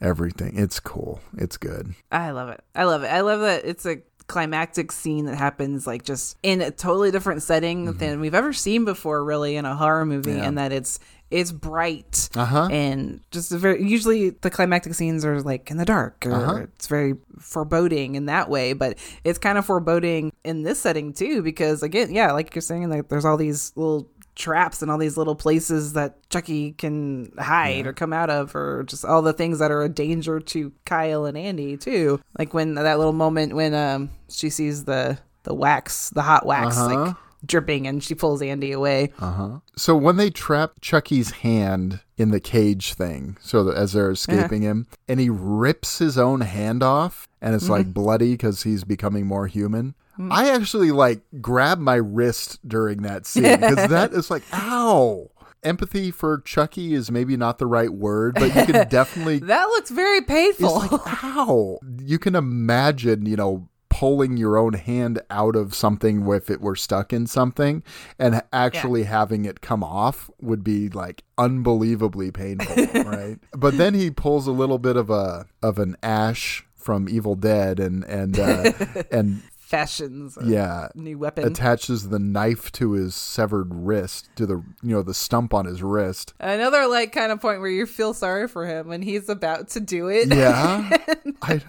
everything. 0.01 0.59
It's 0.59 0.81
cool. 0.81 1.21
It's 1.37 1.57
good. 1.57 1.95
I 2.11 2.31
love 2.31 2.49
it. 2.49 2.63
I 2.75 2.85
love 2.85 3.03
it. 3.03 3.09
I 3.09 3.21
love 3.21 3.41
that 3.41 3.65
it's 3.65 3.85
a 3.87 3.99
climactic 4.27 4.93
scene 4.93 5.25
that 5.27 5.37
happens 5.37 5.87
like 5.87 6.05
just 6.05 6.37
in 6.43 6.61
a 6.63 6.71
totally 6.71 7.11
different 7.11 7.43
setting 7.43 7.93
than 7.95 8.21
we've 8.21 8.35
ever 8.35 8.53
seen 8.53 8.85
before 8.85 9.25
really 9.25 9.57
in 9.57 9.65
a 9.65 9.75
horror 9.75 10.07
movie 10.07 10.31
Mm-hmm. 10.31 10.39
Yeah. 10.39 10.47
and 10.49 10.59
that 10.59 10.73
it's 10.73 11.01
it's 11.31 11.53
bright 11.53 12.29
Uh-huh. 12.35 12.69
and 12.71 13.21
just 13.31 13.53
a 13.53 13.59
very 13.59 13.83
usually 13.83 14.31
the 14.31 14.51
climactic 14.51 14.95
scenes 14.95 15.25
are 15.25 15.41
like 15.43 15.71
in 15.71 15.77
the 15.77 15.85
dark 15.85 16.27
or 16.27 16.33
Uh-huh. 16.33 16.57
it's 16.75 16.87
very 16.89 17.15
foreboding 17.39 18.15
in 18.15 18.27
that 18.27 18.49
way 18.49 18.73
but 18.73 18.99
it's 19.25 19.39
kind 19.39 19.59
of 19.59 19.65
foreboding 19.67 20.33
in 20.45 20.63
this 20.63 20.81
setting 20.81 21.13
too 21.13 21.43
because 21.43 21.83
again 21.83 22.13
yeah 22.13 22.33
like 22.33 22.55
you're 22.55 22.63
saying 22.63 22.89
like 22.91 23.09
there's 23.09 23.25
all 23.25 23.37
these 23.37 23.73
little 23.77 24.09
traps 24.37 24.81
and 24.81 24.91
all 24.91 24.97
these 24.99 25.17
little 25.19 25.35
places 25.35 25.93
that 25.93 26.17
Chucky 26.31 26.73
can 26.73 27.31
hide 27.39 27.87
or 27.87 27.93
come 27.93 28.13
out 28.13 28.31
of 28.31 28.55
or 28.57 28.85
just 28.85 29.05
all 29.05 29.21
the 29.21 29.33
things 29.35 29.59
that 29.59 29.71
are 29.71 29.83
a 29.83 29.89
danger 29.89 30.41
to 30.41 30.73
Kyle 30.87 31.27
and 31.27 31.37
Andy 31.37 31.77
too 31.77 32.21
like 32.39 32.55
when 32.55 32.75
that 32.75 32.99
little 32.99 33.13
moment 33.13 33.55
when 33.55 33.75
um 33.75 34.09
she 34.31 34.49
sees 34.49 34.85
the 34.85 35.19
the 35.43 35.53
wax 35.55 36.11
the 36.11 36.23
hot 36.23 36.47
wax 36.47 36.79
Uh-huh. 36.79 36.95
like 37.05 37.17
dripping 37.45 37.87
and 37.87 38.03
she 38.03 38.15
pulls 38.15 38.43
Andy 38.43 38.73
away 38.73 39.13
uh-huh. 39.19 39.61
So 39.77 39.97
when 39.97 40.17
they 40.17 40.31
trap 40.31 40.73
Chucky's 40.81 41.31
hand 41.31 42.01
in 42.17 42.31
the 42.31 42.41
cage 42.41 42.93
thing, 42.95 43.39
so 43.41 43.65
that 43.65 43.77
as 43.77 43.93
they're 43.93 44.05
uh-huh. 44.05 44.13
escaping 44.13 44.63
him, 44.63 44.87
and 45.09 45.19
he 45.19 45.31
rips 45.31 45.99
his 45.99 46.19
own 46.19 46.43
hand 46.43 46.83
off, 46.83 47.27
and 47.41 47.55
it's 47.55 47.69
like 47.69 47.87
mm-hmm. 47.87 47.93
bloody 47.93 48.33
because 48.33 48.63
he's 48.63 48.85
becoming 48.85 49.27
more 49.27 49.47
human. 49.47 49.95
Mm. 50.19 50.31
I 50.31 50.51
actually 50.51 50.91
like 50.91 51.23
grab 51.41 51.79
my 51.79 51.95
wrist 51.95 52.67
during 52.69 53.03
that 53.03 53.25
scene 53.25 53.59
because 53.59 53.89
that 53.89 54.13
is 54.13 54.31
like, 54.31 54.43
ow. 54.53 55.31
Empathy 55.63 56.11
for 56.11 56.41
Chucky 56.41 56.95
is 56.95 57.11
maybe 57.11 57.37
not 57.37 57.59
the 57.59 57.67
right 57.67 57.93
word, 57.93 58.35
but 58.35 58.55
you 58.55 58.65
can 58.65 58.89
definitely 58.91 59.41
that 59.41 59.65
looks 59.67 59.91
very 59.91 60.23
painful 60.23 60.83
it's 60.83 60.93
like, 60.93 61.01
ow. 61.25 61.79
You 61.99 62.19
can 62.19 62.35
imagine, 62.35 63.27
you 63.27 63.37
know, 63.37 63.69
pulling 64.01 64.39
your 64.39 64.57
own 64.57 64.73
hand 64.73 65.21
out 65.29 65.55
of 65.55 65.75
something 65.75 66.27
if 66.33 66.49
it 66.49 66.59
were 66.63 66.75
stuck 66.75 67.13
in 67.13 67.27
something 67.27 67.83
and 68.19 68.41
actually 68.51 69.03
having 69.03 69.45
it 69.45 69.61
come 69.61 69.85
off 69.85 70.31
would 70.41 70.65
be 70.65 70.89
like 70.89 71.23
unbelievably 71.37 72.31
painful, 72.31 72.77
right? 73.03 73.37
But 73.53 73.77
then 73.77 73.93
he 73.93 74.11
pulls 74.11 74.47
a 74.47 74.53
little 74.53 74.79
bit 74.79 74.97
of 74.97 75.11
a 75.11 75.45
of 75.63 75.79
an 75.79 75.99
ash 76.03 76.65
from 76.77 77.11
Evil 77.11 77.35
Dead 77.35 77.79
and 77.79 78.03
and 78.05 78.39
uh, 78.39 78.73
and 79.13 79.43
fashions 79.71 80.39
a 80.39 80.47
yeah, 80.47 80.89
new 80.95 81.19
weapon 81.19 81.45
attaches 81.45 82.09
the 82.09 82.19
knife 82.19 82.73
to 82.73 82.93
his 82.93 83.15
severed 83.15 83.69
wrist 83.75 84.31
to 84.37 84.47
the 84.47 84.65
you 84.83 84.95
know 84.95 85.03
the 85.03 85.13
stump 85.13 85.53
on 85.53 85.67
his 85.67 85.83
wrist. 85.83 86.33
Another 86.41 86.87
like 86.87 87.13
kind 87.13 87.33
of 87.33 87.41
point 87.43 87.61
where 87.61 87.69
you 87.69 87.85
feel 87.85 88.15
sorry 88.15 88.49
for 88.49 88.67
him 88.67 88.89
when 88.89 89.03
he's 89.03 89.29
about 89.29 89.69
to 89.69 89.81
do 89.81 90.09
it. 90.09 90.35
Yeah. 90.35 90.89
I 91.43 91.61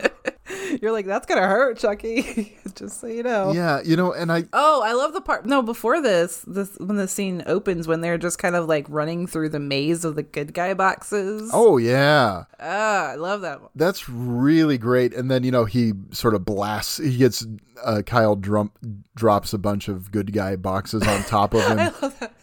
You're 0.81 0.91
like, 0.91 1.06
that's 1.06 1.26
gonna 1.26 1.48
hurt, 1.48 1.77
Chucky. 1.80 2.57
Just 2.76 3.02
so 3.02 3.07
you 3.07 3.23
know. 3.23 3.52
Yeah, 3.53 3.81
you 3.84 3.95
know, 3.95 4.14
and 4.14 4.31
I 4.31 4.45
Oh, 4.53 4.81
I 4.84 4.93
love 4.93 5.14
the 5.14 5.22
part. 5.22 5.45
No, 5.45 5.61
before 5.61 6.02
this, 6.02 6.43
this 6.48 6.77
when 6.77 6.98
the 6.98 7.07
scene 7.07 7.43
opens, 7.45 7.88
when 7.88 8.02
they're 8.02 8.18
just 8.18 8.38
kind 8.39 8.56
of 8.56 8.68
like 8.68 8.85
running 8.89 9.27
through 9.27 9.49
the 9.49 9.60
maze 9.60 10.06
of 10.06 10.15
the 10.15 10.23
good 10.23 10.53
guy 10.53 10.73
boxes. 10.73 11.52
oh 11.53 11.77
yeah, 11.77 12.45
ah, 12.60 13.10
I 13.11 13.15
love 13.15 13.41
that. 13.41 13.61
one. 13.61 13.69
that's 13.76 14.07
really 14.07 14.77
great. 14.77 15.14
And 15.14 15.30
then 15.30 15.43
you 15.43 15.52
know 15.52 15.65
he 15.65 15.93
sort 16.11 16.34
of 16.35 16.45
blasts. 16.45 16.98
He 16.98 17.18
gets 17.18 17.45
uh, 17.84 18.02
Kyle 18.06 18.35
drum 18.35 18.72
drops 19.15 19.53
a 19.53 19.57
bunch 19.57 19.88
of 19.88 20.11
good 20.11 20.31
guy 20.34 20.56
boxes 20.56 21.06
on 21.07 21.23
top 21.23 21.53
of 21.53 21.61
him. 21.68 21.80
I 21.80 21.89
love 22.02 22.19
that. 22.19 22.34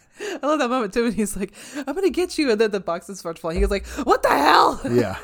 I 0.43 0.47
love 0.47 0.59
that 0.59 0.69
moment 0.69 0.93
too. 0.93 1.05
And 1.05 1.13
he's 1.13 1.35
like, 1.37 1.53
"I'm 1.75 1.95
gonna 1.95 2.09
get 2.09 2.37
you," 2.37 2.51
and 2.51 2.59
then 2.59 2.71
the 2.71 2.79
boxes 2.81 3.19
start 3.19 3.39
falling. 3.39 3.55
He 3.55 3.61
goes 3.61 3.71
like, 3.71 3.87
"What 4.05 4.21
the 4.21 4.29
hell?" 4.29 4.81
yeah, 4.91 5.17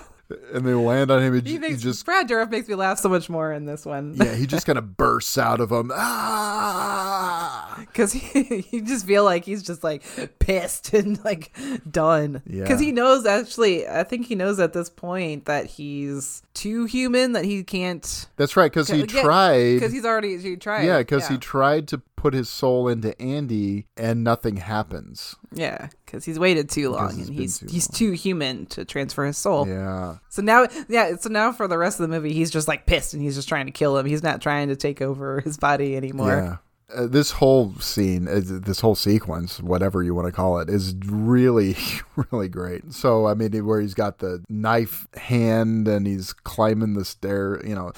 and 0.54 0.66
they 0.66 0.74
land 0.74 1.12
on 1.12 1.22
him. 1.22 1.34
He, 1.36 1.42
He 1.42 1.50
he 1.54 1.60
makes 1.60 1.82
just 1.82 2.06
Brad 2.06 2.28
Dourif 2.28 2.50
makes 2.50 2.68
me 2.68 2.76
laugh 2.76 2.98
so 3.00 3.10
much 3.10 3.30
more 3.30 3.52
in 3.54 3.66
this 3.66 3.86
one. 3.86 4.14
yeah, 4.16 4.36
he 4.36 4.48
just 4.48 4.66
kind 4.68 4.78
of 4.78 4.98
bursts 4.98 5.38
out 5.38 5.60
of 5.62 5.70
them. 5.70 5.92
Ah! 5.94 7.76
because 7.92 8.14
he 8.14 8.66
you 8.72 8.82
just 8.82 9.06
feel 9.06 9.24
like 9.24 9.46
he's 9.46 9.62
just 9.64 9.84
like 9.84 10.02
pissed 10.40 10.94
and 10.94 11.24
like 11.26 11.52
done 11.90 12.42
Yeah. 12.48 12.64
because 12.64 12.80
he 12.80 12.92
knows 12.92 13.26
actually 13.26 13.88
i 13.88 14.04
think 14.04 14.28
he 14.28 14.36
knows 14.36 14.60
at 14.60 14.74
this 14.74 14.90
point 14.90 15.46
that 15.46 15.66
he's 15.66 16.42
too 16.54 16.86
human 16.86 17.34
that 17.34 17.44
he 17.46 17.64
can't 17.64 18.28
That's 18.38 18.56
right, 18.56 18.72
because 18.72 18.88
he 18.88 19.04
tried. 19.06 19.74
because 19.76 19.92
he's 19.92 20.06
already 20.06 20.38
he 20.38 20.56
tried 20.56 20.84
yeah, 20.86 21.00
because 21.00 21.28
he 21.28 21.38
tried 21.38 21.88
to 21.90 22.02
put 22.26 22.34
his 22.34 22.50
soul 22.50 22.88
into 22.88 23.20
Andy, 23.22 23.86
and 23.96 24.24
nothing 24.24 24.58
happens. 24.58 25.36
yeah 25.54 25.90
because 26.06 26.26
he's 26.26 26.40
waited 26.40 26.70
too 26.70 26.90
long 26.90 27.12
and 27.20 27.30
he's 27.30 27.60
too 27.60 27.68
he's 27.70 27.88
long. 27.90 27.96
too 27.98 28.12
human 28.14 28.66
to 28.68 28.84
transfer 28.86 29.26
his 29.26 29.38
soul 29.38 29.68
Yeah, 29.68 30.18
so 30.30 30.42
now 30.42 30.66
yeah 30.90 31.16
so 31.18 31.30
now 31.30 31.52
for 31.52 31.68
the 31.68 31.78
rest 31.78 32.00
of 32.00 32.08
the 32.10 32.16
movie 32.16 32.34
he's 32.34 32.50
just 32.52 32.68
like 32.68 32.86
pissed 32.88 33.14
and 33.14 33.22
he's 33.22 33.36
just 33.36 33.48
trying 33.50 33.66
to 33.68 33.72
kill 33.72 33.98
him 33.98 34.06
he's 34.06 34.24
not 34.24 34.42
trying 34.42 34.70
to 34.70 34.76
take 34.76 35.02
over 35.02 35.40
his 35.42 35.58
body 35.58 35.96
anymore 35.96 36.38
yeah. 36.38 36.58
Uh, 36.94 37.08
this 37.08 37.32
whole 37.32 37.74
scene, 37.80 38.28
uh, 38.28 38.40
this 38.44 38.80
whole 38.80 38.94
sequence, 38.94 39.60
whatever 39.60 40.04
you 40.04 40.14
want 40.14 40.28
to 40.28 40.32
call 40.32 40.60
it, 40.60 40.70
is 40.70 40.94
really, 41.08 41.76
really 42.32 42.48
great. 42.48 42.94
So, 42.94 43.26
I 43.26 43.34
mean, 43.34 43.66
where 43.66 43.82
he's 43.82 43.96
got 43.96 44.20
the 44.20 44.44
knife 44.50 45.08
hand 45.16 45.88
and 45.88 46.06
he's 46.06 46.32
climbing 46.32 46.94
the 46.94 47.04
stair, 47.04 47.60
you 47.66 47.74
know, 47.74 47.92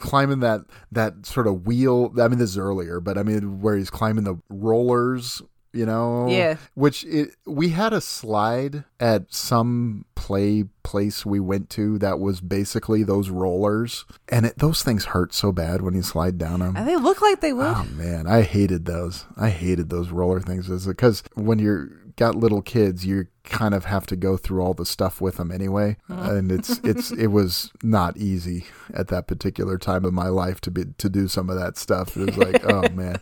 climbing 0.00 0.40
that 0.40 0.62
that 0.90 1.24
sort 1.24 1.46
of 1.46 1.66
wheel. 1.66 2.12
I 2.20 2.26
mean, 2.26 2.40
this 2.40 2.50
is 2.50 2.58
earlier, 2.58 2.98
but 2.98 3.16
I 3.16 3.22
mean, 3.22 3.60
where 3.60 3.76
he's 3.76 3.90
climbing 3.90 4.24
the 4.24 4.36
rollers. 4.48 5.40
You 5.72 5.86
know, 5.86 6.28
Yeah. 6.28 6.56
Which 6.74 7.04
it, 7.04 7.30
we 7.46 7.70
had 7.70 7.92
a 7.92 8.00
slide 8.00 8.84
at 9.00 9.32
some 9.32 10.04
play 10.14 10.64
place 10.82 11.24
we 11.24 11.40
went 11.40 11.70
to 11.70 11.98
that 11.98 12.20
was 12.20 12.40
basically 12.40 13.02
those 13.02 13.30
rollers, 13.30 14.04
and 14.28 14.46
it, 14.46 14.58
those 14.58 14.82
things 14.82 15.06
hurt 15.06 15.32
so 15.32 15.50
bad 15.50 15.80
when 15.80 15.94
you 15.94 16.02
slide 16.02 16.36
down 16.38 16.60
them. 16.60 16.76
and 16.76 16.86
they 16.86 16.96
look 16.96 17.22
like 17.22 17.40
they 17.40 17.52
would 17.52 17.66
Oh 17.74 17.86
man, 17.94 18.26
I 18.26 18.42
hated 18.42 18.84
those. 18.84 19.24
I 19.36 19.48
hated 19.48 19.88
those 19.88 20.10
roller 20.10 20.40
things 20.40 20.68
because 20.86 21.22
when 21.34 21.58
you're 21.58 21.88
got 22.16 22.34
little 22.34 22.60
kids, 22.62 23.06
you 23.06 23.26
kind 23.44 23.74
of 23.74 23.86
have 23.86 24.06
to 24.06 24.16
go 24.16 24.36
through 24.36 24.62
all 24.62 24.74
the 24.74 24.86
stuff 24.86 25.20
with 25.20 25.36
them 25.36 25.50
anyway, 25.50 25.96
and 26.08 26.52
it's 26.52 26.78
it's 26.84 27.10
it 27.12 27.28
was 27.28 27.70
not 27.82 28.16
easy 28.16 28.66
at 28.94 29.08
that 29.08 29.26
particular 29.26 29.78
time 29.78 30.04
of 30.04 30.12
my 30.12 30.28
life 30.28 30.60
to 30.62 30.70
be 30.70 30.84
to 30.98 31.08
do 31.08 31.28
some 31.28 31.50
of 31.50 31.56
that 31.58 31.76
stuff. 31.76 32.16
It 32.16 32.26
was 32.26 32.38
like, 32.38 32.64
oh 32.64 32.88
man. 32.92 33.18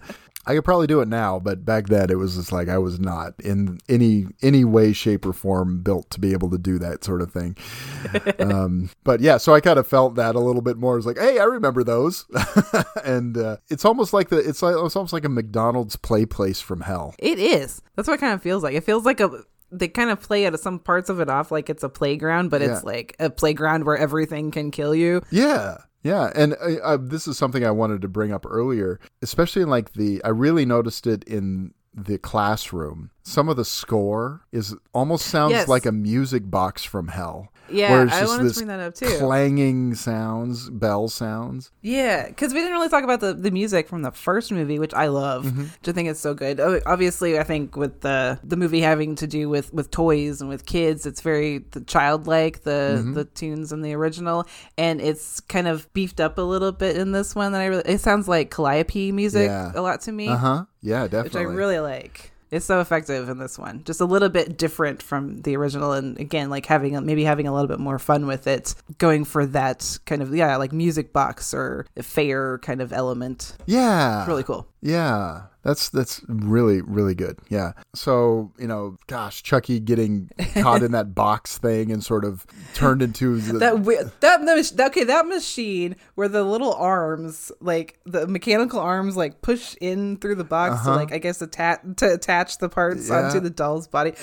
I 0.47 0.55
could 0.55 0.65
probably 0.65 0.87
do 0.87 1.03
it 1.03 1.07
now, 1.07 1.39
but 1.39 1.67
back 1.67 1.89
then 1.89 2.11
it 2.11 2.17
was 2.17 2.37
just 2.37 2.51
like 2.51 2.69
I 2.69 2.79
was 2.79 2.99
not 2.99 3.35
in 3.41 3.79
any 3.91 4.27
any 4.41 4.65
way, 4.65 4.95
shape, 4.95 5.27
or 5.27 5.35
form 5.35 5.83
built 5.83 6.09
to 6.11 6.21
be 6.21 6.33
able 6.33 6.49
to 6.51 6.59
do 6.59 6.79
that 6.79 7.05
sort 7.05 7.21
of 7.21 7.31
thing. 7.31 7.57
um, 8.39 8.91
but 9.05 9.21
yeah, 9.21 9.37
so 9.37 9.55
I 9.55 9.61
kind 9.61 9.79
of 9.79 9.87
felt 9.87 10.15
that 10.15 10.35
a 10.35 10.41
little 10.41 10.63
bit 10.63 10.79
more. 10.79 10.97
It's 10.97 11.07
like, 11.07 11.19
hey, 11.19 11.39
I 11.39 11.45
remember 11.45 11.85
those, 11.85 12.25
and 13.05 13.37
uh, 13.37 13.59
it's 13.69 13.85
almost 13.85 14.15
like 14.15 14.31
the 14.31 14.39
it's 14.39 14.63
like 14.63 14.75
it's 14.79 14.97
almost 14.97 15.13
like 15.13 15.27
a 15.27 15.29
McDonald's 15.29 15.97
play 15.97 16.25
place 16.25 16.61
from 16.61 16.81
hell. 16.81 17.15
It 17.19 17.39
is. 17.39 17.83
That's 17.95 18.09
what 18.09 18.15
it 18.15 18.21
kind 18.21 18.33
of 18.33 18.43
feels 18.43 18.63
like. 18.63 18.75
It 18.75 18.85
feels 18.85 19.05
like 19.05 19.21
a 19.21 19.45
they 19.73 19.89
kind 19.89 20.11
of 20.11 20.21
play 20.21 20.47
at 20.47 20.59
some 20.61 20.79
parts 20.79 21.09
of 21.09 21.21
it 21.21 21.29
off 21.29 21.51
like 21.51 21.71
it's 21.71 21.83
a 21.83 21.89
playground, 21.89 22.51
but 22.51 22.63
it's 22.63 22.85
like 22.85 23.17
a 23.19 23.31
playground 23.31 23.85
where 23.85 23.97
everything 23.97 24.51
can 24.51 24.71
kill 24.71 24.95
you. 24.95 25.23
Yeah. 25.31 25.79
Yeah, 26.03 26.33
and 26.35 26.55
uh, 26.55 26.77
uh, 26.83 26.99
this 26.99 27.29
is 27.29 27.37
something 27.37 27.63
I 27.63 27.71
wanted 27.73 28.01
to 28.01 28.09
bring 28.09 28.33
up 28.33 28.47
earlier, 28.49 28.99
especially 29.21 29.61
in 29.61 29.69
like 29.69 29.93
the. 29.93 30.25
I 30.25 30.29
really 30.29 30.65
noticed 30.65 31.07
it 31.07 31.25
in 31.25 31.75
the 31.93 32.17
classroom. 32.17 33.11
Some 33.31 33.49
of 33.49 33.57
the 33.57 33.65
score 33.65 34.41
is 34.51 34.75
almost 34.93 35.27
sounds 35.27 35.53
Yes. 35.53 35.69
like 35.69 35.87
a 35.87 35.93
music 35.93 36.51
box 36.51 36.83
from 36.85 37.09
hell. 37.09 37.49
Yeah, 37.73 37.93
where 37.93 38.03
it's 38.07 38.13
I 38.13 38.25
wanted 38.27 38.49
to 38.49 38.55
bring 38.57 38.67
that 38.67 38.81
up 38.81 38.95
too. 38.97 39.07
Clanging 39.19 39.95
sounds, 39.95 40.69
bell 40.69 41.07
sounds. 41.07 41.71
Yeah, 41.83 42.27
because 42.27 42.53
we 42.53 42.59
didn't 42.59 42.73
really 42.73 42.89
talk 42.89 43.05
about 43.05 43.21
the, 43.21 43.33
the 43.33 43.53
music 43.53 43.87
from 43.87 44.03
the 44.03 44.11
first 44.11 44.51
movie, 44.51 44.81
which 44.81 44.93
I 44.93 45.07
love, 45.07 45.45
Mm-hmm. 45.45 45.61
which 45.63 45.87
I 45.89 45.93
think 45.93 46.09
is 46.09 46.19
so 46.19 46.35
good. 46.35 46.59
Oh, 46.59 46.81
Obviously, 46.85 47.39
I 47.39 47.45
think 47.45 47.77
with 47.77 48.01
the 48.01 48.41
the 48.43 48.57
movie 48.57 48.81
having 48.81 49.15
to 49.17 49.29
do 49.29 49.49
with 49.49 49.73
with 49.73 49.93
toys 49.93 50.41
and 50.41 50.51
with 50.51 50.67
kids, 50.67 51.07
it's 51.07 51.21
very 51.21 51.59
the 51.71 51.81
childlike 51.83 52.65
the 52.65 52.97
Mm-hmm. 52.99 53.13
the 53.15 53.25
tunes 53.27 53.71
in 53.73 53.83
the 53.83 53.95
original, 53.95 54.47
and 54.77 55.01
it's 55.01 55.39
kind 55.39 55.69
of 55.69 55.91
beefed 55.93 56.19
up 56.21 56.39
a 56.39 56.43
little 56.43 56.73
bit 56.73 56.97
in 56.97 57.13
this 57.13 57.37
one. 57.37 57.53
That 57.53 57.61
I 57.61 57.67
really 57.67 57.85
it 57.87 58.01
sounds 58.01 58.27
like 58.27 58.51
Calliope 58.51 59.13
music 59.13 59.47
Yeah. 59.47 59.71
a 59.77 59.81
lot 59.81 60.01
to 60.03 60.11
me. 60.13 60.27
Uh 60.27 60.37
huh. 60.37 60.65
Yeah, 60.83 61.07
definitely. 61.07 61.47
which. 61.47 61.53
I 61.53 61.55
really 61.55 61.79
like. 61.79 62.30
It's 62.51 62.67
so 62.67 62.81
effective 62.81 63.29
in 63.29 63.39
this 63.39 63.59
one. 63.59 63.85
Just 63.85 64.01
a 64.01 64.05
little 64.05 64.29
bit 64.29 64.59
different 64.59 65.03
from 65.03 65.43
the 65.43 65.57
original, 65.57 65.93
and 65.93 66.19
again, 66.19 66.51
like 66.51 66.67
having 66.67 66.97
a, 66.97 67.01
maybe 67.01 67.25
having 67.25 67.47
a 67.47 67.53
little 67.53 67.69
bit 67.69 67.79
more 67.79 67.99
fun 67.99 68.27
with 68.27 68.47
it, 68.47 68.75
going 68.99 69.25
for 69.25 69.47
that 69.47 69.99
kind 70.07 70.21
of 70.23 70.35
yeah, 70.35 70.57
like 70.57 70.73
music 70.73 71.13
box 71.13 71.55
or 71.55 71.87
fair 72.03 72.59
kind 72.59 72.81
of 72.81 72.93
element. 72.93 73.57
yeah. 73.67 74.27
Really 74.27 74.43
cool. 74.43 74.67
Yeah, 74.83 75.43
that's 75.63 75.89
that's 75.91 76.23
really 76.29 76.81
really 76.81 77.15
good. 77.15 77.39
Yeah. 77.49 77.73
So 77.95 78.53
you 78.59 78.67
know, 78.67 78.97
gosh, 79.07 79.43
Chucky 79.43 79.81
getting 79.81 80.31
caught 80.55 80.83
in 80.83 80.93
that 80.93 81.15
box 81.15 81.59
thing 81.59 81.93
and 81.93 82.03
sort 82.03 82.25
of 82.25 82.47
turned 82.75 83.03
into 83.03 83.39
the, 83.41 83.59
That 83.59 83.85
that 84.21 84.87
okay, 84.87 85.05
that 85.05 85.27
machine 85.27 85.97
where 86.15 86.29
the 86.29 86.43
little 86.45 86.73
arms, 86.75 87.53
like 87.61 87.99
the 88.07 88.27
mechanical 88.27 88.81
arms, 88.81 89.17
like 89.17 89.43
push 89.43 89.77
in 89.81 90.17
through 90.17 90.37
the 90.37 90.45
box 90.45 90.85
to 90.85 90.91
like 90.93 91.13
I 91.13 91.19
guess 91.19 91.43
attach 91.43 91.81
to 91.97 92.13
attach 92.15 92.59
the 92.59 92.69
parts 92.69 93.11
Uh-huh. 93.11 93.21
Yeah. 93.21 93.27
onto 93.27 93.41
the 93.41 93.51
doll's 93.51 93.87
body. 93.87 94.15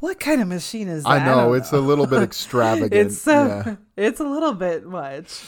What 0.00 0.20
kind 0.20 0.42
of 0.42 0.48
machine 0.48 0.88
is 0.88 1.04
that? 1.04 1.08
I 1.08 1.24
know 1.24 1.46
don't 1.46 1.56
it's 1.56 1.72
a 1.72 1.78
little 1.80 2.06
bit 2.06 2.22
extravagant. 2.30 2.92
it's 2.92 3.18
so 3.18 3.46
yeah. 3.46 3.76
it's 3.96 4.20
a 4.20 4.24
little 4.24 4.52
bit 4.52 4.84
much 4.84 5.42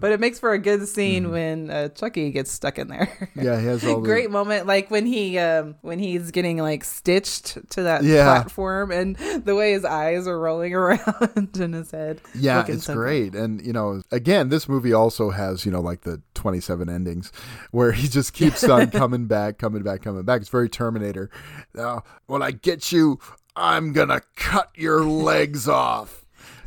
but 0.00 0.12
it 0.12 0.20
makes 0.20 0.38
for 0.38 0.52
a 0.52 0.58
good 0.58 0.86
scene 0.88 1.24
Mm-hmm. 1.24 1.32
when 1.32 1.70
uh, 1.70 1.88
chucky 1.88 2.30
gets 2.30 2.50
stuck 2.52 2.78
in 2.78 2.88
there 2.88 3.30
Yeah, 3.34 3.58
he 3.60 3.66
has 3.66 3.84
all 3.84 3.96
the- 4.00 4.06
great 4.06 4.30
moment 4.30 4.66
like 4.66 4.90
when 4.90 5.06
he 5.06 5.38
um 5.38 5.76
when 5.82 5.98
he's 5.98 6.30
getting 6.32 6.58
like 6.58 6.82
stitched 6.84 7.58
to 7.70 7.82
that 7.84 8.02
Yeah. 8.04 8.24
platform 8.24 8.90
and 8.92 9.16
the 9.44 9.54
way 9.54 9.72
his 9.72 9.84
eyes 9.84 10.26
are 10.26 10.38
rolling 10.38 10.74
around 10.82 11.56
in 11.58 11.72
his 11.72 11.90
head 11.92 12.20
Yeah, 12.34 12.64
it's 12.68 12.84
so 12.84 12.94
good. 12.94 12.98
great. 13.00 13.34
And, 13.34 13.64
you 13.64 13.72
know, 13.72 14.02
again, 14.10 14.48
this 14.50 14.68
movie 14.68 14.92
also 14.92 15.30
has, 15.30 15.64
you 15.64 15.70
know, 15.72 15.80
like 15.80 16.02
the 16.02 16.20
27 16.34 16.88
endings 16.88 17.32
where 17.70 17.92
he 17.92 18.08
just 18.08 18.32
keeps 18.32 18.62
on 18.64 18.90
coming 18.90 19.26
back, 19.26 19.58
coming 19.58 19.82
back, 19.82 20.02
coming 20.02 20.22
back. 20.24 20.40
It's 20.40 20.50
very 20.50 20.68
Terminator. 20.68 21.30
Uh, 21.78 22.00
when 22.26 22.42
I 22.42 22.50
get 22.52 22.90
you, 22.92 23.18
I'm 23.54 23.92
going 23.92 24.08
to 24.08 24.22
cut 24.36 24.70
your 24.74 25.04
legs 25.04 25.68
off. 25.68 26.24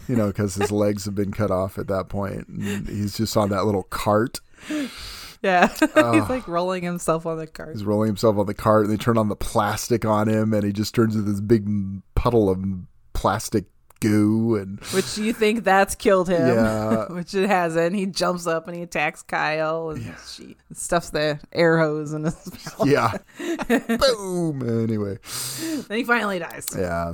You 0.08 0.16
know, 0.16 0.28
because 0.28 0.54
his 0.56 0.72
legs 0.72 1.06
have 1.06 1.16
been 1.16 1.32
cut 1.32 1.50
off 1.50 1.80
at 1.80 1.88
that 1.88 2.10
point. 2.10 2.48
And 2.48 2.88
he's 2.88 3.18
just 3.18 3.36
on 3.36 3.50
that 3.50 3.66
little 3.66 3.84
cart. 3.84 4.40
yeah 5.42 5.68
he's 5.80 6.30
like 6.30 6.48
rolling 6.48 6.84
himself 6.84 7.26
on 7.26 7.38
the 7.38 7.48
cart 7.48 7.74
He's 7.74 7.84
rolling 7.84 8.08
himself 8.08 8.38
on 8.38 8.46
the 8.46 8.54
cart, 8.54 8.86
and 8.86 8.94
they 8.94 8.98
turn 8.98 9.18
on 9.18 9.30
the 9.30 9.36
plastic 9.36 10.06
on 10.06 10.28
him, 10.28 10.54
and 10.54 10.64
he 10.64 10.72
just 10.72 10.94
turns 10.96 11.16
into 11.16 11.30
this 11.30 11.42
big 11.42 11.68
puddle 12.16 12.50
of 12.50 12.64
plastic 13.14 13.66
goo. 14.08 14.56
And 14.56 14.80
which 14.94 15.18
you 15.18 15.34
think 15.34 15.64
that's 15.64 15.96
killed 15.96 16.30
him 16.30 16.48
Yeah. 16.48 17.06
which 17.12 17.34
it 17.34 17.48
hasn't 17.50 17.96
he 17.96 18.06
jumps 18.06 18.46
up 18.48 18.68
and 18.68 18.76
he 18.76 18.84
attacks 18.84 19.22
kyle 19.24 19.90
and 19.90 20.14
she 20.28 20.56
stuffs 20.74 21.10
the 21.10 21.40
air 21.52 21.80
hose 21.80 22.14
in 22.14 22.24
his 22.26 22.52
mouth 22.80 22.88
yeah, 22.88 23.18
boom. 23.98 24.84
Anyway. 24.84 25.18
then 25.88 25.98
he 25.98 26.04
finally 26.04 26.40
dies 26.40 26.68
Yeah. 26.78 27.14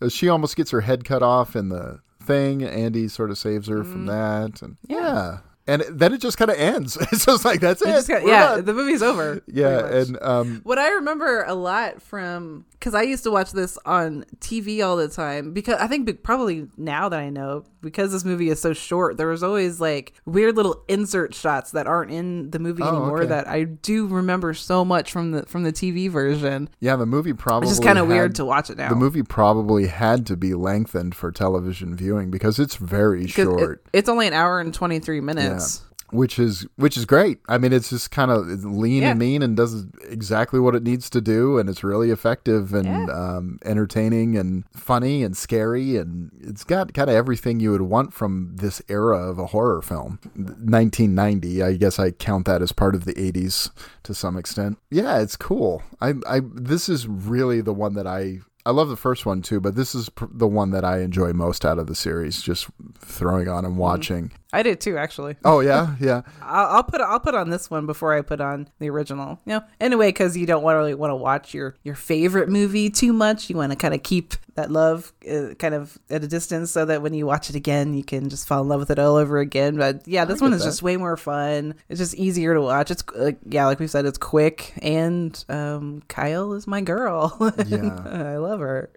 Uh, 0.00 0.08
She 0.08 0.28
almost 0.28 0.56
gets 0.56 0.70
her 0.72 0.80
head 0.80 1.04
cut 1.04 1.22
off 1.22 1.54
in 1.54 1.68
the 1.68 2.00
thing. 2.22 2.62
Andy 2.64 3.08
sort 3.08 3.30
of 3.30 3.38
saves 3.38 3.68
her 3.68 3.82
Mm. 3.84 3.92
from 3.92 4.06
that. 4.06 4.62
And 4.62 4.76
yeah. 4.88 5.38
And 5.72 5.82
then 6.00 6.12
it 6.12 6.20
just 6.20 6.36
kind 6.38 6.50
of 6.50 6.56
ends. 6.58 6.96
It's 7.12 7.24
just 7.26 7.44
like, 7.44 7.60
that's 7.60 7.82
it. 7.82 7.88
It 8.10 8.22
We're 8.24 8.28
yeah, 8.30 8.56
done. 8.56 8.64
the 8.64 8.74
movie's 8.74 9.02
over. 9.02 9.42
yeah. 9.46 9.86
And 9.86 10.18
um, 10.22 10.60
what 10.64 10.78
I 10.78 10.90
remember 10.94 11.44
a 11.44 11.54
lot 11.54 12.00
from 12.02 12.64
because 12.72 12.94
I 12.94 13.02
used 13.02 13.22
to 13.24 13.30
watch 13.30 13.52
this 13.52 13.78
on 13.86 14.24
TV 14.40 14.84
all 14.84 14.96
the 14.96 15.06
time 15.08 15.52
because 15.52 15.76
I 15.80 15.86
think 15.86 16.22
probably 16.24 16.66
now 16.76 17.08
that 17.08 17.20
I 17.20 17.30
know 17.30 17.64
because 17.80 18.10
this 18.12 18.24
movie 18.24 18.48
is 18.50 18.60
so 18.60 18.72
short, 18.72 19.16
there 19.18 19.28
was 19.28 19.42
always 19.44 19.80
like 19.80 20.14
weird 20.24 20.56
little 20.56 20.82
insert 20.88 21.32
shots 21.34 21.70
that 21.72 21.86
aren't 21.86 22.10
in 22.10 22.50
the 22.50 22.58
movie 22.58 22.82
Oh, 22.82 22.88
anymore 22.88 23.18
okay. 23.20 23.28
that 23.28 23.46
I 23.48 23.64
do 23.64 24.06
remember 24.08 24.52
so 24.54 24.84
much 24.84 25.12
from 25.12 25.30
the 25.30 25.44
from 25.46 25.62
the 25.62 25.72
TV 25.72 26.10
version. 26.10 26.68
yeah, 26.80 26.96
the 26.96 27.06
movie 27.06 27.32
probably. 27.32 27.68
It's 27.68 27.78
just 27.78 27.86
kind 27.86 27.98
of 27.98 28.08
weird 28.08 28.34
to 28.36 28.44
watch 28.44 28.68
it 28.68 28.76
now. 28.78 28.88
The 28.88 28.96
movie 28.96 29.22
probably 29.22 29.86
had 29.86 30.26
to 30.26 30.36
be 30.36 30.54
lengthened 30.54 31.14
for 31.14 31.30
television 31.30 31.94
viewing 31.94 32.30
because 32.32 32.58
it's 32.58 32.74
very 32.76 33.26
'Cause 33.26 33.38
it- 33.38 33.44
short. 33.44 33.86
it's 33.92 34.08
only 34.08 34.26
an 34.26 34.32
hour 34.32 34.58
and 34.60 34.74
twenty 34.74 34.98
three 34.98 35.20
minutes. 35.20 35.61
Which 36.10 36.38
is 36.38 36.66
which 36.76 36.98
is 36.98 37.06
great. 37.06 37.38
I 37.48 37.56
mean, 37.56 37.72
it's 37.72 37.88
just 37.88 38.10
kind 38.10 38.30
of 38.30 38.46
lean 38.66 39.00
Yeah. 39.02 39.10
and 39.12 39.18
mean 39.18 39.42
and 39.42 39.56
does 39.56 39.86
exactly 40.08 40.60
what 40.60 40.74
it 40.74 40.82
needs 40.82 41.08
to 41.08 41.22
do, 41.22 41.56
and 41.58 41.70
it's 41.70 41.82
really 41.82 42.10
effective 42.10 42.74
and 42.74 42.86
Yeah. 42.86 43.06
um, 43.36 43.58
entertaining 43.64 44.36
and 44.36 44.64
funny 44.74 45.22
and 45.24 45.34
scary, 45.34 45.96
and 45.96 46.30
it's 46.38 46.64
got 46.64 46.92
kind 46.92 47.08
of 47.08 47.16
everything 47.16 47.60
you 47.60 47.70
would 47.70 47.80
want 47.82 48.12
from 48.12 48.52
this 48.56 48.82
era 48.90 49.16
of 49.26 49.38
a 49.38 49.46
horror 49.46 49.80
film. 49.80 50.18
1990, 50.36 51.62
I 51.62 51.74
guess 51.76 51.98
I 51.98 52.10
count 52.10 52.46
that 52.46 52.62
as 52.62 52.72
part 52.72 52.94
of 52.94 53.04
the 53.04 53.14
80s 53.14 53.70
to 54.04 54.14
some 54.14 54.36
extent. 54.36 54.78
Yeah, 54.90 55.18
it's 55.18 55.36
cool. 55.36 55.82
I, 56.00 56.14
I 56.26 56.40
this 56.54 56.88
is 56.88 57.06
really 57.08 57.60
the 57.60 57.72
one 57.74 57.94
that 57.94 58.06
I. 58.06 58.40
I 58.64 58.70
love 58.70 58.88
the 58.88 58.96
first 58.96 59.26
one 59.26 59.42
too, 59.42 59.60
but 59.60 59.74
this 59.74 59.92
is 59.92 60.08
pr- 60.08 60.26
the 60.30 60.46
one 60.46 60.70
that 60.70 60.84
I 60.84 61.00
enjoy 61.00 61.32
most 61.32 61.64
out 61.64 61.80
of 61.80 61.88
the 61.88 61.96
series. 61.96 62.40
Just 62.40 62.68
throwing 62.96 63.48
on 63.48 63.64
and 63.64 63.76
watching. 63.76 64.30
I 64.52 64.62
did 64.62 64.80
too, 64.80 64.98
actually. 64.98 65.36
Oh 65.44 65.60
yeah, 65.60 65.94
yeah. 66.00 66.22
I'll, 66.42 66.76
I'll 66.76 66.82
put 66.82 67.00
I'll 67.00 67.20
put 67.20 67.34
on 67.34 67.50
this 67.50 67.70
one 67.70 67.86
before 67.86 68.14
I 68.14 68.20
put 68.20 68.40
on 68.40 68.68
the 68.78 68.90
original. 68.90 69.38
You 69.46 69.54
know, 69.54 69.64
anyway, 69.80 70.08
because 70.08 70.36
you 70.36 70.46
don't 70.46 70.62
want 70.62 70.74
to 70.74 70.78
really 70.78 70.94
want 70.94 71.10
to 71.10 71.16
watch 71.16 71.54
your 71.54 71.74
your 71.82 71.94
favorite 71.94 72.48
movie 72.48 72.90
too 72.90 73.12
much. 73.12 73.48
You 73.48 73.56
want 73.56 73.72
to 73.72 73.76
kind 73.76 73.94
of 73.94 74.02
keep 74.02 74.34
that 74.54 74.70
love 74.70 75.14
uh, 75.30 75.54
kind 75.58 75.74
of 75.74 75.98
at 76.10 76.22
a 76.22 76.28
distance, 76.28 76.70
so 76.70 76.84
that 76.84 77.00
when 77.00 77.14
you 77.14 77.24
watch 77.24 77.48
it 77.48 77.56
again, 77.56 77.94
you 77.94 78.04
can 78.04 78.28
just 78.28 78.46
fall 78.46 78.60
in 78.60 78.68
love 78.68 78.80
with 78.80 78.90
it 78.90 78.98
all 78.98 79.16
over 79.16 79.38
again. 79.38 79.78
But 79.78 80.06
yeah, 80.06 80.26
this 80.26 80.40
one 80.42 80.52
is 80.52 80.60
that. 80.60 80.66
just 80.68 80.82
way 80.82 80.98
more 80.98 81.16
fun. 81.16 81.74
It's 81.88 81.98
just 81.98 82.14
easier 82.14 82.52
to 82.52 82.60
watch. 82.60 82.90
It's 82.90 83.04
uh, 83.16 83.32
yeah, 83.48 83.64
like 83.66 83.80
we 83.80 83.86
said, 83.86 84.04
it's 84.04 84.18
quick, 84.18 84.74
and 84.82 85.42
um, 85.48 86.02
Kyle 86.08 86.52
is 86.52 86.66
my 86.66 86.80
girl. 86.82 87.38
Yeah. 87.72 88.02
I 88.04 88.36
love 88.36 88.60
her. 88.60 88.90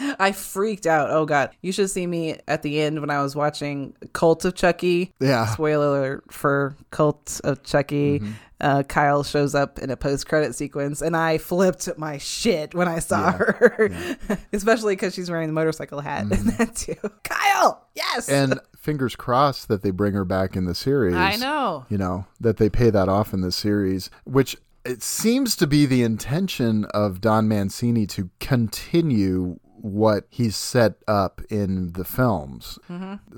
I 0.18 0.32
freaked 0.32 0.86
out. 0.86 1.10
Oh 1.10 1.26
god, 1.26 1.50
you 1.62 1.72
should 1.72 1.90
see 1.90 2.06
me 2.06 2.36
at 2.46 2.62
the 2.62 2.80
end 2.80 3.00
when 3.00 3.10
I 3.10 3.22
was 3.22 3.34
watching 3.34 3.94
Cult 4.12 4.44
of 4.44 4.54
Chucky. 4.54 5.14
Yeah. 5.20 5.46
Spoiler 5.46 6.22
for 6.30 6.76
Cult 6.90 7.40
of 7.44 7.62
Chucky. 7.62 8.20
Mm-hmm. 8.20 8.32
Uh, 8.60 8.82
Kyle 8.82 9.22
shows 9.22 9.54
up 9.54 9.78
in 9.78 9.88
a 9.88 9.96
post-credit 9.96 10.52
sequence, 10.52 11.00
and 11.00 11.16
I 11.16 11.38
flipped 11.38 11.88
my 11.96 12.18
shit 12.18 12.74
when 12.74 12.88
I 12.88 12.98
saw 12.98 13.30
her, 13.30 13.88
especially 14.52 14.96
because 14.96 15.14
she's 15.14 15.30
wearing 15.30 15.46
the 15.46 15.52
motorcycle 15.52 16.00
hat 16.00 16.22
and 16.22 16.32
that 16.32 16.74
too. 16.74 16.96
Kyle, 17.22 17.86
yes. 17.94 18.28
And 18.28 18.58
fingers 18.76 19.14
crossed 19.14 19.68
that 19.68 19.82
they 19.82 19.92
bring 19.92 20.14
her 20.14 20.24
back 20.24 20.56
in 20.56 20.64
the 20.64 20.74
series. 20.74 21.14
I 21.14 21.36
know. 21.36 21.86
You 21.88 21.98
know, 21.98 22.26
that 22.40 22.56
they 22.56 22.68
pay 22.68 22.90
that 22.90 23.08
off 23.08 23.32
in 23.32 23.42
the 23.42 23.52
series, 23.52 24.10
which 24.24 24.56
it 24.84 25.02
seems 25.02 25.54
to 25.56 25.66
be 25.66 25.86
the 25.86 26.02
intention 26.02 26.84
of 26.86 27.20
Don 27.20 27.46
Mancini 27.46 28.06
to 28.08 28.30
continue 28.40 29.60
what 29.80 30.26
he's 30.30 30.56
set 30.56 30.94
up 31.06 31.40
in 31.50 31.92
the 31.92 32.04
films. 32.04 32.78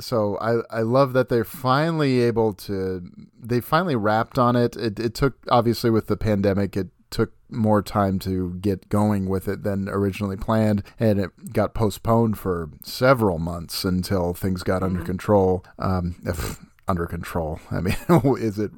So 0.01 0.39
I, 0.39 0.79
I 0.79 0.83
love 0.83 1.13
that 1.13 1.29
they're 1.29 1.45
finally 1.45 2.21
able 2.21 2.53
to 2.55 3.03
they 3.39 3.61
finally 3.61 3.97
wrapped 3.97 4.39
on 4.39 4.57
it. 4.57 4.77
it. 4.77 4.99
It 4.99 5.15
took 5.15 5.35
obviously 5.51 5.91
with 5.91 6.07
the 6.07 6.17
pandemic 6.17 6.77
it 6.77 6.89
took 7.11 7.33
more 7.49 7.83
time 7.83 8.21
to 8.21 8.55
get 8.61 8.89
going 8.89 9.29
with 9.29 9.49
it 9.49 9.65
than 9.65 9.89
originally 9.89 10.37
planned 10.37 10.85
and 10.99 11.19
it 11.19 11.53
got 11.53 11.75
postponed 11.75 12.39
for 12.39 12.71
several 12.85 13.39
months 13.39 13.85
until 13.85 14.33
things 14.33 14.63
got 14.63 14.83
under 14.83 15.03
control. 15.03 15.65
Um 15.79 16.17
if, 16.25 16.59
under 16.91 17.07
control. 17.07 17.61
I 17.71 17.81
mean, 17.81 17.97
is 18.39 18.59
it 18.59 18.71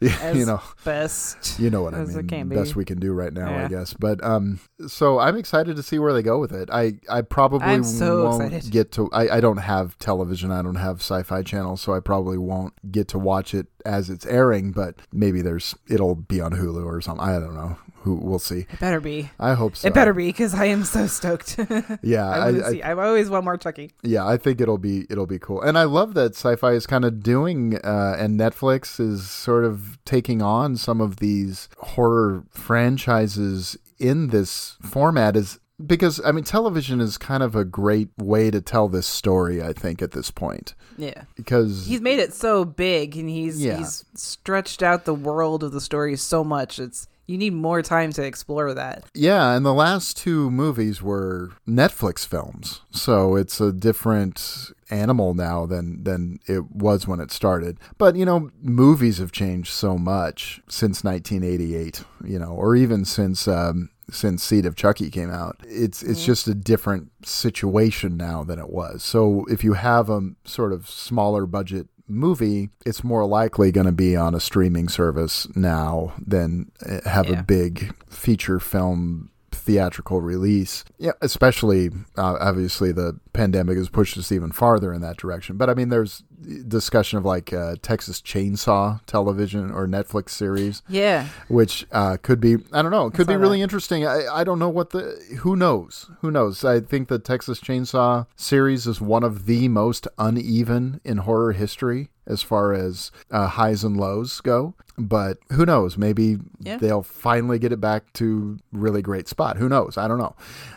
As 0.22 0.36
you 0.36 0.46
know 0.46 0.60
best. 0.84 1.58
you 1.58 1.68
know 1.70 1.82
what 1.82 1.94
I 1.94 2.04
mean. 2.04 2.18
it 2.18 2.28
can 2.28 2.48
be. 2.48 2.56
Best 2.56 2.76
we 2.76 2.84
can 2.84 2.98
do 2.98 3.12
right 3.12 3.32
now, 3.32 3.64
I 3.64 3.68
guess. 3.68 3.92
But 3.92 4.22
um, 4.24 4.60
so 4.86 5.18
I'm 5.18 5.36
excited 5.36 5.76
to 5.76 5.82
see 5.82 5.98
where 5.98 6.12
they 6.12 6.22
go 6.22 6.38
with 6.38 6.52
it. 6.52 6.70
I 6.72 6.94
I 7.10 7.22
probably 7.22 7.82
so 7.82 8.24
won't 8.24 8.42
excited. 8.54 8.72
get 8.72 8.92
to. 8.92 9.10
I 9.12 9.36
I 9.36 9.40
don't 9.40 9.58
have 9.58 9.98
television. 9.98 10.50
I 10.50 10.62
don't 10.62 10.76
have 10.76 11.00
Syfy 11.00 11.44
Channel, 11.44 11.76
so 11.76 11.92
I 11.94 12.00
probably 12.00 12.38
won't 12.38 12.90
get 12.90 13.08
to 13.08 13.18
watch 13.18 13.52
it 13.54 13.66
as 13.84 14.08
it's 14.08 14.26
airing. 14.26 14.72
But 14.72 14.96
maybe 15.12 15.42
there's 15.42 15.74
it'll 15.88 16.14
be 16.14 16.40
on 16.40 16.52
Hulu 16.52 16.84
or 16.86 17.00
something. 17.00 17.26
I 17.26 17.38
don't 17.38 17.54
know. 17.54 17.76
Who 18.06 18.14
we'll 18.14 18.38
see. 18.38 18.66
It 18.70 18.78
better 18.78 19.00
be. 19.00 19.30
I 19.40 19.54
hope 19.54 19.74
so. 19.76 19.88
It 19.88 19.94
better 19.94 20.14
be 20.14 20.26
because 20.28 20.54
I 20.54 20.66
am 20.66 20.84
so 20.84 21.06
stoked. 21.08 21.58
Yeah, 22.02 22.28
I, 22.28 22.36
I, 22.36 22.50
wanna 22.52 22.78
I. 22.84 22.90
I 22.92 23.06
always 23.06 23.28
want 23.28 23.44
more 23.44 23.56
Chucky. 23.56 23.90
yeah, 24.02 24.24
I 24.24 24.36
think 24.36 24.60
it'll 24.60 24.78
be 24.78 25.06
it'll 25.10 25.26
be 25.26 25.40
cool, 25.40 25.60
and 25.60 25.76
I 25.76 25.84
love 25.84 26.14
that 26.14 26.32
Syfy 26.34 26.74
is 26.76 26.86
kind 26.86 27.04
of 27.04 27.22
doing, 27.22 27.76
uh, 27.82 28.14
and 28.18 28.38
Netflix 28.38 29.00
is 29.00 29.28
sort 29.28 29.64
of 29.64 29.98
taking 30.04 30.40
on 30.40 30.76
some 30.76 31.00
of 31.00 31.16
these 31.16 31.68
horror 31.78 32.44
franchises 32.50 33.76
in 33.98 34.28
this 34.28 34.76
format. 34.82 35.36
Is 35.36 35.58
because 35.84 36.20
I 36.24 36.30
mean, 36.32 36.44
television 36.44 37.00
is 37.00 37.18
kind 37.18 37.42
of 37.42 37.56
a 37.56 37.64
great 37.64 38.08
way 38.16 38.50
to 38.50 38.60
tell 38.60 38.88
this 38.88 39.06
story. 39.06 39.62
I 39.62 39.72
think 39.72 40.00
at 40.00 40.12
this 40.12 40.30
point 40.30 40.74
Yeah. 40.96 41.24
because 41.34 41.86
He's 41.86 42.00
made 42.00 42.18
it 42.18 42.32
so 42.32 42.64
big 42.64 43.16
and 43.16 43.28
he's 43.28 43.60
Yeah. 43.62 43.78
he's 43.78 44.04
stretched 44.14 44.82
out 44.82 45.04
the 45.06 45.14
world 45.14 45.62
of 45.64 45.72
the 45.72 45.80
story 45.80 46.16
so 46.16 46.44
much. 46.44 46.78
It's 46.78 47.08
you 47.26 47.38
need 47.38 47.52
more 47.52 47.82
time 47.82 48.12
to 48.12 48.24
explore 48.24 48.72
that. 48.74 49.04
Yeah, 49.14 49.54
and 49.54 49.64
the 49.64 49.74
last 49.74 50.16
two 50.16 50.50
movies 50.50 51.02
were 51.02 51.50
Netflix 51.68 52.26
films, 52.26 52.82
so 52.90 53.36
it's 53.36 53.60
a 53.60 53.72
different 53.72 54.72
animal 54.90 55.34
now 55.34 55.66
than 55.66 56.04
than 56.04 56.38
it 56.46 56.70
was 56.70 57.08
when 57.08 57.20
it 57.20 57.32
started. 57.32 57.78
But 57.98 58.16
you 58.16 58.24
know, 58.24 58.50
movies 58.62 59.18
have 59.18 59.32
changed 59.32 59.72
so 59.72 59.98
much 59.98 60.60
since 60.68 61.02
1988, 61.02 62.04
you 62.24 62.38
know, 62.38 62.52
or 62.52 62.76
even 62.76 63.04
since 63.04 63.48
um, 63.48 63.90
since 64.10 64.42
Seed 64.42 64.66
of 64.66 64.76
Chucky 64.76 65.10
came 65.10 65.30
out. 65.30 65.56
It's 65.66 66.02
it's 66.02 66.24
just 66.24 66.46
a 66.48 66.54
different 66.54 67.10
situation 67.26 68.16
now 68.16 68.44
than 68.44 68.58
it 68.58 68.70
was. 68.70 69.02
So 69.02 69.44
if 69.50 69.64
you 69.64 69.74
have 69.74 70.08
a 70.08 70.30
sort 70.44 70.72
of 70.72 70.88
smaller 70.88 71.46
budget 71.46 71.88
movie, 72.08 72.70
it's 72.84 73.02
more 73.04 73.24
likely 73.26 73.72
going 73.72 73.86
to 73.86 73.92
be 73.92 74.16
on 74.16 74.34
a 74.34 74.40
streaming 74.40 74.88
service 74.88 75.46
now 75.56 76.14
than 76.24 76.70
uh, 76.88 77.08
have 77.08 77.28
Yeah. 77.28 77.40
a 77.40 77.42
big 77.42 77.94
feature 78.08 78.58
film 78.60 79.30
theatrical 79.66 80.20
release. 80.20 80.84
Yeah, 80.98 81.12
especially 81.20 81.90
uh, 82.16 82.36
obviously 82.40 82.92
the 82.92 83.18
pandemic 83.32 83.76
has 83.76 83.88
pushed 83.90 84.16
us 84.16 84.30
even 84.32 84.52
farther 84.52 84.94
in 84.94 85.00
that 85.02 85.16
direction. 85.18 85.56
But 85.56 85.68
I 85.68 85.74
mean, 85.74 85.88
there's 85.90 86.22
discussion 86.68 87.18
of 87.18 87.24
like 87.24 87.52
uh, 87.52 87.74
Texas 87.82 88.20
Chainsaw 88.22 89.00
television 89.06 89.70
or 89.72 89.86
Netflix 89.86 90.30
series 90.30 90.82
Yeah. 90.88 91.26
which 91.48 91.86
uh, 91.92 92.16
could 92.22 92.40
be 92.40 92.56
I 92.72 92.82
don't 92.82 92.92
know. 92.92 93.06
It 93.08 93.14
could 93.14 93.26
be 93.26 93.36
really 93.36 93.58
that. 93.58 93.64
interesting. 93.64 94.06
I, 94.06 94.26
I 94.32 94.44
don't 94.44 94.58
know 94.58 94.68
what 94.68 94.90
the 94.90 95.18
who 95.40 95.56
knows 95.56 96.08
who 96.20 96.30
knows. 96.30 96.64
I 96.64 96.80
think 96.80 97.08
the 97.08 97.18
Texas 97.18 97.60
Chainsaw 97.60 98.26
series 98.36 98.86
is 98.86 99.00
one 99.00 99.24
of 99.24 99.46
the 99.46 99.68
most 99.68 100.06
uneven 100.18 101.00
in 101.04 101.18
horror 101.18 101.52
history 101.52 102.10
as 102.26 102.42
far 102.42 102.72
as 102.72 103.10
uh, 103.30 103.46
highs 103.48 103.84
and 103.84 103.96
lows 103.96 104.40
go. 104.40 104.74
But 104.98 105.36
who 105.52 105.66
knows? 105.66 105.98
Maybe 105.98 106.38
Yeah. 106.58 106.78
they'll 106.78 107.02
finally 107.02 107.58
get 107.58 107.70
it 107.70 107.80
back 107.82 108.14
to 108.14 108.58
really 108.72 109.02
great 109.02 109.28
spot. 109.28 109.58
Who 109.58 109.68
knows? 109.68 109.98
I 109.98 110.08
don't 110.08 110.16
know. 110.16 110.34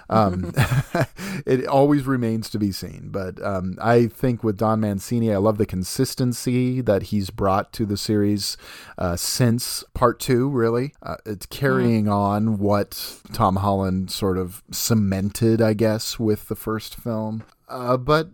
Um, 0.09 0.53
it 1.45 1.65
always 1.65 2.03
remains 2.05 2.49
to 2.49 2.59
be 2.59 2.73
seen. 2.73 3.11
But 3.11 3.41
um, 3.41 3.77
I 3.81 4.07
think 4.07 4.43
with 4.43 4.57
Don 4.57 4.81
Mancini, 4.81 5.31
I 5.33 5.37
love 5.37 5.57
the 5.57 5.65
consistency 5.65 6.81
that 6.81 7.03
he's 7.03 7.29
brought 7.29 7.71
to 7.73 7.85
the 7.85 7.95
series 7.95 8.57
uh, 8.97 9.15
since 9.15 9.85
part 9.93 10.19
two, 10.19 10.49
really. 10.49 10.93
Uh, 11.01 11.15
it's 11.25 11.45
carrying 11.45 12.09
on 12.09 12.57
what 12.57 13.21
Tom 13.31 13.57
Holland 13.57 14.11
sort 14.11 14.37
of 14.37 14.63
cemented, 14.71 15.61
I 15.61 15.73
guess, 15.73 16.19
with 16.19 16.49
the 16.49 16.55
first 16.55 16.95
film. 16.95 17.43
Uh, 17.69 17.97
but 17.97 18.29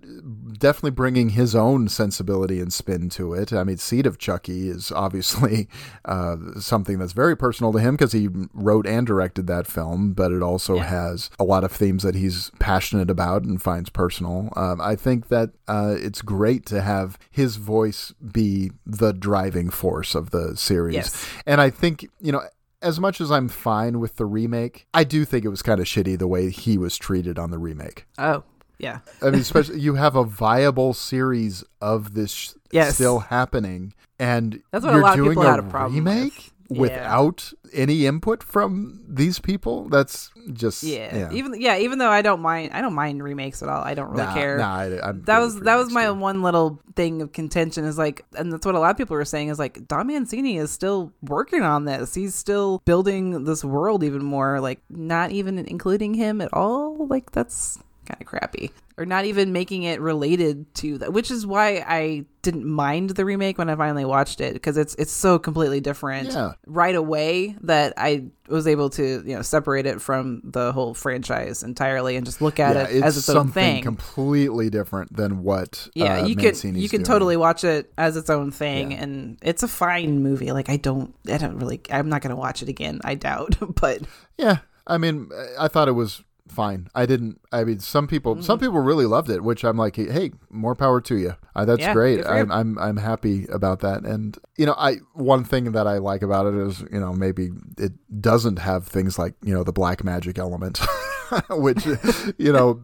definitely 0.57 0.91
bringing 0.91 1.29
his 1.29 1.55
own 1.55 1.87
sensibility 1.87 2.59
and 2.59 2.71
spin 2.71 3.09
to 3.09 3.33
it. 3.33 3.51
I 3.51 3.63
mean, 3.63 3.77
Seed 3.77 4.05
of 4.05 4.17
Chucky 4.17 4.69
is 4.69 4.91
obviously 4.91 5.67
uh, 6.05 6.37
something 6.59 6.99
that's 6.99 7.13
very 7.13 7.35
personal 7.35 7.73
to 7.73 7.79
him 7.79 7.95
because 7.95 8.13
he 8.13 8.29
wrote 8.53 8.87
and 8.87 9.05
directed 9.05 9.47
that 9.47 9.67
film, 9.67 10.13
but 10.13 10.31
it 10.31 10.41
also 10.41 10.77
has 10.77 11.29
a 11.39 11.43
lot 11.43 11.63
of 11.63 11.71
themes 11.71 12.03
that 12.03 12.15
he's 12.15 12.51
passionate 12.59 13.09
about 13.09 13.43
and 13.43 13.61
finds 13.61 13.89
personal. 13.89 14.49
Um, 14.55 14.79
I 14.79 14.95
think 14.95 15.27
that 15.27 15.51
uh, 15.67 15.95
it's 15.97 16.21
great 16.21 16.65
to 16.67 16.81
have 16.81 17.17
his 17.29 17.57
voice 17.57 18.13
be 18.31 18.71
the 18.85 19.11
driving 19.11 19.69
force 19.69 20.15
of 20.15 20.31
the 20.31 20.55
series. 20.55 20.95
Yes. 20.95 21.27
And 21.45 21.59
I 21.59 21.69
think, 21.69 22.09
you 22.21 22.31
know, 22.31 22.41
as 22.81 22.99
much 22.99 23.19
as 23.19 23.31
I'm 23.31 23.49
fine 23.49 23.99
with 23.99 24.15
the 24.15 24.25
remake, 24.25 24.87
I 24.93 25.03
do 25.03 25.25
think 25.25 25.43
it 25.43 25.49
was 25.49 25.61
kind 25.61 25.79
of 25.79 25.87
shitty 25.87 26.17
the 26.19 26.27
way 26.27 26.49
he 26.49 26.77
was 26.77 26.97
treated 26.97 27.39
on 27.39 27.51
the 27.51 27.57
remake. 27.57 28.05
Oh. 28.17 28.43
Yeah. 28.79 28.99
I 29.21 29.25
mean, 29.31 29.41
especially 29.41 29.79
you 29.79 29.95
have 29.95 30.15
a 30.15 30.23
viable 30.23 30.93
series 30.93 31.63
of 31.81 32.13
this 32.13 32.31
sh- 32.31 32.49
Yes. 32.71 32.95
still 32.95 33.19
happening, 33.19 33.93
and 34.19 34.61
That's 34.71 34.83
what 34.83 34.93
a 34.93 34.97
you're 34.97 35.03
lot 35.03 35.13
of 35.19 35.23
doing 35.25 35.29
people 35.31 35.43
a 35.43 35.49
had 35.51 35.59
a 35.59 35.63
problem 35.63 35.95
remake 35.95 36.33
with. 36.33 36.41
Yeah. 36.67 36.81
without 36.81 37.53
any 37.73 38.05
input 38.07 38.41
from 38.41 39.03
these 39.07 39.37
people. 39.39 39.87
That's 39.87 40.31
just 40.51 40.81
Yeah. 40.83 41.15
yeah. 41.15 41.31
Even 41.31 41.61
yeah, 41.61 41.77
even 41.77 41.99
though 41.99 42.09
I 42.09 42.21
don't 42.23 42.41
mind 42.41 42.71
I 42.73 42.81
don't 42.81 42.95
mind 42.95 43.23
remakes 43.23 43.61
at 43.63 43.69
all. 43.69 43.83
I 43.83 43.93
don't 43.93 44.09
really 44.09 44.23
Nah, 44.23 44.33
care. 44.33 44.57
nah, 44.57 44.75
I, 44.75 45.07
I'm 45.09 45.21
that 45.25 45.39
was 45.39 45.59
that 45.61 45.75
was 45.75 45.91
my 45.93 46.05
too. 46.05 46.15
one 46.15 46.41
little 46.41 46.79
thing 46.95 47.21
of 47.21 47.31
contention 47.33 47.85
is 47.85 47.97
like 47.99 48.25
and 48.35 48.51
that's 48.51 48.65
what 48.65 48.73
a 48.75 48.79
lot 48.79 48.89
of 48.91 48.97
people 48.97 49.15
were 49.15 49.25
saying 49.25 49.49
is 49.49 49.59
like 49.59 49.87
Don 49.87 50.07
Mancini 50.07 50.57
is 50.57 50.71
still 50.71 51.11
working 51.21 51.61
on 51.61 51.85
this. 51.85 52.13
He's 52.15 52.33
still 52.35 52.81
building 52.85 53.43
this 53.45 53.63
world 53.63 54.03
even 54.03 54.23
more 54.25 54.59
like 54.59 54.81
not 54.89 55.31
even 55.31 55.59
including 55.59 56.15
him 56.15 56.41
at 56.41 56.51
all. 56.51 57.05
Like 57.07 57.31
that's 57.31 57.77
kind 58.05 58.21
of 58.21 58.27
crappy 58.27 58.71
or 58.97 59.05
not 59.05 59.25
even 59.25 59.51
making 59.51 59.83
it 59.83 59.99
related 59.99 60.73
to 60.75 60.97
that 60.99 61.11
which 61.11 61.29
is 61.31 61.45
why 61.45 61.83
i 61.87 62.23
didn't 62.41 62.65
mind 62.65 63.09
the 63.11 63.25
remake 63.25 63.57
when 63.57 63.69
i 63.69 63.75
finally 63.75 64.05
watched 64.05 64.39
it 64.39 64.53
because 64.53 64.77
it's 64.77 64.95
it's 64.95 65.11
so 65.11 65.37
completely 65.39 65.81
different 65.81 66.31
Yeah. 66.31 66.53
right 66.67 66.95
away 66.95 67.55
that 67.61 67.93
i 67.97 68.25
was 68.47 68.67
able 68.67 68.89
to 68.91 69.23
you 69.25 69.35
know 69.35 69.41
separate 69.41 69.85
it 69.87 69.99
from 70.01 70.41
the 70.43 70.71
whole 70.71 70.93
franchise 70.93 71.63
entirely 71.63 72.15
and 72.15 72.25
just 72.25 72.41
look 72.41 72.59
at 72.59 72.75
yeah, 72.75 72.97
it 72.97 73.03
as 73.03 73.17
its 73.17 73.27
own 73.29 73.51
thing 73.51 73.81
completely 73.83 74.69
different 74.69 75.15
than 75.15 75.41
what 75.43 75.89
yeah, 75.95 76.19
uh, 76.21 76.25
you 76.27 76.35
can 76.35 76.53
you 76.75 76.87
can 76.87 76.99
doing. 76.99 77.03
totally 77.03 77.37
watch 77.37 77.63
it 77.63 77.91
as 77.97 78.15
its 78.15 78.29
own 78.29 78.51
thing, 78.51 78.91
Yeah. 78.91 79.01
and 79.03 79.37
it's 79.41 79.63
a 79.63 79.67
fine 79.67 80.21
movie. 80.21 80.51
Like 80.51 80.69
I 80.69 80.77
don't, 80.77 81.13
I 81.31 81.37
don't 81.37 81.57
really, 81.57 81.81
I'm 81.91 82.07
not 82.09 82.21
gonna 82.21 82.35
watch 82.35 82.61
it 82.61 82.69
again. 82.69 83.01
I 83.03 83.15
doubt, 83.15 83.55
but 83.81 84.01
Yeah, 84.37 84.57
I 84.85 84.97
mean, 84.97 85.29
I 85.59 85.67
thought 85.67 85.87
it 85.87 85.93
was 85.93 86.23
fine. 86.47 86.87
I 86.95 87.05
didn't. 87.05 87.41
I 87.51 87.63
mean, 87.63 87.79
some 87.79 88.07
people, 88.07 88.41
some 88.41 88.59
people 88.59 88.79
really 88.79 89.05
loved 89.05 89.29
it, 89.29 89.43
which 89.43 89.63
I'm 89.63 89.77
like, 89.77 89.95
hey, 89.95 90.31
more 90.49 90.75
power 90.75 91.01
to 91.01 91.15
you. 91.15 91.35
Uh, 91.55 91.65
that's 91.65 91.81
Yeah, 91.81 91.93
great. 91.93 92.17
good 92.17 92.25
for 92.25 92.33
you. 92.35 92.41
I'm, 92.41 92.51
I'm, 92.51 92.79
I'm 92.79 92.97
happy 92.97 93.45
about 93.47 93.79
that. 93.81 94.03
And 94.03 94.37
you 94.57 94.65
know, 94.65 94.75
I 94.77 94.97
one 95.13 95.43
thing 95.43 95.71
that 95.73 95.87
I 95.87 95.97
like 95.97 96.21
about 96.21 96.45
it 96.47 96.55
is, 96.55 96.81
you 96.91 96.99
know, 96.99 97.13
maybe 97.13 97.49
it 97.77 97.93
doesn't 98.21 98.59
have 98.59 98.87
things 98.87 99.17
like 99.19 99.33
you 99.43 99.53
know 99.53 99.63
the 99.63 99.73
black 99.73 100.03
magic 100.03 100.37
element, 100.37 100.79
which 101.49 101.85
you 102.37 102.51
know 102.53 102.81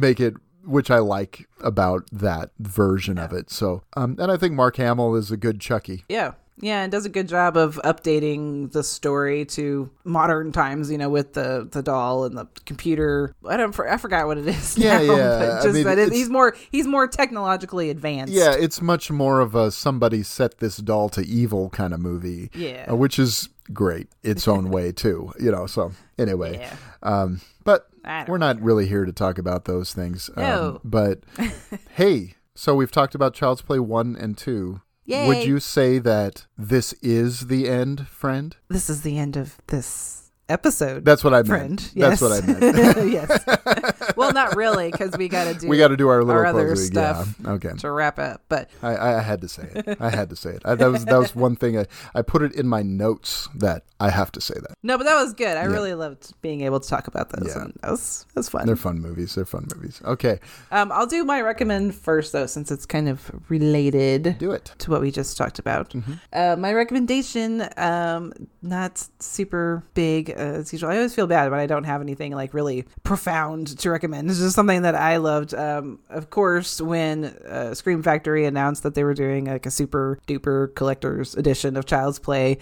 make 0.00 0.20
it. 0.20 0.34
Which 0.62 0.90
I 0.90 0.98
like 0.98 1.48
about 1.62 2.06
that 2.12 2.50
version 2.58 3.18
of 3.18 3.32
it. 3.32 3.50
So, 3.50 3.82
um, 3.96 4.16
and 4.20 4.30
I 4.30 4.36
think 4.36 4.52
Mark 4.54 4.76
Hamill 4.76 5.16
is 5.16 5.30
a 5.30 5.36
good 5.38 5.58
Chucky. 5.58 6.04
yeah, 6.08 6.32
yeah, 6.60 6.84
it 6.84 6.90
does 6.90 7.04
a 7.06 7.08
good 7.08 7.28
job 7.28 7.56
of 7.56 7.80
updating 7.84 8.70
the 8.72 8.82
story 8.82 9.44
to 9.46 9.90
modern 10.04 10.52
times. 10.52 10.90
You 10.90 10.98
know, 10.98 11.08
with 11.10 11.32
the 11.34 11.68
the 11.70 11.82
doll 11.82 12.24
and 12.24 12.36
the 12.36 12.46
computer. 12.66 13.34
I 13.48 13.56
don't, 13.56 13.78
I 13.80 13.96
forgot 13.96 14.26
what 14.26 14.38
it 14.38 14.46
is. 14.46 14.76
Yeah, 14.78 14.98
now, 14.98 15.16
yeah, 15.16 15.38
But 15.62 15.68
I 15.68 15.72
mean, 15.72 15.84
that 15.84 15.98
it, 15.98 16.12
he's 16.12 16.28
more 16.30 16.56
he's 16.70 16.86
more 16.86 17.06
technologically 17.06 17.90
advanced. 17.90 18.32
Yeah, 18.32 18.54
it's 18.58 18.80
much 18.80 19.10
more 19.10 19.40
of 19.40 19.54
a 19.54 19.70
somebody 19.70 20.22
set 20.22 20.58
this 20.58 20.76
doll 20.76 21.08
to 21.10 21.22
evil 21.26 21.70
kind 21.70 21.92
of 21.94 22.00
movie. 22.00 22.50
Yeah. 22.54 22.86
uh, 22.90 22.96
which 22.96 23.18
is 23.18 23.48
great 23.72 24.08
its 24.22 24.46
own 24.48 24.70
way 24.76 24.92
too. 24.92 25.32
You 25.40 25.50
know. 25.52 25.66
So 25.66 25.92
anyway, 26.18 26.58
Yeah. 26.58 26.76
um, 27.02 27.40
but 27.64 27.88
we're 28.28 28.38
not 28.38 28.60
really 28.60 28.86
here 28.86 29.04
to 29.04 29.12
talk 29.12 29.38
about 29.38 29.66
those 29.66 29.92
things. 29.92 30.30
Um, 30.36 30.42
No. 30.42 30.80
but 30.84 31.20
hey, 31.96 32.34
so 32.54 32.74
we've 32.74 32.90
talked 32.90 33.14
about 33.14 33.34
Child's 33.34 33.62
Play 33.62 33.78
one 33.78 34.16
and 34.16 34.36
two. 34.36 34.80
Yay. 35.10 35.26
Would 35.26 35.44
you 35.44 35.58
say 35.58 35.98
that 35.98 36.46
this 36.56 36.92
is 37.02 37.48
the 37.48 37.68
end, 37.68 38.06
friend? 38.06 38.54
This 38.68 38.88
is 38.88 39.02
the 39.02 39.18
end 39.18 39.36
of 39.36 39.58
this 39.66 40.19
episode. 40.50 41.04
That's 41.04 41.22
what 41.24 41.32
I 41.32 41.38
meant. 41.38 41.48
friend. 41.48 41.78
That's 41.78 42.20
Yes. 42.20 42.22
what 42.22 42.32
I 42.32 42.40
meant. 42.46 43.10
yes. 43.10 44.14
well, 44.16 44.32
not 44.32 44.56
really, 44.56 44.90
because 44.90 45.16
we 45.16 45.28
got 45.28 45.44
to 45.52 45.54
do 45.58 45.68
we 45.68 45.78
got 45.78 45.88
to 45.88 45.96
do 45.96 46.08
our 46.08 46.22
little 46.24 46.40
our 46.40 46.46
other 46.46 46.66
closing. 46.66 46.86
stuff 46.92 47.34
Yeah. 47.44 47.50
Okay. 47.52 47.72
to 47.78 47.90
wrap 47.90 48.18
up. 48.18 48.42
But 48.48 48.70
I, 48.82 48.96
I 49.16 49.20
had 49.20 49.40
to 49.42 49.48
say 49.48 49.68
it. 49.74 49.96
I 50.00 50.10
had 50.10 50.30
to 50.30 50.36
say 50.36 50.50
it. 50.50 50.62
I, 50.64 50.74
that 50.74 50.90
was 50.90 51.04
that 51.04 51.18
was 51.18 51.34
one 51.34 51.56
thing. 51.56 51.78
I, 51.78 51.86
I 52.14 52.22
put 52.22 52.42
it 52.42 52.54
in 52.54 52.66
my 52.66 52.82
notes 52.82 53.48
that 53.54 53.84
I 53.98 54.10
have 54.10 54.32
to 54.32 54.40
say 54.40 54.54
that. 54.54 54.76
no, 54.82 54.96
but 54.98 55.04
that 55.04 55.14
was 55.22 55.32
good. 55.34 55.56
I 55.56 55.64
really 55.64 55.94
loved 55.94 56.32
being 56.42 56.62
able 56.62 56.80
to 56.80 56.88
talk 56.88 57.06
about 57.06 57.30
those. 57.30 57.54
Yeah. 57.54 57.62
And 57.62 57.78
that 57.82 57.90
was 57.90 58.26
that 58.34 58.40
was 58.40 58.48
fun. 58.48 58.66
They're 58.66 58.76
fun 58.76 59.00
movies. 59.00 59.34
They're 59.34 59.44
fun 59.44 59.68
movies. 59.74 60.00
Okay, 60.04 60.40
Um, 60.72 60.90
I'll 60.92 61.06
do 61.06 61.24
my 61.24 61.40
recommend 61.40 61.94
first, 61.94 62.32
though, 62.32 62.46
since 62.46 62.70
it's 62.70 62.86
kind 62.86 63.08
of 63.08 63.30
related 63.48 64.38
do 64.38 64.50
it. 64.52 64.72
to 64.78 64.90
what 64.90 65.00
we 65.00 65.10
just 65.10 65.36
talked 65.36 65.58
about. 65.58 65.90
Mm-hmm. 65.90 66.12
Uh, 66.32 66.56
my 66.56 66.72
recommendation, 66.72 67.68
um, 67.76 68.32
not 68.62 69.06
super 69.20 69.84
big 69.94 70.30
uh, 70.40 70.58
as 70.58 70.72
usual. 70.72 70.90
I 70.90 70.96
always 70.96 71.14
feel 71.14 71.26
bad 71.26 71.50
when 71.50 71.60
I 71.60 71.66
don't 71.66 71.84
have 71.84 72.00
anything 72.00 72.32
like 72.32 72.54
really 72.54 72.86
profound 73.04 73.78
to 73.78 73.90
recommend. 73.90 74.30
It's 74.30 74.38
just 74.38 74.54
something 74.54 74.82
that 74.82 74.94
I 74.94 75.18
loved. 75.18 75.54
Um, 75.54 75.98
of 76.08 76.30
course, 76.30 76.80
when 76.80 77.26
uh, 77.26 77.74
Scream 77.74 78.02
Factory 78.02 78.46
announced 78.46 78.82
that 78.82 78.94
they 78.94 79.04
were 79.04 79.14
doing 79.14 79.44
like 79.44 79.66
a 79.66 79.70
super 79.70 80.18
duper 80.26 80.74
collector's 80.74 81.34
edition 81.34 81.76
of 81.76 81.84
Child's 81.84 82.18
Play, 82.18 82.58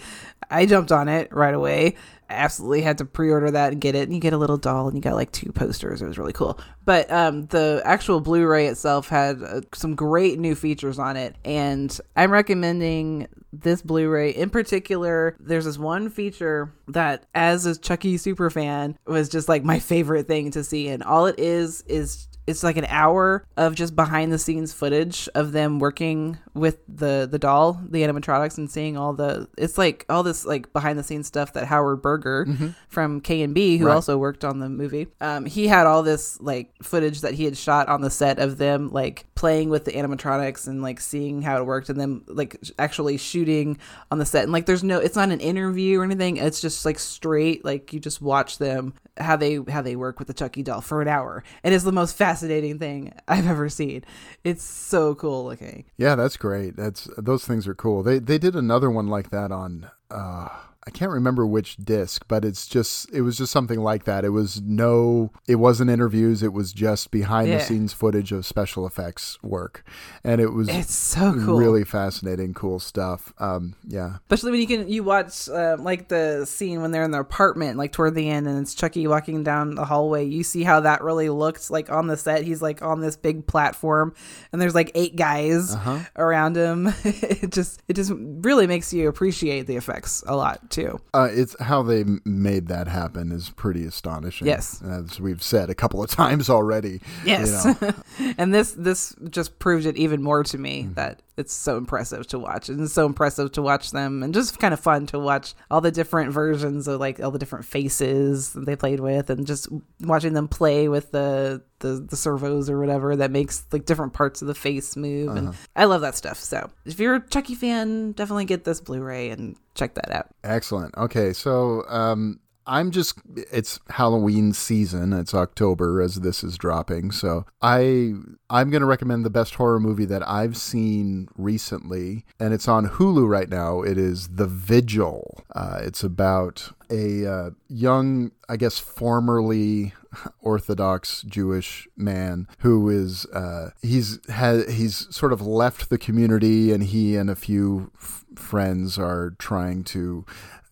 I 0.49 0.65
jumped 0.65 0.91
on 0.91 1.07
it 1.07 1.33
right 1.33 1.53
away. 1.53 1.95
Absolutely 2.29 2.81
had 2.81 2.99
to 2.99 3.05
pre-order 3.05 3.51
that 3.51 3.71
and 3.71 3.81
get 3.81 3.95
it. 3.95 4.03
And 4.03 4.13
you 4.13 4.19
get 4.19 4.33
a 4.33 4.37
little 4.37 4.57
doll, 4.57 4.87
and 4.87 4.95
you 4.95 5.01
got 5.01 5.15
like 5.15 5.31
two 5.31 5.51
posters. 5.51 6.01
It 6.01 6.07
was 6.07 6.17
really 6.17 6.33
cool. 6.33 6.59
But 6.85 7.11
um, 7.11 7.47
the 7.47 7.81
actual 7.83 8.19
Blu-ray 8.19 8.67
itself 8.67 9.09
had 9.09 9.43
uh, 9.43 9.61
some 9.73 9.95
great 9.95 10.39
new 10.39 10.55
features 10.55 10.99
on 10.99 11.17
it, 11.17 11.35
and 11.43 11.99
I'm 12.15 12.31
recommending 12.31 13.27
this 13.51 13.81
Blu-ray 13.81 14.29
in 14.29 14.51
particular. 14.51 15.35
There's 15.39 15.65
this 15.65 15.77
one 15.77 16.09
feature 16.09 16.71
that, 16.87 17.25
as 17.35 17.65
a 17.65 17.77
Chucky 17.77 18.17
super 18.17 18.49
fan, 18.49 18.97
was 19.05 19.27
just 19.27 19.49
like 19.49 19.63
my 19.63 19.79
favorite 19.79 20.27
thing 20.27 20.51
to 20.51 20.63
see, 20.63 20.87
and 20.87 21.03
all 21.03 21.25
it 21.25 21.39
is 21.39 21.83
is 21.87 22.28
it's 22.49 22.63
like 22.63 22.77
an 22.77 22.85
hour 22.89 23.45
of 23.57 23.75
just 23.75 23.95
behind 23.95 24.31
the 24.31 24.37
scenes 24.39 24.73
footage 24.73 25.29
of 25.35 25.51
them 25.51 25.79
working 25.79 26.37
with 26.53 26.77
the 26.87 27.27
the 27.31 27.39
doll 27.39 27.79
the 27.89 28.01
animatronics 28.03 28.57
and 28.57 28.69
seeing 28.69 28.97
all 28.97 29.13
the 29.13 29.47
it's 29.57 29.77
like 29.77 30.05
all 30.09 30.23
this 30.23 30.45
like 30.45 30.71
behind 30.73 30.97
the 30.99 31.03
scenes 31.03 31.27
stuff 31.27 31.53
that 31.53 31.65
howard 31.65 32.01
berger 32.01 32.45
from 32.89 33.21
k&b 33.21 33.77
who 33.77 33.85
Right. 33.85 33.93
also 33.95 34.17
worked 34.17 34.43
on 34.43 34.59
the 34.59 34.67
movie 34.69 35.07
um, 35.21 35.45
he 35.45 35.67
had 35.67 35.85
all 35.87 36.03
this 36.03 36.39
like 36.41 36.71
footage 36.83 37.21
that 37.21 37.33
he 37.35 37.45
had 37.45 37.55
shot 37.55 37.87
on 37.87 38.01
the 38.01 38.09
set 38.09 38.39
of 38.39 38.57
them 38.57 38.89
like 38.89 39.25
playing 39.35 39.69
with 39.69 39.85
the 39.85 39.91
animatronics 39.91 40.67
and 40.67 40.81
like 40.81 40.99
seeing 40.99 41.41
how 41.41 41.57
it 41.57 41.65
worked 41.65 41.89
and 41.89 41.99
then 41.99 42.23
like 42.27 42.59
actually 42.77 43.17
shooting 43.17 43.77
on 44.11 44.17
the 44.17 44.25
set 44.25 44.43
and 44.43 44.51
like 44.51 44.65
there's 44.65 44.83
no 44.83 44.97
it's 44.99 45.15
not 45.15 45.29
an 45.29 45.39
interview 45.39 45.99
or 45.99 46.03
anything 46.03 46.37
it's 46.37 46.59
just 46.59 46.83
like 46.85 46.99
straight 46.99 47.63
like 47.63 47.93
you 47.93 47.99
just 47.99 48.21
watch 48.21 48.57
them 48.57 48.93
how 49.17 49.35
they 49.35 49.59
how 49.69 49.81
they 49.81 49.95
work 49.95 50.17
with 50.19 50.27
the 50.27 50.33
chucky 50.33 50.63
doll 50.63 50.81
for 50.81 51.01
an 51.01 51.07
hour 51.07 51.43
and 51.63 51.73
it 51.73 51.75
is 51.77 51.83
the 51.83 51.91
most 51.91 52.15
fascinating 52.17 52.38
thing 52.79 53.13
i've 53.27 53.47
ever 53.47 53.69
seen 53.69 54.03
it's 54.43 54.63
so 54.63 55.15
cool 55.15 55.45
looking 55.45 55.85
Yeah, 55.97 56.15
that's 56.15 56.37
great. 56.37 56.75
That's 56.75 57.09
those 57.17 57.45
things 57.45 57.67
are 57.67 57.75
cool. 57.75 58.03
They 58.03 58.19
they 58.19 58.37
did 58.37 58.55
another 58.55 58.89
one 58.89 59.07
like 59.07 59.29
that 59.31 59.51
on. 59.51 59.89
Uh, 60.09 60.49
I 60.87 60.91
can't 60.91 61.11
remember 61.11 61.45
which 61.45 61.75
disc, 61.77 62.25
but 62.27 62.43
it's 62.45 62.65
just 62.65 63.11
it 63.13 63.21
was 63.21 63.37
just 63.37 63.51
something 63.51 63.79
like 63.81 64.05
that. 64.05 64.25
It 64.25 64.29
was 64.29 64.61
no, 64.61 65.31
it 65.47 65.55
wasn't 65.55 65.91
interviews. 65.91 66.41
It 66.41 66.53
was 66.53 66.73
just 66.73 67.11
behind 67.11 67.49
Yeah. 67.49 67.57
the 67.57 67.63
scenes 67.63 67.93
footage 67.93 68.31
of 68.31 68.45
special 68.45 68.87
effects 68.87 69.37
work, 69.43 69.83
and 70.23 70.39
it 70.41 70.53
was 70.53 70.67
it's 70.69 70.93
so 70.95 71.33
cool 71.33 71.57
really 71.57 71.83
fascinating, 71.83 72.53
cool 72.53 72.79
stuff. 72.79 73.33
Um, 73.39 73.75
yeah, 73.87 74.15
especially 74.23 74.51
when 74.51 74.61
you 74.61 74.67
can 74.67 74.89
you 74.89 75.03
watch 75.03 75.47
uh, 75.49 75.75
like 75.79 76.07
the 76.07 76.45
scene 76.45 76.81
when 76.81 76.91
they're 76.91 77.03
in 77.03 77.11
their 77.11 77.21
apartment 77.21 77.77
like 77.77 77.91
toward 77.91 78.15
the 78.15 78.29
end 78.29 78.47
and 78.47 78.59
it's 78.59 78.73
chucky 78.73 79.05
walking 79.05 79.43
down 79.43 79.75
the 79.75 79.85
hallway 79.85 80.25
you 80.25 80.43
see 80.43 80.63
how 80.63 80.79
that 80.79 81.03
really 81.03 81.29
looked 81.29 81.69
like 81.69 81.91
on 81.91 82.07
the 82.07 82.17
set 82.17 82.43
he's 82.43 82.61
like 82.61 82.81
on 82.81 83.01
this 83.01 83.15
big 83.17 83.45
platform 83.45 84.13
and 84.51 84.61
there's 84.61 84.73
like 84.75 84.91
eight 84.95 85.15
guys 85.15 85.75
Uh-huh. 85.75 85.99
around 86.15 86.55
him 86.55 86.87
it 87.03 87.51
just 87.51 87.81
it 87.87 87.95
just 87.95 88.11
really 88.15 88.65
makes 88.65 88.93
you 88.93 89.07
appreciate 89.07 89.67
the 89.67 89.75
effects 89.75 90.23
a 90.25 90.35
lot 90.35 90.68
too 90.69 90.99
uh, 91.13 91.27
it's 91.31 91.55
how 91.61 91.81
they 91.83 92.03
made 92.25 92.67
that 92.67 92.87
happen 92.87 93.31
is 93.31 93.49
pretty 93.49 93.85
astonishing. 93.85 94.47
Yes. 94.47 94.81
as 94.81 95.19
we've 95.19 95.41
said 95.43 95.69
a 95.69 95.75
couple 95.75 96.03
of 96.03 96.09
times 96.23 96.49
already. 96.49 97.01
yes 97.25 97.65
you 97.65 97.75
know. 97.87 98.33
and 98.37 98.53
this 98.53 98.71
this 98.71 99.15
just 99.29 99.59
proved 99.59 99.85
it 99.85 99.97
even 99.97 100.21
more 100.21 100.43
to 100.43 100.57
me 100.57 100.83
Mm-hmm. 100.83 100.93
that 100.93 101.21
it's 101.39 101.53
so 101.53 101.77
impressive 101.77 102.27
to 102.27 102.37
watch 102.37 102.67
and 102.67 102.81
it's 102.81 102.93
so 102.93 103.05
impressive 103.05 103.49
to 103.53 103.61
watch 103.61 103.91
them 103.91 104.21
and 104.21 104.33
just 104.33 104.59
kind 104.59 104.73
of 104.73 104.79
fun 104.79 105.05
to 105.05 105.17
watch 105.17 105.53
all 105.71 105.79
the 105.79 105.91
different 105.91 106.33
versions 106.33 106.85
of 106.87 106.99
like 106.99 107.21
all 107.21 107.31
the 107.31 107.39
different 107.39 107.63
faces 107.63 108.51
that 108.51 108.65
they 108.65 108.75
played 108.75 108.99
with 108.99 109.29
and 109.29 109.47
just 109.47 109.69
watching 110.01 110.33
them 110.33 110.49
play 110.49 110.89
with 110.89 111.11
the 111.11 111.61
the, 111.79 112.05
the 112.09 112.17
servos 112.17 112.69
or 112.69 112.77
whatever 112.77 113.15
that 113.15 113.31
makes 113.31 113.65
like 113.71 113.85
different 113.85 114.11
parts 114.11 114.41
of 114.41 114.49
the 114.49 114.53
face 114.53 114.97
move 114.97 115.35
and 115.37 115.55
I 115.77 115.85
love 115.85 116.01
that 116.01 116.17
stuff. 116.17 116.37
So 116.37 116.69
if 116.85 116.99
you're 116.99 117.15
a 117.15 117.27
Chucky 117.29 117.55
fan 117.55 118.11
definitely 118.11 118.45
get 118.45 118.65
this 118.65 118.81
Blu-ray 118.81 119.29
and 119.29 119.55
check 119.75 119.93
that 119.93 120.11
out. 120.11 120.27
Excellent. 120.43 120.93
Okay, 120.97 121.31
so 121.31 121.85
um, 121.87 122.41
I'm 122.69 122.91
just 122.91 123.19
it's 123.35 123.79
Halloween 123.89 124.53
season. 124.53 125.11
It's 125.11 125.33
October 125.33 126.01
as 126.01 126.15
this 126.15 126.43
is 126.43 126.57
dropping. 126.57 127.11
So 127.11 127.45
I 127.61 128.13
I'm 128.49 128.69
going 128.69 128.81
to 128.81 128.85
recommend 128.85 129.25
the 129.25 129.31
best 129.31 129.55
horror 129.55 129.79
movie 129.79 130.05
that 130.05 130.27
I've 130.27 130.55
seen 130.55 131.27
recently 131.35 132.25
and 132.39 132.53
it's 132.53 132.67
on 132.67 132.87
Hulu 132.87 133.27
right 133.27 133.49
now. 133.49 133.81
It 133.81 133.97
is 133.97 134.29
The 134.29 134.45
Vigil. 134.47 135.43
Uh, 135.53 135.79
it's 135.81 136.03
about 136.03 136.71
a 136.91 137.25
uh, 137.25 137.49
young, 137.67 138.31
I 138.47 138.57
guess 138.57 138.79
formerly 138.79 139.93
Orthodox 140.41 141.21
Jewish 141.23 141.87
man 141.95 142.47
who 142.59 142.89
is 142.89 143.25
uh, 143.27 143.71
he's 143.81 144.19
has 144.29 144.71
he's 144.73 145.13
sort 145.15 145.33
of 145.33 145.41
left 145.41 145.89
the 145.89 145.97
community 145.97 146.71
and 146.71 146.83
he 146.83 147.15
and 147.15 147.29
a 147.29 147.35
few 147.35 147.91
f- 147.95 148.25
friends 148.35 148.97
are 148.97 149.31
trying 149.37 149.83
to 149.83 150.25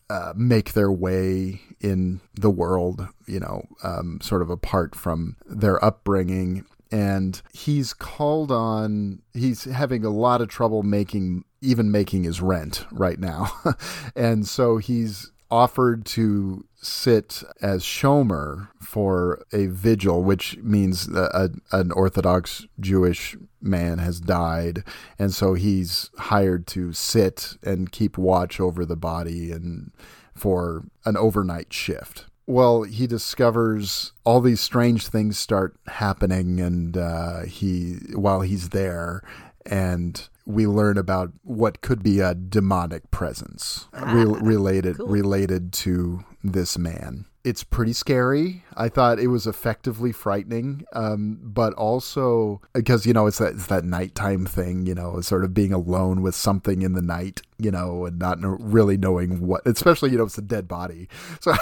uh, 0.10 0.34
make 0.36 0.74
their 0.74 0.92
way 0.92 1.62
in 1.80 2.22
the 2.36 2.50
world, 2.50 3.08
you 3.26 3.40
know, 3.40 3.64
um, 3.84 4.20
sort 4.22 4.42
of 4.42 4.50
apart 4.50 4.96
from 4.96 5.36
their 5.46 5.84
upbringing. 5.84 6.66
And 6.92 7.42
he's 7.54 7.94
called 7.94 8.52
on, 8.52 9.22
he's 9.34 9.66
having 9.66 10.06
a 10.06 10.10
lot 10.10 10.42
of 10.42 10.48
trouble 10.48 10.84
making, 10.84 11.44
even 11.62 11.92
making 11.92 12.24
his 12.24 12.42
rent 12.42 12.86
right 12.92 13.20
now. 13.20 13.52
and 14.16 14.48
so 14.48 14.78
he's 14.78 15.32
offered 15.50 16.06
to 16.06 16.66
sit 16.82 17.44
as 17.62 17.84
Shomer 17.84 18.70
for 18.82 19.46
a 19.52 19.68
vigil, 19.68 20.24
which 20.24 20.58
means 20.58 21.08
a, 21.08 21.52
a, 21.72 21.78
an 21.78 21.92
Orthodox 21.92 22.66
Jewish 22.80 23.36
man 23.62 23.98
has 24.00 24.20
died, 24.20 24.84
and 25.18 25.34
so 25.34 25.54
he's 25.54 26.10
hired 26.18 26.68
to 26.68 26.94
sit 26.94 27.58
and 27.64 27.92
keep 27.92 28.18
watch 28.18 28.60
over 28.60 28.86
the 28.86 28.96
body 28.96 29.52
and 29.52 29.92
for 30.36 30.84
an 31.06 31.18
overnight 31.18 31.74
shift. 31.74 32.26
Well, 32.46 32.84
he 32.84 33.08
discovers 33.08 34.14
all 34.24 34.40
these 34.40 34.62
strange 34.62 35.08
things 35.08 35.38
start 35.38 35.76
happening, 35.88 36.62
and 36.62 36.96
uh, 36.96 37.42
he 37.42 37.98
while 38.14 38.42
he's 38.42 38.70
there, 38.70 39.22
and 39.66 40.28
we 40.48 40.66
learn 40.66 40.98
about 40.98 41.34
what 41.44 41.82
could 41.82 42.02
be 42.02 42.22
a 42.22 42.34
demonic 42.34 43.12
presence 43.12 43.88
re- 43.94 44.22
ah, 44.26 44.40
related 44.42 44.98
related 44.98 45.74
to 45.74 46.24
this 46.42 46.78
man. 46.78 47.26
It's 47.48 47.64
pretty 47.64 47.94
scary. 47.94 48.64
I 48.76 48.90
thought 48.90 49.20
it 49.20 49.28
was 49.28 49.48
effectively 49.48 50.12
frightening, 50.12 50.84
um, 50.92 51.40
but 51.42 51.74
also 51.76 52.60
because 52.74 53.06
you 53.06 53.14
know 53.14 53.26
it's 53.28 53.38
that 53.38 53.54
it's 53.54 53.68
that 53.68 53.86
nighttime 53.86 54.46
thing, 54.46 54.86
you 54.86 54.94
know, 54.94 55.22
sort 55.22 55.46
of 55.46 55.54
being 55.54 55.72
alone 55.72 56.22
with 56.22 56.36
something 56.36 56.82
in 56.82 56.92
the 56.92 57.02
night, 57.02 57.42
you 57.58 57.72
know, 57.72 58.06
and 58.06 58.20
not 58.20 58.42
know, 58.42 58.58
really 58.60 58.98
knowing 58.98 59.48
what, 59.48 59.66
especially 59.66 60.12
you 60.12 60.18
know 60.18 60.26
it's 60.26 60.38
a 60.38 60.42
dead 60.42 60.68
body, 60.68 61.08
so 61.40 61.54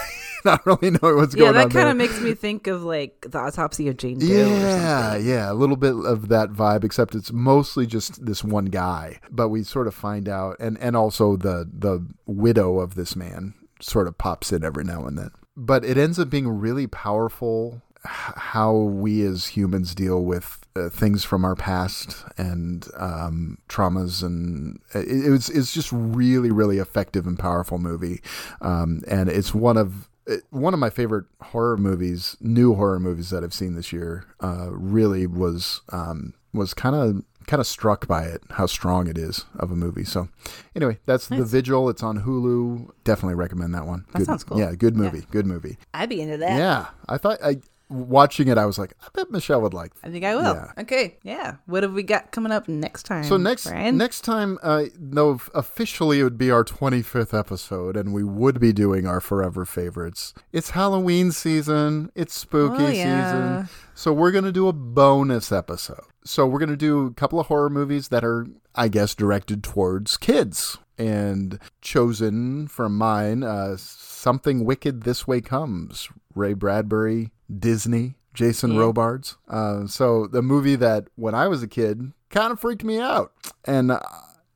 not 0.43 0.65
really 0.65 0.89
knowing 0.89 1.17
what's 1.17 1.35
Yeah, 1.35 1.51
going 1.51 1.55
on. 1.55 1.55
Yeah, 1.55 1.67
that 1.67 1.71
kind 1.71 1.89
of 1.89 1.97
makes 1.97 2.19
me 2.19 2.33
think 2.33 2.65
of 2.65 2.83
like 2.83 3.27
the 3.29 3.37
autopsy 3.37 3.87
of 3.87 3.97
Jane 3.97 4.17
Doe. 4.17 4.25
Yeah, 4.25 5.15
yeah, 5.17 5.51
a 5.51 5.53
little 5.53 5.77
bit 5.77 5.93
of 5.93 6.29
that 6.29 6.49
vibe, 6.49 6.83
except 6.83 7.13
it's 7.13 7.31
mostly 7.31 7.85
just 7.85 8.25
this 8.25 8.43
one 8.43 8.65
guy. 8.65 9.19
But 9.29 9.49
we 9.49 9.61
sort 9.61 9.85
of 9.85 9.93
find 9.93 10.27
out, 10.27 10.57
and 10.59 10.79
and 10.79 10.95
also 10.95 11.37
the 11.37 11.69
the 11.71 12.05
widow 12.25 12.79
of 12.79 12.95
this 12.95 13.15
man 13.15 13.53
sort 13.79 14.07
of 14.07 14.17
pops 14.17 14.51
in 14.51 14.63
every 14.63 14.83
now 14.83 15.05
and 15.05 15.17
then. 15.17 15.31
But 15.57 15.85
it 15.85 15.97
ends 15.97 16.19
up 16.19 16.29
being 16.29 16.47
really 16.47 16.87
powerful 16.87 17.81
how 18.05 18.75
we 18.75 19.25
as 19.25 19.47
humans 19.47 19.95
deal 19.95 20.23
with 20.23 20.59
uh, 20.75 20.89
things 20.89 21.23
from 21.23 21.43
our 21.43 21.55
past 21.55 22.23
and 22.37 22.87
um, 22.97 23.57
traumas, 23.67 24.23
and 24.23 24.79
it, 24.93 25.25
it 25.25 25.29
was 25.29 25.49
it's 25.49 25.73
just 25.73 25.91
really 25.91 26.51
really 26.51 26.77
effective 26.77 27.25
and 27.25 27.39
powerful 27.39 27.77
movie, 27.77 28.21
um, 28.61 29.01
and 29.07 29.29
it's 29.29 29.53
one 29.53 29.77
of 29.77 30.09
one 30.49 30.73
of 30.73 30.79
my 30.79 30.89
favorite 30.89 31.25
horror 31.41 31.77
movies, 31.77 32.35
new 32.41 32.75
horror 32.75 32.99
movies 32.99 33.29
that 33.29 33.43
I've 33.43 33.53
seen 33.53 33.75
this 33.75 33.93
year, 33.93 34.25
uh, 34.41 34.67
really 34.71 35.27
was 35.27 35.81
um, 35.89 36.33
was 36.53 36.73
kind 36.73 36.95
of 36.95 37.23
kind 37.47 37.59
of 37.61 37.67
struck 37.67 38.07
by 38.07 38.23
it, 38.23 38.43
how 38.51 38.65
strong 38.65 39.07
it 39.07 39.17
is 39.17 39.45
of 39.57 39.71
a 39.71 39.75
movie. 39.75 40.03
So, 40.03 40.29
anyway, 40.75 40.99
that's 41.05 41.27
The 41.27 41.43
Vigil. 41.43 41.89
It's 41.89 42.03
on 42.03 42.21
Hulu. 42.21 42.89
Definitely 43.03 43.35
recommend 43.35 43.73
that 43.75 43.85
one. 43.85 44.05
That 44.13 44.19
good, 44.19 44.25
sounds 44.27 44.43
cool. 44.43 44.59
Yeah, 44.59 44.73
good 44.75 44.95
movie. 44.95 45.25
Good 45.31 45.45
movie. 45.45 45.77
I'd 45.93 46.09
be 46.09 46.21
into 46.21 46.37
that. 46.37 46.57
Yeah, 46.57 46.87
I 47.07 47.17
thought 47.17 47.39
I 47.43 47.57
watching 47.89 48.47
it, 48.47 48.57
I 48.57 48.65
was 48.65 48.79
like, 48.79 48.93
I 49.01 49.07
bet 49.13 49.29
Michelle 49.29 49.61
would 49.61 49.73
like. 49.73 49.91
I 50.03 50.09
think 50.09 50.25
I 50.25 50.35
will. 50.35 50.55
Yeah. 50.55 50.71
Okay. 50.79 51.17
Yeah. 51.23 51.57
What 51.67 51.83
have 51.83 51.93
we 51.93 52.01
got 52.01 52.31
coming 52.31 52.51
up 52.51 52.67
next 52.67 53.03
time? 53.03 53.23
So 53.23 53.37
next 53.37 53.67
Brian? 53.67 53.95
next 53.97 54.21
time, 54.21 54.57
uh, 54.63 54.85
no, 54.99 55.39
officially 55.53 56.19
it 56.19 56.23
would 56.23 56.37
be 56.37 56.49
our 56.49 56.63
25th 56.63 57.37
episode, 57.37 57.95
and 57.95 58.11
we 58.13 58.23
would 58.23 58.59
be 58.59 58.73
doing 58.73 59.05
our 59.05 59.21
forever 59.21 59.65
favorites. 59.65 60.33
It's 60.51 60.71
Halloween 60.71 61.31
season. 61.31 62.11
It's 62.15 62.33
spooky 62.33 62.83
Oh, 62.83 62.87
yeah. 62.87 63.65
season. 63.65 63.69
So 63.93 64.13
we're 64.13 64.31
gonna 64.31 64.51
do 64.51 64.67
a 64.67 64.73
bonus 64.73 65.51
episode. 65.51 66.01
So 66.25 66.47
we're 66.47 66.59
gonna 66.59 66.75
do 66.75 67.05
a 67.05 67.13
couple 67.13 67.39
of 67.39 67.47
horror 67.47 67.69
movies 67.69 68.07
that 68.09 68.23
are, 68.23 68.47
I 68.73 68.87
guess, 68.87 69.15
directed 69.15 69.63
towards 69.63 70.17
kids. 70.17 70.77
And 70.97 71.59
chosen 71.81 72.67
from 72.67 72.97
mine, 72.97 73.43
uh, 73.43 73.75
something 73.77 74.63
wicked 74.63 75.03
this 75.03 75.27
way 75.27 75.41
comes. 75.41 76.07
Ray 76.33 76.53
Bradbury, 76.53 77.31
Disney, 77.53 78.15
Jason 78.33 78.71
Yeah. 78.73 78.79
Robards. 78.79 79.37
Uh, 79.47 79.87
so 79.87 80.25
the 80.25 80.41
movie 80.41 80.75
that 80.77 81.07
when 81.15 81.35
I 81.35 81.47
was 81.47 81.61
a 81.61 81.67
kid 81.67 82.13
kind 82.29 82.51
of 82.51 82.59
freaked 82.61 82.83
me 82.85 82.97
out, 82.99 83.33
and 83.65 83.91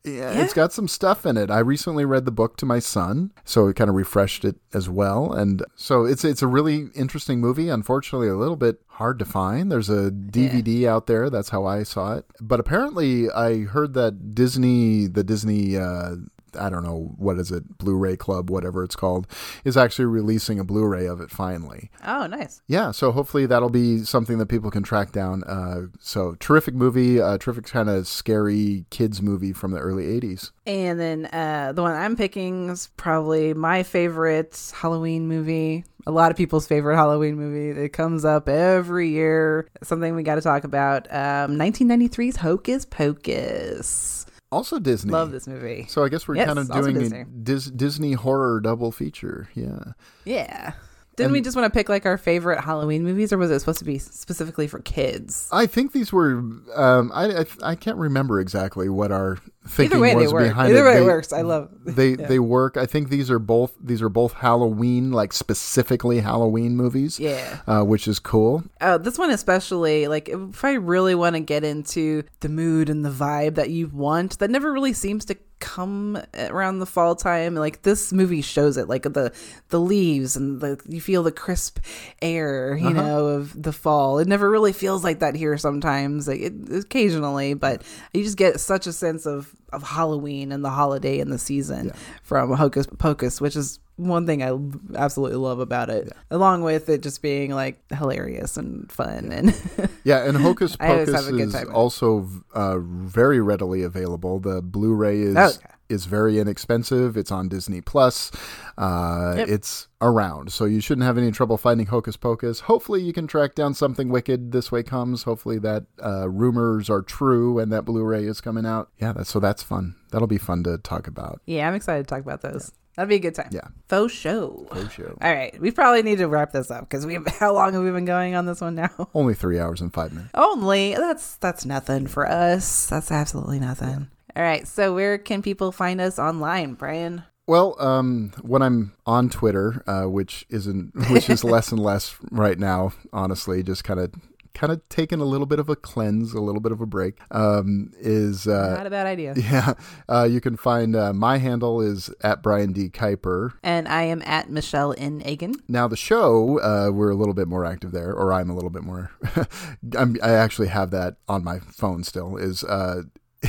uh, 0.06 0.10
yeah, 0.10 0.42
it's 0.42 0.54
got 0.54 0.72
some 0.72 0.88
stuff 0.88 1.26
in 1.26 1.36
it. 1.38 1.52
I 1.52 1.60
recently 1.60 2.06
read 2.06 2.26
the 2.26 2.32
book 2.32 2.58
to 2.58 2.66
my 2.66 2.80
son, 2.80 3.32
so 3.44 3.68
it 3.68 3.76
kind 3.76 3.90
of 3.90 3.96
refreshed 3.96 4.46
it 4.46 4.56
as 4.74 4.90
well. 4.90 5.34
And 5.34 5.64
so 5.76 6.06
it's 6.06 6.24
it's 6.24 6.42
a 6.42 6.48
really 6.48 6.88
interesting 6.96 7.40
movie. 7.40 7.70
Unfortunately, 7.70 8.30
a 8.30 8.36
little 8.36 8.56
bit 8.56 8.82
hard 8.88 9.20
to 9.20 9.26
find. 9.26 9.72
There's 9.72 9.90
a 9.90 10.12
DVD 10.12 10.88
out 10.88 11.08
there. 11.08 11.30
That's 11.30 11.50
how 11.50 11.66
I 11.66 11.84
saw 11.84 12.16
it. 12.16 12.26
But 12.40 12.60
apparently, 12.60 13.30
I 13.30 13.64
heard 13.66 13.94
that 13.96 14.34
Disney, 14.34 15.08
the 15.08 15.24
Disney. 15.24 15.78
Uh, 15.78 16.16
I 16.58 16.70
don't 16.70 16.84
know 16.84 17.14
what 17.18 17.38
is 17.38 17.52
it, 17.52 17.78
Blu-ray 17.78 18.18
Club, 18.18 18.50
whatever 18.50 18.84
it's 18.84 18.96
called, 18.96 19.28
is 19.64 19.78
actually 19.78 20.06
releasing 20.06 20.60
a 20.60 20.64
Blu-ray 20.64 21.06
of 21.06 21.22
it 21.22 21.30
finally. 21.30 21.90
Oh, 22.06 22.28
nice. 22.28 22.62
Yeah, 22.68 22.92
so 22.92 23.12
hopefully 23.12 23.46
that'll 23.46 23.70
be 23.70 24.04
something 24.04 24.38
that 24.38 24.48
people 24.48 24.72
can 24.72 24.84
track 24.84 25.12
down. 25.12 25.44
Uh, 25.44 25.88
so 26.00 26.36
terrific 26.40 26.74
movie, 26.74 27.22
uh, 27.22 27.38
terrific 27.38 27.66
kind 27.66 27.90
of 27.90 28.08
scary 28.08 28.86
kids 28.90 29.22
movie 29.22 29.54
from 29.54 29.72
the 29.72 29.80
early 29.80 30.06
'80s. 30.20 30.52
And 30.66 31.00
then 31.00 31.26
uh, 31.28 31.74
the 31.74 31.82
one 31.82 31.96
I'm 31.96 32.16
picking 32.16 32.70
is 32.70 32.90
probably 32.96 33.54
my 33.54 33.84
favorite 33.84 34.72
Halloween 34.76 35.28
movie. 35.28 35.84
A 36.08 36.12
lot 36.12 36.32
of 36.32 36.38
people's 36.38 36.66
favorite 36.66 36.96
Halloween 36.96 37.36
movie. 37.36 37.80
It 37.80 37.90
comes 37.90 38.24
up 38.24 38.48
every 38.48 39.10
year. 39.10 39.68
Something 39.84 40.16
we 40.16 40.24
got 40.24 40.36
to 40.36 40.42
talk 40.42 40.64
about. 40.64 41.08
Um, 41.12 41.58
1993's 41.58 42.38
Hocus 42.38 42.86
Pocus. 42.86 44.19
Also 44.52 44.80
Disney. 44.80 45.12
Love 45.12 45.32
this 45.32 45.48
movie. 45.48 45.86
So 45.90 46.04
I 46.04 46.10
guess 46.10 46.28
we're 46.28 46.36
Yes, 46.36 46.48
kind 46.48 46.60
of 46.60 46.72
doing 46.72 46.98
Disney. 46.98 47.22
a 47.22 47.26
Dis- 47.26 47.66
Disney 47.70 48.14
horror 48.14 48.60
double 48.62 48.92
feature. 48.92 49.48
Yeah. 49.54 49.80
Yeah. 50.26 50.74
Didn't 51.16 51.34
we 51.34 51.42
just 51.42 51.58
want 51.58 51.72
to 51.72 51.78
pick 51.78 51.90
like 51.90 52.06
our 52.06 52.18
favorite 52.18 52.62
Halloween 52.62 53.04
movies, 53.04 53.34
or 53.34 53.38
was 53.38 53.52
it 53.52 53.60
supposed 53.60 53.80
to 53.80 53.86
be 53.86 53.98
specifically 54.00 54.68
for 54.68 54.80
kids? 54.80 55.50
I 55.52 55.66
think 55.66 55.92
these 55.92 56.14
were. 56.14 56.42
Um, 56.74 57.12
I, 57.14 57.42
I 57.42 57.46
I 57.62 57.76
can't 57.76 57.98
remember 57.98 58.40
exactly 58.40 58.88
what 58.88 59.12
our 59.12 59.38
thinking 59.70 59.98
Either 59.98 60.02
way, 60.02 60.16
was 60.16 60.28
they 60.28 60.34
work. 60.34 60.44
behind 60.44 60.74
Either 60.74 60.86
it. 60.88 60.90
way, 60.90 60.98
it 60.98 61.00
They- 61.00 61.06
works. 61.06 61.34
I 61.34 61.42
love. 61.42 61.70
They 61.86 62.16
they 62.16 62.40
work. 62.40 62.78
I 62.78 62.86
think 62.86 63.10
these 63.10 63.32
are 63.32 63.40
both 63.40 63.74
these 63.82 64.02
are 64.02 64.10
both 64.10 64.34
Halloween, 64.34 65.12
like 65.12 65.34
specifically 65.34 66.20
Halloween 66.20 66.76
movies. 66.76 67.20
Yeah. 67.20 67.60
Uh, 67.68 67.84
which 67.84 68.08
is 68.08 68.20
cool. 68.20 68.64
Oh, 68.82 68.98
this 68.98 69.18
one 69.18 69.32
especially, 69.32 70.08
like 70.08 70.30
if 70.30 70.64
I 70.64 70.74
really 70.74 71.16
want 71.16 71.36
to 71.36 71.40
get 71.40 71.64
into 71.64 72.24
the 72.42 72.50
mood 72.50 72.90
and 72.90 73.04
the 73.06 73.10
vibe 73.10 73.56
that 73.56 73.70
you 73.70 73.88
want, 73.88 74.40
that 74.40 74.50
never 74.50 74.72
really 74.72 74.94
seems 74.94 75.26
to 75.26 75.36
come 75.60 76.18
around 76.38 76.80
the 76.80 76.86
fall 76.86 77.16
time. 77.16 77.54
Like 77.56 77.82
this 77.82 78.14
movie 78.14 78.42
shows 78.42 78.78
it, 78.78 78.88
like 78.88 79.04
the 79.04 79.34
the 79.70 79.80
leaves 79.80 80.36
and 80.38 80.62
the 80.62 80.80
you 80.88 81.02
feel 81.02 81.24
the 81.24 81.32
crisp 81.34 81.80
air, 82.22 82.78
you 82.78 82.92
know, 82.92 83.28
of 83.28 83.62
the 83.62 83.74
fall. 83.74 84.20
It 84.20 84.28
never 84.28 84.50
really 84.50 84.74
feels 84.74 85.04
like 85.04 85.20
that 85.20 85.36
here 85.36 85.58
sometimes, 85.58 86.28
like 86.28 86.40
it, 86.40 86.54
occasionally, 86.72 87.56
but 87.56 87.84
you 88.14 88.24
just 88.24 88.38
get 88.38 88.60
such 88.60 88.88
a 88.88 88.94
sense 88.94 89.26
of 89.26 89.54
of 89.72 89.84
Halloween 89.84 90.52
and 90.52 90.64
the 90.66 90.70
holiday 90.70 91.20
and 91.20 91.32
the 91.32 91.38
season 91.38 91.92
from 92.24 92.52
Hocus 92.54 92.88
Pocus, 92.98 93.40
which 93.40 93.56
is 93.56 93.80
one 93.98 94.26
thing 94.26 94.42
I 94.42 94.58
absolutely 94.98 95.38
love 95.38 95.60
about 95.60 95.90
it, 95.90 96.12
along 96.32 96.64
with 96.64 96.88
it 96.90 97.02
just 97.04 97.22
being 97.22 97.52
like 97.54 97.80
hilarious 97.92 98.58
and 98.58 98.90
fun 98.92 99.32
and 99.32 99.54
Yeah, 100.04 100.26
and 100.26 100.38
Hocus 100.38 100.76
Pocus 100.76 101.14
have 101.14 101.28
a 101.28 101.32
good 101.32 101.48
is 101.48 101.54
time 101.54 101.66
with 101.68 101.72
it. 101.72 101.76
also 101.78 102.28
uh, 102.54 102.78
very 102.80 103.42
readily 103.42 103.84
available. 103.84 104.40
The 104.40 104.62
Blu-ray 104.62 105.20
is 105.20 105.36
Okay. 105.36 105.70
Is 105.90 106.06
very 106.06 106.40
inexpensive. 106.40 107.18
It's 107.18 107.32
on 107.32 107.50
Disney 107.50 107.82
Plus. 107.82 108.32
Uh, 108.78 109.36
Yep. 109.38 109.48
It's 109.48 109.88
around, 110.02 110.52
so 110.52 110.66
you 110.66 110.80
shouldn't 110.82 111.06
have 111.06 111.18
any 111.18 111.32
trouble 111.32 111.58
finding 111.58 111.88
Hocus 111.88 112.16
Pocus. 112.18 112.62
Hopefully, 112.62 113.02
you 113.02 113.12
can 113.14 113.28
track 113.28 113.56
down 113.56 113.74
something 113.74 114.10
wicked. 114.10 114.52
This 114.52 114.72
way 114.72 114.84
comes. 114.84 115.24
Hopefully, 115.24 115.60
that 115.60 115.86
uh, 116.04 116.30
rumors 116.30 116.90
are 116.90 117.02
true 117.02 117.60
and 117.60 117.72
that 117.72 117.84
Blu-ray 117.86 118.24
is 118.26 118.40
coming 118.42 118.66
out. 118.66 118.90
Yeah, 119.00 119.14
that's 119.14 119.30
so 119.30 119.40
that's 119.40 119.64
fun. 119.64 119.96
That'll 120.12 120.28
be 120.28 120.38
fun 120.38 120.64
to 120.64 120.78
talk 120.78 121.08
about. 121.08 121.42
yeah, 121.46 121.68
I'm 121.68 121.76
excited 121.76 122.08
to 122.08 122.10
talk 122.16 122.22
about 122.24 122.42
those. 122.42 122.72
That'd 122.96 123.10
be 123.10 123.16
a 123.16 123.20
good 123.20 123.36
time. 123.36 123.50
Yeah. 123.52 123.68
Faux 123.88 124.12
show. 124.14 124.68
Faux 124.72 124.92
show. 124.94 125.18
All 125.22 125.34
right, 125.34 125.58
we 125.62 125.72
probably 125.72 126.02
need 126.04 126.18
to 126.18 126.28
wrap 126.28 126.52
this 126.52 126.70
up 126.70 126.82
because 126.82 127.06
we 127.06 127.14
have 127.14 127.26
how 127.40 127.54
long 127.54 127.72
have 127.74 127.84
we 127.84 127.92
been 127.92 128.04
going 128.06 128.36
on 128.36 128.46
this 128.46 128.60
one 128.62 128.76
now? 128.76 128.90
Only 129.14 129.34
three 129.36 129.58
hours 129.60 129.80
and 129.80 129.94
five 129.94 130.12
minutes. 130.12 130.32
Only 130.34 130.96
that's 130.96 131.38
that's 131.38 131.66
nothing 131.66 132.08
for 132.08 132.28
us. 132.30 132.88
That's 132.88 133.12
absolutely 133.12 133.60
nothing. 133.60 134.10
All 134.36 134.44
right, 134.44 134.68
so 134.68 134.94
where 134.94 135.18
can 135.18 135.42
people 135.42 135.72
find 135.72 136.00
us 136.00 136.20
online, 136.20 136.74
Brian? 136.74 137.24
Well, 137.48 137.76
um, 137.82 138.32
when 138.42 138.62
I'm 138.62 138.94
on 139.08 139.30
Twitter, 139.30 139.84
uh, 139.88 140.04
which 140.04 140.46
isn't, 140.50 140.92
which 141.10 141.30
is 141.30 141.44
less 141.44 141.72
and 141.72 141.82
less 141.82 142.16
right 142.30 142.60
now, 142.60 142.94
honestly, 143.12 143.64
just 143.64 143.84
kind 143.84 144.00
of, 144.00 144.14
kind 144.54 144.72
of 144.72 144.88
taking 144.90 145.20
a 145.20 145.26
little 145.26 145.48
bit 145.48 145.58
of 145.58 145.68
a 145.68 145.76
cleanse, 145.76 146.34
a 146.34 146.42
little 146.42 146.62
bit 146.62 146.72
of 146.72 146.80
a 146.80 146.86
break, 146.86 147.16
um, 147.32 147.92
is, 147.98 148.48
uh, 148.48 148.76
Not 148.78 148.86
a 148.86 148.92
bad 148.92 149.08
idea. 149.08 149.34
yeah, 149.38 149.74
uh, 150.08 150.28
you 150.30 150.40
can 150.42 150.58
find 150.58 150.96
uh, 150.96 151.12
my 151.12 151.38
handle 151.38 151.82
is 151.82 152.12
at 152.22 152.44
Brian 152.44 152.72
D 152.72 152.88
Kuiper. 152.88 153.54
And 153.64 153.88
I 153.88 154.04
am 154.04 154.22
at 154.28 154.52
Michelle 154.52 154.94
N. 154.96 155.24
Agan. 155.26 155.56
Now 155.68 155.88
the 155.88 155.98
show, 155.98 156.60
uh, 156.60 156.92
we're 156.92 157.10
a 157.10 157.16
little 157.16 157.34
bit 157.34 157.48
more 157.48 157.66
active 157.66 157.92
there, 157.92 158.14
or 158.14 158.32
I'm 158.32 158.52
a 158.52 158.54
little 158.54 158.70
bit 158.70 158.84
more. 158.84 159.10
I'm, 159.98 160.18
I 160.22 160.34
actually 160.34 160.68
have 160.68 160.92
that 160.92 161.16
on 161.28 161.44
my 161.44 161.58
phone 161.60 162.04
still. 162.04 162.38
Is 162.38 162.64
uh, 162.64 163.04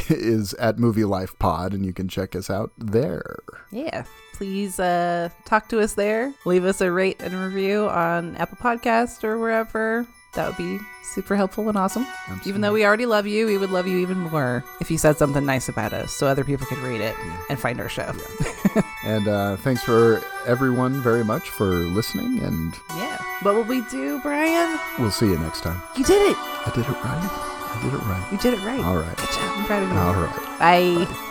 is 0.08 0.54
at 0.54 0.78
Movie 0.78 1.04
Life 1.04 1.38
Pod, 1.38 1.72
and 1.74 1.84
you 1.84 1.92
can 1.92 2.08
check 2.08 2.34
us 2.36 2.48
out 2.50 2.72
there. 2.78 3.36
Yeah. 3.70 4.04
please 4.34 4.80
uh, 4.80 5.28
talk 5.44 5.68
to 5.68 5.80
us 5.80 5.94
there. 5.94 6.32
Leave 6.46 6.64
us 6.64 6.80
a 6.80 6.90
rate 6.90 7.20
and 7.20 7.34
review 7.34 7.88
on 7.88 8.36
Apple 8.36 8.56
Podcast 8.58 9.22
or 9.24 9.38
wherever. 9.38 10.06
That 10.34 10.46
would 10.46 10.56
be 10.56 10.78
super 11.02 11.34
helpful 11.34 11.68
and 11.68 11.76
awesome. 11.76 12.06
Even 12.46 12.60
though 12.60 12.72
we 12.72 12.84
already 12.86 13.04
love 13.04 13.26
you, 13.26 13.46
we 13.46 13.58
would 13.58 13.70
love 13.70 13.88
you 13.88 13.98
even 13.98 14.16
more 14.18 14.64
if 14.80 14.88
you 14.88 14.96
said 14.96 15.16
something 15.18 15.44
nice 15.44 15.68
about 15.68 15.92
us 15.92 16.12
so 16.12 16.28
other 16.28 16.44
people 16.44 16.66
could 16.66 16.78
read 16.78 17.00
it 17.00 17.16
and 17.50 17.58
find 17.58 17.80
our 17.80 17.88
show. 17.88 18.12
And 19.02 19.26
uh, 19.26 19.56
thanks 19.56 19.82
for 19.82 20.22
everyone 20.46 21.00
very 21.00 21.24
much 21.24 21.48
for 21.48 21.64
listening, 21.64 22.38
and 22.40 22.74
Yeah. 22.90 23.16
What 23.42 23.54
will 23.54 23.64
we 23.64 23.80
do, 23.90 24.20
Brian? 24.20 24.78
we'll 24.98 25.10
see 25.10 25.26
you 25.26 25.38
next 25.38 25.62
time. 25.62 25.80
You 25.96 26.04
did 26.04 26.20
it. 26.30 26.36
I 26.38 26.70
did 26.74 26.84
it 26.84 26.90
right. 27.02 27.56
I 27.72 27.82
did 27.82 27.94
it 27.94 28.02
right. 28.02 28.28
You 28.32 28.38
did 28.38 28.54
it 28.54 28.64
right. 28.64 28.84
All 28.84 28.96
right. 28.96 29.16
Good 29.16 29.30
job. 29.30 29.52
I'm 29.56 29.64
proud 29.66 29.82
of 29.82 29.90
you. 29.90 29.98
All 29.98 30.14
right. 30.14 30.58
Bye. 30.58 31.26